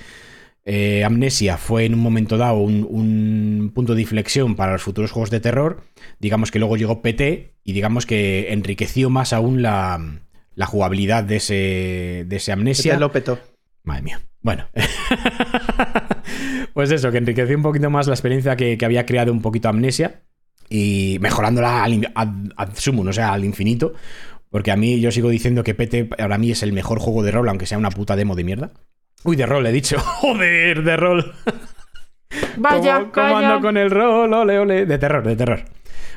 eh, 0.68 1.04
Amnesia 1.04 1.58
fue 1.58 1.84
en 1.84 1.94
un 1.94 2.00
momento 2.00 2.36
dado 2.36 2.58
un, 2.58 2.84
un 2.90 3.70
punto 3.72 3.94
de 3.94 4.02
inflexión 4.02 4.56
para 4.56 4.72
los 4.72 4.82
futuros 4.82 5.12
juegos 5.12 5.30
de 5.30 5.38
terror, 5.38 5.84
digamos 6.18 6.50
que 6.50 6.58
luego 6.58 6.76
llegó 6.76 7.02
PT 7.02 7.54
y 7.62 7.72
digamos 7.72 8.04
que 8.04 8.52
enriqueció 8.52 9.08
más 9.08 9.32
aún 9.32 9.62
la, 9.62 10.22
la 10.56 10.66
jugabilidad 10.66 11.22
de 11.22 11.36
ese, 11.36 12.24
de 12.26 12.36
ese 12.36 12.50
Amnesia. 12.50 12.94
Este 12.94 13.00
lo 13.00 13.12
petó. 13.12 13.38
Madre 13.84 14.02
mía. 14.02 14.20
Bueno. 14.42 14.66
pues 16.74 16.90
eso, 16.90 17.12
que 17.12 17.18
enriqueció 17.18 17.56
un 17.56 17.62
poquito 17.62 17.88
más 17.88 18.08
la 18.08 18.14
experiencia 18.14 18.56
que, 18.56 18.76
que 18.76 18.84
había 18.84 19.06
creado 19.06 19.30
un 19.30 19.42
poquito 19.42 19.68
Amnesia 19.68 20.22
y 20.68 21.18
mejorándola 21.20 21.84
al 21.84 22.10
ad, 22.14 22.28
ad 22.56 22.70
sumum, 22.74 23.06
o 23.06 23.12
sea, 23.12 23.32
al 23.32 23.44
infinito. 23.44 23.94
Porque 24.50 24.72
a 24.72 24.76
mí 24.76 25.00
yo 25.00 25.12
sigo 25.12 25.28
diciendo 25.28 25.62
que 25.62 25.74
PT 25.74 26.06
para 26.06 26.38
mí 26.38 26.50
es 26.50 26.64
el 26.64 26.72
mejor 26.72 26.98
juego 26.98 27.22
de 27.22 27.30
rol, 27.30 27.48
aunque 27.48 27.66
sea 27.66 27.78
una 27.78 27.90
puta 27.90 28.16
demo 28.16 28.34
de 28.34 28.44
mierda. 28.44 28.72
Uy, 29.24 29.36
de 29.36 29.46
rol, 29.46 29.66
he 29.66 29.72
dicho. 29.72 29.98
Joder, 30.20 30.82
de 30.82 30.96
rol. 30.96 31.34
Vaya, 32.58 32.98
¿Cómo, 33.00 33.12
cómo 33.12 33.32
vaya. 33.34 33.54
ando 33.54 33.66
con 33.66 33.76
el 33.76 33.90
rol? 33.90 34.32
Ole, 34.32 34.58
ole. 34.58 34.86
De 34.86 34.98
terror, 34.98 35.26
de 35.26 35.36
terror. 35.36 35.64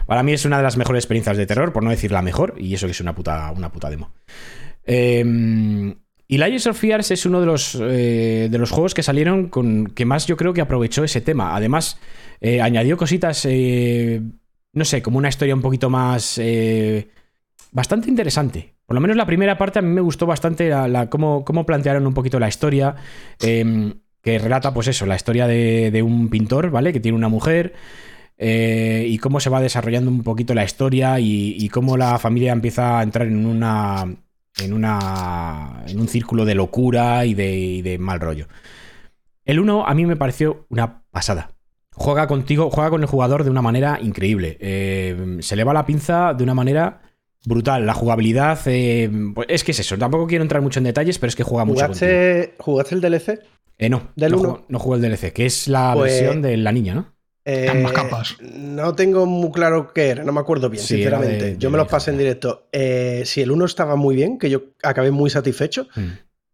Para 0.06 0.24
mí 0.24 0.34
es 0.34 0.46
una 0.46 0.58
de 0.58 0.64
las 0.64 0.78
mejores 0.78 1.04
experiencias 1.04 1.38
de 1.38 1.46
terror, 1.46 1.72
por 1.72 1.84
no 1.84 1.92
decir 1.92 2.12
la 2.12 2.22
mejor, 2.22 2.56
y 2.58 2.74
eso 2.74 2.88
que 2.88 2.92
es 2.92 3.02
una 3.02 3.14
puta, 3.14 3.52
una 3.56 3.72
puta 3.72 3.90
demo. 3.90 4.12
Eh, 4.84 5.24
y 6.28 6.38
Layers 6.38 6.68
of 6.68 6.80
Fears 6.80 7.12
es 7.12 7.26
uno 7.26 7.40
de 7.40 7.46
los, 7.46 7.76
eh, 7.82 8.48
de 8.52 8.58
los 8.58 8.72
juegos 8.72 8.94
que 8.94 9.02
salieron 9.04 9.50
con 9.50 9.88
que 9.88 10.06
más 10.06 10.28
yo 10.28 10.38
creo 10.38 10.54
que 10.54 10.62
aprovechó 10.62 11.04
ese 11.04 11.22
tema. 11.22 11.56
Además, 11.56 12.00
eh, 12.42 12.62
añadió 12.62 12.98
cositas, 12.98 13.46
eh, 13.50 14.22
no 14.74 14.86
sé, 14.86 15.02
como 15.02 15.18
una 15.18 15.30
historia 15.30 15.56
un 15.56 15.62
poquito 15.62 15.90
más... 15.90 16.38
eh, 16.38 17.10
bastante 17.72 18.10
interesante. 18.10 18.74
Por 18.90 18.96
lo 18.96 19.02
menos 19.02 19.16
la 19.16 19.28
primera 19.28 19.56
parte 19.56 19.78
a 19.78 19.84
mí 19.84 19.90
me 19.90 20.02
gustó 20.02 20.26
bastante 20.26 20.68
la, 20.68 21.12
cómo, 21.12 21.46
cómo 21.46 21.64
plantearon 21.64 22.08
un 22.08 22.16
poquito 22.16 22.40
la 22.40 22.48
historia. 22.48 22.96
eh, 23.40 23.94
que 24.24 24.40
relata, 24.40 24.74
pues 24.74 24.88
eso, 24.88 25.06
la 25.06 25.16
historia 25.16 25.46
de, 25.46 25.92
de 25.92 26.02
un 26.02 26.30
pintor, 26.30 26.72
¿vale? 26.72 26.92
Que 26.92 27.00
tiene 27.00 27.16
una 27.16 27.30
mujer. 27.30 27.74
eh, 28.40 29.06
y 29.08 29.20
cómo 29.20 29.40
se 29.40 29.52
va 29.52 29.62
desarrollando 29.62 30.10
un 30.10 30.24
poquito 30.24 30.56
la 30.56 30.64
historia 30.64 31.20
y, 31.20 31.70
cómo 31.70 31.98
la 31.98 32.18
familia 32.18 32.52
empieza 32.52 33.00
a 33.00 33.04
entrar 33.04 33.28
en 33.28 33.46
una. 33.46 34.06
en 34.58 34.74
una. 34.74 35.84
en 35.88 36.00
un 36.00 36.08
círculo 36.08 36.46
de 36.46 36.56
locura 36.56 37.26
y 37.26 37.36
de, 37.36 37.82
de 37.84 38.00
mal 38.00 38.20
rollo. 38.20 38.48
El 39.46 39.60
1 39.60 39.86
a 39.88 39.94
mí 39.94 40.06
me 40.08 40.16
pareció 40.16 40.66
una 40.70 41.04
pasada. 41.12 41.52
Juega 41.94 42.26
contigo, 42.28 42.72
juega 42.72 42.90
con 42.90 43.02
el 43.02 43.08
jugador 43.08 43.44
de 43.44 43.52
una 43.52 43.62
manera 43.62 44.00
increíble. 44.02 44.58
Eh, 44.62 45.38
se 45.42 45.56
le 45.56 45.64
va 45.64 45.74
la 45.74 45.86
pinza 45.86 46.34
de 46.34 46.44
una 46.44 46.56
manera 46.56 47.02
brutal. 47.50 47.86
La 47.86 47.94
jugabilidad, 47.94 48.60
eh, 48.68 49.10
pues 49.36 49.48
es 49.50 49.64
que 49.64 49.72
es 49.72 49.80
eso. 49.80 49.98
Tampoco 49.98 50.28
quiero 50.28 50.44
entrar 50.44 50.62
mucho 50.62 50.80
en 50.80 50.86
detalles, 50.86 51.20
pero 51.20 51.30
es 51.30 51.36
que 51.36 51.44
juega 51.44 51.66
mucho 51.66 51.86
contigo. 51.86 52.00
¿Jugaste, 52.08 52.54
¿Jugaste 52.60 52.96
el 52.96 53.02
DLC? 53.02 53.40
Eh, 53.78 53.90
no, 53.90 54.12
del 54.16 54.32
no, 54.34 54.38
juego, 54.38 54.66
no 54.70 54.96
el 54.96 55.02
DLC, 55.02 55.34
que 55.34 55.46
es 55.46 55.68
la 55.68 55.94
Pues- 55.96 56.14
versión 56.14 56.42
de 56.42 56.58
la 56.58 56.72
niña, 56.72 56.94
¿no? 56.96 57.14
Eh, 57.46 57.84
capas. 57.94 58.36
No 58.42 58.94
tengo 58.94 59.26
muy 59.26 59.52
claro 59.52 59.92
qué 59.94 60.10
era, 60.10 60.24
no 60.24 60.32
me 60.32 60.40
acuerdo 60.42 60.70
bien, 60.70 60.84
Sí, 60.84 60.96
sinceramente. 60.96 61.46
de- 61.46 61.58
yo 61.58 61.70
de 61.70 61.72
me 61.72 61.78
los 61.78 61.88
pasé 61.88 62.12
en 62.12 62.18
directo. 62.20 62.68
Eh, 62.72 63.24
si 63.26 63.42
el 63.42 63.50
1 63.52 63.66
estaba 63.66 63.96
muy 63.96 64.16
bien, 64.16 64.38
que 64.38 64.50
yo 64.52 64.62
acabé 64.84 65.10
muy 65.10 65.30
satisfecho, 65.32 65.88
Mm. 65.96 66.08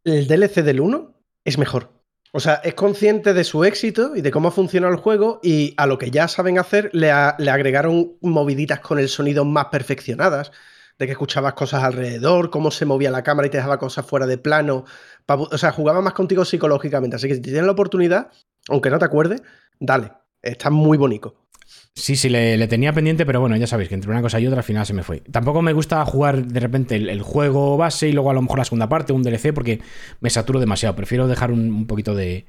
el 0.05 0.27
DLC 0.27 0.61
del 0.63 0.79
1 0.79 1.15
es 1.43 1.57
mejor. 1.57 1.89
O 2.31 2.39
sea, 2.39 2.55
es 2.63 2.73
consciente 2.75 3.33
de 3.33 3.43
su 3.43 3.63
éxito 3.65 4.15
y 4.15 4.21
de 4.21 4.29
cómo 4.31 4.51
funciona 4.51 4.87
el 4.89 4.97
juego 4.97 5.39
y 5.41 5.73
a 5.77 5.85
lo 5.87 5.97
que 5.97 6.11
ya 6.11 6.27
saben 6.27 6.59
hacer 6.59 6.89
le, 6.93 7.09
a- 7.11 7.35
le 7.39 7.49
agregaron 7.49 8.13
moviditas 8.21 8.79
con 8.81 8.99
el 8.99 9.09
sonido 9.09 9.43
más 9.45 9.65
perfeccionadas, 9.71 10.51
de 10.97 11.05
que 11.05 11.11
escuchabas 11.11 11.53
cosas 11.53 11.83
alrededor, 11.83 12.49
cómo 12.49 12.71
se 12.71 12.85
movía 12.85 13.11
la 13.11 13.23
cámara 13.23 13.47
y 13.47 13.51
te 13.51 13.57
dejaba 13.57 13.77
cosas 13.77 14.05
fuera 14.05 14.25
de 14.25 14.37
plano. 14.37 14.85
O 15.27 15.57
sea, 15.57 15.71
jugaba 15.71 16.01
más 16.01 16.13
contigo 16.13 16.45
psicológicamente. 16.45 17.15
Así 17.15 17.27
que 17.27 17.35
si 17.35 17.41
tienes 17.41 17.63
la 17.63 17.71
oportunidad, 17.71 18.31
aunque 18.69 18.89
no 18.89 18.99
te 18.99 19.05
acuerdes, 19.05 19.41
dale. 19.79 20.11
Está 20.41 20.69
muy 20.69 20.97
bonito. 20.97 21.45
Sí, 21.95 22.15
sí, 22.15 22.29
le, 22.29 22.57
le 22.57 22.67
tenía 22.67 22.93
pendiente, 22.93 23.25
pero 23.25 23.39
bueno, 23.39 23.55
ya 23.55 23.67
sabéis 23.67 23.89
que 23.89 23.95
entre 23.95 24.11
una 24.11 24.21
cosa 24.21 24.39
y 24.39 24.45
otra 24.47 24.59
al 24.59 24.63
final 24.63 24.85
se 24.85 24.93
me 24.93 25.01
fue. 25.01 25.21
Tampoco 25.21 25.61
me 25.61 25.73
gusta 25.73 26.03
jugar 26.05 26.45
de 26.45 26.59
repente 26.59 26.95
el, 26.95 27.09
el 27.09 27.21
juego 27.21 27.77
base 27.77 28.09
y 28.09 28.11
luego 28.11 28.29
a 28.29 28.33
lo 28.33 28.41
mejor 28.41 28.59
la 28.59 28.65
segunda 28.65 28.89
parte, 28.89 29.13
un 29.13 29.23
DLC, 29.23 29.53
porque 29.53 29.81
me 30.19 30.29
saturo 30.29 30.59
demasiado. 30.59 30.95
Prefiero 30.95 31.27
dejar 31.27 31.51
un, 31.51 31.71
un 31.71 31.87
poquito 31.87 32.13
de, 32.13 32.45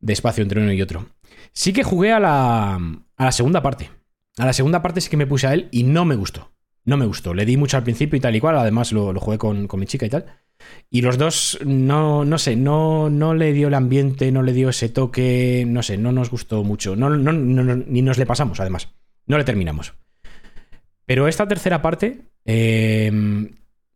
de 0.00 0.12
espacio 0.12 0.42
entre 0.42 0.60
uno 0.60 0.72
y 0.72 0.82
otro. 0.82 1.06
Sí 1.52 1.72
que 1.72 1.84
jugué 1.84 2.12
a 2.12 2.20
la, 2.20 2.74
a 2.74 3.24
la 3.24 3.32
segunda 3.32 3.62
parte. 3.62 3.90
A 4.36 4.44
la 4.44 4.52
segunda 4.52 4.82
parte 4.82 5.00
sí 5.00 5.08
que 5.08 5.16
me 5.16 5.26
puse 5.26 5.46
a 5.46 5.54
él 5.54 5.68
y 5.70 5.84
no 5.84 6.04
me 6.04 6.16
gustó. 6.16 6.52
No 6.86 6.96
me 6.96 7.04
gustó. 7.06 7.34
Le 7.34 7.44
di 7.44 7.56
mucho 7.56 7.76
al 7.76 7.82
principio 7.82 8.16
y 8.16 8.20
tal 8.20 8.34
y 8.36 8.40
cual. 8.40 8.56
Además 8.56 8.92
lo, 8.92 9.12
lo 9.12 9.20
jugué 9.20 9.36
con, 9.38 9.66
con 9.66 9.78
mi 9.80 9.86
chica 9.86 10.06
y 10.06 10.10
tal. 10.10 10.24
Y 10.88 11.02
los 11.02 11.18
dos, 11.18 11.58
no, 11.66 12.24
no 12.24 12.38
sé, 12.38 12.56
no, 12.56 13.10
no 13.10 13.34
le 13.34 13.52
dio 13.52 13.68
el 13.68 13.74
ambiente, 13.74 14.32
no 14.32 14.42
le 14.42 14.52
dio 14.54 14.70
ese 14.70 14.88
toque, 14.88 15.64
no 15.66 15.82
sé, 15.82 15.98
no 15.98 16.12
nos 16.12 16.30
gustó 16.30 16.64
mucho. 16.64 16.96
No, 16.96 17.10
no, 17.10 17.32
no- 17.32 17.76
ni 17.76 18.00
nos 18.02 18.16
le 18.18 18.24
pasamos, 18.24 18.58
además. 18.60 18.88
No 19.26 19.36
le 19.36 19.44
terminamos. 19.44 19.92
Pero 21.04 21.28
esta 21.28 21.46
tercera 21.46 21.82
parte, 21.82 22.22
eh, 22.44 23.10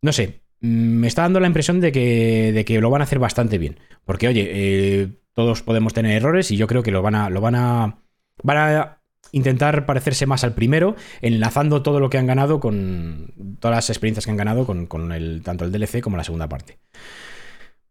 no 0.03 0.13
sé, 0.13 0.41
me 0.61 1.07
está 1.07 1.23
dando 1.23 1.41
la 1.41 1.47
impresión 1.47 1.81
de 1.81 1.93
que, 1.93 2.53
de 2.53 2.65
que 2.65 2.81
lo 2.81 2.91
van 2.91 3.01
a 3.01 3.05
hacer 3.05 3.19
bastante 3.19 3.59
bien. 3.59 3.79
Porque, 4.05 4.29
oye, 4.29 4.49
eh, 4.53 5.09
todos 5.33 5.63
podemos 5.63 5.95
tener 5.95 6.17
errores 6.17 6.51
y 6.51 6.57
yo 6.57 6.67
creo 6.67 6.83
que 6.83 6.91
lo 6.91 7.03
van 7.03 7.15
a, 7.15 7.31
lo 7.31 7.41
van 7.41 7.55
a, 7.55 7.99
van 8.43 8.57
a 8.59 9.00
intentar 9.33 9.87
parecerse 9.87 10.27
más 10.27 10.43
al 10.45 10.55
primero, 10.55 10.97
enlazando 11.21 11.83
todo 11.83 12.01
lo 12.01 12.11
que 12.11 12.19
han 12.19 12.27
ganado 12.27 12.59
con 12.61 13.33
todas 13.61 13.77
las 13.77 13.91
experiencias 13.91 14.25
que 14.25 14.31
han 14.33 14.37
ganado 14.37 14.67
con, 14.67 14.87
con 14.87 15.13
el, 15.13 15.43
tanto 15.43 15.65
el 15.65 15.73
DLC 15.73 16.01
como 16.01 16.17
la 16.17 16.25
segunda 16.25 16.49
parte. 16.49 16.79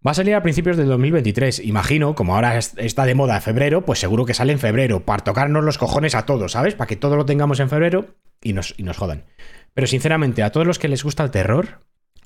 Va 0.06 0.12
a 0.12 0.14
salir 0.14 0.34
a 0.36 0.42
principios 0.42 0.78
del 0.78 0.88
2023. 0.88 1.60
Imagino, 1.60 2.16
como 2.16 2.36
ahora 2.36 2.58
es- 2.58 2.74
está 2.78 3.06
de 3.06 3.16
moda 3.16 3.42
febrero, 3.42 3.86
pues 3.86 4.00
seguro 4.00 4.26
que 4.26 4.34
sale 4.34 4.54
en 4.54 4.60
febrero, 4.60 5.02
para 5.06 5.24
tocarnos 5.24 5.64
los 5.64 5.78
cojones 5.78 6.16
a 6.16 6.26
todos, 6.26 6.54
¿sabes? 6.54 6.76
Para 6.76 6.88
que 6.88 6.96
todo 6.96 7.18
lo 7.18 7.26
tengamos 7.26 7.60
en 7.60 7.70
febrero 7.70 8.16
y 8.42 8.54
nos, 8.54 8.74
y 8.78 8.84
nos 8.84 8.98
jodan. 8.98 9.26
Pero 9.74 9.88
sinceramente, 9.88 10.42
a 10.44 10.52
todos 10.52 10.66
los 10.66 10.80
que 10.80 10.88
les 10.88 11.04
gusta 11.04 11.24
el 11.24 11.32
terror, 11.32 11.82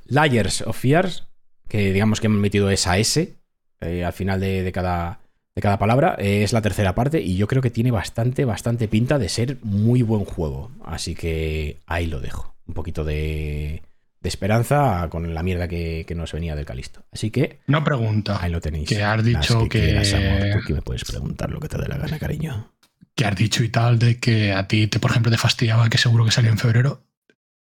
Layers 0.06 0.62
of 0.62 0.78
Fears, 0.78 1.28
que 1.68 1.92
digamos 1.94 2.20
que 2.22 2.28
han 2.28 2.34
metido 2.40 2.70
esa 2.70 2.98
S 3.00 3.38
eh, 3.82 4.06
al 4.06 4.14
final 4.14 4.40
de, 4.40 4.62
de 4.62 4.72
cada, 4.72 5.20
de 5.56 5.62
cada 5.62 5.78
palabra. 5.78 6.16
Eh, 6.20 6.44
es 6.44 6.54
la 6.54 6.62
tercera 6.62 6.96
parte 6.96 7.22
y 7.22 7.36
yo 7.36 7.48
creo 7.48 7.62
que 7.62 7.70
tiene 7.70 7.92
bastante, 7.92 8.46
bastante 8.46 8.88
pinta 8.88 9.20
de 9.20 9.30
ser 9.30 9.58
muy 9.62 10.02
buen 10.02 10.26
juego. 10.26 10.72
Así 10.86 11.16
que 11.16 11.80
ahí 11.86 12.08
lo 12.08 12.20
dejo. 12.20 12.56
Un 12.66 12.74
poquito 12.74 13.04
de, 13.04 13.84
de 14.22 14.30
esperanza 14.30 15.08
con 15.10 15.34
la 15.34 15.44
mierda 15.44 15.68
que, 15.68 16.06
que, 16.08 16.16
nos 16.16 16.32
venía 16.32 16.56
del 16.56 16.66
Calisto. 16.66 17.04
Así 17.12 17.30
que... 17.30 17.60
No 17.68 17.84
pregunta. 17.84 18.40
Ahí 18.42 18.52
lo 18.52 18.62
tenéis. 18.62 18.88
Que 18.88 19.04
has 19.04 19.24
dicho 19.24 19.64
que... 19.64 19.70
que... 19.70 19.80
Quieras, 19.80 20.14
amor, 20.14 20.52
¿Por 20.54 20.66
qué 20.66 20.74
me 20.74 20.82
puedes 20.82 21.04
preguntar 21.04 21.52
lo 21.52 21.60
que 21.60 21.68
te 21.68 21.78
dé 21.78 21.88
la 21.88 21.98
gana, 21.98 22.18
cariño? 22.18 22.72
Que 23.16 23.26
has 23.26 23.36
dicho 23.36 23.64
y 23.64 23.70
tal 23.70 24.00
de 24.00 24.20
que 24.20 24.54
a 24.54 24.68
ti, 24.68 24.88
te, 24.88 25.00
por 25.00 25.12
ejemplo, 25.12 25.32
te 25.32 25.38
fastidiaba 25.38 25.90
que 25.90 25.98
seguro 25.98 26.26
que 26.26 26.32
salía 26.32 26.52
en 26.52 26.58
febrero. 26.58 27.04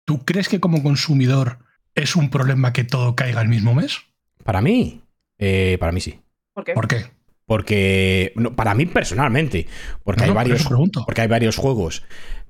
¿Tú 0.05 0.23
crees 0.23 0.49
que 0.49 0.59
como 0.59 0.81
consumidor 0.83 1.59
es 1.95 2.15
un 2.15 2.29
problema 2.29 2.73
que 2.73 2.83
todo 2.83 3.15
caiga 3.15 3.41
el 3.41 3.49
mismo 3.49 3.73
mes? 3.73 3.99
Para 4.43 4.61
mí, 4.61 5.01
eh, 5.39 5.77
para 5.79 5.91
mí 5.91 5.99
sí. 5.99 6.19
¿Por 6.53 6.63
qué? 6.63 6.73
¿Por 6.73 6.87
qué? 6.87 7.05
Porque, 7.45 8.31
no, 8.35 8.55
para 8.55 8.73
mí 8.75 8.85
personalmente, 8.85 9.67
porque, 10.03 10.21
No, 10.21 10.27
hay 10.27 10.33
varios, 10.35 10.67
porque 11.05 11.21
hay 11.21 11.27
varios 11.27 11.57
juegos 11.57 12.03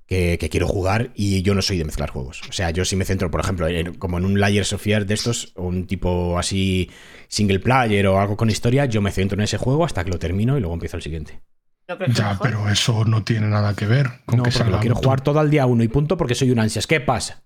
que, 0.06 0.38
que 0.38 0.50
quiero 0.50 0.68
jugar 0.68 1.12
y 1.16 1.42
yo 1.42 1.56
no 1.56 1.62
soy 1.62 1.78
de 1.78 1.86
mezclar 1.86 2.10
juegos. 2.10 2.42
O 2.50 2.52
sea, 2.52 2.70
yo 2.72 2.86
sí 2.86 2.96
me 2.96 3.06
centro, 3.06 3.32
por 3.32 3.40
ejemplo, 3.42 3.68
en- 3.68 3.96
como 3.96 4.18
en 4.18 4.26
un 4.26 4.40
Layers 4.40 4.74
of 4.74 4.82
Fear 4.82 5.06
de 5.06 5.14
estos, 5.14 5.54
un 5.56 5.88
tipo 5.88 6.38
así 6.38 6.90
single 7.30 7.60
player 7.60 8.06
o 8.08 8.20
algo 8.20 8.36
con 8.38 8.50
historia, 8.50 8.86
yo 8.86 9.02
me 9.02 9.12
centro 9.12 9.36
en 9.38 9.42
ese 9.44 9.58
juego 9.58 9.86
hasta 9.86 10.04
que 10.04 10.12
lo 10.12 10.20
termino 10.20 10.58
y 10.58 10.60
luego 10.60 10.74
empiezo 10.74 10.98
el 10.98 11.04
siguiente. 11.04 11.40
¿No 11.88 11.98
crees 11.98 12.14
que 12.14 12.22
Ya, 12.22 12.38
pero 12.42 12.70
eso 12.70 13.04
no 13.06 13.24
tiene 13.24 13.48
nada 13.48 13.74
que 13.76 13.86
ver 13.88 14.08
con 14.26 14.38
No, 14.38 14.44
que 14.44 14.52
porque 14.52 14.70
lo 14.72 14.80
quiero 14.80 14.96
jugar 14.96 15.22
todo 15.22 15.40
al 15.40 15.50
día 15.50 15.66
uno 15.66 15.84
y 15.84 15.88
punto 15.88 16.16
porque 16.18 16.36
soy 16.36 16.52
un 16.52 16.60
ansias. 16.60 16.86
¿Qué 16.88 17.00
pasa? 17.00 17.44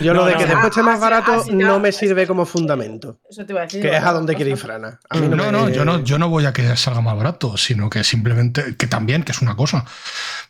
Yo 0.00 0.12
No, 0.14 0.20
lo 0.20 0.26
de 0.26 0.32
no, 0.32 0.38
que 0.38 0.44
no. 0.46 0.50
después 0.50 0.70
esté 0.70 0.82
más 0.82 0.96
Ah, 0.96 1.00
barato 1.00 1.32
ah, 1.32 1.42
sí, 1.44 1.52
no 1.52 1.78
me 1.78 1.92
sirve 1.92 2.26
como 2.26 2.44
fundamento. 2.44 3.20
Eso 3.28 3.44
te 3.46 3.52
iba 3.52 3.60
a 3.60 3.64
decir. 3.64 3.80
Que 3.82 3.96
es 3.96 4.02
a 4.02 4.12
donde 4.12 4.34
quiere 4.34 4.50
ir. 4.50 4.56
Frana. 4.56 4.98
A 5.08 5.16
mí 5.18 5.28
No, 5.28 5.36
me- 5.36 5.52
no, 5.52 5.68
yo 5.68 5.84
no, 5.84 6.02
yo 6.02 6.18
no 6.18 6.28
voy 6.28 6.44
a 6.46 6.52
que 6.52 6.76
salga 6.76 7.00
más 7.00 7.16
barato, 7.16 7.56
sino 7.56 7.88
que 7.88 8.02
simplemente, 8.04 8.76
que 8.76 8.86
también, 8.88 9.22
que 9.22 9.32
es 9.32 9.40
una 9.42 9.54
cosa. 9.54 9.84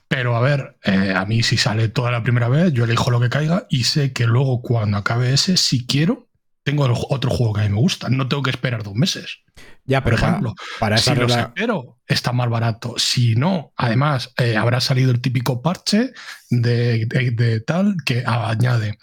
Pero 0.09 0.37
a 0.37 0.41
ver, 0.41 0.77
eh, 0.85 1.13
a 1.15 1.25
mí 1.27 1.43
si 1.43 1.57
sale 1.57 1.89
toda 1.89 2.11
la 2.11 2.23
primera 2.23 2.49
vez, 2.49 2.73
yo 2.73 2.85
elijo 2.85 3.11
lo 3.11 3.21
que 3.21 3.29
caiga 3.29 3.67
y 3.69 3.85
sé 3.85 4.13
que 4.13 4.27
luego 4.27 4.63
cuando 4.63 4.97
acabe 4.99 5.33
ese, 5.35 5.57
si 5.57 5.87
quiero, 5.87 6.29
tengo 6.65 6.85
otro 7.11 7.31
juego 7.31 7.53
que 7.55 7.61
a 7.61 7.65
mí 7.65 7.71
me 7.71 7.81
gusta. 7.81 8.09
No 8.09 8.29
tengo 8.29 8.43
que 8.43 8.51
esperar 8.51 8.83
dos 8.83 8.95
meses. 8.95 9.39
Ya, 9.85 10.01
Por 10.03 10.13
pero 10.13 10.21
para- 10.21 10.31
ejemplo, 10.33 10.55
para, 10.79 10.97
esa 10.97 11.15
si 11.15 11.21
los 11.21 11.31
regla- 11.31 11.43
espero, 11.49 11.99
está 12.07 12.33
más 12.33 12.49
barato. 12.49 12.95
Si 12.99 13.35
no, 13.35 13.73
además, 13.77 14.33
eh, 14.39 14.57
habrá 14.57 14.81
salido 14.81 15.11
el 15.11 15.21
típico 15.21 15.61
parche 15.63 16.13
de, 16.51 17.07
de- 17.07 17.31
de 17.33 17.61
tal 17.61 17.97
que 18.05 18.23
añade 18.27 18.99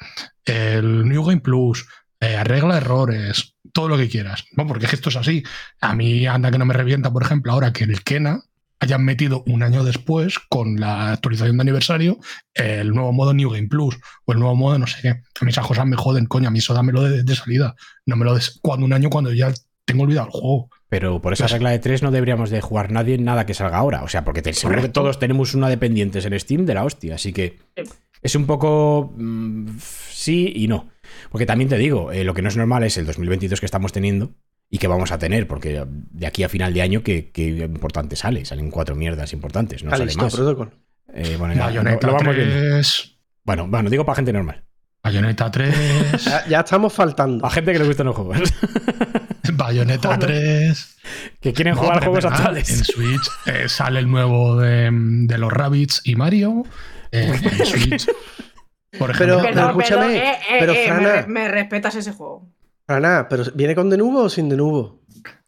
el 0.46 1.08
New 1.08 1.24
Game 1.26 1.42
Plus, 1.42 1.86
eh, 2.22 2.36
arregla 2.38 2.78
errores, 2.78 3.56
todo 3.74 3.88
lo 3.90 3.98
que 3.98 4.10
quieras. 4.10 4.46
No, 4.56 4.66
porque 4.66 4.86
es 4.86 4.90
que 4.92 4.96
esto 4.96 5.10
es 5.10 5.16
así. 5.18 5.44
A 5.82 5.94
mí 5.96 6.26
anda 6.28 6.52
que 6.52 6.58
no 6.58 6.66
me 6.66 6.74
revienta, 6.74 7.12
por 7.12 7.24
ejemplo, 7.24 7.52
ahora 7.52 7.72
que 7.74 7.84
el 7.84 8.04
Kena 8.04 8.42
hayan 8.80 9.04
metido 9.04 9.44
un 9.48 9.62
año 9.64 9.84
después 9.84 10.40
con 10.50 10.80
la 10.80 11.12
actualización 11.14 11.58
de 11.58 11.62
aniversario 11.62 12.18
el 12.54 12.92
nuevo 12.92 13.12
modo 13.12 13.34
New 13.34 13.50
Game 13.50 13.68
Plus 13.68 13.98
o 14.26 14.32
el 14.34 14.40
nuevo 14.40 14.56
modo 14.56 14.80
no 14.80 14.88
sé 14.88 15.00
qué. 15.02 15.10
A 15.10 15.46
mí 15.46 15.50
esas 15.52 15.68
cosas 15.68 15.86
me 15.86 15.98
joden, 15.98 16.26
coño, 16.26 16.48
a 16.48 16.52
mí 16.52 16.60
eso 16.60 16.74
dámelo 16.74 17.04
de, 17.04 17.24
de 17.24 17.36
salida. 17.36 17.76
No 18.06 18.16
me 18.16 18.26
lo 18.26 18.36
des 18.36 18.60
cuando 18.62 18.86
un 18.86 18.94
año 18.94 19.10
cuando 19.10 19.34
ya 19.34 19.54
tengo 19.86 20.04
olvidado 20.04 20.28
el 20.28 20.32
juego. 20.32 20.70
Pero 20.88 21.22
por 21.22 21.34
esa 21.34 21.44
Pues- 21.46 21.52
regla 21.54 21.72
de 21.72 21.80
tres 21.80 22.02
no 22.04 22.12
deberíamos 22.12 22.50
de 22.50 22.62
jugar 22.62 22.92
nadie 22.92 23.16
en 23.16 23.24
nada 23.26 23.46
que 23.46 23.54
salga 23.54 23.78
ahora. 23.78 24.04
O 24.04 24.08
sea, 24.08 24.24
porque 24.24 24.42
te- 24.42 24.54
seguro 24.54 24.82
que 24.82 24.90
todos 24.90 25.20
tenemos 25.20 25.54
una 25.56 25.68
dependientes 25.70 26.26
en 26.26 26.40
Steam 26.40 26.66
de 26.66 26.74
la 26.74 26.84
hostia. 26.86 27.16
Así 27.16 27.34
que 27.34 27.58
Sí. 27.76 27.84
es 28.22 28.36
un 28.36 28.46
poco 28.46 29.14
mm, 29.18 29.78
sí 30.10 30.52
y 30.56 30.68
no. 30.68 30.90
Porque 31.32 31.46
también 31.46 31.70
te 31.70 31.78
digo, 31.78 32.12
eh, 32.12 32.24
lo 32.24 32.34
que 32.34 32.42
no 32.42 32.50
es 32.50 32.58
normal 32.58 32.84
es 32.84 32.98
el 32.98 33.06
2022 33.06 33.60
que 33.60 33.66
estamos 33.66 33.92
teniendo 33.92 34.32
y 34.70 34.78
que 34.78 34.88
vamos 34.88 35.12
a 35.12 35.18
tener, 35.18 35.48
porque 35.48 35.84
de 35.88 36.28
aquí 36.28 36.44
a 36.44 36.50
final 36.50 36.74
de 36.74 36.82
año, 36.82 37.02
que, 37.04 37.32
importante 37.66 38.16
sale? 38.16 38.46
Salen 38.46 38.70
cuatro 38.70 38.96
mierdas 38.96 39.34
importantes, 39.34 39.84
no 39.84 39.90
sale 39.92 40.04
Calisto 40.04 40.24
más. 40.24 40.36
Protocol. 40.36 40.72
Eh, 41.14 41.36
bueno, 41.40 41.54
ya, 41.56 41.62
lo, 41.62 41.66
Bayonetta 41.68 42.08
lo 42.08 42.14
vamos 42.14 42.36
viendo. 42.36 42.56
3, 42.56 43.18
Bueno, 43.44 43.68
bueno, 43.68 43.90
digo 43.90 44.06
para 44.06 44.18
gente 44.18 44.32
normal. 44.34 44.64
Bayonetta 45.02 45.50
3, 45.50 46.26
Ya, 46.26 46.46
ya 46.48 46.60
estamos 46.60 46.94
faltando. 46.94 47.42
Para 47.42 47.54
gente 47.56 47.74
que 47.74 47.80
le 47.80 47.86
gustan 47.86 48.06
los 48.08 48.16
juegos. 48.16 48.38
Bayonetta 49.54 50.16
Joder. 50.16 50.28
3. 50.28 50.98
que 51.42 51.54
quieren 51.54 51.74
No, 51.76 51.82
jugar 51.82 52.00
pero 52.00 52.12
juegos 52.12 52.24
verdad, 52.26 52.40
actuales. 52.40 52.70
En 52.70 52.84
Switch 52.86 53.30
eh, 53.48 53.70
sale 53.70 54.00
el 54.00 54.10
nuevo 54.10 54.58
de, 54.58 54.90
de 54.92 55.38
los 55.38 55.52
Rabbits 55.52 56.02
y 56.04 56.16
Mario. 56.16 56.64
eh, 57.12 57.34
en 57.42 57.66
Switch. 57.66 58.08
Por 58.98 59.16
Pero- 59.18 59.40
ejemplo, 59.40 59.42
Perdón, 59.44 59.70
escúchame, 59.70 60.02
perdón, 60.02 60.12
eh, 60.16 60.32
eh, 60.50 60.58
pero, 60.60 60.74
eh, 60.74 60.76
me 60.80 60.86
Frana. 60.88 61.10
re- 61.22 61.28
me, 61.28 61.48
respetas 61.48 61.96
ese 61.96 62.12
juego. 62.12 62.50
Para 62.90 63.02
nada, 63.02 63.30
pero 63.30 63.44
¿viene 63.54 63.76
con 63.76 63.88
de 63.92 63.98
nuevo 63.98 64.24
o 64.24 64.30
sin 64.30 64.50
de 64.50 64.58
nuevo? 64.58 65.00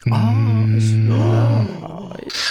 mm, 0.06 0.78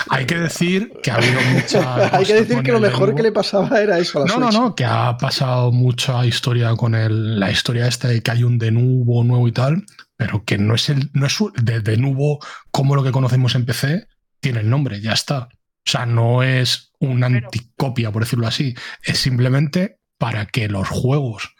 hay 0.08 0.26
que 0.26 0.34
decir 0.34 0.90
que 1.00 1.12
ha 1.12 1.14
habido 1.14 1.40
mucha. 1.52 2.16
Hay 2.16 2.24
que 2.24 2.34
decir 2.34 2.60
que 2.64 2.72
lo 2.72 2.80
mejor 2.80 3.14
que 3.14 3.22
le 3.22 3.30
pasaba 3.30 3.80
era 3.80 4.00
eso 4.00 4.18
a 4.18 4.22
la 4.22 4.26
No, 4.26 4.40
no, 4.40 4.50
Switch. 4.50 4.60
no, 4.60 4.74
que 4.74 4.84
ha 4.84 5.16
pasado 5.16 5.70
mucha 5.70 6.26
historia 6.26 6.74
con 6.74 6.96
el, 6.96 7.38
la 7.38 7.52
historia 7.52 7.86
esta 7.86 8.08
de 8.08 8.20
que 8.20 8.32
hay 8.32 8.42
un 8.42 8.58
Denuvo 8.58 9.22
nuevo 9.22 9.46
y 9.46 9.52
tal, 9.52 9.84
pero 10.16 10.44
que 10.44 10.58
no 10.58 10.74
es 10.74 10.88
el 10.88 11.08
no 11.12 11.26
es 11.26 11.38
de 11.62 11.78
Denuvo 11.78 12.40
como 12.72 12.96
lo 12.96 13.04
que 13.04 13.12
conocemos 13.12 13.54
en 13.54 13.66
PC, 13.66 14.08
tiene 14.40 14.58
el 14.58 14.70
nombre, 14.70 15.00
ya 15.00 15.12
está. 15.12 15.50
O 15.86 15.88
sea, 15.88 16.04
no 16.04 16.42
es 16.42 16.90
una 16.98 17.26
anticopia, 17.26 18.10
por 18.10 18.24
decirlo 18.24 18.48
así. 18.48 18.74
Es 19.04 19.18
simplemente 19.18 20.00
para 20.18 20.46
que 20.46 20.68
los 20.68 20.88
juegos 20.88 21.54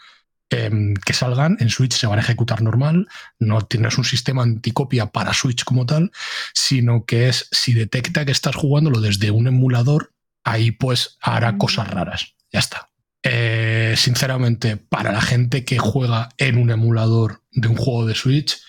em, 0.51 0.95
que 0.95 1.13
salgan 1.13 1.57
en 1.61 1.71
Switch 1.71 1.95
se 1.95 2.07
van 2.07 2.19
a 2.19 2.23
ejecutar 2.23 2.63
normal. 2.63 3.09
No 3.39 3.63
tienes 3.63 3.99
un 3.99 4.05
sistema 4.05 4.43
anticopia 4.43 5.07
para 5.07 5.33
Switch 5.33 5.65
como 5.65 5.87
tal, 5.87 6.11
sino 6.53 7.05
que 7.05 7.29
es 7.29 7.49
si 7.53 7.73
detecta 7.73 8.25
que 8.25 8.33
estás 8.33 8.57
jugándolo 8.57 9.01
desde 9.01 9.31
un 9.31 9.47
emulador, 9.47 10.13
ahí 10.45 10.73
pues 10.73 11.17
hará 11.21 11.57
cosas 11.57 11.89
raras. 11.89 12.35
Ya 12.53 12.59
está. 12.59 12.91
Eh, 13.23 13.95
sinceramente, 13.97 14.77
para 14.77 15.13
la 15.13 15.21
gente 15.21 15.65
que 15.65 15.79
juega 15.79 16.31
en 16.39 16.57
un 16.57 16.71
emulador 16.71 17.43
de 17.53 17.69
un 17.69 17.77
juego 17.77 18.07
de 18.07 18.15
Switch, 18.15 18.61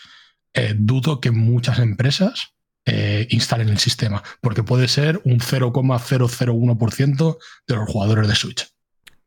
eh, 0.53 0.75
dudo 0.77 1.21
que 1.21 1.31
muchas 1.31 1.79
empresas 1.79 2.53
eh, 2.85 3.27
instalen 3.29 3.69
el 3.69 3.79
sistema, 3.79 4.21
porque 4.41 4.63
puede 4.63 4.87
ser 4.87 5.21
un 5.23 5.39
0,001% 5.39 7.37
de 7.67 7.75
los 7.75 7.89
jugadores 7.89 8.27
de 8.27 8.35
Switch. 8.35 8.67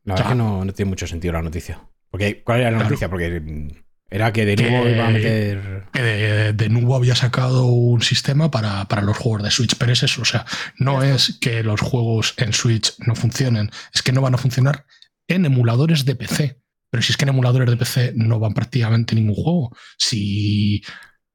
La 0.03 0.13
verdad 0.13 0.29
que 0.29 0.35
no, 0.35 0.63
no 0.63 0.73
tiene 0.73 0.89
mucho 0.89 1.07
sentido 1.07 1.33
la 1.33 1.41
noticia. 1.41 1.81
Porque, 2.15 2.43
¿Cuál 2.43 2.61
era 2.61 2.71
la 2.71 2.83
noticia? 2.83 3.09
Porque 3.09 3.41
mm, 3.41 3.67
era 4.09 4.31
que 4.31 4.45
de 4.45 4.55
nuevo 4.55 4.87
iba 4.87 5.05
a 5.05 5.09
meter. 5.09 5.83
que 5.91 6.01
de, 6.01 6.53
de 6.53 6.69
nuevo 6.69 6.95
había 6.95 7.13
sacado 7.13 7.65
un 7.65 8.01
sistema 8.01 8.49
para, 8.49 8.85
para 8.85 9.01
los 9.01 9.17
juegos 9.17 9.43
de 9.43 9.51
Switch, 9.51 9.75
pero 9.77 9.91
es 9.91 10.01
eso, 10.01 10.21
o 10.21 10.25
sea, 10.25 10.45
no 10.77 11.03
es 11.03 11.37
que 11.41 11.61
los 11.61 11.81
juegos 11.81 12.33
en 12.37 12.53
Switch 12.53 12.93
no 12.99 13.15
funcionen, 13.15 13.69
es 13.93 14.01
que 14.01 14.13
no 14.13 14.21
van 14.21 14.33
a 14.33 14.37
funcionar 14.37 14.85
en 15.27 15.45
emuladores 15.45 16.05
de 16.05 16.15
PC. 16.15 16.61
Pero 16.89 17.03
si 17.03 17.11
es 17.11 17.17
que 17.17 17.25
en 17.25 17.29
emuladores 17.29 17.69
de 17.69 17.75
PC 17.75 18.13
no 18.15 18.39
van 18.39 18.53
prácticamente 18.53 19.13
ningún 19.13 19.35
juego. 19.35 19.75
Si 19.97 20.83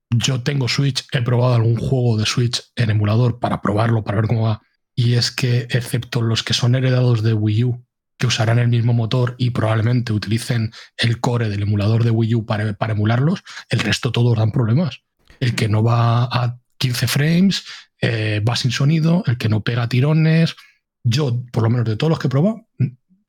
yo 0.09 0.43
tengo 0.43 0.67
Switch, 0.67 1.05
he 1.13 1.21
probado 1.21 1.57
algún 1.57 1.77
juego 1.77 2.17
de 2.17 2.25
Switch 2.25 2.63
en 2.75 2.89
emulador 2.89 3.39
para 3.39 3.61
probarlo, 3.61 4.03
para 4.03 4.23
ver 4.23 4.29
cómo 4.29 4.45
va, 4.45 4.63
y 4.95 5.13
es 5.13 5.31
que 5.31 5.67
excepto 5.69 6.23
los 6.23 6.43
que 6.43 6.55
son 6.55 6.75
heredados 6.75 7.23
de 7.23 7.35
Wii 7.35 7.65
U, 7.65 7.85
que 8.21 8.27
usarán 8.27 8.59
el 8.59 8.69
mismo 8.69 8.93
motor 8.93 9.35
y 9.39 9.51
probablemente 9.51 10.13
utilicen 10.13 10.73
el 10.99 11.21
core 11.21 11.49
del 11.49 11.63
emulador 11.63 12.05
de 12.05 12.11
Wii 12.11 12.35
U 12.35 12.47
para, 12.47 12.71
para 12.75 12.93
emularlos, 12.93 13.43
el 13.71 13.81
resto 13.81 14.13
todos 14.13 14.37
dan 14.37 14.53
problemas. 14.53 15.03
El 15.41 15.55
que 15.55 15.71
no 15.71 15.83
va 15.83 16.25
a 16.25 16.59
15 16.77 17.09
frames, 17.09 17.65
eh, 17.99 18.45
va 18.47 18.57
sin 18.57 18.73
sonido, 18.73 19.25
el 19.27 19.39
que 19.39 19.49
no 19.49 19.63
pega 19.63 19.89
tirones. 19.89 20.55
Yo, 21.03 21.43
por 21.51 21.63
lo 21.63 21.71
menos 21.71 21.87
de 21.87 21.97
todos 21.97 22.11
los 22.11 22.19
que 22.19 22.27
he 22.27 22.31
probado, 22.31 22.67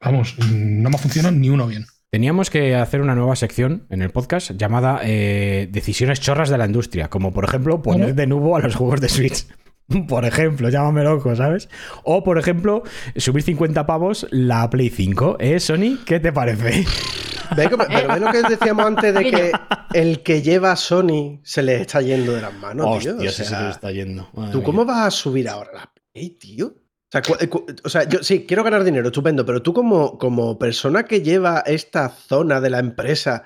vamos, 0.01 0.35
no 0.51 0.89
me 0.89 0.97
funciona 0.97 1.31
ni 1.31 1.49
uno 1.49 1.67
bien. 1.67 1.85
Teníamos 2.09 2.49
que 2.49 2.75
hacer 2.75 2.99
una 2.99 3.15
nueva 3.15 3.37
sección 3.37 3.87
en 3.89 4.01
el 4.01 4.09
podcast 4.09 4.51
llamada 4.51 4.99
eh, 5.03 5.69
Decisiones 5.71 6.19
chorras 6.19 6.49
de 6.49 6.57
la 6.57 6.65
industria. 6.65 7.09
Como 7.09 7.31
por 7.31 7.45
ejemplo, 7.45 7.81
poner 7.81 8.07
¿Cómo? 8.07 8.15
de 8.15 8.27
nuevo 8.27 8.57
a 8.57 8.59
los 8.59 8.75
juegos 8.75 8.99
de 8.99 9.07
Switch. 9.07 9.45
Por 10.07 10.25
ejemplo, 10.25 10.69
llámame 10.69 11.03
loco, 11.03 11.35
¿sabes? 11.35 11.69
O 12.03 12.23
por 12.23 12.37
ejemplo, 12.37 12.83
subir 13.15 13.43
50 13.43 13.85
pavos 13.85 14.27
la 14.31 14.69
Play 14.69 14.89
5. 14.89 15.37
¿Eh, 15.39 15.59
Sony? 15.59 15.97
¿Qué 16.05 16.19
te 16.19 16.31
parece? 16.31 16.85
Pero 17.55 17.77
ve 17.77 18.19
lo 18.19 18.31
que 18.31 18.43
decíamos 18.43 18.85
antes 18.85 19.13
de 19.13 19.23
que 19.29 19.51
el 19.93 20.23
que 20.23 20.41
lleva 20.41 20.71
a 20.71 20.75
Sony 20.75 21.41
se 21.43 21.61
le 21.61 21.81
está 21.81 22.01
yendo 22.01 22.33
de 22.33 22.41
las 22.41 22.53
manos, 22.53 22.99
tío. 22.99 23.11
O 23.11 23.15
Hostia, 23.15 23.31
sí 23.31 23.35
se 23.37 23.45
sea, 23.45 23.61
nos 23.61 23.75
está 23.75 23.91
yendo. 23.91 24.29
Madre 24.33 24.51
¿Tú 24.51 24.59
mía. 24.59 24.65
cómo 24.65 24.85
vas 24.85 25.07
a 25.07 25.11
subir 25.11 25.49
ahora 25.49 25.71
la 25.73 25.93
Play, 26.13 26.29
tío? 26.31 26.67
O 26.67 27.11
sea, 27.11 27.21
o 27.83 27.89
sea, 27.89 28.03
yo 28.07 28.23
sí, 28.23 28.45
quiero 28.47 28.63
ganar 28.63 28.85
dinero, 28.85 29.07
estupendo, 29.07 29.45
pero 29.45 29.61
tú 29.61 29.73
como, 29.73 30.17
como 30.17 30.57
persona 30.57 31.03
que 31.03 31.21
lleva 31.21 31.61
esta 31.65 32.07
zona 32.07 32.61
de 32.61 32.69
la 32.69 32.79
empresa, 32.79 33.43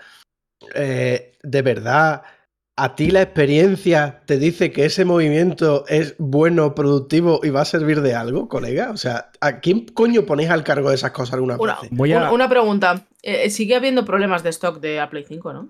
eh, 0.76 1.32
de 1.42 1.62
verdad, 1.64 2.22
a 2.78 2.96
ti 2.96 3.10
la 3.12 3.22
experiencia 3.22 4.22
te 4.26 4.38
dice 4.38 4.72
que 4.72 4.86
ese 4.86 5.06
movimiento 5.06 5.86
es 5.88 6.16
bueno, 6.18 6.76
productivo 6.76 7.40
y 7.44 7.50
va 7.50 7.62
a 7.62 7.66
servir 7.66 8.02
de 8.02 8.16
algo, 8.16 8.50
colega. 8.50 8.92
O 8.92 8.98
sea, 8.98 9.30
¿a 9.40 9.60
quién 9.62 9.86
coño 9.86 10.26
ponéis 10.26 10.50
al 10.50 10.64
cargo 10.64 10.90
de 10.90 10.96
esas 10.96 11.12
cosas 11.12 11.36
alguna 11.36 11.56
Una, 11.58 11.78
vez? 11.82 11.90
Voy 11.92 12.12
a- 12.12 12.18
una, 12.18 12.32
una 12.34 12.50
pregunta. 12.50 13.06
Eh, 13.22 13.50
sigue 13.50 13.76
habiendo 13.76 14.04
problemas 14.06 14.44
de 14.44 14.50
stock 14.50 14.80
de 14.82 14.98
la 14.98 15.10
Play 15.10 15.24
5, 15.28 15.54
¿no? 15.54 15.70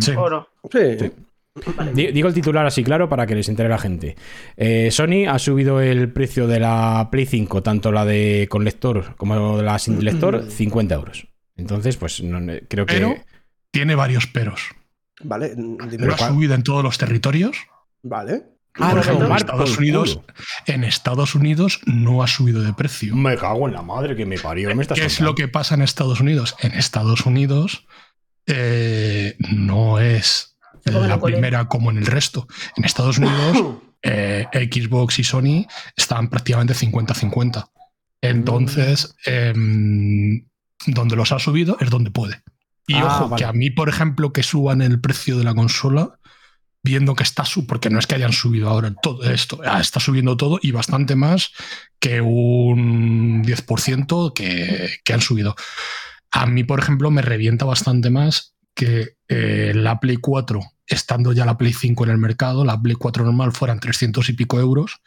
Sí. 0.00 0.12
¿O 0.16 0.30
no? 0.30 0.48
Sí. 0.72 0.98
Sí. 0.98 1.12
Di- 1.94 2.12
Digo 2.12 2.28
el 2.28 2.34
titular 2.34 2.66
así 2.66 2.82
claro 2.84 3.08
para 3.08 3.26
que 3.26 3.34
les 3.34 3.48
entere 3.48 3.68
la 3.68 3.78
gente. 3.78 4.16
Eh, 4.56 4.90
Sony 4.90 5.26
ha 5.28 5.38
subido 5.38 5.80
el 5.80 6.10
precio 6.12 6.46
de 6.46 6.60
la 6.60 7.08
Play 7.10 7.26
5, 7.26 7.62
tanto 7.62 7.92
la 7.92 8.04
de 8.06 8.46
con 8.50 8.64
lector 8.64 9.14
como 9.16 9.60
la 9.62 9.78
sin 9.78 10.02
lector, 10.04 10.50
50 10.50 10.94
euros. 10.94 11.28
Entonces, 11.56 11.96
pues 11.98 12.22
no- 12.22 12.40
creo 12.68 12.86
que. 12.86 12.94
Pero 12.94 13.14
tiene 13.70 13.94
varios 13.94 14.26
peros. 14.26 14.70
Vale, 15.22 15.54
mm, 15.56 15.76
Lo 15.98 16.14
ha 16.14 16.18
subido 16.18 16.54
en 16.54 16.62
todos 16.62 16.82
los 16.82 16.98
territorios. 16.98 17.56
Vale. 18.02 18.44
Ah, 18.78 18.90
por 18.90 18.94
no, 18.94 19.00
ejemplo, 19.00 19.26
en 19.26 19.32
Estados 19.32 19.78
Unidos, 19.78 20.20
en 20.66 20.84
Estados 20.84 21.34
Unidos 21.34 21.80
no 21.86 22.22
ha 22.22 22.26
subido 22.26 22.62
de 22.62 22.74
precio. 22.74 23.16
Me 23.16 23.36
cago 23.36 23.66
en 23.68 23.74
la 23.74 23.82
madre 23.82 24.14
que 24.14 24.26
me 24.26 24.38
parió. 24.38 24.68
¿Qué 24.68 24.74
me 24.74 24.82
estás 24.82 24.98
¿Qué 24.98 25.06
es 25.06 25.20
lo 25.20 25.34
que 25.34 25.48
pasa 25.48 25.74
en 25.74 25.82
Estados 25.82 26.20
Unidos? 26.20 26.54
En 26.60 26.72
Estados 26.72 27.24
Unidos 27.24 27.86
eh, 28.46 29.36
no 29.50 29.98
es 29.98 30.56
la 30.84 31.20
primera 31.20 31.68
como 31.68 31.90
en 31.90 31.98
el 31.98 32.06
resto. 32.06 32.46
En 32.76 32.84
Estados 32.84 33.18
Unidos, 33.18 33.76
eh, 34.02 34.46
Xbox 34.52 35.18
y 35.18 35.24
Sony 35.24 35.66
están 35.96 36.28
prácticamente 36.28 36.74
50-50. 36.74 37.70
Entonces, 38.20 39.14
em, 39.24 40.46
donde 40.86 41.16
los 41.16 41.32
ha 41.32 41.38
subido 41.38 41.76
es 41.80 41.90
donde 41.90 42.10
puede. 42.10 42.42
Y 42.86 42.94
Ah, 42.94 43.06
ojo, 43.06 43.28
vale. 43.30 43.42
que 43.42 43.48
a 43.48 43.52
mí, 43.52 43.70
por 43.70 43.88
ejemplo, 43.88 44.32
que 44.32 44.42
suban 44.42 44.80
el 44.82 45.00
precio 45.00 45.38
de 45.38 45.44
la 45.44 45.54
consola, 45.54 46.18
viendo 46.82 47.16
que 47.16 47.24
está 47.24 47.44
su, 47.44 47.66
porque 47.66 47.90
no 47.90 47.98
es 47.98 48.06
que 48.06 48.14
hayan 48.14 48.32
subido 48.32 48.68
ahora 48.68 48.94
todo 49.02 49.24
esto, 49.24 49.60
ah, 49.64 49.80
está 49.80 49.98
subiendo 49.98 50.36
todo 50.36 50.60
y 50.62 50.70
bastante 50.70 51.16
más 51.16 51.50
que 51.98 52.20
un 52.20 53.42
10% 53.44 54.32
que, 54.32 54.90
que 55.04 55.12
han 55.12 55.20
subido. 55.20 55.56
A 56.30 56.46
mí, 56.46 56.62
por 56.64 56.78
ejemplo, 56.78 57.10
me 57.10 57.22
revienta 57.22 57.64
bastante 57.64 58.10
más 58.10 58.54
que 58.74 59.16
eh, 59.28 59.72
la 59.74 59.98
Play 59.98 60.18
4, 60.18 60.60
estando 60.86 61.32
ya 61.32 61.44
la 61.44 61.58
Play 61.58 61.72
5 61.72 62.04
en 62.04 62.10
el 62.10 62.18
mercado, 62.18 62.64
la 62.64 62.80
Play 62.80 62.94
4 62.94 63.24
normal 63.24 63.50
fueran 63.52 63.80
300 63.80 64.28
y 64.28 64.32
pico 64.34 64.60
euros 64.60 65.00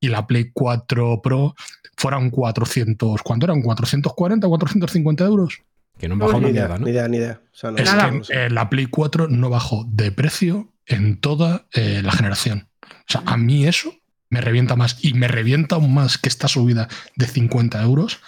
y 0.00 0.08
la 0.08 0.26
Play 0.26 0.52
4 0.54 1.20
Pro 1.22 1.54
fueran 1.98 2.30
400, 2.30 3.20
¿cuánto 3.22 3.46
eran? 3.46 3.62
¿440, 3.62 4.48
450 4.48 5.24
euros? 5.24 5.60
Que 5.98 6.08
no 6.08 6.14
han 6.14 6.18
bajado 6.20 6.38
Ni 6.40 6.44
una 6.46 6.50
idea, 6.52 6.62
mierda, 6.68 6.78
¿no? 6.78 6.84
ni 6.86 6.90
idea, 6.92 7.08
ni 7.08 7.16
idea. 7.18 7.40
O 7.52 7.56
sea, 7.56 7.70
no- 7.70 7.78
Es 7.78 7.84
Nada. 7.86 8.10
no 8.10 8.24
sé. 8.24 8.32
que 8.32 8.46
eh, 8.46 8.50
la 8.50 8.68
Play 8.68 8.86
4 8.86 9.28
no 9.28 9.48
bajó 9.50 9.84
de 9.88 10.12
precio 10.12 10.72
en 10.86 11.18
toda 11.20 11.66
eh, 11.72 12.00
la 12.04 12.12
generación. 12.12 12.68
O 12.82 12.88
sea, 13.08 13.22
a 13.26 13.36
mí 13.36 13.66
eso 13.66 13.92
me 14.28 14.40
revienta 14.40 14.76
más 14.76 14.98
y 15.04 15.14
me 15.14 15.28
revienta 15.28 15.76
aún 15.76 15.94
más 15.94 16.18
que 16.18 16.28
esta 16.28 16.48
subida 16.48 16.88
de 17.14 17.26
50 17.26 17.82
euros 17.82 18.18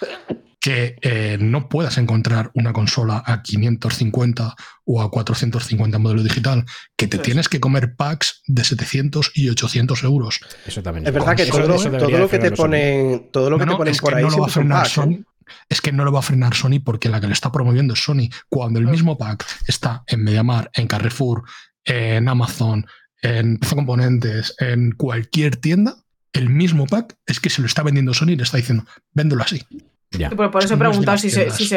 que 0.61 0.97
eh, 1.03 1.39
no 1.41 1.69
puedas 1.69 1.99
encontrar 1.99 2.51
una 2.55 2.73
consola 2.73 3.23
a 3.25 3.43
550 3.43 4.57
o 4.85 5.03
a 5.03 5.11
450 5.11 5.99
modelo 5.99 6.23
digital, 6.23 6.65
que 6.97 7.07
te 7.07 7.17
Eso 7.17 7.23
tienes 7.23 7.49
que 7.49 7.61
comer 7.61 7.95
packs 7.95 8.43
de 8.47 8.65
700 8.65 9.31
y 9.35 9.49
800 9.51 10.03
euros. 10.03 10.41
Eso 10.67 10.83
también 10.83 11.07
Es 11.07 11.13
verdad 11.13 11.37
que 11.37 11.47
todo, 11.47 11.61
lo- 11.61 11.77
todo 11.77 12.29
que 12.29 12.39
te 12.39 12.51
ponen, 12.53 13.29
todo 13.31 13.51
lo 13.51 13.59
que 13.59 13.67
No, 13.67 13.71
te 13.71 13.73
no, 13.73 13.79
ponen 13.79 13.93
es 13.95 14.01
por 14.01 14.15
ahí 14.15 14.25
no 14.25 14.31
lo 14.31 14.39
va 14.39 14.47
a 14.47 14.51
siempre 14.51 14.53
son 14.53 14.63
frenar 14.63 14.83
packs, 14.83 14.91
¿eh? 14.99 15.25
Sony. 15.25 15.25
Es 15.69 15.81
que 15.81 15.93
no 15.93 16.05
lo 16.05 16.13
va 16.13 16.21
a 16.21 16.23
frenar 16.23 16.55
Sony 16.55 16.81
porque 16.85 17.09
la 17.09 17.21
que 17.21 17.27
le 17.27 17.33
está 17.33 17.53
promoviendo 17.53 17.95
es 17.95 18.01
Sony. 18.01 18.29
Cuando 18.49 18.79
el 18.79 18.87
mismo 18.87 19.17
pack 19.19 19.45
está 19.67 20.05
en 20.07 20.25
Mediamar, 20.25 20.71
en 20.75 20.87
Carrefour, 20.87 21.45
en 21.85 22.29
Amazon, 22.29 22.87
en 23.23 23.59
Componentes, 23.59 24.55
en 24.59 24.93
cualquier 24.93 25.57
tienda, 25.57 25.97
el 26.33 26.49
mismo 26.49 26.87
pack 26.87 27.17
es 27.27 27.41
que 27.41 27.51
se 27.51 27.61
lo 27.61 27.67
está 27.67 27.83
vendiendo 27.83 28.15
Sony 28.15 28.31
y 28.31 28.37
le 28.37 28.43
está 28.43 28.57
diciendo, 28.57 28.85
véndelo 29.13 29.43
así. 29.43 29.65
Ya. 30.11 30.31
Sí, 30.31 30.37
por, 30.37 30.51
por 30.51 30.65
eso 30.65 30.75
he 30.75 30.79
preguntado 30.79 31.19
si 31.19 31.31
se, 31.31 31.51
si 31.51 31.69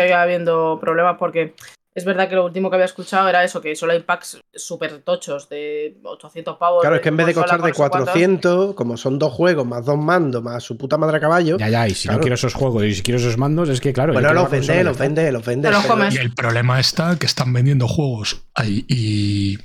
problemas, 0.79 1.17
porque 1.17 1.55
es 1.93 2.05
verdad 2.05 2.29
que 2.29 2.35
lo 2.35 2.45
último 2.45 2.69
que 2.69 2.75
había 2.75 2.85
escuchado 2.85 3.27
era 3.27 3.43
eso, 3.43 3.59
que 3.61 3.75
solo 3.75 3.91
hay 3.93 3.99
packs 3.99 4.39
súper 4.53 4.99
tochos 4.99 5.49
de 5.49 5.97
800 6.03 6.57
pavos. 6.57 6.81
Claro, 6.81 6.95
es 6.95 7.01
que 7.01 7.09
en 7.09 7.17
vez 7.17 7.27
de 7.27 7.33
costar 7.33 7.57
de 7.61 7.61
con 7.61 7.67
no 7.69 7.73
sé 7.73 7.77
cuántos, 7.77 7.99
400, 8.05 8.75
como 8.75 8.95
son 8.97 9.19
dos 9.19 9.33
juegos, 9.33 9.65
más 9.65 9.85
dos 9.85 9.97
mandos, 9.97 10.41
más 10.41 10.63
su 10.63 10.77
puta 10.77 10.97
madre 10.97 11.17
a 11.17 11.19
caballo, 11.19 11.57
Ya, 11.57 11.69
ya, 11.69 11.87
y 11.87 11.93
si 11.93 12.03
Claro. 12.07 12.17
no 12.17 12.21
quiero 12.21 12.35
esos 12.35 12.53
juegos 12.53 12.83
y 12.85 12.95
si 12.95 13.01
quiero 13.01 13.19
esos 13.19 13.37
mandos, 13.37 13.67
es 13.69 13.81
que 13.81 13.91
claro. 13.93 14.13
bueno, 14.13 14.31
los 14.33 14.49
vende, 14.49 14.83
los 14.83 14.97
vende, 14.97 15.31
los 15.31 15.45
vende. 15.45 15.67
Te 15.67 15.73
los 15.73 15.83
pero- 15.83 15.93
comes. 15.95 16.15
Y 16.15 16.17
el 16.19 16.33
problema 16.33 16.79
está 16.79 17.17
que 17.19 17.25
están 17.25 17.51
vendiendo 17.51 17.87
juegos 17.87 18.41
ahí 18.55 18.85
y, 18.87 19.57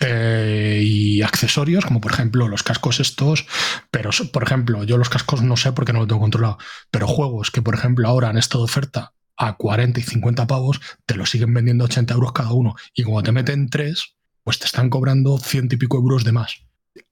eh, 0.00 0.80
y 0.84 1.22
accesorios, 1.22 1.84
como 1.84 2.00
por 2.00 2.12
ejemplo 2.12 2.48
los 2.48 2.62
cascos 2.62 3.00
estos, 3.00 3.46
pero 3.90 4.10
por 4.32 4.42
ejemplo, 4.42 4.84
yo 4.84 4.96
los 4.96 5.08
cascos 5.08 5.42
no 5.42 5.56
sé 5.56 5.72
porque 5.72 5.92
no 5.92 6.00
lo 6.00 6.06
tengo 6.06 6.20
controlado, 6.20 6.58
pero 6.90 7.06
juegos 7.06 7.50
que 7.50 7.62
por 7.62 7.74
ejemplo 7.74 8.08
ahora 8.08 8.28
han 8.28 8.38
estado 8.38 8.64
de 8.64 8.70
oferta 8.70 9.12
a 9.38 9.56
40 9.56 10.00
y 10.00 10.02
50 10.02 10.46
pavos, 10.46 10.80
te 11.06 11.14
los 11.14 11.30
siguen 11.30 11.54
vendiendo 11.54 11.84
a 11.84 11.86
80 11.86 12.12
euros 12.14 12.32
cada 12.32 12.52
uno. 12.52 12.74
Y 12.92 13.04
como 13.04 13.22
te 13.22 13.32
meten 13.32 13.68
tres, 13.70 14.16
pues 14.44 14.58
te 14.58 14.66
están 14.66 14.90
cobrando 14.90 15.38
ciento 15.38 15.76
y 15.76 15.78
pico 15.78 15.96
euros 15.98 16.24
de 16.24 16.32
más. 16.32 16.62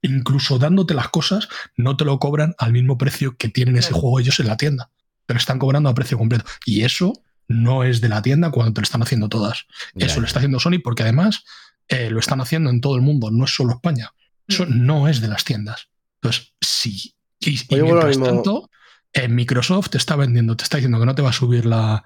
Incluso 0.03 0.59
dándote 0.59 0.95
las 0.95 1.09
cosas, 1.09 1.49
no 1.77 1.97
te 1.97 2.05
lo 2.05 2.19
cobran 2.19 2.55
al 2.59 2.73
mismo 2.73 2.99
precio 2.99 3.37
que 3.37 3.49
tienen 3.49 3.77
ese 3.77 3.93
juego 3.93 4.19
ellos 4.21 4.41
en 4.41 4.49
la 4.49 4.57
tienda. 4.57 4.91
Te 5.27 5.35
lo 5.35 5.39
están 5.39 5.59
cobrando 5.59 5.89
a 5.89 5.95
precio 5.95 6.19
completo. 6.19 6.45
Y 6.65 6.83
eso 6.83 7.13
no 7.49 7.85
es 7.85 8.01
de 8.01 8.09
la 8.09 8.23
tienda 8.23 8.51
cuando 8.51 8.73
te 8.75 8.81
lo 8.81 8.85
están 8.85 9.03
haciendo 9.03 9.29
todas. 9.29 9.67
Ya, 9.95 10.07
Eso 10.07 10.17
ya. 10.17 10.21
lo 10.23 10.27
está 10.27 10.41
haciendo 10.41 10.59
Sony 10.61 10.81
porque 10.83 11.05
además 11.05 11.45
eh, 11.89 12.11
lo 12.11 12.19
están 12.19 12.41
haciendo 12.41 12.71
en 12.71 12.81
todo 12.81 12.97
el 12.97 13.03
mundo, 13.03 13.31
no 13.31 13.45
es 13.45 13.55
solo 13.55 13.75
España. 13.75 14.13
Eso 14.49 14.67
no 14.67 15.07
es 15.09 15.21
de 15.21 15.29
las 15.29 15.45
tiendas. 15.45 15.89
Entonces, 16.21 16.55
sí. 16.61 17.15
Y, 17.39 17.59
mientras 17.71 18.07
mismo- 18.07 18.27
tanto, 18.27 18.71
eh, 19.17 19.29
Microsoft 19.29 19.91
te 19.91 19.99
está 19.99 20.15
vendiendo, 20.17 20.57
te 20.57 20.65
está 20.65 20.77
diciendo 20.77 20.99
que 21.01 21.07
no 21.07 21.15
te 21.15 21.23
va 21.23 21.31
a 21.31 21.33
subir 21.33 21.67
la, 21.67 22.05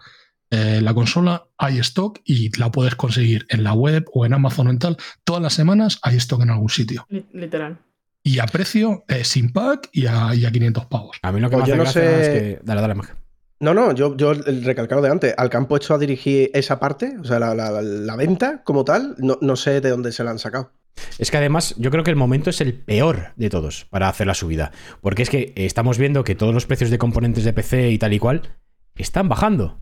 eh, 0.50 0.80
la 0.82 0.94
consola, 0.94 1.44
hay 1.58 1.78
stock 1.78 2.18
y 2.24 2.56
la 2.58 2.70
puedes 2.70 2.94
conseguir 2.94 3.46
en 3.50 3.62
la 3.64 3.72
web 3.74 4.04
o 4.12 4.24
en 4.26 4.32
Amazon 4.32 4.66
o 4.66 4.70
en 4.70 4.78
tal. 4.78 4.96
Todas 5.24 5.42
las 5.42 5.52
semanas 5.54 5.98
hay 6.02 6.16
stock 6.16 6.40
en 6.42 6.50
algún 6.50 6.68
sitio. 6.70 7.04
li- 7.08 7.26
Literal. 7.32 7.78
Y 8.22 8.38
a 8.38 8.46
precio 8.46 9.04
eh, 9.08 9.24
sin 9.24 9.52
pack 9.52 9.88
y 9.92 10.06
a, 10.06 10.34
y 10.34 10.44
a 10.44 10.50
500 10.52 10.86
pavos. 10.86 11.16
A 11.22 11.32
mí 11.32 11.40
lo 11.40 11.48
que 11.50 11.56
Pues 11.56 11.68
me 11.68 11.72
hace 11.72 11.76
no 11.78 11.82
gracia 11.84 12.02
sé- 12.02 12.20
es 12.22 12.28
que. 12.28 12.60
Dale, 12.64 12.80
dale, 12.82 12.94
Mac. 12.94 13.16
No, 13.60 13.74
no, 13.74 13.94
yo, 13.94 14.16
yo 14.16 14.32
el 14.32 14.64
recalcado 14.64 15.02
de 15.02 15.10
antes, 15.10 15.34
al 15.36 15.50
que 15.50 15.56
han 15.58 15.66
puesto 15.66 15.92
a 15.94 15.98
dirigir 15.98 16.50
esa 16.54 16.80
parte, 16.80 17.16
o 17.20 17.24
sea, 17.24 17.38
la, 17.38 17.54
la- 17.54 17.82
la 17.82 18.16
venta 18.16 18.62
como 18.64 18.84
tal, 18.84 19.14
no, 19.18 19.36
no 19.42 19.56
sé 19.56 19.80
de 19.82 19.90
dónde 19.90 20.12
se 20.12 20.24
la 20.24 20.30
han 20.30 20.38
sacado. 20.38 20.72
Es 21.18 21.30
que 21.30 21.36
además 21.36 21.74
yo 21.78 21.90
creo 21.90 22.04
que 22.04 22.10
el 22.10 22.16
momento 22.16 22.50
es 22.50 22.60
el 22.60 22.74
peor 22.74 23.32
de 23.36 23.48
todos 23.50 23.86
para 23.90 24.08
hacer 24.08 24.26
la 24.26 24.34
subida. 24.34 24.70
Porque 25.00 25.22
es 25.22 25.30
que 25.30 25.52
estamos 25.56 25.98
viendo 25.98 26.24
que 26.24 26.34
todos 26.34 26.52
los 26.54 26.66
precios 26.66 26.90
de 26.90 26.98
componentes 26.98 27.44
de 27.44 27.52
PC 27.52 27.90
y 27.90 27.98
tal 27.98 28.12
y 28.12 28.18
cual 28.18 28.56
están 28.96 29.28
bajando. 29.28 29.80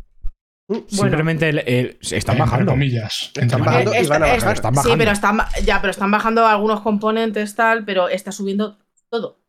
Simplemente 0.87 1.49
el- 1.49 1.59
el- 1.61 1.99
están 2.03 2.37
Entre 2.37 2.37
bajando. 2.37 2.73
comillas. 2.73 3.23
Están 3.35 3.45
Entre 3.45 3.59
bajando. 3.59 3.95
y 3.95 4.07
van 4.07 4.23
a 4.23 4.27
bajar. 4.27 4.53
Están 4.55 4.75
sí, 4.75 4.77
bajando. 4.77 4.99
pero 4.99 5.11
están, 5.13 5.39
ya, 5.65 5.81
pero 5.81 5.91
están 5.91 6.11
bajando 6.11 6.47
algunos 6.47 6.81
componentes 6.83 7.55
tal, 7.55 7.85
pero 7.85 8.09
está 8.09 8.33
subiendo 8.33 8.79
todo. 9.09 9.41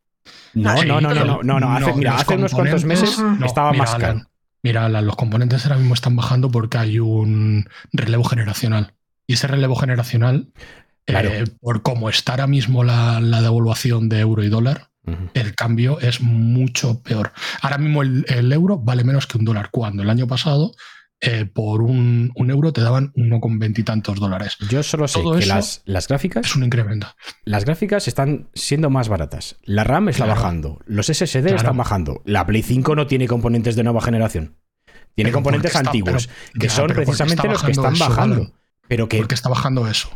No, 0.53 0.77
Sí, 0.77 0.87
no, 0.87 1.01
no, 1.01 1.13
no, 1.13 1.25
no, 1.25 1.39
no, 1.43 1.59
no, 1.59 1.75
hace, 1.75 1.93
mira, 1.93 2.15
hace 2.15 2.35
unos 2.35 2.53
cuantos 2.53 2.85
meses 2.85 3.19
No, 3.19 3.45
estaba 3.45 3.71
mira, 3.71 3.83
más 3.83 3.91
caro. 3.95 4.05
Alan, 4.13 4.27
Mira, 4.61 4.85
Alan, 4.85 5.05
los 5.05 5.15
componentes 5.15 5.65
ahora 5.65 5.77
mismo 5.77 5.93
están 5.93 6.15
bajando 6.15 6.49
porque 6.51 6.77
hay 6.77 6.99
un 6.99 7.69
relevo 7.93 8.23
generacional. 8.25 8.93
Y 9.27 9.33
ese 9.33 9.47
relevo 9.47 9.75
generacional, 9.75 10.51
Claro. 11.09 11.29
eh, 11.29 11.43
por 11.61 11.81
cómo 11.81 12.09
está 12.09 12.33
ahora 12.33 12.47
mismo 12.47 12.83
la, 12.83 13.19
la 13.19 13.41
devaluación 13.41 14.09
de 14.09 14.19
euro 14.19 14.43
y 14.43 14.49
dólar, 14.49 14.89
el 15.33 15.55
cambio 15.55 15.99
es 15.99 16.21
mucho 16.21 17.01
peor. 17.01 17.31
Ahora 17.61 17.79
mismo 17.79 18.03
el, 18.03 18.25
el 18.27 18.51
euro 18.53 18.77
vale 18.77 19.03
menos 19.03 19.25
que 19.25 19.37
un 19.39 19.45
dólar, 19.45 19.69
cuando 19.71 20.03
el 20.03 20.09
año 20.09 20.27
pasado 20.27 20.71
eh, 21.21 21.45
por 21.45 21.81
un, 21.81 22.31
un 22.35 22.49
euro 22.51 22.71
te 22.73 22.81
daban 22.81 23.11
uno 23.15 23.39
con 23.41 23.57
veintitantos 23.59 24.19
dólares. 24.19 24.55
Yo 24.69 24.83
solo 24.83 25.07
sé 25.07 25.19
Todo 25.21 25.39
que 25.39 25.47
las, 25.47 25.81
las 25.85 26.07
gráficas 26.07 26.45
Es 26.45 26.55
un 26.55 26.63
incremento. 26.63 27.07
las 27.43 27.65
gráficas 27.65 28.07
están 28.07 28.49
siendo 28.53 28.89
más 28.91 29.09
baratas. 29.09 29.57
La 29.63 29.83
RAM 29.83 30.09
está 30.09 30.25
Claro. 30.25 30.39
bajando. 30.39 30.79
Los 30.85 31.07
SSD 31.07 31.41
Claro. 31.41 31.55
están 31.57 31.77
bajando. 31.77 32.21
La 32.25 32.45
Play 32.45 32.61
5 32.61 32.95
no 32.95 33.07
tiene 33.07 33.27
componentes 33.27 33.75
de 33.75 33.83
nueva 33.83 34.01
generación. 34.01 34.57
Tiene 35.15 35.29
Pero 35.29 35.33
componentes 35.33 35.71
está- 35.75 35.79
antiguos, 35.89 36.27
pero- 36.27 36.59
que 36.61 36.67
ya, 36.67 36.73
son 36.73 36.87
precisamente 36.87 37.47
los 37.47 37.63
que 37.63 37.71
están 37.71 37.83
bajando 37.85 38.03
eso, 38.05 38.09
bajando. 38.15 38.35
Alan. 38.43 38.53
Pero 38.87 39.09
que, 39.09 39.17
¿Por 39.17 39.27
qué 39.27 39.35
está 39.35 39.49
bajando 39.49 39.87
eso? 39.89 40.09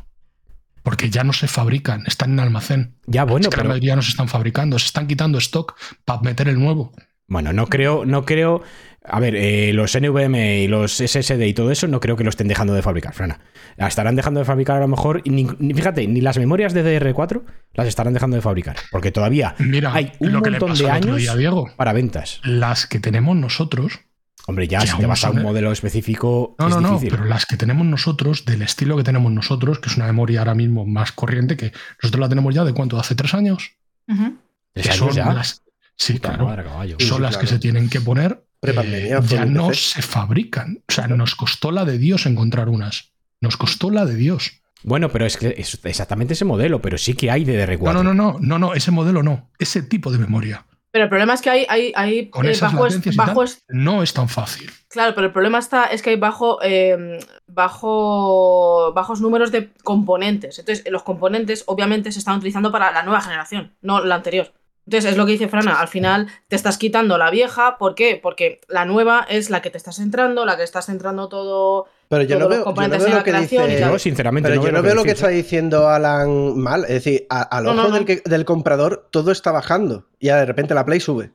Porque 0.83 1.09
ya 1.09 1.23
no 1.23 1.33
se 1.33 1.47
fabrican, 1.47 2.03
están 2.07 2.33
en 2.33 2.39
almacén. 2.41 2.95
ya 3.05 3.23
bueno, 3.23 3.43
es 3.43 3.49
que 3.49 3.57
la 3.57 3.63
pero, 3.63 3.69
mayoría 3.69 3.95
no 3.95 4.01
se 4.01 4.09
están 4.09 4.27
fabricando, 4.27 4.77
se 4.79 4.85
están 4.87 5.07
quitando 5.07 5.37
stock 5.37 5.75
para 6.05 6.21
meter 6.21 6.47
el 6.49 6.59
nuevo. 6.59 6.91
bueno, 7.27 7.53
no 7.53 7.67
creo, 7.67 8.05
no 8.05 8.25
creo. 8.25 8.61
A 9.05 9.19
ver, 9.19 9.35
eh, 9.35 9.73
los 9.73 9.97
NVMe 9.99 10.59
y 10.63 10.67
los 10.69 10.93
SSD 11.01 11.41
y 11.45 11.53
todo 11.53 11.71
eso, 11.71 11.87
no 11.89 11.99
creo 11.99 12.15
que 12.15 12.23
lo 12.23 12.29
estén 12.29 12.47
dejando 12.47 12.73
de 12.73 12.81
fabricar, 12.81 13.13
Frana. 13.13 13.41
La 13.75 13.87
Estarán 13.87 14.15
dejando 14.15 14.39
de 14.39 14.45
fabricar 14.45 14.77
a 14.77 14.79
lo 14.79 14.87
mejor, 14.87 15.21
y 15.25 15.29
ni, 15.29 15.45
ni- 15.59 15.73
fíjate, 15.73 16.07
ni 16.07 16.21
las 16.21 16.37
memorias 16.37 16.73
de 16.73 16.83
DR4 17.01 17.43
las 17.73 17.87
estarán 17.87 18.13
dejando 18.13 18.35
de 18.37 18.41
fabricar. 18.41 18.77
Porque 18.91 19.11
todavía 19.11 19.55
Mira, 19.59 19.93
hay 19.93 20.13
un 20.19 20.31
lo 20.31 20.41
que 20.41 20.51
le 20.51 20.55
montón 20.59 20.69
pasó 20.69 20.83
de 20.85 20.89
años 20.91 21.17
día 21.17 21.33
a 21.33 21.35
Diego. 21.35 21.69
para 21.75 21.91
ventas. 21.91 22.39
Las 22.45 22.87
que 22.87 22.99
tenemos 23.01 23.35
nosotros, 23.35 23.99
Hombre, 24.45 24.67
ya, 24.67 24.81
si 24.81 24.97
te 24.97 25.05
vas 25.05 25.23
a 25.23 25.29
un 25.31 25.41
modelo 25.41 25.71
específico, 25.71 26.55
no, 26.59 26.67
es 26.67 26.75
no, 26.75 26.81
no, 26.81 26.89
difícil. 26.95 27.09
pero 27.11 27.25
las 27.25 27.45
que 27.45 27.55
tenemos 27.55 27.85
nosotros, 27.87 28.43
del 28.45 28.61
estilo 28.61 28.97
que 28.97 29.03
tenemos 29.03 29.31
nosotros, 29.31 29.79
que 29.79 29.89
es 29.89 29.95
una 29.95 30.05
memoria 30.07 30.39
ahora 30.39 30.53
mismo 30.53 30.85
más 30.85 31.11
corriente, 31.13 31.55
que 31.55 31.71
nosotros 32.01 32.19
la 32.19 32.27
tenemos 32.29 32.53
ya 32.53 32.65
de 32.65 32.73
cuánto, 32.73 32.97
de 32.97 33.01
hace 33.01 33.15
tres 33.15 33.33
años. 33.33 33.71
Ujú. 34.07 34.37
¿Tres 34.73 34.85
Que 34.87 34.91
años 34.91 34.97
son 35.05 35.11
ya? 35.13 35.33
las- 35.33 35.63
sí, 35.95 36.13
Puta 36.13 36.29
claro. 36.29 36.45
madre, 36.47 36.63
caballo. 36.63 36.97
Sí, 36.99 37.05
son 37.07 37.17
sí, 37.17 37.23
las 37.23 37.37
que 37.37 37.47
se 37.47 37.59
tienen 37.59 37.89
que 37.89 38.01
poner. 38.01 38.45
Eh, 38.65 39.17
ya 39.27 39.45
no 39.45 39.69
PC. 39.69 39.95
se 39.95 40.01
fabrican. 40.01 40.83
O 40.87 40.91
sea, 40.91 41.07
nos 41.07 41.35
costó 41.35 41.71
la 41.71 41.85
de 41.85 41.97
Dios 41.97 42.25
encontrar 42.25 42.69
unas. 42.69 43.11
Nos 43.41 43.57
costó 43.57 43.91
la 43.91 44.05
de 44.05 44.15
Dios. 44.15 44.61
Bueno, 44.83 45.09
pero 45.09 45.25
es 45.25 45.37
que 45.37 45.55
es 45.57 45.79
exactamente 45.83 46.33
ese 46.33 46.43
modelo, 46.45 46.81
pero 46.81 46.97
sí 46.97 47.13
que 47.13 47.29
hay 47.31 47.45
DDR4. 47.45 47.93
No, 47.93 48.03
no, 48.03 48.13
no, 48.13 48.13
no, 48.13 48.37
no, 48.39 48.59
no, 48.59 48.73
ese 48.73 48.91
modelo 48.91 49.23
no, 49.23 49.49
ese 49.59 49.81
tipo 49.83 50.11
de 50.11 50.17
memoria. 50.17 50.65
Pero 50.93 51.05
el 51.05 51.09
problema 51.09 51.33
es 51.33 51.41
que 51.41 51.49
hay, 51.49 51.65
hay, 51.69 51.91
hay 51.95 52.29
Con 52.29 52.45
eh, 52.45 52.51
esas 52.51 52.71
bajo, 52.71 52.83
latencias 52.85 53.15
y 53.15 53.17
tal, 53.17 53.35
no 53.69 54.03
es 54.03 54.13
tan 54.13 54.29
fácil. 54.29 54.69
Claro, 54.89 55.15
pero 55.15 55.25
el 55.25 55.33
problema 55.33 55.57
está 55.57 55.85
es 55.85 56.03
que 56.03 56.11
hay 56.11 56.17
bajo, 56.17 56.59
eh, 56.61 57.19
bajo 57.47 58.93
bajos 58.93 59.19
números 59.19 59.51
de 59.51 59.73
componentes. 59.83 60.59
Entonces, 60.59 60.85
los 60.91 61.01
componentes 61.01 61.63
obviamente 61.65 62.11
se 62.11 62.19
están 62.19 62.37
utilizando 62.37 62.71
para 62.71 62.91
la 62.91 63.01
nueva 63.01 63.21
generación, 63.21 63.75
no 63.81 64.05
la 64.05 64.13
anterior. 64.13 64.53
Entonces, 64.85 65.11
es 65.11 65.17
lo 65.17 65.25
que 65.25 65.31
dice 65.33 65.47
Frana, 65.47 65.79
al 65.79 65.87
final 65.87 66.27
te 66.49 66.55
estás 66.57 66.77
quitando 66.77 67.17
la 67.17 67.31
vieja, 67.31 67.77
¿por 67.77 67.95
qué? 67.95 68.19
Porque 68.21 68.59
la 68.67 68.83
nueva 68.85 69.25
es 69.29 69.49
la 69.49 69.61
que 69.61 69.69
te 69.69 69.77
estás 69.77 69.95
centrando, 69.95 70.45
la 70.45 70.57
que 70.57 70.63
estás 70.63 70.87
centrando 70.87 71.29
todo. 71.29 71.85
Pero 72.09 72.23
yo 72.23 72.37
no 72.37 72.49
veo, 72.49 72.65
yo 72.65 72.87
no 72.87 72.89
veo 72.89 73.09
lo 73.15 73.23
que 73.23 73.33
dice. 73.33 73.79
Yo, 73.79 73.97
sinceramente, 73.97 74.49
Pero 74.49 74.61
yo 74.61 74.71
no 74.71 74.81
veo 74.81 74.93
lo 74.93 75.03
que 75.03 75.11
está 75.11 75.29
diciendo 75.29 75.87
Alan 75.87 76.57
mal. 76.57 76.83
Es 76.83 76.89
decir, 77.03 77.25
a- 77.29 77.43
al 77.43 77.63
No, 77.63 77.71
ojo 77.71 77.81
no, 77.83 77.87
no. 77.89 77.95
Del, 77.95 78.05
que- 78.05 78.21
del 78.25 78.43
comprador 78.45 79.07
todo 79.09 79.31
está 79.31 79.51
bajando. 79.51 80.07
Y 80.19 80.27
de 80.27 80.45
repente 80.45 80.73
la 80.73 80.85
Play 80.85 80.99
sube. 80.99 81.31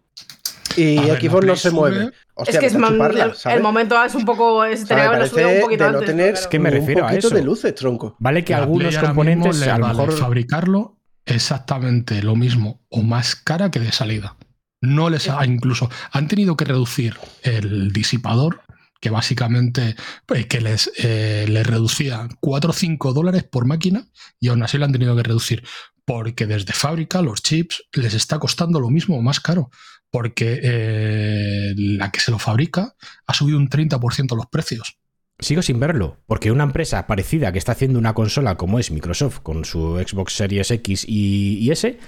Y 0.76 0.98
A 0.98 1.02
ver, 1.14 1.20
Xbox 1.20 1.46
no 1.46 1.56
se 1.56 1.70
sube. 1.70 1.80
mueve. 1.80 2.12
Hostia, 2.34 2.52
es 2.54 2.60
que 2.60 2.66
es 2.66 2.74
a 2.76 2.86
chuparla, 2.88 3.24
el, 3.24 3.50
el 3.52 3.62
momento 3.62 4.00
es 4.04 4.14
un 4.14 4.24
poco. 4.24 4.62
Es, 4.64 4.84
O 4.84 4.86
sea, 4.86 5.10
un 5.10 5.60
poquito 5.62 5.84
de 5.84 5.90
no 5.90 5.98
antes, 5.98 6.06
tener 6.10 6.34
pero 6.34 6.48
que 6.50 6.58
me 6.60 6.68
un 6.68 6.74
refiero 6.76 7.04
a 7.04 7.08
poquito 7.08 7.26
eso. 7.28 7.34
de 7.36 7.42
luces, 7.42 7.74
tronco. 7.74 8.14
Vale 8.20 8.44
que 8.44 8.52
La 8.52 8.58
algunos 8.60 8.96
componentes 8.98 9.62
a 9.66 9.78
lo 9.78 9.86
vale 9.86 9.98
mejor. 9.98 10.12
fabricarlo 10.18 10.97
exactamente 11.28 12.22
lo 12.22 12.36
mismo 12.36 12.80
o 12.88 13.02
más 13.02 13.36
cara 13.36 13.70
que 13.70 13.80
de 13.80 13.92
salida. 13.92 14.36
No 14.80 15.10
les 15.10 15.28
ha 15.28 15.44
incluso 15.44 15.90
han 16.12 16.28
tenido 16.28 16.56
que 16.56 16.64
reducir 16.64 17.16
el 17.42 17.92
disipador 17.92 18.62
que 19.00 19.10
básicamente 19.10 19.96
pues, 20.26 20.46
que 20.46 20.60
les, 20.60 20.90
eh, 20.98 21.46
les 21.48 21.66
reducía 21.66 22.28
4 22.40 22.70
o 22.70 22.72
5 22.72 23.12
dólares 23.12 23.44
por 23.44 23.64
máquina 23.66 24.06
y 24.40 24.48
aún 24.48 24.62
así 24.62 24.78
lo 24.78 24.84
han 24.84 24.92
tenido 24.92 25.14
que 25.16 25.22
reducir 25.22 25.64
porque 26.04 26.46
desde 26.46 26.72
fábrica 26.72 27.22
los 27.22 27.42
chips 27.42 27.84
les 27.92 28.14
está 28.14 28.38
costando 28.38 28.80
lo 28.80 28.90
mismo 28.90 29.16
o 29.16 29.22
más 29.22 29.40
caro 29.40 29.70
porque 30.10 30.60
eh, 30.62 31.74
la 31.76 32.10
que 32.10 32.20
se 32.20 32.30
lo 32.30 32.38
fabrica 32.38 32.94
ha 33.26 33.34
subido 33.34 33.58
un 33.58 33.68
30% 33.68 34.36
los 34.36 34.46
precios. 34.46 34.98
Sigo 35.40 35.62
sin 35.62 35.78
verlo, 35.78 36.18
porque 36.26 36.50
una 36.50 36.64
empresa 36.64 37.06
parecida 37.06 37.52
que 37.52 37.58
está 37.58 37.72
haciendo 37.72 37.98
una 37.98 38.12
consola 38.12 38.56
como 38.56 38.78
es 38.78 38.90
Microsoft 38.90 39.40
con 39.40 39.64
su 39.64 39.96
Xbox 39.96 40.32
Series 40.32 40.70
X 40.70 41.04
y, 41.06 41.58
y 41.60 41.70
S, 41.70 41.98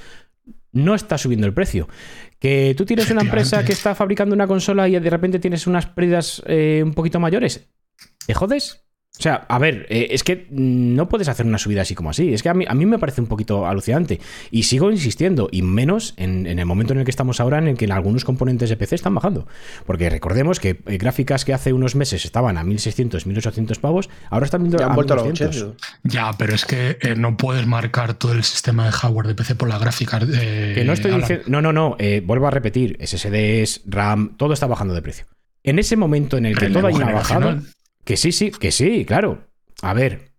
no 0.73 0.95
está 0.95 1.17
subiendo 1.17 1.47
el 1.47 1.55
precio. 1.55 1.89
Que 2.39 2.75
tú 2.77 2.85
tienes 2.85 3.11
una 3.11 3.23
empresa 3.23 3.65
que 3.65 3.73
está 3.73 3.95
fabricando 3.95 4.35
una 4.35 4.47
consola 4.47 4.89
y 4.89 4.99
de 4.99 5.11
repente 5.11 5.39
tienes 5.39 5.67
unas 5.67 5.87
pérdidas 5.87 6.43
eh, 6.47 6.83
un 6.85 6.95
poquito 6.95 7.21
mayores, 7.21 7.69
¿te 8.27 8.35
jodes? 8.35 8.85
O 9.19 9.23
sea, 9.23 9.45
a 9.49 9.59
ver, 9.59 9.87
eh, 9.91 10.09
es 10.13 10.25
que 10.25 10.47
no 10.51 11.11
puedes 11.11 11.29
hacer 11.29 11.45
una 11.45 11.59
subida 11.59 11.83
así 11.83 11.95
como 11.95 12.09
así. 12.09 12.33
Es 12.33 12.43
que 12.43 12.49
a 12.49 12.55
mí, 12.55 12.65
a 12.67 12.73
mí 12.73 12.87
me 12.87 12.99
parece 12.99 13.21
un 13.21 13.27
poquito 13.27 13.67
alucinante. 13.67 14.19
Y 14.51 14.63
sigo 14.63 14.91
insistiendo, 14.91 15.49
y 15.53 15.61
menos 15.61 16.15
en, 16.17 16.47
en 16.47 16.59
el 16.59 16.65
momento 16.65 16.95
en 16.95 17.01
el 17.01 17.05
que 17.05 17.11
estamos 17.11 17.39
ahora, 17.39 17.59
en 17.59 17.69
el 17.69 17.77
que 17.77 17.85
en 17.85 17.93
algunos 17.93 18.25
componentes 18.25 18.71
de 18.71 18.79
PC 18.79 18.95
están 18.95 19.15
bajando. 19.15 19.47
Porque 19.85 20.09
recordemos 20.09 20.59
que 20.59 20.81
eh, 20.87 20.97
gráficas 20.97 21.45
que 21.45 21.53
hace 21.53 21.75
unos 21.75 21.97
meses 21.97 22.25
estaban 22.25 22.57
a 22.57 22.65
1600, 22.65 23.27
1800 23.27 23.79
pavos, 23.79 24.09
ahora 24.31 24.47
están 24.47 24.63
viendo 24.63 24.79
Ya 24.79 24.87
han 24.87 24.93
a 24.93 24.95
vuelto 24.95 25.13
a 25.13 25.17
los 25.17 25.27
1200. 25.27 25.63
80. 25.75 25.87
Ya, 26.05 26.31
pero 26.39 26.55
es 26.55 26.65
que 26.65 26.97
eh, 27.03 27.15
no 27.15 27.37
puedes 27.37 27.67
marcar 27.67 28.15
todo 28.15 28.33
el 28.33 28.43
sistema 28.43 28.87
de 28.87 28.93
hardware 28.93 29.27
de 29.27 29.35
PC 29.35 29.55
por 29.55 29.69
las 29.69 29.81
gráficas. 29.81 30.23
eh, 30.33 30.73
Que 30.75 30.85
no 30.85 30.95
estoy 30.95 31.13
diciendo. 31.13 31.45
No, 31.49 31.61
no, 31.61 31.75
no. 31.75 31.97
eh, 31.99 32.23
vuelvo 32.25 32.47
a 32.47 32.51
repetir. 32.53 32.97
SSDs, 33.05 33.83
RAM, 33.85 34.37
todo 34.39 34.55
está 34.55 34.67
bajando 34.67 34.95
de 34.95 35.03
precio. 35.03 35.27
En 35.63 35.79
ese 35.79 35.97
momento 35.97 36.39
en 36.39 36.47
el 36.47 36.57
que 36.57 36.71
todo 36.71 36.87
Relevo 36.87 37.05
haya 37.05 37.13
bajado. 37.13 37.61
Que 38.05 38.17
sí, 38.17 38.33
sí, 38.33 38.51
que 38.51 38.71
sí, 38.73 39.05
claro. 39.05 39.45
A 39.83 39.95
ver. 39.95 40.31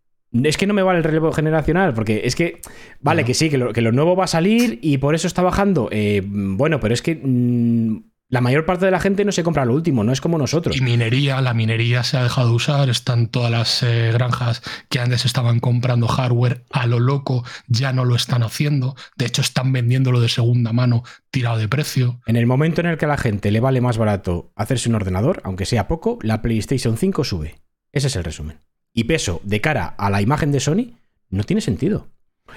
Es 0.43 0.55
que 0.57 0.65
no 0.65 0.73
me 0.73 0.81
vale 0.83 0.99
el 0.99 1.03
relevo 1.03 1.31
generacional, 1.33 1.93
porque 1.93 2.21
es 2.23 2.35
que. 2.35 2.61
Vale, 3.01 3.23
No. 3.23 3.27
que 3.27 3.33
sí, 3.33 3.49
que 3.49 3.57
lo, 3.57 3.73
que 3.73 3.81
lo 3.81 3.91
nuevo 3.91 4.15
va 4.15 4.23
a 4.23 4.27
salir 4.27 4.79
y 4.81 4.97
por 4.97 5.13
eso 5.13 5.27
está 5.27 5.41
bajando. 5.41 5.89
Eh, 5.91 6.21
bueno, 6.25 6.79
pero 6.79 6.93
es 6.93 7.01
que. 7.01 7.19
mm, 7.21 8.10
la 8.31 8.39
mayor 8.39 8.65
parte 8.65 8.85
de 8.85 8.91
la 8.91 9.01
gente 9.01 9.25
no 9.25 9.33
se 9.33 9.43
compra 9.43 9.65
lo 9.65 9.73
último, 9.73 10.05
no 10.05 10.13
es 10.13 10.21
como 10.21 10.37
nosotros. 10.37 10.77
Y 10.77 10.79
minería, 10.79 11.41
la 11.41 11.53
minería 11.53 12.01
se 12.03 12.15
ha 12.15 12.23
dejado 12.23 12.47
de 12.47 12.55
usar, 12.55 12.89
están 12.89 13.27
todas 13.27 13.51
las 13.51 13.83
eh, 13.83 14.09
granjas 14.13 14.63
que 14.87 15.01
antes 15.01 15.25
estaban 15.25 15.59
comprando 15.59 16.07
hardware 16.07 16.63
a 16.71 16.87
lo 16.87 17.01
loco, 17.01 17.43
ya 17.67 17.91
no 17.91 18.05
lo 18.05 18.15
están 18.15 18.41
haciendo, 18.41 18.95
de 19.17 19.25
hecho 19.25 19.41
están 19.41 19.73
vendiéndolo 19.73 20.21
de 20.21 20.29
segunda 20.29 20.71
mano 20.71 21.03
tirado 21.29 21.57
de 21.57 21.67
precio. 21.67 22.21
En 22.25 22.37
el 22.37 22.47
momento 22.47 22.79
en 22.79 22.87
el 22.87 22.97
que 22.97 23.03
a 23.03 23.09
la 23.09 23.17
gente 23.17 23.51
le 23.51 23.59
vale 23.59 23.81
más 23.81 23.97
barato 23.97 24.53
hacerse 24.55 24.87
un 24.87 24.95
ordenador, 24.95 25.41
aunque 25.43 25.65
sea 25.65 25.89
poco, 25.89 26.17
la 26.21 26.41
PlayStation 26.41 26.95
5 26.95 27.25
sube. 27.25 27.59
Ese 27.91 28.07
es 28.07 28.15
el 28.15 28.23
resumen. 28.23 28.61
Y 28.93 29.03
peso 29.03 29.41
de 29.43 29.59
cara 29.59 29.87
a 29.97 30.09
la 30.09 30.21
imagen 30.21 30.53
de 30.53 30.61
Sony 30.61 30.95
no 31.29 31.43
tiene 31.43 31.59
sentido. 31.59 32.07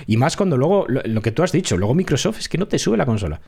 Y 0.06 0.18
más 0.18 0.36
cuando 0.36 0.56
luego, 0.56 0.86
lo, 0.86 1.02
lo 1.04 1.20
que 1.20 1.32
tú 1.32 1.42
has 1.42 1.50
dicho, 1.50 1.76
luego 1.76 1.96
Microsoft 1.96 2.38
es 2.38 2.48
que 2.48 2.58
no 2.58 2.68
te 2.68 2.78
sube 2.78 2.96
la 2.96 3.06
consola. 3.06 3.40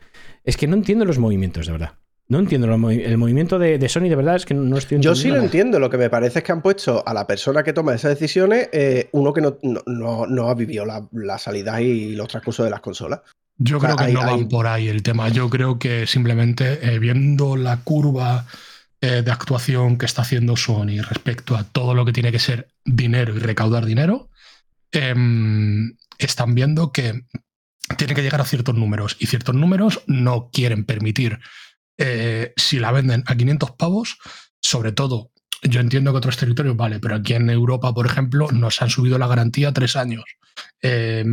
Es 0.43 0.57
que 0.57 0.67
no 0.67 0.75
entiendo 0.75 1.05
los 1.05 1.19
movimientos, 1.19 1.67
de 1.67 1.71
verdad. 1.71 1.93
No 2.29 2.39
entiendo 2.39 2.67
lo 2.67 2.89
el 2.89 3.17
movimiento 3.17 3.57
de, 3.57 3.77
de 3.77 3.87
Sony, 3.89 4.09
de 4.09 4.15
verdad, 4.15 4.35
es 4.35 4.45
que 4.45 4.53
no 4.53 4.77
estoy 4.77 4.99
Yo 4.99 5.11
entendiendo. 5.11 5.15
sí 5.15 5.27
lo 5.29 5.33
nada. 5.35 5.45
entiendo. 5.45 5.79
Lo 5.79 5.89
que 5.89 5.97
me 5.97 6.09
parece 6.09 6.39
es 6.39 6.45
que 6.45 6.51
han 6.51 6.61
puesto 6.61 7.01
a 7.07 7.13
la 7.13 7.25
persona 7.25 7.63
que 7.63 7.71
toma 7.71 7.93
esas 7.95 8.11
decisiones 8.11 8.67
eh, 8.73 9.07
uno 9.13 9.31
que 9.33 9.39
no, 9.41 9.57
no- 9.63 9.81
no- 9.85 10.25
no 10.27 10.49
ha 10.49 10.53
vivido 10.53 10.85
la, 10.85 11.07
la 11.13 11.37
salida 11.37 11.81
y 11.81 12.15
los 12.15 12.27
transcursos 12.27 12.65
de 12.65 12.69
las 12.71 12.81
consolas. 12.81 13.21
Yo 13.57 13.77
O 13.77 13.79
sea, 13.79 13.89
creo 13.95 13.97
que 13.97 14.03
hay- 14.05 14.13
no 14.13 14.21
hay- 14.21 14.25
van 14.41 14.49
por 14.49 14.67
ahí 14.67 14.87
el 14.89 15.03
tema, 15.03 15.29
yo 15.29 15.49
creo 15.49 15.79
que 15.79 16.05
simplemente 16.05 16.79
eh, 16.93 16.99
viendo 16.99 17.55
la 17.55 17.77
curva 17.77 18.45
eh, 18.99 19.21
de 19.23 19.31
actuación 19.31 19.97
que 19.97 20.05
está 20.05 20.23
haciendo 20.23 20.57
Sony 20.57 21.01
respecto 21.07 21.55
a 21.55 21.63
todo 21.63 21.93
lo 21.93 22.03
que 22.03 22.11
tiene 22.13 22.31
que 22.31 22.39
ser 22.39 22.67
dinero 22.83 23.35
y 23.35 23.39
recaudar 23.39 23.85
dinero, 23.85 24.29
em, 24.91 25.95
están 26.17 26.55
viendo 26.55 26.91
que 26.91 27.21
tiene 27.97 28.13
que 28.15 28.21
llegar 28.23 28.41
a 28.41 28.45
ciertos 28.45 28.75
números 28.75 29.15
y 29.19 29.27
ciertos 29.27 29.55
números 29.55 30.01
no 30.07 30.49
quieren 30.51 30.83
permitir, 30.83 31.39
eh, 31.97 32.53
si 32.55 32.79
la 32.79 32.91
venden 32.91 33.23
a 33.25 33.35
500 33.35 33.71
pavos, 33.71 34.17
sobre 34.59 34.91
todo, 34.91 35.31
yo 35.63 35.81
entiendo 35.81 36.11
que 36.11 36.17
otros 36.17 36.37
territorios 36.37 36.75
vale, 36.75 36.99
pero 36.99 37.15
aquí 37.15 37.33
en 37.33 37.49
Europa, 37.49 37.93
por 37.93 38.05
ejemplo, 38.05 38.49
nos 38.51 38.81
han 38.81 38.89
subido 38.89 39.17
la 39.17 39.27
garantía 39.27 39.73
tres 39.73 39.95
años. 39.95 40.23
Eh, 40.81 41.25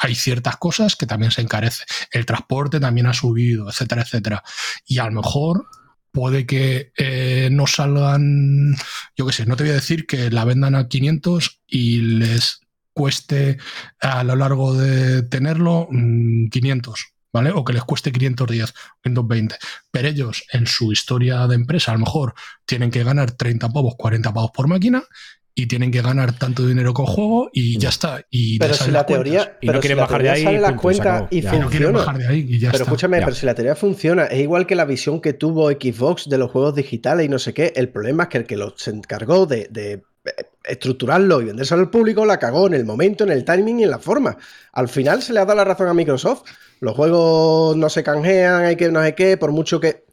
hay 0.00 0.14
ciertas 0.14 0.56
cosas 0.56 0.96
que 0.96 1.06
también 1.06 1.30
se 1.30 1.42
encarece. 1.42 1.84
El 2.10 2.26
transporte 2.26 2.80
también 2.80 3.06
ha 3.06 3.14
subido, 3.14 3.68
etcétera, 3.68 4.02
etcétera. 4.02 4.42
Y 4.86 4.98
a 4.98 5.06
lo 5.06 5.12
mejor 5.12 5.66
puede 6.10 6.46
que 6.46 6.92
eh, 6.96 7.48
no 7.52 7.66
salgan, 7.66 8.76
yo 9.16 9.26
qué 9.26 9.32
sé, 9.32 9.46
no 9.46 9.56
te 9.56 9.64
voy 9.64 9.72
a 9.72 9.76
decir 9.76 10.06
que 10.06 10.30
la 10.30 10.44
vendan 10.44 10.74
a 10.74 10.88
500 10.88 11.62
y 11.66 11.98
les 11.98 12.60
cueste 12.92 13.58
a 14.00 14.24
lo 14.24 14.34
largo 14.34 14.74
de 14.74 15.22
tenerlo 15.22 15.86
mm, 15.90 16.48
500, 16.48 17.14
¿vale? 17.38 17.50
O 17.54 17.64
que 17.64 17.72
les 17.72 17.84
cueste 17.84 18.12
510, 18.12 18.72
520. 19.02 19.56
Pero 19.90 20.08
ellos 20.08 20.44
en 20.52 20.66
su 20.66 20.92
historia 20.92 21.46
de 21.46 21.54
empresa 21.54 21.92
a 21.92 21.94
lo 21.94 22.00
mejor 22.00 22.34
tienen 22.66 22.90
que 22.90 23.02
ganar 23.04 23.32
30 23.32 23.68
pavos, 23.70 23.94
40 23.96 24.32
pavos 24.32 24.50
por 24.52 24.68
máquina 24.68 25.02
y 25.54 25.66
tienen 25.66 25.90
que 25.90 26.00
ganar 26.02 26.38
tanto 26.38 26.64
dinero 26.64 26.94
con 26.94 27.06
juego 27.06 27.50
y 27.52 27.78
ya 27.78 27.88
está. 27.88 28.24
Y 28.30 28.58
Pero 28.60 28.74
si 28.74 28.92
la 28.92 29.04
teoría, 29.06 29.58
Y 29.60 29.66
no 29.66 29.72
pero 29.72 29.82
si 29.82 29.88
quieren 29.88 29.96
la 29.98 30.02
bajar 30.04 30.22
de 30.22 30.28
teoría 30.28 30.32
ahí, 30.32 30.44
sale 30.44 30.60
las 30.60 30.80
cuentas 30.80 31.24
y 31.30 31.42
funciona. 31.42 31.98
bajar 31.98 32.18
de 32.18 32.28
ahí 32.28 32.46
y 32.48 32.58
ya 32.60 32.70
Pero 32.70 32.82
está. 32.84 32.84
escúchame, 32.84 33.18
ya. 33.18 33.24
pero 33.24 33.34
si 33.36 33.46
la 33.46 33.54
teoría 33.56 33.74
funciona, 33.74 34.24
es 34.26 34.38
igual 34.40 34.66
que 34.68 34.76
la 34.76 34.84
visión 34.84 35.20
que 35.20 35.32
tuvo 35.32 35.68
Xbox 35.70 36.28
de 36.28 36.38
los 36.38 36.50
juegos 36.52 36.76
digitales 36.76 37.26
y 37.26 37.28
no 37.28 37.40
sé 37.40 37.54
qué. 37.54 37.72
El 37.74 37.88
problema 37.88 38.24
es 38.24 38.28
que 38.28 38.38
el 38.38 38.46
que 38.46 38.56
lo, 38.56 38.72
se 38.76 38.90
encargó 38.90 39.46
de, 39.46 39.66
de, 39.70 40.04
estructurarlo 40.64 41.40
y 41.40 41.46
vendérselo 41.46 41.80
al 41.80 41.90
público 41.90 42.24
la 42.24 42.38
cagó 42.38 42.66
en 42.66 42.74
el 42.74 42.84
momento, 42.84 43.24
en 43.24 43.30
el 43.30 43.44
timing 43.44 43.80
y 43.80 43.84
en 43.84 43.90
la 43.90 43.98
forma. 43.98 44.36
Al 44.72 44.88
final 44.88 45.22
se 45.22 45.32
le 45.32 45.40
ha 45.40 45.44
dado 45.44 45.56
la 45.56 45.64
razón 45.64 45.88
a 45.88 45.94
Microsoft. 45.94 46.42
Los 46.80 46.94
juegos 46.94 47.76
no 47.76 47.88
se 47.88 48.02
canjean, 48.02 48.64
hay 48.64 48.76
que 48.76 48.90
no 48.90 49.02
sé 49.02 49.14
qué, 49.14 49.36
por 49.36 49.52
mucho 49.52 49.80
que. 49.80 50.04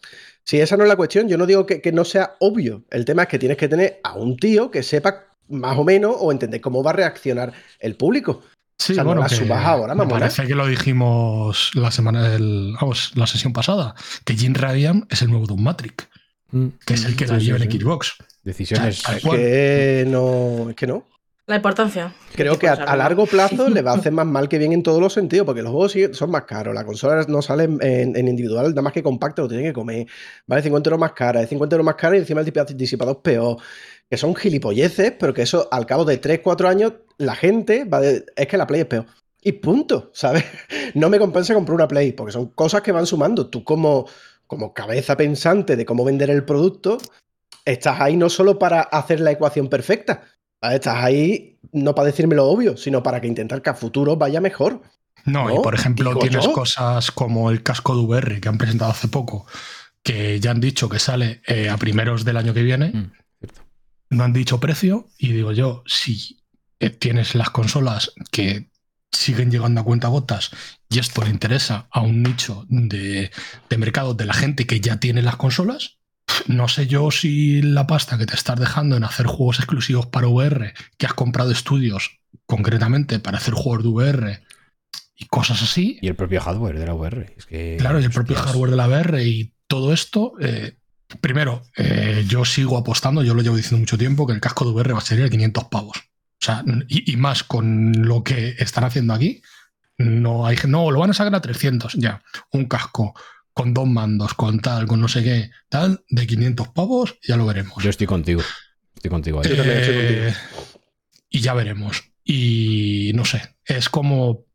Si 0.44 0.60
esa 0.60 0.78
no 0.78 0.84
es 0.84 0.90
la 0.90 0.96
cuestión, 0.96 1.28
yo 1.28 1.40
no 1.40 1.48
digo 1.48 1.66
que, 1.66 1.82
que 1.82 1.92
no 1.92 2.06
sea 2.06 2.36
obvio. 2.40 2.84
El 2.92 3.04
tema 3.04 3.24
es 3.24 3.30
que 3.30 3.40
tienes 3.40 3.58
que 3.58 3.68
tener 3.68 4.00
a 4.04 4.14
un 4.14 4.38
tío 4.38 4.70
que 4.70 4.84
sepa 4.84 5.26
más 5.50 5.78
o 5.78 5.84
menos 5.84 6.16
o 6.20 6.32
entender 6.32 6.62
cómo 6.62 6.84
va 6.84 6.92
a 6.92 6.94
reaccionar 6.94 7.54
el 7.80 7.96
público. 7.96 8.44
Sí, 8.78 8.92
O 8.92 8.96
sea, 8.96 9.04
no 9.04 9.12
bueno, 9.12 9.26
que 9.28 9.36
subas 9.36 9.66
ahora, 9.66 9.96
me 9.96 10.06
parece 10.06 10.46
que 10.46 10.54
lo 10.54 10.68
dijimos 10.68 11.72
la 11.76 11.92
semana 11.92 12.28
del, 12.28 12.76
vamos, 12.80 13.14
la 13.16 13.26
sesión 13.26 13.54
pasada, 13.54 13.96
que 14.26 14.36
Jim 14.36 14.54
Ryan 14.54 15.08
es 15.10 15.22
el 15.22 15.30
nuevo 15.30 15.48
Doom 15.48 15.64
Matrix, 15.64 16.10
Mm. 16.56 16.68
que 16.86 16.94
es 16.94 17.04
el 17.06 17.16
que 17.16 17.26
la 17.28 17.40
sí, 17.40 17.48
lleva 17.48 17.58
en. 17.58 17.70
Xbox. 17.72 18.14
Decisiones. 18.44 19.04
Es 19.10 19.24
que 19.24 20.06
no. 20.08 20.70
Es 20.70 20.76
que 20.76 20.88
no. 20.88 21.04
La 21.48 21.58
importancia. 21.58 22.12
Creo 22.34 22.58
que 22.58 22.68
a, 22.68 22.74
a 22.74 22.96
largo 22.96 23.26
plazo 23.28 23.70
le 23.70 23.82
va 23.84 23.92
a 23.92 23.96
hacer 23.96 24.12
más 24.12 24.26
mal 24.26 24.50
que 24.50 24.58
bien 24.58 24.72
en 24.74 24.82
todos 24.82 25.00
los 25.00 25.14
sentidos, 25.14 25.46
porque 25.46 25.62
los 25.62 25.72
juegos 25.72 25.96
son 26.18 26.32
más 26.32 26.46
caros, 26.46 26.74
la 26.74 26.84
consola 26.86 27.24
no 27.28 27.42
sale 27.42 27.66
en, 27.66 28.16
en 28.16 28.28
individual, 28.28 28.70
nada 28.70 28.82
más 28.82 28.94
que 28.94 29.04
compacto, 29.04 29.44
lo 29.44 29.48
tienen 29.50 29.68
que 29.68 29.74
comer, 29.74 30.08
vale 30.48 30.64
50 30.64 30.90
euros 30.90 31.00
más 31.00 31.12
cara, 31.12 31.44
es 31.44 31.50
50 31.50 31.76
euros 31.76 31.86
más 31.86 31.96
cara 31.96 32.16
y 32.16 32.20
encima 32.20 32.42
el 32.42 32.48
disipa- 32.48 32.66
disipador 32.74 33.18
es 33.18 33.22
peor, 33.22 33.58
que 34.10 34.18
son 34.18 34.34
gilipolleces, 34.36 35.14
pero 35.20 35.34
que 35.36 35.44
eso 35.44 35.68
al 35.72 35.86
cabo 35.86 36.04
de 36.04 36.18
3, 36.18 36.40
4 36.44 36.68
años 36.68 36.94
la 37.20 37.36
gente 37.36 37.84
va 37.86 38.02
de, 38.02 38.26
es 38.36 38.48
que 38.48 38.58
la 38.58 38.66
Play 38.66 38.82
es 38.82 38.88
peor. 38.88 39.06
Y 39.42 39.52
punto, 39.52 40.10
¿sabes? 40.14 40.44
No 40.96 41.10
me 41.10 41.20
compensa 41.20 41.54
comprar 41.54 41.76
una 41.76 41.88
Play, 41.88 42.14
porque 42.14 42.32
son 42.32 42.48
cosas 42.56 42.82
que 42.82 42.92
van 42.92 43.06
sumando. 43.06 43.48
Tú 43.52 43.64
como, 43.64 44.08
como 44.48 44.74
cabeza 44.74 45.18
pensante 45.18 45.76
de 45.76 45.86
cómo 45.86 46.04
vender 46.04 46.30
el 46.30 46.46
producto, 46.46 46.98
estás 47.66 48.00
ahí 48.02 48.18
no 48.18 48.30
solo 48.30 48.60
para 48.60 48.82
hacer 48.82 49.20
la 49.20 49.32
ecuación 49.32 49.70
perfecta, 49.70 50.24
Estás 50.74 51.04
ahí 51.04 51.60
no 51.72 51.94
para 51.94 52.08
decirme 52.08 52.36
lo 52.36 52.46
obvio, 52.46 52.78
sino 52.78 53.04
para 53.04 53.22
que 53.22 53.28
intentar 53.28 53.62
que 53.62 53.70
a 53.70 53.74
futuro 53.74 54.16
vaya 54.16 54.42
mejor. 54.42 54.82
No, 55.26 55.54
y 55.54 55.62
por 55.62 55.76
ejemplo, 55.76 56.10
Digo 56.12 56.22
tienes 56.22 56.46
yo. 56.46 56.54
cosas 56.54 57.12
como 57.12 57.50
el 57.50 57.64
casco 57.64 57.96
de 57.96 58.04
VR 58.04 58.42
que 58.42 58.50
han 58.50 58.58
presentado 58.58 58.92
hace 58.92 59.08
poco, 59.08 59.46
que 60.04 60.40
ya 60.40 60.52
han 60.52 60.62
dicho 60.62 60.88
que 60.88 61.00
sale 61.00 61.42
eh, 61.48 61.70
a 61.70 61.78
primeros 61.78 62.26
del 62.26 62.38
año 62.38 62.54
que 62.54 62.64
viene. 62.64 62.90
Mm. 62.90 63.12
No 64.12 64.24
han 64.24 64.34
dicho 64.34 64.60
precio, 64.60 65.08
y 65.18 65.34
digo 65.34 65.52
yo, 65.52 65.84
si 65.88 66.40
eh, 66.80 66.92
tienes 66.92 67.36
las 67.36 67.50
consolas 67.50 68.14
que 68.32 68.70
siguen 69.16 69.52
llegando 69.52 69.82
a 69.82 69.84
cuentagotas 69.84 70.52
y 70.90 71.00
esto 71.00 71.24
le 71.24 71.30
interesa 71.30 71.88
a 71.92 72.02
un 72.02 72.24
nicho 72.24 72.66
de, 72.70 73.32
de 73.70 73.78
mercado 73.78 74.14
de 74.14 74.26
la 74.26 74.34
gente 74.34 74.66
que 74.68 74.80
ya 74.80 74.98
tiene 75.00 75.22
las 75.22 75.36
consolas, 75.36 75.98
no 76.48 76.68
sé 76.68 76.88
yo 76.88 77.12
si 77.12 77.62
la 77.62 77.88
pasta 77.88 78.18
que 78.18 78.26
te 78.26 78.36
estás 78.36 78.60
dejando 78.60 78.98
en 78.98 79.04
hacer 79.04 79.28
juegos 79.28 79.60
exclusivos 79.60 80.08
para 80.08 80.28
VR, 80.28 80.74
que 80.98 81.06
has 81.06 81.14
comprado 81.14 81.52
estudios 81.52 82.20
concretamente 82.46 83.20
para 83.20 83.38
hacer 83.38 83.54
juegos 83.54 83.84
de 83.84 83.90
VR 83.90 84.44
y 85.18 85.26
cosas 85.28 85.62
así, 85.62 85.98
Y 86.02 86.08
el 86.08 86.16
propio 86.16 86.42
hardware 86.42 86.78
de 86.78 86.86
la 86.86 86.94
VR. 86.94 87.34
Es 87.38 87.46
que, 87.46 87.78
Claro, 87.80 88.00
y 88.00 88.04
el 88.04 88.12
propio 88.12 88.36
hardware 88.36 88.72
de 88.72 88.78
la 88.78 88.88
VR 88.88 89.24
y 89.24 89.54
todo 89.68 89.94
esto. 89.94 90.34
eh, 90.42 90.76
primero, 91.22 91.62
eh, 91.78 92.26
yo 92.28 92.44
sigo 92.44 92.78
apostando, 92.78 93.24
yo 93.24 93.34
lo 93.34 93.42
llevo 93.42 93.56
diciendo 93.56 93.80
mucho 93.80 93.98
tiempo, 93.98 94.28
que 94.28 94.34
el 94.34 94.42
casco 94.42 94.66
de 94.66 94.72
VR 94.72 94.94
va 94.94 95.00
a 95.00 95.02
salir 95.02 95.24
a 95.26 95.30
500 95.30 95.66
pavos. 95.66 95.98
O 96.46 96.54
sea, 96.54 96.64
y, 96.88 97.12
y 97.12 97.18
más 97.18 97.44
con 97.44 98.08
lo 98.08 98.24
que 98.24 98.56
están 98.60 98.84
haciendo 98.84 99.16
aquí, 99.16 99.42
no 99.98 100.46
hay 100.46 100.58
no, 100.68 100.92
lo 100.92 101.00
van 101.00 101.10
a 101.10 101.14
sacar 101.14 101.34
a 101.34 101.42
300 101.42 101.94
ya. 101.94 102.22
Un 102.52 102.66
casco 102.66 103.16
con 103.52 103.74
dos 103.74 103.88
mandos, 103.88 104.36
con 104.36 104.60
tal, 104.60 104.86
con 104.86 105.02
no 105.02 105.08
sé 105.08 105.24
qué, 105.24 105.50
tal, 105.70 106.04
de 106.08 106.28
500 106.28 106.68
pavos, 106.68 107.18
ya 107.28 107.36
lo 107.36 107.48
veremos. 107.48 107.84
Yo 107.84 107.90
estoy 107.90 108.06
contigo. 108.06 108.44
Estoy 108.96 109.10
contigo 109.10 109.42
ahí. 109.42 109.50
Yo 109.50 109.56
también 109.56 109.80
estoy 109.80 109.96
Eh, 109.98 110.34
y 111.32 111.40
ya 111.40 111.56
veremos. 111.56 112.04
Y 112.24 113.12
no 113.16 113.26
sé, 113.26 113.56
es 113.66 113.90
como 113.90 114.46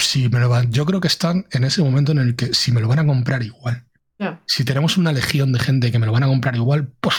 si 0.00 0.30
me 0.30 0.40
lo 0.40 0.48
van. 0.48 0.72
Yo 0.72 0.86
creo 0.86 1.02
que 1.02 1.08
están 1.08 1.44
en 1.50 1.64
ese 1.64 1.82
momento 1.82 2.12
en 2.12 2.18
el 2.18 2.34
que 2.34 2.54
si 2.54 2.72
me 2.72 2.80
lo 2.80 2.88
van 2.88 3.00
a 3.00 3.06
comprar 3.06 3.42
igual. 3.42 3.84
Si 4.46 4.64
tenemos 4.64 4.96
una 4.96 5.12
legión 5.12 5.52
de 5.52 5.58
gente 5.58 5.90
que 5.90 5.98
me 5.98 6.06
lo 6.06 6.12
van 6.12 6.22
a 6.22 6.26
comprar 6.26 6.54
igual, 6.54 6.88
pues 7.00 7.16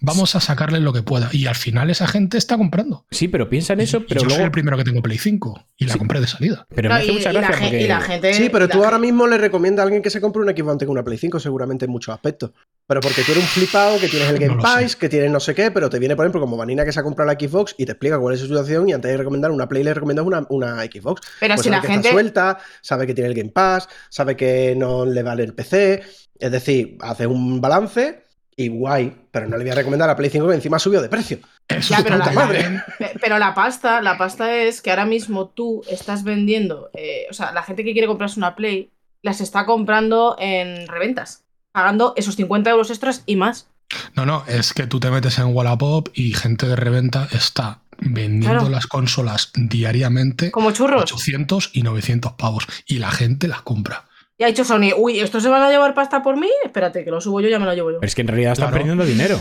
vamos 0.00 0.34
a 0.36 0.40
sacarle 0.40 0.80
lo 0.80 0.92
que 0.92 1.02
pueda. 1.02 1.28
Y 1.32 1.46
al 1.46 1.54
final 1.54 1.90
esa 1.90 2.06
gente 2.06 2.38
está 2.38 2.56
comprando. 2.56 3.06
Sí, 3.10 3.28
pero 3.28 3.48
piensa 3.48 3.72
en 3.72 3.80
eso, 3.80 4.04
pero 4.06 4.22
yo 4.22 4.30
soy 4.30 4.44
el 4.44 4.50
primero 4.50 4.76
que 4.76 4.84
tengo 4.84 5.02
Play 5.02 5.18
5 5.18 5.66
y 5.76 5.86
la 5.86 5.92
Sí. 5.94 5.98
compré 5.98 6.20
de 6.20 6.26
salida. 6.26 6.66
Pero 6.74 6.88
No, 6.88 6.94
me 6.94 7.00
hace 7.00 7.10
y, 7.10 7.14
mucha 7.14 7.30
y 7.30 7.34
la 7.34 7.40
gracia 7.40 7.56
gen- 7.58 7.68
porque. 7.68 7.84
y 7.84 7.88
la 7.88 8.00
gente. 8.00 8.34
Sí, 8.34 8.48
pero 8.50 8.68
tú 8.68 8.78
la 8.78 8.84
ahora 8.86 8.98
mismo 8.98 9.26
le 9.26 9.38
recomiendas 9.38 9.82
a 9.82 9.84
alguien 9.84 10.02
que 10.02 10.10
se 10.10 10.20
compre 10.20 10.42
un 10.42 10.48
Xbox 10.48 10.72
antes 10.72 10.86
que 10.86 10.90
una 10.92 11.04
Play 11.04 11.18
5, 11.18 11.40
seguramente 11.40 11.84
en 11.84 11.90
muchos 11.90 12.14
aspectos. 12.14 12.52
Pero 12.86 13.00
porque 13.02 13.22
tú 13.22 13.32
eres 13.32 13.44
un 13.44 13.48
flipado, 13.50 13.98
que 14.00 14.08
tienes 14.08 14.30
el 14.30 14.38
Game 14.38 14.62
Pass, 14.62 14.96
que 14.96 15.08
tienes 15.10 15.30
no 15.30 15.40
sé 15.40 15.54
qué, 15.54 15.70
pero 15.70 15.90
te 15.90 15.98
viene, 15.98 16.16
por 16.16 16.24
ejemplo, 16.24 16.40
como 16.40 16.56
Vanina 16.56 16.84
que 16.86 16.92
se 16.92 17.00
ha 17.00 17.02
comprado 17.02 17.30
la 17.30 17.38
Xbox 17.38 17.74
y 17.76 17.84
te 17.84 17.92
explica 17.92 18.18
cuál 18.18 18.34
es 18.34 18.40
su 18.40 18.46
situación 18.46 18.88
y 18.88 18.92
antes 18.94 19.10
de 19.10 19.16
recomendar 19.18 19.50
una 19.50 19.68
Play 19.68 19.84
le 19.84 19.92
recomiendas 19.92 20.24
una, 20.26 20.46
una 20.48 20.76
Xbox. 20.84 21.20
Pero 21.40 21.54
Pues 21.54 21.64
si 21.64 21.68
sabe 21.68 21.76
la 21.76 21.82
que 21.82 21.88
gente. 21.88 22.08
está 22.08 22.12
suelta, 22.14 22.58
sabe 22.80 23.06
que 23.06 23.14
tiene 23.14 23.28
el 23.28 23.34
Game 23.36 23.50
Pass, 23.50 23.88
sabe 24.08 24.36
que 24.36 24.74
no 24.76 25.04
le 25.04 25.22
vale 25.22 25.44
el 25.44 25.52
PC. 25.54 26.02
Es 26.38 26.50
decir, 26.50 26.96
hace 27.02 27.26
un 27.26 27.60
balance 27.60 28.22
y 28.58 28.68
guay, 28.68 29.16
pero 29.30 29.48
no 29.48 29.56
le 29.56 29.62
voy 29.62 29.70
a 29.70 29.76
recomendar 29.76 30.08
la 30.08 30.16
Play 30.16 30.30
5 30.30 30.48
que 30.48 30.54
encima 30.56 30.80
subió 30.80 31.00
de 31.00 31.08
precio. 31.08 31.38
Eso 31.68 31.94
Ya, 31.94 32.02
pero 32.02 32.18
la, 32.18 32.32
madre. 32.32 32.82
Pero 33.20 33.38
la 33.38 33.54
pasta, 33.54 34.02
la 34.02 34.18
pasta 34.18 34.52
es 34.56 34.82
que 34.82 34.90
ahora 34.90 35.06
mismo 35.06 35.48
tú 35.48 35.82
estás 35.88 36.24
vendiendo, 36.24 36.90
eh, 36.92 37.26
o 37.30 37.32
sea, 37.34 37.52
la 37.52 37.62
gente 37.62 37.84
que 37.84 37.92
quiere 37.92 38.08
comprarse 38.08 38.40
una 38.40 38.56
Play 38.56 38.90
las 39.22 39.40
está 39.40 39.64
comprando 39.64 40.34
en 40.40 40.88
reventas, 40.88 41.44
pagando 41.72 42.14
esos 42.16 42.34
50 42.34 42.68
euros 42.70 42.90
extras 42.90 43.22
y 43.26 43.36
más. 43.36 43.68
No, 44.16 44.26
no, 44.26 44.44
es 44.48 44.72
que 44.72 44.88
tú 44.88 44.98
te 44.98 45.10
metes 45.10 45.38
en 45.38 45.54
Wallapop 45.54 46.08
y 46.12 46.34
gente 46.34 46.66
de 46.66 46.74
reventa 46.76 47.28
está 47.30 47.82
vendiendo 48.00 48.58
Claro. 48.58 48.68
las 48.70 48.86
consolas 48.88 49.50
diariamente 49.54 50.50
Como 50.50 50.72
churros. 50.72 51.02
800 51.12 51.70
y 51.74 51.82
900 51.82 52.32
pavos 52.32 52.66
y 52.86 52.98
la 52.98 53.10
gente 53.12 53.46
las 53.46 53.62
compra. 53.62 54.07
Y 54.38 54.44
ha 54.44 54.46
dicho 54.46 54.64
Sony, 54.64 54.92
uy, 54.96 55.18
¿estos 55.18 55.42
se 55.42 55.48
van 55.48 55.62
a 55.62 55.68
llevar 55.70 55.94
pasta 55.94 56.22
por 56.22 56.36
mí? 56.38 56.48
Espérate, 56.64 57.04
que 57.04 57.10
lo 57.10 57.20
subo 57.20 57.40
yo, 57.40 57.48
ya 57.48 57.58
me 57.58 57.66
lo 57.66 57.74
llevo 57.74 57.90
yo. 57.90 57.98
Pero 58.00 58.06
es 58.08 58.14
que 58.14 58.20
en 58.22 58.28
realidad 58.28 58.52
están 58.52 58.68
Claro. 58.68 58.78
perdiendo 58.84 59.04
dinero. 59.04 59.36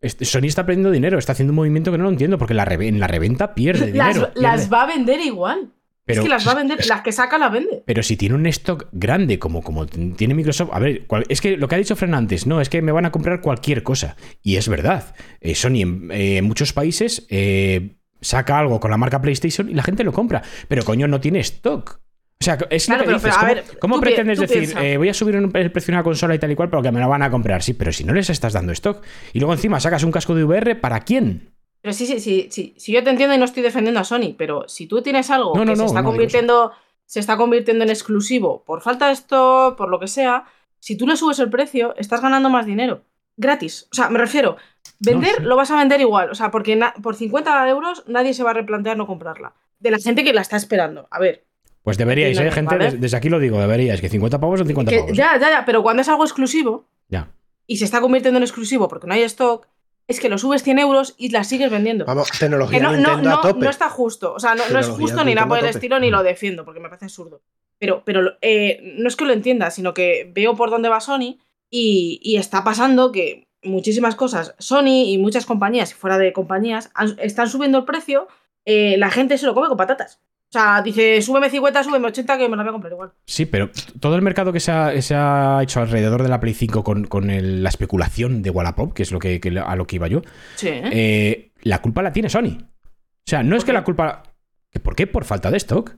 Este- 0.00 0.24
Sony 0.24 0.44
está 0.44 0.64
perdiendo 0.64 0.90
dinero, 0.92 1.18
está 1.18 1.32
haciendo 1.32 1.50
un 1.52 1.56
movimiento 1.56 1.90
que 1.90 1.98
no 1.98 2.04
lo 2.04 2.10
entiendo, 2.10 2.38
porque 2.38 2.54
la 2.54 2.62
en 2.64 3.00
la 3.00 3.08
reventa 3.08 3.54
pierde 3.54 3.86
dinero. 3.90 4.30
las 4.36 4.60
pierde. 4.62 4.68
va 4.68 4.82
a 4.82 4.86
vender 4.86 5.20
igual. 5.20 5.72
Pero, 6.04 6.20
es 6.20 6.24
que 6.24 6.28
las 6.30 6.46
va 6.46 6.52
a 6.52 6.54
vender, 6.54 6.86
las 6.86 7.00
que 7.00 7.10
saca 7.10 7.36
las 7.36 7.50
vende. 7.50 7.82
pero 7.84 8.00
si 8.04 8.16
tiene 8.16 8.36
un 8.36 8.46
stock 8.46 8.86
grande 8.92 9.40
como, 9.40 9.60
como 9.64 9.86
tiene 9.86 10.34
Microsoft, 10.34 10.70
a 10.72 10.78
ver, 10.78 11.04
cual- 11.08 11.24
es 11.28 11.40
que 11.40 11.56
lo 11.56 11.66
que 11.66 11.74
ha 11.74 11.78
dicho 11.78 11.96
Fran 11.96 12.14
antes, 12.14 12.46
no, 12.46 12.60
es 12.60 12.68
que 12.68 12.80
me 12.80 12.92
van 12.92 13.06
a 13.06 13.10
comprar 13.10 13.40
cualquier 13.40 13.82
cosa. 13.82 14.14
Y 14.40 14.54
es 14.54 14.68
verdad. 14.68 15.16
Eh, 15.40 15.56
Sony 15.56 15.80
en, 15.82 16.10
eh, 16.12 16.36
en 16.36 16.44
muchos 16.44 16.72
países 16.72 17.26
eh, 17.28 17.96
saca 18.20 18.56
algo 18.60 18.78
con 18.78 18.92
la 18.92 18.96
marca 18.96 19.20
PlayStation 19.20 19.68
y 19.68 19.74
la 19.74 19.82
gente 19.82 20.04
lo 20.04 20.12
compra. 20.12 20.42
Pero 20.68 20.84
coño, 20.84 21.08
no 21.08 21.20
tiene 21.20 21.40
stock. 21.40 21.98
O 22.40 22.44
sea, 22.44 22.58
es 22.70 22.84
Claro, 22.86 23.04
lo 23.04 23.06
que 23.06 23.14
pero- 23.14 23.18
dices. 23.18 23.34
pero, 23.40 23.60
a 23.60 23.62
¿Cómo, 23.62 23.70
ver, 23.70 23.78
cómo 23.80 24.00
pretendes 24.00 24.38
decir, 24.38 24.74
eh, 24.78 24.96
voy 24.98 25.08
a 25.08 25.14
subir 25.14 25.36
un- 25.36 25.50
el 25.56 25.72
precio 25.72 25.92
de 25.92 25.96
una 25.96 26.04
consola 26.04 26.34
y 26.34 26.38
tal 26.38 26.50
y 26.50 26.54
cual, 26.54 26.68
pero 26.70 26.82
que 26.82 26.92
me 26.92 27.00
la 27.00 27.06
van 27.06 27.22
a 27.22 27.30
comprar? 27.30 27.62
Sí, 27.62 27.72
pero 27.74 27.92
si 27.92 28.04
no 28.04 28.12
les 28.12 28.28
estás 28.30 28.52
dando 28.52 28.72
stock. 28.72 29.02
Y 29.32 29.40
luego 29.40 29.54
encima 29.54 29.80
sacas 29.80 30.02
un 30.04 30.12
casco 30.12 30.34
de 30.34 30.44
VR, 30.44 30.74
¿para 30.76 31.00
quién? 31.00 31.50
Pero 31.80 31.92
sí, 31.94 32.04
sí, 32.06 32.20
sí, 32.20 32.48
sí, 32.50 32.74
sí, 32.76 32.92
yo 32.92 33.02
te 33.02 33.10
entiendo 33.10 33.34
y 33.34 33.38
no 33.38 33.44
estoy 33.44 33.62
defendiendo 33.62 34.00
a 34.00 34.04
Sony, 34.04 34.34
pero 34.36 34.68
si 34.68 34.86
tú 34.86 35.02
tienes 35.02 35.30
algo 35.30 35.54
No, 35.54 35.64
no, 35.64 35.72
que 35.72 35.76
se 35.78 35.84
está 35.86 36.02
convirtiendo, 36.02 36.72
se 37.06 37.20
está 37.20 37.36
convirtiendo 37.36 37.84
en 37.84 37.90
exclusivo 37.90 38.64
por 38.64 38.82
falta 38.82 39.06
de 39.06 39.12
esto, 39.14 39.74
por 39.78 39.88
lo 39.88 39.98
que 40.00 40.08
sea, 40.08 40.44
si 40.78 40.96
tú 40.96 41.06
le 41.06 41.16
subes 41.16 41.38
el 41.38 41.48
precio, 41.48 41.94
estás 41.96 42.20
ganando 42.20 42.50
más 42.50 42.66
dinero. 42.66 43.02
Gratis. 43.38 43.88
O 43.92 43.94
sea, 43.94 44.08
me 44.10 44.18
refiero, 44.18 44.56
vender 44.98 45.36
sí. 45.36 45.42
lo 45.42 45.56
vas 45.56 45.70
a 45.70 45.76
vender 45.78 46.00
igual. 46.00 46.30
O 46.30 46.34
sea, 46.34 46.50
porque 46.50 46.78
por 47.02 47.14
50 47.16 47.68
euros 47.68 48.02
nadie 48.06 48.34
se 48.34 48.42
va 48.42 48.50
a 48.50 48.54
replantear 48.54 48.96
no 48.96 49.06
comprarla. 49.06 49.54
De 49.78 49.90
la 49.90 49.98
gente 49.98 50.24
que 50.24 50.32
la 50.32 50.40
está 50.42 50.56
esperando. 50.56 51.06
A 51.10 51.18
ver. 51.18 51.45
Pues 51.86 51.96
deberíais, 51.98 52.36
¿eh, 52.38 52.50
gente? 52.50 52.76
Desde 52.98 53.16
aquí 53.16 53.28
lo 53.28 53.38
digo, 53.38 53.60
deberíais. 53.60 54.00
Que 54.00 54.08
50 54.08 54.40
pavos 54.40 54.58
son 54.58 54.66
50 54.66 54.90
que- 54.90 54.98
pavos. 54.98 55.16
ya, 55.16 55.38
ya, 55.38 55.50
ya, 55.50 55.64
pero 55.64 55.82
cuando 55.84 56.02
es 56.02 56.08
algo 56.08 56.24
exclusivo 56.24 56.88
Ya. 57.08 57.30
y 57.68 57.76
se 57.76 57.84
está 57.84 58.00
convirtiendo 58.00 58.38
en 58.38 58.42
exclusivo 58.42 58.88
porque 58.88 59.06
no 59.06 59.14
hay 59.14 59.22
stock, 59.22 59.68
es 60.08 60.18
que 60.18 60.28
lo 60.28 60.36
subes 60.36 60.64
100 60.64 60.80
euros 60.80 61.14
y 61.16 61.30
la 61.30 61.44
sigues 61.44 61.70
vendiendo. 61.70 62.04
Vamos, 62.04 62.28
tecnología 62.36 62.78
Que 62.78 62.82
no, 62.82 62.90
no, 62.90 62.96
Nintendo 62.96 63.30
no, 63.30 63.36
a 63.36 63.40
tope. 63.40 63.64
no 63.64 63.70
está 63.70 63.88
justo. 63.88 64.34
O 64.34 64.40
sea, 64.40 64.56
no, 64.56 64.64
no 64.72 64.80
es 64.80 64.88
justo 64.88 65.24
ni 65.24 65.34
nada 65.36 65.46
por 65.46 65.60
el 65.60 65.66
estilo, 65.66 66.00
ni 66.00 66.10
lo 66.10 66.22
defiendo, 66.24 66.64
porque 66.64 66.80
me 66.80 66.88
parece 66.88 67.04
absurdo. 67.04 67.40
Pero, 67.78 68.02
pero 68.04 68.32
eh, 68.42 68.80
no 68.98 69.06
es 69.06 69.14
que 69.14 69.24
lo 69.24 69.32
entienda, 69.32 69.70
sino 69.70 69.94
que 69.94 70.28
veo 70.34 70.56
por 70.56 70.70
dónde 70.70 70.88
va 70.88 70.98
Sony 71.00 71.38
y, 71.70 72.18
y 72.20 72.36
está 72.36 72.64
pasando 72.64 73.12
que 73.12 73.46
muchísimas 73.62 74.16
cosas, 74.16 74.54
Sony 74.58 75.04
y 75.06 75.18
muchas 75.18 75.46
compañías, 75.46 75.92
y 75.92 75.94
fuera 75.94 76.18
de 76.18 76.32
compañías, 76.32 76.90
han- 76.94 77.16
están 77.20 77.48
subiendo 77.48 77.78
el 77.78 77.84
precio, 77.84 78.26
eh, 78.64 78.96
la 78.98 79.10
gente 79.10 79.38
se 79.38 79.46
lo 79.46 79.54
come 79.54 79.68
con 79.68 79.76
patatas. 79.76 80.20
O 80.48 80.52
sea, 80.52 80.80
dice, 80.80 81.20
súbeme 81.22 81.50
50, 81.50 81.82
súbeme 81.82 82.06
80, 82.06 82.38
que 82.38 82.48
me 82.48 82.56
la 82.56 82.62
voy 82.62 82.68
a 82.70 82.72
comprar 82.72 82.92
igual. 82.92 83.12
Sí, 83.26 83.46
pero 83.46 83.68
todo 84.00 84.14
el 84.14 84.22
mercado 84.22 84.52
que 84.52 84.60
se 84.60 84.70
ha, 84.70 85.02
se 85.02 85.14
ha 85.14 85.58
hecho 85.62 85.80
alrededor 85.80 86.22
de 86.22 86.28
la 86.28 86.38
Play 86.40 86.54
5 86.54 86.84
con, 86.84 87.04
con 87.06 87.30
el- 87.30 87.62
la 87.64 87.68
especulación 87.68 88.42
de 88.42 88.50
Wallapop, 88.50 88.92
que 88.94 89.02
es 89.02 89.10
lo 89.10 89.18
que, 89.18 89.40
que- 89.40 89.58
a 89.58 89.74
lo 89.76 89.86
que 89.86 89.96
iba 89.96 90.06
yo, 90.06 90.22
Sí. 90.54 90.68
eh, 90.70 91.50
la 91.62 91.82
culpa 91.82 92.00
la 92.02 92.12
tiene 92.12 92.28
Sony. 92.30 92.58
O 92.60 93.28
sea, 93.28 93.42
no 93.42 93.56
es 93.56 93.62
¿Por 93.62 93.66
que 93.66 93.72
la 93.72 93.84
culpa. 93.84 94.22
¿Que 94.70 94.78
¿Por 94.78 94.94
qué? 94.94 95.06
Por 95.08 95.24
falta 95.24 95.50
de 95.50 95.56
stock. 95.56 95.94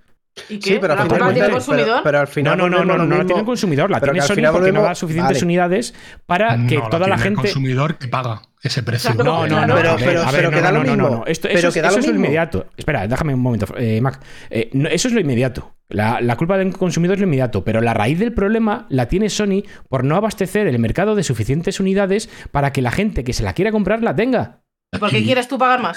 ¿Y 0.49 0.59
qué? 0.61 0.71
Sí, 0.75 0.79
pero 0.81 0.95
¿La 0.95 1.03
al 1.03 1.09
culpa 1.09 1.15
final 1.17 1.29
la 1.29 1.35
tiene 1.35 1.51
consumidor? 1.51 1.87
pero- 1.89 2.03
pero 2.05 2.19
al 2.21 2.27
No, 2.27 2.33
final 2.33 2.59
no, 2.59 2.69
no, 2.71 2.85
no, 2.85 2.97
no, 2.97 3.07
no 3.07 3.17
la 3.19 3.25
tiene 3.27 3.41
el 3.41 3.47
consumidor, 3.47 3.91
la 3.91 4.01
tiene 4.01 4.21
Sony 4.23 4.51
porque 4.53 4.73
no 4.73 4.83
da 4.83 4.95
suficientes 4.95 5.37
vale. 5.39 5.45
unidades 5.45 5.95
para 6.27 6.57
que 6.67 6.77
No, 6.77 6.85
la 6.85 6.91
toda 6.91 7.07
la 7.09 7.17
tiene 7.17 7.23
gente. 7.23 7.41
El 7.41 7.47
consumidor 7.55 7.99
que 7.99 8.09
paga 8.09 8.43
ese 8.63 8.83
precio. 8.83 9.15
No, 9.15 9.47
no, 9.47 9.67
no, 9.67 9.75
pero- 9.75 9.97
pero- 9.99 10.23
a 10.23 10.31
ver, 10.33 10.35
pero 10.37 10.51
no, 10.51 10.57
que 10.57 10.63
da 10.63 10.73
no, 10.73 10.79
lo 10.85 10.97
no, 10.97 11.09
mismo. 11.09 11.25
Esto, 11.27 11.49
Pero 11.49 11.59
eso, 11.59 11.69
es- 11.69 11.75
que 11.75 11.83
da 11.83 11.89
eso 11.89 11.97
lo 11.97 12.01
es 12.01 12.07
lo 12.07 12.13
mismo. 12.13 12.25
inmediato. 12.27 12.67
Espera, 12.77 13.07
déjame 13.07 13.35
un 13.35 13.41
momento, 13.41 13.67
eh, 13.79 14.01
Mac. 14.01 14.21
Eh, 14.51 14.71
no, 14.73 14.89
eso 14.89 15.09
es 15.09 15.15
lo 15.15 15.21
inmediato. 15.21 15.75
La, 15.89 16.21
la 16.21 16.37
culpa 16.37 16.59
del 16.59 16.73
consumidor 16.77 17.15
es 17.15 17.21
lo 17.21 17.27
inmediato, 17.27 17.65
pero 17.65 17.81
la 17.81 17.95
raíz 17.95 18.19
del 18.19 18.33
problema 18.35 18.87
la 18.91 19.07
tiene 19.07 19.31
Sony 19.31 19.63
por 19.89 20.05
no 20.05 20.17
abastecer 20.17 20.67
el 20.67 20.79
mercado 20.79 21.15
de 21.15 21.23
suficientes 21.23 21.81
unidades 21.81 22.29
para 22.51 22.73
que 22.73 22.83
la 22.83 22.91
gente 22.91 23.25
que 23.25 23.33
se 23.33 23.43
la 23.43 23.53
quiera 23.55 23.71
comprar 23.73 24.03
la 24.03 24.15
tenga. 24.15 24.61
¿Y 24.93 24.99
por 24.99 25.11
qué 25.11 25.23
quieres 25.23 25.49
tú 25.49 25.57
pagar 25.59 25.81
más? 25.81 25.97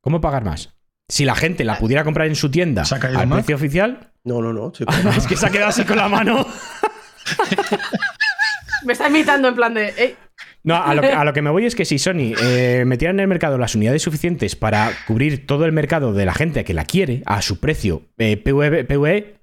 ¿Cómo 0.00 0.20
pagar 0.20 0.44
más? 0.44 0.74
Si 1.08 1.24
la 1.24 1.34
gente 1.34 1.64
la 1.64 1.76
pudiera 1.78 2.02
comprar 2.02 2.26
en 2.26 2.34
su 2.34 2.50
tienda 2.50 2.84
¿Se 2.84 2.94
ha 2.94 2.98
caído 2.98 3.20
al 3.20 3.26
Mac? 3.28 3.38
precio 3.40 3.56
oficial, 3.56 4.10
No, 4.24 4.40
no, 4.42 4.52
no. 4.52 4.72
chico. 4.72 4.92
es 5.16 5.26
que 5.26 5.36
se 5.36 5.46
ha 5.46 5.50
quedado 5.50 5.68
así 5.70 5.84
con 5.84 5.96
la 5.98 6.08
mano. 6.08 6.46
Me 8.84 8.92
está 8.92 9.08
imitando 9.08 9.48
en 9.48 9.54
plan 9.54 9.74
de. 9.74 9.88
"Ey, 9.96 10.16
No, 10.66 10.74
a 10.76 10.94
lo, 10.94 11.00
que, 11.00 11.08
a 11.12 11.24
lo 11.24 11.32
que 11.32 11.40
me 11.42 11.48
voy 11.50 11.64
es 11.64 11.74
que 11.74 11.84
si 11.84 11.98
Sony 11.98 12.34
eh, 12.42 12.82
metiera 12.86 13.10
en 13.12 13.20
el 13.20 13.28
mercado 13.28 13.56
las 13.56 13.74
unidades 13.74 14.02
suficientes 14.02 14.56
para 14.56 14.90
cubrir 15.06 15.46
todo 15.46 15.64
el 15.64 15.72
mercado 15.72 16.12
de 16.12 16.26
la 16.26 16.34
gente 16.34 16.64
que 16.64 16.74
la 16.74 16.84
quiere 16.84 17.22
a 17.24 17.40
su 17.40 17.58
precio 17.60 18.02
eh, 18.18 18.36
PVE, 18.36 18.84
PVE, 18.84 19.36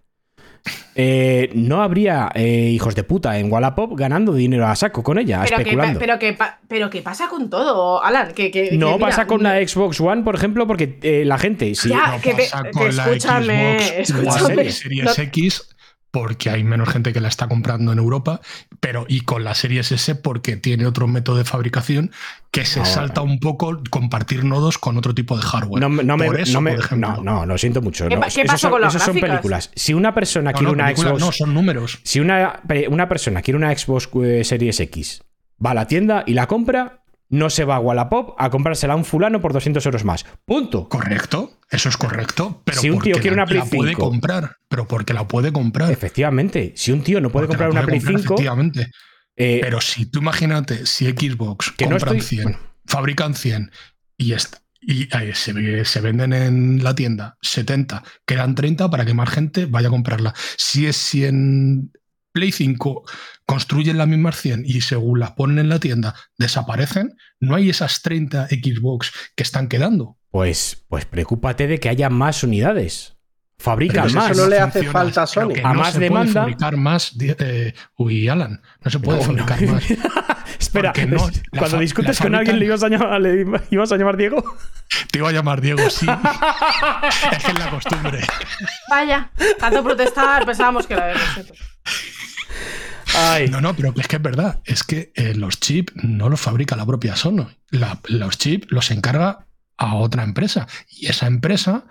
eh, 0.96 1.50
no 1.56 1.82
habría 1.82 2.30
eh, 2.36 2.70
hijos 2.72 2.96
de 2.96 3.04
puta 3.04 3.38
en 3.40 3.52
Wallapop 3.52 3.98
ganando 3.98 4.34
dinero 4.34 4.68
a 4.68 4.76
saco 4.76 5.02
con 5.04 5.18
ella, 5.18 5.42
pero, 5.44 5.58
que, 5.58 5.62
especulando. 5.64 6.00
pero, 6.00 6.20
que, 6.20 6.38
pero 6.68 6.90
que 6.90 7.02
pasa 7.02 7.28
con 7.28 7.50
todo, 7.50 8.04
Alan. 8.04 8.34
Que, 8.34 8.52
que- 8.52 8.70
que 8.70 8.78
no 8.78 8.94
mira, 8.94 9.08
pasa 9.08 9.26
con 9.28 9.42
la 9.44 9.56
Xbox 9.68 10.00
One, 10.00 10.24
por 10.24 10.36
ejemplo, 10.36 10.68
porque 10.68 11.00
eh, 11.02 11.24
la 11.26 11.38
gente. 11.38 11.74
sí, 11.76 11.90
Ya, 11.90 12.16
No 12.16 12.22
que 12.22 12.34
te- 12.34 12.44
pasa 12.44 12.64
que 12.64 12.72
con 12.72 12.96
la 12.96 13.04
escúchame, 13.06 13.78
Xbox 13.80 14.10
escúchame. 14.10 14.54
One 14.62 14.72
Series 14.72 15.04
No- 15.18 15.24
X 15.24 15.73
porque 16.14 16.52
hay 16.52 16.64
menos 16.64 16.90
gente 16.90 17.12
que 17.12 17.20
la 17.20 17.28
está 17.28 17.48
comprando 17.48 17.92
en 17.92 17.98
Europa, 17.98 18.40
pero 18.80 19.06
y 19.10 19.22
con 19.22 19.44
la 19.44 19.56
Series 19.56 19.92
S 19.92 20.14
porque 20.14 20.58
tiene 20.58 20.86
otro 20.86 21.08
método 21.08 21.38
de 21.38 21.44
fabricación 21.44 22.12
que 22.52 22.66
se 22.66 22.82
Ahora. 22.82 22.92
salta 22.92 23.22
un 23.22 23.40
poco 23.40 23.82
compartir 23.90 24.44
nodos 24.46 24.78
con 24.78 24.96
otro 24.96 25.16
tipo 25.16 25.36
de 25.36 25.42
hardware. 25.42 25.82
No, 25.82 25.90
me- 25.90 26.04
no 26.04 26.16
me- 26.16 26.28
por 26.28 26.40
eso, 26.40 26.54
no 26.54 26.62
me- 26.62 26.74
por 26.76 26.86
ejemplo. 26.86 27.16
no, 27.18 27.24
no, 27.24 27.46
lo 27.48 27.58
siento 27.58 27.82
mucho. 27.82 28.08
¿Qué 28.08 28.16
no. 28.16 28.22
qué 28.22 28.28
Esos 28.28 28.44
pasó 28.46 28.58
son- 28.60 28.72
con 28.74 28.82
las 28.82 28.94
esos 28.94 29.06
son 29.08 29.16
gráficas? 29.16 29.30
películas. 29.40 29.72
Si 29.76 29.96
una 29.96 30.14
persona 30.14 30.52
No, 30.52 30.58
quiere 30.60 30.68
no, 30.68 30.84
una 30.84 30.96
Xbox. 30.96 31.20
no, 31.20 31.32
son 31.32 31.52
números. 31.56 32.00
Si 32.04 32.20
una, 32.20 32.62
una 32.90 33.10
persona 33.10 33.42
quiere 33.42 33.58
una 33.58 33.76
Xbox 33.76 34.08
eh, 34.24 34.44
Series 34.44 34.80
X, 34.82 35.24
va 35.66 35.72
a 35.72 35.74
la 35.74 35.88
tienda 35.88 36.24
y 36.28 36.36
la 36.36 36.46
compra, 36.48 37.03
no 37.30 37.50
se 37.50 37.66
va 37.66 37.78
a 37.78 37.80
Wallapop 37.80 38.36
a 38.38 38.50
comprársela 38.50 38.94
a 38.94 38.96
un 38.96 39.06
fulano 39.06 39.42
por 39.42 39.54
200 39.54 39.84
euros 39.86 40.04
más. 40.06 40.26
Punto. 40.46 40.88
Correcto, 40.90 41.58
eso 41.72 41.90
es 41.90 41.98
correcto. 41.98 42.62
Pero 42.66 42.80
Si 42.80 42.90
un 42.90 43.02
tío 43.02 43.16
quiere 43.16 43.36
la, 43.36 43.44
una 43.44 43.46
Play 43.48 43.60
la 43.60 43.66
puede 43.66 43.90
5. 43.92 44.02
comprar, 44.10 44.58
pero 44.68 44.88
porque 44.88 45.14
la 45.14 45.28
puede 45.28 45.52
comprar. 45.52 45.92
Efectivamente, 45.92 46.74
si 46.76 46.92
un 46.92 47.02
tío 47.04 47.20
no 47.22 47.30
puede 47.32 47.48
Porque 47.48 47.64
comprar 47.64 47.70
la 47.74 47.80
una 47.80 47.88
puede 47.88 48.02
Play 48.02 48.16
comprar, 48.16 48.22
5, 48.22 48.34
Efectivamente. 48.36 48.92
eh, 49.36 49.60
Pero 49.64 49.82
si 49.82 50.06
tú 50.06 50.20
imagínate, 50.20 50.86
si 50.86 51.06
Xbox 51.08 51.72
Que 51.72 51.86
no 51.86 51.92
compran 51.92 52.18
estoy- 52.18 52.28
100, 52.38 52.44
bueno. 52.44 52.60
fabrican 52.86 53.34
100 53.34 53.72
y, 54.18 54.34
est- 54.34 54.58
y 54.80 55.04
eh, 55.16 55.34
se, 55.34 55.86
se 55.86 56.02
venden 56.02 56.34
en 56.34 56.84
la 56.84 56.94
tienda 56.94 57.38
70, 57.42 58.04
quedan 58.28 58.54
30 58.54 58.90
para 58.92 59.06
que 59.06 59.14
más 59.16 59.30
gente 59.30 59.66
vaya 59.66 59.88
a 59.88 59.92
comprarla. 59.92 60.34
Si 60.58 60.86
es 60.86 60.98
si 60.98 61.26
en 61.26 61.92
Play 62.32 62.52
5 62.52 63.04
construyen 63.46 63.98
las 63.98 64.08
mismas 64.08 64.38
100 64.40 64.64
y 64.66 64.82
según 64.82 65.20
las 65.20 65.32
ponen 65.32 65.60
en 65.60 65.70
la 65.70 65.80
tienda 65.80 66.16
desaparecen, 66.38 67.16
no 67.40 67.56
hay 67.56 67.70
esas 67.70 68.02
30 68.02 68.48
Xbox 68.48 69.12
que 69.36 69.44
están 69.44 69.68
quedando. 69.68 70.18
pues, 70.32 70.84
pues 70.90 71.06
preocúpate 71.06 71.68
de 71.68 71.80
que 71.80 71.90
haya 71.90 72.10
más 72.10 72.44
unidades. 72.44 73.16
Fabrican 73.60 74.08
Pero 74.08 74.16
más. 74.20 74.32
eso 74.32 74.42
no 74.44 74.50
le 74.50 74.60
hace 74.60 74.72
funciona. 74.72 74.92
falta 74.92 75.24
a 75.24 75.28
Sony. 75.28 75.54
A 75.64 75.74
no 75.74 75.80
más 75.80 75.94
se 75.94 76.00
demanda- 76.00 76.24
Puede 76.34 76.34
fabricar 76.34 76.76
más. 76.78 77.12
eh, 77.22 77.74
uy, 77.98 78.28
Alan, 78.28 78.62
no 78.84 78.92
se 78.92 79.00
puede 79.00 79.20
No, 79.22 79.28
no. 79.32 79.46
fabricar 79.48 79.68
más. 79.72 79.84
Espera, 80.60 80.92
no, 81.08 81.30
la 81.52 81.60
cuando 81.60 81.80
discutes 81.80 82.20
la 82.20 82.24
con 82.26 82.36
alguien, 82.36 82.60
¿le 82.60 82.66
ibas 82.66 82.84
a 82.84 82.90
llamar, 82.90 83.22
le 83.22 83.46
ibas 83.70 83.92
a 83.92 83.98
llamar 83.98 84.18
Diego? 84.18 84.44
Te 85.12 85.20
iba 85.20 85.30
a 85.30 85.32
llamar 85.32 85.62
Diego, 85.62 85.88
sí. 85.90 86.06
es 87.32 87.44
que 87.46 87.52
es 87.52 87.60
la 87.60 87.70
costumbre. 87.70 88.20
Vaya, 88.90 89.32
tanto 89.60 89.84
protestar, 89.84 90.46
pensábamos 90.46 90.86
que 90.88 90.94
era 90.96 91.06
de 91.08 91.14
respeto. 91.14 91.54
Ay, 93.16 93.48
No, 93.50 93.62
no, 93.62 93.76
pero 93.76 93.94
es 93.98 94.08
que 94.08 94.16
es 94.16 94.22
verdad. 94.22 94.62
Es 94.66 94.84
que 94.84 95.12
eh, 95.16 95.36
los 95.36 95.60
chips 95.60 95.94
no 96.04 96.30
los 96.30 96.42
fabrica 96.42 96.76
la 96.76 96.86
propia 96.86 97.16
Sono. 97.16 97.52
La- 97.70 98.00
los 98.08 98.38
chips 98.38 98.68
los 98.72 98.90
encarga 98.92 99.48
a 99.78 99.96
otra 99.96 100.24
empresa. 100.24 100.68
Y 100.90 101.08
esa 101.08 101.28
empresa 101.28 101.86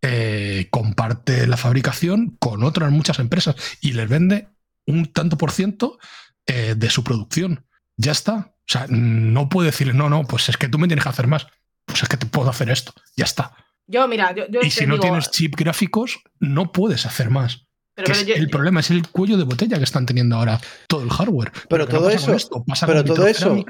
eh, 0.00 0.68
comparte 0.70 1.46
la 1.46 1.56
fabricación 1.56 2.36
con 2.38 2.62
otras 2.64 2.90
muchas 2.90 3.18
empresas 3.18 3.54
y 3.80 3.92
les 3.92 4.08
vende 4.08 4.48
un 4.86 5.06
tanto 5.06 5.36
por 5.36 5.50
ciento 5.52 5.98
eh, 6.46 6.74
de 6.76 6.90
su 6.90 7.04
producción. 7.04 7.66
Ya 7.96 8.12
está. 8.12 8.54
O 8.60 8.64
sea, 8.72 8.86
no 8.88 9.48
puede 9.48 9.70
decir, 9.70 9.94
no, 9.94 10.08
no, 10.08 10.24
pues 10.24 10.48
es 10.48 10.56
que 10.56 10.68
tú 10.68 10.78
me 10.78 10.86
tienes 10.88 11.02
que 11.04 11.08
hacer 11.10 11.26
más. 11.26 11.46
Pues 11.84 12.02
es 12.02 12.08
que 12.08 12.16
te 12.16 12.26
puedo 12.26 12.48
hacer 12.48 12.70
esto. 12.70 12.92
Ya 13.16 13.24
está. 13.24 13.52
Yo, 13.86 14.08
mira, 14.08 14.34
yo, 14.34 14.44
yo 14.48 14.60
Y 14.62 14.70
si 14.70 14.86
no 14.86 14.94
digo, 14.94 15.02
tienes 15.02 15.30
chip 15.30 15.54
gráficos, 15.56 16.20
no 16.40 16.72
puedes 16.72 17.04
hacer 17.04 17.28
más. 17.28 17.66
Pero- 17.94 18.06
Que 18.06 18.12
pero 18.12 18.20
es 18.22 18.26
yo- 18.26 18.34
el 18.34 18.42
yo- 18.46 18.50
problema 18.50 18.80
es 18.80 18.90
el 18.90 19.06
cuello 19.08 19.36
de 19.36 19.44
botella 19.44 19.78
que 19.78 19.84
están 19.84 20.06
teniendo 20.06 20.36
ahora 20.36 20.60
todo 20.88 21.02
el 21.02 21.10
hardware. 21.10 21.52
Pero 21.68 21.84
no 21.84 21.90
todo 21.90 22.04
pasa 22.10 22.26
con 22.26 22.34
eso- 22.34 22.34
esto, 22.36 22.64
pasa 22.66 22.86
pero 22.86 22.98
con 23.04 23.14
todo 23.16 23.26
eso- 23.26 23.64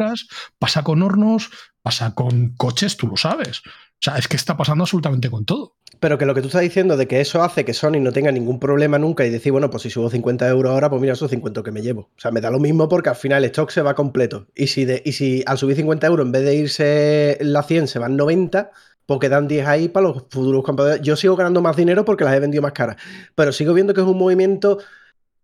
pasa 0.59 0.83
con 0.85 1.03
hornos, 1.03 1.51
pasa 1.83 2.15
con 2.15 2.51
coches, 2.57 2.97
tú 2.97 3.09
lo 3.09 3.17
sabes. 3.17 3.59
O 3.59 4.05
sea, 4.05 4.17
es 4.19 4.27
que 4.27 4.37
está 4.37 4.57
pasando 4.57 4.83
absolutamente 4.83 5.31
con 5.31 5.45
todo. 5.45 5.77
Pero 6.01 6.19
que 6.19 6.27
lo 6.27 6.35
que 6.35 6.41
tú 6.41 6.49
estás 6.49 6.63
diciendo 6.63 6.97
de 6.97 7.07
que 7.07 7.21
eso 7.21 7.45
hace 7.45 7.65
que 7.65 7.73
Sony 7.75 8.01
no 8.01 8.11
tenga 8.13 8.33
ningún 8.33 8.59
problema 8.59 8.99
nunca 8.99 9.25
y 9.25 9.31
decir, 9.31 9.53
bueno, 9.53 9.71
pues 9.71 9.85
si 9.85 9.91
subo 9.91 10.11
50 10.11 10.49
euros 10.49 10.73
ahora, 10.73 10.91
pues 10.91 11.01
mira, 11.01 11.13
esos 11.13 11.31
50 11.31 11.63
que 11.63 11.71
me 11.71 11.83
llevo. 11.83 12.11
O 12.17 12.19
sea, 12.21 12.33
me 12.33 12.41
da 12.41 12.51
lo 12.51 12.59
mismo 12.59 12.89
porque 12.89 13.11
al 13.11 13.15
final 13.17 13.45
el 13.45 13.51
stock 13.51 13.71
se 13.71 13.83
va 13.83 13.95
completo. 13.95 14.49
Y 14.57 14.67
si, 14.67 14.85
de, 14.85 15.01
y 15.05 15.13
si 15.13 15.45
al 15.47 15.59
subir 15.59 15.77
50 15.77 16.09
euros, 16.09 16.27
en 16.27 16.33
vez 16.33 16.43
de 16.45 16.57
irse 16.57 17.39
la 17.43 17.63
100, 17.63 17.87
se 17.87 18.01
van 18.01 18.17
90, 18.17 18.73
pues 19.19 19.29
quedan 19.29 19.49
10 19.49 19.67
ahí 19.67 19.89
para 19.89 20.09
los 20.09 20.23
futuros 20.31 20.63
compradores. 20.65 21.01
Yo 21.03 21.17
sigo 21.17 21.37
ganando 21.37 21.61
más 21.61 21.77
dinero 21.77 22.05
porque 22.05 22.25
las 22.25 22.35
he 22.35 22.41
vendido 22.41 22.63
más 22.63 22.73
caras. 22.73 22.97
Pero 23.35 23.53
sigo 23.53 23.75
viendo 23.75 23.93
que 23.95 24.01
es 24.01 24.07
un 24.07 24.19
movimiento 24.19 24.79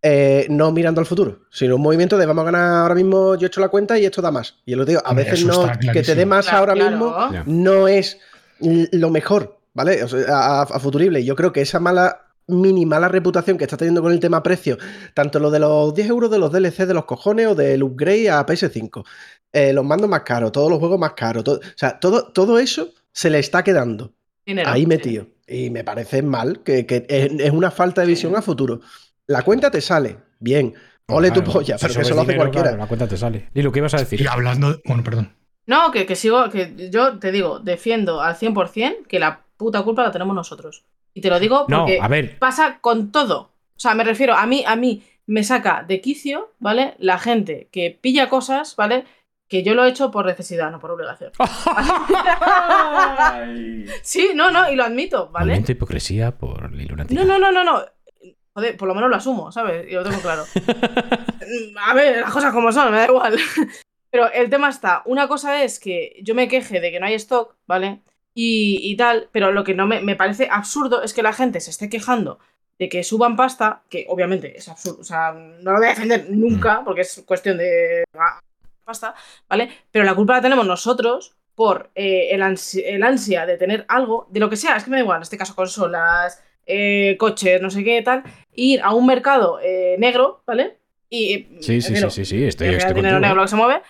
eh, 0.02 0.46
no 0.48 0.70
mirando 0.70 1.00
al 1.00 1.06
futuro, 1.06 1.40
sino 1.50 1.74
un 1.76 1.82
movimiento 1.82 2.16
de 2.18 2.26
vamos 2.26 2.42
a 2.42 2.50
ganar 2.52 2.82
ahora 2.82 2.94
mismo, 2.94 3.34
yo 3.34 3.46
he 3.46 3.48
hecho 3.48 3.60
la 3.60 3.68
cuenta 3.68 3.98
y 3.98 4.04
esto 4.04 4.22
da 4.22 4.30
más. 4.30 4.56
Y 4.64 4.70
yo 4.72 4.76
lo 4.76 4.84
digo, 4.84 5.00
a 5.04 5.12
veces 5.14 5.44
no, 5.44 5.66
que 5.92 6.02
te 6.02 6.14
dé 6.14 6.24
más 6.24 6.44
Claro, 6.46 6.58
ahora 6.58 6.74
claro. 6.74 6.90
mismo 6.90 7.16
no 7.46 7.88
es 7.88 8.18
lo 8.60 9.10
mejor, 9.10 9.58
¿vale? 9.74 10.02
O 10.04 10.08
sea, 10.08 10.24
a, 10.28 10.62
a 10.62 10.78
futurible. 10.80 11.24
Yo 11.24 11.34
creo 11.34 11.52
que 11.52 11.62
esa 11.62 11.80
mala, 11.80 12.26
mini 12.46 12.86
mala 12.86 13.08
reputación 13.08 13.58
que 13.58 13.64
está 13.64 13.76
teniendo 13.76 14.00
con 14.02 14.12
el 14.12 14.20
tema 14.20 14.40
precio, 14.42 14.78
tanto 15.14 15.40
lo 15.40 15.50
de 15.50 15.58
los 15.58 15.92
10 15.94 16.08
euros 16.08 16.30
de 16.30 16.38
los 16.38 16.52
DLC 16.52 16.86
de 16.86 16.94
los 16.94 17.04
cojones 17.04 17.48
o 17.48 17.54
del 17.56 17.82
upgrade 17.82 18.30
a 18.30 18.46
PS5, 18.46 19.04
eh, 19.52 19.72
los 19.72 19.84
mandos 19.84 20.08
más 20.08 20.22
caros, 20.22 20.52
todos 20.52 20.70
los 20.70 20.78
juegos 20.78 20.98
más 20.98 21.12
caros, 21.14 21.42
todo- 21.42 21.56
o 21.58 21.72
sea, 21.76 21.98
todo, 21.98 22.30
todo 22.32 22.58
eso 22.58 22.90
se 23.20 23.30
le 23.30 23.38
está 23.38 23.62
quedando 23.64 24.14
dinero, 24.46 24.70
ahí 24.70 24.82
sí. 24.82 24.86
metido. 24.86 25.26
Y 25.46 25.70
me 25.70 25.82
parece 25.84 26.22
mal, 26.22 26.62
que, 26.62 26.86
que 26.86 27.06
es, 27.08 27.30
es 27.38 27.50
una 27.50 27.70
falta 27.70 28.02
de 28.02 28.06
visión 28.06 28.36
a 28.36 28.42
futuro. 28.42 28.80
La 29.26 29.42
cuenta 29.42 29.70
te 29.70 29.80
sale, 29.80 30.18
bien. 30.38 30.74
Ole 31.10 31.30
tu 31.32 31.42
Claro, 31.42 31.52
polla, 31.52 31.78
si 31.78 31.82
pero 31.86 31.94
que 31.94 32.00
eso 32.02 32.14
lo 32.14 32.20
hace 32.22 32.32
dinero, 32.32 32.38
cualquiera. 32.42 32.62
claro, 32.68 32.76
la 32.78 32.86
cuenta 32.86 33.08
te 33.08 33.16
sale. 33.16 33.48
Lilo, 33.54 33.72
¿qué 33.72 33.78
ibas 33.80 33.94
a 33.94 33.98
decir? 33.98 34.20
Y 34.20 34.26
hablando, 34.26 34.72
de- 34.72 34.80
bueno, 34.84 35.02
perdón. 35.02 35.34
No, 35.66 35.90
que, 35.92 36.06
que 36.06 36.16
sigo, 36.16 36.48
que 36.50 36.90
yo 36.90 37.18
te 37.18 37.32
digo, 37.32 37.58
defiendo 37.60 38.20
al 38.22 38.36
100% 38.36 39.06
que 39.08 39.18
la 39.18 39.44
puta 39.56 39.82
culpa 39.82 40.02
la 40.02 40.12
tenemos 40.12 40.34
nosotros. 40.34 40.84
Y 41.14 41.20
te 41.20 41.30
lo 41.30 41.40
digo 41.40 41.66
No, 41.68 41.78
porque 41.80 41.98
a 42.00 42.08
ver, 42.08 42.38
pasa 42.38 42.78
con 42.80 43.10
todo. 43.12 43.38
O 43.76 43.80
sea, 43.80 43.94
me 43.94 44.04
refiero, 44.04 44.34
a 44.34 44.46
mí, 44.46 44.64
a 44.66 44.76
mí 44.76 45.02
me 45.26 45.44
saca 45.44 45.84
de 45.86 46.00
quicio, 46.00 46.54
¿vale? 46.58 46.94
La 46.98 47.18
gente 47.18 47.68
que 47.72 47.98
pilla 48.00 48.28
cosas, 48.28 48.76
¿vale? 48.76 49.04
Que 49.48 49.62
yo 49.62 49.74
lo 49.74 49.84
he 49.84 49.88
hecho 49.88 50.10
por 50.10 50.26
necesidad, 50.26 50.70
no 50.70 50.78
por 50.78 50.90
obligación. 50.90 51.32
sí, 54.02 54.32
no, 54.34 54.50
no, 54.50 54.70
y 54.70 54.76
lo 54.76 54.84
admito, 54.84 55.30
¿vale? 55.30 55.46
Movimiento 55.46 55.68
de 55.68 55.72
hipocresía 55.72 56.36
por. 56.36 56.70
No, 56.70 57.24
no, 57.24 57.38
no, 57.38 57.50
no, 57.50 57.64
no. 57.64 57.82
Joder, 58.52 58.76
por 58.76 58.88
lo 58.88 58.94
menos 58.94 59.08
lo 59.08 59.16
asumo, 59.16 59.50
¿sabes? 59.50 59.90
Y 59.90 59.94
lo 59.94 60.02
tengo 60.02 60.20
claro. 60.20 60.44
A 61.80 61.94
ver, 61.94 62.20
las 62.20 62.32
cosas 62.32 62.52
como 62.52 62.72
son, 62.72 62.90
me 62.90 62.98
da 62.98 63.06
igual. 63.06 63.38
Pero 64.10 64.30
el 64.32 64.50
tema 64.50 64.68
está, 64.68 65.02
una 65.06 65.28
cosa 65.28 65.62
es 65.62 65.78
que 65.78 66.18
yo 66.22 66.34
me 66.34 66.48
queje 66.48 66.80
de 66.80 66.90
que 66.90 67.00
no 67.00 67.06
hay 67.06 67.14
stock, 67.14 67.54
¿vale? 67.66 68.02
Y, 68.34 68.80
y 68.82 68.96
tal, 68.96 69.28
pero 69.32 69.52
lo 69.52 69.64
que 69.64 69.74
no 69.74 69.86
me, 69.86 70.00
me 70.00 70.16
parece 70.16 70.48
absurdo 70.50 71.02
es 71.02 71.14
que 71.14 71.22
la 71.22 71.32
gente 71.32 71.60
se 71.60 71.70
esté 71.70 71.88
quejando 71.88 72.38
de 72.78 72.88
que 72.88 73.02
suban 73.02 73.36
pasta, 73.36 73.82
que 73.88 74.06
obviamente 74.08 74.56
es 74.56 74.68
absurdo, 74.68 75.00
o 75.00 75.04
sea, 75.04 75.32
no 75.32 75.72
lo 75.72 75.78
voy 75.78 75.86
a 75.86 75.90
defender 75.90 76.26
nunca, 76.30 76.82
porque 76.84 77.00
es 77.00 77.24
cuestión 77.26 77.58
de 77.58 78.04
pasta, 78.88 79.14
¿vale? 79.48 79.68
Pero 79.92 80.04
la 80.06 80.14
culpa 80.14 80.32
la 80.36 80.40
tenemos 80.40 80.66
nosotros 80.66 81.36
por 81.54 81.90
eh, 81.94 82.28
el, 82.30 82.40
ansi- 82.42 82.82
el 82.84 83.02
ansia 83.02 83.44
de 83.44 83.58
tener 83.58 83.84
algo, 83.88 84.26
de 84.30 84.40
lo 84.40 84.48
que 84.48 84.56
sea, 84.56 84.76
es 84.76 84.84
que 84.84 84.90
me 84.90 84.96
da 84.96 85.02
igual, 85.02 85.18
en 85.18 85.22
este 85.24 85.36
caso 85.36 85.54
consolas, 85.54 86.42
eh, 86.66 87.16
coches, 87.18 87.60
no 87.60 87.68
sé 87.68 87.84
qué, 87.84 88.00
tal, 88.02 88.22
ir 88.54 88.80
a 88.82 88.94
un 88.94 89.04
mercado 89.06 89.58
eh, 89.62 89.96
negro, 89.98 90.42
¿vale? 90.46 90.78
Y, 91.10 91.46
Sí, 91.60 91.80
sí, 91.82 91.88
prefiero- 91.88 92.10
sí, 92.10 92.24
sí, 92.24 92.38
sí, 92.38 92.44
estoy, 92.44 92.68
estoy 92.68 92.94
dinero 92.94 93.20
negro 93.20 93.42
que 93.42 93.48
se 93.48 93.56
mueve, 93.56 93.82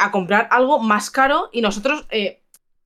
a 0.00 0.10
comprar 0.10 0.48
algo 0.50 0.78
más 0.78 1.10
caro 1.10 1.50
y 1.52 1.60
nosotros 1.60 2.06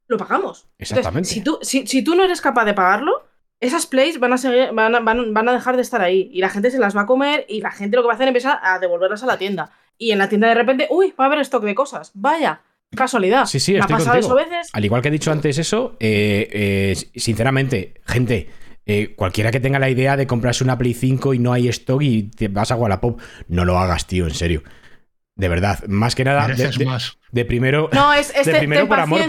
lo 0.09 0.17
pagamos. 0.17 0.67
Entonces, 0.79 0.91
Exactamente. 0.99 1.29
si, 1.29 1.43
tú, 1.45 1.59
si, 1.63 1.87
si 1.87 2.03
tú 2.03 2.15
no 2.15 2.25
eres 2.25 2.41
capaz 2.41 2.65
de 2.65 2.73
pagarlo, 2.75 3.27
esas 3.61 3.87
plays 3.87 4.19
van 4.21 4.33
a, 4.33 4.39
seguir, 4.39 4.71
van, 4.73 4.95
a, 4.95 5.01
van, 5.01 5.35
van 5.35 5.49
a 5.49 5.53
dejar 5.53 5.77
de 5.77 5.83
estar 5.83 6.01
ahí 6.01 6.31
y 6.33 6.41
la 6.41 6.49
gente 6.49 6.71
se 6.71 6.79
las 6.79 6.97
va 6.97 7.03
a 7.03 7.07
comer 7.07 7.45
y 7.49 7.61
la 7.61 7.71
gente 7.73 7.97
lo 7.97 8.03
que 8.03 8.07
va 8.07 8.13
a 8.13 8.15
hacer 8.15 8.27
es 8.27 8.31
empezar 8.31 8.59
a 8.63 8.79
devolverlas 8.79 9.23
a 9.23 9.27
la 9.27 9.37
tienda. 9.37 9.71
Y 9.99 10.13
en 10.13 10.19
la 10.19 10.29
tienda 10.29 10.49
de 10.49 10.55
repente, 10.55 10.87
uy, 10.91 11.13
va 11.19 11.25
a 11.25 11.27
haber 11.27 11.41
stock 11.41 11.65
de 11.65 11.75
cosas. 11.75 12.13
Vaya, 12.15 12.63
casualidad. 12.95 13.47
Sí, 13.47 13.59
sí, 13.61 13.73
Me 13.73 13.79
ha 13.79 13.81
estoy 13.83 13.97
pasado 13.97 14.13
contigo. 14.21 14.39
eso 14.39 14.49
veces. 14.51 14.71
Al 14.73 14.85
igual 14.85 15.03
que 15.03 15.09
he 15.09 15.11
dicho 15.11 15.33
antes 15.33 15.59
eso, 15.59 15.97
eh, 16.01 16.49
eh, 16.53 16.95
sinceramente, 17.17 18.01
gente, 18.07 18.49
eh, 18.87 19.15
cualquiera 19.17 19.51
que 19.51 19.61
tenga 19.61 19.79
la 19.79 19.91
idea 19.91 20.17
de 20.17 20.27
comprarse 20.27 20.65
una 20.65 20.79
Play 20.79 20.95
5 20.95 21.35
y 21.35 21.39
no 21.39 21.53
hay 21.53 21.69
stock 21.69 22.01
y 22.03 22.23
te 22.31 22.49
vas 22.49 22.71
a 22.71 22.77
Wallapop, 22.77 23.21
no 23.49 23.65
lo 23.65 23.79
hagas, 23.79 24.07
tío, 24.07 24.27
en 24.27 24.35
serio. 24.35 24.63
De 25.35 25.49
verdad, 25.49 25.85
más 25.87 26.15
que 26.15 26.25
nada, 26.25 26.49
de, 26.49 26.85
más. 26.85 27.19
de 27.31 27.45
primero... 27.45 27.91
No, 27.93 28.13
es, 28.13 28.35
es 28.35 28.47
De 28.47 28.53
te- 28.53 28.59
primero 28.59 28.81
ten 28.83 28.89
por 28.89 28.99
amor 29.01 29.21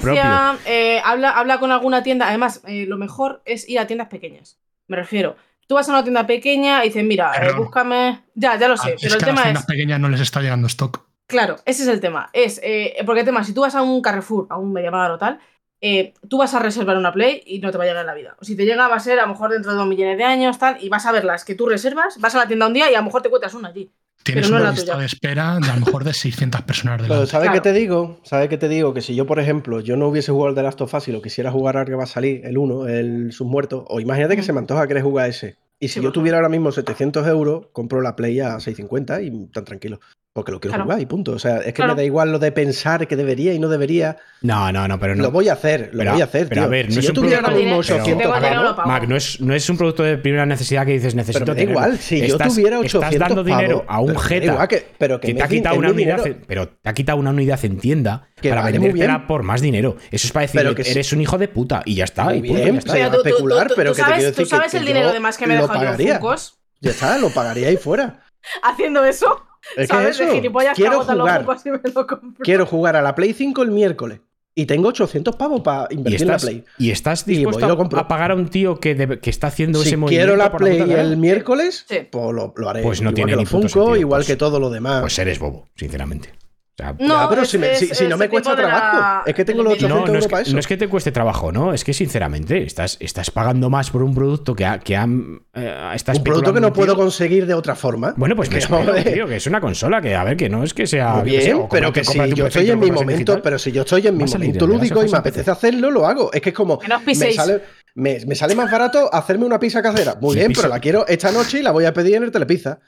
eh, 0.65 0.99
habla, 1.03 1.31
habla 1.31 1.59
con 1.59 1.71
alguna 1.71 2.01
tienda. 2.01 2.27
Además, 2.29 2.61
eh, 2.65 2.85
lo 2.87 2.97
mejor 2.97 3.41
es 3.45 3.67
ir 3.69 3.79
a 3.79 3.85
tiendas 3.87 4.07
pequeñas. 4.07 4.59
Me 4.87 4.97
refiero. 4.97 5.35
Tú 5.69 5.75
vas 5.75 5.87
a 5.87 5.91
una 5.91 6.01
tienda 6.01 6.25
pequeña 6.25 6.83
y 6.83 6.87
dices, 6.87 7.03
mira, 7.03 7.31
eh, 7.47 7.53
búscame. 7.55 8.23
Ya, 8.33 8.57
ya 8.57 8.67
lo 8.67 8.75
sé. 8.75 8.93
Ah, 8.93 8.95
pero 8.99 9.07
es 9.07 9.13
el 9.13 9.19
que 9.19 9.25
a 9.25 9.27
las 9.27 9.35
tema 9.35 9.43
tiendas 9.43 9.63
es. 9.63 9.67
pequeñas 9.67 9.99
no 9.99 10.09
les 10.09 10.19
está 10.19 10.41
llegando 10.41 10.65
stock. 10.65 11.05
Claro, 11.27 11.57
ese 11.65 11.83
es 11.83 11.89
el 11.89 11.99
tema. 11.99 12.31
Es, 12.33 12.59
eh, 12.63 12.95
porque 13.05 13.19
el 13.19 13.25
tema, 13.27 13.43
si 13.43 13.53
tú 13.53 13.61
vas 13.61 13.75
a 13.75 13.83
un 13.83 14.01
Carrefour, 14.01 14.47
a 14.49 14.57
un 14.57 14.73
Mediamar 14.73 15.11
o 15.11 15.19
tal, 15.19 15.39
eh, 15.79 16.15
tú 16.27 16.39
vas 16.39 16.55
a 16.55 16.59
reservar 16.59 16.97
una 16.97 17.13
Play 17.13 17.43
y 17.45 17.59
no 17.59 17.69
te 17.69 17.77
va 17.77 17.83
a 17.83 17.87
llegar 17.87 18.01
en 18.01 18.07
la 18.07 18.15
vida. 18.15 18.35
O 18.41 18.45
si 18.45 18.55
te 18.55 18.65
llega, 18.65 18.87
va 18.87 18.95
a 18.95 18.99
ser 18.99 19.19
a 19.19 19.27
lo 19.27 19.29
mejor 19.33 19.51
dentro 19.51 19.71
de 19.71 19.77
dos 19.77 19.87
millones 19.87 20.17
de 20.17 20.23
años, 20.23 20.57
tal, 20.57 20.77
y 20.83 20.89
vas 20.89 21.05
a 21.05 21.11
ver 21.11 21.23
las 21.23 21.45
que 21.45 21.53
tú 21.53 21.67
reservas, 21.69 22.17
vas 22.19 22.33
a 22.33 22.39
la 22.39 22.47
tienda 22.47 22.65
un 22.65 22.73
día 22.73 22.89
y 22.91 22.95
a 22.95 22.97
lo 22.97 23.03
mejor 23.05 23.21
te 23.21 23.27
encuentras 23.27 23.53
una 23.53 23.69
allí. 23.69 23.91
Tienes 24.23 24.47
Pero 24.47 24.55
no 24.57 24.61
una 24.61 24.71
la 24.71 24.75
lista 24.75 24.91
tuya. 24.93 24.99
de 24.99 25.05
espera 25.05 25.59
de 25.61 25.69
a 25.69 25.75
lo 25.75 25.85
mejor 25.85 26.03
de 26.03 26.13
600 26.13 26.61
personas 26.63 26.97
Pero 26.97 27.13
delante. 27.13 27.31
¿sabes 27.31 27.49
Claro. 27.49 27.61
qué 27.63 27.69
te 27.69 27.73
digo? 27.79 28.19
¿Sabes 28.23 28.49
qué 28.49 28.57
te 28.57 28.67
digo? 28.67 28.93
Que 28.93 29.01
si 29.01 29.15
yo, 29.15 29.25
por 29.25 29.39
ejemplo, 29.39 29.79
yo 29.79 29.95
no 29.95 30.07
hubiese 30.09 30.31
jugado 30.33 30.49
el 30.49 30.55
The 30.55 30.63
Last 30.63 30.81
of 30.81 30.93
Us 30.93 31.07
y 31.07 31.11
lo 31.13 31.21
quisiera 31.21 31.51
jugar 31.51 31.77
ahora 31.77 31.89
que 31.89 31.95
va 31.95 32.03
a 32.03 32.07
salir, 32.07 32.41
el 32.43 32.57
1, 32.57 32.87
el 32.87 33.31
Submuerto, 33.31 33.85
o 33.87 33.99
imagínate 34.01 34.35
que 34.35 34.43
se 34.43 34.51
me 34.51 34.59
antoja 34.59 34.87
querer 34.87 35.03
jugar 35.03 35.29
ese. 35.29 35.58
Y 35.79 35.87
si 35.87 35.95
Sí, 35.95 36.01
yo 36.01 36.11
tuviera 36.11 36.37
ahora 36.37 36.49
mismo 36.49 36.71
700 36.71 37.25
euros, 37.27 37.67
compro 37.71 38.01
la 38.01 38.15
Play 38.15 38.39
a 38.39 38.59
650 38.59 39.21
y 39.21 39.47
tan 39.47 39.65
tranquilo. 39.65 39.99
Porque 40.39 40.51
lo 40.53 40.59
quiero 40.61 40.71
Claro. 40.73 40.83
jugar 40.85 41.01
y 41.01 41.05
punto. 41.05 41.33
O 41.33 41.39
sea, 41.39 41.57
es 41.57 41.65
que 41.65 41.73
Claro. 41.73 41.95
me 41.95 42.01
da 42.01 42.05
igual 42.05 42.31
lo 42.31 42.39
de 42.39 42.51
pensar 42.53 43.05
que 43.07 43.15
debería 43.17 43.53
y 43.53 43.59
no 43.59 43.67
debería. 43.67 44.15
No, 44.41 44.71
no, 44.71 44.87
no, 44.87 44.97
pero 44.99 45.15
no. 45.15 45.23
Lo 45.23 45.31
voy 45.31 45.49
a 45.49 45.53
hacer, 45.53 45.89
lo 45.91 45.99
Pero- 45.99 46.13
voy 46.13 46.21
a 46.21 46.23
hacer, 46.23 46.47
pero 46.47 46.61
tío. 46.61 46.63
a 46.63 46.67
ver, 46.67 46.85
no 46.85 46.91
si 46.93 46.99
es 46.99 47.05
yo 47.05 47.11
un 47.11 47.15
tuviera 47.15 47.39
producto- 47.39 47.51
ahora 47.51 47.65
mismo 47.65 47.81
Pero- 47.81 47.95
800 47.95 48.23
Tengo 48.23 48.35
dinero, 48.47 48.75
pavos. 48.75 48.85
Mac, 48.93 49.07
no 49.09 49.15
es, 49.17 49.41
no 49.41 49.53
es 49.53 49.69
un 49.69 49.77
producto 49.77 50.03
de 50.03 50.17
primera 50.17 50.45
necesidad 50.45 50.85
que 50.85 50.93
dices 50.93 51.13
necesito 51.13 51.43
pero 51.43 51.53
me 51.55 51.59
da 51.61 51.65
tenerlo. 51.67 51.81
igual. 51.87 51.99
Si 51.99 52.19
yo 52.19 52.25
Estás- 52.25 52.55
tuviera 52.55 52.79
800 52.79 53.13
Estás 53.13 53.27
dando 53.27 53.43
dinero 53.43 53.85
pavos, 53.85 53.85
a 53.95 53.99
un 53.99 54.07
pero 54.07 54.19
jeta 54.21 54.67
que, 54.69 54.87
pero 54.97 55.19
que, 55.19 55.27
que 55.27 55.33
te 55.33 55.43
ha 55.43 55.47
quitado 55.49 55.75
una 55.77 55.89
unidad, 55.91 56.17
dinero. 56.23 56.37
en- 56.39 56.45
pero 56.47 56.67
te 56.69 56.89
ha 56.89 56.93
quitado 56.93 57.17
una 57.17 57.29
unidad 57.31 57.65
en 57.65 57.77
tienda 57.79 58.27
Que 58.41 58.49
para 58.49 58.61
vale 58.61 58.79
vendértela 58.79 59.27
por 59.27 59.43
más 59.43 59.59
dinero. 59.61 59.97
Eso 60.09 60.27
es 60.27 60.31
para 60.31 60.43
decir, 60.45 60.61
Pero 60.61 60.73
que 60.73 60.85
sí. 60.85 60.91
eres 60.91 61.11
un 61.11 61.19
hijo 61.21 61.37
de 61.37 61.49
puta 61.49 61.81
y 61.83 61.95
ya 61.95 62.05
está. 62.05 62.33
Y 62.33 62.39
punto, 62.39 62.53
bien, 62.53 62.73
ya 62.75 62.79
está. 62.79 62.97
especular, 63.17 63.67
tú- 63.67 63.73
pero 63.75 63.93
que 63.93 64.01
te 64.03 64.31
tú 64.31 64.45
sabes 64.45 64.73
el 64.73 64.85
dinero 64.85 65.07
yo 65.07 65.13
de 65.13 65.19
más 65.19 65.37
que 65.37 65.45
me 65.47 65.55
he 65.55 65.57
lo 65.57 65.63
dejado 65.67 65.97
yo 65.97 66.35
Ya 66.81 66.91
está, 66.91 67.17
lo 67.17 67.29
pagaría 67.29 67.67
ahí 67.67 67.75
fuera. 67.75 68.21
haciendo 68.63 69.03
eso. 69.03 69.45
Es 69.75 69.87
que 69.87 69.87
¿Sabes? 69.87 70.17
De 70.17 70.23
eso, 70.25 70.33
gilipollas 70.33 70.75
que 70.75 70.81
quiero 70.83 70.97
los 70.97 71.05
jugar, 71.07 71.45
me 71.65 71.91
lo 71.93 72.07
compro. 72.07 72.43
quiero 72.43 72.65
jugar 72.65 72.95
a 72.95 73.01
la 73.01 73.15
Play 73.15 73.33
5 73.33 73.61
el 73.63 73.71
miércoles 73.71 74.19
y 74.55 74.65
tengo 74.65 74.89
800 74.89 75.35
pavos 75.35 75.61
para 75.61 75.87
invertir 75.91 76.21
en 76.23 76.27
la 76.27 76.35
estás, 76.35 76.49
Play. 76.49 76.63
y 76.77 76.91
estás 76.91 77.21
Y 77.21 77.25
voy 77.25 77.33
y 77.33 77.37
dispuesto 77.37 77.67
lo 77.67 77.73
a- 77.97 78.01
a 78.01 78.07
pagar 78.07 78.31
a 78.31 78.35
un 78.35 78.49
tío 78.49 78.79
que, 78.79 78.95
debe- 78.95 79.19
que 79.19 79.29
está 79.29 79.47
haciendo 79.47 79.79
Si 79.81 79.89
ese 79.89 79.97
movimiento. 79.97 80.25
quiero 80.25 80.37
la 80.37 80.51
Play 80.57 80.79
cara? 80.79 81.01
el 81.01 81.17
miércoles, 81.17 81.85
Sí. 81.87 81.99
pues 82.11 82.33
lo, 82.33 82.53
lo 82.57 82.69
haré. 82.69 82.81
Pues 82.83 83.01
no 83.01 83.09
igual 83.11 83.15
tiene 83.15 83.31
que 83.33 83.37
ni 83.37 83.45
Funko, 83.45 83.67
sentido, 83.69 83.95
igual 83.97 84.19
pues. 84.19 84.27
que 84.27 84.35
todo 84.35 84.59
lo 84.59 84.69
demás. 84.69 85.01
Pues 85.01 85.17
eres 85.19 85.39
bobo, 85.39 85.67
sinceramente. 85.75 86.31
Sea, 86.79 86.95
No, 86.97 87.07
Ya, 87.23 87.29
pero 87.29 87.41
es- 87.41 87.49
si, 87.49 87.57
me- 87.57 87.71
es- 87.73 87.79
si- 87.79 87.93
si 87.93 88.07
no 88.07 88.15
me 88.17 88.25
el 88.25 88.31
cuesta 88.31 88.51
la- 88.51 88.55
trabajo. 88.55 89.23
Es 89.27 89.35
que 89.35 89.43
tengo 89.43 89.63
los 89.63 89.73
envío. 89.73 89.87
800 89.87 90.07
no, 90.07 90.13
no 90.13 90.19
es, 90.19 90.27
para 90.27 90.43
que, 90.43 90.47
eso. 90.47 90.53
no 90.53 90.59
es 90.61 90.67
que 90.67 90.77
te 90.77 90.87
cueste 90.87 91.11
trabajo, 91.11 91.51
¿no? 91.51 91.73
Es 91.73 91.83
que 91.83 91.91
sinceramente 91.93 92.63
estás, 92.63 92.95
estás 93.01 93.31
pagando 93.31 93.69
más 93.69 93.89
por 93.91 94.01
un 94.01 94.15
producto 94.15 94.55
que, 94.55 94.65
ha, 94.65 94.79
que 94.79 94.95
han, 94.95 95.41
eh, 95.53 95.91
está 95.93 96.13
un 96.13 96.23
producto 96.23 96.53
que 96.53 96.61
no 96.61 96.71
puedo 96.71 96.95
conseguir 96.95 97.45
de 97.45 97.53
otra 97.53 97.75
forma. 97.75 98.13
Bueno, 98.15 98.35
pues 98.37 98.49
me 98.49 98.53
Que, 98.55 98.59
espero, 98.63 98.85
joder, 98.85 99.13
tío, 99.13 99.27
que 99.27 99.35
es 99.35 99.47
una 99.47 99.59
consola 99.59 99.99
que, 100.01 100.15
a 100.15 100.23
ver, 100.23 100.37
que 100.37 100.47
no 100.49 100.63
es 100.63 100.73
que 100.73 100.87
sea. 100.87 101.15
Muy 101.15 101.31
bien, 101.31 101.53
o 101.57 101.67
pero 101.69 101.89
cómprate- 101.89 101.93
que 101.93 102.03
si 102.29 102.33
yo 102.35 102.47
estoy 102.47 102.69
en 102.71 102.79
mi 102.79 102.91
momento, 102.91 103.11
digital. 103.11 103.41
pero 103.43 103.59
si 103.59 103.71
yo 103.73 103.81
estoy 103.81 104.07
en 104.07 104.15
mi 104.17 104.23
momento 104.23 104.65
lúdico 104.65 105.03
y 105.03 105.09
me 105.11 105.17
apetece 105.17 105.51
hacerlo, 105.51 105.91
lo 105.91 106.05
hago. 106.07 106.31
Es 106.31 106.39
que 106.41 106.49
es 106.49 106.55
como 106.55 106.79
me 107.05 107.15
sale, 107.33 107.61
me, 107.95 108.19
me 108.25 108.35
sale 108.35 108.55
más 108.55 108.71
barato 108.71 109.13
hacerme 109.13 109.45
una 109.45 109.59
pizza 109.59 109.81
casera. 109.81 110.15
Muy 110.21 110.33
Sí, 110.33 110.39
bien, 110.39 110.47
pizza. 110.49 110.61
pero 110.61 110.73
la 110.73 110.79
quiero 110.79 111.05
esta 111.07 111.31
noche 111.31 111.59
y 111.59 111.61
la 111.63 111.71
voy 111.71 111.83
a 111.85 111.93
pedir 111.93 112.15
en 112.15 112.23
el 112.23 112.31
Telepizza. 112.31 112.79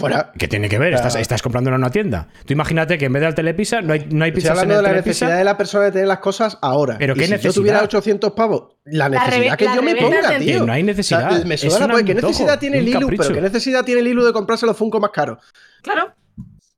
Fuera. 0.00 0.32
¿Qué 0.38 0.48
tiene 0.48 0.68
que 0.68 0.78
ver? 0.78 0.94
Estás, 0.94 1.14
estás 1.16 1.42
comprándola 1.42 1.76
en 1.76 1.82
una 1.82 1.90
tienda. 1.90 2.28
Tú 2.46 2.52
imagínate 2.52 2.98
que 2.98 3.04
en 3.06 3.12
vez 3.12 3.22
del 3.22 3.34
Telepizza 3.34 3.80
no 3.82 3.92
hay, 3.92 4.06
no 4.10 4.24
hay 4.24 4.30
Estoy 4.30 4.42
pizzas 4.42 4.52
en 4.52 4.58
hablando 4.58 4.74
el 4.74 4.78
de 4.78 4.82
la 4.82 4.88
Telepizza. 4.90 5.24
necesidad 5.26 5.38
de 5.38 5.44
la 5.44 5.56
persona 5.56 5.84
de 5.84 5.92
tener 5.92 6.08
las 6.08 6.18
cosas 6.18 6.58
ahora. 6.62 6.96
Pero 6.98 7.12
Y 7.14 7.18
¿qué 7.18 7.24
si 7.24 7.30
yo 7.30 7.36
necesidad? 7.36 7.54
tuviera 7.54 7.82
800 7.82 8.32
pavos, 8.32 8.76
la 8.84 9.08
necesidad 9.08 9.36
reve- 9.36 9.56
que 9.56 9.64
la 9.66 9.74
yo 9.76 9.82
me 9.82 9.96
ponga, 9.96 10.30
de- 10.30 10.38
tío. 10.38 10.60
Que 10.60 10.66
no 10.66 10.72
hay 10.72 10.82
necesidad. 10.82 11.30
O 11.32 11.36
sea, 11.36 11.44
me 11.44 11.54
Es 11.54 11.60
suda 11.60 11.78
la 11.80 11.84
un 11.86 11.90
polla. 11.92 12.04
¿Qué 12.06 12.14
necesidad 12.14 12.58
tiene 12.58 12.80
Lilu? 12.82 13.00
capricho. 13.00 13.22
Pero 13.24 13.34
¿qué 13.34 13.40
necesidad 13.42 13.84
tiene 13.84 14.02
Lilu 14.02 14.24
de 14.24 14.32
comprarse 14.32 14.66
los 14.66 14.76
Funko 14.76 15.00
más 15.00 15.10
caros? 15.10 15.38
Claro. 15.82 16.12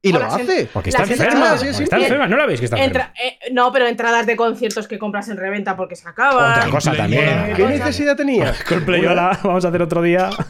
Y 0.05 0.13
lo 0.13 0.25
hace. 0.25 0.69
Porque 0.73 0.91
está 0.91 1.05
enferma. 1.05 1.57
Sí, 1.57 1.59
porque 1.67 1.75
sí. 1.75 1.83
está 1.85 1.97
enferma. 1.99 2.27
¿No 2.27 2.37
la 2.37 2.47
veis 2.47 2.59
que 2.59 2.67
está 2.67 2.77
enferma? 2.77 3.13
Entra- 3.13 3.23
eh, 3.23 3.39
no, 3.53 3.71
pero 3.73 3.87
entradas 3.87 4.27
de 4.27 4.35
conciertos 4.35 4.89
que 4.89 4.99
compras 4.99 5.29
en 5.29 5.37
reventa 5.37 5.77
porque 5.77 5.95
se 5.95 6.09
acaban. 6.09 6.59
Otra 6.59 6.71
cosa 6.71 6.93
también. 6.93 7.55
¿Qué 7.55 7.65
necesidad 7.67 8.17
tenía? 8.17 8.53
Coldplay, 8.69 9.07
hola, 9.07 9.39
vamos 9.45 9.65
a 9.65 9.69
hacer 9.69 9.81
otro 9.83 10.03
día. 10.03 10.29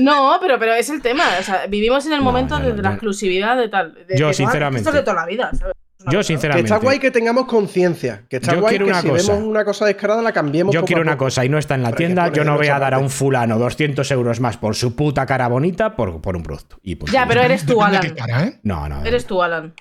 No, 0.00 0.38
pero, 0.40 0.56
pero 0.58 0.72
es 0.74 0.88
el 0.88 1.02
tema. 1.02 1.24
O 1.40 1.42
sea, 1.42 1.66
vivimos 1.66 2.06
en 2.06 2.12
el 2.12 2.18
No, 2.18 2.24
momento 2.24 2.56
de, 2.60 2.72
no, 2.72 2.80
la 2.80 2.90
exclusividad 2.90 3.56
de 3.56 3.68
tal. 3.68 3.92
de- 4.06 4.16
Yo, 4.16 4.28
de 4.28 4.34
sinceramente. 4.34 4.78
Esto 4.88 4.90
es 4.90 4.94
de 4.94 5.02
toda 5.02 5.16
la 5.22 5.26
vida. 5.26 5.50
¿sabes? 5.52 5.74
Yo, 6.04 6.04
cosa. 6.06 6.18
Que 6.18 6.24
sinceramente. 6.24 6.72
está 6.72 6.78
guay 6.84 6.98
que 6.98 7.10
tengamos 7.10 7.44
conciencia. 7.46 8.22
Que 8.28 8.36
está 8.36 8.54
Yo 8.54 8.60
guay 8.60 8.70
quiero 8.72 8.86
que 8.86 8.90
una 8.92 9.00
si 9.02 9.08
cosa. 9.08 9.32
vemos 9.32 9.48
una 9.48 9.64
cosa 9.64 9.86
descarada 9.86 10.22
la 10.22 10.32
cambiemos. 10.32 10.74
Yo 10.74 10.80
poco 10.80 10.86
quiero 10.86 11.02
a 11.02 11.04
una 11.04 11.16
cosa 11.18 11.44
y 11.44 11.48
no 11.48 11.58
está 11.58 11.74
en 11.74 11.82
la 11.82 11.88
Pero 11.90 11.96
tienda. 11.98 12.32
Yo 12.32 12.44
no 12.44 12.56
voy 12.56 12.68
a 12.68 12.78
dar 12.78 12.94
a 12.94 12.98
un 12.98 13.10
fulano 13.10 13.58
200 13.58 14.10
euros 14.12 14.40
más 14.40 14.56
por 14.56 14.74
su 14.76 14.94
puta 14.96 15.26
cara 15.26 15.48
bonita 15.48 15.96
por, 15.96 16.20
por 16.20 16.36
un 16.36 16.42
producto. 16.42 16.78
Y 16.82 16.94
punto. 16.96 17.12
Ya, 17.12 17.26
pero 17.26 17.42
eres 17.42 17.66
tú, 17.66 17.82
Alan. 17.82 18.14
cara, 18.14 18.44
¿eh? 18.46 18.60
No, 18.62 18.88
no. 18.88 19.04
Eres 19.04 19.26
tú, 19.26 19.42
Alan. 19.42 19.74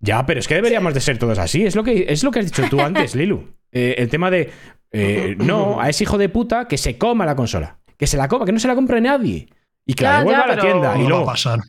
Ya, 0.00 0.26
pero 0.26 0.40
es 0.40 0.46
que 0.48 0.54
deberíamos 0.54 0.92
de 0.94 1.00
ser 1.00 1.18
todos 1.18 1.38
así. 1.38 1.64
Es 1.64 1.74
lo 1.74 1.82
que, 1.82 2.06
es 2.08 2.22
lo 2.22 2.30
que 2.30 2.40
has 2.40 2.44
dicho 2.46 2.62
tú 2.68 2.80
antes, 2.80 3.14
Lilu. 3.16 3.54
Eh, 3.72 3.94
el 3.98 4.08
tema 4.08 4.30
de. 4.30 4.52
eh, 4.92 5.34
no, 5.38 5.80
a 5.80 5.88
ese 5.88 6.04
hijo 6.04 6.18
de 6.18 6.28
puta 6.28 6.68
que 6.68 6.78
se 6.78 6.96
coma 6.98 7.26
la 7.26 7.34
consola. 7.34 7.78
Que 7.96 8.06
se 8.06 8.16
la 8.16 8.28
coma, 8.28 8.44
que 8.44 8.52
no 8.52 8.58
se 8.60 8.68
la 8.68 8.74
compre 8.74 9.00
nadie. 9.00 9.48
Y 9.86 9.94
que 9.94 10.04
Ya, 10.04 10.12
la 10.12 10.18
devuelva 10.18 10.38
ya, 10.38 10.44
a 10.44 10.48
la 10.48 10.54
pero- 10.62 10.66
tienda. 10.80 10.94
Y 10.96 10.98
No 10.98 11.02
va 11.02 11.06
a 11.06 11.08
luego. 11.08 11.26
pasar. 11.26 11.60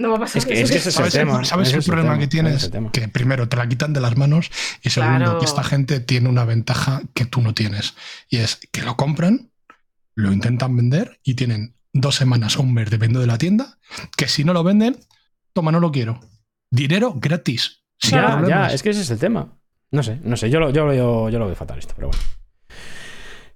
No 0.00 0.10
va 0.10 0.16
a 0.16 0.20
pasar 0.20 0.38
Es 0.38 0.46
que, 0.46 0.54
eso. 0.54 0.64
es 0.64 0.70
que 0.70 0.76
ese 0.78 0.88
es 0.88 0.94
el 0.96 0.98
¿Sabes, 0.98 1.12
tema. 1.12 1.40
el, 1.40 1.44
¿sabes 1.46 1.68
ese 1.68 1.76
el 1.78 1.84
problema 1.84 2.10
tema, 2.12 2.20
que 2.20 2.26
tienes? 2.28 2.70
Que 2.92 3.08
primero 3.08 3.48
te 3.48 3.56
la 3.56 3.68
quitan 3.68 3.92
de 3.92 4.00
las 4.00 4.16
manos 4.16 4.50
y 4.82 4.88
segundo 4.90 5.18
Claro. 5.18 5.38
que 5.38 5.44
esta 5.44 5.62
gente 5.62 6.00
tiene 6.00 6.28
una 6.28 6.44
ventaja 6.44 7.02
que 7.12 7.26
tú 7.26 7.42
no 7.42 7.52
tienes. 7.54 7.94
Y 8.28 8.38
es 8.38 8.60
que 8.72 8.82
lo 8.82 8.96
compran, 8.96 9.50
lo 10.14 10.32
intentan 10.32 10.74
vender 10.74 11.20
y 11.22 11.34
tienen 11.34 11.74
dos 11.92 12.14
semanas 12.14 12.56
o 12.56 12.62
un 12.62 12.72
mes 12.72 12.88
dependiendo 12.88 13.20
de 13.20 13.26
la 13.26 13.36
tienda, 13.36 13.78
que 14.16 14.26
si 14.28 14.42
no 14.44 14.52
lo 14.54 14.64
venden, 14.64 14.96
toma, 15.52 15.70
no 15.70 15.80
lo 15.80 15.92
quiero. 15.92 16.20
Dinero 16.70 17.12
gratis. 17.16 17.82
sin 17.98 18.12
Ya, 18.18 18.38
problemas. 18.38 18.70
ya, 18.70 18.74
es 18.74 18.82
que 18.82 18.90
ese 18.90 19.02
es 19.02 19.10
el 19.10 19.18
tema. 19.18 19.58
No 19.90 20.02
sé, 20.02 20.18
no 20.22 20.36
sé, 20.38 20.48
yo 20.48 20.60
lo, 20.60 20.70
yo 20.70 20.84
lo, 20.86 20.92
veo- 20.92 21.28
yo 21.28 21.38
lo 21.38 21.44
veo 21.46 21.54
fatal 21.56 21.78
esto, 21.78 21.92
pero 21.94 22.08
bueno. 22.08 22.22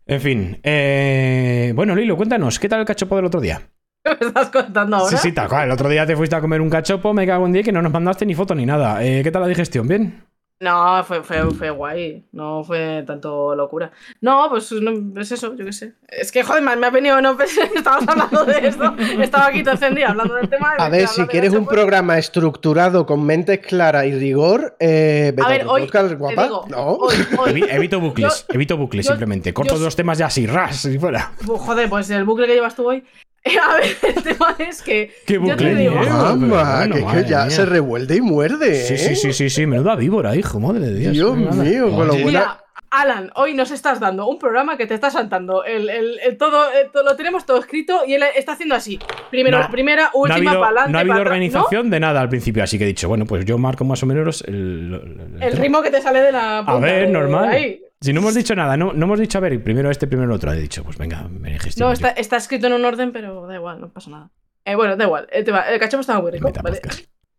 En 0.06 0.20
fin, 0.20 0.60
eh, 0.62 1.72
bueno, 1.74 1.94
Lilo, 1.94 2.16
cuéntanos, 2.18 2.58
¿qué 2.58 2.68
tal 2.68 2.80
el 2.80 2.86
cachopo 2.86 3.16
del 3.16 3.24
otro 3.24 3.40
día? 3.40 3.70
¿Me 4.20 4.26
estás 4.26 4.50
contando 4.50 4.96
ahora? 4.96 5.16
Sí, 5.16 5.28
sí, 5.28 5.32
tal 5.32 5.48
cual. 5.48 5.66
El 5.66 5.72
otro 5.72 5.88
día 5.88 6.06
te 6.06 6.16
fuiste 6.16 6.36
a 6.36 6.40
comer 6.40 6.60
un 6.60 6.70
cachopo, 6.70 7.12
me 7.14 7.26
cago 7.26 7.46
en 7.46 7.52
día 7.52 7.62
que 7.62 7.72
no 7.72 7.82
nos 7.82 7.92
mandaste 7.92 8.26
ni 8.26 8.34
foto 8.34 8.54
ni 8.54 8.66
nada. 8.66 9.02
Eh, 9.04 9.22
¿Qué 9.22 9.30
tal 9.30 9.42
la 9.42 9.48
digestión? 9.48 9.88
¿Bien? 9.88 10.24
No, 10.60 11.02
fue, 11.04 11.22
fue, 11.24 11.50
fue 11.50 11.68
guay. 11.70 12.24
No 12.32 12.62
fue 12.64 13.02
tanto 13.06 13.54
locura. 13.54 13.90
No, 14.20 14.46
pues 14.48 14.70
no, 14.72 15.20
es 15.20 15.32
eso, 15.32 15.54
yo 15.56 15.64
qué 15.64 15.72
sé. 15.72 15.94
Es 16.08 16.30
que, 16.30 16.42
joder, 16.42 16.62
me 16.62 16.74
me 16.76 16.86
ha 16.86 16.90
venido, 16.90 17.20
no 17.20 17.36
pensé 17.36 17.68
que 17.72 17.78
estabas 17.78 18.06
hablando 18.08 18.44
de 18.44 18.66
esto. 18.68 18.94
Estaba 19.20 19.46
aquí 19.48 19.62
todo 19.62 19.72
encendido 19.74 20.08
hablando 20.08 20.34
del 20.34 20.48
tema. 20.48 20.74
A 20.78 20.88
ver, 20.88 21.08
si 21.08 21.26
quieres 21.26 21.50
un 21.50 21.64
cachopos. 21.64 21.74
programa 21.74 22.18
estructurado 22.18 23.04
con 23.04 23.24
mentes 23.26 23.58
claras 23.66 24.06
y 24.06 24.12
rigor, 24.12 24.76
eh, 24.80 25.32
vete 25.34 25.42
A 25.42 25.48
ver, 25.48 25.66
hoy. 25.66 25.90
guapa. 26.16 26.44
digo, 26.44 26.64
no. 26.68 26.86
hoy, 26.92 27.14
hoy. 27.38 27.52
Evi- 27.54 27.66
evito 27.70 28.00
bucles, 28.00 28.46
evito 28.48 28.76
bucles 28.76 29.06
yo- 29.06 29.12
simplemente. 29.12 29.52
Corto 29.52 29.74
yo- 29.74 29.80
dos 29.80 29.96
temas 29.96 30.18
ya 30.18 30.26
así, 30.26 30.46
ras, 30.46 30.84
y 30.86 30.98
fuera. 30.98 31.32
Joder, 31.46 31.90
pues 31.90 32.08
el 32.10 32.24
bucle 32.24 32.46
que 32.46 32.54
llevas 32.54 32.74
tú 32.76 32.88
hoy. 32.88 33.04
A 33.62 33.76
ver, 33.76 33.96
el 34.02 34.22
tema 34.22 34.56
es 34.58 34.80
que. 34.82 35.12
¿Qué 35.26 35.34
yo 35.34 35.56
te 35.56 35.74
digo. 35.74 35.94
Bueno, 35.96 36.94
que 36.94 36.98
es 37.00 37.04
madre 37.04 37.24
que 37.24 37.28
ya 37.30 37.42
mía. 37.42 37.50
se 37.50 37.66
revuelve 37.66 38.16
y 38.16 38.20
muerde. 38.20 38.74
Sí, 38.86 38.96
sí, 38.96 39.12
¿eh? 39.12 39.16
sí, 39.16 39.32
sí, 39.32 39.50
sí, 39.50 39.66
menuda 39.66 39.96
víbora, 39.96 40.34
hijo, 40.34 40.58
madre 40.60 40.80
de 40.86 40.94
Dios. 40.94 41.12
Dios 41.12 41.36
mío, 41.36 41.90
con 41.90 42.06
lo 42.08 42.12
buena. 42.14 42.24
Mira, 42.26 42.60
Alan, 42.90 43.30
hoy 43.34 43.54
nos 43.54 43.70
estás 43.72 43.98
dando 43.98 44.26
un 44.28 44.38
programa 44.38 44.76
que 44.76 44.86
te 44.86 44.94
está 44.94 45.10
saltando. 45.10 45.64
El, 45.64 45.90
el- 45.90 46.18
el 46.24 46.38
todo, 46.38 46.64
el 46.72 46.90
to- 46.92 47.02
lo 47.02 47.16
tenemos 47.16 47.44
todo 47.44 47.58
escrito 47.58 48.02
y 48.06 48.14
él 48.14 48.22
está 48.36 48.52
haciendo 48.52 48.76
así. 48.76 48.98
Primero 49.30 49.58
No, 49.58 49.64
la 49.64 49.70
primera, 49.70 50.02
No 50.04 50.08
ha 50.08 50.10
última, 50.36 50.50
habido, 50.52 50.88
no 50.88 50.98
ha 50.98 51.00
habido 51.00 51.20
organización 51.20 51.90
de 51.90 52.00
nada 52.00 52.20
al 52.20 52.28
principio, 52.28 52.62
así 52.62 52.78
que 52.78 52.84
he 52.84 52.86
dicho, 52.86 53.08
bueno, 53.08 53.26
pues 53.26 53.44
yo 53.44 53.58
marco 53.58 53.84
más 53.84 54.00
o 54.04 54.06
menos 54.06 54.42
el, 54.46 55.26
el- 55.34 55.42
El 55.42 55.56
ritmo 55.56 55.82
que 55.82 55.90
te 55.90 56.00
sale 56.00 56.20
de 56.20 56.30
la. 56.32 56.58
A 56.58 56.64
punta 56.64 56.80
ver, 56.80 57.06
de 57.08 57.12
normal. 57.12 57.48
ahí. 57.48 57.80
Si 58.04 58.12
no 58.12 58.20
hemos 58.20 58.34
dicho 58.34 58.54
nada, 58.54 58.76
no, 58.76 58.92
no 58.92 59.06
hemos 59.06 59.18
dicho, 59.18 59.38
a 59.38 59.40
ver, 59.40 59.64
primero 59.64 59.90
este, 59.90 60.06
primero 60.06 60.28
el 60.28 60.36
otro. 60.36 60.52
He 60.52 60.60
dicho, 60.60 60.84
pues 60.84 60.98
venga, 60.98 61.26
me 61.26 61.58
No, 61.78 61.90
está, 61.90 62.10
está 62.10 62.36
escrito 62.36 62.66
en 62.66 62.74
un 62.74 62.84
orden, 62.84 63.12
pero 63.12 63.46
da 63.46 63.54
igual, 63.54 63.80
no 63.80 63.88
pasa 63.88 64.10
nada. 64.10 64.30
Eh, 64.66 64.74
bueno, 64.74 64.94
da 64.94 65.04
igual. 65.04 65.26
El, 65.32 65.42
tema, 65.42 65.60
el 65.60 65.80
cachopo 65.80 66.02
estaba 66.02 66.20
muy 66.20 66.32
rico. 66.32 66.52
¿vale? 66.62 66.82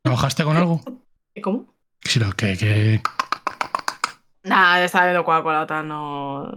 ¿Trabajaste 0.01 0.43
con 0.43 0.57
algo? 0.57 0.81
¿Cómo? 1.43 1.71
Sí, 2.01 2.17
lo 2.19 2.31
que, 2.31 2.57
que 2.57 2.99
Nada, 4.41 4.83
estaba 4.83 5.05
viendo 5.05 5.23
Coca-Cola, 5.23 5.83
no. 5.83 6.51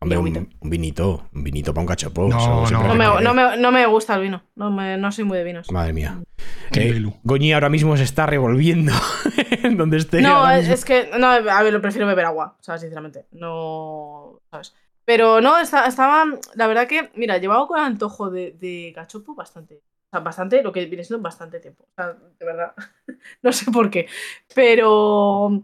Hombre, 0.00 0.16
un, 0.18 0.48
un 0.60 0.70
vinito, 0.70 1.24
un 1.34 1.42
vinito 1.42 1.74
para 1.74 1.82
un 1.82 1.88
cachopo. 1.88 2.28
No, 2.28 2.70
no. 2.70 2.94
Me, 2.94 3.20
no, 3.20 3.34
me, 3.34 3.56
no 3.56 3.72
me 3.72 3.84
gusta 3.86 4.14
el 4.14 4.22
vino. 4.22 4.42
No, 4.54 4.70
me, 4.70 4.96
no 4.96 5.10
soy 5.10 5.24
muy 5.24 5.36
de 5.38 5.44
vinos. 5.44 5.70
Madre 5.72 5.92
mía. 5.92 6.22
que 6.70 6.90
Eh. 6.90 7.12
Goñi 7.24 7.52
ahora 7.52 7.68
mismo 7.68 7.96
se 7.96 8.04
está 8.04 8.24
revolviendo 8.26 8.92
en 9.64 9.76
donde 9.76 9.96
esté. 9.96 10.22
No, 10.22 10.48
es, 10.50 10.84
que. 10.84 11.10
No, 11.18 11.26
a 11.26 11.62
ver, 11.62 11.72
lo 11.72 11.80
prefiero 11.82 12.06
beber 12.06 12.26
agua, 12.26 12.56
¿sabes? 12.60 12.82
Sinceramente. 12.82 13.26
No. 13.32 14.40
¿Sabes? 14.52 14.72
Pero 15.04 15.40
no, 15.40 15.58
esta- 15.58 15.86
estaba. 15.86 16.24
La 16.54 16.66
verdad 16.68 16.86
que, 16.86 17.10
mira, 17.16 17.38
llevaba 17.38 17.66
con 17.66 17.80
antojo 17.80 18.30
de, 18.30 18.52
de 18.52 18.92
cachopo 18.94 19.34
bastante. 19.34 19.76
O 19.76 20.10
sea, 20.10 20.20
bastante, 20.20 20.62
lo 20.62 20.70
que 20.72 20.86
viene 20.86 21.02
siendo 21.02 21.22
bastante 21.22 21.58
tiempo. 21.58 21.84
O 21.90 21.94
sea, 21.96 22.12
de 22.38 22.46
verdad. 22.46 22.72
no 23.42 23.52
sé 23.52 23.70
por 23.72 23.90
qué. 23.90 24.06
Pero. 24.54 25.60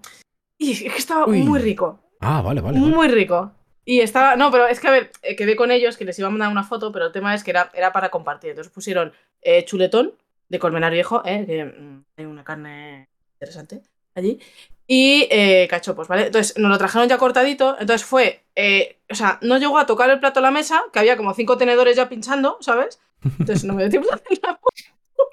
Y 0.58 0.72
es 0.72 0.80
que 0.92 0.98
estaba 0.98 1.26
Uy. 1.26 1.42
muy 1.42 1.60
rico. 1.60 2.00
Ah, 2.20 2.42
vale, 2.42 2.60
vale. 2.60 2.80
vale. 2.80 2.92
Muy 2.94 3.08
rico. 3.08 3.52
Y 3.84 4.00
estaba. 4.00 4.36
No, 4.36 4.50
pero 4.50 4.66
es 4.66 4.80
que 4.80 4.88
a 4.88 4.90
ver, 4.90 5.10
eh, 5.22 5.36
quedé 5.36 5.56
con 5.56 5.70
ellos 5.70 5.96
que 5.96 6.04
les 6.04 6.18
iba 6.18 6.28
a 6.28 6.30
mandar 6.30 6.50
una 6.50 6.64
foto, 6.64 6.90
pero 6.92 7.06
el 7.06 7.12
tema 7.12 7.34
es 7.34 7.44
que 7.44 7.50
era, 7.50 7.70
era 7.74 7.92
para 7.92 8.10
compartir. 8.10 8.50
Entonces 8.50 8.72
pusieron 8.72 9.12
eh, 9.42 9.64
chuletón 9.64 10.14
de 10.48 10.58
colmenar 10.58 10.92
viejo, 10.92 11.22
eh, 11.24 11.44
que 11.46 11.64
mm, 11.64 12.04
hay 12.16 12.24
una 12.24 12.44
carne 12.44 13.08
interesante 13.34 13.82
allí. 14.14 14.38
Y 14.86 15.26
eh, 15.30 15.66
cachopos, 15.68 16.08
¿vale? 16.08 16.26
Entonces 16.26 16.56
nos 16.58 16.70
lo 16.70 16.78
trajeron 16.78 17.08
ya 17.08 17.18
cortadito. 17.18 17.76
Entonces 17.78 18.06
fue. 18.06 18.42
eh, 18.54 18.98
o 19.10 19.14
sea, 19.14 19.38
no 19.42 19.58
llegó 19.58 19.78
a 19.78 19.86
tocar 19.86 20.08
el 20.10 20.20
plato 20.20 20.40
a 20.40 20.42
la 20.42 20.50
mesa, 20.50 20.82
que 20.92 20.98
había 20.98 21.16
como 21.16 21.34
cinco 21.34 21.56
tenedores 21.58 21.96
ya 21.96 22.08
pinchando, 22.08 22.58
¿sabes? 22.60 23.00
Entonces 23.38 23.64
no 23.64 23.74
me 23.74 23.82
dio 23.84 23.90
tiempo 23.90 24.08
de 24.08 24.14
hacer 24.14 24.38
la 24.42 24.56
foto. 24.56 24.74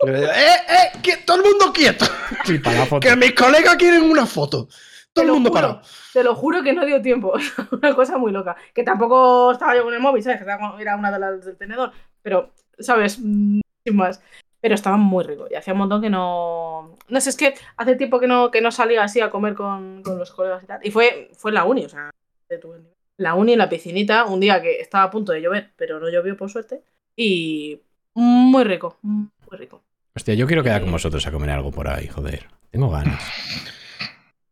¡Eh, 0.07 0.55
eh! 0.69 0.99
que 1.03 1.17
¡Todo 1.17 1.37
el 1.37 1.43
mundo 1.43 1.71
quieto! 1.73 2.05
Sí, 2.45 2.59
para 2.59 2.79
la 2.79 2.85
foto. 2.87 3.07
¡Que 3.07 3.15
mis 3.15 3.33
colegas 3.33 3.75
quieren 3.75 4.03
una 4.03 4.25
foto! 4.25 4.67
Todo 5.13 5.23
Te 5.25 5.27
el 5.27 5.33
mundo 5.33 5.49
juro, 5.49 5.61
parado. 5.61 5.81
Te 6.13 6.23
lo 6.23 6.35
juro 6.35 6.63
que 6.63 6.73
no 6.73 6.85
dio 6.85 7.01
tiempo. 7.01 7.33
Una 7.71 7.93
cosa 7.95 8.17
muy 8.17 8.31
loca. 8.31 8.55
Que 8.73 8.83
tampoco 8.83 9.51
estaba 9.51 9.75
yo 9.75 9.83
con 9.83 9.93
el 9.93 9.99
móvil, 9.99 10.23
¿sabes? 10.23 10.41
Era 10.79 10.95
una 10.95 11.11
de 11.11 11.19
las 11.19 11.45
del 11.45 11.57
tenedor. 11.57 11.91
Pero, 12.21 12.51
¿sabes? 12.79 13.19
Mm, 13.19 13.59
Sin 13.85 13.95
más. 13.95 14.21
Pero 14.61 14.75
estaba 14.75 14.95
muy 14.95 15.23
rico. 15.23 15.47
Y 15.49 15.55
hacía 15.55 15.73
un 15.73 15.79
montón 15.79 16.01
que 16.01 16.09
no. 16.09 16.95
No 17.09 17.21
sé, 17.21 17.31
es 17.31 17.35
que 17.35 17.55
hace 17.77 17.95
tiempo 17.95 18.19
que 18.19 18.27
no, 18.27 18.51
que 18.51 18.61
no 18.61 18.71
salía 18.71 19.03
así 19.03 19.19
a 19.19 19.29
comer 19.31 19.55
con, 19.55 20.01
con 20.03 20.17
los 20.17 20.31
colegas 20.31 20.63
y 20.63 20.67
tal. 20.67 20.79
Y 20.83 20.91
fue, 20.91 21.31
fue 21.35 21.51
en 21.51 21.55
la 21.55 21.65
uni, 21.65 21.85
o 21.85 21.89
sea, 21.89 22.11
de 22.47 22.57
tu 22.57 22.67
nivel. 22.69 22.93
La 23.17 23.33
uni 23.33 23.53
en 23.53 23.59
la 23.59 23.69
piscinita, 23.69 24.25
un 24.25 24.39
día 24.39 24.61
que 24.61 24.79
estaba 24.79 25.05
a 25.05 25.11
punto 25.11 25.31
de 25.31 25.41
llover, 25.41 25.71
pero 25.75 25.99
no 25.99 26.09
llovió 26.09 26.37
por 26.37 26.49
suerte. 26.49 26.83
Y 27.15 27.81
muy 28.13 28.63
rico, 28.63 28.97
muy 29.01 29.29
rico. 29.51 29.83
Hostia, 30.15 30.33
yo 30.35 30.47
quiero 30.47 30.63
quedar 30.63 30.81
con 30.81 30.91
vosotros 30.91 31.25
a 31.27 31.31
comer 31.31 31.49
algo 31.49 31.71
por 31.71 31.87
ahí, 31.87 32.07
joder. 32.07 32.47
Tengo 32.69 32.89
ganas. 32.89 33.21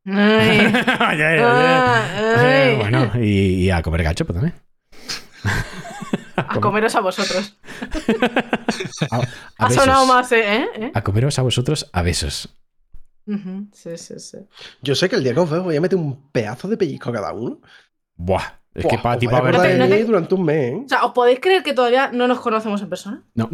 Ay, 0.06 0.14
Ay, 0.16 1.22
ay, 1.22 1.22
ay, 1.22 1.40
ah, 1.44 2.36
ay. 2.38 2.76
Bueno, 2.78 3.12
y, 3.16 3.66
y 3.66 3.70
a 3.72 3.82
comer 3.82 4.04
gachopo 4.04 4.34
también. 4.34 4.54
A 6.36 6.60
comeros 6.62 6.96
a 6.96 7.02
vosotros. 7.02 7.58
A, 9.12 9.16
a 9.18 9.22
Ha 9.58 9.68
besos. 9.68 9.84
sonado 9.84 10.06
más, 10.06 10.32
¿eh? 10.32 10.68
¿Eh? 10.76 10.92
A 10.94 11.02
comeros 11.04 11.38
a 11.38 11.42
vosotros 11.42 11.90
a 11.94 12.02
besos. 12.02 12.56
Sí, 13.74 13.96
sí, 13.98 14.20
sí. 14.20 14.38
Yo 14.82 14.96
sé 14.96 15.08
que 15.08 15.16
el 15.16 15.24
día 15.24 15.34
que 15.36 15.40
os 15.42 15.50
veo 15.50 15.62
voy 15.64 15.76
a 15.76 15.82
meter 15.82 16.00
un 16.00 16.32
pedazo 16.32 16.68
de 16.68 16.78
pellizco 16.78 17.10
a 17.10 17.14
cada 17.14 17.34
uno. 17.34 17.60
Buah. 18.16 18.42
Es 18.74 18.84
Buah, 18.84 18.90
que 18.96 18.98
para 19.04 19.20
ti, 19.20 19.28
vais 19.28 19.38
a 19.40 19.44
verte- 19.44 19.68
de 19.68 19.78
No 19.78 19.88
te- 19.88 20.04
durante 20.06 20.34
un 20.36 20.46
mes, 20.46 20.72
¿eh? 20.74 20.82
O 20.86 20.90
sea, 20.90 21.06
¿os 21.06 21.12
podéis 21.12 21.40
creer 21.40 21.62
que 21.62 21.74
todavía 21.74 22.10
no 22.12 22.28
nos 22.28 22.40
conocemos 22.40 22.82
en 22.82 22.90
persona? 22.90 23.24
No, 23.36 23.48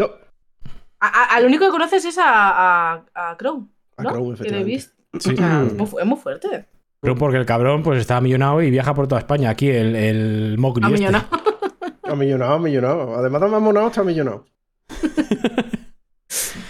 A- 1.00 1.08
a- 1.08 1.36
Al 1.36 1.46
único 1.46 1.66
que 1.66 1.72
conoces 1.72 2.06
es 2.06 2.18
a, 2.18 2.94
a, 2.94 3.06
a 3.14 3.38
Crow. 3.38 3.68
a 3.98 4.04
¿no? 4.04 4.10
Chrome, 4.12 4.36
Que 4.38 4.44
le 4.44 4.62
efectivamente. 4.62 4.95
Viste. 5.16 5.30
Sí. 5.30 5.34
O 5.36 5.38
sea, 5.38 5.64
es, 5.66 5.74
muy, 5.74 5.88
fu- 5.88 6.00
es 6.00 6.06
muy 6.06 6.18
fuerte. 6.18 6.66
Pero 7.02 7.16
porque 7.16 7.38
el 7.38 7.46
cabrón 7.46 7.84
pues 7.84 8.00
está 8.00 8.20
millonado 8.22 8.62
y 8.62 8.72
viaja 8.72 8.94
por 8.94 9.08
toda 9.08 9.20
España. 9.20 9.50
Aquí 9.50 9.70
el, 9.70 9.96
el 9.96 10.58
Mowgli 10.58 10.86
este. 10.86 10.98
millonado. 11.00 11.26
A 12.04 12.16
millonado, 12.16 12.54
a 12.54 12.60
millonado. 12.60 13.16
Además 13.16 13.42
de 13.42 13.48
más 13.48 13.62
monado, 13.62 13.88
está 13.88 14.04
millonado. 14.04 14.46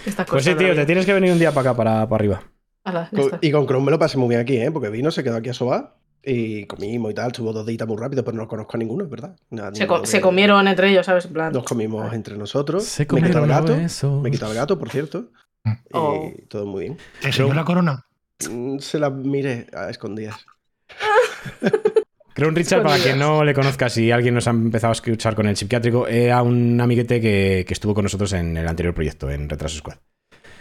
Estas 0.06 0.26
Pues 0.26 0.44
sí, 0.44 0.54
tío, 0.54 0.74
te 0.74 0.86
tienes 0.86 1.04
que 1.06 1.12
venir 1.12 1.32
un 1.32 1.38
día 1.38 1.52
para 1.52 1.70
acá, 1.70 1.76
para, 1.76 2.08
para 2.08 2.16
arriba. 2.16 2.42
Ala. 2.84 3.10
Y 3.40 3.50
con 3.50 3.66
Chrome 3.66 3.86
me 3.86 3.90
lo 3.90 3.98
pasé 3.98 4.16
muy 4.18 4.28
bien 4.28 4.40
aquí, 4.40 4.56
¿eh? 4.56 4.70
Porque 4.70 4.88
vino, 4.90 5.10
se 5.10 5.24
quedó 5.24 5.36
aquí 5.36 5.48
a 5.48 5.54
sobar 5.54 5.96
y 6.22 6.66
comimos 6.66 7.10
y 7.10 7.14
tal. 7.14 7.28
Estuvo 7.28 7.52
dos 7.52 7.66
días 7.66 7.86
muy 7.86 7.96
rápido, 7.96 8.24
pero 8.24 8.36
no 8.36 8.46
conozco 8.46 8.76
a 8.76 8.78
ninguno, 8.78 9.04
es 9.04 9.10
verdad. 9.10 9.36
Nada, 9.50 9.74
Se, 9.74 9.86
co- 9.86 10.02
comieron 10.22 10.68
entre 10.68 10.90
ellos, 10.90 11.04
¿sabes? 11.06 11.24
En 11.26 11.32
plan. 11.32 11.52
Nos 11.52 11.64
comimos 11.64 12.12
entre 12.12 12.36
nosotros. 12.36 12.84
Se 12.84 13.02
me 13.02 13.06
quitó 13.06 13.16
el 13.16 13.32
comieron 13.34 13.48
gato. 13.48 13.74
eso. 13.74 14.20
Me 14.20 14.30
quitó 14.30 14.46
el 14.48 14.54
gato, 14.54 14.78
por 14.78 14.88
cierto. 14.90 15.30
Mm. 15.64 15.70
Y 15.70 15.74
Oh. 15.92 16.30
todo 16.48 16.66
muy 16.66 16.84
bien. 16.84 16.98
¿Te 17.20 17.26
enseñó 17.28 17.52
la 17.52 17.64
corona? 17.64 18.06
Mm, 18.50 18.78
Se 18.78 18.98
la 18.98 19.10
miré 19.10 19.66
a 19.74 19.88
escondidas. 19.90 20.44
Creo 22.34 22.50
un 22.50 22.54
Richard, 22.54 22.82
para 22.82 22.98
quien 23.02 23.18
no 23.18 23.42
le 23.44 23.54
conozca, 23.54 23.88
si 23.88 24.10
alguien 24.12 24.34
nos 24.34 24.46
ha 24.46 24.50
empezado 24.50 24.90
a 24.90 24.92
escuchar 24.92 25.34
con 25.34 25.46
el 25.46 25.56
psiquiátrico, 25.56 26.06
era 26.06 26.42
un 26.42 26.78
amiguete 26.78 27.18
que, 27.18 27.64
que 27.66 27.72
estuvo 27.72 27.94
con 27.94 28.02
nosotros 28.02 28.30
en 28.34 28.54
el 28.58 28.68
anterior 28.68 28.92
proyecto, 28.94 29.30
en 29.30 29.48
Retraso 29.48 29.78
Squad. 29.78 29.96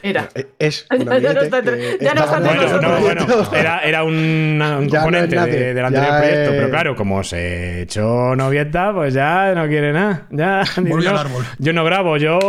Era. 0.01 0.29
Eh, 0.35 0.47
Es 0.57 0.85
Ya 0.89 0.95
no 1.33 1.41
está 1.41 1.61
que 1.63 1.97
ya 1.99 2.13
no 2.13 3.01
Bueno, 3.01 3.25
no, 3.27 3.53
era, 3.53 3.79
era 3.81 4.03
un, 4.05 4.57
no 4.57 4.87
componente 4.87 5.35
de- 5.37 5.73
del 5.73 5.83
anterior 5.85 6.11
ya 6.13 6.17
proyecto, 6.19 6.51
es- 6.51 6.55
pero 6.57 6.69
claro, 6.69 6.95
como 6.95 7.23
se 7.25 7.81
echó 7.81 8.37
novieta, 8.37 8.93
pues 8.93 9.13
ya 9.13 9.53
no 9.53 9.67
quiere 9.67 9.91
nada. 9.91 10.27
Ya, 10.31 10.63
Volvió 10.77 11.01
yo, 11.01 11.09
al 11.09 11.17
árbol. 11.17 11.43
yo 11.59 11.73
no 11.73 11.83
grabo, 11.83 12.15
yo. 12.15 12.39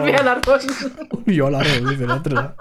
Voy 0.00 0.12
a 0.18 0.22
dar 0.24 0.40
dos. 0.40 0.66
yo 1.26 1.46
al 1.46 1.54
árbol, 1.54 1.90
dice 1.90 2.04
el 2.04 2.10
otro. 2.10 2.56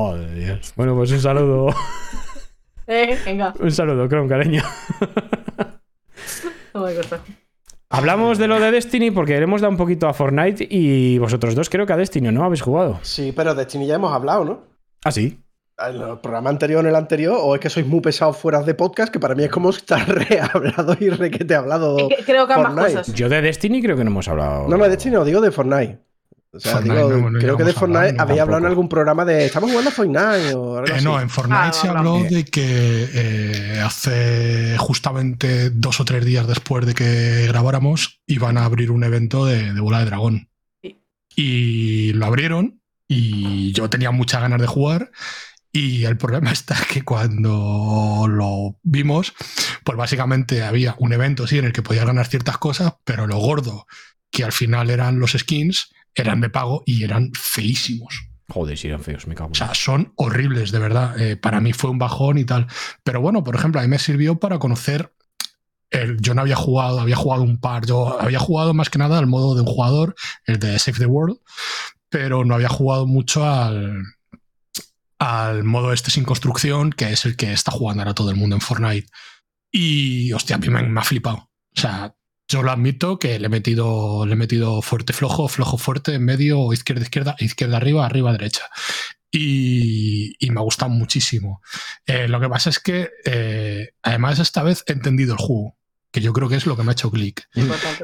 Madre 0.00 0.26
de 0.26 0.44
Dios. 0.44 0.72
Bueno, 0.76 0.94
pues 0.96 1.10
un 1.12 1.20
saludo. 1.20 1.68
Eh, 2.90 3.18
venga. 3.26 3.52
Un 3.60 3.70
saludo, 3.70 4.08
Chrome, 4.08 4.30
cariño. 4.30 4.62
No 6.72 6.84
me 6.84 6.94
gusta. 6.94 7.20
Hablamos 7.90 8.38
de 8.38 8.48
lo 8.48 8.58
de 8.60 8.70
Destiny 8.70 9.10
porque 9.10 9.36
le 9.36 9.42
hemos 9.44 9.60
dado 9.60 9.70
un 9.72 9.76
poquito 9.76 10.08
a 10.08 10.14
Fortnite 10.14 10.66
y 10.70 11.18
vosotros 11.18 11.54
dos 11.54 11.68
creo 11.68 11.84
que 11.86 11.92
a 11.92 11.96
Destiny 11.98 12.30
no 12.32 12.44
habéis 12.44 12.62
jugado. 12.62 12.98
Sí, 13.02 13.32
pero 13.36 13.54
de 13.54 13.64
Destiny 13.64 13.86
ya 13.86 13.96
hemos 13.96 14.12
hablado, 14.12 14.44
¿no? 14.44 14.60
Ah, 15.04 15.10
sí. 15.12 15.38
En 15.78 15.96
el 16.00 16.18
programa 16.18 16.50
anterior 16.50 16.78
o 16.78 16.80
en 16.80 16.86
el 16.88 16.96
anterior, 16.96 17.36
o 17.40 17.54
es 17.54 17.60
que 17.60 17.68
sois 17.70 17.86
muy 17.86 18.00
pesados 18.00 18.36
fuera 18.38 18.62
de 18.62 18.74
podcast, 18.74 19.12
que 19.12 19.20
para 19.20 19.34
mí 19.34 19.44
es 19.44 19.50
como 19.50 19.68
estar 19.70 20.08
rehablado 20.08 20.96
y 20.98 21.10
requete 21.10 21.54
hablado. 21.54 21.98
Es 21.98 22.16
que 22.16 22.24
creo 22.24 22.46
que 22.46 22.54
ambas 22.54 22.72
Fortnite. 22.72 22.98
cosas. 23.00 23.14
Yo 23.14 23.28
de 23.28 23.42
Destiny 23.42 23.82
creo 23.82 23.96
que 23.96 24.04
no 24.04 24.10
hemos 24.10 24.28
hablado. 24.28 24.66
No, 24.66 24.76
no, 24.76 24.84
de 24.84 24.90
Destiny 24.90 25.14
no, 25.14 25.24
digo 25.26 25.40
de 25.42 25.50
Fortnite. 25.50 25.98
O 26.52 26.60
sea, 26.60 26.80
Fortnite, 26.80 27.04
digo, 27.06 27.08
no, 27.08 27.30
no 27.30 27.38
creo 27.38 27.56
que 27.56 27.64
de 27.64 27.72
Fortnite 27.74 28.14
no, 28.14 28.22
habéis 28.22 28.40
hablado 28.40 28.58
en 28.58 28.64
tampoco. 28.64 28.66
algún 28.66 28.88
programa 28.88 29.24
de 29.24 29.46
estamos 29.46 29.70
jugando 29.70 29.90
a 29.90 29.92
Fortnite 29.92 30.54
o 30.54 30.78
algo 30.78 30.92
Eh, 30.92 30.94
así. 30.94 31.04
no, 31.04 31.20
en 31.20 31.30
Fortnite 31.30 31.70
Ah, 31.70 31.72
se 31.72 31.88
habló 31.88 32.24
de 32.24 32.44
que 32.44 33.08
eh, 33.12 33.80
hace 33.84 34.76
justamente 34.78 35.70
dos 35.70 36.00
o 36.00 36.04
tres 36.04 36.24
días 36.24 36.46
después 36.46 36.86
de 36.86 36.94
que 36.94 37.46
grabáramos 37.48 38.20
iban 38.26 38.56
a 38.58 38.64
abrir 38.64 38.90
un 38.90 39.04
evento 39.04 39.44
de, 39.46 39.72
de 39.74 39.80
bola 39.80 40.00
de 40.00 40.04
dragón. 40.06 40.50
Sí. 40.82 41.02
Y 41.36 42.12
lo 42.14 42.26
abrieron 42.26 42.80
y 43.08 43.72
yo 43.72 43.90
tenía 43.90 44.10
muchas 44.10 44.40
ganas 44.42 44.60
de 44.60 44.66
jugar. 44.66 45.10
Y 45.72 46.04
el 46.04 46.16
problema 46.16 46.50
está 46.52 46.76
que 46.90 47.02
cuando 47.04 48.26
lo 48.28 48.78
vimos, 48.82 49.34
pues 49.84 49.98
básicamente 49.98 50.62
había 50.62 50.94
un 50.98 51.12
evento 51.12 51.46
sí, 51.46 51.58
en 51.58 51.66
el 51.66 51.72
que 51.72 51.82
podías 51.82 52.06
ganar 52.06 52.26
ciertas 52.26 52.58
cosas, 52.58 52.94
pero 53.04 53.26
lo 53.26 53.36
gordo, 53.38 53.86
que 54.30 54.44
al 54.44 54.52
final 54.52 54.90
eran 54.90 55.18
los 55.20 55.32
skins, 55.32 55.90
eran 56.14 56.40
de 56.40 56.50
pago 56.50 56.82
y 56.86 57.04
eran 57.04 57.30
feísimos. 57.34 58.28
Joder, 58.50 58.78
si 58.78 58.88
eran 58.88 59.02
feos, 59.02 59.26
me 59.26 59.34
cago. 59.34 59.48
en 59.48 59.52
O 59.52 59.54
sea, 59.54 59.74
son 59.74 60.12
horribles, 60.16 60.72
de 60.72 60.78
verdad. 60.78 61.20
Eh, 61.20 61.36
para 61.36 61.60
mí 61.60 61.72
fue 61.72 61.90
un 61.90 61.98
bajón 61.98 62.38
y 62.38 62.44
tal. 62.44 62.66
Pero 63.04 63.20
bueno, 63.20 63.44
por 63.44 63.54
ejemplo, 63.54 63.80
a 63.80 63.84
mí 63.84 63.88
me 63.88 63.98
sirvió 63.98 64.38
para 64.38 64.58
conocer. 64.58 65.12
El, 65.90 66.18
yo 66.20 66.34
no 66.34 66.40
había 66.40 66.56
jugado, 66.56 67.00
había 67.00 67.16
jugado 67.16 67.42
un 67.42 67.60
par. 67.60 67.84
Yo 67.86 68.20
había 68.20 68.38
jugado 68.38 68.72
más 68.72 68.88
que 68.88 68.98
nada 68.98 69.18
al 69.18 69.26
modo 69.26 69.54
de 69.54 69.60
un 69.60 69.66
jugador, 69.66 70.14
el 70.46 70.58
de 70.58 70.78
Save 70.78 70.98
the 70.98 71.06
World, 71.06 71.38
pero 72.08 72.44
no 72.44 72.54
había 72.54 72.68
jugado 72.70 73.06
mucho 73.06 73.44
al, 73.44 74.02
al 75.18 75.64
modo 75.64 75.92
este 75.92 76.10
sin 76.10 76.24
construcción, 76.24 76.90
que 76.90 77.12
es 77.12 77.26
el 77.26 77.36
que 77.36 77.52
está 77.52 77.70
jugando 77.70 78.02
ahora 78.02 78.14
todo 78.14 78.30
el 78.30 78.36
mundo 78.36 78.56
en 78.56 78.62
Fortnite. 78.62 79.08
Y, 79.70 80.32
hostia, 80.32 80.56
a 80.56 80.58
mí 80.58 80.68
me, 80.68 80.82
me 80.82 81.00
ha 81.00 81.04
flipado. 81.04 81.36
O 81.76 81.80
sea, 81.80 82.14
yo 82.48 82.62
lo 82.62 82.72
admito 82.72 83.18
que 83.18 83.38
le 83.38 83.46
he 83.46 83.50
metido, 83.50 84.24
le 84.24 84.32
he 84.32 84.36
metido 84.36 84.80
fuerte, 84.80 85.12
flojo, 85.12 85.48
flojo, 85.48 85.76
fuerte, 85.76 86.14
en 86.14 86.24
medio, 86.24 86.72
izquierda, 86.72 87.02
izquierda, 87.02 87.36
izquierda, 87.38 87.76
arriba, 87.76 88.06
arriba, 88.06 88.32
derecha. 88.32 88.64
Y, 89.30 90.34
y 90.38 90.50
me 90.50 90.60
ha 90.60 90.62
gustado 90.62 90.90
muchísimo. 90.90 91.60
Eh, 92.06 92.26
lo 92.26 92.40
que 92.40 92.48
pasa 92.48 92.70
es 92.70 92.78
que, 92.78 93.10
eh, 93.26 93.90
además, 94.02 94.38
esta 94.38 94.62
vez 94.62 94.82
he 94.86 94.92
entendido 94.92 95.34
el 95.34 95.38
juego, 95.38 95.76
que 96.10 96.22
yo 96.22 96.32
creo 96.32 96.48
que 96.48 96.56
es 96.56 96.64
lo 96.64 96.76
que 96.76 96.82
me 96.82 96.90
ha 96.90 96.92
hecho 96.92 97.10
clic. 97.10 97.46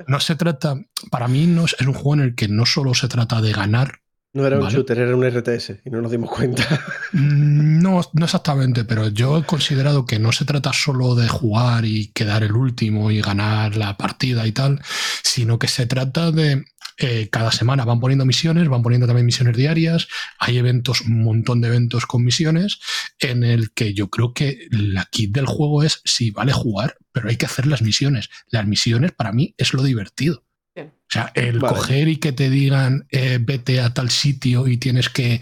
No 0.06 0.20
se 0.20 0.36
trata, 0.36 0.76
para 1.10 1.26
mí 1.26 1.46
no 1.46 1.64
es, 1.64 1.74
es 1.80 1.86
un 1.86 1.94
juego 1.94 2.14
en 2.14 2.20
el 2.20 2.34
que 2.34 2.48
no 2.48 2.66
solo 2.66 2.92
se 2.92 3.08
trata 3.08 3.40
de 3.40 3.52
ganar, 3.52 4.02
No 4.34 4.46
era 4.46 4.56
un 4.58 4.62
Vale. 4.64 4.74
shooter, 4.74 4.98
era 4.98 5.16
un 5.16 5.24
RTS 5.24 5.80
y 5.84 5.90
no 5.90 6.02
nos 6.02 6.10
dimos 6.10 6.30
cuenta. 6.30 6.64
Mm, 7.12 7.80
No, 7.80 8.00
no 8.12 8.24
exactamente, 8.24 8.84
pero 8.84 9.06
yo 9.08 9.38
he 9.38 9.44
considerado 9.44 10.04
que 10.04 10.18
no 10.18 10.32
se 10.32 10.44
trata 10.44 10.72
solo 10.72 11.14
de 11.14 11.28
jugar 11.28 11.84
y 11.84 12.08
quedar 12.08 12.42
el 12.42 12.52
último 12.52 13.10
y 13.12 13.20
ganar 13.20 13.76
la 13.76 13.96
partida 13.96 14.46
y 14.46 14.52
tal, 14.52 14.82
sino 15.22 15.58
que 15.60 15.68
se 15.68 15.86
trata 15.86 16.32
de 16.32 16.64
eh, 16.98 17.28
cada 17.30 17.52
semana 17.52 17.84
van 17.84 18.00
poniendo 18.00 18.24
misiones, 18.24 18.68
van 18.68 18.82
poniendo 18.82 19.06
también 19.06 19.26
misiones 19.26 19.56
diarias, 19.56 20.08
hay 20.40 20.58
eventos, 20.58 21.02
un 21.02 21.22
montón 21.22 21.60
de 21.60 21.68
eventos 21.68 22.06
con 22.06 22.24
misiones, 22.24 22.78
en 23.20 23.44
el 23.44 23.72
que 23.72 23.94
yo 23.94 24.10
creo 24.10 24.32
que 24.32 24.66
la 24.70 25.04
kit 25.04 25.32
del 25.32 25.46
juego 25.46 25.82
es, 25.84 26.00
sí, 26.04 26.30
vale 26.32 26.52
jugar, 26.52 26.96
pero 27.12 27.28
hay 27.28 27.36
que 27.36 27.46
hacer 27.46 27.66
las 27.66 27.82
misiones. 27.82 28.28
Las 28.48 28.66
misiones 28.66 29.12
para 29.12 29.32
mí 29.32 29.54
es 29.58 29.72
lo 29.74 29.82
divertido. 29.84 30.44
Bien. 30.74 30.88
O 30.88 31.06
sea, 31.08 31.32
el 31.34 31.60
Vale. 31.60 31.74
coger 31.76 32.08
y 32.08 32.16
que 32.16 32.32
te 32.32 32.50
digan 32.50 33.06
eh, 33.10 33.38
vete 33.40 33.80
a 33.80 33.94
tal 33.94 34.10
sitio 34.10 34.66
y 34.66 34.76
tienes 34.76 35.08
que 35.08 35.40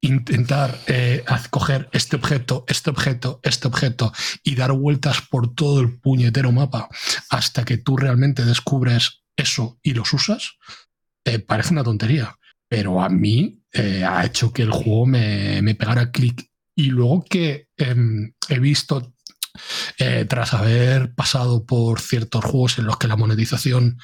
intentar 0.00 0.78
eh, 0.86 1.24
coger 1.50 1.88
este 1.92 2.16
objeto, 2.16 2.64
este 2.68 2.90
objeto, 2.90 3.40
este 3.42 3.66
objeto 3.66 4.12
y 4.44 4.54
dar 4.54 4.72
vueltas 4.72 5.20
por 5.22 5.54
todo 5.54 5.80
el 5.80 5.98
puñetero 5.98 6.52
mapa 6.52 6.88
hasta 7.30 7.64
que 7.64 7.78
tú 7.78 7.96
realmente 7.96 8.44
descubres 8.44 9.22
eso 9.36 9.78
y 9.82 9.94
los 9.94 10.12
usas, 10.12 10.56
eh, 11.24 11.38
parece 11.38 11.72
una 11.72 11.84
tontería. 11.84 12.36
Pero 12.68 13.02
a 13.02 13.08
mí 13.08 13.62
eh, 13.72 14.04
ha 14.04 14.24
hecho 14.24 14.52
que 14.52 14.62
el 14.62 14.72
juego 14.72 15.06
me, 15.06 15.60
me 15.62 15.74
pegara 15.74 16.10
clic. 16.10 16.48
Y 16.74 16.90
luego 16.90 17.24
que 17.24 17.68
em, 17.76 18.32
he 18.48 18.58
visto, 18.58 19.14
eh, 19.98 20.26
tras 20.28 20.52
haber 20.52 21.14
pasado 21.14 21.64
por 21.64 22.00
ciertos 22.00 22.44
juegos 22.44 22.78
en 22.78 22.86
los 22.86 22.98
que 22.98 23.08
la 23.08 23.16
monetización 23.16 23.98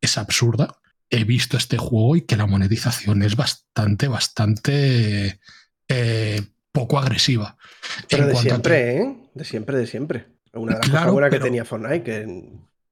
es 0.00 0.18
absurda, 0.18 0.78
he 1.10 1.24
visto 1.24 1.56
este 1.56 1.78
juego 1.78 2.16
y 2.16 2.22
que 2.22 2.36
la 2.36 2.46
monetización 2.46 3.22
es 3.22 3.36
bastante, 3.36 4.08
bastante 4.08 5.40
eh, 5.88 6.42
poco 6.72 6.98
agresiva. 6.98 7.56
Pero 8.08 8.24
En 8.24 8.28
de 8.30 8.36
siempre, 8.36 8.96
¿eh? 8.98 9.16
De 9.34 9.44
siempre, 9.44 9.76
de 9.78 9.86
siempre. 9.86 10.26
Una 10.52 10.74
de 10.74 10.78
las 10.80 10.88
Claro, 10.88 11.12
cosas 11.14 11.30
que 11.30 11.40
tenía 11.40 11.64
Fortnite, 11.64 12.02
que 12.02 12.48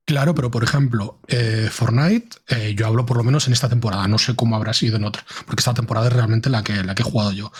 Claro, 0.06 0.36
pero 0.36 0.52
por 0.52 0.62
ejemplo, 0.62 1.18
eh, 1.26 1.68
Fortnite, 1.68 2.36
eh, 2.48 2.74
yo 2.76 2.86
hablo 2.86 3.04
por 3.04 3.16
lo 3.16 3.24
menos 3.24 3.48
en 3.48 3.52
esta 3.52 3.68
temporada, 3.68 4.06
no 4.06 4.18
sé 4.18 4.36
cómo 4.36 4.54
habrá 4.54 4.72
sido 4.72 4.96
en 4.98 5.04
otra, 5.04 5.24
porque 5.46 5.60
esta 5.62 5.74
temporada 5.74 6.06
es 6.06 6.12
realmente 6.12 6.48
la 6.48 6.62
que, 6.62 6.84
la 6.84 6.94
que 6.94 7.02
he 7.02 7.04
jugado 7.04 7.32
yo. 7.32 7.50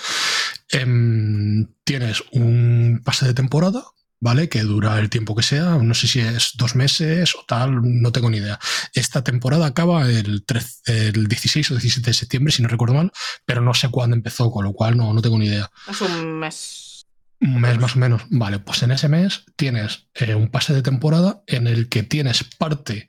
em, 0.70 1.66
tienes 1.82 2.23
un 2.32 3.02
pase 3.05 3.27
de 3.27 3.35
temporada, 3.35 3.82
¿vale? 4.20 4.48
Que 4.48 4.60
dura 4.62 4.98
el 4.98 5.10
tiempo 5.10 5.34
que 5.34 5.43
sea, 5.43 5.76
no 5.76 5.94
sé 5.94 6.09
si 6.09 6.20
es 6.20 6.52
dos 6.56 6.74
meses 6.74 7.34
o 7.34 7.44
tal, 7.47 7.80
no 7.82 8.12
tengo 8.12 8.30
ni 8.30 8.38
idea. 8.38 8.59
Esta 8.93 9.22
temporada 9.22 9.66
acaba 9.66 10.09
el, 10.09 10.44
13 10.44 11.09
el 11.09 11.26
16 11.28 11.70
o 11.70 11.74
17 11.74 12.10
de 12.10 12.14
septiembre, 12.14 12.52
si 12.52 12.62
no 12.62 12.68
recuerdo 12.68 12.94
mal, 12.94 13.12
pero 13.44 13.60
no 13.60 13.74
sé 13.74 13.88
cuándo 13.90 14.16
empezó, 14.16 14.51
con 14.51 14.64
lo 14.64 14.72
cual 14.72 14.97
no, 14.97 15.12
no 15.12 15.22
tengo 15.22 15.38
ni 15.38 15.47
idea. 15.47 15.70
Es 15.88 16.01
un 16.01 16.38
mes. 16.38 17.06
Un 17.40 17.60
mes 17.60 17.78
más 17.78 17.97
o 17.97 17.98
menos. 17.98 18.22
Vale, 18.30 18.59
pues 18.59 18.82
en 18.82 18.93
ese 18.93 19.09
mes 19.09 19.44
tienes 19.56 20.09
eh, 20.14 20.34
un 20.34 20.48
pase 20.48 20.72
de 20.72 20.82
temporada 20.82 21.43
en 21.47 21.66
el 21.66 21.88
que 21.88 22.02
tienes 22.02 22.44
parte 22.44 23.09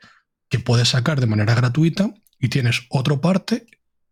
que 0.49 0.59
puedes 0.59 0.89
sacar 0.89 1.19
de 1.19 1.27
manera 1.27 1.55
gratuita 1.55 2.13
y 2.39 2.49
tienes 2.49 2.81
otro 2.89 3.21
parte 3.21 3.65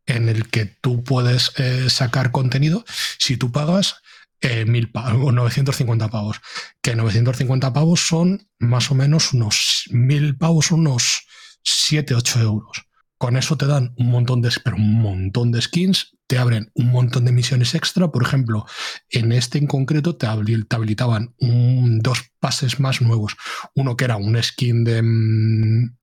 en 0.06 0.30
el 0.30 0.50
que 0.50 0.66
tú 0.66 1.04
puedes 1.04 1.52
eh, 1.58 1.90
sacar 1.90 2.32
contenido 2.32 2.86
si 3.18 3.38
tú 3.38 3.52
pagas 3.52 4.02
eh, 4.42 4.66
mil 4.66 4.92
pavos, 4.92 5.34
950 5.34 6.10
pavos. 6.10 6.40
Que 6.82 6.96
950 6.96 7.74
pavos 7.74 8.08
son 8.08 8.48
más 8.60 8.92
o 8.92 8.96
menos 8.96 9.34
unos 9.34 9.86
mil 9.92 10.38
pavos, 10.38 10.72
unos 10.72 11.26
7, 11.64 12.16
8 12.16 12.40
euros. 12.42 12.84
Con 13.18 13.38
eso 13.38 13.58
te 13.58 13.66
dan 13.66 13.94
un 13.98 14.08
montón 14.12 14.42
de, 14.42 14.52
pero 14.64 14.76
un 14.76 15.02
montón 15.02 15.52
de 15.52 15.62
skins, 15.62 16.12
te 16.28 16.38
abren 16.38 16.70
un 16.74 16.88
montón 16.92 17.24
de 17.26 17.32
misiones 17.32 17.74
extra. 17.74 18.12
Por 18.12 18.24
ejemplo, 18.24 18.66
en 19.10 19.32
este 19.32 19.58
en 19.58 19.68
concreto 19.68 20.16
te, 20.18 20.28
habil- 20.28 20.68
te 20.68 20.76
habilitaban 20.76 21.34
dos 21.40 22.20
pases 22.40 22.80
más 22.80 23.02
nuevos. 23.02 23.36
Uno 23.74 23.96
que 23.96 24.06
era 24.06 24.18
un 24.18 24.42
skin 24.44 24.84
de 24.84 25.02
mm, 25.02 25.96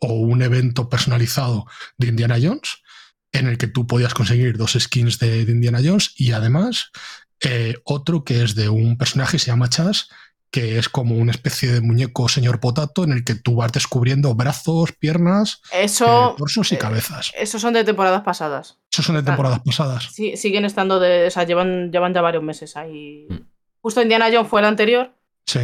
o 0.00 0.12
un 0.14 0.42
evento 0.42 0.88
personalizado 0.88 1.66
de 1.98 2.08
Indiana 2.08 2.36
Jones, 2.42 2.78
en 3.32 3.46
el 3.46 3.58
que 3.58 3.66
tú 3.66 3.86
podías 3.86 4.14
conseguir 4.14 4.56
dos 4.56 4.72
skins 4.78 5.18
de 5.18 5.42
Indiana 5.42 5.80
Jones 5.84 6.12
y 6.16 6.32
además 6.32 6.90
eh, 7.42 7.74
otro 7.84 8.24
que 8.24 8.42
es 8.42 8.54
de 8.54 8.68
un 8.68 8.96
personaje 8.98 9.32
que 9.32 9.38
se 9.38 9.46
llama 9.50 9.68
Chas, 9.68 10.08
que 10.50 10.78
es 10.78 10.88
como 10.88 11.16
una 11.16 11.32
especie 11.32 11.72
de 11.72 11.80
muñeco 11.80 12.28
señor 12.28 12.60
potato 12.60 13.02
en 13.02 13.10
el 13.12 13.24
que 13.24 13.34
tú 13.34 13.56
vas 13.56 13.72
descubriendo 13.72 14.34
brazos, 14.36 14.92
piernas, 14.92 15.60
Eso. 15.72 16.30
eh, 16.32 16.34
torsos 16.38 16.70
y 16.70 16.76
eh, 16.76 16.78
cabezas. 16.78 17.32
Esos 17.36 17.60
son 17.60 17.72
de 17.74 17.82
temporadas 17.82 18.22
pasadas. 18.22 18.78
Esos 18.92 19.04
son 19.04 19.16
de 19.16 19.22
temporadas 19.24 19.60
pasadas. 19.64 20.10
Sí, 20.12 20.36
siguen 20.36 20.64
estando 20.64 21.00
de. 21.00 21.26
O 21.26 21.30
sea, 21.30 21.42
llevan, 21.44 21.90
llevan 21.90 22.14
ya 22.14 22.20
varios 22.20 22.44
meses 22.44 22.76
ahí. 22.76 23.26
Mm. 23.28 23.34
Justo 23.80 24.00
Indiana 24.00 24.28
Jones 24.32 24.48
fue 24.48 24.60
el 24.60 24.66
anterior 24.66 25.12
Sí. 25.44 25.58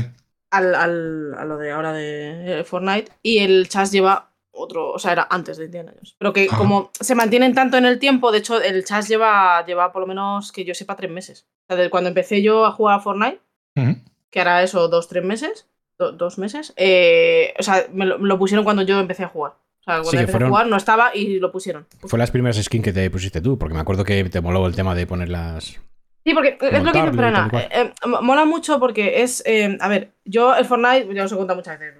al, 0.51 0.75
al- 0.75 1.35
a 1.39 1.45
lo 1.45 1.57
de 1.57 1.71
ahora 1.71 1.93
de 1.93 2.61
eh, 2.61 2.65
Fortnite. 2.65 3.13
Y 3.23 3.39
el 3.39 3.69
Chas 3.69 3.93
lleva 3.93 4.30
otro. 4.53 4.91
O 4.91 4.99
sea, 4.99 5.13
era 5.13 5.27
antes 5.31 5.57
de 5.59 5.67
Indiana 5.67 5.93
Jones. 5.95 6.17
Pero 6.19 6.33
que 6.33 6.47
Ajá. 6.49 6.57
como 6.59 6.91
se 6.99 7.15
mantienen 7.15 7.55
tanto 7.55 7.77
en 7.77 7.85
el 7.87 7.99
tiempo, 7.99 8.33
de 8.33 8.39
hecho, 8.39 8.61
el 8.61 8.85
Chas 8.85 9.09
lleva, 9.09 9.65
lleva 9.67 9.93
por 9.93 10.01
lo 10.03 10.07
menos 10.07 10.53
que 10.53 10.65
yo 10.65 10.75
sepa 10.75 10.97
tres 10.97 11.11
meses. 11.11 11.47
O 11.65 11.67
sea, 11.69 11.77
desde 11.77 11.91
cuando 11.91 12.09
empecé 12.09 12.43
yo 12.43 12.65
a 12.67 12.73
jugar 12.73 12.99
a 12.99 13.03
Fortnite, 13.03 13.41
que 14.31 14.41
era 14.41 14.63
eso, 14.63 14.89
dos, 14.89 15.09
tres 15.09 15.25
meses. 15.25 15.67
do- 15.99 16.13
dos 16.13 16.39
meses. 16.39 16.73
eh, 16.77 17.53
o 17.59 17.63
sea, 17.63 17.85
me 17.93 18.07
lo, 18.07 18.19
me 18.19 18.27
lo 18.27 18.39
pusieron 18.39 18.65
cuando 18.65 18.81
yo 18.83 18.99
empecé 18.99 19.23
a 19.25 19.29
jugar. 19.29 19.53
O 19.53 19.83
sea, 19.85 19.95
cuando 19.97 20.11
Sí, 20.13 20.17
empecé 20.17 20.33
fueron- 20.33 20.47
a 20.47 20.51
jugar 20.51 20.67
no 20.69 20.77
estaba 20.77 21.15
y 21.15 21.39
lo 21.39 21.53
pusieron. 21.53 21.87
Fue 22.07 22.19
las 22.19 22.31
primeras 22.31 22.57
skins 22.63 22.85
que 22.85 22.93
te 22.93 23.11
pusiste 23.11 23.41
tú, 23.43 23.59
porque 23.59 23.75
me 23.75 23.81
acuerdo 23.81 24.03
que 24.05 24.25
te 24.25 24.41
moló 24.41 24.67
el 24.67 24.75
tema 24.75 24.95
de 24.95 25.07
ponerlas. 25.07 25.79
Sí, 26.25 26.35
porque 26.35 26.57
es 26.61 26.83
lo 26.83 26.93
que 26.93 27.03
dice 27.03 27.17
cual. 27.51 27.63
eh, 27.63 27.69
eh, 27.73 27.93
mola 28.23 28.45
mucho 28.47 28.79
porque 28.81 29.23
es. 29.23 29.43
eh, 29.47 29.77
a 29.81 29.89
ver, 29.89 30.13
yo 30.25 30.55
el 30.55 30.65
Fortnite, 30.65 31.13
ya 31.15 31.25
os 31.25 31.33
he 31.33 31.37
contado 31.37 31.57
muchas 31.57 31.79
veces, 31.79 31.97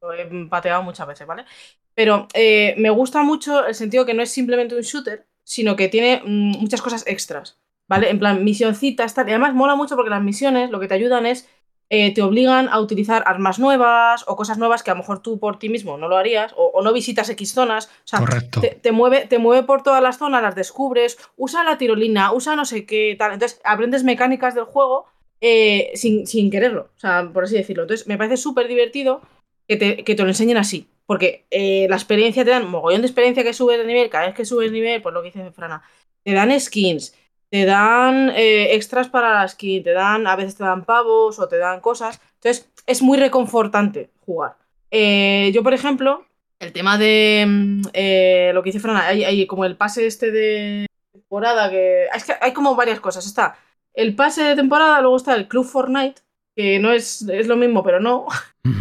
lo 0.00 0.12
he 0.12 0.46
pateado 0.48 0.82
muchas 0.82 1.06
veces, 1.06 1.26
¿vale? 1.26 1.44
Pero 1.94 2.28
eh, 2.34 2.74
me 2.78 2.90
gusta 2.90 3.22
mucho 3.22 3.66
el 3.66 3.74
sentido 3.74 4.06
que 4.06 4.14
no 4.14 4.22
es 4.22 4.30
simplemente 4.30 4.74
un 4.74 4.82
shooter, 4.82 5.26
sino 5.44 5.76
que 5.76 5.88
tiene 5.88 6.22
mm, 6.24 6.58
muchas 6.60 6.82
cosas 6.82 7.04
extras, 7.06 7.58
¿vale? 7.88 8.10
En 8.10 8.18
plan, 8.18 8.42
misioncitas, 8.44 9.14
tal. 9.14 9.28
Y 9.28 9.32
además 9.32 9.54
mola 9.54 9.74
mucho 9.76 9.96
porque 9.96 10.10
las 10.10 10.22
misiones 10.22 10.70
lo 10.70 10.80
que 10.80 10.88
te 10.88 10.94
ayudan 10.94 11.26
es. 11.26 11.48
eh, 11.94 12.14
te 12.14 12.22
obligan 12.22 12.70
a 12.70 12.80
utilizar 12.80 13.22
armas 13.26 13.58
nuevas 13.58 14.24
o 14.26 14.34
cosas 14.34 14.56
nuevas 14.56 14.82
que 14.82 14.90
a 14.90 14.94
lo 14.94 15.00
mejor 15.00 15.20
tú 15.22 15.38
por 15.38 15.58
ti 15.58 15.68
mismo 15.68 15.98
no 15.98 16.08
lo 16.08 16.16
harías 16.16 16.54
o, 16.56 16.70
o 16.72 16.82
no 16.82 16.90
visitas 16.94 17.28
X 17.28 17.52
zonas. 17.52 17.86
O 17.86 18.06
sea, 18.08 18.20
Correcto. 18.20 18.60
te, 18.62 18.68
te 18.70 18.92
mueve, 18.92 19.26
te 19.26 19.38
mueve 19.38 19.66
por 19.66 19.82
todas 19.82 20.02
las 20.02 20.16
zonas, 20.16 20.42
las 20.42 20.54
descubres, 20.54 21.18
usa 21.36 21.64
la 21.64 21.76
tirolina, 21.76 22.32
usa 22.32 22.56
no 22.56 22.64
sé 22.64 22.86
qué, 22.86 23.14
tal. 23.18 23.34
Entonces 23.34 23.60
aprendes 23.64 24.04
mecánicas 24.04 24.54
del 24.54 24.64
juego 24.64 25.04
eh, 25.42 25.90
sin, 25.94 26.26
sin 26.26 26.50
quererlo, 26.50 26.88
o 26.96 26.98
sea, 27.00 27.28
por 27.30 27.44
así 27.44 27.56
decirlo. 27.56 27.82
Entonces 27.82 28.06
me 28.06 28.16
parece 28.16 28.38
súper 28.38 28.68
divertido 28.68 29.20
que 29.68 29.76
te, 29.76 30.02
que 30.04 30.14
te 30.14 30.22
lo 30.22 30.28
enseñen 30.30 30.56
así. 30.56 30.88
Porque 31.12 31.44
eh, 31.50 31.86
la 31.90 31.96
experiencia 31.96 32.42
te 32.42 32.52
dan 32.52 32.66
mogollón 32.66 33.02
de 33.02 33.06
experiencia 33.06 33.44
que 33.44 33.52
subes 33.52 33.76
de 33.76 33.84
nivel, 33.84 34.08
cada 34.08 34.28
vez 34.28 34.34
que 34.34 34.46
subes 34.46 34.70
de 34.70 34.78
nivel, 34.78 35.02
pues 35.02 35.12
lo 35.12 35.20
que 35.20 35.30
dice 35.30 35.52
Frana, 35.52 35.82
te 36.24 36.32
dan 36.32 36.58
skins, 36.58 37.14
te 37.50 37.66
dan 37.66 38.30
eh, 38.30 38.74
extras 38.74 39.10
para 39.10 39.34
la 39.34 39.46
skin, 39.46 39.82
te 39.82 39.92
dan, 39.92 40.26
a 40.26 40.36
veces 40.36 40.56
te 40.56 40.64
dan 40.64 40.86
pavos 40.86 41.38
o 41.38 41.48
te 41.48 41.58
dan 41.58 41.80
cosas. 41.80 42.18
Entonces 42.36 42.72
es 42.86 43.02
muy 43.02 43.18
reconfortante 43.18 44.08
jugar. 44.24 44.56
Eh, 44.90 45.50
yo, 45.52 45.62
por 45.62 45.74
ejemplo, 45.74 46.24
el 46.58 46.72
tema 46.72 46.96
de 46.96 47.44
mm, 47.46 47.82
eh, 47.92 48.52
lo 48.54 48.62
que 48.62 48.70
dice 48.70 48.80
Frana, 48.80 49.06
hay, 49.06 49.24
hay 49.24 49.46
como 49.46 49.66
el 49.66 49.76
pase 49.76 50.06
este 50.06 50.30
de 50.30 50.86
temporada 51.12 51.68
que. 51.68 52.06
Es 52.06 52.24
que 52.24 52.32
hay 52.40 52.54
como 52.54 52.74
varias 52.74 53.00
cosas. 53.00 53.26
Está 53.26 53.58
el 53.92 54.14
pase 54.14 54.44
de 54.44 54.56
temporada, 54.56 55.02
luego 55.02 55.18
está 55.18 55.34
el 55.34 55.46
Club 55.46 55.66
Fortnite, 55.66 56.22
que 56.56 56.78
no 56.78 56.90
es, 56.90 57.20
es 57.28 57.48
lo 57.48 57.56
mismo, 57.58 57.82
pero 57.82 58.00
no. 58.00 58.28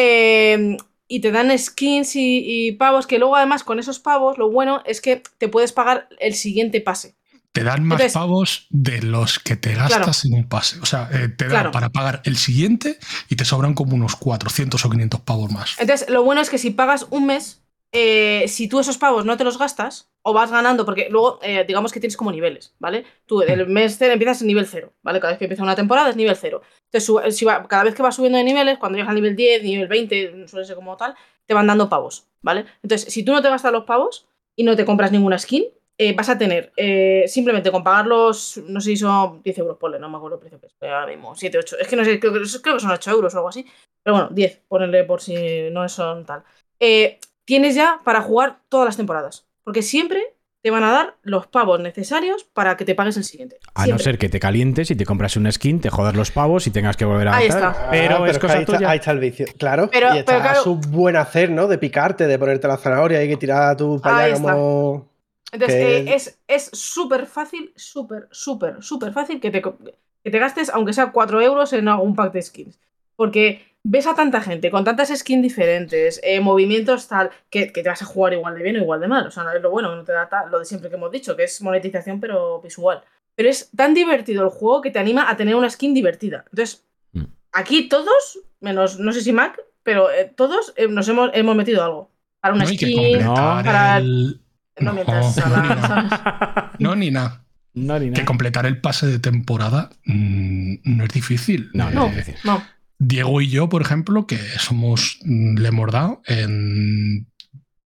Eh, 0.00 0.76
y 1.08 1.20
te 1.20 1.30
dan 1.32 1.56
skins 1.58 2.14
y, 2.16 2.68
y 2.68 2.72
pavos, 2.72 3.06
que 3.06 3.18
luego 3.18 3.34
además 3.36 3.64
con 3.64 3.78
esos 3.78 3.98
pavos 3.98 4.38
lo 4.38 4.50
bueno 4.50 4.82
es 4.84 5.00
que 5.00 5.22
te 5.38 5.48
puedes 5.48 5.72
pagar 5.72 6.08
el 6.20 6.34
siguiente 6.34 6.80
pase. 6.80 7.16
Te 7.52 7.64
dan 7.64 7.82
más 7.82 7.96
Entonces- 7.96 8.12
pavos 8.12 8.66
de 8.68 9.00
los 9.02 9.38
que 9.38 9.56
te 9.56 9.74
gastas 9.74 10.24
en 10.26 10.34
un 10.34 10.48
pase. 10.48 10.78
O 10.80 10.86
sea, 10.86 11.08
eh, 11.10 11.28
te 11.28 11.44
dan 11.46 11.50
Claro. 11.50 11.70
para 11.72 11.88
pagar 11.88 12.20
el 12.24 12.36
siguiente 12.36 12.98
y 13.30 13.36
te 13.36 13.44
sobran 13.46 13.72
como 13.74 13.94
unos 13.96 14.16
400 14.16 14.84
o 14.84 14.90
500 14.90 15.20
pavos 15.22 15.50
más. 15.50 15.74
Entonces, 15.78 16.08
lo 16.10 16.22
bueno 16.22 16.42
es 16.42 16.50
que 16.50 16.58
si 16.58 16.70
pagas 16.70 17.06
un 17.10 17.24
mes, 17.26 17.62
eh, 17.90 18.44
si 18.48 18.68
tú 18.68 18.78
esos 18.80 18.98
pavos 18.98 19.24
no 19.24 19.36
te 19.38 19.44
los 19.44 19.58
gastas, 19.58 20.08
o 20.28 20.32
vas 20.32 20.50
ganando, 20.50 20.84
porque 20.84 21.08
luego, 21.10 21.38
eh, 21.42 21.64
digamos 21.66 21.92
que 21.92 22.00
tienes 22.00 22.16
como 22.16 22.32
niveles, 22.32 22.74
¿vale? 22.78 23.04
Tú 23.26 23.42
el 23.42 23.66
mes 23.68 23.96
cero 23.98 24.12
empiezas 24.12 24.40
en 24.42 24.48
nivel 24.48 24.66
cero, 24.66 24.92
¿vale? 25.02 25.20
Cada 25.20 25.32
vez 25.32 25.38
que 25.38 25.44
empieza 25.46 25.62
una 25.62 25.76
temporada 25.76 26.10
es 26.10 26.16
nivel 26.16 26.36
cero. 26.36 26.62
Entonces, 26.86 27.04
su- 27.06 27.20
si 27.32 27.44
va- 27.44 27.66
cada 27.68 27.84
vez 27.84 27.94
que 27.94 28.02
vas 28.02 28.16
subiendo 28.16 28.38
de 28.38 28.44
niveles, 28.44 28.78
cuando 28.78 28.96
llegas 28.96 29.10
al 29.10 29.16
nivel 29.16 29.36
10, 29.36 29.62
nivel 29.62 29.88
20, 29.88 30.46
suele 30.48 30.64
ser 30.66 30.76
como 30.76 30.96
tal, 30.96 31.14
te 31.46 31.54
van 31.54 31.66
dando 31.66 31.88
pavos, 31.88 32.26
¿vale? 32.42 32.66
Entonces, 32.82 33.12
si 33.12 33.24
tú 33.24 33.32
no 33.32 33.42
te 33.42 33.48
gastas 33.50 33.72
los 33.72 33.84
pavos 33.84 34.26
y 34.56 34.64
no 34.64 34.76
te 34.76 34.84
compras 34.84 35.12
ninguna 35.12 35.38
skin, 35.38 35.64
eh, 36.00 36.14
vas 36.14 36.28
a 36.28 36.38
tener 36.38 36.72
eh, 36.76 37.24
simplemente 37.26 37.70
con 37.72 37.82
pagar 37.82 38.06
los, 38.06 38.58
no 38.68 38.80
sé 38.80 38.90
si 38.90 38.96
son 38.98 39.42
10 39.42 39.58
euros, 39.58 39.78
ponle, 39.78 39.98
no 39.98 40.08
me 40.08 40.16
acuerdo 40.16 40.36
el 40.36 40.40
precio 40.40 40.60
que 40.60 40.66
es, 40.66 40.74
pero 40.78 40.94
ahora 40.94 41.08
mismo, 41.08 41.34
7, 41.34 41.58
8, 41.58 41.76
es 41.78 41.88
que 41.88 41.96
no 41.96 42.04
sé, 42.04 42.20
creo, 42.20 42.32
que- 42.32 42.40
creo 42.62 42.74
que 42.76 42.80
son 42.80 42.90
8 42.92 43.10
euros 43.10 43.34
o 43.34 43.38
algo 43.38 43.48
así, 43.48 43.66
pero 44.02 44.14
bueno, 44.16 44.28
10, 44.32 44.62
ponerle 44.68 45.04
por 45.04 45.20
si 45.20 45.70
no 45.70 45.88
son 45.88 46.24
tal. 46.24 46.44
Eh, 46.80 47.18
tienes 47.44 47.74
ya 47.74 48.00
para 48.04 48.22
jugar 48.22 48.60
todas 48.68 48.86
las 48.86 48.96
temporadas, 48.96 49.47
porque 49.68 49.82
siempre 49.82 50.22
te 50.62 50.70
van 50.70 50.82
a 50.82 50.90
dar 50.90 51.16
los 51.24 51.46
pavos 51.46 51.78
necesarios 51.78 52.42
para 52.54 52.78
que 52.78 52.86
te 52.86 52.94
pagues 52.94 53.18
el 53.18 53.24
siguiente. 53.24 53.58
A 53.74 53.86
no 53.86 53.98
ser 53.98 54.16
que 54.16 54.30
te 54.30 54.40
calientes 54.40 54.90
y 54.90 54.96
te 54.96 55.04
compras 55.04 55.36
una 55.36 55.52
skin, 55.52 55.78
te 55.82 55.90
jodas 55.90 56.16
los 56.16 56.30
pavos 56.30 56.66
y 56.66 56.70
tengas 56.70 56.96
que 56.96 57.04
volver 57.04 57.28
a 57.28 57.36
Ahí 57.36 57.48
está. 57.48 57.88
Pero 57.90 58.24
Ah, 58.24 58.30
es 58.30 58.38
que 58.38 58.40
cosa 58.40 58.54
ahí, 58.54 58.60
está, 58.62 58.76
tuya. 58.78 58.88
ahí 58.90 58.98
está 58.98 59.10
el 59.10 59.18
vicio. 59.18 59.44
Claro, 59.58 59.90
Pero- 59.92 60.14
y 60.14 60.18
está 60.20 60.32
pero 60.32 60.42
claro- 60.42 60.62
su 60.62 60.76
buen 60.76 61.16
hacer, 61.16 61.50
¿no? 61.50 61.66
De 61.68 61.76
picarte, 61.76 62.26
de 62.26 62.38
ponerte 62.38 62.66
la 62.66 62.78
zanahoria 62.78 63.22
y 63.22 63.28
que 63.28 63.36
tirar 63.36 63.76
tú 63.76 64.00
para 64.00 64.26
está. 64.28 64.40
como. 64.40 65.10
Entonces, 65.52 65.76
que- 65.76 65.98
eh, 65.98 66.14
es 66.14 66.38
es 66.48 66.70
súper 66.72 67.26
fácil, 67.26 67.70
súper, 67.76 68.26
súper, 68.30 68.82
súper 68.82 69.12
fácil 69.12 69.40
que 69.40 69.50
te, 69.50 69.60
que 69.60 70.30
te 70.30 70.38
gastes, 70.38 70.70
aunque 70.70 70.94
sea 70.94 71.12
4 71.12 71.42
euros, 71.42 71.74
en 71.74 71.88
algún 71.88 72.14
pack 72.16 72.32
de 72.32 72.40
skins. 72.40 72.78
Porque 73.16 73.66
ves 73.90 74.06
a 74.06 74.14
tanta 74.14 74.40
gente 74.42 74.70
con 74.70 74.84
tantas 74.84 75.08
skins 75.16 75.42
diferentes, 75.42 76.20
eh, 76.22 76.40
movimientos 76.40 77.08
tal, 77.08 77.30
que, 77.50 77.72
que 77.72 77.82
te 77.82 77.88
vas 77.88 78.02
a 78.02 78.04
jugar 78.04 78.34
igual 78.34 78.54
de 78.54 78.62
bien 78.62 78.76
o 78.76 78.80
igual 78.80 79.00
de 79.00 79.08
mal. 79.08 79.26
O 79.26 79.30
sea, 79.30 79.44
no 79.44 79.52
es 79.52 79.62
lo 79.62 79.70
bueno, 79.70 79.88
que 79.90 79.96
no 79.96 80.04
te 80.04 80.12
da 80.12 80.28
tal- 80.28 80.50
lo 80.50 80.58
de 80.58 80.64
siempre 80.66 80.90
que 80.90 80.96
hemos 80.96 81.10
dicho, 81.10 81.36
que 81.36 81.44
es 81.44 81.62
monetización, 81.62 82.20
pero 82.20 82.60
visual. 82.60 83.00
Pero 83.34 83.48
es 83.48 83.70
tan 83.74 83.94
divertido 83.94 84.42
el 84.44 84.50
juego 84.50 84.82
que 84.82 84.90
te 84.90 84.98
anima 84.98 85.30
a 85.30 85.36
tener 85.36 85.54
una 85.54 85.70
skin 85.70 85.94
divertida. 85.94 86.44
Entonces, 86.50 86.84
Mm. 87.12 87.22
aquí 87.52 87.88
todos, 87.88 88.40
menos 88.60 88.98
no 88.98 89.12
sé 89.12 89.22
si 89.22 89.32
Mac, 89.32 89.58
pero 89.82 90.10
eh, 90.10 90.30
todos 90.36 90.74
eh, 90.76 90.88
nos 90.88 91.08
hemos, 91.08 91.30
hemos 91.32 91.56
metido 91.56 91.82
algo. 91.82 92.10
Para 92.40 92.54
una 92.54 92.64
No 92.64 92.70
skin. 92.70 93.24
para- 93.24 93.96
el. 93.98 94.40
No 94.80 94.92
mientras 94.92 95.36
No, 95.38 95.46
la- 95.48 95.62
ni 95.62 95.68
nada. 95.80 96.72
No, 96.78 96.94
ni 96.96 97.10
nada. 97.10 97.44
No, 97.74 97.98
ni 97.98 98.12
Que 98.12 98.24
completar 98.24 98.66
el 98.66 98.80
pase 98.80 99.06
de 99.06 99.18
temporada 99.18 99.90
mm, 100.04 100.74
no 100.84 101.04
es 101.04 101.12
difícil. 101.12 101.70
No, 101.74 101.88
Eh, 101.88 101.94
no, 101.94 102.00
No, 102.02 102.06
es 102.10 102.16
decir. 102.16 102.34
no. 102.44 102.62
Diego 102.98 103.40
y 103.40 103.48
yo, 103.48 103.68
por 103.68 103.82
ejemplo, 103.82 104.26
que 104.26 104.38
somos. 104.58 105.18
mm, 105.24 105.58
Le 105.58 105.68
hemos 105.68 105.90
dado 105.92 106.22
en 106.26 107.26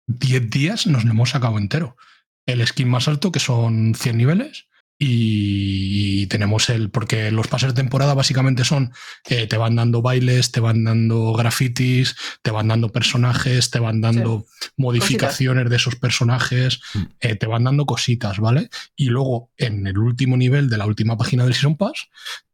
10 0.08 0.50
días, 0.50 0.88
nos 0.88 1.04
lo 1.06 1.12
hemos 1.12 1.32
sacado 1.32 1.58
entero. 1.58 1.96
El 2.46 2.66
skin 2.66 2.88
más 2.90 3.08
alto, 3.08 3.32
que 3.32 3.40
son 3.40 3.94
100 3.96 4.18
niveles, 4.18 4.66
y 5.02 6.28
tenemos 6.28 6.70
el, 6.70 6.90
porque 6.92 7.32
los 7.32 7.48
pases 7.48 7.70
de 7.70 7.82
temporada 7.82 8.14
básicamente 8.14 8.66
son, 8.66 8.92
eh, 9.30 9.48
te 9.48 9.56
van 9.56 9.76
dando 9.78 10.02
bailes, 10.02 10.52
te 10.52 10.60
van 10.60 10.84
dando 10.84 11.32
grafitis, 11.34 12.16
te 12.42 12.52
van 12.52 12.68
dando 12.68 12.92
personajes, 12.92 13.70
te 13.72 13.80
van 13.80 14.02
dando 14.02 14.46
modificaciones 14.76 15.70
de 15.70 15.76
esos 15.78 15.96
personajes, 15.96 16.82
Mm. 16.96 17.04
eh, 17.22 17.36
te 17.36 17.46
van 17.48 17.64
dando 17.64 17.86
cositas, 17.86 18.40
¿vale? 18.40 18.70
Y 18.96 19.06
luego 19.06 19.52
en 19.58 19.88
el 19.88 19.98
último 19.98 20.36
nivel 20.36 20.70
de 20.70 20.78
la 20.78 20.86
última 20.86 21.16
página 21.18 21.46
del 21.46 21.54
Season 21.54 21.78
Pass, 21.78 22.10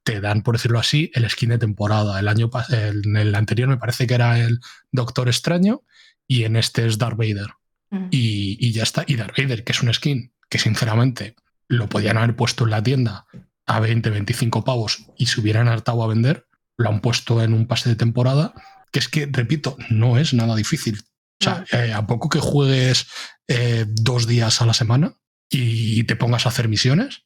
te 0.05 0.21
dan, 0.21 0.41
por 0.43 0.55
decirlo 0.55 0.79
así, 0.79 1.11
el 1.15 1.29
skin 1.29 1.49
de 1.49 1.57
temporada. 1.57 2.17
El 2.19 2.29
año 2.29 2.49
pas- 2.49 2.69
en 2.71 3.17
el 3.17 3.35
anterior 3.35 3.67
me 3.67 3.75
parece 3.77 4.07
que 4.07 4.13
era 4.13 4.39
el 4.39 4.61
Doctor 4.93 5.27
Extraño 5.27 5.81
y 6.27 6.43
en 6.45 6.55
este 6.55 6.87
es 6.87 6.97
Darth 6.97 7.17
Vader 7.17 7.47
Mm. 7.91 8.07
y, 8.11 8.57
y 8.65 8.71
ya 8.71 8.81
está. 8.83 9.03
Y 9.05 9.15
Darth 9.15 9.37
Vader, 9.37 9.63
que 9.63 9.71
es 9.73 9.81
un 9.83 9.93
skin 9.93 10.31
que 10.49 10.57
sinceramente 10.57 11.35
lo 11.67 11.87
podían 11.89 12.17
haber 12.17 12.35
puesto 12.35 12.63
en 12.63 12.71
la 12.71 12.81
tienda 12.81 13.25
a 13.67 13.79
20, 13.79 14.09
25 14.09 14.63
pavos 14.63 15.05
y 15.17 15.25
se 15.27 15.39
hubieran 15.41 15.67
hartado 15.67 16.03
a 16.03 16.07
vender, 16.07 16.47
lo 16.77 16.89
han 16.89 16.99
puesto 17.01 17.43
en 17.43 17.53
un 17.53 17.67
pase 17.67 17.89
de 17.89 17.95
temporada, 17.95 18.53
que 18.91 18.99
es 18.99 19.07
que, 19.09 19.27
repito, 19.31 19.77
no 19.89 20.17
es 20.17 20.33
nada 20.33 20.55
difícil. 20.55 20.99
O 21.39 21.43
sea, 21.43 21.63
eh, 21.71 21.93
a 21.93 22.05
poco 22.07 22.27
que 22.29 22.39
juegues 22.39 23.07
eh, 23.47 23.85
dos 23.87 24.25
días 24.27 24.61
a 24.61 24.65
la 24.65 24.73
semana 24.73 25.13
y 25.49 26.03
te 26.05 26.15
pongas 26.15 26.45
a 26.45 26.49
hacer 26.49 26.67
misiones, 26.69 27.23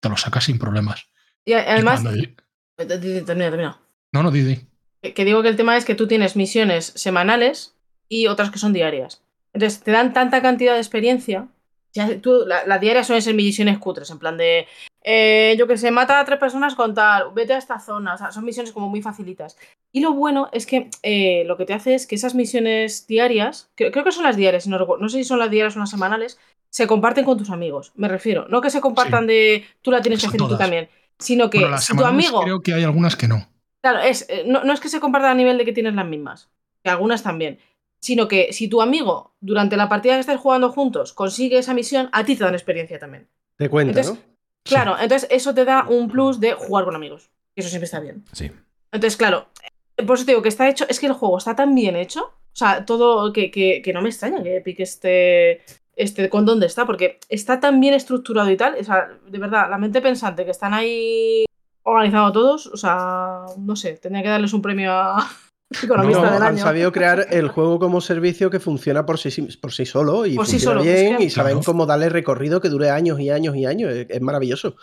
te 0.00 0.08
lo 0.08 0.16
sacas 0.16 0.44
sin 0.44 0.58
problemas. 0.58 1.04
Y 1.44 1.52
además, 1.54 2.02
cuando- 2.02 3.00
termina, 3.26 3.50
termina. 3.50 3.80
No, 4.12 4.22
no, 4.22 4.30
Didi. 4.30 4.60
Que, 5.02 5.24
digo 5.24 5.42
que 5.42 5.48
el 5.48 5.56
tema 5.56 5.76
es 5.76 5.84
que 5.84 5.94
tú 5.94 6.06
tienes 6.06 6.36
misiones 6.36 6.86
semanales 6.96 7.74
y 8.08 8.26
otras 8.26 8.50
que 8.50 8.58
son 8.58 8.72
diarias. 8.72 9.22
Entonces 9.52 9.80
te 9.82 9.90
dan 9.92 10.12
tanta 10.12 10.42
cantidad 10.42 10.74
de 10.74 10.78
experiencia. 10.80 11.48
Ya, 11.92 12.20
tú, 12.20 12.44
la- 12.46 12.64
las 12.66 12.80
diarias 12.80 13.06
suelen 13.06 13.22
ser 13.22 13.34
misiones 13.34 13.78
cutres, 13.78 14.10
en 14.10 14.18
plan 14.18 14.36
de. 14.36 14.66
eh, 15.02 15.56
yo 15.58 15.66
que 15.66 15.76
sé, 15.78 15.90
mata 15.90 16.20
a 16.20 16.24
tres 16.26 16.38
personas 16.38 16.74
con 16.74 16.94
tal, 16.94 17.32
vete 17.34 17.54
a 17.54 17.58
esta 17.58 17.80
zona. 17.80 18.14
O 18.14 18.18
sea, 18.18 18.30
son 18.30 18.44
misiones 18.44 18.70
como 18.72 18.88
muy 18.88 19.00
facilitas. 19.02 19.56
Y 19.90 20.00
lo 20.00 20.12
bueno 20.12 20.48
es 20.52 20.66
que 20.66 20.90
eh, 21.02 21.42
lo 21.46 21.56
que 21.56 21.64
te 21.64 21.72
hace 21.72 21.94
es 21.94 22.06
que 22.06 22.14
esas 22.16 22.34
misiones 22.34 23.06
diarias, 23.06 23.70
que- 23.76 23.90
creo 23.90 24.04
que 24.04 24.12
son 24.12 24.24
las 24.24 24.36
diarias, 24.36 24.66
no, 24.68 24.78
no 24.78 25.08
sé 25.08 25.16
si 25.18 25.24
son 25.24 25.38
las 25.38 25.50
diarias 25.50 25.74
o 25.76 25.80
las 25.80 25.90
semanales, 25.90 26.38
se 26.68 26.86
comparten 26.86 27.24
con 27.24 27.38
tus 27.38 27.50
amigos. 27.50 27.90
Me 27.96 28.06
refiero. 28.08 28.46
No 28.48 28.60
que 28.60 28.70
se 28.70 28.80
compartan 28.80 29.26
de 29.26 29.64
tú 29.82 29.90
la 29.90 30.02
tienes 30.02 30.20
que 30.20 30.26
hacer 30.28 30.38
tú 30.38 30.44
también. 30.58 30.88
Sino 31.20 31.48
que 31.50 31.58
Bueno, 31.58 31.72
las 31.72 31.84
si 31.84 31.96
tu 31.96 32.04
amigo. 32.04 32.40
creo 32.42 32.60
que 32.62 32.74
hay 32.74 32.82
algunas 32.82 33.14
que 33.14 33.28
no. 33.28 33.46
Claro, 33.82 34.00
es, 34.00 34.26
eh, 34.28 34.42
no, 34.46 34.64
no 34.64 34.72
es 34.72 34.80
que 34.80 34.88
se 34.88 35.00
compartan 35.00 35.30
a 35.30 35.34
nivel 35.34 35.56
de 35.58 35.64
que 35.64 35.72
tienes 35.72 35.94
las 35.94 36.06
mismas, 36.06 36.50
que 36.82 36.90
algunas 36.90 37.22
también, 37.22 37.58
sino 38.00 38.26
que 38.28 38.52
si 38.52 38.68
tu 38.68 38.82
amigo 38.82 39.34
durante 39.40 39.76
la 39.76 39.88
partida 39.88 40.14
que 40.14 40.20
estés 40.20 40.40
jugando 40.40 40.70
juntos 40.72 41.12
consigue 41.12 41.58
esa 41.58 41.72
misión, 41.74 42.08
a 42.12 42.24
ti 42.24 42.36
te 42.36 42.44
dan 42.44 42.54
experiencia 42.54 42.98
también. 42.98 43.28
Te 43.56 43.68
cuenta, 43.68 43.98
Entonces, 44.00 44.22
¿no? 44.24 44.30
Claro, 44.64 44.96
entonces 45.00 45.28
eso 45.30 45.54
te 45.54 45.64
da 45.64 45.86
un 45.88 46.08
plus 46.08 46.40
de 46.40 46.52
jugar 46.52 46.84
con 46.84 46.94
amigos. 46.94 47.30
Eso 47.56 47.68
siempre 47.68 47.86
está 47.86 48.00
bien. 48.00 48.24
Sí. 48.32 48.50
Entonces, 48.92 49.16
claro, 49.16 49.48
eh, 49.96 50.02
por 50.04 50.16
eso 50.16 50.24
te 50.26 50.32
digo 50.32 50.42
que 50.42 50.48
está 50.50 50.68
hecho, 50.68 50.84
es 50.88 51.00
que 51.00 51.06
el 51.06 51.12
juego 51.14 51.38
está 51.38 51.54
tan 51.56 51.74
bien 51.74 51.96
hecho, 51.96 52.22
o 52.24 52.56
sea, 52.56 52.84
todo 52.84 53.32
que, 53.32 53.50
que, 53.50 53.80
que 53.82 53.92
no 53.92 54.02
me 54.02 54.08
extraña 54.10 54.42
que 54.42 54.56
Epic 54.56 54.80
esté, 54.80 55.62
esté 56.02 56.28
con 56.28 56.44
dónde 56.46 56.66
está, 56.66 56.86
porque 56.86 57.18
está 57.28 57.60
tan 57.60 57.80
bien 57.80 57.94
estructurado 57.94 58.50
y 58.50 58.56
tal, 58.56 58.74
o 58.80 58.84
sea, 58.84 59.08
de 59.28 59.38
verdad, 59.38 59.68
la 59.70 59.78
mente 59.78 60.00
pensante 60.00 60.44
que 60.44 60.50
están 60.50 60.74
ahí 60.74 61.44
organizando 61.82 62.32
todos, 62.32 62.66
o 62.66 62.76
sea, 62.76 63.44
no 63.58 63.74
sé, 63.76 63.94
tendría 63.94 64.22
que 64.22 64.28
darles 64.28 64.52
un 64.52 64.62
premio 64.62 64.92
a 64.92 65.26
economista 65.82 66.22
No, 66.22 66.32
del 66.32 66.42
han 66.42 66.48
año. 66.54 66.62
sabido 66.62 66.92
crear 66.92 67.26
el 67.30 67.48
juego 67.48 67.78
como 67.78 68.00
servicio 68.00 68.50
que 68.50 68.60
funciona 68.60 69.06
por 69.06 69.18
sí, 69.18 69.30
por 69.60 69.72
sí 69.72 69.86
solo 69.86 70.26
y 70.26 70.36
Por 70.36 70.46
sí 70.46 70.52
funciona 70.52 70.80
solo, 70.80 70.82
bien 70.84 71.12
es 71.12 71.18
que- 71.18 71.24
y 71.24 71.30
saben 71.30 71.52
Claro. 71.54 71.64
cómo 71.64 71.86
darle 71.86 72.08
recorrido 72.08 72.60
que 72.60 72.68
dure 72.68 72.90
años 72.90 73.18
y 73.20 73.30
años 73.30 73.54
y 73.56 73.66
años. 73.66 73.90
Es, 73.92 74.06
es 74.10 74.20
maravilloso. 74.20 74.76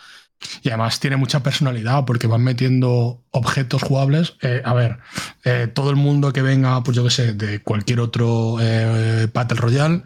Y 0.61 0.69
además 0.69 0.99
tiene 0.99 1.17
mucha 1.17 1.41
personalidad 1.41 2.05
porque 2.05 2.27
van 2.27 2.43
metiendo 2.43 3.23
objetos 3.31 3.81
jugables. 3.83 4.35
Eh, 4.41 4.61
a 4.63 4.73
ver, 4.75 4.99
eh, 5.43 5.67
todo 5.73 5.89
el 5.89 5.95
mundo 5.95 6.31
que 6.31 6.41
venga, 6.43 6.81
pues 6.83 6.95
yo 6.95 7.03
qué 7.03 7.09
sé, 7.09 7.33
de 7.33 7.61
cualquier 7.63 7.99
otro 7.99 8.57
eh, 8.61 9.27
Battle 9.33 9.57
Royale, 9.59 10.03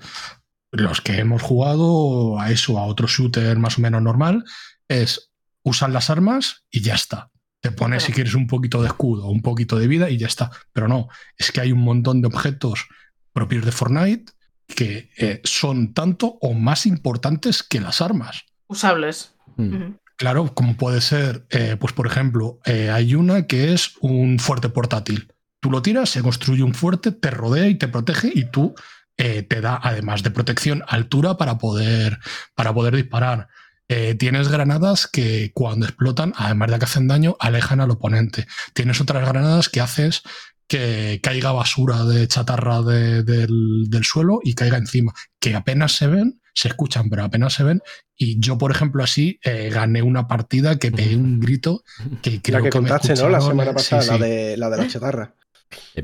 los 0.71 1.01
que 1.01 1.19
hemos 1.19 1.41
jugado 1.41 2.39
a 2.39 2.51
eso, 2.51 2.79
a 2.79 2.85
otro 2.85 3.07
shooter 3.07 3.57
más 3.59 3.77
o 3.77 3.81
menos 3.81 4.01
normal, 4.01 4.43
es 4.87 5.31
usar 5.63 5.89
las 5.89 6.09
armas 6.09 6.63
y 6.69 6.81
ya 6.81 6.95
está. 6.95 7.29
Te 7.61 7.71
pones 7.71 8.03
si 8.03 8.11
quieres 8.11 8.33
un 8.33 8.47
poquito 8.47 8.81
de 8.81 8.87
escudo, 8.87 9.27
un 9.27 9.43
poquito 9.43 9.77
de 9.77 9.87
vida 9.87 10.09
y 10.09 10.17
ya 10.17 10.25
está. 10.25 10.49
Pero 10.73 10.87
no, 10.87 11.09
es 11.37 11.51
que 11.51 11.61
hay 11.61 11.71
un 11.71 11.81
montón 11.81 12.21
de 12.21 12.27
objetos 12.27 12.87
propios 13.33 13.63
de 13.65 13.71
Fortnite 13.71 14.31
que 14.67 15.11
eh, 15.17 15.41
son 15.43 15.93
tanto 15.93 16.37
o 16.41 16.53
más 16.53 16.85
importantes 16.85 17.61
que 17.61 17.79
las 17.79 18.01
armas. 18.01 18.45
Usables. 18.67 19.35
Mm. 19.57 19.75
Ujú. 19.75 19.99
Claro, 20.17 20.53
como 20.53 20.77
puede 20.77 21.01
ser, 21.01 21.45
eh, 21.49 21.77
pues 21.79 21.93
por 21.93 22.07
ejemplo, 22.07 22.59
eh, 22.65 22.89
hay 22.89 23.15
una 23.15 23.47
que 23.47 23.73
es 23.73 23.93
un 24.01 24.39
fuerte 24.39 24.69
portátil. 24.69 25.31
Tú 25.59 25.69
lo 25.69 25.81
tiras, 25.81 26.09
se 26.09 26.21
construye 26.21 26.63
un 26.63 26.73
fuerte, 26.73 27.11
te 27.11 27.31
rodea 27.31 27.67
y 27.67 27.75
te 27.75 27.87
protege 27.87 28.31
y 28.33 28.45
tú 28.45 28.73
eh, 29.17 29.43
te 29.43 29.61
da, 29.61 29.79
además 29.81 30.23
de 30.23 30.31
protección, 30.31 30.83
altura 30.87 31.37
para 31.37 31.57
poder, 31.57 32.19
para 32.55 32.73
poder 32.73 32.95
disparar. 32.95 33.47
Eh, 33.87 34.15
tienes 34.15 34.47
granadas 34.47 35.05
que 35.07 35.51
cuando 35.53 35.85
explotan, 35.85 36.33
además 36.37 36.71
de 36.71 36.79
que 36.79 36.85
hacen 36.85 37.07
daño, 37.07 37.35
alejan 37.39 37.81
al 37.81 37.91
oponente. 37.91 38.47
Tienes 38.73 39.01
otras 39.01 39.27
granadas 39.27 39.67
que 39.69 39.81
haces 39.81 40.21
que 40.67 41.19
caiga 41.21 41.51
basura 41.51 42.05
de 42.05 42.25
chatarra 42.29 42.81
de- 42.81 43.23
del, 43.23 43.85
del 43.89 44.03
suelo 44.05 44.39
y 44.41 44.53
caiga 44.55 44.77
encima, 44.77 45.13
que 45.41 45.53
apenas 45.55 45.91
se 45.91 46.07
ven, 46.07 46.41
se 46.53 46.69
escuchan, 46.69 47.09
pero 47.09 47.25
apenas 47.25 47.53
se 47.53 47.63
ven. 47.65 47.81
Y 48.15 48.39
yo, 48.39 48.57
por 48.57 48.71
ejemplo, 48.71 49.03
así 49.03 49.37
eh, 49.43 49.69
gané 49.73 50.01
una 50.01 50.27
partida 50.29 50.79
que 50.79 50.91
pegué 50.93 51.17
un 51.17 51.41
grito 51.41 51.83
que 52.21 52.41
creo 52.41 52.59
la 52.59 52.69
que, 52.69 52.79
me 52.79 52.87
contaste, 52.87 53.15
¿no? 53.15 53.27
La 53.27 53.41
semana 53.41 53.73
pasada, 53.73 54.01
sí. 54.01 54.09
La, 54.11 54.17
de, 54.19 54.55
la 54.57 54.69
de 54.69 54.77
la 54.77 54.87
chatarra. 54.87 55.35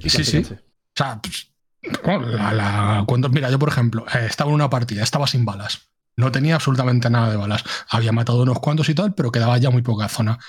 Sí, 0.10 0.24
sí. 0.26 0.38
O 0.40 0.58
sea, 0.94 1.22
pues, 1.22 1.53
cuando- 3.06 3.30
mira, 3.30 3.49
yo 3.49 3.59
por 3.59 3.69
ejemplo, 3.69 4.06
eh, 4.14 4.25
estaba 4.27 4.49
en 4.49 4.56
una 4.56 4.69
partida, 4.69 5.03
estaba 5.03 5.27
sin 5.27 5.45
balas. 5.45 5.90
No 6.16 6.32
tenía 6.32 6.56
absolutamente 6.56 7.09
nada 7.09 7.30
de 7.30 7.38
balas. 7.38 7.64
Había 7.90 8.11
matado 8.11 8.41
unos 8.41 8.59
cuantos 8.59 8.90
y 8.90 8.95
tal, 8.95 9.14
pero 9.14 9.32
quedaba 9.32 9.57
ya 9.57 9.69
muy 9.69 9.82
poca 9.83 10.07
zona. 10.09 10.40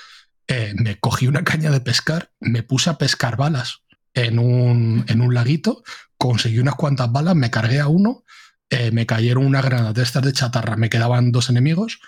Eh, 0.47 0.73
me 0.75 0.99
cogí 0.99 1.27
una 1.27 1.43
caña 1.43 1.69
de 1.69 1.79
pescar, 1.81 2.31
me 2.39 2.63
puse 2.63 2.89
a 2.89 2.97
pescar 2.97 3.37
balas 3.37 3.81
en 4.15 4.39
un, 4.39 5.05
en 5.07 5.21
un 5.21 5.33
laguito, 5.35 5.83
conseguí 6.17 6.57
unas 6.59 6.73
cuantas 6.75 7.11
balas, 7.11 7.35
me 7.35 7.51
cargué 7.51 7.79
a 7.79 7.87
uno, 7.87 8.23
eh, 8.71 8.89
me 8.91 9.05
cayeron 9.05 9.45
unas 9.45 9.63
granadas 9.63 9.93
de 9.93 10.01
estas 10.03 10.23
de 10.23 10.33
chatarra, 10.33 10.75
me 10.75 10.89
quedaban 10.89 11.31
dos 11.31 11.49
enemigos 11.49 11.99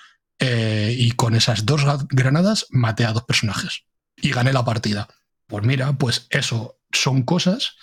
y 0.44 1.12
con 1.12 1.36
esas 1.36 1.68
dos 1.68 1.84
granadas 2.10 2.66
maté 2.72 3.06
a 3.06 3.14
dos 3.14 3.26
personajes 3.26 3.84
y 4.16 4.32
gané 4.32 4.52
la 4.54 4.66
partida. 4.66 5.08
Pues 5.46 5.64
mira, 5.64 5.94
pues 5.94 6.26
eso 6.32 6.80
son 6.92 7.22
cosas 7.22 7.76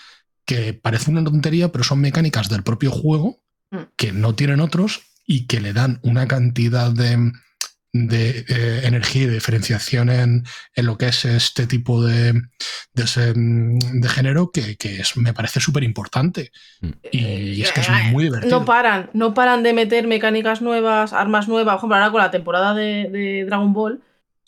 que 0.49 0.73
parecen 0.73 1.17
una 1.17 1.31
tontería, 1.31 1.71
pero 1.71 1.85
son 1.85 2.01
mecánicas 2.01 2.49
del 2.49 2.65
propio 2.65 2.91
juego 2.91 3.39
Mm. 3.71 3.77
que 3.97 4.13
no 4.13 4.35
tienen 4.35 4.61
otros 4.61 5.03
y 5.27 5.47
que 5.47 5.61
le 5.61 5.75
dan 5.75 6.01
una 6.03 6.27
cantidad 6.27 6.91
de, 6.91 7.33
de, 7.93 8.47
eh, 8.49 8.81
energía 8.85 9.25
y 9.25 9.27
de 9.27 9.35
diferenciación 9.35 10.09
en, 10.09 10.45
en 10.75 10.87
lo 10.87 10.97
que 10.97 11.09
es 11.09 11.27
este 11.27 11.67
tipo 11.67 12.03
de, 12.03 12.33
de, 12.95 13.03
ese, 13.03 13.35
mm, 13.37 14.01
de 14.01 14.09
género 14.09 14.51
que, 14.51 14.77
que 14.77 15.01
es, 15.03 15.19
me 15.19 15.35
parece 15.35 15.61
súper 15.61 15.83
importante. 15.85 16.51
Mm. 16.81 16.89
Y 17.13 17.61
es 17.61 17.73
que 17.73 17.81
es 17.81 17.89
Eh, 17.91 18.11
muy 18.11 18.25
divertido. 18.25 18.59
No 18.59 18.65
paran, 18.65 19.11
no 19.13 19.35
paran 19.35 19.63
de 19.63 19.75
meter 19.75 20.07
mecánicas 20.07 20.63
nuevas, 20.63 21.13
armas 21.13 21.47
nuevas. 21.47 21.75
Por 21.75 21.81
ejemplo, 21.81 21.97
ahora 21.97 22.11
con 22.11 22.21
la 22.23 22.31
temporada 22.31 22.73
de, 22.73 23.11
de 23.11 23.45
Dragon 23.45 23.75
Ball, 23.75 24.01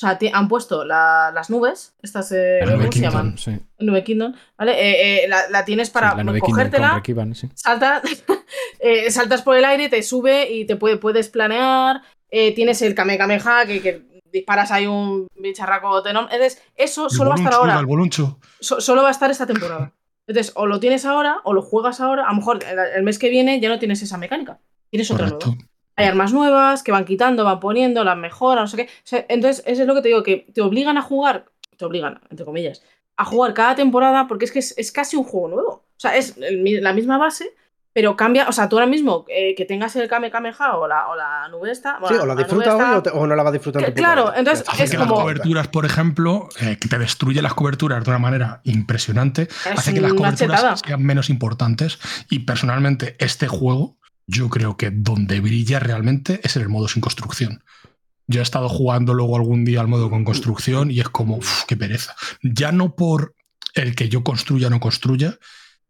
o 0.03 0.07
sea, 0.07 0.19
han 0.33 0.49
puesto 0.49 0.85
la- 0.85 1.31
las 1.35 1.51
nubes, 1.51 1.95
estas, 2.01 2.33
eh, 2.33 2.61
La 2.61 2.73
¿cómo 2.73 2.77
Nube 2.85 2.93
se 2.93 3.01
llaman? 3.01 3.37
sí. 3.37 3.59
Nube 3.81 4.03
Kingdom, 4.03 4.33
¿vale? 4.57 4.73
Eh, 4.73 5.25
eh, 5.25 5.29
la, 5.29 5.51
la 5.51 5.65
tienes 5.67 5.91
para 5.91 6.13
Sí, 6.13 6.17
la 6.17 6.23
Kingdom 6.41 6.55
cogértela, 6.55 7.35
sí. 7.35 7.49
salta- 7.55 8.01
eh, 8.81 9.11
saltas 9.11 9.43
por 9.43 9.57
el 9.57 9.65
aire, 9.65 9.89
te 9.91 10.03
sube 10.03 10.51
y 10.51 10.65
te 10.67 10.77
puede, 10.77 10.97
puedes 10.97 11.29
planear. 11.29 12.01
eh, 12.31 12.55
tienes 12.55 12.81
el 12.83 12.95
Kame 12.95 13.19
Kameha, 13.19 13.67
que, 13.67 13.83
que 13.83 14.23
disparas 14.33 14.71
ahí 14.71 14.87
un 14.87 15.27
bicharraco 15.37 16.07
enorme. 16.07 16.33
Entonces, 16.33 16.63
eso 16.77 17.05
El 17.07 17.11
solo 17.11 17.31
va 17.31 17.35
a 17.37 17.39
estar 17.39 17.55
ahora. 17.55 17.73
iba, 17.73 17.81
el 17.81 17.87
boluncho. 17.87 18.39
So- 18.61 18.81
solo 18.81 19.03
va 19.03 19.09
a 19.09 19.11
estar 19.11 19.31
esta 19.31 19.47
temporada. 19.47 19.93
Entonces, 20.29 20.53
o 20.55 20.67
lo 20.67 20.79
tienes 20.79 21.05
ahora, 21.05 21.39
o 21.43 21.53
lo 21.53 21.61
juegas 21.63 22.01
ahora. 22.01 22.25
A 22.27 22.31
lo 22.31 22.37
mejor 22.37 22.61
el, 22.65 22.79
el 22.97 23.03
mes 23.03 23.19
que 23.19 23.29
viene 23.31 23.59
ya 23.61 23.69
no 23.69 23.79
tienes 23.81 24.01
esa 24.03 24.17
mecánica. 24.17 24.61
Tienes 24.91 25.11
otra 25.11 25.27
nueva. 25.27 25.45
Hay 26.01 26.07
armas 26.09 26.33
nuevas 26.33 26.83
que 26.83 26.93
van 26.93 27.05
quitando, 27.05 27.45
van 27.45 27.61
poniendo, 27.61 28.03
las 28.05 28.17
mejoran, 28.17 28.65
no 28.65 28.69
sé 28.69 28.77
qué. 28.77 28.83
O 28.85 28.87
sea, 29.05 29.25
entonces, 29.29 29.63
eso 29.67 29.83
es 29.83 29.87
lo 29.89 29.95
que 29.95 30.03
te 30.03 30.09
digo, 30.09 30.23
que 30.23 30.47
te 30.55 30.61
obligan 30.63 30.97
a 30.99 31.03
jugar, 31.03 31.47
te 31.77 31.85
obligan, 31.85 32.21
entre 32.31 32.45
comillas, 32.45 32.83
a 33.17 33.25
jugar 33.25 33.55
cada 33.55 33.75
temporada 33.75 34.27
porque 34.27 34.45
es 34.47 34.53
que 34.53 34.59
es, 34.61 34.75
es 34.79 34.93
casi 34.93 35.17
un 35.17 35.25
juego 35.25 35.49
nuevo. 35.49 35.71
O 35.71 36.01
sea, 36.01 36.17
es 36.17 36.37
el 36.39 36.83
la 36.83 36.93
misma 36.95 37.19
base, 37.19 37.55
pero 37.93 38.17
cambia. 38.17 38.49
O 38.49 38.53
sea, 38.53 38.69
tú 38.69 38.77
ahora 38.77 38.87
mismo 38.87 39.27
eh, 39.29 39.55
que 39.55 39.65
tengas 39.67 39.95
el 39.97 40.09
Kame 40.09 40.31
Kameha 40.31 40.77
o 40.79 40.87
la, 40.87 41.09
o 41.09 41.17
la 41.17 41.49
nube 41.49 41.71
esta. 41.71 41.95
Sí, 41.97 41.99
bueno, 42.01 42.23
o 42.23 42.27
la 42.27 42.35
nube 42.35 42.45
disfrutas 42.45 42.75
hoy 42.75 42.97
o, 42.97 43.03
te- 43.03 43.11
o 43.11 43.27
no 43.27 43.35
la 43.37 43.43
vas 43.43 43.53
disfrutando. 43.53 43.87
Que- 43.87 43.93
claro, 43.93 44.33
entonces 44.35 44.65
Hace 44.69 44.85
es 44.85 44.91
que 44.93 44.97
como- 44.97 45.17
las 45.17 45.23
coberturas, 45.25 45.69
por 45.69 45.85
ejemplo, 45.85 46.49
eh, 46.61 46.79
que 46.81 46.89
te 46.89 46.99
destruye 46.99 47.43
las 47.43 47.53
coberturas 47.53 48.03
de 48.03 48.11
una 48.11 48.19
manera 48.19 48.61
impresionante, 48.65 49.49
hace 49.77 49.93
que 49.93 50.01
las 50.01 50.15
coberturas 50.15 50.61
chetada. 50.61 50.77
sean 50.79 51.03
menos 51.03 51.29
importantes. 51.29 51.99
Y 52.31 52.39
personalmente, 52.41 53.17
este 53.19 53.49
juego, 53.49 53.99
yo 54.27 54.49
creo 54.49 54.77
que 54.77 54.91
donde 54.91 55.41
brilla 55.41 55.79
realmente 55.81 56.41
es 56.43 56.57
en 56.57 56.63
el 56.63 56.69
modo 56.69 56.89
sin 56.89 57.01
construcción. 57.01 57.63
Yo 58.27 58.41
he 58.41 58.43
estado 58.43 58.69
jugando 58.69 59.13
luego 59.15 59.37
algún 59.37 59.65
día 59.65 59.81
al 59.81 59.89
modo 59.89 60.09
con 60.09 60.25
construcción 60.25 60.91
y 60.91 61.01
es 61.01 61.09
como, 61.09 61.37
uff, 61.39 61.65
qué 61.67 61.77
pereza. 61.77 62.15
Ya 62.43 62.71
no 62.71 62.95
por 62.95 63.35
el 63.75 63.95
que 63.97 64.09
yo 64.09 64.23
construya 64.23 64.69
o 64.69 64.71
no 64.71 64.79
construya, 64.81 65.37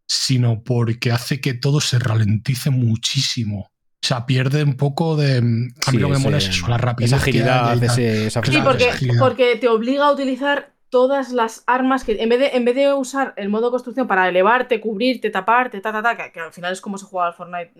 sino 0.07 0.62
porque 0.62 1.12
hace 1.12 1.41
que 1.41 1.55
todo 1.55 1.81
se 1.81 1.99
ralentice 1.99 2.70
muchísimo. 2.70 3.70
O 4.02 4.07
sea, 4.07 4.25
pierde 4.25 4.62
un 4.65 4.76
poco 4.76 5.17
de. 5.17 5.39
A 5.39 5.41
mí 5.42 5.68
Sí, 5.83 5.99
lo 5.99 6.09
que 6.09 6.15
me 6.15 6.18
mola 6.18 6.39
es 6.39 6.49
eso, 6.49 6.67
la 6.68 6.78
rapidez. 6.78 7.12
Esa 7.12 7.23
que 7.23 7.31
agilidad, 7.31 7.84
ese- 7.84 8.26
esa 8.28 8.42
Sí, 8.42 8.59
porque, 8.65 8.84
esa 8.84 8.94
agilidad. 8.94 9.18
porque 9.20 9.57
te 9.57 9.68
obliga 9.68 10.07
a 10.07 10.12
utilizar 10.12 10.73
todas 10.89 11.33
las 11.33 11.62
armas 11.67 12.02
que. 12.05 12.12
En 12.23 12.31
vez 12.31 12.41
de, 12.41 12.49
en 12.57 12.65
vez 12.65 12.75
de 12.75 12.94
usar 12.94 13.34
el 13.36 13.50
modo 13.50 13.70
construcción 13.70 14.07
para 14.09 14.26
elevarte, 14.28 14.81
cubrirte, 14.81 15.28
taparte, 15.31 15.81
ta, 15.83 15.92
ta, 15.92 16.02
ta, 16.02 16.17
que, 16.17 16.33
que 16.33 16.41
al 16.41 16.52
final 16.52 16.73
es 16.73 16.81
como 16.81 16.97
se 16.97 17.05
juega 17.05 17.28
al 17.28 17.34
Fortnite 17.34 17.73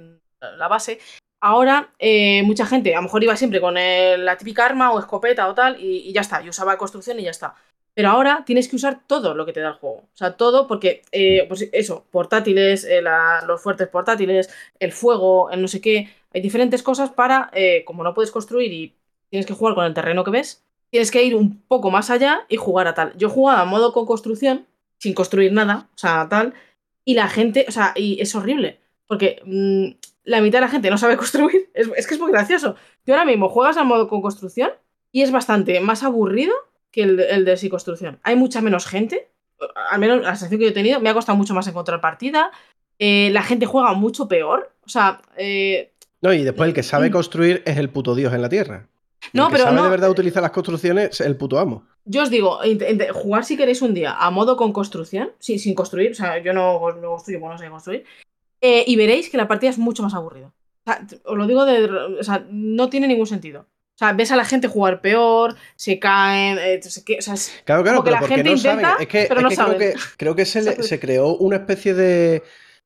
la 0.57 0.69
base. 0.69 0.99
Ahora, 1.41 1.95
eh, 1.99 2.43
mucha 2.43 2.67
gente, 2.67 2.95
a 2.95 2.99
lo 2.99 3.05
mejor 3.05 3.25
iba 3.25 3.35
siempre 3.37 3.61
con 3.61 3.75
la 3.75 4.37
típica 4.37 4.67
arma 4.67 4.93
o 4.93 4.99
escopeta 4.99 5.49
o 5.49 5.55
tal, 5.55 5.77
y, 5.81 6.13
ya 6.13 6.21
está, 6.21 6.43
y 6.43 6.49
usaba 6.49 6.77
construcción 6.77 7.19
y 7.19 7.25
ya 7.25 7.31
está. 7.31 7.55
Pero 7.95 8.11
ahora 8.11 8.45
tienes 8.47 8.69
que 8.69 8.77
usar 8.77 9.01
todo 9.07 9.35
lo 9.35 9.47
que 9.47 9.53
te 9.53 9.61
da 9.61 9.69
el 9.69 9.75
juego. 9.75 9.97
O 9.97 10.17
sea, 10.17 10.37
todo, 10.37 10.67
porque, 10.67 11.03
eh, 11.13 11.47
pues 11.49 11.69
eso, 11.73 12.07
portátiles, 12.11 12.85
eh, 12.85 13.03
los 13.47 13.61
fuertes 13.63 13.89
portátiles, 13.89 14.51
el 14.79 14.93
fuego, 14.93 15.51
el 15.51 15.63
no 15.63 15.69
sé 15.69 15.81
qué. 15.81 16.11
Hay 16.33 16.41
diferentes 16.41 16.83
cosas 16.83 17.11
para, 17.11 17.51
como 17.85 18.05
no 18.05 18.15
puedes 18.15 18.31
construir 18.31 18.73
y 18.73 18.95
tienes 19.31 19.47
que 19.47 19.55
jugar 19.55 19.75
con 19.75 19.85
el 19.85 19.95
terreno 19.95 20.25
que 20.25 20.31
ves, 20.31 20.65
tienes 20.91 21.11
que 21.11 21.23
ir 21.25 21.35
un 21.35 21.63
poco 21.63 21.91
más 21.91 22.11
allá 22.11 22.45
y 22.49 22.57
jugar 22.57 22.87
a 22.87 22.95
tal. 22.95 23.17
Yo 23.17 23.31
jugaba 23.31 23.63
a 23.63 23.65
modo 23.65 23.93
con 23.93 24.07
construcción, 24.07 24.67
sin 24.99 25.15
construir 25.15 25.53
nada, 25.53 25.89
o 25.95 25.99
sea, 25.99 26.29
tal, 26.29 26.55
y 27.05 27.15
la 27.15 27.29
gente, 27.29 27.65
o 27.69 27.73
sea, 27.73 27.93
y 27.97 28.21
es 28.21 28.35
horrible, 28.35 28.81
porque 29.07 29.41
mm, 29.45 29.93
la 30.31 30.41
mitad 30.41 30.59
de 30.59 30.67
la 30.67 30.69
gente 30.71 30.91
no 30.91 30.99
sabe 30.99 31.17
construir, 31.23 31.71
es, 31.75 31.89
es 31.97 32.07
que 32.07 32.15
es 32.15 32.21
muy 32.21 32.31
gracioso. 32.33 32.77
Yo 33.07 33.15
ahora 33.15 33.27
mismo 33.27 33.49
juegas 33.49 33.77
a 33.77 33.85
modo 33.85 34.09
con 34.09 34.23
construcción 34.23 34.71
y 35.13 35.23
es 35.23 35.31
bastante 35.33 35.81
más 35.81 36.03
aburrido 36.03 36.55
que 36.93 37.03
el, 37.03 37.21
el 37.21 37.45
de 37.45 37.57
sin 37.57 37.71
construcción. 37.71 38.19
Hay 38.23 38.37
mucha 38.37 38.61
menos 38.61 38.87
gente, 38.87 39.29
al 39.91 39.99
menos 40.01 40.23
la 40.23 40.31
sensación 40.37 40.59
que 40.61 40.65
yo 40.67 40.71
he 40.71 40.75
tenido, 40.75 41.01
me 41.01 41.09
ha 41.11 41.15
costado 41.15 41.37
mucho 41.37 41.55
más 41.55 41.67
encontrar 41.67 42.01
partida, 42.01 42.51
eh, 42.99 43.31
la 43.33 43.43
gente 43.43 43.67
juega 43.67 43.93
mucho 43.95 44.29
peor, 44.29 44.73
o 44.85 44.89
sea, 44.89 45.21
eh, 45.37 45.93
No, 46.23 46.33
y 46.33 46.45
después 46.45 46.69
el 46.69 46.75
que 46.75 46.83
sabe 46.83 47.09
Mm. 47.09 47.13
construir 47.13 47.63
es 47.65 47.77
el 47.79 47.89
puto 47.91 48.15
dios 48.15 48.33
en 48.35 48.43
la 48.43 48.49
tierra. 48.49 48.87
No, 49.33 49.45
el 49.45 49.49
que 49.49 49.53
pero 49.55 49.65
sabe 49.65 49.77
no- 49.77 49.85
de 49.85 49.91
verdad 49.91 50.11
utilizar 50.11 50.43
las 50.43 50.51
construcciones 50.53 51.11
es 51.13 51.21
el 51.27 51.37
puto 51.37 51.59
amo. 51.59 51.85
Yo 52.05 52.23
os 52.23 52.31
digo, 52.31 52.59
jugar 53.13 53.45
si 53.45 53.57
queréis 53.57 53.83
un 53.83 53.95
día 53.95 54.15
a 54.19 54.31
modo 54.31 54.57
con 54.57 54.73
construcción, 54.73 55.33
sí, 55.39 55.59
sin 55.59 55.75
construir, 55.75 56.13
o 56.13 56.15
sea, 56.15 56.39
yo 56.39 56.53
no, 56.53 56.75
no 56.95 57.11
construyo, 57.11 57.41
porque 57.41 57.53
no 57.55 57.59
sé 57.59 57.69
construir, 57.71 58.05
eh, 58.61 58.85
y 58.87 58.97
veréis 58.97 59.31
que 59.31 59.37
la 59.37 59.49
partida 59.49 59.71
es 59.71 59.79
mucho 59.79 60.03
más 60.03 60.15
aburrida. 60.15 60.53
O 60.87 60.93
sea, 60.93 61.07
os 61.25 61.37
lo 61.37 61.47
digo 61.47 61.65
de. 61.65 61.85
O 62.21 62.23
sea, 62.25 62.45
no 62.51 62.89
tiene 62.89 63.07
ningún 63.09 63.27
sentido. 63.27 63.61
O 63.63 63.99
sea, 64.01 64.15
ves 64.15 64.31
a 64.33 64.37
la 64.37 64.47
gente 64.47 64.67
jugar 64.67 65.03
peor, 65.03 65.57
se 65.77 65.99
caen, 65.99 66.59
eh, 66.59 66.81
se 66.83 67.05
que- 67.05 67.19
o 67.19 67.23
sea, 67.23 67.35
es- 67.35 67.53
Claro, 67.65 67.83
claro, 67.83 67.99
Como 67.99 68.05
que 68.05 68.11
pero 68.11 68.15
la 68.15 68.21
porque 68.21 68.35
gente 68.37 68.51
no 68.51 68.57
saben. 68.57 68.79
intenta, 68.81 69.03
Es 69.03 69.09
que, 69.09 69.27
pero 69.29 69.41
es 69.41 69.43
no 69.45 69.49
que 69.51 69.55
creo 69.57 69.67
saben. 69.67 69.79
que 69.79 69.95
creo 70.17 70.35
que 70.37 70.45
se, 70.47 70.83
se 70.83 70.99
creó 71.01 71.37
una 71.37 71.57
especie 71.57 71.93
de, 71.93 72.43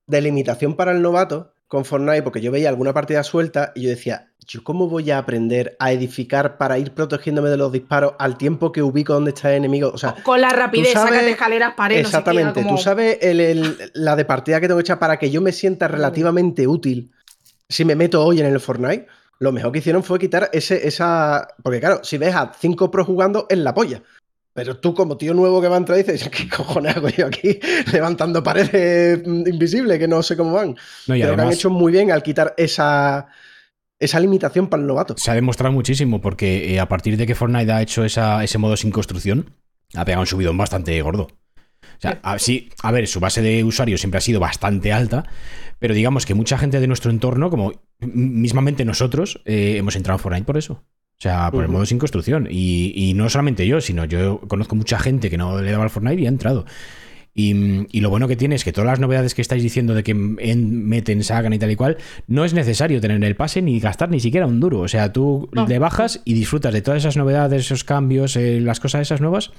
de 0.09 0.21
limitación 0.21 0.75
para 0.75 0.91
el 0.91 1.03
novato 1.03 1.53
con 1.69 1.85
Fortnite, 1.85 2.23
porque 2.23 2.41
yo 2.41 2.51
veía 2.51 2.69
alguna 2.69 2.93
partida 2.93 3.23
suelta 3.23 3.71
y 3.77 3.83
yo 3.83 3.91
decía, 3.91 4.33
¿yo 4.47 4.63
cómo 4.65 4.89
voy 4.89 5.11
a 5.11 5.19
aprender 5.19 5.77
a 5.79 5.93
edificar 5.93 6.57
para 6.59 6.79
ir 6.79 6.93
protegiéndome 6.93 7.49
de 7.51 7.57
los 7.57 7.73
disparos 7.73 8.15
al 8.19 8.37
tiempo 8.37 8.73
que 8.73 8.83
ubico 8.83 9.13
dónde 9.15 9.31
está 9.31 9.51
el 9.51 9.57
enemigo? 9.59 9.91
O 9.93 9.99
sea, 9.99 10.15
con 10.23 10.41
la 10.41 10.51
rapidez, 10.51 10.93
sabes- 10.93 11.11
sácate 11.15 11.31
escaleras, 11.31 11.75
pared, 11.75 11.97
no 11.97 11.99
sé 11.99 12.03
qué, 12.03 12.09
Exactamente. 12.19 12.63
como- 12.63 12.77
Tú 12.77 12.83
sabes 12.83 13.19
el- 13.23 13.41
el- 13.41 13.77
la 13.95 14.17
de 14.17 14.25
partida 14.25 14.61
que 14.61 14.69
tengo 14.69 14.81
hecha 14.81 14.99
para 14.99 15.19
que 15.19 15.31
yo 15.31 15.41
me 15.41 15.53
sienta 15.53 15.89
relativamente 15.89 16.67
útil 16.67 17.11
si 17.69 17.85
me 17.85 17.95
meto 17.97 18.25
hoy 18.25 18.41
en 18.41 18.47
el 18.47 18.61
Fortnite. 18.61 19.07
Lo 19.41 19.51
mejor 19.53 19.73
que 19.73 19.79
hicieron 19.81 20.03
fue 20.05 20.19
quitar 20.19 20.49
ese, 20.53 20.87
esa. 20.87 21.49
Porque 21.63 21.81
claro, 21.81 22.01
si 22.05 22.19
ves 22.19 22.35
a 22.35 22.53
cinco 22.59 22.91
pros 22.91 23.07
jugando, 23.07 23.47
es 23.51 23.59
la 23.59 23.75
polla. 23.75 24.01
Pero 24.53 24.77
tú, 24.77 24.95
como 24.95 25.17
tío 25.17 25.35
nuevo 25.35 25.61
que 25.61 25.67
va 25.67 25.75
a 25.75 25.79
entrar, 25.79 25.99
dices, 25.99 26.29
¿qué 26.31 26.49
cojones 26.49 26.97
hago 26.97 27.09
yo 27.09 27.27
aquí 27.27 27.59
levantando 27.93 28.41
paredes 28.45 29.27
mm, 29.27 29.49
invisibles 29.49 29.99
que 29.99 30.07
no 30.07 30.23
sé 30.23 30.37
cómo 30.37 30.53
van? 30.53 30.77
No, 31.09 31.17
y 31.17 31.21
Creo 31.23 31.35
que 31.35 31.43
han 31.43 31.51
hecho 31.53 31.71
muy 31.71 31.91
bien 31.91 32.13
al 32.13 32.23
quitar 32.23 32.55
esa, 32.57 33.27
esa 33.99 34.21
limitación 34.21 34.69
para 34.69 34.81
el 34.83 34.87
novato. 34.87 35.15
se 35.17 35.31
ha 35.31 35.35
demostrado 35.35 35.73
muchísimo 35.73 36.21
porque 36.21 36.75
eh, 36.75 36.81
a 36.81 36.89
partir 36.89 37.17
de 37.17 37.27
que 37.27 37.35
Fortnite 37.35 37.73
ha 37.73 37.83
hecho 37.83 38.05
esa- 38.05 38.43
ese 38.45 38.59
modo 38.59 38.77
sin 38.77 38.91
construcción, 38.91 39.51
ha 39.95 40.05
pegado 40.05 40.23
un 40.23 40.27
subidón 40.27 40.57
bastante 40.59 41.01
gordo. 41.03 41.29
O 41.83 42.01
sea, 42.01 42.19
a, 42.23 42.39
sí, 42.39 42.71
a 42.83 42.91
ver, 42.91 43.07
su 43.07 43.21
base 43.21 43.41
de 43.41 43.63
usuarios 43.63 44.01
siempre 44.01 44.19
ha 44.19 44.21
sido 44.21 44.41
bastante 44.41 44.93
alta, 44.93 45.25
pero 45.79 45.95
digamos 45.95 46.27
que 46.27 46.35
mucha 46.35 46.59
gente 46.59 46.81
de 46.81 46.87
nuestro 46.87 47.11
entorno, 47.11 47.51
como 47.51 47.73
mismamente 48.01 48.85
nosotros, 48.85 49.41
eh, 49.45 49.77
hemos 49.79 49.95
entrado 49.97 50.19
en 50.19 50.23
Fortnite 50.23 50.45
por 50.47 50.57
eso. 50.57 50.83
O 51.17 51.21
sea, 51.25 51.51
por 51.53 51.63
el 51.63 51.71
modo 51.71 51.87
sin 51.87 51.99
construcción. 51.99 52.49
Y, 52.51 52.93
y 52.97 53.15
no 53.15 53.31
solamente 53.31 53.67
yo, 53.67 53.81
sino 53.81 54.05
yo 54.05 54.41
conozco 54.49 54.75
mucha 54.75 54.99
gente 54.99 55.31
que 55.31 55.39
no 55.39 55.61
le 55.63 55.71
daba 55.71 55.85
al 55.85 55.91
Fortnite 55.91 56.21
y 56.23 56.27
ha 56.27 56.29
entrado. 56.29 56.67
Y, 57.37 57.87
y 57.91 58.01
lo 58.01 58.11
bueno 58.11 58.29
que 58.29 58.37
tiene 58.37 58.55
es 58.55 58.63
que 58.63 58.73
todas 58.73 58.87
las 58.87 59.01
novedades 59.01 59.35
que 59.35 59.43
estáis 59.43 59.63
diciendo 59.63 59.93
de 59.95 60.05
que 60.05 60.13
en- 60.13 60.87
meten, 60.89 61.25
sacan 61.25 61.53
y 61.53 61.59
tal 61.59 61.71
y 61.73 61.77
cual, 61.77 61.97
no 62.29 62.45
es 62.45 62.55
necesario 62.55 63.01
tener 63.01 63.23
el 63.25 63.35
pase 63.35 63.61
ni 63.61 63.81
gastar 63.81 64.09
ni 64.11 64.21
siquiera 64.21 64.47
un 64.47 64.61
duro. 64.61 64.81
O 64.81 64.89
sea, 64.89 65.13
tú 65.13 65.49
No. 65.53 65.67
le 65.67 65.79
bajas 65.81 66.21
y 66.25 66.35
disfrutas 66.35 66.73
de 66.73 66.81
todas 66.83 66.99
esas 67.03 67.17
novedades, 67.17 67.63
esos 67.63 67.83
cambios, 67.83 68.37
eh, 68.37 68.61
las 68.61 68.79
cosas 68.79 69.03
esas 69.03 69.21
nuevas, 69.21 69.51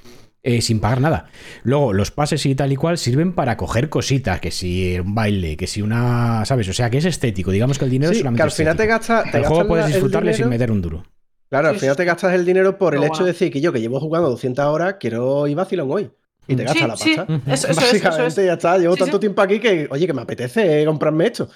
eh, 0.41 0.61
sin 0.61 0.79
pagar 0.79 1.01
nada. 1.01 1.25
Luego, 1.63 1.91
los 1.91 2.11
pases 2.11 2.45
y 2.45 2.55
tal 2.55 2.71
y 2.71 2.75
cual 2.77 2.97
sirven 2.97 3.33
para 3.33 3.57
coger 3.57 3.89
cositas, 3.89 4.39
que 4.39 4.51
si 4.51 4.97
un 4.99 5.13
baile, 5.13 5.57
que 5.57 5.67
si 5.67 5.81
una. 5.81 6.45
¿Sabes? 6.45 6.69
O 6.69 6.73
sea, 6.73 6.89
que 6.89 6.99
es 6.99 7.05
estético. 7.05 7.51
Digamos 7.51 7.77
que 7.77 7.83
el 7.85 7.91
dinero 7.91 8.11
es 8.11 8.17
Sí, 8.17 8.21
solamente. 8.21 8.39
que 8.39 8.43
al 8.43 8.51
final 8.51 8.77
te 8.77 8.85
gastas. 8.85 9.23
Te 9.31 9.37
el 9.37 9.43
juego 9.43 9.55
gastas 9.57 9.67
puedes 9.67 9.87
disfrutarle 9.87 10.33
sin 10.33 10.47
meter 10.47 10.71
un 10.71 10.81
duro. 10.81 11.03
Claro, 11.49 11.69
al 11.69 11.77
final 11.77 11.95
te 11.97 12.05
gastas 12.05 12.33
el 12.35 12.45
dinero 12.45 12.77
por 12.77 12.95
el 12.95 13.03
hecho 13.03 13.23
de 13.25 13.31
decir 13.33 13.51
que 13.51 13.59
yo, 13.59 13.73
que 13.73 13.81
llevo 13.81 13.99
jugando 13.99 14.29
200 14.29 14.65
horas, 14.65 14.95
quiero 14.99 15.45
ir 15.47 15.55
vacilón 15.55 15.89
hoy. 15.91 16.09
Y 16.47 16.55
te 16.55 16.63
gastas 16.63 16.81
Sí, 16.81 16.87
la 16.87 16.97
sí, 16.97 17.15
pasta. 17.15 17.33
Ujú. 17.33 17.41
eso, 17.51 17.53
eso 17.53 17.67
es, 17.67 17.77
eso 17.77 17.81
Básicamente 18.03 18.41
es. 18.41 18.47
ya 18.47 18.53
está. 18.53 18.77
Llevo 18.77 18.93
Sí, 18.95 18.99
tanto 18.99 19.17
sí. 19.17 19.19
tiempo 19.21 19.41
aquí 19.41 19.59
que, 19.59 19.87
oye, 19.89 20.05
que 20.07 20.13
me 20.13 20.21
apetece 20.21 20.85
comprarme 20.85 21.25
esto. 21.27 21.49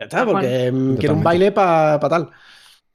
Ya 0.00 0.06
está, 0.06 0.24
porque 0.26 0.70
mm, 0.72 0.96
quiero 0.96 1.14
un 1.14 1.22
baile 1.22 1.52
para 1.52 1.98
tal. 2.00 2.30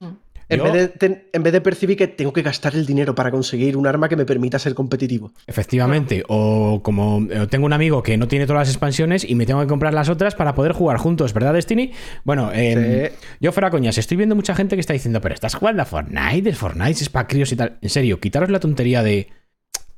Mm. 0.00 0.06
En 0.50 0.62
vez, 0.62 0.72
de, 0.72 0.88
ten- 0.88 1.24
en 1.32 1.42
vez 1.42 1.52
de 1.52 1.60
percibir 1.60 1.94
que 1.96 2.06
tengo 2.08 2.32
que 2.32 2.40
gastar 2.40 2.74
el 2.74 2.86
dinero 2.86 3.14
para 3.14 3.30
conseguir 3.30 3.76
un 3.76 3.86
arma 3.86 4.08
que 4.08 4.16
me 4.16 4.24
permita 4.24 4.58
ser 4.58 4.74
competitivo. 4.74 5.32
Efectivamente, 5.46 6.22
o 6.28 6.80
como 6.82 7.26
eh, 7.30 7.46
tengo 7.50 7.66
un 7.66 7.74
amigo 7.74 8.02
que 8.02 8.16
no 8.16 8.28
tiene 8.28 8.46
todas 8.46 8.60
las 8.62 8.68
expansiones 8.70 9.28
y 9.28 9.34
me 9.34 9.44
tengo 9.44 9.60
que 9.60 9.66
comprar 9.66 9.92
las 9.92 10.08
otras 10.08 10.34
para 10.34 10.54
poder 10.54 10.72
jugar 10.72 10.96
juntos, 10.96 11.34
¿verdad, 11.34 11.52
Destiny? 11.52 11.92
Bueno, 12.24 12.50
eh, 12.54 13.12
Sí. 13.14 13.26
yo 13.40 13.52
fuera 13.52 13.70
coñas, 13.70 13.98
estoy 13.98 14.16
viendo 14.16 14.34
mucha 14.36 14.54
gente 14.54 14.74
que 14.76 14.80
está 14.80 14.94
diciendo, 14.94 15.20
pero 15.20 15.34
estás 15.34 15.54
jugando 15.54 15.82
a 15.82 15.84
Fortnite, 15.84 16.48
el 16.48 16.56
Fortnite 16.56 16.92
es 17.02 17.10
para 17.10 17.26
críos 17.28 17.52
y 17.52 17.56
tal. 17.56 17.76
En 17.82 17.90
serio, 17.90 18.18
quitaros 18.18 18.48
la 18.48 18.58
tontería 18.60 19.02
de, 19.02 19.28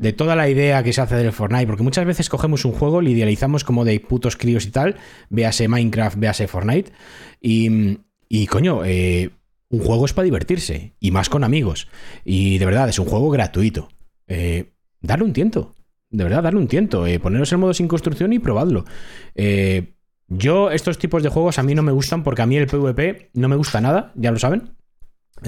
de 0.00 0.14
toda 0.14 0.34
la 0.34 0.48
idea 0.48 0.82
que 0.82 0.94
se 0.94 1.02
hace 1.02 1.14
del 1.14 1.30
Fortnite, 1.30 1.66
porque 1.66 1.82
muchas 1.82 2.06
veces 2.06 2.30
cogemos 2.30 2.64
un 2.64 2.72
juego, 2.72 3.02
lo 3.02 3.10
idealizamos 3.10 3.64
como 3.64 3.84
de 3.84 4.00
putos 4.00 4.34
críos 4.34 4.64
y 4.64 4.70
tal, 4.70 4.96
véase 5.28 5.68
Minecraft, 5.68 6.18
véase 6.18 6.48
Fortnite, 6.48 6.90
y, 7.38 7.98
y 8.26 8.46
coño, 8.46 8.82
eh, 8.86 9.28
un 9.68 9.80
juego 9.80 10.06
es 10.06 10.14
para 10.14 10.24
divertirse, 10.24 10.94
y 11.00 11.10
más 11.10 11.28
con 11.28 11.44
amigos. 11.44 11.86
Y 12.24 12.56
de 12.56 12.64
verdad, 12.64 12.88
es 12.88 12.98
un 12.98 13.04
juego 13.04 13.28
gratuito. 13.28 13.90
Eh, 14.26 14.72
darle 15.02 15.26
un 15.26 15.34
tiento. 15.34 15.74
De 16.08 16.24
verdad, 16.24 16.44
darle 16.44 16.60
un 16.60 16.66
tiento. 16.66 17.06
Eh, 17.06 17.20
poneros 17.20 17.52
el 17.52 17.58
modo 17.58 17.74
sin 17.74 17.86
construcción 17.86 18.32
y 18.32 18.38
probadlo. 18.38 18.86
Eh, 19.34 19.96
yo, 20.28 20.70
estos 20.70 20.98
tipos 20.98 21.22
de 21.22 21.28
juegos 21.28 21.58
a 21.58 21.62
mí 21.62 21.74
no 21.74 21.82
me 21.82 21.92
gustan 21.92 22.22
porque 22.22 22.40
a 22.40 22.46
mí 22.46 22.56
el 22.56 22.68
PvP 22.68 23.32
no 23.34 23.48
me 23.48 23.56
gusta 23.56 23.82
nada, 23.82 24.12
ya 24.14 24.30
lo 24.30 24.38
saben. 24.38 24.79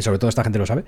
Sobre 0.00 0.18
todo 0.18 0.28
esta 0.28 0.42
gente 0.44 0.58
lo 0.58 0.66
sabe. 0.66 0.84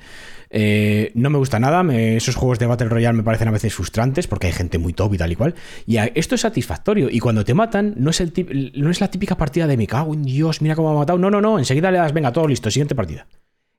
Eh, 0.51 1.13
no 1.15 1.31
me 1.31 1.39
gusta 1.39 1.59
nada. 1.61 1.83
me- 1.83 2.17
esos 2.17 2.35
juegos 2.37 2.59
de 2.59 2.67
Battle 2.67 2.89
Royale 2.89 3.17
me 3.17 3.23
parecen 3.23 3.49
a 3.49 3.51
veces 3.51 3.75
frustrantes 3.75 4.27
porque 4.27 4.47
hay 4.47 4.53
gente 4.53 4.79
muy 4.79 4.93
top 4.93 5.15
y 5.15 5.19
tal 5.19 5.33
y 5.33 5.37
cual. 5.37 5.55
Y 5.87 5.97
a- 5.99 6.07
esto 6.15 6.35
es 6.35 6.41
satisfactorio. 6.43 7.09
Y 7.11 7.21
cuando 7.21 7.45
te 7.45 7.55
matan, 7.55 7.95
no 7.97 8.11
es, 8.11 8.21
el 8.21 8.33
tip- 8.33 8.73
no 8.75 8.91
es 8.91 9.01
la 9.01 9.09
típica 9.11 9.37
partida 9.37 9.67
de 9.67 9.77
me 9.77 9.87
cago 9.87 10.15
en 10.15 10.23
Dios, 10.23 10.63
mira 10.63 10.75
cómo 10.77 10.91
me 10.91 10.97
ha 10.97 10.99
matado. 11.01 11.19
No, 11.19 11.31
no, 11.31 11.41
no. 11.41 11.59
Enseguida 11.59 11.91
le 11.91 11.99
das, 11.99 12.13
venga, 12.13 12.33
todo 12.33 12.47
listo, 12.49 12.71
siguiente 12.71 12.95
partida. 12.95 13.27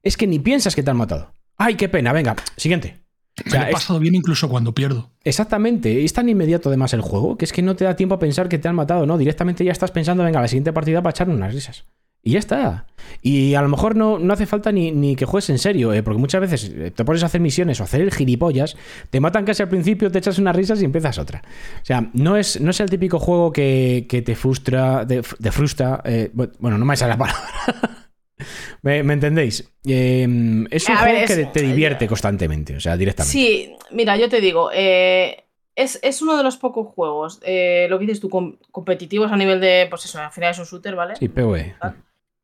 Es 0.04 0.18
que 0.18 0.28
ni 0.28 0.40
piensas 0.40 0.76
que 0.76 0.84
te 0.84 0.90
han 0.92 0.98
matado. 0.98 1.34
Ay, 1.58 1.76
qué 1.76 1.90
pena, 1.90 2.12
venga, 2.14 2.36
siguiente. 2.58 3.00
O 3.38 3.42
Me 3.46 3.52
sea, 3.52 3.60
lo 3.62 3.66
he 3.66 3.70
es- 3.70 3.74
pasado 3.74 4.00
bien 4.00 4.16
incluso 4.16 4.48
cuando 4.50 4.74
pierdo. 4.74 5.12
Exactamente, 5.24 6.04
es 6.06 6.14
tan 6.14 6.30
inmediato 6.30 6.70
además 6.70 6.94
el 6.94 7.02
juego 7.02 7.38
que 7.38 7.46
es 7.46 7.52
que 7.52 7.62
no 7.62 7.76
te 7.76 7.84
da 7.86 7.96
tiempo 7.96 8.16
a 8.16 8.20
pensar 8.20 8.48
que 8.48 8.58
te 8.60 8.68
han 8.68 8.76
matado, 8.76 9.06
¿no? 9.06 9.18
Directamente 9.18 9.66
ya 9.66 9.72
estás 9.72 9.92
pensando, 9.92 10.24
venga, 10.24 10.40
la 10.42 10.48
siguiente 10.48 10.72
partida 10.72 11.02
para 11.02 11.12
echar 11.12 11.30
unas 11.30 11.54
risas. 11.54 11.86
Y 12.28 12.32
ya 12.32 12.40
está. 12.40 12.88
Y 13.22 13.54
a 13.54 13.62
lo 13.62 13.70
mejor 13.70 13.96
no, 13.96 14.18
no 14.18 14.34
hace 14.34 14.48
falta 14.48 14.72
ni, 14.72 14.92
ni 14.92 15.16
que 15.16 15.26
juegues 15.26 15.48
en 15.52 15.60
serio, 15.60 15.94
¿eh? 15.94 16.02
porque 16.02 16.20
muchas 16.20 16.42
veces 16.42 16.72
eh, 16.76 16.90
te 16.90 17.06
pones 17.06 17.22
a 17.22 17.28
hacer 17.28 17.40
misiones 17.40 17.80
o 17.80 17.84
hacer 17.84 18.02
el 18.02 18.12
gilipollas, 18.12 18.76
te 19.12 19.20
matan 19.20 19.46
casi 19.46 19.62
al 19.62 19.70
principio, 19.70 20.12
te 20.12 20.18
echas 20.18 20.40
unas 20.40 20.56
risas 20.56 20.82
y 20.82 20.86
empiezas 20.86 21.20
otra. 21.20 21.44
O 21.82 21.86
sea, 21.86 22.10
no 22.14 22.36
es, 22.36 22.60
no 22.60 22.72
es 22.72 22.80
el 22.80 22.90
típico 22.90 23.20
juego 23.20 23.54
que, 23.54 24.08
que 24.10 24.24
te 24.24 24.34
frustra, 24.36 25.06
te, 25.06 25.22
te 25.22 25.52
frustra. 25.52 26.02
eh, 26.04 26.32
bueno, 26.34 26.80
no 26.80 26.86
me 26.86 26.98
sale 26.98 27.12
la 27.12 27.18
palabra. 27.20 27.44
¿Me, 28.82 29.04
me 29.04 29.14
entendéis? 29.14 29.72
Eh, 29.86 30.24
es 30.72 30.90
un 30.90 30.96
A 30.98 31.06
ver, 31.06 31.12
juego 31.16 31.26
es- 31.26 31.36
que 31.36 31.46
te 31.46 31.62
divierte 31.62 32.08
constantemente, 32.08 32.76
o 32.76 32.80
sea, 32.80 32.98
directamente. 32.98 33.32
Sí, 33.32 33.76
mira, 33.92 34.18
yo 34.18 34.30
te 34.30 34.42
digo, 34.42 34.72
eh, 34.74 35.44
es, 35.76 36.00
es 36.04 36.22
uno 36.24 36.36
de 36.38 36.44
los 36.44 36.58
pocos 36.58 36.88
juegos, 36.88 37.40
eh, 37.44 37.86
lo 37.90 37.98
que 38.00 38.06
dices 38.06 38.20
tú, 38.20 38.30
com- 38.30 38.58
competitivos 38.72 39.32
a 39.32 39.38
nivel 39.38 39.62
de, 39.62 39.86
pues 39.90 40.06
eso, 40.06 40.20
al 40.20 40.32
final 40.32 40.52
es 40.52 40.60
un 40.60 40.66
shooter, 40.66 40.96
¿vale? 40.96 41.16
Sí, 41.18 41.30
PvE. 41.30 41.76
Ah. 41.82 41.94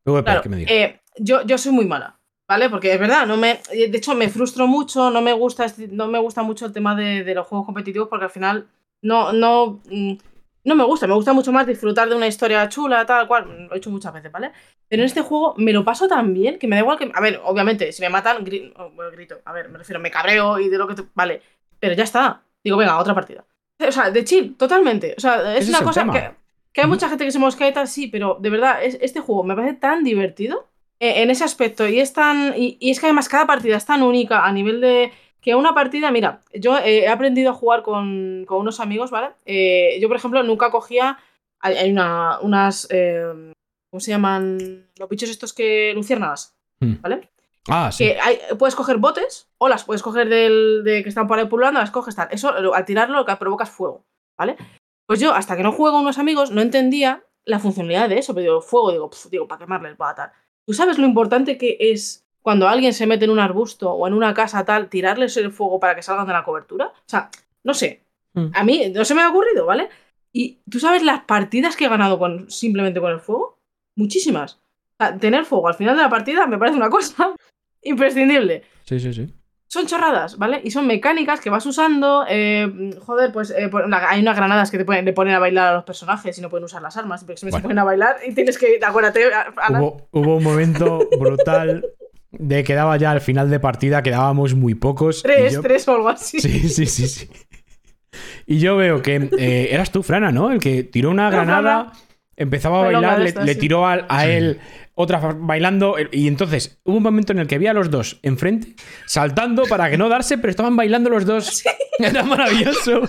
PvP, 0.04 0.24
Claro, 0.24 0.42
que 0.42 0.48
me 0.48 0.56
digas. 0.56 0.72
eh, 0.72 1.00
yo, 1.18 1.42
yo 1.44 1.58
soy 1.58 1.72
muy 1.72 1.84
mala, 1.86 2.18
¿vale? 2.48 2.68
Porque 2.70 2.92
es 2.92 2.98
verdad, 3.00 3.26
no 3.26 3.36
me, 3.36 3.60
de 3.70 3.96
hecho 3.96 4.14
me 4.14 4.28
frustro 4.28 4.66
mucho, 4.66 5.10
no 5.10 5.20
me 5.22 5.32
gusta, 5.32 5.64
este- 5.64 5.88
no 5.88 6.08
me 6.08 6.18
gusta 6.18 6.42
mucho 6.42 6.66
el 6.66 6.72
tema 6.72 6.94
de, 6.94 7.24
de 7.24 7.34
los 7.34 7.46
juegos 7.46 7.66
competitivos 7.66 8.08
porque 8.08 8.24
al 8.24 8.30
final 8.30 8.68
no, 9.02 9.32
no, 9.32 9.80
mm, 9.90 10.12
no 10.64 10.74
me 10.76 10.84
gusta, 10.84 11.06
me 11.06 11.14
gusta 11.14 11.32
mucho 11.32 11.52
más 11.52 11.66
disfrutar 11.66 12.08
de 12.08 12.14
una 12.14 12.26
historia 12.28 12.68
chula, 12.68 13.04
tal 13.04 13.26
cual, 13.26 13.66
lo 13.68 13.74
he 13.74 13.78
hecho 13.78 13.90
muchas 13.90 14.12
veces, 14.12 14.30
¿vale? 14.30 14.52
Pero 14.88 15.02
en 15.02 15.06
este 15.06 15.22
juego 15.22 15.54
me 15.56 15.72
lo 15.72 15.84
paso 15.84 16.06
tan 16.08 16.32
bien 16.34 16.58
que 16.58 16.68
me 16.68 16.76
da 16.76 16.82
igual 16.82 16.98
que, 16.98 17.10
a 17.12 17.20
ver, 17.20 17.40
obviamente, 17.44 17.90
si 17.92 18.02
me 18.02 18.08
matan, 18.10 18.44
oh, 18.76 18.90
bueno, 18.90 19.10
grito, 19.10 19.40
a 19.44 19.52
ver, 19.52 19.68
me 19.70 19.78
refiero, 19.78 20.00
me 20.00 20.10
cabreo 20.10 20.58
y 20.60 20.68
de 20.68 20.78
lo 20.78 20.86
que, 20.86 20.94
te- 20.94 21.04
vale, 21.14 21.42
pero 21.80 21.94
ya 21.94 22.04
está, 22.04 22.42
digo, 22.62 22.76
venga, 22.76 22.98
otra 22.98 23.14
partida. 23.14 23.44
O 23.80 23.90
sea, 23.90 24.10
de 24.10 24.22
chill, 24.24 24.56
totalmente, 24.56 25.14
o 25.16 25.20
sea, 25.20 25.56
es 25.56 25.62
Ese 25.62 25.70
una 25.70 25.78
es 25.78 25.84
cosa 25.84 26.00
tema. 26.02 26.12
que, 26.12 26.41
que 26.72 26.80
hay 26.80 26.86
mucha 26.86 27.08
gente 27.08 27.24
que 27.24 27.30
se 27.32 27.38
mosquea 27.38 27.68
y 27.68 27.72
tal, 27.72 27.86
sí, 27.88 28.06
pero 28.06 28.38
de 28.40 28.50
verdad, 28.50 28.82
es- 28.82 28.98
este 29.00 29.20
juego 29.20 29.44
me 29.44 29.54
parece 29.54 29.74
tan 29.74 30.02
divertido 30.04 30.66
eh, 31.00 31.22
en 31.22 31.30
ese 31.30 31.44
aspecto 31.44 31.86
y 31.88 32.00
es 32.00 32.12
tan 32.12 32.54
y, 32.56 32.76
y 32.80 32.90
es 32.90 33.00
que 33.00 33.06
además 33.06 33.28
cada 33.28 33.46
partida 33.46 33.76
es 33.76 33.84
tan 33.86 34.02
única 34.02 34.44
a 34.46 34.52
nivel 34.52 34.80
de 34.80 35.12
que 35.40 35.54
una 35.56 35.74
partida 35.74 36.10
mira 36.12 36.40
yo 36.54 36.78
eh, 36.78 37.00
he 37.00 37.08
aprendido 37.08 37.50
a 37.50 37.54
jugar 37.54 37.82
con, 37.82 38.44
con 38.46 38.58
unos 38.60 38.78
amigos 38.78 39.10
vale 39.10 39.30
Eh, 39.44 39.98
yo 40.00 40.06
por 40.08 40.16
ejemplo 40.16 40.42
nunca 40.44 40.70
cogía 40.70 41.18
hay, 41.58 41.74
hay 41.76 41.90
una, 41.90 42.38
unas 42.40 42.86
eh, 42.90 43.52
cómo 43.90 44.00
se 44.00 44.12
llaman 44.12 44.86
los 44.96 45.08
bichos 45.08 45.28
estos 45.30 45.52
que 45.52 45.92
luciérnagas 45.94 46.54
Hmm. 46.80 46.94
vale 47.00 47.28
Ah, 47.68 47.90
sí. 47.92 48.04
que 48.04 48.18
hay- 48.20 48.38
puedes 48.58 48.74
coger 48.74 48.96
botes 48.98 49.48
o 49.58 49.68
las 49.68 49.84
puedes 49.84 50.02
coger 50.02 50.28
del 50.28 50.82
de 50.84 51.02
que 51.02 51.08
están 51.08 51.26
por 51.28 51.38
ahí 51.38 51.46
pululando 51.46 51.78
las 51.80 51.90
coges 51.92 52.14
tal. 52.16 52.28
Eso 52.32 52.50
al 52.74 52.84
tirarlo 52.84 53.16
lo 53.18 53.24
que 53.24 53.36
provoca 53.36 53.64
es 53.64 53.70
fuego 53.70 54.04
vale 54.38 54.56
pues 55.06 55.20
yo 55.20 55.34
hasta 55.34 55.56
que 55.56 55.62
no 55.62 55.72
juego 55.72 55.96
con 55.96 56.02
unos 56.02 56.18
amigos 56.18 56.50
no 56.50 56.60
entendía 56.60 57.24
la 57.44 57.58
funcionalidad 57.58 58.08
de 58.08 58.18
eso 58.18 58.34
pero 58.34 58.44
digo 58.44 58.60
fuego 58.62 58.92
digo 58.92 59.10
pf, 59.10 59.28
digo 59.30 59.48
para 59.48 59.60
quemarles 59.60 59.96
va 60.00 60.14
tal 60.14 60.32
¿Tú 60.64 60.72
sabes 60.74 60.98
lo 60.98 61.06
importante 61.06 61.58
que 61.58 61.76
es 61.80 62.26
cuando 62.40 62.68
alguien 62.68 62.92
se 62.92 63.06
mete 63.06 63.24
en 63.24 63.30
un 63.30 63.38
arbusto 63.38 63.92
o 63.92 64.06
en 64.06 64.14
una 64.14 64.34
casa 64.34 64.64
tal, 64.64 64.88
tirarles 64.88 65.36
el 65.36 65.52
fuego 65.52 65.80
para 65.80 65.94
que 65.94 66.02
salgan 66.02 66.26
de 66.26 66.32
la 66.32 66.44
cobertura? 66.44 66.86
O 66.86 67.04
sea, 67.06 67.30
no 67.64 67.74
sé. 67.74 68.04
Mm. 68.34 68.46
A 68.54 68.64
mí 68.64 68.92
no 68.94 69.04
se 69.04 69.14
me 69.14 69.22
ha 69.22 69.30
ocurrido, 69.30 69.66
¿vale? 69.66 69.88
Y 70.32 70.60
tú 70.70 70.78
sabes 70.78 71.02
las 71.02 71.24
partidas 71.24 71.76
que 71.76 71.84
he 71.84 71.88
ganado 71.88 72.18
con, 72.18 72.50
simplemente 72.50 73.00
con 73.00 73.12
el 73.12 73.20
fuego? 73.20 73.58
Muchísimas. 73.96 74.54
O 74.54 75.04
sea, 75.04 75.18
tener 75.18 75.44
fuego 75.44 75.68
al 75.68 75.74
final 75.74 75.96
de 75.96 76.02
la 76.02 76.10
partida 76.10 76.46
me 76.46 76.58
parece 76.58 76.76
una 76.76 76.90
cosa 76.90 77.34
imprescindible 77.82 78.64
Sí, 78.84 79.00
sí, 79.00 79.12
sí. 79.12 79.34
Son 79.72 79.86
chorradas, 79.86 80.36
¿vale? 80.36 80.60
Y 80.62 80.70
son 80.70 80.86
mecánicas 80.86 81.40
que 81.40 81.48
vas 81.48 81.64
usando. 81.64 82.26
eh, 82.28 82.90
joder, 83.06 83.32
pues 83.32 83.50
eh, 83.50 83.70
hay 84.06 84.20
unas 84.20 84.36
granadas 84.36 84.70
que 84.70 84.76
te 84.76 84.84
ponen, 84.84 85.06
le 85.06 85.14
ponen 85.14 85.34
a 85.34 85.38
bailar 85.38 85.68
a 85.68 85.74
los 85.76 85.84
personajes 85.84 86.36
y 86.36 86.42
no 86.42 86.50
pueden 86.50 86.64
usar 86.64 86.82
las 86.82 86.94
armas. 86.98 87.24
Porque 87.24 87.38
se 87.38 87.48
Bueno. 87.48 87.62
ponen 87.62 87.78
a 87.78 87.84
bailar 87.84 88.16
y 88.26 88.34
tienes 88.34 88.58
que. 88.58 88.78
Acuérdate, 88.84 89.30
Hubo, 89.70 90.08
hubo 90.10 90.36
un 90.36 90.44
momento 90.44 91.08
brutal 91.18 91.86
de 92.32 92.64
que 92.64 92.74
daba 92.74 92.98
ya 92.98 93.12
al 93.12 93.22
final 93.22 93.48
de 93.48 93.60
partida, 93.60 94.02
quedábamos 94.02 94.54
muy 94.54 94.74
pocos. 94.74 95.20
y 95.20 95.22
tres, 95.22 95.52
yo- 95.54 95.62
tres 95.62 95.88
o 95.88 95.92
algo 95.94 96.08
así. 96.10 96.38
Sí, 96.38 96.68
sí, 96.68 96.84
sí, 96.84 97.06
sí. 97.08 97.30
Y 98.46 98.58
yo 98.58 98.76
veo 98.76 99.00
que 99.00 99.30
eh, 99.38 99.68
eras 99.70 99.90
tú, 99.90 100.02
Frana, 100.02 100.30
¿no? 100.32 100.50
El 100.52 100.58
que 100.60 100.84
tiró 100.84 101.08
una 101.10 101.28
Era 101.28 101.36
granada, 101.44 101.92
empezaba 102.36 102.80
a 102.80 102.84
bailar, 102.92 103.20
le, 103.20 103.28
estas, 103.28 103.44
le 103.46 103.54
sí. 103.54 103.60
tiró 103.60 103.86
a, 103.86 103.94
a 104.08 104.22
Sí. 104.24 104.30
él 104.30 104.60
otra 104.94 105.18
bailando. 105.38 105.96
Y 106.10 106.28
entonces 106.28 106.80
hubo 106.84 106.96
un 106.98 107.02
momento 107.02 107.32
en 107.32 107.38
el 107.38 107.46
que 107.46 107.58
vi 107.58 107.66
a 107.66 107.72
los 107.72 107.90
dos 107.90 108.18
enfrente, 108.22 108.74
saltando 109.06 109.64
para 109.64 109.90
que 109.90 109.96
no 109.98 110.08
darse, 110.08 110.38
pero 110.38 110.50
estaban 110.50 110.76
bailando 110.76 111.10
los 111.10 111.24
dos. 111.26 111.62
Era 111.98 112.22
maravilloso. 112.24 113.02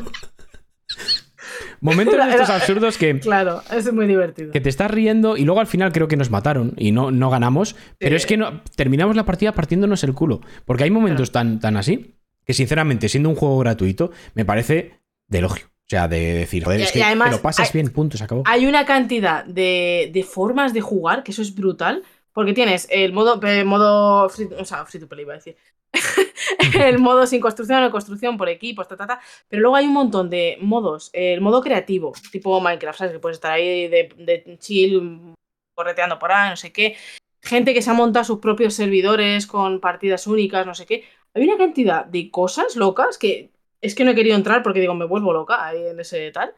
Momentos 1.81 2.15
de 2.15 2.21
Era- 2.21 2.31
estos 2.31 2.49
absurdos 2.49 2.97
que, 2.97 3.19
Claro, 3.19 3.61
es 3.71 3.91
muy 3.91 4.07
divertido. 4.07 4.51
que 4.51 4.61
te 4.61 4.69
estás 4.69 4.89
riendo 4.89 5.35
y 5.35 5.43
luego 5.43 5.59
al 5.59 5.67
final 5.67 5.91
creo 5.91 6.07
que 6.07 6.15
nos 6.15 6.29
mataron 6.29 6.73
y 6.77 6.91
no, 6.91 7.11
no 7.11 7.29
ganamos. 7.29 7.75
Pero 7.97 8.15
es 8.15 8.25
que 8.25 8.37
no, 8.37 8.61
terminamos 8.75 9.15
la 9.15 9.25
partida 9.25 9.51
partiéndonos 9.51 10.03
el 10.03 10.13
culo. 10.13 10.41
Porque 10.65 10.83
hay 10.85 10.91
momentos 10.91 11.31
tan, 11.31 11.59
tan 11.59 11.75
así 11.77 12.15
que, 12.45 12.53
sinceramente, 12.53 13.09
siendo 13.09 13.29
un 13.29 13.35
juego 13.35 13.57
gratuito, 13.59 14.11
me 14.33 14.45
parece 14.45 14.99
de 15.27 15.37
elogio. 15.39 15.65
O 15.85 15.89
sea, 15.89 16.07
de 16.07 16.33
decir, 16.33 16.63
joder, 16.63 16.79
Y- 16.79 16.83
es 16.83 16.91
que 16.91 16.99
y 16.99 17.01
además 17.03 17.31
te 17.31 17.35
lo 17.37 17.41
pasas 17.41 17.67
hay- 17.67 17.73
bien, 17.81 17.91
punto, 17.93 18.17
se 18.17 18.23
acabó. 18.23 18.43
Hay 18.45 18.65
una 18.65 18.85
cantidad 18.85 19.43
de, 19.45 20.09
de 20.13 20.23
formas 20.23 20.73
de 20.73 20.81
jugar 20.81 21.23
que 21.23 21.31
eso 21.31 21.41
es 21.41 21.53
brutal. 21.53 22.03
Porque 22.31 22.53
tienes 22.53 22.87
el 22.89 23.13
modo, 23.13 23.39
modo 23.63 24.27
free, 24.27 24.47
o 24.57 24.65
sea, 24.65 24.85
free 24.87 24.99
to 24.99 25.07
play, 25.07 25.21
iba 25.21 25.33
a 25.33 25.35
decir. 25.35 25.55
el 26.81 26.97
modo 26.97 27.27
sin 27.27 27.39
construcción 27.39 27.83
o 27.83 27.91
construcción 27.91 28.37
por 28.37 28.49
equipos, 28.49 28.87
ta, 28.87 28.97
ta, 28.97 29.05
ta. 29.05 29.19
Pero 29.47 29.61
luego 29.61 29.75
hay 29.75 29.85
un 29.85 29.93
montón 29.93 30.31
de 30.31 30.57
modos. 30.59 31.11
El 31.13 31.41
modo 31.41 31.61
creativo, 31.61 32.11
tipo 32.31 32.59
Minecraft, 32.59 32.97
¿sabes? 32.97 33.13
Que 33.13 33.19
puedes 33.19 33.37
estar 33.37 33.51
ahí 33.51 33.87
de, 33.87 34.09
de 34.17 34.57
chill, 34.57 35.35
correteando 35.75 36.17
por 36.17 36.31
ahí, 36.31 36.49
no 36.49 36.55
sé 36.55 36.71
qué. 36.71 36.95
Gente 37.43 37.73
que 37.75 37.83
se 37.83 37.91
ha 37.91 37.93
montado 37.93 38.25
sus 38.25 38.39
propios 38.39 38.73
servidores 38.73 39.45
con 39.45 39.79
partidas 39.79 40.25
únicas, 40.25 40.65
no 40.65 40.73
sé 40.73 40.87
qué. 40.87 41.03
Hay 41.35 41.43
una 41.43 41.57
cantidad 41.57 42.03
de 42.05 42.31
cosas 42.31 42.75
locas 42.75 43.19
que 43.19 43.51
es 43.83 43.95
que 43.95 44.03
no 44.03 44.11
he 44.11 44.15
querido 44.15 44.35
entrar 44.35 44.63
porque 44.63 44.79
digo, 44.79 44.95
me 44.95 45.05
vuelvo 45.05 45.33
loca 45.33 45.63
ahí 45.65 45.85
en 45.87 45.99
ese 45.99 46.31
tal. 46.31 46.53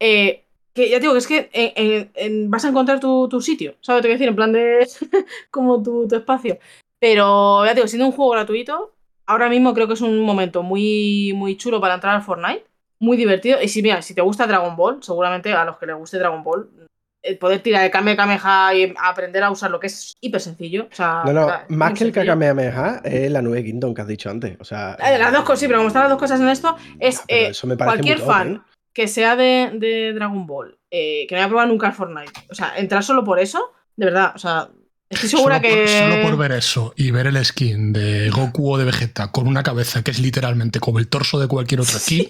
Eh, 0.00 0.44
que 0.74 0.90
ya 0.90 0.98
digo 1.00 1.12
que 1.12 1.18
es 1.18 1.26
que 1.26 1.50
en- 1.52 2.10
en- 2.14 2.50
vas 2.50 2.64
a 2.64 2.68
encontrar 2.68 3.00
tu, 3.00 3.28
sitio, 3.40 3.76
¿sabes? 3.80 4.02
Te 4.02 4.08
voy 4.08 4.12
a 4.12 4.16
decir, 4.16 4.28
en 4.28 4.36
plan 4.36 4.52
de 4.52 4.86
como 5.50 5.82
tu, 5.82 6.08
espacio. 6.14 6.58
Pero 6.98 7.64
ya 7.66 7.74
digo, 7.74 7.88
siendo 7.88 8.06
un 8.06 8.12
juego 8.12 8.32
gratuito, 8.32 8.94
ahora 9.26 9.48
mismo 9.48 9.74
creo 9.74 9.86
que 9.86 9.94
es 9.94 10.00
un 10.00 10.20
momento 10.22 10.62
muy, 10.62 11.32
muy 11.34 11.56
chulo 11.56 11.80
para 11.80 11.94
entrar 11.94 12.14
al 12.16 12.22
Fortnite. 12.22 12.64
Muy 12.98 13.16
divertido. 13.16 13.60
Y 13.62 13.68
si, 13.68 13.82
mira, 13.82 14.00
si 14.02 14.14
te 14.14 14.22
gusta 14.22 14.46
Dragon 14.46 14.76
Ball, 14.76 15.02
seguramente 15.02 15.52
a 15.52 15.64
los 15.64 15.78
que 15.78 15.86
les 15.86 15.96
guste 15.96 16.18
Dragon 16.18 16.42
Ball, 16.42 16.68
poder 17.34 17.60
tirar 17.60 17.84
el 17.84 17.90
Kame 17.90 18.16
Kameha 18.16 18.74
y 18.74 18.94
aprender 18.98 19.42
a 19.42 19.50
usar 19.50 19.70
lo 19.70 19.80
que 19.80 19.88
es 19.88 20.14
hiper 20.20 20.40
sencillo. 20.40 20.88
O 20.90 20.94
sea, 20.94 21.22
No, 21.26 21.32
no, 21.32 21.46
más 21.68 21.92
que 21.94 22.04
el 22.04 22.12
sencillo. 22.12 22.32
Kamehameha 22.32 23.00
es 23.04 23.30
la 23.30 23.42
nube 23.42 23.64
Kingdom 23.64 23.92
que 23.94 24.02
has 24.02 24.08
dicho 24.08 24.30
antes. 24.30 24.56
O 24.60 24.64
sea, 24.64 24.96
Eh, 25.04 25.18
Las 25.18 25.32
dos 25.32 25.42
cosas, 25.42 25.60
sí, 25.60 25.66
pero 25.66 25.78
como 25.80 25.88
están 25.88 26.02
las 26.04 26.10
dos 26.10 26.18
cosas 26.18 26.40
en 26.40 26.48
esto, 26.48 26.76
es 27.00 27.18
Ah, 27.20 27.24
eh, 27.28 27.46
eso 27.48 27.66
me 27.66 27.76
parece 27.76 27.96
cualquier 27.96 28.18
top, 28.18 28.26
fan 28.26 28.52
¿eh? 28.54 28.60
que 28.92 29.08
sea 29.08 29.36
de, 29.36 29.70
de 29.74 30.12
Dragon 30.14 30.46
Ball, 30.46 30.78
eh, 30.90 31.26
que 31.28 31.34
no 31.34 31.40
haya 31.40 31.48
probado 31.48 31.68
nunca 31.68 31.88
el 31.88 31.92
Fortnite, 31.92 32.32
o 32.50 32.54
sea, 32.54 32.74
entrar 32.76 33.02
solo 33.02 33.24
por 33.24 33.38
eso, 33.38 33.72
de 33.96 34.06
verdad, 34.06 34.32
o 34.34 34.38
sea, 34.38 34.68
estoy 35.10 35.28
segura 35.28 35.56
solo, 35.56 35.68
que. 35.68 35.76
por, 35.76 35.88
solo 35.88 36.22
por 36.22 36.36
ver 36.38 36.52
eso 36.52 36.94
y 36.96 37.10
ver 37.10 37.26
el 37.26 37.44
skin 37.44 37.92
de 37.92 38.30
Goku 38.30 38.72
o 38.72 38.78
de 38.78 38.84
Vegeta 38.86 39.30
con 39.32 39.46
una 39.48 39.62
cabeza 39.62 40.02
que 40.02 40.10
es 40.12 40.18
literalmente 40.18 40.80
como 40.80 40.98
el 40.98 41.08
torso 41.08 41.38
de 41.38 41.46
cualquier 41.48 41.80
otro 41.80 41.98
skin. 41.98 42.26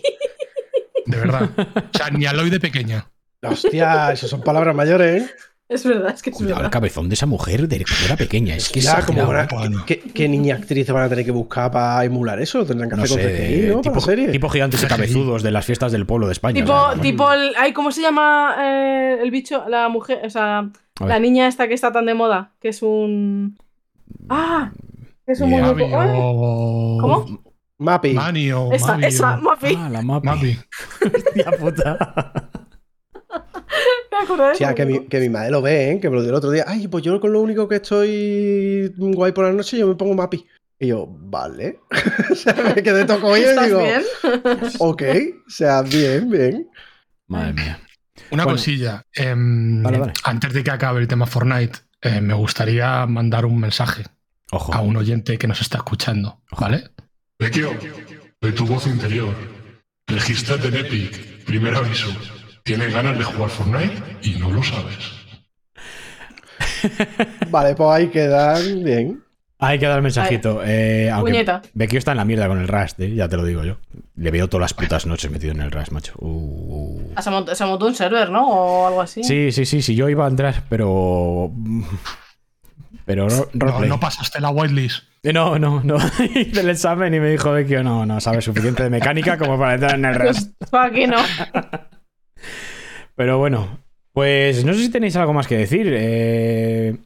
De 1.07 1.16
verdad. 1.18 1.49
O 1.57 1.97
sea, 1.97 2.10
ni 2.10 2.26
Aloy 2.26 2.50
de 2.50 2.58
pequeña. 2.58 3.07
Hostia, 3.50 4.12
eso 4.12 4.28
son 4.28 4.42
palabras 4.42 4.75
mayores, 4.75 5.23
¿eh? 5.23 5.31
Es 5.68 5.84
verdad, 5.84 6.15
es 6.15 6.23
que 6.23 6.31
es 6.31 6.36
Cuidado 6.36 6.55
el 6.55 6.62
verdad. 6.62 6.70
cabezón 6.70 7.08
de 7.08 7.15
esa 7.15 7.26
mujer 7.26 7.66
de 7.66 7.84
cuando 7.84 8.05
era 8.07 8.16
pequeña. 8.16 8.55
Es 8.55 8.68
que 8.68 8.81
Ya, 8.81 8.99
es 9.00 9.05
como. 9.05 9.26
¿qué, 9.84 9.99
qué 9.99 10.28
niña 10.28 10.55
actriz 10.55 10.89
van 10.92 11.02
a 11.02 11.08
tener 11.08 11.25
que 11.25 11.33
buscar 11.33 11.73
para 11.73 12.05
emular 12.05 12.41
eso? 12.41 12.65
Tendrán 12.65 12.89
que 12.89 12.94
No 12.94 13.02
hacer 13.02 13.20
sé, 13.20 13.23
con 13.25 13.33
CGI, 13.33 13.75
¿no? 13.75 13.81
Tipo, 13.81 13.94
la 13.97 14.00
serie. 14.00 14.28
tipo 14.28 14.49
gigantes 14.49 14.83
y 14.84 14.86
cabezudos 14.86 15.42
de 15.42 15.50
las 15.50 15.66
fiestas 15.66 15.91
del 15.91 16.07
pueblo 16.07 16.26
de 16.26 16.33
España. 16.34 16.55
Tipo, 16.55 16.73
o 16.73 16.92
sea, 16.92 17.02
tipo 17.02 17.33
el. 17.33 17.52
Ay, 17.58 17.73
¿cómo 17.73 17.91
se 17.91 18.00
llama 18.00 18.55
eh, 18.60 19.18
el 19.20 19.31
bicho? 19.33 19.65
La 19.68 19.89
mujer. 19.89 20.20
O 20.25 20.31
sea, 20.31 20.70
la 21.00 21.18
niña 21.18 21.49
esta 21.49 21.66
que 21.66 21.75
está 21.75 21.91
tan 21.91 22.07
de 22.07 22.15
moda. 22.15 22.52
Que 22.60 22.68
es 22.68 22.81
un. 22.83 23.58
¡Ah! 24.28 24.70
Es 25.26 25.41
un. 25.41 25.50
Mavi 25.50 25.83
muñeco. 25.84 26.99
¿Cómo? 27.00 27.42
O 27.78 28.73
Esa, 28.73 28.99
esa, 29.00 29.36
Mafi. 29.39 29.76
Ah, 29.76 29.89
la. 29.91 30.00
Mavi. 30.02 30.57
Hostia 31.02 31.50
puta. 31.58 32.50
Me 34.12 34.18
acordé 34.24 34.66
de 34.66 34.74
que 34.74 34.86
mi, 34.86 35.06
que 35.06 35.20
mi 35.20 35.28
madre 35.28 35.50
lo 35.50 35.60
ve, 35.62 35.92
¿eh? 35.92 36.00
Que 36.00 36.08
me 36.08 36.16
lo 36.16 36.22
dio 36.22 36.30
el 36.30 36.36
otro 36.36 36.50
día. 36.50 36.64
Ay, 36.66 36.88
pues 36.88 37.04
yo 37.04 37.20
con 37.20 37.32
lo 37.32 37.40
único 37.40 37.68
que 37.68 37.76
estoy 37.76 38.92
guay 38.96 39.32
por 39.32 39.44
la 39.44 39.52
noche, 39.52 39.78
yo 39.78 39.86
me 39.88 39.94
pongo 39.94 40.14
Mappy. 40.14 40.46
Y 40.78 40.88
yo, 40.88 41.06
vale. 41.08 41.80
o 42.30 42.34
sea, 42.34 42.54
me 42.54 42.82
quedé 42.82 43.04
toco 43.04 43.36
y 43.36 43.40
¿Estás 43.40 43.66
digo, 43.66 43.82
bien? 43.82 44.02
ok, 44.78 45.02
o 45.46 45.50
sea, 45.50 45.82
bien, 45.82 46.30
bien. 46.30 46.68
Madre 47.28 47.52
mía. 47.54 47.80
Una 48.30 48.44
Bueno. 48.44 48.56
cosilla. 48.58 49.04
em, 49.14 49.82
Vale, 49.82 49.98
vale. 49.98 50.12
Antes 50.24 50.52
de 50.52 50.64
que 50.64 50.70
acabe 50.70 51.00
el 51.00 51.08
tema 51.08 51.26
Fortnite, 51.26 51.78
eh, 52.02 52.20
me 52.20 52.34
gustaría 52.34 53.06
mandar 53.06 53.46
un 53.46 53.58
mensaje 53.60 54.04
Ojo. 54.52 54.72
a 54.74 54.80
un 54.80 54.96
oyente 54.96 55.38
que 55.38 55.46
nos 55.46 55.60
está 55.60 55.78
escuchando, 55.78 56.40
¿vale? 56.58 56.90
Vecchio, 57.38 57.70
de 58.40 58.52
tu 58.52 58.66
voz 58.66 58.86
interior. 58.86 59.34
Regístrate 60.06 60.68
en 60.68 60.76
Epic. 60.76 61.44
Primer 61.44 61.74
aviso. 61.74 62.08
Tienes 62.66 62.92
ganas 62.92 63.16
de 63.16 63.22
jugar 63.22 63.48
Fortnite 63.48 63.94
y 64.22 64.30
no 64.40 64.50
lo 64.50 64.60
sabes. 64.60 64.98
Vale, 67.50 67.76
pues 67.76 67.88
ahí 67.90 68.08
quedan 68.08 68.82
bien. 68.82 69.22
Hay 69.60 69.78
que 69.78 69.86
dar 69.86 69.96
el 69.98 70.02
mensajito. 70.02 70.62
Eh, 70.64 71.08
aunque. 71.10 71.46
Vecchio 71.74 71.98
está 72.00 72.10
en 72.10 72.16
la 72.16 72.24
mierda 72.24 72.48
con 72.48 72.58
el 72.60 72.66
Rust, 72.66 72.98
eh, 73.00 73.14
ya 73.14 73.28
te 73.28 73.36
lo 73.36 73.44
digo 73.44 73.62
yo. 73.64 73.76
Le 74.16 74.32
veo 74.32 74.48
todas 74.48 74.62
las 74.62 74.74
putas 74.74 75.06
noches 75.06 75.30
metido 75.30 75.52
en 75.52 75.60
el 75.60 75.70
Rust, 75.70 75.92
macho. 75.92 76.12
Uh. 76.18 77.12
Ah, 77.14 77.22
Se 77.22 77.30
montó, 77.30 77.54
se 77.54 77.64
montó 77.64 77.86
un 77.86 77.94
server, 77.94 78.30
¿no? 78.30 78.48
O 78.48 78.86
algo 78.88 79.00
así. 79.00 79.22
Sí, 79.22 79.52
sí, 79.52 79.64
sí, 79.64 79.80
sí. 79.80 79.94
Yo 79.94 80.08
iba 80.08 80.24
a 80.26 80.28
entrar, 80.28 80.64
pero. 80.68 81.52
Pero 83.04 83.28
ro- 83.28 83.48
No, 83.86 84.00
pasaste 84.00 84.40
la 84.40 84.50
whitelist. 84.50 85.04
Eh, 85.22 85.32
No, 85.32 85.56
no, 85.58 85.80
no. 85.84 85.96
Hice 86.34 86.60
el 86.60 86.70
examen 86.70 87.14
y 87.14 87.20
me 87.20 87.30
dijo 87.30 87.52
Vecchio, 87.52 87.84
no, 87.84 88.04
no 88.04 88.20
sabes 88.20 88.44
suficiente 88.44 88.82
de 88.82 88.90
mecánica 88.90 89.38
como 89.38 89.56
para 89.56 89.74
entrar 89.74 89.94
en 89.94 90.04
el 90.04 90.14
Rust. 90.18 90.50
Aquí 90.74 91.06
no. 91.06 91.18
Pero 93.16 93.38
bueno, 93.38 93.80
pues 94.12 94.64
no 94.64 94.72
sé 94.74 94.80
si 94.80 94.90
tenéis 94.90 95.16
algo 95.16 95.32
más 95.32 95.46
que 95.48 95.56
decir. 95.56 95.90
Eh, 95.92 96.96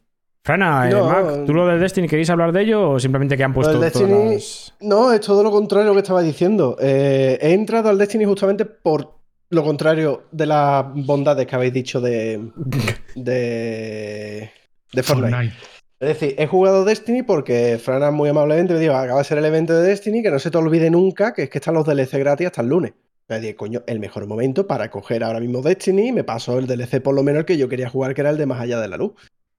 Frana, 0.45 0.89
eh, 0.89 0.93
No, 0.93 1.05
Mac, 1.07 1.45
¿tú 1.47 1.55
lo 1.55 1.67
del 1.67 1.81
Destiny 1.81 2.09
queréis 2.09 2.31
hablar 2.31 2.53
de 2.53 2.63
ello 2.63 2.91
o 2.91 2.99
simplemente 3.01 3.37
que 3.37 3.45
han 3.45 3.53
puesto 3.55 3.73
todas 3.75 3.95
las- 3.95 4.75
No, 4.81 5.13
es 5.13 5.21
todo 5.21 5.43
lo 5.43 5.51
contrario 5.51 5.87
a 5.87 5.89
lo 5.89 5.95
que 5.95 6.01
estaba 6.03 6.23
diciendo. 6.23 6.77
Eh, 6.81 7.39
he 7.41 7.53
entrado 7.53 7.89
al 7.89 7.99
Destiny 7.99 8.25
justamente 8.25 8.65
por 8.65 9.15
lo 9.51 9.63
contrario 9.65 10.25
de 10.31 10.47
las 10.47 10.85
bondades 10.95 11.47
que 11.47 11.55
habéis 11.57 11.73
dicho 11.73 12.01
de. 12.01 12.51
de. 13.15 14.51
de 14.93 15.03
Fortnite. 15.03 15.31
Fortnite. 15.31 15.57
Es 16.01 16.09
decir, 16.09 16.35
he 16.39 16.47
jugado 16.47 16.85
Destiny 16.87 17.23
porque 17.23 17.79
Frana 17.83 18.11
muy 18.11 18.31
amablemente 18.31 18.73
me 18.73 18.81
dijo, 18.81 18.95
acaba 18.95 19.19
de 19.19 19.25
ser 19.25 19.37
el 19.37 19.45
evento 19.45 19.75
de 19.75 19.87
Destiny, 19.87 20.23
que 20.23 20.31
no 20.31 20.39
se 20.39 20.51
te 20.51 20.57
olvide 20.57 20.91
nunca 20.91 21.35
que 21.35 21.43
es 21.43 21.51
que 21.51 21.59
están 21.59 21.75
los 21.75 21.85
DLC 21.87 22.19
gratis 22.19 22.47
hasta 22.47 22.63
el 22.63 22.69
lunes. 22.69 22.93
Me 23.31 23.41
dije, 23.41 23.55
coño, 23.57 23.83
el 23.87 24.01
mejor 24.01 24.27
momento 24.27 24.67
para 24.67 24.91
coger 24.91 25.23
ahora 25.25 25.41
mismo 25.41 25.63
Destiny 25.63 26.09
y 26.09 26.13
me 26.13 26.25
pasó 26.25 26.59
el 26.59 26.67
DLC 26.67 27.01
por 27.01 27.15
lo 27.15 27.23
menos 27.23 27.41
el 27.41 27.45
que 27.47 27.57
yo 27.57 27.69
quería 27.69 27.89
jugar, 27.89 28.13
que 28.13 28.21
era 28.23 28.31
el 28.31 28.37
de 28.37 28.45
Más 28.47 28.61
Allá 28.61 28.81
de 28.81 28.89
la 28.89 28.97
Luz. 28.97 29.13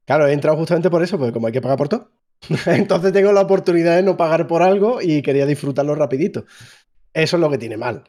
Claro, 0.06 0.28
he 0.28 0.34
entrado 0.34 0.58
justamente 0.58 0.90
por 0.90 1.02
eso, 1.02 1.18
porque 1.18 1.32
como 1.32 1.48
hay 1.48 1.54
que 1.54 1.62
pagar 1.62 1.78
por 1.78 1.88
todo. 1.88 2.12
Entonces 2.66 3.14
tengo 3.14 3.32
la 3.32 3.42
oportunidad 3.42 3.96
de 3.96 4.04
no 4.04 4.18
pagar 4.18 4.46
por 4.46 4.62
algo 4.62 5.02
y 5.02 5.22
quería 5.22 5.46
disfrutarlo 5.46 5.96
rapidito. 5.96 6.46
Eso 7.14 7.38
es 7.38 7.42
lo 7.42 7.50
que 7.50 7.58
tiene 7.58 7.78
mal. 7.78 8.04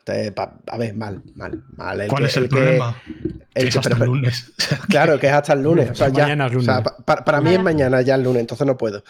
A 0.67 0.79
ver, 0.79 0.95
mal, 0.95 1.23
mal, 1.35 1.63
mal. 1.77 2.01
El 2.01 2.09
¿Cuál 2.09 2.23
que- 2.25 2.29
es 2.29 2.37
el, 2.37 2.43
que- 2.45 2.49
problema? 2.49 2.97
el 3.07 3.63
que 3.63 3.69
es 3.69 3.73
que- 3.75 3.79
hasta 3.79 3.91
pero- 3.91 4.05
el 4.05 4.11
lunes. 4.11 4.53
Claro, 4.89 5.19
que 5.21 5.27
es 5.29 5.33
hasta 5.33 5.53
el 5.53 5.63
lunes. 5.65 5.91
O 5.91 5.95
sea, 5.95 6.09
ya, 6.09 6.23
Mañana 6.25 6.47
es 6.47 6.53
lunes. 6.55 6.69
o 6.69 6.73
sea, 6.73 6.83
pa- 6.83 6.97
pa- 7.05 7.25
para, 7.25 7.41
mí 7.41 7.55
es 7.55 7.63
mañana 7.63 8.03
ya 8.03 8.17
el 8.17 8.23
lunes, 8.25 8.41
entonces 8.41 8.67
no 8.67 8.77
puedo. 8.77 8.99
O 8.99 9.03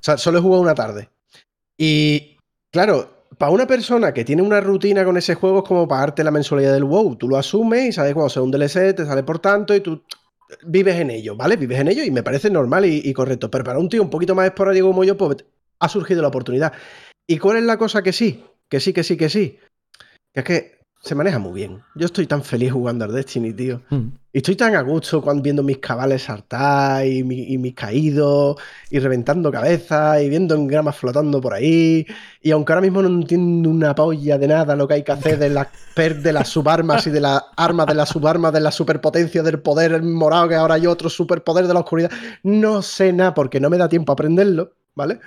sea, 0.00 0.18
solo 0.18 0.38
he 0.38 0.42
jugado 0.42 0.60
una 0.62 0.74
tarde. 0.74 1.08
Y 1.78 2.36
claro, 2.70 3.13
para 3.38 3.52
una 3.52 3.66
persona 3.66 4.12
que 4.12 4.24
tiene 4.24 4.42
una 4.42 4.60
rutina 4.60 5.04
con 5.04 5.16
ese 5.16 5.34
juego 5.34 5.58
es 5.58 5.64
como 5.68 5.88
pagarte 5.88 6.24
la 6.24 6.30
mensualidad 6.30 6.72
del 6.72 6.84
WoW. 6.84 7.16
Tú 7.16 7.28
lo 7.28 7.36
asumes 7.36 7.88
y 7.88 7.92
sabes 7.92 8.14
cuando 8.14 8.28
sea 8.28 8.42
un 8.42 8.50
DLC, 8.50 8.94
te 8.94 9.06
sale 9.06 9.22
por 9.22 9.38
tanto 9.38 9.74
y 9.74 9.80
tú 9.80 10.02
vives 10.62 10.96
en 10.96 11.10
ello, 11.10 11.36
¿vale? 11.36 11.56
Vives 11.56 11.80
en 11.80 11.88
ello 11.88 12.04
y 12.04 12.10
me 12.10 12.22
parece 12.22 12.50
normal 12.50 12.84
y, 12.84 13.12
correcto. 13.12 13.50
Pero 13.50 13.64
para 13.64 13.78
un 13.78 13.88
tío 13.88 14.02
un 14.02 14.10
poquito 14.10 14.34
más 14.34 14.46
esporádico 14.46 14.88
como 14.88 15.04
yo, 15.04 15.16
pues 15.16 15.44
ha 15.78 15.88
surgido 15.88 16.22
la 16.22 16.28
oportunidad. 16.28 16.72
¿Y 17.26 17.38
cuál 17.38 17.58
es 17.58 17.64
la 17.64 17.78
cosa 17.78 18.02
que 18.02 18.12
sí? 18.12 18.44
Que 18.68 18.80
sí, 18.80 18.92
que 18.92 19.02
sí, 19.02 19.16
que 19.16 19.28
sí. 19.28 19.58
Que 20.32 20.40
es 20.40 20.44
que 20.44 20.73
se 21.04 21.14
maneja 21.14 21.38
muy 21.38 21.52
bien. 21.52 21.82
Yo 21.94 22.06
estoy 22.06 22.26
tan 22.26 22.42
feliz 22.42 22.72
jugando 22.72 23.04
al 23.04 23.12
Destiny, 23.12 23.52
tío. 23.52 23.82
Mm. 23.90 24.08
Y 24.32 24.38
estoy 24.38 24.56
tan 24.56 24.74
a 24.74 24.80
gusto 24.82 25.20
cuando 25.22 25.42
viendo 25.42 25.62
mis 25.62 25.78
cabales 25.78 26.22
saltar 26.22 27.06
y, 27.06 27.22
mi- 27.22 27.52
y 27.52 27.58
mis 27.58 27.74
caídos 27.74 28.56
y 28.90 28.98
reventando 28.98 29.52
cabezas 29.52 30.20
y 30.22 30.28
viendo 30.28 30.54
engramas 30.54 30.96
flotando 30.96 31.40
por 31.40 31.54
ahí. 31.54 32.06
Y 32.40 32.50
aunque 32.50 32.72
ahora 32.72 32.80
mismo 32.82 33.02
no 33.02 33.08
entiendo 33.08 33.68
una 33.70 33.94
polla 33.94 34.38
de 34.38 34.48
nada 34.48 34.74
lo 34.76 34.88
que 34.88 34.94
hay 34.94 35.02
que 35.04 35.12
hacer 35.12 35.38
de 35.38 35.50
las 35.50 35.68
de 35.96 36.32
las 36.32 36.48
subarmas 36.48 37.06
y 37.06 37.10
de 37.10 37.20
las 37.20 37.42
armas 37.56 37.86
de 37.86 37.94
las 37.94 38.08
subarmas, 38.08 38.52
de 38.52 38.60
la 38.60 38.72
superpotencia 38.72 39.42
del 39.44 39.60
poder 39.60 40.02
morado, 40.02 40.48
que 40.48 40.54
ahora 40.56 40.74
hay 40.74 40.86
otro 40.88 41.08
superpoder 41.08 41.66
de 41.68 41.74
la 41.74 41.80
oscuridad, 41.80 42.10
no 42.42 42.82
sé 42.82 43.12
nada 43.12 43.34
porque 43.34 43.60
no 43.60 43.70
me 43.70 43.78
da 43.78 43.88
tiempo 43.88 44.10
a 44.10 44.14
aprenderlo, 44.14 44.72
¿vale? 44.96 45.20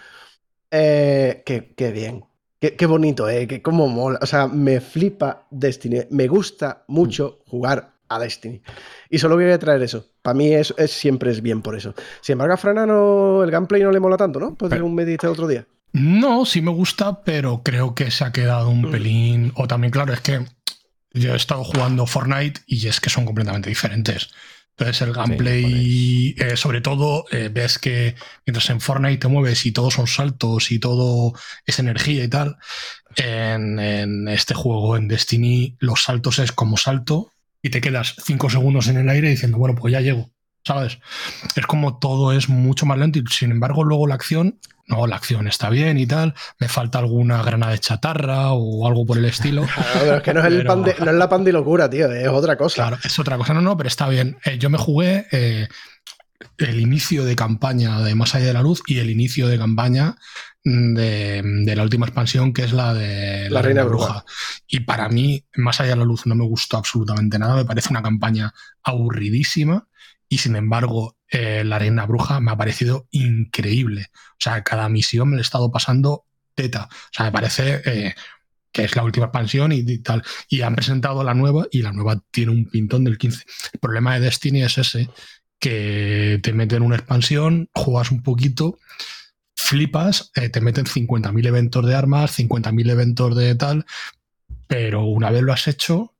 Eh, 0.71 1.43
qué, 1.45 1.73
qué 1.75 1.91
bien. 1.91 2.25
Qué, 2.59 2.75
qué 2.75 2.85
bonito, 2.85 3.29
¿eh? 3.29 3.47
Que 3.47 3.61
cómo 3.61 3.87
mola. 3.87 4.19
O 4.21 4.25
sea, 4.25 4.47
me 4.47 4.81
flipa 4.81 5.45
Destiny. 5.51 6.01
Me 6.09 6.27
gusta 6.27 6.83
mucho 6.87 7.39
jugar 7.47 7.93
a 8.09 8.19
Destiny. 8.19 8.61
Y 9.09 9.19
solo 9.19 9.37
quería 9.37 9.59
traer 9.59 9.83
eso. 9.83 10.07
Para 10.21 10.33
mí 10.33 10.53
es, 10.53 10.73
es- 10.77 10.91
siempre 10.91 11.29
es 11.31 11.41
bien 11.41 11.61
por 11.61 11.75
eso. 11.75 11.93
Sin 12.21 12.33
embargo, 12.33 12.53
a 12.55 12.57
Frana 12.57 12.85
no, 12.85 13.43
el 13.43 13.51
gameplay 13.51 13.83
no 13.83 13.91
le 13.91 13.99
mola 13.99 14.17
tanto, 14.17 14.39
¿no? 14.39 14.55
Pues 14.55 14.69
Pero- 14.69 14.79
según 14.79 14.95
me 14.95 15.05
dijiste 15.05 15.27
el 15.27 15.33
otro 15.33 15.47
día. 15.47 15.67
No, 15.93 16.45
sí 16.45 16.61
me 16.61 16.71
gusta, 16.71 17.21
pero 17.23 17.61
creo 17.63 17.95
que 17.95 18.11
se 18.11 18.23
ha 18.25 18.31
quedado 18.31 18.69
un 18.69 18.81
Mm. 18.83 18.91
pelín. 18.91 19.51
O 19.55 19.67
también, 19.67 19.91
claro, 19.91 20.13
es 20.13 20.21
que 20.21 20.41
yo 21.13 21.33
he 21.33 21.37
estado 21.37 21.63
jugando 21.63 22.05
Fortnite 22.05 22.61
y 22.67 22.87
es 22.87 22.99
que 22.99 23.09
son 23.09 23.25
completamente 23.25 23.69
diferentes. 23.69 24.29
Entonces, 24.77 25.01
el 25.01 25.13
gameplay, 25.13 26.35
eh, 26.37 26.55
sobre 26.55 26.81
todo, 26.81 27.25
eh, 27.31 27.49
ves 27.51 27.79
que 27.79 28.15
mientras 28.45 28.69
en 28.69 28.79
Fortnite 28.79 29.17
te 29.17 29.27
mueves 29.27 29.65
y 29.65 29.71
todos 29.71 29.95
son 29.95 30.05
saltos 30.05 30.71
y 30.71 30.77
todo 30.77 31.33
es 31.65 31.79
energía 31.79 32.23
y 32.23 32.27
tal, 32.27 32.57
en, 33.15 33.79
en 33.79 34.27
este 34.27 34.53
juego, 34.53 34.95
en 34.95 35.07
Destiny, 35.07 35.75
los 35.79 36.03
saltos 36.03 36.37
es 36.37 36.51
como 36.51 36.77
salto 36.77 37.31
y 37.63 37.71
te 37.71 37.81
quedas 37.81 38.15
cinco 38.23 38.51
segundos 38.51 38.87
en 38.87 38.97
el 38.97 39.09
aire 39.09 39.29
diciendo, 39.29 39.57
bueno, 39.57 39.75
pues 39.75 39.91
ya 39.91 40.01
llego. 40.01 40.29
¿Sabes? 40.63 40.99
Es 41.55 41.65
como 41.65 41.97
todo 41.97 42.33
es 42.33 42.49
mucho 42.49 42.85
más 42.85 42.97
lento 42.97 43.19
y 43.19 43.23
sin 43.29 43.51
embargo 43.51 43.85
luego 43.85 44.05
la 44.05 44.15
acción 44.15 44.59
no, 44.87 45.05
la 45.07 45.17
acción 45.17 45.47
está 45.47 45.69
bien 45.69 45.97
y 45.97 46.07
tal, 46.07 46.33
me 46.59 46.67
falta 46.69 46.99
alguna 46.99 47.41
granada 47.43 47.73
de 47.73 47.79
chatarra 47.79 48.51
o 48.53 48.87
algo 48.87 49.05
por 49.05 49.17
el 49.17 49.25
estilo. 49.25 49.63
Claro, 49.65 49.89
pero 50.01 50.15
es 50.17 50.23
que 50.23 50.33
no 50.33 50.39
es, 50.39 50.45
el 50.47 50.57
Pero- 50.57 50.67
pan 50.69 50.83
de- 50.83 50.95
no 50.99 51.11
es 51.11 51.17
la 51.17 51.29
pandilocura, 51.29 51.89
tío, 51.89 52.11
es 52.11 52.27
otra 52.29 52.57
cosa. 52.57 52.75
Claro, 52.75 52.97
es 53.03 53.19
otra 53.19 53.37
cosa, 53.37 53.53
no, 53.53 53.61
no, 53.61 53.75
pero 53.77 53.87
está 53.87 54.07
bien. 54.09 54.37
Eh, 54.45 54.57
yo 54.57 54.69
me 54.69 54.77
jugué 54.77 55.27
eh, 55.31 55.67
el 56.59 56.79
inicio 56.79 57.25
de 57.25 57.35
campaña 57.35 57.99
de 58.01 58.15
Más 58.15 58.33
allá 58.35 58.45
de 58.47 58.53
la 58.53 58.61
luz 58.61 58.81
y 58.87 58.99
el 58.99 59.09
inicio 59.09 59.47
de 59.49 59.57
campaña 59.57 60.15
mm, 60.63 60.93
de, 60.93 61.41
de 61.65 61.75
la 61.75 61.83
última 61.83 62.05
expansión, 62.05 62.53
que 62.53 62.63
es 62.63 62.71
la 62.71 62.93
de 62.93 63.49
La 63.49 63.61
Reina 63.61 63.83
Bruja. 63.83 64.23
Y 64.67 64.79
para 64.81 65.09
mí, 65.09 65.43
Más 65.57 65.81
allá 65.81 65.91
de 65.91 65.95
la 65.97 66.05
luz 66.05 66.25
no 66.27 66.35
me 66.35 66.45
gustó 66.45 66.77
absolutamente 66.77 67.37
nada, 67.37 67.55
me 67.55 67.65
parece 67.65 67.89
una 67.89 68.01
campaña 68.03 68.53
aburridísima 68.83 69.87
y 70.29 70.37
sin 70.37 70.55
embargo, 70.55 71.16
eh, 71.31 71.63
la 71.63 71.79
Reina 71.79 72.05
Bruja 72.05 72.39
me 72.39 72.51
ha 72.51 72.57
parecido 72.57 73.07
increíble. 73.11 74.07
O 74.13 74.39
sea, 74.39 74.63
cada 74.63 74.89
misión 74.89 75.29
me 75.29 75.35
la 75.35 75.41
he 75.41 75.43
estado 75.43 75.71
pasando 75.71 76.25
teta. 76.55 76.89
O 76.91 77.09
sea, 77.11 77.25
me 77.25 77.31
parece 77.31 77.81
eh, 77.85 78.15
que 78.71 78.83
es 78.83 78.95
la 78.95 79.03
última 79.03 79.27
expansión 79.27 79.71
y, 79.71 79.79
y 79.79 79.97
tal. 79.99 80.23
Y 80.49 80.61
han 80.61 80.75
presentado 80.75 81.23
la 81.23 81.33
nueva 81.33 81.67
y 81.71 81.81
la 81.81 81.91
nueva 81.91 82.21
tiene 82.31 82.51
un 82.51 82.65
pintón 82.65 83.03
del 83.03 83.17
15. 83.17 83.45
El 83.73 83.79
problema 83.79 84.13
de 84.13 84.21
Destiny 84.21 84.63
es 84.63 84.77
ese, 84.77 85.09
que 85.59 86.39
te 86.43 86.53
meten 86.53 86.83
una 86.83 86.95
expansión, 86.95 87.69
juegas 87.73 88.11
un 88.11 88.21
poquito, 88.21 88.79
flipas, 89.55 90.31
eh, 90.35 90.49
te 90.49 90.61
meten 90.61 90.85
50.000 90.85 91.47
eventos 91.47 91.85
de 91.85 91.95
armas, 91.95 92.37
50.000 92.37 92.89
eventos 92.89 93.35
de 93.35 93.55
tal, 93.55 93.85
pero 94.67 95.03
una 95.03 95.31
vez 95.31 95.41
lo 95.41 95.53
has 95.53 95.67
hecho, 95.67 96.15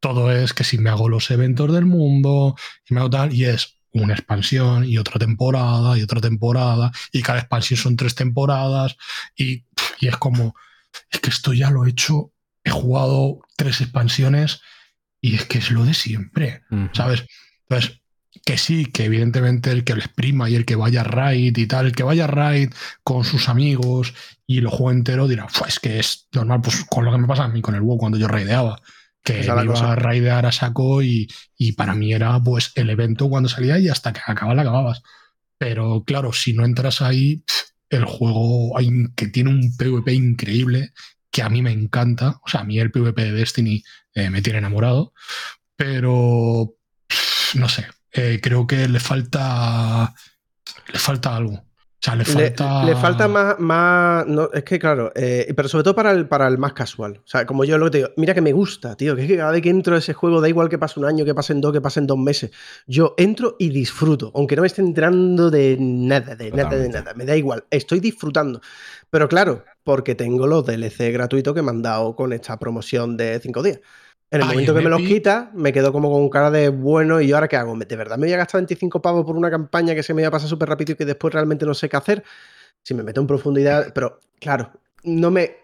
todo 0.00 0.32
es 0.32 0.54
que 0.54 0.64
si 0.64 0.78
me 0.78 0.90
hago 0.90 1.08
los 1.08 1.30
eventos 1.30 1.72
del 1.72 1.84
mundo 1.84 2.56
y 2.88 2.94
me 2.94 3.00
hago 3.00 3.10
tal, 3.10 3.32
y 3.32 3.44
es 3.44 3.77
una 3.92 4.14
expansión 4.14 4.84
y 4.84 4.98
otra 4.98 5.18
temporada 5.18 5.98
y 5.98 6.02
otra 6.02 6.20
temporada, 6.20 6.92
y 7.12 7.22
cada 7.22 7.40
expansión 7.40 7.78
son 7.78 7.96
tres 7.96 8.14
temporadas, 8.14 8.96
y, 9.36 9.64
y 10.00 10.08
es 10.08 10.16
como, 10.16 10.54
es 11.10 11.20
que 11.20 11.30
esto 11.30 11.52
ya 11.52 11.70
lo 11.70 11.84
he 11.84 11.90
hecho, 11.90 12.32
he 12.64 12.70
jugado 12.70 13.40
tres 13.56 13.80
expansiones 13.80 14.60
y 15.20 15.34
es 15.34 15.44
que 15.46 15.58
es 15.58 15.70
lo 15.70 15.84
de 15.84 15.94
siempre. 15.94 16.62
¿sabes? 16.92 17.24
Entonces, 17.68 18.00
que 18.44 18.58
sí, 18.58 18.86
que 18.86 19.04
evidentemente 19.04 19.70
el 19.70 19.84
que 19.84 19.94
les 19.94 20.08
prima 20.08 20.48
y 20.48 20.54
el 20.54 20.64
que 20.64 20.76
vaya 20.76 21.00
a 21.00 21.04
raid 21.04 21.56
y 21.56 21.66
tal, 21.66 21.86
el 21.86 21.92
que 21.92 22.02
vaya 22.02 22.24
a 22.24 22.28
raid 22.28 22.72
con 23.02 23.24
sus 23.24 23.48
amigos 23.48 24.14
y 24.46 24.60
lo 24.60 24.70
juegue 24.70 24.98
entero 24.98 25.28
dirá, 25.28 25.46
pues 25.46 25.74
es 25.74 25.80
que 25.80 25.98
es 25.98 26.28
normal, 26.32 26.60
pues 26.62 26.84
con 26.84 27.04
lo 27.04 27.12
que 27.12 27.18
me 27.18 27.26
pasa 27.26 27.44
a 27.44 27.48
mí 27.48 27.60
con 27.60 27.74
el 27.74 27.82
WoW 27.82 27.98
cuando 27.98 28.18
yo 28.18 28.28
raideaba, 28.28 28.80
que 29.22 29.44
iba 29.44 29.66
cosa. 29.66 29.92
a 29.92 29.96
raidear 29.96 30.46
a 30.46 30.52
saco 30.52 31.02
y, 31.02 31.28
y 31.56 31.72
para 31.72 31.94
mí 31.94 32.12
era 32.12 32.40
pues 32.42 32.72
el 32.74 32.90
evento 32.90 33.28
cuando 33.28 33.48
salía 33.48 33.78
y 33.78 33.88
hasta 33.88 34.12
que 34.12 34.20
acababa 34.26 34.54
la 34.54 34.62
acababas. 34.62 35.02
Pero 35.58 36.04
claro, 36.04 36.32
si 36.32 36.52
no 36.52 36.64
entras 36.64 37.02
ahí, 37.02 37.42
el 37.90 38.04
juego 38.04 38.74
que 39.16 39.26
tiene 39.28 39.50
un 39.50 39.76
PvP 39.76 40.12
increíble 40.12 40.92
que 41.30 41.42
a 41.42 41.48
mí 41.48 41.62
me 41.62 41.72
encanta. 41.72 42.40
O 42.44 42.48
sea, 42.48 42.60
a 42.60 42.64
mí 42.64 42.78
el 42.78 42.90
PvP 42.90 43.24
de 43.24 43.32
Destiny 43.32 43.82
eh, 44.14 44.30
me 44.30 44.42
tiene 44.42 44.60
enamorado, 44.60 45.12
pero 45.76 46.74
no 47.54 47.68
sé, 47.68 47.86
eh, 48.12 48.40
creo 48.42 48.66
que 48.66 48.88
le 48.88 49.00
falta 49.00 50.14
le 50.92 50.98
falta 50.98 51.36
algo. 51.36 51.67
O 52.00 52.04
sea, 52.04 52.14
le 52.14 52.22
Le, 52.22 52.52
falta 52.52 52.84
le 52.84 52.94
falta 52.94 53.26
más, 53.26 53.58
más 53.58 54.24
no, 54.28 54.48
es 54.52 54.62
que 54.62 54.78
claro, 54.78 55.10
eh, 55.16 55.52
pero 55.56 55.68
sobre 55.68 55.82
todo 55.82 55.96
para 55.96 56.12
el, 56.12 56.28
para 56.28 56.46
el 56.46 56.56
más 56.56 56.72
casual. 56.72 57.20
O 57.24 57.26
sea, 57.26 57.44
como 57.44 57.64
yo 57.64 57.76
lo 57.76 57.86
que 57.86 57.90
te 57.90 57.98
digo, 57.98 58.10
mira 58.16 58.34
que 58.34 58.40
me 58.40 58.52
gusta, 58.52 58.94
tío, 58.96 59.16
que 59.16 59.22
es 59.22 59.28
que 59.28 59.36
cada 59.36 59.50
vez 59.50 59.62
que 59.62 59.70
entro 59.70 59.96
a 59.96 59.98
ese 59.98 60.14
juego, 60.14 60.40
da 60.40 60.48
igual 60.48 60.68
que 60.68 60.78
pase 60.78 61.00
un 61.00 61.06
año, 61.06 61.24
que 61.24 61.34
pasen 61.34 61.60
dos, 61.60 61.72
que 61.72 61.80
pasen 61.80 62.06
dos 62.06 62.16
meses, 62.16 62.52
yo 62.86 63.14
entro 63.16 63.56
y 63.58 63.70
disfruto, 63.70 64.30
aunque 64.36 64.54
no 64.54 64.62
me 64.62 64.68
esté 64.68 64.80
entrando 64.80 65.50
de 65.50 65.76
nada, 65.80 66.36
de 66.36 66.52
nada, 66.52 66.76
de 66.76 66.88
Totalmente. 66.88 66.98
nada, 66.98 67.14
me 67.14 67.24
da 67.24 67.36
igual, 67.36 67.64
estoy 67.68 67.98
disfrutando. 67.98 68.60
Pero 69.10 69.28
claro, 69.28 69.64
porque 69.82 70.14
tengo 70.14 70.46
los 70.46 70.64
DLC 70.66 71.12
gratuitos 71.12 71.52
que 71.52 71.62
me 71.62 71.70
han 71.70 71.82
dado 71.82 72.14
con 72.14 72.32
esta 72.32 72.58
promoción 72.60 73.16
de 73.16 73.40
cinco 73.40 73.62
días. 73.62 73.80
En 74.30 74.42
el 74.42 74.46
momento 74.46 74.72
en 74.72 74.78
que 74.78 74.84
me 74.84 74.90
los 74.90 75.00
quita, 75.00 75.50
me 75.54 75.72
quedo 75.72 75.92
como 75.92 76.10
con 76.10 76.28
cara 76.28 76.50
de 76.50 76.68
bueno, 76.68 77.20
¿y 77.20 77.28
yo 77.28 77.36
ahora 77.36 77.48
qué 77.48 77.56
hago? 77.56 77.76
¿De 77.76 77.96
verdad 77.96 78.18
me 78.18 78.26
voy 78.26 78.34
a 78.34 78.38
gastar 78.38 78.60
25 78.60 79.00
pavos 79.00 79.24
por 79.24 79.36
una 79.36 79.50
campaña 79.50 79.94
que 79.94 80.02
se 80.02 80.12
me 80.12 80.22
va 80.22 80.28
a 80.28 80.30
pasar 80.32 80.48
súper 80.48 80.68
rápido 80.68 80.92
y 80.92 80.96
que 80.96 81.06
después 81.06 81.32
realmente 81.32 81.64
no 81.64 81.72
sé 81.72 81.88
qué 81.88 81.96
hacer? 81.96 82.22
Si 82.82 82.92
me 82.92 83.02
meto 83.02 83.20
en 83.20 83.26
profundidad, 83.26 83.92
pero 83.94 84.20
claro, 84.38 84.70
no 85.04 85.30
me. 85.30 85.56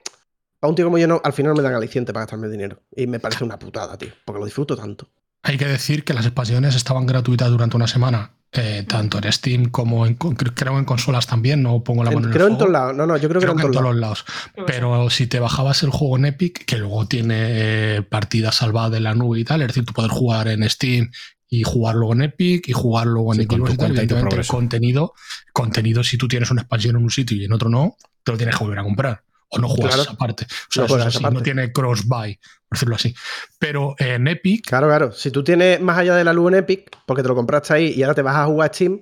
A 0.63 0.67
un 0.67 0.75
tío 0.75 0.87
como 0.87 0.97
yo, 0.97 1.07
no, 1.07 1.21
al 1.23 1.35
final 1.35 1.55
me 1.55 1.63
dan 1.63 1.75
aliciente 1.75 2.15
para 2.15 2.25
gastarme 2.25 2.47
el 2.47 2.53
dinero. 2.53 2.81
Y 2.97 3.07
me 3.07 3.21
parece 3.21 3.45
una 3.45 3.59
putada, 3.59 3.99
tío, 3.99 4.13
porque 4.25 4.39
lo 4.39 4.47
disfruto 4.47 4.75
tanto. 4.75 5.09
Hay 5.45 5.57
que 5.59 5.67
decir 5.67 6.05
que 6.05 6.15
las 6.15 6.25
expansiones 6.27 6.75
estaban 6.75 7.07
gratuitas 7.07 7.51
durante 7.51 7.77
una 7.77 7.87
semana, 7.87 8.33
eh, 8.51 8.85
tanto 8.89 9.19
en 9.19 9.31
Steam 9.33 9.67
como 9.67 10.07
en, 10.07 10.15
creo 10.15 10.79
en 10.79 10.85
consolas 10.85 11.27
también, 11.27 11.63
no 11.63 11.85
pongo 11.85 12.03
la 12.03 12.11
En- 12.11 12.15
mano 12.17 12.27
en 12.29 12.33
el 12.33 12.37
creo 12.37 12.47
en 12.49 12.53
fuego. 12.57 12.59
todos 12.65 12.73
lados. 12.73 12.97
No, 12.97 13.07
no, 13.07 13.17
yo 13.19 13.29
creo 13.29 13.41
que 13.41 13.47
Creo 13.47 13.53
en 13.53 13.59
que 13.61 13.67
en 13.67 13.73
todos 13.73 13.85
lados. 13.95 13.95
los 13.95 14.01
lados. 14.01 14.67
Pero 14.67 15.11
si 15.11 15.27
te 15.27 15.39
bajabas 15.41 15.83
el 15.83 15.91
juego 15.91 16.17
en 16.17 16.25
Epic, 16.27 16.65
que 16.65 16.79
luego 16.79 17.07
tiene 17.07 17.35
eh, 17.39 18.03
partidas 18.03 18.55
salvadas 18.57 18.93
de 18.93 19.01
la 19.01 19.15
nube 19.15 19.41
y 19.41 19.45
tal, 19.45 19.61
es 19.63 19.69
decir, 19.69 19.85
tú 19.85 19.93
puedes 19.93 20.11
jugar 20.13 20.49
en 20.49 20.69
Steam 20.71 21.11
y 21.51 21.63
jugar 21.63 21.97
luego 21.97 22.15
en 22.15 22.23
Epic 22.23 22.67
y 22.69 22.73
jugar 22.73 23.07
luego 23.07 23.35
en 23.35 23.41
Sí, 23.41 23.47
con 23.47 23.59
tu 23.61 23.67
Xbox 23.67 23.75
y 23.75 23.77
tal. 23.77 23.87
cuenta 23.89 24.03
y 24.03 24.07
tu 24.07 24.15
Evidentemente, 24.15 24.25
el 24.25 24.29
progreso. 24.31 24.53
contenido, 24.55 25.13
contenido, 25.53 26.05
si 26.05 26.17
tú 26.17 26.27
tienes 26.27 26.51
una 26.51 26.63
expansión 26.63 26.97
en 26.97 27.03
un 27.03 27.11
sitio 27.11 27.37
y 27.37 27.45
en 27.45 27.53
otro 27.53 27.69
no, 27.69 27.97
te 28.23 28.33
lo 28.33 28.39
tienes 28.39 28.57
que 28.57 28.65
volver 28.65 28.79
a 28.79 28.83
comprar. 28.85 29.24
O 29.55 29.59
no 29.61 29.69
juegas 29.69 29.95
Claro. 29.95 30.03
esa 30.03 30.15
parte. 30.15 30.45
O 30.45 30.49
sea, 30.71 30.81
No 30.83 30.87
eso 30.87 30.99
es 30.99 31.07
así, 31.17 31.25
no 31.25 31.43
tiene 31.43 31.73
cross-buy, 31.73 32.37
por 32.69 32.77
decirlo 32.77 32.97
así. 32.97 33.15
Pero 33.59 33.95
en 33.99 34.27
Epic, 34.29 34.67
Claro, 34.67 34.87
claro. 34.89 35.13
Si 35.13 35.31
tú 35.31 35.43
tienes 35.45 35.81
más 35.81 35.99
allá 35.99 36.15
de 36.17 36.25
la 36.25 36.33
luz 36.33 36.53
en 36.53 36.59
Epic, 36.59 36.91
porque 37.07 37.23
te 37.23 37.29
lo 37.29 37.35
compraste 37.35 37.75
ahí 37.75 37.93
y 37.97 38.03
ahora 38.03 38.15
te 38.15 38.23
vas 38.23 38.37
a 38.37 38.47
jugar 38.47 38.71
a 38.71 38.73
Steam 38.75 39.01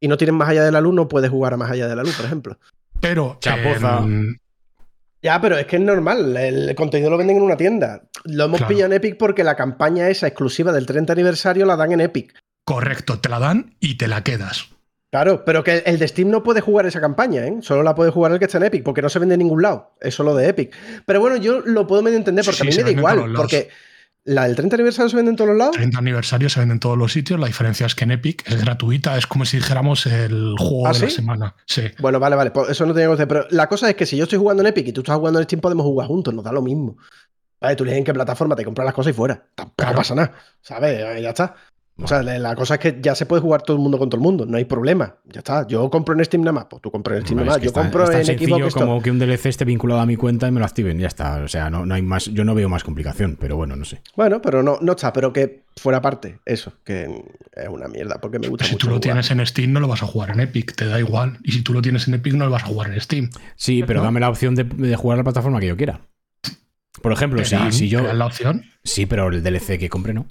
y 0.00 0.08
no 0.08 0.16
tienes 0.16 0.34
más 0.34 0.48
allá 0.48 0.64
de 0.64 0.72
la 0.72 0.80
luz, 0.80 0.94
no 0.94 1.08
puedes 1.08 1.30
jugar 1.30 1.54
a 1.54 1.56
más 1.56 1.70
allá 1.70 1.86
de 1.88 1.96
la 1.96 2.02
luz, 2.02 2.14
por 2.16 2.26
ejemplo. 2.26 2.58
pero 3.00 3.38
Chapuza. 3.40 3.98
en- 4.00 4.40
Ya, 5.22 5.38
pero 5.40 5.58
es 5.58 5.66
que 5.66 5.76
es 5.76 5.82
normal. 5.82 6.34
El 6.36 6.74
contenido 6.74 7.10
lo 7.10 7.18
venden 7.18 7.36
en 7.36 7.42
una 7.42 7.56
tienda. 7.56 8.02
Lo 8.24 8.44
hemos 8.44 8.56
Claro. 8.58 8.68
pillado 8.68 8.86
en 8.86 8.96
Epic 8.96 9.18
porque 9.18 9.44
la 9.44 9.54
campaña 9.54 10.08
esa 10.08 10.26
exclusiva 10.26 10.72
del 10.72 10.86
30 10.86 11.12
aniversario 11.12 11.66
la 11.66 11.76
dan 11.76 11.92
en 11.92 12.00
Epic. 12.00 12.34
correcto, 12.64 13.18
te 13.18 13.28
la 13.28 13.38
dan 13.40 13.74
y 13.80 13.96
te 13.96 14.06
la 14.08 14.22
quedas. 14.22 14.68
Claro, 15.10 15.44
pero 15.44 15.64
que 15.64 15.78
el 15.86 15.98
de 15.98 16.06
Steam 16.06 16.30
no 16.30 16.42
puede 16.44 16.60
jugar 16.60 16.86
esa 16.86 17.00
campaña, 17.00 17.44
¿eh? 17.44 17.56
Solo 17.62 17.82
la 17.82 17.94
puede 17.96 18.10
jugar 18.12 18.30
el 18.32 18.38
que 18.38 18.44
está 18.44 18.58
en 18.58 18.64
Epic, 18.64 18.84
porque 18.84 19.02
no 19.02 19.08
se 19.08 19.18
vende 19.18 19.34
en 19.34 19.40
ningún 19.40 19.60
lado. 19.60 19.92
Es 20.00 20.14
solo 20.14 20.36
de 20.36 20.48
Epic. 20.48 20.72
Pero 21.04 21.18
bueno, 21.20 21.36
yo 21.36 21.60
lo 21.60 21.86
puedo 21.86 22.00
medio 22.02 22.16
entender, 22.16 22.44
porque 22.44 22.58
sí, 22.58 22.62
a 22.62 22.70
mí 22.70 22.76
me 22.76 22.82
da 22.84 22.90
igual. 22.92 23.32
Porque 23.34 23.68
la 24.22 24.46
del 24.46 24.54
30 24.54 24.76
aniversario 24.76 25.08
se 25.08 25.16
vende 25.16 25.30
en 25.30 25.36
todos 25.36 25.48
los 25.48 25.56
lados. 25.58 25.74
30 25.74 25.98
aniversario 25.98 26.48
se 26.48 26.60
vende 26.60 26.74
en 26.74 26.78
todos 26.80 26.96
los 26.96 27.12
sitios. 27.12 27.40
La 27.40 27.48
diferencia 27.48 27.86
es 27.86 27.96
que 27.96 28.04
en 28.04 28.12
Epic 28.12 28.48
es 28.48 28.60
gratuita, 28.64 29.16
es 29.18 29.26
como 29.26 29.44
si 29.44 29.56
dijéramos 29.56 30.06
el 30.06 30.54
juego 30.56 30.86
¿Ah, 30.86 30.92
de 30.92 31.00
la 31.00 31.10
semana. 31.10 31.54
Sí. 31.66 31.82
Bueno, 31.98 32.20
vale, 32.20 32.36
vale, 32.36 32.52
pues 32.52 32.70
eso 32.70 32.86
no 32.86 32.94
tenía 32.94 33.08
que 33.08 33.14
hacer. 33.14 33.26
Pero 33.26 33.46
la 33.50 33.68
cosa 33.68 33.88
es 33.90 33.96
que 33.96 34.06
si 34.06 34.16
yo 34.16 34.24
estoy 34.24 34.38
jugando 34.38 34.62
en 34.62 34.68
Epic 34.68 34.86
y 34.86 34.92
tú 34.92 35.00
estás 35.00 35.16
jugando 35.16 35.40
en 35.40 35.44
Steam, 35.46 35.60
podemos 35.60 35.84
jugar 35.84 36.06
juntos, 36.06 36.32
nos 36.32 36.44
da 36.44 36.52
lo 36.52 36.62
mismo. 36.62 36.96
Vale, 37.60 37.74
tú 37.76 37.82
eliges 37.82 37.98
en 37.98 38.04
qué 38.04 38.14
plataforma 38.14 38.54
te 38.56 38.64
compras 38.64 38.86
las 38.86 38.94
cosas 38.94 39.10
y 39.10 39.14
fuera. 39.14 39.42
Tampoco 39.54 39.74
Claro. 39.76 39.96
pasa 39.96 40.14
nada. 40.14 40.32
¿Sabes? 40.62 41.20
Ya 41.20 41.28
está. 41.30 41.56
O 42.02 42.06
sea, 42.08 42.22
la 42.22 42.38
la 42.38 42.54
cosa 42.56 42.74
es 42.74 42.80
que 42.80 42.98
ya 43.00 43.14
se 43.14 43.26
puede 43.26 43.42
jugar 43.42 43.62
todo 43.62 43.76
el 43.76 43.82
mundo 43.82 43.98
con 43.98 44.08
todo 44.08 44.16
el 44.18 44.22
mundo, 44.22 44.46
no 44.46 44.56
hay 44.56 44.64
problema. 44.64 45.16
Ya 45.26 45.40
está. 45.40 45.66
Yo 45.66 45.88
compro 45.90 46.14
en 46.16 46.24
Steam 46.24 46.42
nada 46.42 46.52
más, 46.52 46.66
pues 46.70 46.80
tú 46.82 46.90
compras 46.90 47.18
en 47.18 47.24
Steam 47.26 47.38
No, 47.38 47.44
nada 47.44 47.56
más. 47.56 47.56
es 47.56 47.60
que 47.60 47.64
Yo 47.66 47.68
está- 47.68 47.80
compro 47.82 48.04
es 48.04 48.10
tan 48.10 48.20
en 48.20 48.26
sencillo 48.26 48.56
Xbox 48.58 48.74
como 48.74 49.02
que 49.02 49.10
un 49.10 49.18
DLC 49.18 49.46
esté 49.50 49.64
vinculado 49.64 50.00
a 50.00 50.06
mi 50.06 50.16
cuenta 50.16 50.48
y 50.48 50.50
me 50.50 50.60
lo 50.60 50.66
activen. 50.66 50.98
Ya 50.98 51.08
está. 51.08 51.36
O 51.42 51.48
sea, 51.48 51.68
no, 51.70 51.84
no 51.86 51.94
hay 51.94 52.02
más. 52.02 52.26
Yo 52.26 52.44
no 52.44 52.54
veo 52.54 52.68
más 52.68 52.84
complicación, 52.84 53.36
pero 53.38 53.56
bueno, 53.56 53.76
no 53.76 53.84
sé. 53.84 54.00
Bueno, 54.16 54.40
pero 54.40 54.62
no, 54.62 54.78
no 54.80 54.92
está, 54.92 55.12
pero 55.12 55.32
que 55.32 55.64
fuera 55.76 56.00
parte, 56.00 56.40
eso, 56.46 56.72
que 56.84 57.04
es 57.54 57.68
una 57.68 57.88
mierda, 57.88 58.18
porque 58.20 58.38
me 58.38 58.48
gusta 58.48 58.64
Si 58.64 58.72
mucho. 58.72 58.86
tú 58.86 58.90
lo 58.90 58.92
jugar. 58.96 59.02
tienes 59.02 59.30
en 59.30 59.46
Steam, 59.46 59.72
no 59.72 59.80
lo 59.80 59.88
vas 59.88 60.02
a 60.02 60.06
jugar 60.06 60.30
en 60.30 60.40
Epic, 60.40 60.74
te 60.74 60.86
da 60.86 60.98
igual. 60.98 61.38
Y 61.42 61.52
si 61.52 61.62
tú 61.62 61.72
lo 61.72 61.82
tienes 61.82 62.08
en 62.08 62.14
Epic, 62.14 62.34
no 62.34 62.44
lo 62.46 62.50
vas 62.50 62.62
a 62.64 62.66
jugar 62.66 62.92
en 62.92 63.00
Steam. 63.00 63.30
Sí, 63.56 63.82
pero 63.86 64.00
¿No? 64.00 64.04
dame 64.04 64.20
la 64.20 64.28
opción 64.30 64.54
de, 64.54 64.64
de 64.64 64.96
jugar 64.96 65.16
a 65.16 65.18
la 65.20 65.24
plataforma 65.24 65.60
que 65.60 65.66
yo 65.68 65.76
quiera. 65.76 66.00
Por 67.02 67.12
ejemplo, 67.12 67.38
Te 67.40 67.46
si, 67.46 67.54
dan- 67.56 67.72
si 67.72 67.88
yo. 67.88 68.00
te 68.00 68.08
dan 68.08 68.18
la 68.18 68.26
opción. 68.26 68.64
Sí, 68.84 69.06
pero 69.06 69.28
el 69.28 69.42
DLC 69.42 69.78
que 69.78 69.88
compre 69.88 70.12
no. 70.12 70.26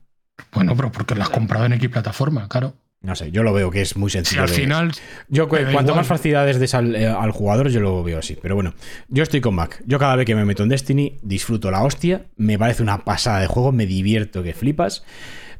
Bueno, 0.53 0.75
pero 0.75 0.91
porque 0.91 1.15
lo 1.15 1.23
has 1.23 1.29
comprado 1.29 1.65
en 1.65 1.73
X 1.73 1.89
plataforma, 1.89 2.47
claro. 2.47 2.73
No 3.01 3.15
sé, 3.15 3.31
yo 3.31 3.43
lo 3.43 3.53
veo 3.53 3.71
que 3.71 3.81
es 3.81 3.95
muy 3.95 4.09
Si 4.09 4.17
sencillo. 4.17 4.41
al 4.43 4.49
de- 4.49 4.55
final 4.55 4.91
Yo, 5.29 5.47
cuanto 5.47 5.71
igual. 5.71 5.95
más 5.95 6.07
facilidades 6.07 6.59
des 6.59 6.73
al, 6.73 6.95
eh, 6.95 7.07
al 7.07 7.31
jugador, 7.31 7.69
yo 7.69 7.79
lo 7.79 8.03
veo 8.03 8.19
así. 8.19 8.37
Pero 8.41 8.55
bueno, 8.55 8.73
yo 9.07 9.23
estoy 9.23 9.39
con 9.39 9.55
Mac. 9.55 9.81
Yo 9.85 9.99
cada 9.99 10.17
vez 10.17 10.25
que 10.25 10.35
me 10.35 10.43
meto 10.43 10.63
en 10.63 10.69
Destiny, 10.69 11.17
disfruto 11.21 11.71
la 11.71 11.81
hostia. 11.83 12.25
Me 12.35 12.59
parece 12.59 12.83
una 12.83 13.05
pasada 13.05 13.39
de 13.39 13.47
juego, 13.47 13.71
me 13.71 13.85
divierto 13.85 14.43
que 14.43 14.53
flipas. 14.53 15.05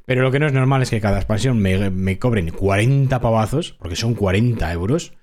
Pero 0.05 0.21
lo 0.21 0.31
que 0.31 0.39
no 0.39 0.47
es 0.47 0.53
normal 0.53 0.81
es 0.81 0.89
que 0.89 0.99
cada 0.99 1.17
expansión 1.17 1.59
me, 1.59 1.89
me 1.91 2.19
cobren 2.19 2.49
40 2.49 3.21
pavazos, 3.21 3.71
porque 3.79 3.95
son 3.95 4.15
40 4.15 4.71
euros. 4.73 5.13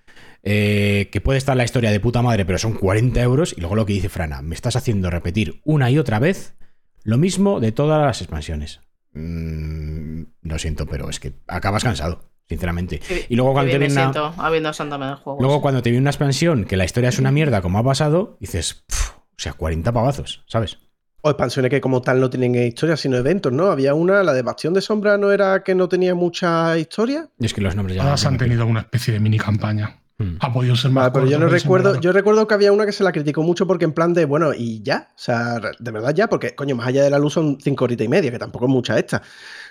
eh, 0.48 1.08
que 1.10 1.20
puede 1.20 1.38
estar 1.38 1.56
la 1.56 1.64
historia 1.64 1.90
de 1.90 1.98
puta 1.98 2.22
madre, 2.22 2.44
pero 2.46 2.56
son 2.56 2.74
40 2.74 3.20
euros. 3.20 3.52
Y 3.56 3.60
luego 3.60 3.74
lo 3.74 3.84
que 3.84 3.92
dice 3.94 4.08
Frana, 4.08 4.42
me 4.42 4.54
estás 4.54 4.76
haciendo 4.76 5.10
repetir 5.10 5.60
una 5.64 5.90
y 5.90 5.98
otra 5.98 6.18
vez 6.20 6.54
lo 7.02 7.18
mismo 7.18 7.58
de 7.58 7.72
todas 7.72 8.00
las 8.06 8.22
expansiones. 8.22 8.80
Mm, 9.16 10.22
lo 10.42 10.58
siento, 10.58 10.86
pero 10.86 11.08
es 11.10 11.18
que 11.20 11.32
acabas 11.46 11.82
cansado, 11.84 12.30
sinceramente. 12.48 13.00
Y 13.28 13.36
luego 13.36 13.52
cuando 13.54 13.72
te 13.72 13.78
viene 13.78 13.92
una- 13.92 14.02
siento 14.12 14.34
habiendo 14.38 14.72
Sandame 14.72 15.08
el 15.08 15.14
juego. 15.16 15.40
Luego, 15.40 15.60
cuando 15.62 15.82
te 15.82 15.90
viene 15.90 16.02
una 16.02 16.10
expansión 16.10 16.64
que 16.64 16.76
la 16.76 16.84
historia 16.84 17.08
es 17.08 17.18
una 17.18 17.32
mierda, 17.32 17.62
como 17.62 17.78
ha 17.78 17.82
pasado, 17.84 18.36
dices, 18.40 18.84
"Pf, 18.86 19.10
o 19.16 19.22
sea, 19.38 19.52
40 19.54 19.92
pavazos, 19.92 20.44
¿sabes? 20.46 20.78
O 21.22 21.30
expansiones 21.30 21.70
que 21.70 21.80
como 21.80 22.02
tal 22.02 22.20
no 22.20 22.30
tienen 22.30 22.54
historia, 22.54 22.96
sino 22.96 23.16
eventos, 23.16 23.52
¿no? 23.52 23.66
Había 23.66 23.94
una, 23.94 24.22
la 24.22 24.32
de 24.32 24.42
Bastión 24.42 24.74
de 24.74 24.80
Sombra, 24.80 25.18
¿no 25.18 25.32
era 25.32 25.64
que 25.64 25.74
no 25.74 25.88
tenía 25.88 26.14
mucha 26.14 26.78
historia? 26.78 27.28
Y 27.40 27.46
es 27.46 27.54
que 27.54 27.60
los 27.62 27.74
nombres 27.74 27.96
ya. 27.96 28.02
todas 28.02 28.24
han 28.26 28.36
tenido 28.38 28.64
una 28.66 28.80
especie 28.80 29.12
de 29.14 29.18
mini 29.20 29.38
campaña. 29.38 30.02
Hmm. 30.18 30.36
Ha 30.40 30.52
podido 30.52 30.74
ser 30.76 30.90
más 30.90 31.04
Vale, 31.04 31.12
pero 31.12 31.26
yo 31.26 31.38
no 31.38 31.48
recuerdo, 31.48 31.92
más 31.92 32.00
yo 32.00 32.10
recuerdo 32.10 32.46
que 32.46 32.54
había 32.54 32.72
una 32.72 32.86
que 32.86 32.92
se 32.92 33.04
la 33.04 33.12
criticó 33.12 33.42
mucho 33.42 33.66
porque 33.66 33.84
en 33.84 33.92
plan 33.92 34.14
de, 34.14 34.24
bueno, 34.24 34.54
y 34.54 34.82
ya, 34.82 35.10
o 35.14 35.18
sea, 35.18 35.60
de 35.78 35.90
verdad 35.90 36.14
ya, 36.14 36.28
porque 36.28 36.54
coño, 36.54 36.74
más 36.74 36.86
allá 36.86 37.02
de 37.02 37.10
la 37.10 37.18
luz 37.18 37.34
son 37.34 37.58
cinco 37.60 37.84
horitas 37.84 38.06
y 38.06 38.08
media, 38.08 38.30
que 38.30 38.38
tampoco 38.38 38.64
es 38.64 38.70
mucha 38.70 38.98
esta. 38.98 39.22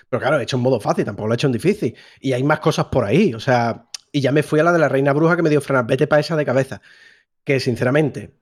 Pero 0.08 0.20
claro, 0.20 0.38
he 0.38 0.44
hecho 0.44 0.56
en 0.56 0.62
modo 0.62 0.78
fácil, 0.78 1.04
tampoco 1.04 1.26
lo 1.26 1.34
he 1.34 1.36
hecho 1.36 1.48
en 1.48 1.52
difícil. 1.52 1.96
Y 2.20 2.32
hay 2.32 2.44
más 2.44 2.60
cosas 2.60 2.86
por 2.86 3.04
ahí, 3.04 3.34
o 3.34 3.40
sea, 3.40 3.86
y 4.12 4.20
ya 4.20 4.32
me 4.32 4.42
fui 4.42 4.60
a 4.60 4.62
la 4.62 4.72
de 4.72 4.78
la 4.78 4.88
Reina 4.88 5.12
Bruja 5.12 5.36
que 5.36 5.42
me 5.42 5.50
dio 5.50 5.60
frenar, 5.60 5.86
vete 5.86 6.06
para 6.06 6.20
esa 6.20 6.36
de 6.36 6.44
cabeza. 6.44 6.80
Que 7.44 7.60
sinceramente, 7.60 8.34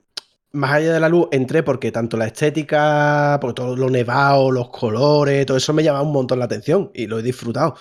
más 0.52 0.72
allá 0.72 0.92
de 0.92 1.00
la 1.00 1.08
luz, 1.08 1.28
entré 1.32 1.62
porque 1.62 1.90
tanto 1.90 2.16
la 2.16 2.26
estética, 2.26 3.38
porque 3.40 3.54
todo 3.54 3.76
lo 3.76 3.90
nevado, 3.90 4.50
los 4.50 4.70
colores, 4.70 5.46
todo 5.46 5.56
eso 5.56 5.72
me 5.72 5.82
llamaba 5.82 6.04
un 6.04 6.12
montón 6.12 6.38
la 6.38 6.44
atención 6.46 6.90
y 6.94 7.06
lo 7.06 7.18
he 7.18 7.22
disfrutado. 7.22 7.76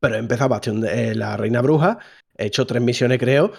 Pero 0.00 0.14
he 0.16 0.18
empezado 0.18 0.48
Bastión 0.48 0.80
de 0.80 1.10
eh, 1.10 1.14
la 1.14 1.36
Reina 1.36 1.60
Bruja, 1.60 1.98
he 2.38 2.46
hecho 2.46 2.66
tres 2.66 2.80
misiones, 2.80 3.18
creo, 3.18 3.52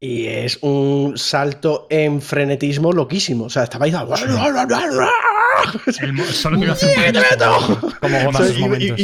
y 0.00 0.26
es 0.26 0.58
un 0.62 1.18
salto 1.18 1.88
en 1.90 2.22
frenetismo 2.22 2.92
loquísimo. 2.92 3.46
O 3.46 3.50
sea, 3.50 3.64
estaba 3.64 3.86
ahí. 3.86 3.92
El 6.00 6.12
mo- 6.12 6.24
solo 6.24 6.56
te 6.58 6.64
iba 6.64 6.72
a 6.72 6.76
hacer 6.76 6.96
un 6.96 7.12
¡Te 7.12 7.20
meto! 7.20 7.80
Como 8.00 8.24
goza 8.24 8.28
O 8.28 8.32
sea, 8.32 8.46
sus 8.46 8.58
iba- 8.58 8.68
momento 8.68 8.94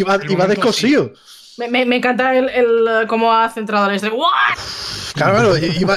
descosido. 0.47 1.13
Me, 1.59 1.69
me- 1.69 1.85
me 1.87 1.97
encanta 1.97 2.35
el, 2.37 2.49
el, 2.49 3.07
cómo 3.07 3.33
ha 3.33 3.49
centrado 3.51 3.87
la 3.87 3.95
historia. 3.95 4.15
¡Guau! 4.17 4.31
Claro, 5.15 5.35
claro, 5.35 5.57
iba- 5.59 5.97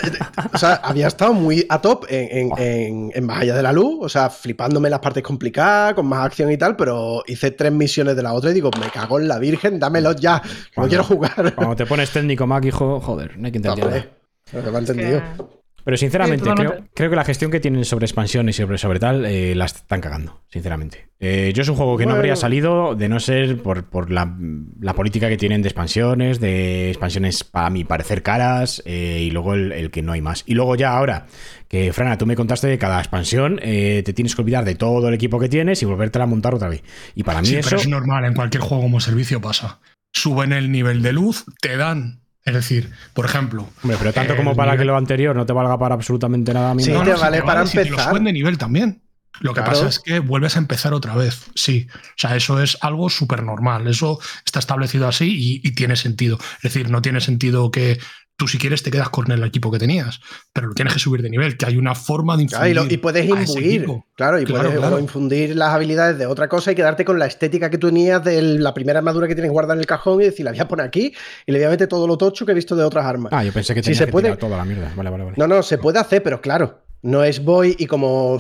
o 0.54 0.58
sea, 0.60 0.74
había 0.84 1.08
estado 1.08 1.34
muy 1.34 1.66
a 1.70 1.82
top 1.82 2.06
en, 2.08 2.52
en, 2.52 2.58
en- 2.60 3.12
en 3.16 3.26
Más 3.26 3.40
allá 3.42 3.56
de 3.56 3.64
la 3.64 3.72
luz, 3.74 3.98
o 4.02 4.10
sea, 4.10 4.30
flipándome 4.30 4.90
las 4.92 5.00
partes 5.00 5.24
complicadas, 5.24 5.96
con 5.96 6.06
más 6.06 6.24
acción 6.26 6.52
y 6.52 6.58
tal, 6.58 6.76
pero 6.76 7.24
hice 7.26 7.50
tres 7.52 7.72
misiones 7.72 8.16
de 8.16 8.22
la 8.24 8.34
otra 8.34 8.52
y 8.52 8.54
digo, 8.54 8.70
me 8.80 8.90
cago 8.92 9.20
en 9.20 9.28
la 9.28 9.40
virgen, 9.40 9.80
dámelo 9.80 10.12
ya, 10.14 10.42
no 10.76 10.88
quiero 10.88 11.04
jugar. 11.04 11.56
Cuando 11.56 11.76
te 11.76 11.86
pones 11.88 12.12
técnico, 12.12 12.46
Mac, 12.46 12.64
hijo, 12.66 13.00
joder, 13.00 13.38
no 13.40 13.48
hay 13.48 13.52
que 13.52 13.58
entender 13.58 13.86
nada. 13.86 14.06
Hombre, 14.54 14.72
no 14.72 14.78
ha 14.78 14.82
Es 14.82 14.90
entendido. 14.90 15.20
que- 15.38 15.57
Pero 15.88 15.96
sinceramente, 15.96 16.44
Sí, 16.44 16.52
creo, 16.94 17.10
que 17.10 17.16
la 17.16 17.24
gestión 17.24 17.50
que 17.50 17.62
tienen 17.62 17.86
sobre 17.86 18.04
expansiones 18.04 18.60
y 18.60 18.62
sobre, 18.62 18.78
sobre 18.78 19.00
tal, 19.00 19.26
eh, 19.26 19.56
la 19.56 19.64
están 19.64 20.02
cagando, 20.02 20.42
sinceramente. 20.50 21.08
Eh, 21.18 21.54
yo 21.56 21.62
es 21.62 21.70
un 21.70 21.78
juego 21.78 21.96
que 21.96 22.06
no 22.06 22.16
habría 22.16 22.36
salido 22.36 22.94
de 22.94 23.08
no 23.08 23.22
ser 23.22 23.64
por, 23.64 23.86
por 23.86 24.12
la, 24.12 24.36
la 24.82 24.94
política 24.96 25.30
que 25.30 25.38
tienen 25.38 25.62
de 25.62 25.70
expansiones, 25.70 26.42
de 26.42 26.90
expansiones 26.90 27.46
para 27.46 27.70
mi 27.70 27.86
parecer 27.86 28.22
caras, 28.22 28.84
eh, 28.86 29.22
y 29.22 29.32
luego 29.32 29.54
el, 29.54 29.72
el 29.72 29.90
que 29.90 30.02
no 30.02 30.12
hay 30.12 30.20
más. 30.20 30.44
Y 30.46 30.56
luego 30.56 30.76
ya 30.76 30.92
ahora, 30.92 31.28
que 31.70 31.94
Frana, 31.94 32.18
tú 32.18 32.26
me 32.26 32.36
contaste 32.36 32.68
de 32.68 32.78
cada 32.78 33.00
expansión, 33.00 33.58
eh, 33.64 34.02
te 34.04 34.12
tienes 34.12 34.36
que 34.36 34.42
olvidar 34.42 34.66
de 34.66 34.76
todo 34.76 35.08
el 35.08 35.14
equipo 35.14 35.40
que 35.40 35.48
tienes 35.48 35.82
y 35.84 35.86
volvértela 35.86 36.26
a 36.26 36.28
montar 36.28 36.54
otra 36.54 36.68
vez. 36.68 36.84
Y 37.16 37.24
para 37.24 37.40
mí 37.40 37.48
Sí, 37.48 37.56
eso... 37.56 37.70
pero 37.70 37.82
es 37.82 37.88
normal, 37.88 38.26
en 38.26 38.34
cualquier 38.34 38.62
juego 38.62 38.84
como 38.84 39.00
servicio 39.00 39.40
pasa. 39.40 39.80
Suben 40.12 40.52
el 40.52 40.70
nivel 40.70 41.02
de 41.02 41.14
luz, 41.14 41.46
te 41.62 41.78
dan. 41.78 42.27
Es 42.48 42.54
decir, 42.54 42.90
por 43.14 43.26
ejemplo. 43.26 43.68
Hombre, 43.84 43.98
pero 44.00 44.14
tanto 44.14 44.36
como 44.38 44.56
para 44.56 44.72
nivel- 44.72 44.80
que 44.80 44.86
lo 44.86 44.98
anterior 44.98 45.36
no 45.36 45.46
te 45.46 45.52
valga 45.54 45.78
para 45.78 45.96
absolutamente 45.96 46.54
nada. 46.54 46.72
a 46.72 46.74
mí 46.74 46.82
Sí, 46.82 46.92
me- 46.92 47.04
te 47.04 47.14
vale 47.14 47.42
para 47.44 47.66
si 47.68 47.78
empezar. 47.78 48.10
suben 48.10 48.24
de 48.24 48.32
nivel 48.34 48.58
también. 48.58 49.02
Lo 49.42 49.54
que 49.54 49.60
Claro. 49.62 49.74
pasa 49.74 49.90
es 49.90 50.00
que 50.00 50.20
vuelves 50.20 50.56
a 50.56 50.60
empezar 50.60 50.94
otra 50.94 51.14
vez. 51.14 51.46
Sí. 51.56 51.88
O 51.94 52.14
sea, 52.16 52.36
eso 52.38 52.60
es 52.64 52.78
algo 52.82 53.10
súper 53.10 53.44
normal. 53.44 53.86
Eso 53.88 54.20
está 54.46 54.60
establecido 54.60 55.08
así 55.08 55.60
y, 55.62 55.68
y 55.68 55.72
tiene 55.76 55.96
sentido. 55.98 56.40
Es 56.56 56.62
decir, 56.74 56.90
no 56.90 57.02
tiene 57.04 57.20
sentido 57.22 57.70
que 57.70 58.00
tú, 58.38 58.48
si 58.48 58.58
quieres, 58.60 58.84
te 58.84 58.92
quedas 58.92 59.10
con 59.10 59.30
el 59.32 59.44
equipo 59.44 59.72
que 59.72 59.80
tenías, 59.80 60.20
pero 60.54 60.68
lo 60.68 60.74
tienes 60.76 60.94
que 60.94 61.00
subir 61.00 61.22
de 61.24 61.30
nivel, 61.30 61.58
que 61.58 61.66
hay 61.66 61.76
una 61.76 61.96
forma 61.96 62.38
de 62.38 62.46
Claro, 62.46 62.68
y, 62.68 62.70
infundir. 62.70 62.90
lo- 62.92 62.94
y 62.94 62.98
puedes 62.98 63.26
imbuir, 63.26 63.86
claro, 64.16 64.40
y 64.40 64.46
Claro, 64.46 64.64
puedes 64.70 64.80
claro. 64.80 65.00
infundir 65.00 65.56
las 65.56 65.74
habilidades 65.74 66.18
de 66.20 66.28
otra 66.28 66.48
cosa 66.48 66.72
y 66.72 66.76
quedarte 66.76 67.04
con 67.04 67.18
la 67.20 67.26
estética 67.26 67.70
que 67.70 67.78
tú 67.80 67.88
tenías 67.88 68.24
de 68.24 68.42
la 68.42 68.74
primera 68.74 69.00
armadura 69.00 69.28
que 69.28 69.34
tienes 69.36 69.52
guardada 69.52 69.74
en 69.74 69.80
el 69.80 69.86
cajón 69.88 70.22
y 70.22 70.26
decir, 70.26 70.46
la 70.46 70.52
voy 70.52 70.60
a 70.60 70.68
poner 70.68 70.86
aquí 70.86 71.12
y 71.46 71.52
le 71.52 71.58
voy 71.58 71.66
a 71.66 71.70
meter 71.72 71.88
todo 71.88 72.08
lo 72.08 72.18
tocho 72.18 72.46
que 72.46 72.52
he 72.52 72.56
visto 72.56 72.76
de 72.76 72.84
otras 72.84 73.06
armas. 73.06 73.34
Ah, 73.34 73.44
yo 73.44 73.52
pensé 73.52 73.74
que 73.74 73.82
Sí, 73.82 73.86
tenía 73.86 73.98
se 74.00 74.06
que 74.06 74.12
puede. 74.12 74.26
tirar 74.26 74.38
toda 74.38 74.56
la 74.58 74.66
mierda. 74.66 74.94
Vale, 74.96 75.10
vale, 75.10 75.24
vale. 75.24 75.36
No, 75.38 75.48
no, 75.48 75.64
se 75.64 75.80
puede 75.80 75.98
hacer, 76.00 76.22
pero 76.22 76.40
claro, 76.40 76.84
no 77.02 77.24
es 77.24 77.44
voy 77.44 77.76
y 77.80 77.88
como 77.88 78.38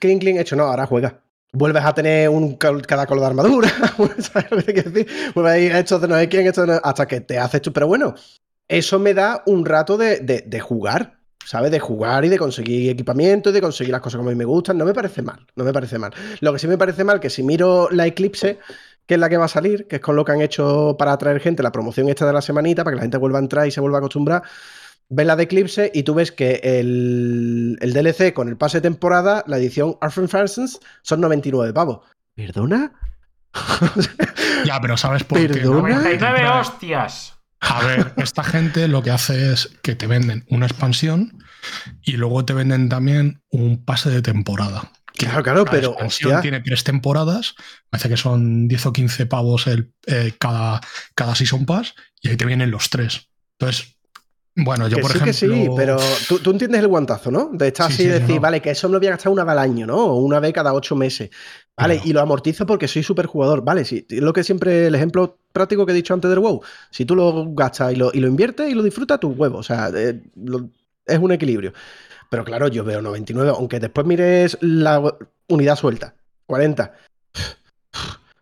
clink 0.00 0.24
hecho, 0.24 0.56
no, 0.56 0.64
ahora 0.64 0.86
juega. 0.86 1.20
Vuelves 1.52 1.84
a 1.84 1.94
tener 1.94 2.28
un 2.28 2.56
cada 2.56 3.06
color 3.06 3.20
de 3.22 3.26
armadura, 3.28 3.68
¿sabes 4.18 4.50
lo 4.50 4.56
que 4.58 4.62
te 4.64 4.72
quiero 4.74 4.90
decir? 4.90 5.08
Vuelves 5.34 5.52
a 5.54 5.58
ir 5.58 5.76
hecho 5.76 5.98
de 6.00 6.08
no 6.08 6.16
sé 6.16 6.28
quién, 6.28 6.46
hecho 6.46 6.62
de 6.62 6.66
no- 6.74 6.80
hasta 6.82 7.06
que 7.06 7.20
te 7.22 7.38
haces 7.38 7.62
tú. 7.62 7.72
Pero 7.72 7.86
bueno, 7.86 8.14
eso 8.68 8.98
me 8.98 9.14
da 9.14 9.42
un 9.46 9.64
rato 9.64 9.96
de, 9.96 10.20
de- 10.20 10.44
de 10.46 10.60
jugar, 10.60 11.18
¿sabes? 11.44 11.70
De 11.70 11.80
jugar 11.80 12.24
y 12.24 12.28
de 12.28 12.38
conseguir 12.38 12.90
equipamiento 12.90 13.50
y 13.50 13.52
de 13.52 13.60
conseguir 13.60 13.92
las 13.92 14.00
cosas 14.02 14.18
como 14.18 14.28
a 14.30 14.32
mí 14.32 14.38
me 14.38 14.44
gustan. 14.44 14.76
No 14.78 14.84
me 14.84 14.92
parece 14.94 15.22
mal, 15.22 15.46
no 15.56 15.64
me 15.64 15.72
parece 15.72 15.98
mal. 15.98 16.12
Lo 16.40 16.52
que 16.52 16.58
sí 16.58 16.68
me 16.68 16.76
parece 16.78 17.04
mal 17.04 17.20
que 17.20 17.30
si 17.30 17.42
miro 17.42 17.88
la 17.90 18.06
Eclipse, 18.06 18.58
que 19.06 19.14
es 19.14 19.20
la 19.20 19.28
que 19.30 19.38
va 19.38 19.46
a 19.46 19.48
salir, 19.48 19.86
que 19.86 19.96
es 19.96 20.02
con 20.02 20.16
lo 20.16 20.24
que 20.24 20.32
han 20.32 20.42
hecho 20.42 20.96
para 20.98 21.12
atraer 21.12 21.40
gente, 21.40 21.62
la 21.62 21.72
promoción 21.72 22.08
esta 22.10 22.26
de 22.26 22.32
la 22.34 22.42
semanita, 22.42 22.84
para 22.84 22.92
que 22.92 22.96
la 22.98 23.02
gente 23.02 23.16
vuelva 23.16 23.38
a 23.38 23.42
entrar 23.42 23.66
y 23.66 23.70
se 23.70 23.80
vuelva 23.80 23.96
a 23.96 24.00
acostumbrar, 24.00 24.42
ves 25.08 25.26
la 25.26 25.34
de 25.36 25.44
Eclipse 25.44 25.90
y 25.94 26.02
tú 26.02 26.12
ves 26.12 26.30
que 26.30 26.60
el, 26.62 27.78
el 27.80 27.92
DLC 27.94 28.34
con 28.34 28.48
el 28.50 28.58
pase 28.58 28.78
de 28.78 28.82
temporada, 28.82 29.42
la 29.46 29.56
edición 29.56 29.96
Arfren 30.02 30.28
Farsons, 30.28 30.78
son 31.00 31.22
99 31.22 31.72
pavos. 31.72 32.00
¿Perdona? 32.34 32.92
Ya, 34.66 34.78
pero 34.80 34.96
¿sabes 34.96 35.24
por 35.24 35.38
qué? 35.38 35.48
¿Perdona? 35.48 35.88
no? 35.88 36.02
99 36.02 36.46
hostias. 36.60 37.37
A 37.60 37.84
ver, 37.84 38.14
esta 38.18 38.44
gente 38.44 38.86
lo 38.88 39.02
que 39.02 39.10
hace 39.10 39.52
es 39.52 39.70
que 39.82 39.94
te 39.96 40.06
venden 40.06 40.44
una 40.48 40.66
expansión 40.66 41.38
y 42.02 42.12
luego 42.12 42.44
te 42.44 42.52
venden 42.54 42.88
también 42.88 43.42
un 43.50 43.84
pase 43.84 44.10
de 44.10 44.22
temporada. 44.22 44.92
Claro, 45.16 45.42
claro, 45.42 45.64
cada 45.64 45.76
pero, 45.76 45.90
expansión 45.90 46.34
hostia. 46.34 46.40
tiene 46.40 46.60
tres 46.60 46.84
temporadas, 46.84 47.54
parece 47.90 48.08
que 48.08 48.16
son 48.16 48.68
10 48.68 48.86
o 48.86 48.92
15 48.92 49.26
pavos 49.26 49.66
el, 49.66 49.92
eh, 50.06 50.34
cada, 50.38 50.80
cada 51.16 51.34
Season 51.34 51.66
Pass 51.66 51.94
y 52.22 52.28
ahí 52.28 52.36
te 52.36 52.44
vienen 52.46 52.70
los 52.70 52.88
tres. 52.90 53.28
Entonces, 53.58 53.96
bueno, 54.54 54.86
yo 54.88 54.96
que 54.96 55.02
por 55.02 55.12
sí, 55.12 55.18
ejemplo... 55.18 55.32
que 55.32 55.32
sí, 55.32 55.68
pero 55.76 55.98
tú, 56.28 56.38
tú 56.40 56.50
entiendes 56.52 56.80
el 56.80 56.88
guantazo, 56.88 57.30
¿no? 57.32 57.50
De 57.52 57.68
estar 57.68 57.88
Sí, 57.88 57.94
así 57.94 58.02
sí, 58.04 58.08
y 58.08 58.12
sí, 58.12 58.18
decir, 58.20 58.34
no. 58.36 58.40
vale, 58.42 58.62
que 58.62 58.70
eso 58.70 58.88
me 58.88 58.94
lo 58.94 58.98
voy 59.00 59.08
a 59.08 59.12
gastar 59.12 59.32
una 59.32 59.44
vez 59.44 59.52
al 59.52 59.58
año, 59.58 59.86
¿no? 59.86 59.96
O 59.96 60.14
una 60.20 60.38
vez 60.40 60.52
cada 60.52 60.72
ocho 60.72 60.94
meses. 60.96 61.30
Vale, 61.78 61.94
Claro. 61.94 62.08
y 62.08 62.12
lo 62.12 62.20
amortizo 62.20 62.66
porque 62.66 62.88
soy 62.88 63.02
súper 63.02 63.26
jugador. 63.26 63.62
Vale, 63.64 63.84
sí, 63.84 64.04
es 64.08 64.20
lo 64.20 64.32
que 64.32 64.42
siempre, 64.44 64.86
el 64.88 64.94
ejemplo 64.94 65.38
práctico 65.52 65.86
que 65.86 65.92
he 65.92 65.94
dicho 65.94 66.12
antes 66.14 66.28
del 66.28 66.40
WoW. 66.40 66.60
Si 66.90 67.04
tú 67.04 67.14
lo 67.14 67.46
gastas 67.54 67.92
y 67.92 67.96
lo, 67.96 68.10
y 68.12 68.20
lo 68.20 68.26
inviertes 68.28 68.68
y 68.70 68.74
lo 68.74 68.82
disfrutas, 68.82 69.20
tu 69.20 69.28
huevo. 69.30 69.58
O 69.58 69.62
sea, 69.62 69.90
eh, 69.94 70.20
lo- 70.36 70.68
es 71.06 71.18
un 71.18 71.32
equilibrio. 71.32 71.72
Pero 72.30 72.44
claro, 72.44 72.68
yo 72.68 72.84
veo 72.84 73.00
99, 73.00 73.52
aunque 73.56 73.80
después 73.80 74.06
mires 74.06 74.58
la 74.60 75.16
unidad 75.48 75.76
suelta, 75.76 76.14
40. 76.46 76.94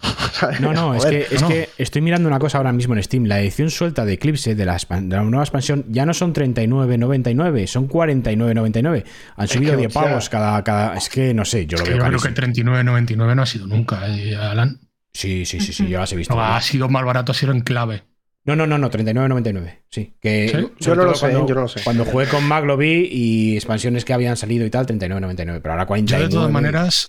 No, 0.61 0.73
no, 0.75 0.95
es, 0.95 1.03
Joder. 1.05 1.27
que, 1.29 1.35
es 1.35 1.41
no. 1.43 1.49
que 1.49 1.69
estoy 1.79 2.03
mirando 2.03 2.29
una 2.29 2.39
cosa 2.39 2.59
ahora 2.59 2.73
mismo 2.73 2.95
en 2.95 3.03
Steam. 3.03 3.25
La 3.25 3.41
edición 3.41 3.71
suelta 3.71 4.05
de 4.05 4.13
Eclipse 4.15 4.55
de 4.55 4.65
la, 4.67 4.75
expan- 4.77 5.09
de 5.09 5.17
la 5.17 5.23
nueva 5.23 5.43
expansión 5.45 5.85
ya 5.89 6.05
no 6.05 6.13
son 6.13 6.35
39.99, 6.35 7.67
son 7.67 7.89
49.99. 7.89 9.05
Han 9.37 9.49
subido 9.49 9.73
que, 9.73 9.77
10 9.79 9.87
hostia. 9.89 10.03
pavos 10.11 10.29
cada, 10.29 10.63
cada. 10.63 10.95
Es 10.97 11.09
que 11.09 11.33
no 11.33 11.45
sé, 11.45 11.67
yo 11.67 11.79
lo 11.79 11.85
veo 11.85 11.97
yo 11.97 12.05
creo 12.05 12.21
que 12.21 12.35
39.99 12.43 13.35
no 13.35 13.43
ha 13.43 13.47
sido 13.47 13.67
nunca, 13.67 14.07
eh, 14.09 14.37
Alan. 14.37 14.81
Sí, 15.13 15.47
sí, 15.47 15.61
sí, 15.61 15.73
sí, 15.73 15.89
yo 15.89 15.99
las 15.99 16.13
he 16.13 16.17
visto. 16.17 16.35
No, 16.35 16.43
ha 16.45 16.61
sido 16.61 16.89
más 16.89 17.05
barato, 17.05 17.33
ha 17.33 17.35
sido 17.35 17.53
en 17.53 17.61
clave. 17.61 18.03
No, 18.45 18.55
no, 18.55 18.67
no, 18.67 18.79
no, 18.79 18.91
39.99. 18.91 19.79
Sí. 19.91 20.15
Que, 20.21 20.49
¿Sí? 20.79 20.85
Yo 20.85 20.95
no 20.95 21.05
lo 21.05 21.15
sé, 21.15 21.21
cuando, 21.31 21.49
yo 21.49 21.55
no 21.57 21.63
lo 21.63 21.69
sé. 21.69 21.81
Cuando 21.83 22.05
jugué 22.05 22.27
con 22.27 22.45
Mac 22.47 22.65
lo 22.65 22.77
vi 22.77 23.09
y 23.11 23.57
expansiones 23.57 24.05
que 24.05 24.13
habían 24.13 24.37
salido 24.37 24.65
y 24.65 24.71
tal, 24.71 24.87
39.99. 24.87 25.61
Pero 25.63 25.73
ahora 25.73 25.83
Yo 25.83 25.89
49. 25.89 26.25
de 26.29 26.31
todas 26.33 26.51
maneras 26.53 27.09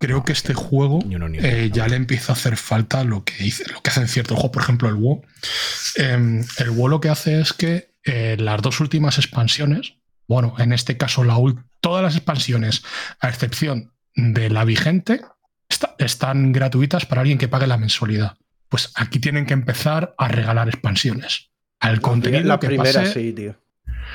creo 0.00 0.24
que 0.24 0.32
este 0.32 0.54
juego 0.54 1.00
ni- 1.28 1.38
eh, 1.38 1.70
ya 1.72 1.86
le 1.86 1.94
empieza 1.96 2.32
a 2.32 2.34
hacer 2.34 2.56
falta 2.56 3.04
lo 3.04 3.22
que, 3.22 3.44
hice- 3.44 3.70
lo 3.70 3.80
que 3.82 3.90
hacen 3.90 4.08
ciertos 4.08 4.36
juegos, 4.36 4.50
por 4.52 4.62
ejemplo 4.62 4.88
el 4.88 4.94
WoW. 4.96 5.22
Eh, 5.96 6.42
el 6.58 6.70
WoW 6.70 6.88
lo 6.88 7.00
que 7.00 7.10
hace 7.10 7.40
es 7.40 7.52
que 7.52 7.92
eh, 8.04 8.36
las 8.40 8.62
dos 8.62 8.80
últimas 8.80 9.18
expansiones, 9.18 9.94
bueno, 10.26 10.54
en 10.58 10.72
este 10.72 10.96
caso 10.96 11.22
la 11.22 11.36
todas 11.80 12.02
las 12.02 12.16
expansiones, 12.16 12.82
a 13.20 13.28
excepción 13.28 13.92
de 14.14 14.48
la 14.50 14.64
vigente, 14.64 15.20
están 15.98 16.52
gratuitas 16.52 17.04
para 17.06 17.20
alguien 17.20 17.38
que 17.38 17.48
pague 17.48 17.66
la 17.66 17.76
mensualidad. 17.76 18.36
Pues 18.68 18.92
aquí 18.94 19.18
tienen 19.18 19.44
que 19.46 19.52
empezar 19.52 20.14
a 20.16 20.28
regalar 20.28 20.68
expansiones. 20.68 21.50
Al 21.78 22.00
contenido 22.00 22.44
Las 22.44 22.58
que 22.58 22.66
primeras 22.68 22.94
pase, 23.08 23.12
sí, 23.12 23.32
tío. 23.32 23.56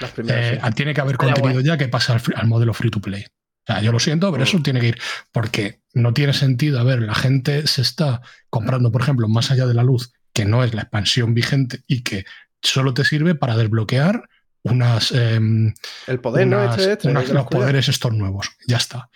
Las 0.01 0.11
primeras 0.11 0.45
eh, 0.53 0.59
sí. 0.63 0.73
tiene 0.73 0.93
que 0.93 1.01
haber 1.01 1.17
contenido 1.17 1.61
ya 1.61 1.77
que 1.77 1.87
pasa 1.87 2.17
al 2.35 2.47
modelo 2.47 2.73
free 2.73 2.89
to 2.91 3.01
play. 3.01 3.25
O 3.67 3.73
sea, 3.73 3.81
yo 3.81 3.91
lo 3.91 3.99
siento, 3.99 4.31
pero 4.31 4.43
Mm. 4.43 4.47
eso 4.47 4.59
tiene 4.61 4.79
que 4.79 4.87
ir. 4.89 4.99
Porque 5.31 5.81
no 5.93 6.13
tiene 6.13 6.33
sentido. 6.33 6.79
A 6.79 6.83
ver, 6.83 7.01
la 7.01 7.15
gente 7.15 7.65
se 7.67 7.81
está 7.81 8.21
comprando, 8.49 8.91
por 8.91 9.01
ejemplo, 9.01 9.27
más 9.27 9.49
allá 9.51 9.65
de 9.65 9.73
la 9.73 9.83
luz, 9.83 10.11
que 10.33 10.45
no 10.45 10.63
es 10.63 10.73
la 10.73 10.81
expansión 10.83 11.33
vigente 11.33 11.81
y 11.87 12.01
que 12.01 12.25
solo 12.61 12.93
te 12.93 13.03
sirve 13.05 13.35
para 13.35 13.55
desbloquear 13.57 14.29
unas, 14.63 15.11
em, 15.11 15.73
El 16.07 16.19
poder, 16.19 16.47
¿no? 16.47 16.63
Este, 16.71 16.93
este, 16.93 17.09
unas- 17.09 17.29
los 17.29 17.45
poderes 17.47 17.87
estos 17.89 18.13
nuevos. 18.13 18.49
Ya 18.67 18.77
está. 18.77 19.09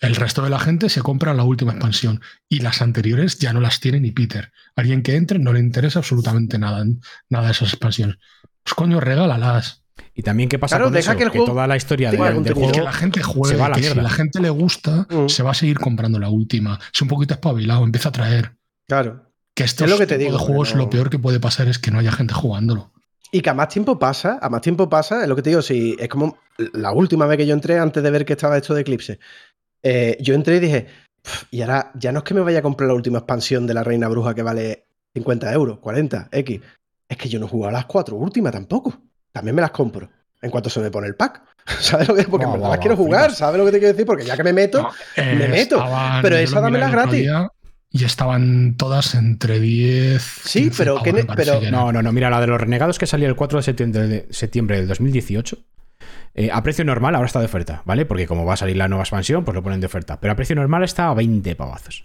El 0.00 0.16
resto 0.16 0.42
de 0.42 0.50
la 0.50 0.58
gente 0.58 0.88
se 0.88 1.02
compra 1.02 1.34
la 1.34 1.44
última 1.44 1.72
expansión 1.72 2.20
y 2.48 2.60
las 2.60 2.82
anteriores 2.82 3.38
ya 3.38 3.52
no 3.52 3.60
las 3.60 3.78
tiene 3.80 4.00
ni 4.00 4.10
Peter. 4.12 4.52
Alguien 4.74 5.02
que 5.02 5.14
entre 5.16 5.38
no 5.38 5.52
le 5.52 5.60
interesa 5.60 6.00
absolutamente 6.00 6.58
nada, 6.58 6.84
nada 7.28 7.46
de 7.46 7.52
esas 7.52 7.68
expansiones. 7.72 8.16
Pues 8.64 8.74
coño, 8.74 8.98
regálalas. 9.00 9.82
Y 10.18 10.22
también, 10.22 10.48
¿qué 10.48 10.58
pasa 10.58 10.76
Claro, 10.76 10.86
con 10.86 10.94
deja 10.94 11.10
eso? 11.12 11.18
que 11.18 11.24
el 11.24 11.28
juego 11.30 11.44
toda 11.46 11.66
la 11.66 11.76
historia 11.76 12.10
del, 12.10 12.18
contenido. 12.18 12.72
que 12.72 12.80
la 12.80 12.92
gente 12.92 13.22
juegue, 13.22 13.54
se 13.54 13.60
va 13.60 13.66
a 13.66 13.68
la 13.68 13.76
que 13.76 13.82
si 13.82 13.94
la 13.94 14.08
gente 14.08 14.40
le 14.40 14.48
gusta, 14.50 15.06
Mm. 15.10 15.28
se 15.28 15.42
va 15.42 15.50
a 15.50 15.54
seguir 15.54 15.78
comprando 15.78 16.18
la 16.18 16.30
última. 16.30 16.78
Es 16.92 17.02
un 17.02 17.08
poquito 17.08 17.34
espabilado, 17.34 17.84
empieza 17.84 18.08
a 18.08 18.12
traer. 18.12 18.56
Claro. 18.88 19.26
Que 19.54 19.64
estos 19.64 19.84
Es 19.86 19.90
lo 19.90 19.98
que 19.98 20.06
te 20.06 20.16
digo, 20.16 20.32
de 20.32 20.38
juegos 20.38 20.74
no- 20.74 20.82
lo 20.82 20.90
peor 20.90 21.10
que 21.10 21.18
puede 21.18 21.38
pasar 21.38 21.68
es 21.68 21.78
que 21.78 21.90
no 21.90 21.98
haya 21.98 22.12
gente 22.12 22.32
jugándolo. 22.32 22.92
Y 23.30 23.42
que 23.42 23.50
a 23.50 23.54
más 23.54 23.68
tiempo 23.68 23.98
pasa, 23.98 24.38
a 24.40 24.48
más 24.48 24.62
tiempo 24.62 24.88
pasa, 24.88 25.22
es 25.22 25.28
lo 25.28 25.36
que 25.36 25.42
te 25.42 25.50
digo, 25.50 25.60
si 25.60 25.96
es 25.98 26.08
como 26.08 26.38
la 26.72 26.92
última 26.92 27.26
vez 27.26 27.36
que 27.36 27.46
yo 27.46 27.52
entré 27.52 27.78
antes 27.78 28.02
de 28.02 28.10
ver 28.10 28.24
que 28.24 28.32
estaba 28.32 28.56
esto 28.56 28.72
de 28.74 28.80
Eclipse. 28.82 29.18
eh, 29.82 30.16
yo 30.20 30.34
entré 30.34 30.56
y 30.56 30.60
dije, 30.60 30.86
"Pf, 31.22 31.46
y 31.50 31.60
ahora 31.60 31.92
ya 31.94 32.10
no 32.10 32.18
es 32.20 32.24
que 32.24 32.34
me 32.34 32.40
vaya 32.40 32.58
a 32.60 32.62
comprar 32.62 32.88
la 32.88 32.94
última 32.94 33.18
expansión 33.18 33.66
de 33.66 33.74
la 33.74 33.84
Reina 33.84 34.08
Bruja 34.08 34.34
que 34.34 34.42
vale 34.42 34.86
50 35.14 35.52
euros, 35.52 35.78
40, 35.78 36.28
X. 36.32 36.60
Es 37.08 37.16
que 37.16 37.28
yo 37.28 37.38
no 37.38 37.46
he 37.46 37.48
jugado 37.48 37.68
a 37.68 37.72
las 37.72 37.84
cuatro 37.86 38.16
últimas 38.16 38.52
tampoco. 38.52 38.98
También 39.36 39.54
me 39.54 39.60
las 39.60 39.70
compro. 39.70 40.08
En 40.40 40.50
cuanto 40.50 40.70
se 40.70 40.80
me 40.80 40.90
pone 40.90 41.06
el 41.08 41.14
pack. 41.14 41.42
¿Sabes 41.80 42.08
lo 42.08 42.14
que 42.14 42.22
Porque 42.24 42.46
en 42.46 42.52
verdad 42.54 42.70
las 42.70 42.78
quiero 42.78 42.96
jugar, 42.96 43.24
flipas. 43.24 43.38
¿sabes 43.38 43.58
lo 43.58 43.66
que 43.66 43.72
te 43.72 43.78
quiero 43.78 43.92
decir? 43.92 44.06
Porque 44.06 44.24
ya 44.24 44.34
que 44.34 44.42
me 44.44 44.54
meto, 44.54 44.80
No, 44.82 44.90
me 45.16 45.44
eh, 45.44 45.48
meto, 45.48 45.76
estaban- 45.76 46.22
pero 46.22 46.36
esa 46.36 46.60
dámelas 46.60 46.90
gratis. 46.90 47.20
día 47.20 47.48
Y 47.90 48.04
estaban 48.04 48.76
todas 48.78 49.14
entre 49.14 49.60
10. 49.60 50.22
Sí, 50.22 50.60
15 50.64 50.76
pero 50.82 51.02
que 51.02 51.12
pero-. 51.36 51.60
No, 51.70 51.92
no, 51.92 52.00
no. 52.02 52.12
Mira, 52.12 52.30
la 52.30 52.40
de 52.40 52.46
los 52.46 52.58
renegados 52.58 52.98
que 52.98 53.06
salía 53.06 53.28
el 53.28 53.36
4 53.36 53.58
de 53.58 53.62
septiembre, 53.62 54.06
de 54.08 54.26
septiembre 54.30 54.78
del 54.78 54.88
2018. 54.88 55.58
Eh, 56.38 56.50
a 56.52 56.62
precio 56.62 56.84
normal 56.84 57.14
ahora 57.14 57.26
está 57.26 57.40
de 57.40 57.46
oferta, 57.46 57.82
¿vale? 57.86 58.04
Porque 58.06 58.26
como 58.26 58.44
va 58.44 58.54
a 58.54 58.56
salir 58.58 58.76
la 58.76 58.88
nueva 58.88 59.02
expansión, 59.02 59.44
pues 59.44 59.54
lo 59.54 59.62
ponen 59.62 59.80
de 59.80 59.86
oferta. 59.86 60.20
Pero 60.20 60.32
a 60.32 60.36
precio 60.36 60.54
normal 60.54 60.84
está 60.84 61.08
a 61.08 61.14
20 61.14 61.56
pavazos. 61.56 62.04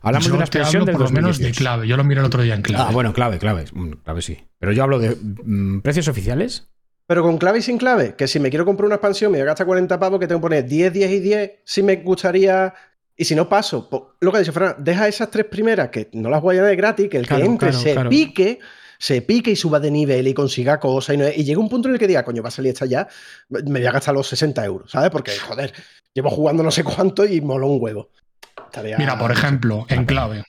Hablamos 0.00 0.26
Yo 0.26 0.32
de 0.32 0.36
una 0.38 0.46
te 0.46 0.58
expansión 0.58 0.82
hablo 0.82 0.86
del 0.86 0.96
por 0.96 1.10
lo 1.10 1.14
menos 1.14 1.38
de 1.38 1.44
2018. 1.44 1.58
clave. 1.58 1.88
Yo 1.88 1.96
lo 1.96 2.04
miré 2.04 2.20
el 2.20 2.26
otro 2.26 2.42
día 2.42 2.54
en 2.54 2.62
clave. 2.62 2.84
Ah, 2.88 2.92
bueno, 2.92 3.12
clave, 3.12 3.38
clave. 3.38 3.64
Mm, 3.72 3.90
Clave 4.04 4.22
sí. 4.22 4.38
Pero 4.58 4.72
yo 4.72 4.82
hablo 4.84 4.98
de 4.98 5.16
mm, 5.16 5.80
precios 5.80 6.08
oficiales. 6.08 6.68
Pero 7.06 7.22
con 7.22 7.36
clave 7.36 7.58
y 7.58 7.62
sin 7.62 7.76
clave, 7.76 8.14
que 8.16 8.28
si 8.28 8.38
me 8.40 8.48
quiero 8.48 8.64
comprar 8.64 8.86
una 8.86 8.94
expansión 8.94 9.30
me 9.32 9.38
voy 9.38 9.42
a 9.42 9.46
gastar 9.46 9.66
40 9.66 9.98
pavos, 9.98 10.18
que 10.20 10.26
tengo 10.26 10.40
que 10.40 10.44
poner 10.44 10.64
10, 10.66 10.92
10 10.92 11.10
y 11.10 11.20
10, 11.20 11.52
si 11.64 11.82
me 11.82 11.96
gustaría. 11.96 12.72
Y 13.16 13.24
si 13.24 13.34
no 13.34 13.48
paso, 13.48 13.88
pues, 13.90 14.02
lo 14.20 14.30
que 14.30 14.36
ha 14.38 14.40
dicho 14.40 14.52
Fran, 14.52 14.76
deja 14.78 15.06
esas 15.08 15.30
tres 15.30 15.46
primeras 15.46 15.88
que 15.90 16.08
no 16.14 16.30
las 16.30 16.40
voy 16.42 16.58
a 16.58 16.62
dar 16.62 16.76
gratis, 16.76 17.08
que 17.08 17.16
el 17.18 17.26
Claro, 17.26 17.42
que 17.44 17.50
entre 17.50 17.68
claro, 17.70 17.82
se 17.84 17.92
claro. 17.92 18.10
pique, 18.10 18.58
se 19.04 19.20
pique 19.20 19.50
y 19.50 19.56
suba 19.56 19.80
de 19.80 19.90
nivel 19.90 20.26
y 20.28 20.32
consiga 20.32 20.80
cosas. 20.80 21.14
Y, 21.14 21.18
no- 21.18 21.28
y 21.28 21.44
llega 21.44 21.60
un 21.60 21.68
punto 21.68 21.88
en 21.88 21.94
el 21.94 22.00
que 22.00 22.06
diga, 22.06 22.24
coño, 22.24 22.42
va 22.42 22.48
a 22.48 22.52
salir 22.52 22.72
esta 22.72 22.86
ya, 22.86 23.06
me 23.50 23.80
voy 23.80 23.86
a 23.86 23.92
gastar 23.92 24.14
los 24.14 24.26
60 24.28 24.64
euros, 24.64 24.90
¿sabes? 24.90 25.10
Porque, 25.10 25.36
joder, 25.36 25.74
llevo 26.14 26.30
jugando 26.30 26.62
no 26.62 26.70
sé 26.70 26.82
cuánto 26.84 27.26
y 27.26 27.40
moló 27.42 27.66
un 27.68 27.82
huevo. 27.82 28.08
Estaría- 28.64 28.96
Mira, 28.96 29.18
por 29.18 29.30
ejemplo, 29.30 29.84
en 29.90 30.06
clave, 30.06 30.44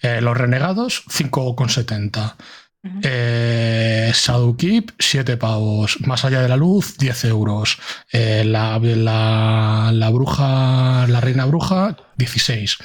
eh, 0.00 0.20
los 0.20 0.36
renegados, 0.36 1.04
5,70. 1.10 2.36
Ujú. 2.84 2.98
Eh, 3.04 4.10
Shadow 4.12 4.56
Keep, 4.56 4.90
7 4.98 5.36
pavos. 5.36 5.98
Más 6.04 6.24
allá 6.24 6.42
de 6.42 6.48
la 6.48 6.56
luz, 6.56 6.98
10 6.98 7.24
euros. 7.26 7.78
Eh, 8.10 8.42
la, 8.44 8.80
la, 8.80 9.90
la 9.92 10.10
bruja, 10.10 11.06
la 11.06 11.20
reina 11.20 11.44
bruja, 11.44 11.96
16. 12.16 12.78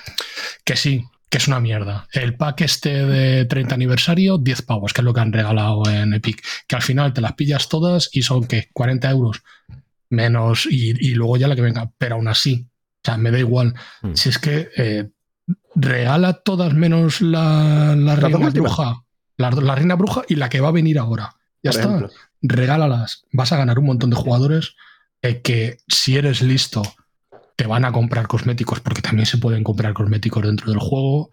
Que 0.64 0.76
sí, 0.76 1.06
que 1.30 1.38
es 1.38 1.47
una 1.47 1.59
mierda. 1.59 2.07
El 2.11 2.35
pack 2.35 2.61
este 2.61 3.06
de 3.06 3.45
30 3.45 3.75
aniversario, 3.75 4.38
10 4.38 4.61
pavos, 4.61 4.93
que 4.93 5.01
es 5.01 5.06
lo 5.06 5.14
que 5.14 5.19
han 5.19 5.33
regalado 5.33 5.83
en 5.89 6.14
Epic. 6.14 6.43
Que 6.67 6.75
al 6.75 6.81
final 6.81 7.14
te 7.14 7.22
las 7.22 7.33
pillas 7.33 7.67
todas 7.67 8.09
y 8.14 8.22
son, 8.22 8.47
¿qué? 8.47 8.69
40 8.73 9.09
euros. 9.09 9.43
Menos, 10.09 10.67
y, 10.69 10.91
y 11.06 11.15
luego 11.15 11.38
ya 11.38 11.47
la 11.47 11.56
que 11.56 11.61
venga. 11.61 11.91
Pero 11.97 12.15
aún 12.15 12.30
así, 12.30 12.67
o 12.69 12.99
sea, 13.03 13.17
me 13.17 13.31
da 13.31 13.39
igual. 13.39 13.73
Mm. 14.01 14.14
Si 14.14 14.30
es 14.30 14.39
que 14.39 14.69
eh, 14.77 15.09
regala 15.75 16.33
todas 16.33 16.73
menos 16.73 17.22
la, 17.22 17.95
la 17.97 18.15
dos 18.15 18.31
reina 18.31 18.49
bruja. 18.49 19.03
La, 19.35 19.51
la 19.51 19.75
reina 19.75 19.95
bruja 19.95 20.23
y 20.27 20.35
la 20.35 20.49
que 20.49 20.61
va 20.61 20.69
a 20.69 20.73
venir 20.73 20.97
ahora. 20.97 21.35
Ya 21.61 21.72
por 21.72 21.80
está. 21.80 21.89
ejemplo. 21.89 22.09
Regálalas. 22.41 23.25
Vas 23.31 23.51
a 23.51 23.57
ganar 23.57 23.80
un 23.80 23.85
montón 23.85 24.09
de 24.09 24.15
jugadores 24.15 24.75
eh, 25.22 25.41
que, 25.41 25.80
si 25.88 26.15
eres 26.17 26.41
listo, 26.41 26.83
te 27.58 27.68
van 27.68 27.84
a 27.84 27.92
comprar 27.92 28.27
cosméticos, 28.27 28.80
porque 28.80 29.02
también 29.02 29.26
se 29.26 29.38
pueden 29.38 29.64
comprar 29.66 29.94
cosméticos 29.94 30.44
dentro 30.44 30.69
del 30.72 30.80
juego. 30.80 31.30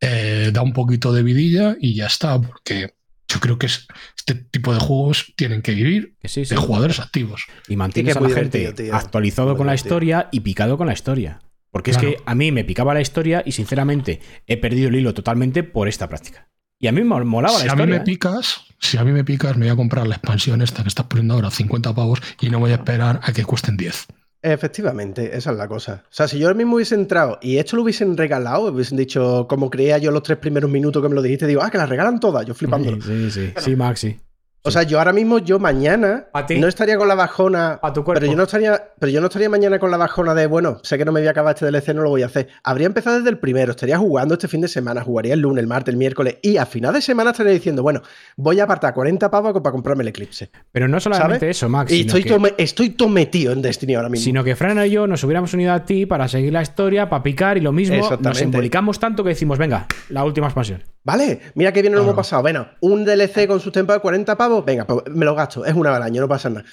Eh, 0.00 0.50
da 0.52 0.62
un 0.62 0.72
poquito 0.72 1.12
de 1.12 1.22
vidilla 1.22 1.76
y 1.80 1.94
ya 1.94 2.06
está, 2.06 2.40
porque 2.40 2.94
yo 3.28 3.40
creo 3.40 3.58
que 3.58 3.66
es- 3.66 3.86
este 4.16 4.34
tipo 4.34 4.72
de 4.72 4.80
juegos 4.80 5.32
tienen 5.36 5.62
que 5.62 5.72
vivir 5.74 6.14
Que 6.20 6.28
sí, 6.28 6.44
sí. 6.44 6.54
de 6.54 6.60
jugadores 6.60 7.00
activos. 7.00 7.44
Y 7.68 7.76
mantienes 7.76 8.16
a 8.16 8.20
la 8.20 8.30
gente 8.30 8.72
tío. 8.72 8.94
actualizado 8.94 9.48
Muy 9.50 9.56
con 9.58 9.66
la 9.66 9.74
historia 9.74 10.28
y 10.32 10.40
picado 10.40 10.78
con 10.78 10.86
la 10.86 10.92
historia. 10.94 11.40
Porque 11.70 11.90
es 11.90 11.98
que 11.98 12.18
a 12.24 12.34
mí 12.36 12.52
me 12.52 12.62
picaba 12.64 12.94
la 12.94 13.00
historia 13.00 13.42
y 13.44 13.50
sinceramente 13.52 14.20
he 14.46 14.56
perdido 14.56 14.88
el 14.90 14.94
hilo 14.94 15.12
totalmente 15.12 15.64
por 15.64 15.88
esta 15.88 16.08
práctica. 16.08 16.48
Y 16.78 16.86
a 16.86 16.92
mí 16.92 17.02
me 17.02 17.24
molaba 17.24 17.58
Si 17.58 17.66
la 17.66 17.72
a 17.72 17.76
mí 17.76 17.82
historia. 17.82 17.96
me 17.96 18.02
¿eh? 18.02 18.04
picas, 18.04 18.60
si 18.78 18.96
a 18.96 19.02
mí 19.04 19.10
me 19.10 19.24
picas, 19.24 19.56
me 19.56 19.66
voy 19.66 19.72
a 19.72 19.76
comprar 19.76 20.06
la 20.06 20.14
expansión 20.16 20.62
esta 20.62 20.82
que 20.82 20.88
estás 20.88 21.06
poniendo 21.06 21.34
ahora 21.34 21.50
50 21.50 21.92
pavos 21.94 22.20
y 22.40 22.50
no 22.50 22.60
voy 22.60 22.70
a 22.70 22.74
esperar 22.74 23.18
a 23.24 23.32
que 23.32 23.44
cuesten 23.44 23.76
10. 23.76 24.06
Efectivamente, 24.46 25.34
esa 25.38 25.52
es 25.52 25.56
la 25.56 25.66
cosa. 25.66 26.02
O 26.04 26.12
sea, 26.14 26.28
si 26.28 26.38
yo 26.38 26.48
ahora 26.48 26.58
mismo 26.58 26.76
hubiese 26.76 26.94
entrado 26.94 27.38
y 27.40 27.56
esto 27.56 27.76
lo 27.76 27.82
hubiesen 27.82 28.14
regalado, 28.14 28.70
hubiesen 28.70 28.98
dicho, 28.98 29.46
como 29.48 29.70
creía 29.70 29.96
yo 29.96 30.10
los 30.10 30.22
tres 30.22 30.36
primeros 30.36 30.70
minutos 30.70 31.02
que 31.02 31.08
me 31.08 31.14
lo 31.14 31.22
dijiste, 31.22 31.46
digo, 31.46 31.62
ah, 31.62 31.70
que 31.70 31.78
las 31.78 31.88
regalan 31.88 32.20
todas, 32.20 32.44
yo 32.44 32.52
flipándolo. 32.52 33.00
Sí, 33.00 33.30
sí, 33.30 33.30
sí. 33.30 33.52
Sí, 33.56 33.74
Maxi. 33.74 34.20
O 34.66 34.70
sea, 34.70 34.82
yo 34.82 34.98
ahora 34.98 35.12
mismo, 35.12 35.38
yo 35.40 35.58
mañana 35.58 36.28
no 36.58 36.68
estaría 36.68 36.96
con 36.96 37.06
la 37.06 37.14
bajona. 37.14 37.78
Tu. 37.92 38.02
Pero 38.02 38.24
yo 38.26 38.34
no 38.34 38.44
estaría, 38.44 38.82
pero 38.98 39.12
yo 39.12 39.20
no 39.20 39.26
estaría 39.26 39.50
mañana 39.50 39.78
con 39.78 39.90
la 39.90 39.98
bajona 39.98 40.34
de, 40.34 40.46
bueno, 40.46 40.78
sé 40.82 40.96
que 40.96 41.04
no 41.04 41.12
me 41.12 41.20
voy 41.20 41.26
a 41.28 41.32
acabar 41.32 41.54
este 41.54 41.66
DLC, 41.70 41.88
no 41.94 42.00
lo 42.02 42.08
voy 42.08 42.22
a 42.22 42.26
hacer. 42.26 42.48
Habría 42.62 42.86
empezado 42.86 43.16
desde 43.18 43.28
el 43.28 43.36
primero, 43.38 43.72
estaría 43.72 43.98
jugando 43.98 44.32
este 44.34 44.48
fin 44.48 44.62
de 44.62 44.68
semana, 44.68 45.02
jugaría 45.02 45.34
el 45.34 45.40
lunes, 45.40 45.60
el 45.60 45.66
martes, 45.68 45.92
el 45.92 45.98
miércoles, 45.98 46.38
y 46.40 46.56
a 46.56 46.64
final 46.64 46.94
de 46.94 47.02
semana 47.02 47.32
estaría 47.32 47.52
diciendo, 47.52 47.82
bueno, 47.82 48.00
voy 48.36 48.58
a 48.58 48.64
apartar 48.64 48.94
40 48.94 49.30
pavos 49.30 49.52
para 49.52 49.70
comprarme 49.70 50.00
el 50.02 50.08
Eclipse. 50.08 50.50
Pero 50.72 50.88
no 50.88 50.98
solamente 50.98 51.40
¿Sabes? 51.40 51.56
eso, 51.58 51.68
Max. 51.68 51.92
Y 51.92 52.00
estoy, 52.00 52.22
que- 52.22 52.30
todo 52.30 52.40
me- 52.40 52.54
estoy 52.56 52.88
todo 52.90 53.10
metido 53.10 53.52
en 53.52 53.60
Destiny 53.60 53.96
ahora 53.96 54.08
mismo. 54.08 54.24
Sino 54.24 54.42
que 54.44 54.56
Fran 54.56 54.82
y 54.86 54.88
yo 54.88 55.06
nos 55.06 55.22
hubiéramos 55.24 55.52
unido 55.52 55.74
a 55.74 55.84
ti 55.84 56.06
para 56.06 56.26
seguir 56.26 56.54
la 56.54 56.62
historia, 56.62 57.10
para 57.10 57.22
picar 57.22 57.58
y 57.58 57.60
lo 57.60 57.72
mismo. 57.72 57.96
Nos 57.96 58.40
embolicamos 58.40 58.98
tanto 58.98 59.22
que 59.24 59.28
decimos, 59.28 59.58
venga, 59.58 59.86
la 60.08 60.24
última 60.24 60.46
expansión. 60.46 60.82
Vale, 61.04 61.40
mira 61.54 61.70
que 61.72 61.82
bien 61.82 61.92
lo 61.92 61.98
Claro. 61.98 62.10
hemos 62.12 62.16
pasado. 62.16 62.42
Bueno, 62.42 62.66
un 62.80 63.04
DLC 63.04 63.46
con 63.46 63.60
sus 63.60 63.72
tempos 63.72 63.94
de 63.94 64.00
40 64.00 64.36
pavos, 64.36 64.64
venga, 64.64 64.86
pues 64.86 65.00
me 65.10 65.24
lo 65.24 65.34
gasto. 65.34 65.64
Es 65.64 65.74
una 65.74 65.90
vez 65.90 65.96
al 65.98 66.02
año, 66.04 66.20
no 66.22 66.28
pasa 66.28 66.48
nada. 66.50 66.64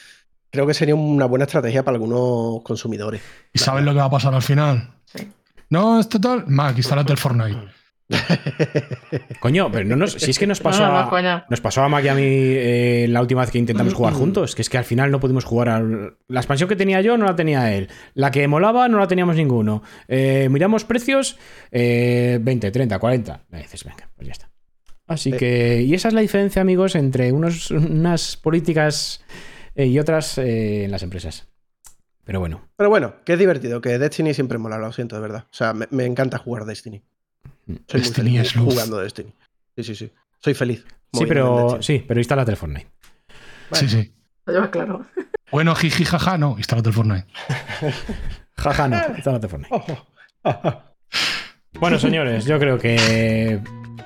Creo 0.49 0.65
que 0.65 0.73
sería 0.73 0.95
una 0.95 1.25
buena 1.25 1.45
estrategia 1.45 1.83
para 1.83 1.95
algunos 1.95 2.61
consumidores. 2.63 3.21
¿Y 3.53 3.59
sabes 3.59 3.83
lo 3.83 3.91
que 3.91 3.99
va 3.99 4.05
a 4.05 4.09
pasar 4.09 4.33
al 4.33 4.41
final? 4.41 4.89
Sí. 5.05 5.29
No, 5.69 5.99
es 5.99 6.09
total. 6.09 6.45
Mac, 6.47 6.75
instálate 6.77 7.11
el 7.11 7.17
Fortnite. 7.17 7.57
Coño, 9.39 9.71
pero 9.71 9.85
no 9.85 9.95
nos, 9.95 10.13
si 10.13 10.31
es 10.31 10.39
que 10.39 10.47
nos 10.47 10.59
pasó, 10.59 10.81
No, 10.85 10.91
no, 10.91 11.27
a, 11.29 11.45
nos 11.49 11.61
pasó 11.61 11.81
a 11.83 11.89
Mac 11.89 12.03
y 12.05 12.07
a 12.07 12.15
mí 12.15 12.23
eh, 12.25 13.05
la 13.09 13.21
última 13.21 13.41
vez 13.41 13.51
que 13.51 13.57
intentamos 13.57 13.93
jugar 13.93 14.13
juntos, 14.13 14.55
que 14.55 14.61
es 14.61 14.69
que 14.69 14.77
al 14.77 14.83
final 14.83 15.11
no 15.11 15.19
pudimos 15.19 15.45
jugar. 15.45 15.69
al- 15.69 16.17
la 16.27 16.39
expansión 16.39 16.69
que 16.69 16.75
tenía 16.75 17.01
yo 17.01 17.17
no 17.17 17.25
la 17.25 17.35
tenía 17.35 17.73
él. 17.73 17.89
La 18.13 18.31
que 18.31 18.47
molaba 18.47 18.87
no 18.87 18.99
la 18.99 19.07
teníamos 19.07 19.35
ninguno. 19.35 19.83
Eh, 20.07 20.47
miramos 20.51 20.83
precios, 20.85 21.37
eh, 21.71 22.39
20, 22.41 22.71
30, 22.71 22.99
40. 22.99 23.45
Me 23.49 23.59
dices, 23.61 23.83
venga, 23.83 24.09
pues 24.15 24.27
ya 24.27 24.31
está. 24.33 24.49
Así 25.07 25.31
Sí. 25.31 25.37
que, 25.37 25.81
y 25.81 25.93
esa 25.93 26.07
es 26.07 26.13
la 26.13 26.21
diferencia, 26.21 26.61
amigos, 26.61 26.95
entre 26.95 27.31
unos, 27.31 27.71
unas 27.71 28.37
políticas 28.37 29.23
eh, 29.75 29.85
y 29.87 29.99
otras 29.99 30.37
eh, 30.37 30.85
en 30.85 30.91
las 30.91 31.03
empresas. 31.03 31.47
Pero 32.23 32.39
bueno, 32.39 32.61
Pero 32.77 32.89
bueno, 32.89 33.15
que 33.25 33.33
es 33.33 33.39
divertido, 33.39 33.81
que 33.81 33.97
Destiny 33.97 34.33
siempre 34.33 34.57
mola, 34.59 34.77
lo 34.77 34.93
siento, 34.93 35.15
de 35.15 35.21
verdad. 35.23 35.45
O 35.51 35.53
sea, 35.53 35.73
me, 35.73 35.87
me 35.89 36.05
encanta 36.05 36.37
jugar 36.37 36.65
Destiny. 36.65 37.01
Soy 37.87 38.01
Destiny 38.01 38.31
muy 38.31 38.39
es 38.39 38.51
feliz 38.51 38.55
luz. 38.55 38.73
jugando 38.73 38.97
Destiny. 38.97 39.33
Sí, 39.75 39.83
sí, 39.83 39.95
sí. 39.95 40.11
Soy 40.39 40.53
feliz. 40.53 40.85
sí, 41.13 41.25
pero 41.27 41.81
sí, 41.81 42.03
pero 42.07 42.19
instala 42.19 42.43
el 42.43 42.57
Fortnite. 42.57 42.87
Sí, 43.71 43.87
sí. 43.87 44.13
Lo 44.45 44.53
llevas 44.53 44.69
claro. 44.69 45.05
Bueno, 45.51 45.75
jiji, 45.75 46.05
jaja, 46.05 46.37
no, 46.37 46.55
instálate 46.57 46.89
el 46.89 46.95
Fortnite. 46.95 47.27
Jaja, 48.57 48.87
no, 48.87 48.97
instala 49.15 49.39
el 49.41 49.49
Fortnite. 49.49 49.83
Bueno, 51.79 51.99
señores, 51.99 52.45
yo 52.45 52.59
creo 52.59 52.77
que. 52.77 53.59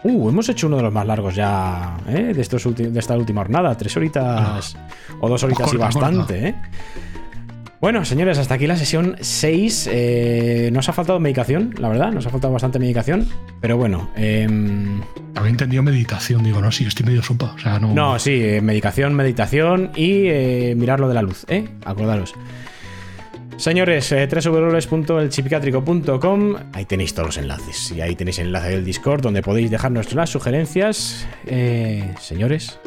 Uh, 0.04 0.30
hemos 0.30 0.48
hecho 0.50 0.68
uno 0.68 0.78
de 0.78 0.84
los 0.84 0.94
más 0.94 1.06
largos 1.06 1.36
ya, 1.36 1.98
¿eh? 2.08 2.32
De, 2.34 2.42
estos 2.42 2.64
de 2.76 3.00
esta 3.00 3.18
última 3.18 3.42
jornada. 3.42 3.76
Tres 3.76 3.98
horitas 3.98 4.78
o 5.20 5.28
dos 5.28 5.44
horitas 5.44 5.68
y 5.68 5.78
Corta, 5.78 5.86
bastante, 5.86 6.50
¿eh? 6.50 6.56
Bueno, 7.82 8.06
señores, 8.06 8.38
hasta 8.38 8.54
aquí 8.56 8.68
la 8.68 8.78
sesión 8.78 9.16
6. 9.20 9.90
Eh, 9.92 10.70
nos 10.74 10.88
ha 10.90 10.94
faltado 10.94 11.20
medicación, 11.20 11.76
la 11.78 11.90
verdad. 11.90 12.12
Nos 12.12 12.26
ha 12.26 12.30
faltado 12.30 12.54
bastante 12.54 12.80
medicación. 12.80 13.28
Pero 13.62 13.78
bueno, 13.78 14.10
em, 14.16 15.02
Había 15.36 15.52
entendido 15.52 15.84
meditación, 15.84 16.44
digo, 16.44 16.62
no, 16.62 16.72
sí, 16.72 16.86
estoy 16.86 17.06
medio 17.06 17.22
sopa. 17.22 17.54
O 17.54 17.60
sea, 17.60 17.80
no. 17.80 17.94
no, 17.94 18.18
sí, 18.20 18.42
eh, 18.42 18.62
medicación, 18.62 19.14
meditación 19.14 19.92
y 19.96 20.28
eh, 20.28 20.74
mirar 20.78 21.00
lo 21.00 21.10
de 21.10 21.14
la 21.14 21.22
luz, 21.22 21.46
¿eh? 21.50 21.68
Acordaros. 21.84 22.34
Señores, 23.58 24.12
eh, 24.12 24.28
www.elchipicatrico.com 24.28 26.56
Ahí 26.74 26.86
tenéis 26.86 27.14
todos 27.14 27.28
los 27.28 27.38
enlaces. 27.38 27.92
Y 27.92 28.02
ahí 28.02 28.16
tenéis 28.16 28.40
el 28.40 28.48
enlace 28.48 28.70
del 28.70 28.84
Discord 28.84 29.22
donde 29.22 29.42
podéis 29.42 29.72
dejarnos 29.72 30.14
las 30.14 30.30
sugerencias. 30.30 31.26
Eh, 31.46 32.14
señores, 32.20 32.80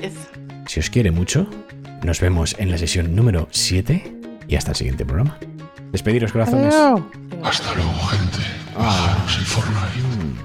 si 0.66 0.80
os 0.80 0.90
quiere 0.90 1.10
mucho, 1.10 1.48
nos 2.02 2.20
vemos 2.20 2.54
en 2.58 2.70
la 2.70 2.76
sesión 2.76 3.16
número 3.16 3.48
7 3.50 4.18
y 4.48 4.56
hasta 4.56 4.70
el 4.72 4.76
siguiente 4.76 5.04
programa. 5.04 5.38
Despediros, 5.92 6.32
corazones. 6.32 6.74
Hasta 7.44 7.74
luego, 7.74 7.92
gente. 8.08 8.38
Ah. 8.76 9.14
Bajaros 9.16 9.38
el 9.38 9.44
Fortnite. 9.44 10.38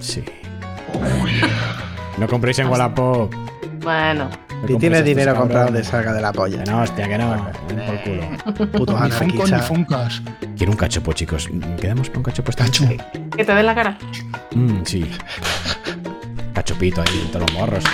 Sí. 0.00 0.24
Oh, 0.94 1.26
yeah. 1.26 1.48
No 2.18 2.26
compréis 2.26 2.58
en 2.58 2.66
Wallapop. 2.68 3.32
Bueno. 3.82 4.28
No 4.62 4.66
Si 4.68 4.76
tienes 4.76 4.98
estos 4.98 5.04
dinero 5.08 5.34
comprado, 5.34 5.66
te 5.66 5.72
cabrones. 5.72 5.86
salga 5.86 6.12
de 6.12 6.20
la 6.20 6.32
polla. 6.32 6.62
Que 6.64 6.70
no, 6.70 6.82
hostia, 6.82 7.08
que 7.08 7.18
no. 7.18 7.46
Den 7.68 7.86
por 7.86 8.02
culo. 8.02 8.68
Putos 8.72 9.00
Ni. 9.26 9.58
Funcas. 9.60 10.22
Quiero 10.56 10.72
un 10.72 10.76
cachopo, 10.76 11.12
chicos. 11.14 11.48
¿Quedamos 11.80 12.08
para 12.08 12.18
un 12.18 12.24
cachopo 12.24 12.50
esta 12.50 12.64
Cacho. 12.64 12.84
noche? 12.84 12.98
Que 13.36 13.44
te 13.44 13.54
den 13.54 13.64
la 13.66 13.74
cara. 13.74 13.98
Mm, 14.54 14.82
sí. 14.84 15.10
Cachopito 16.54 17.00
ahí 17.00 17.22
en 17.24 17.30
todos 17.32 17.50
los 17.50 17.58
morros. 17.58 17.84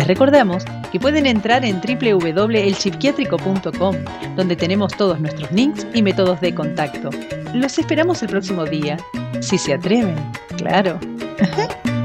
Les 0.00 0.06
recordamos 0.06 0.64
que 0.90 0.98
pueden 0.98 1.26
entrar 1.26 1.62
en 1.62 1.82
www.elchipquiátrico.com, 1.82 3.96
donde 4.34 4.56
tenemos 4.56 4.96
todos 4.96 5.20
nuestros 5.20 5.52
links 5.52 5.86
y 5.92 6.02
métodos 6.02 6.40
de 6.40 6.54
contacto. 6.54 7.10
Los 7.52 7.78
esperamos 7.78 8.22
el 8.22 8.30
próximo 8.30 8.64
día, 8.64 8.96
si 9.40 9.58
se 9.58 9.74
atreven, 9.74 10.16
claro. 10.56 10.98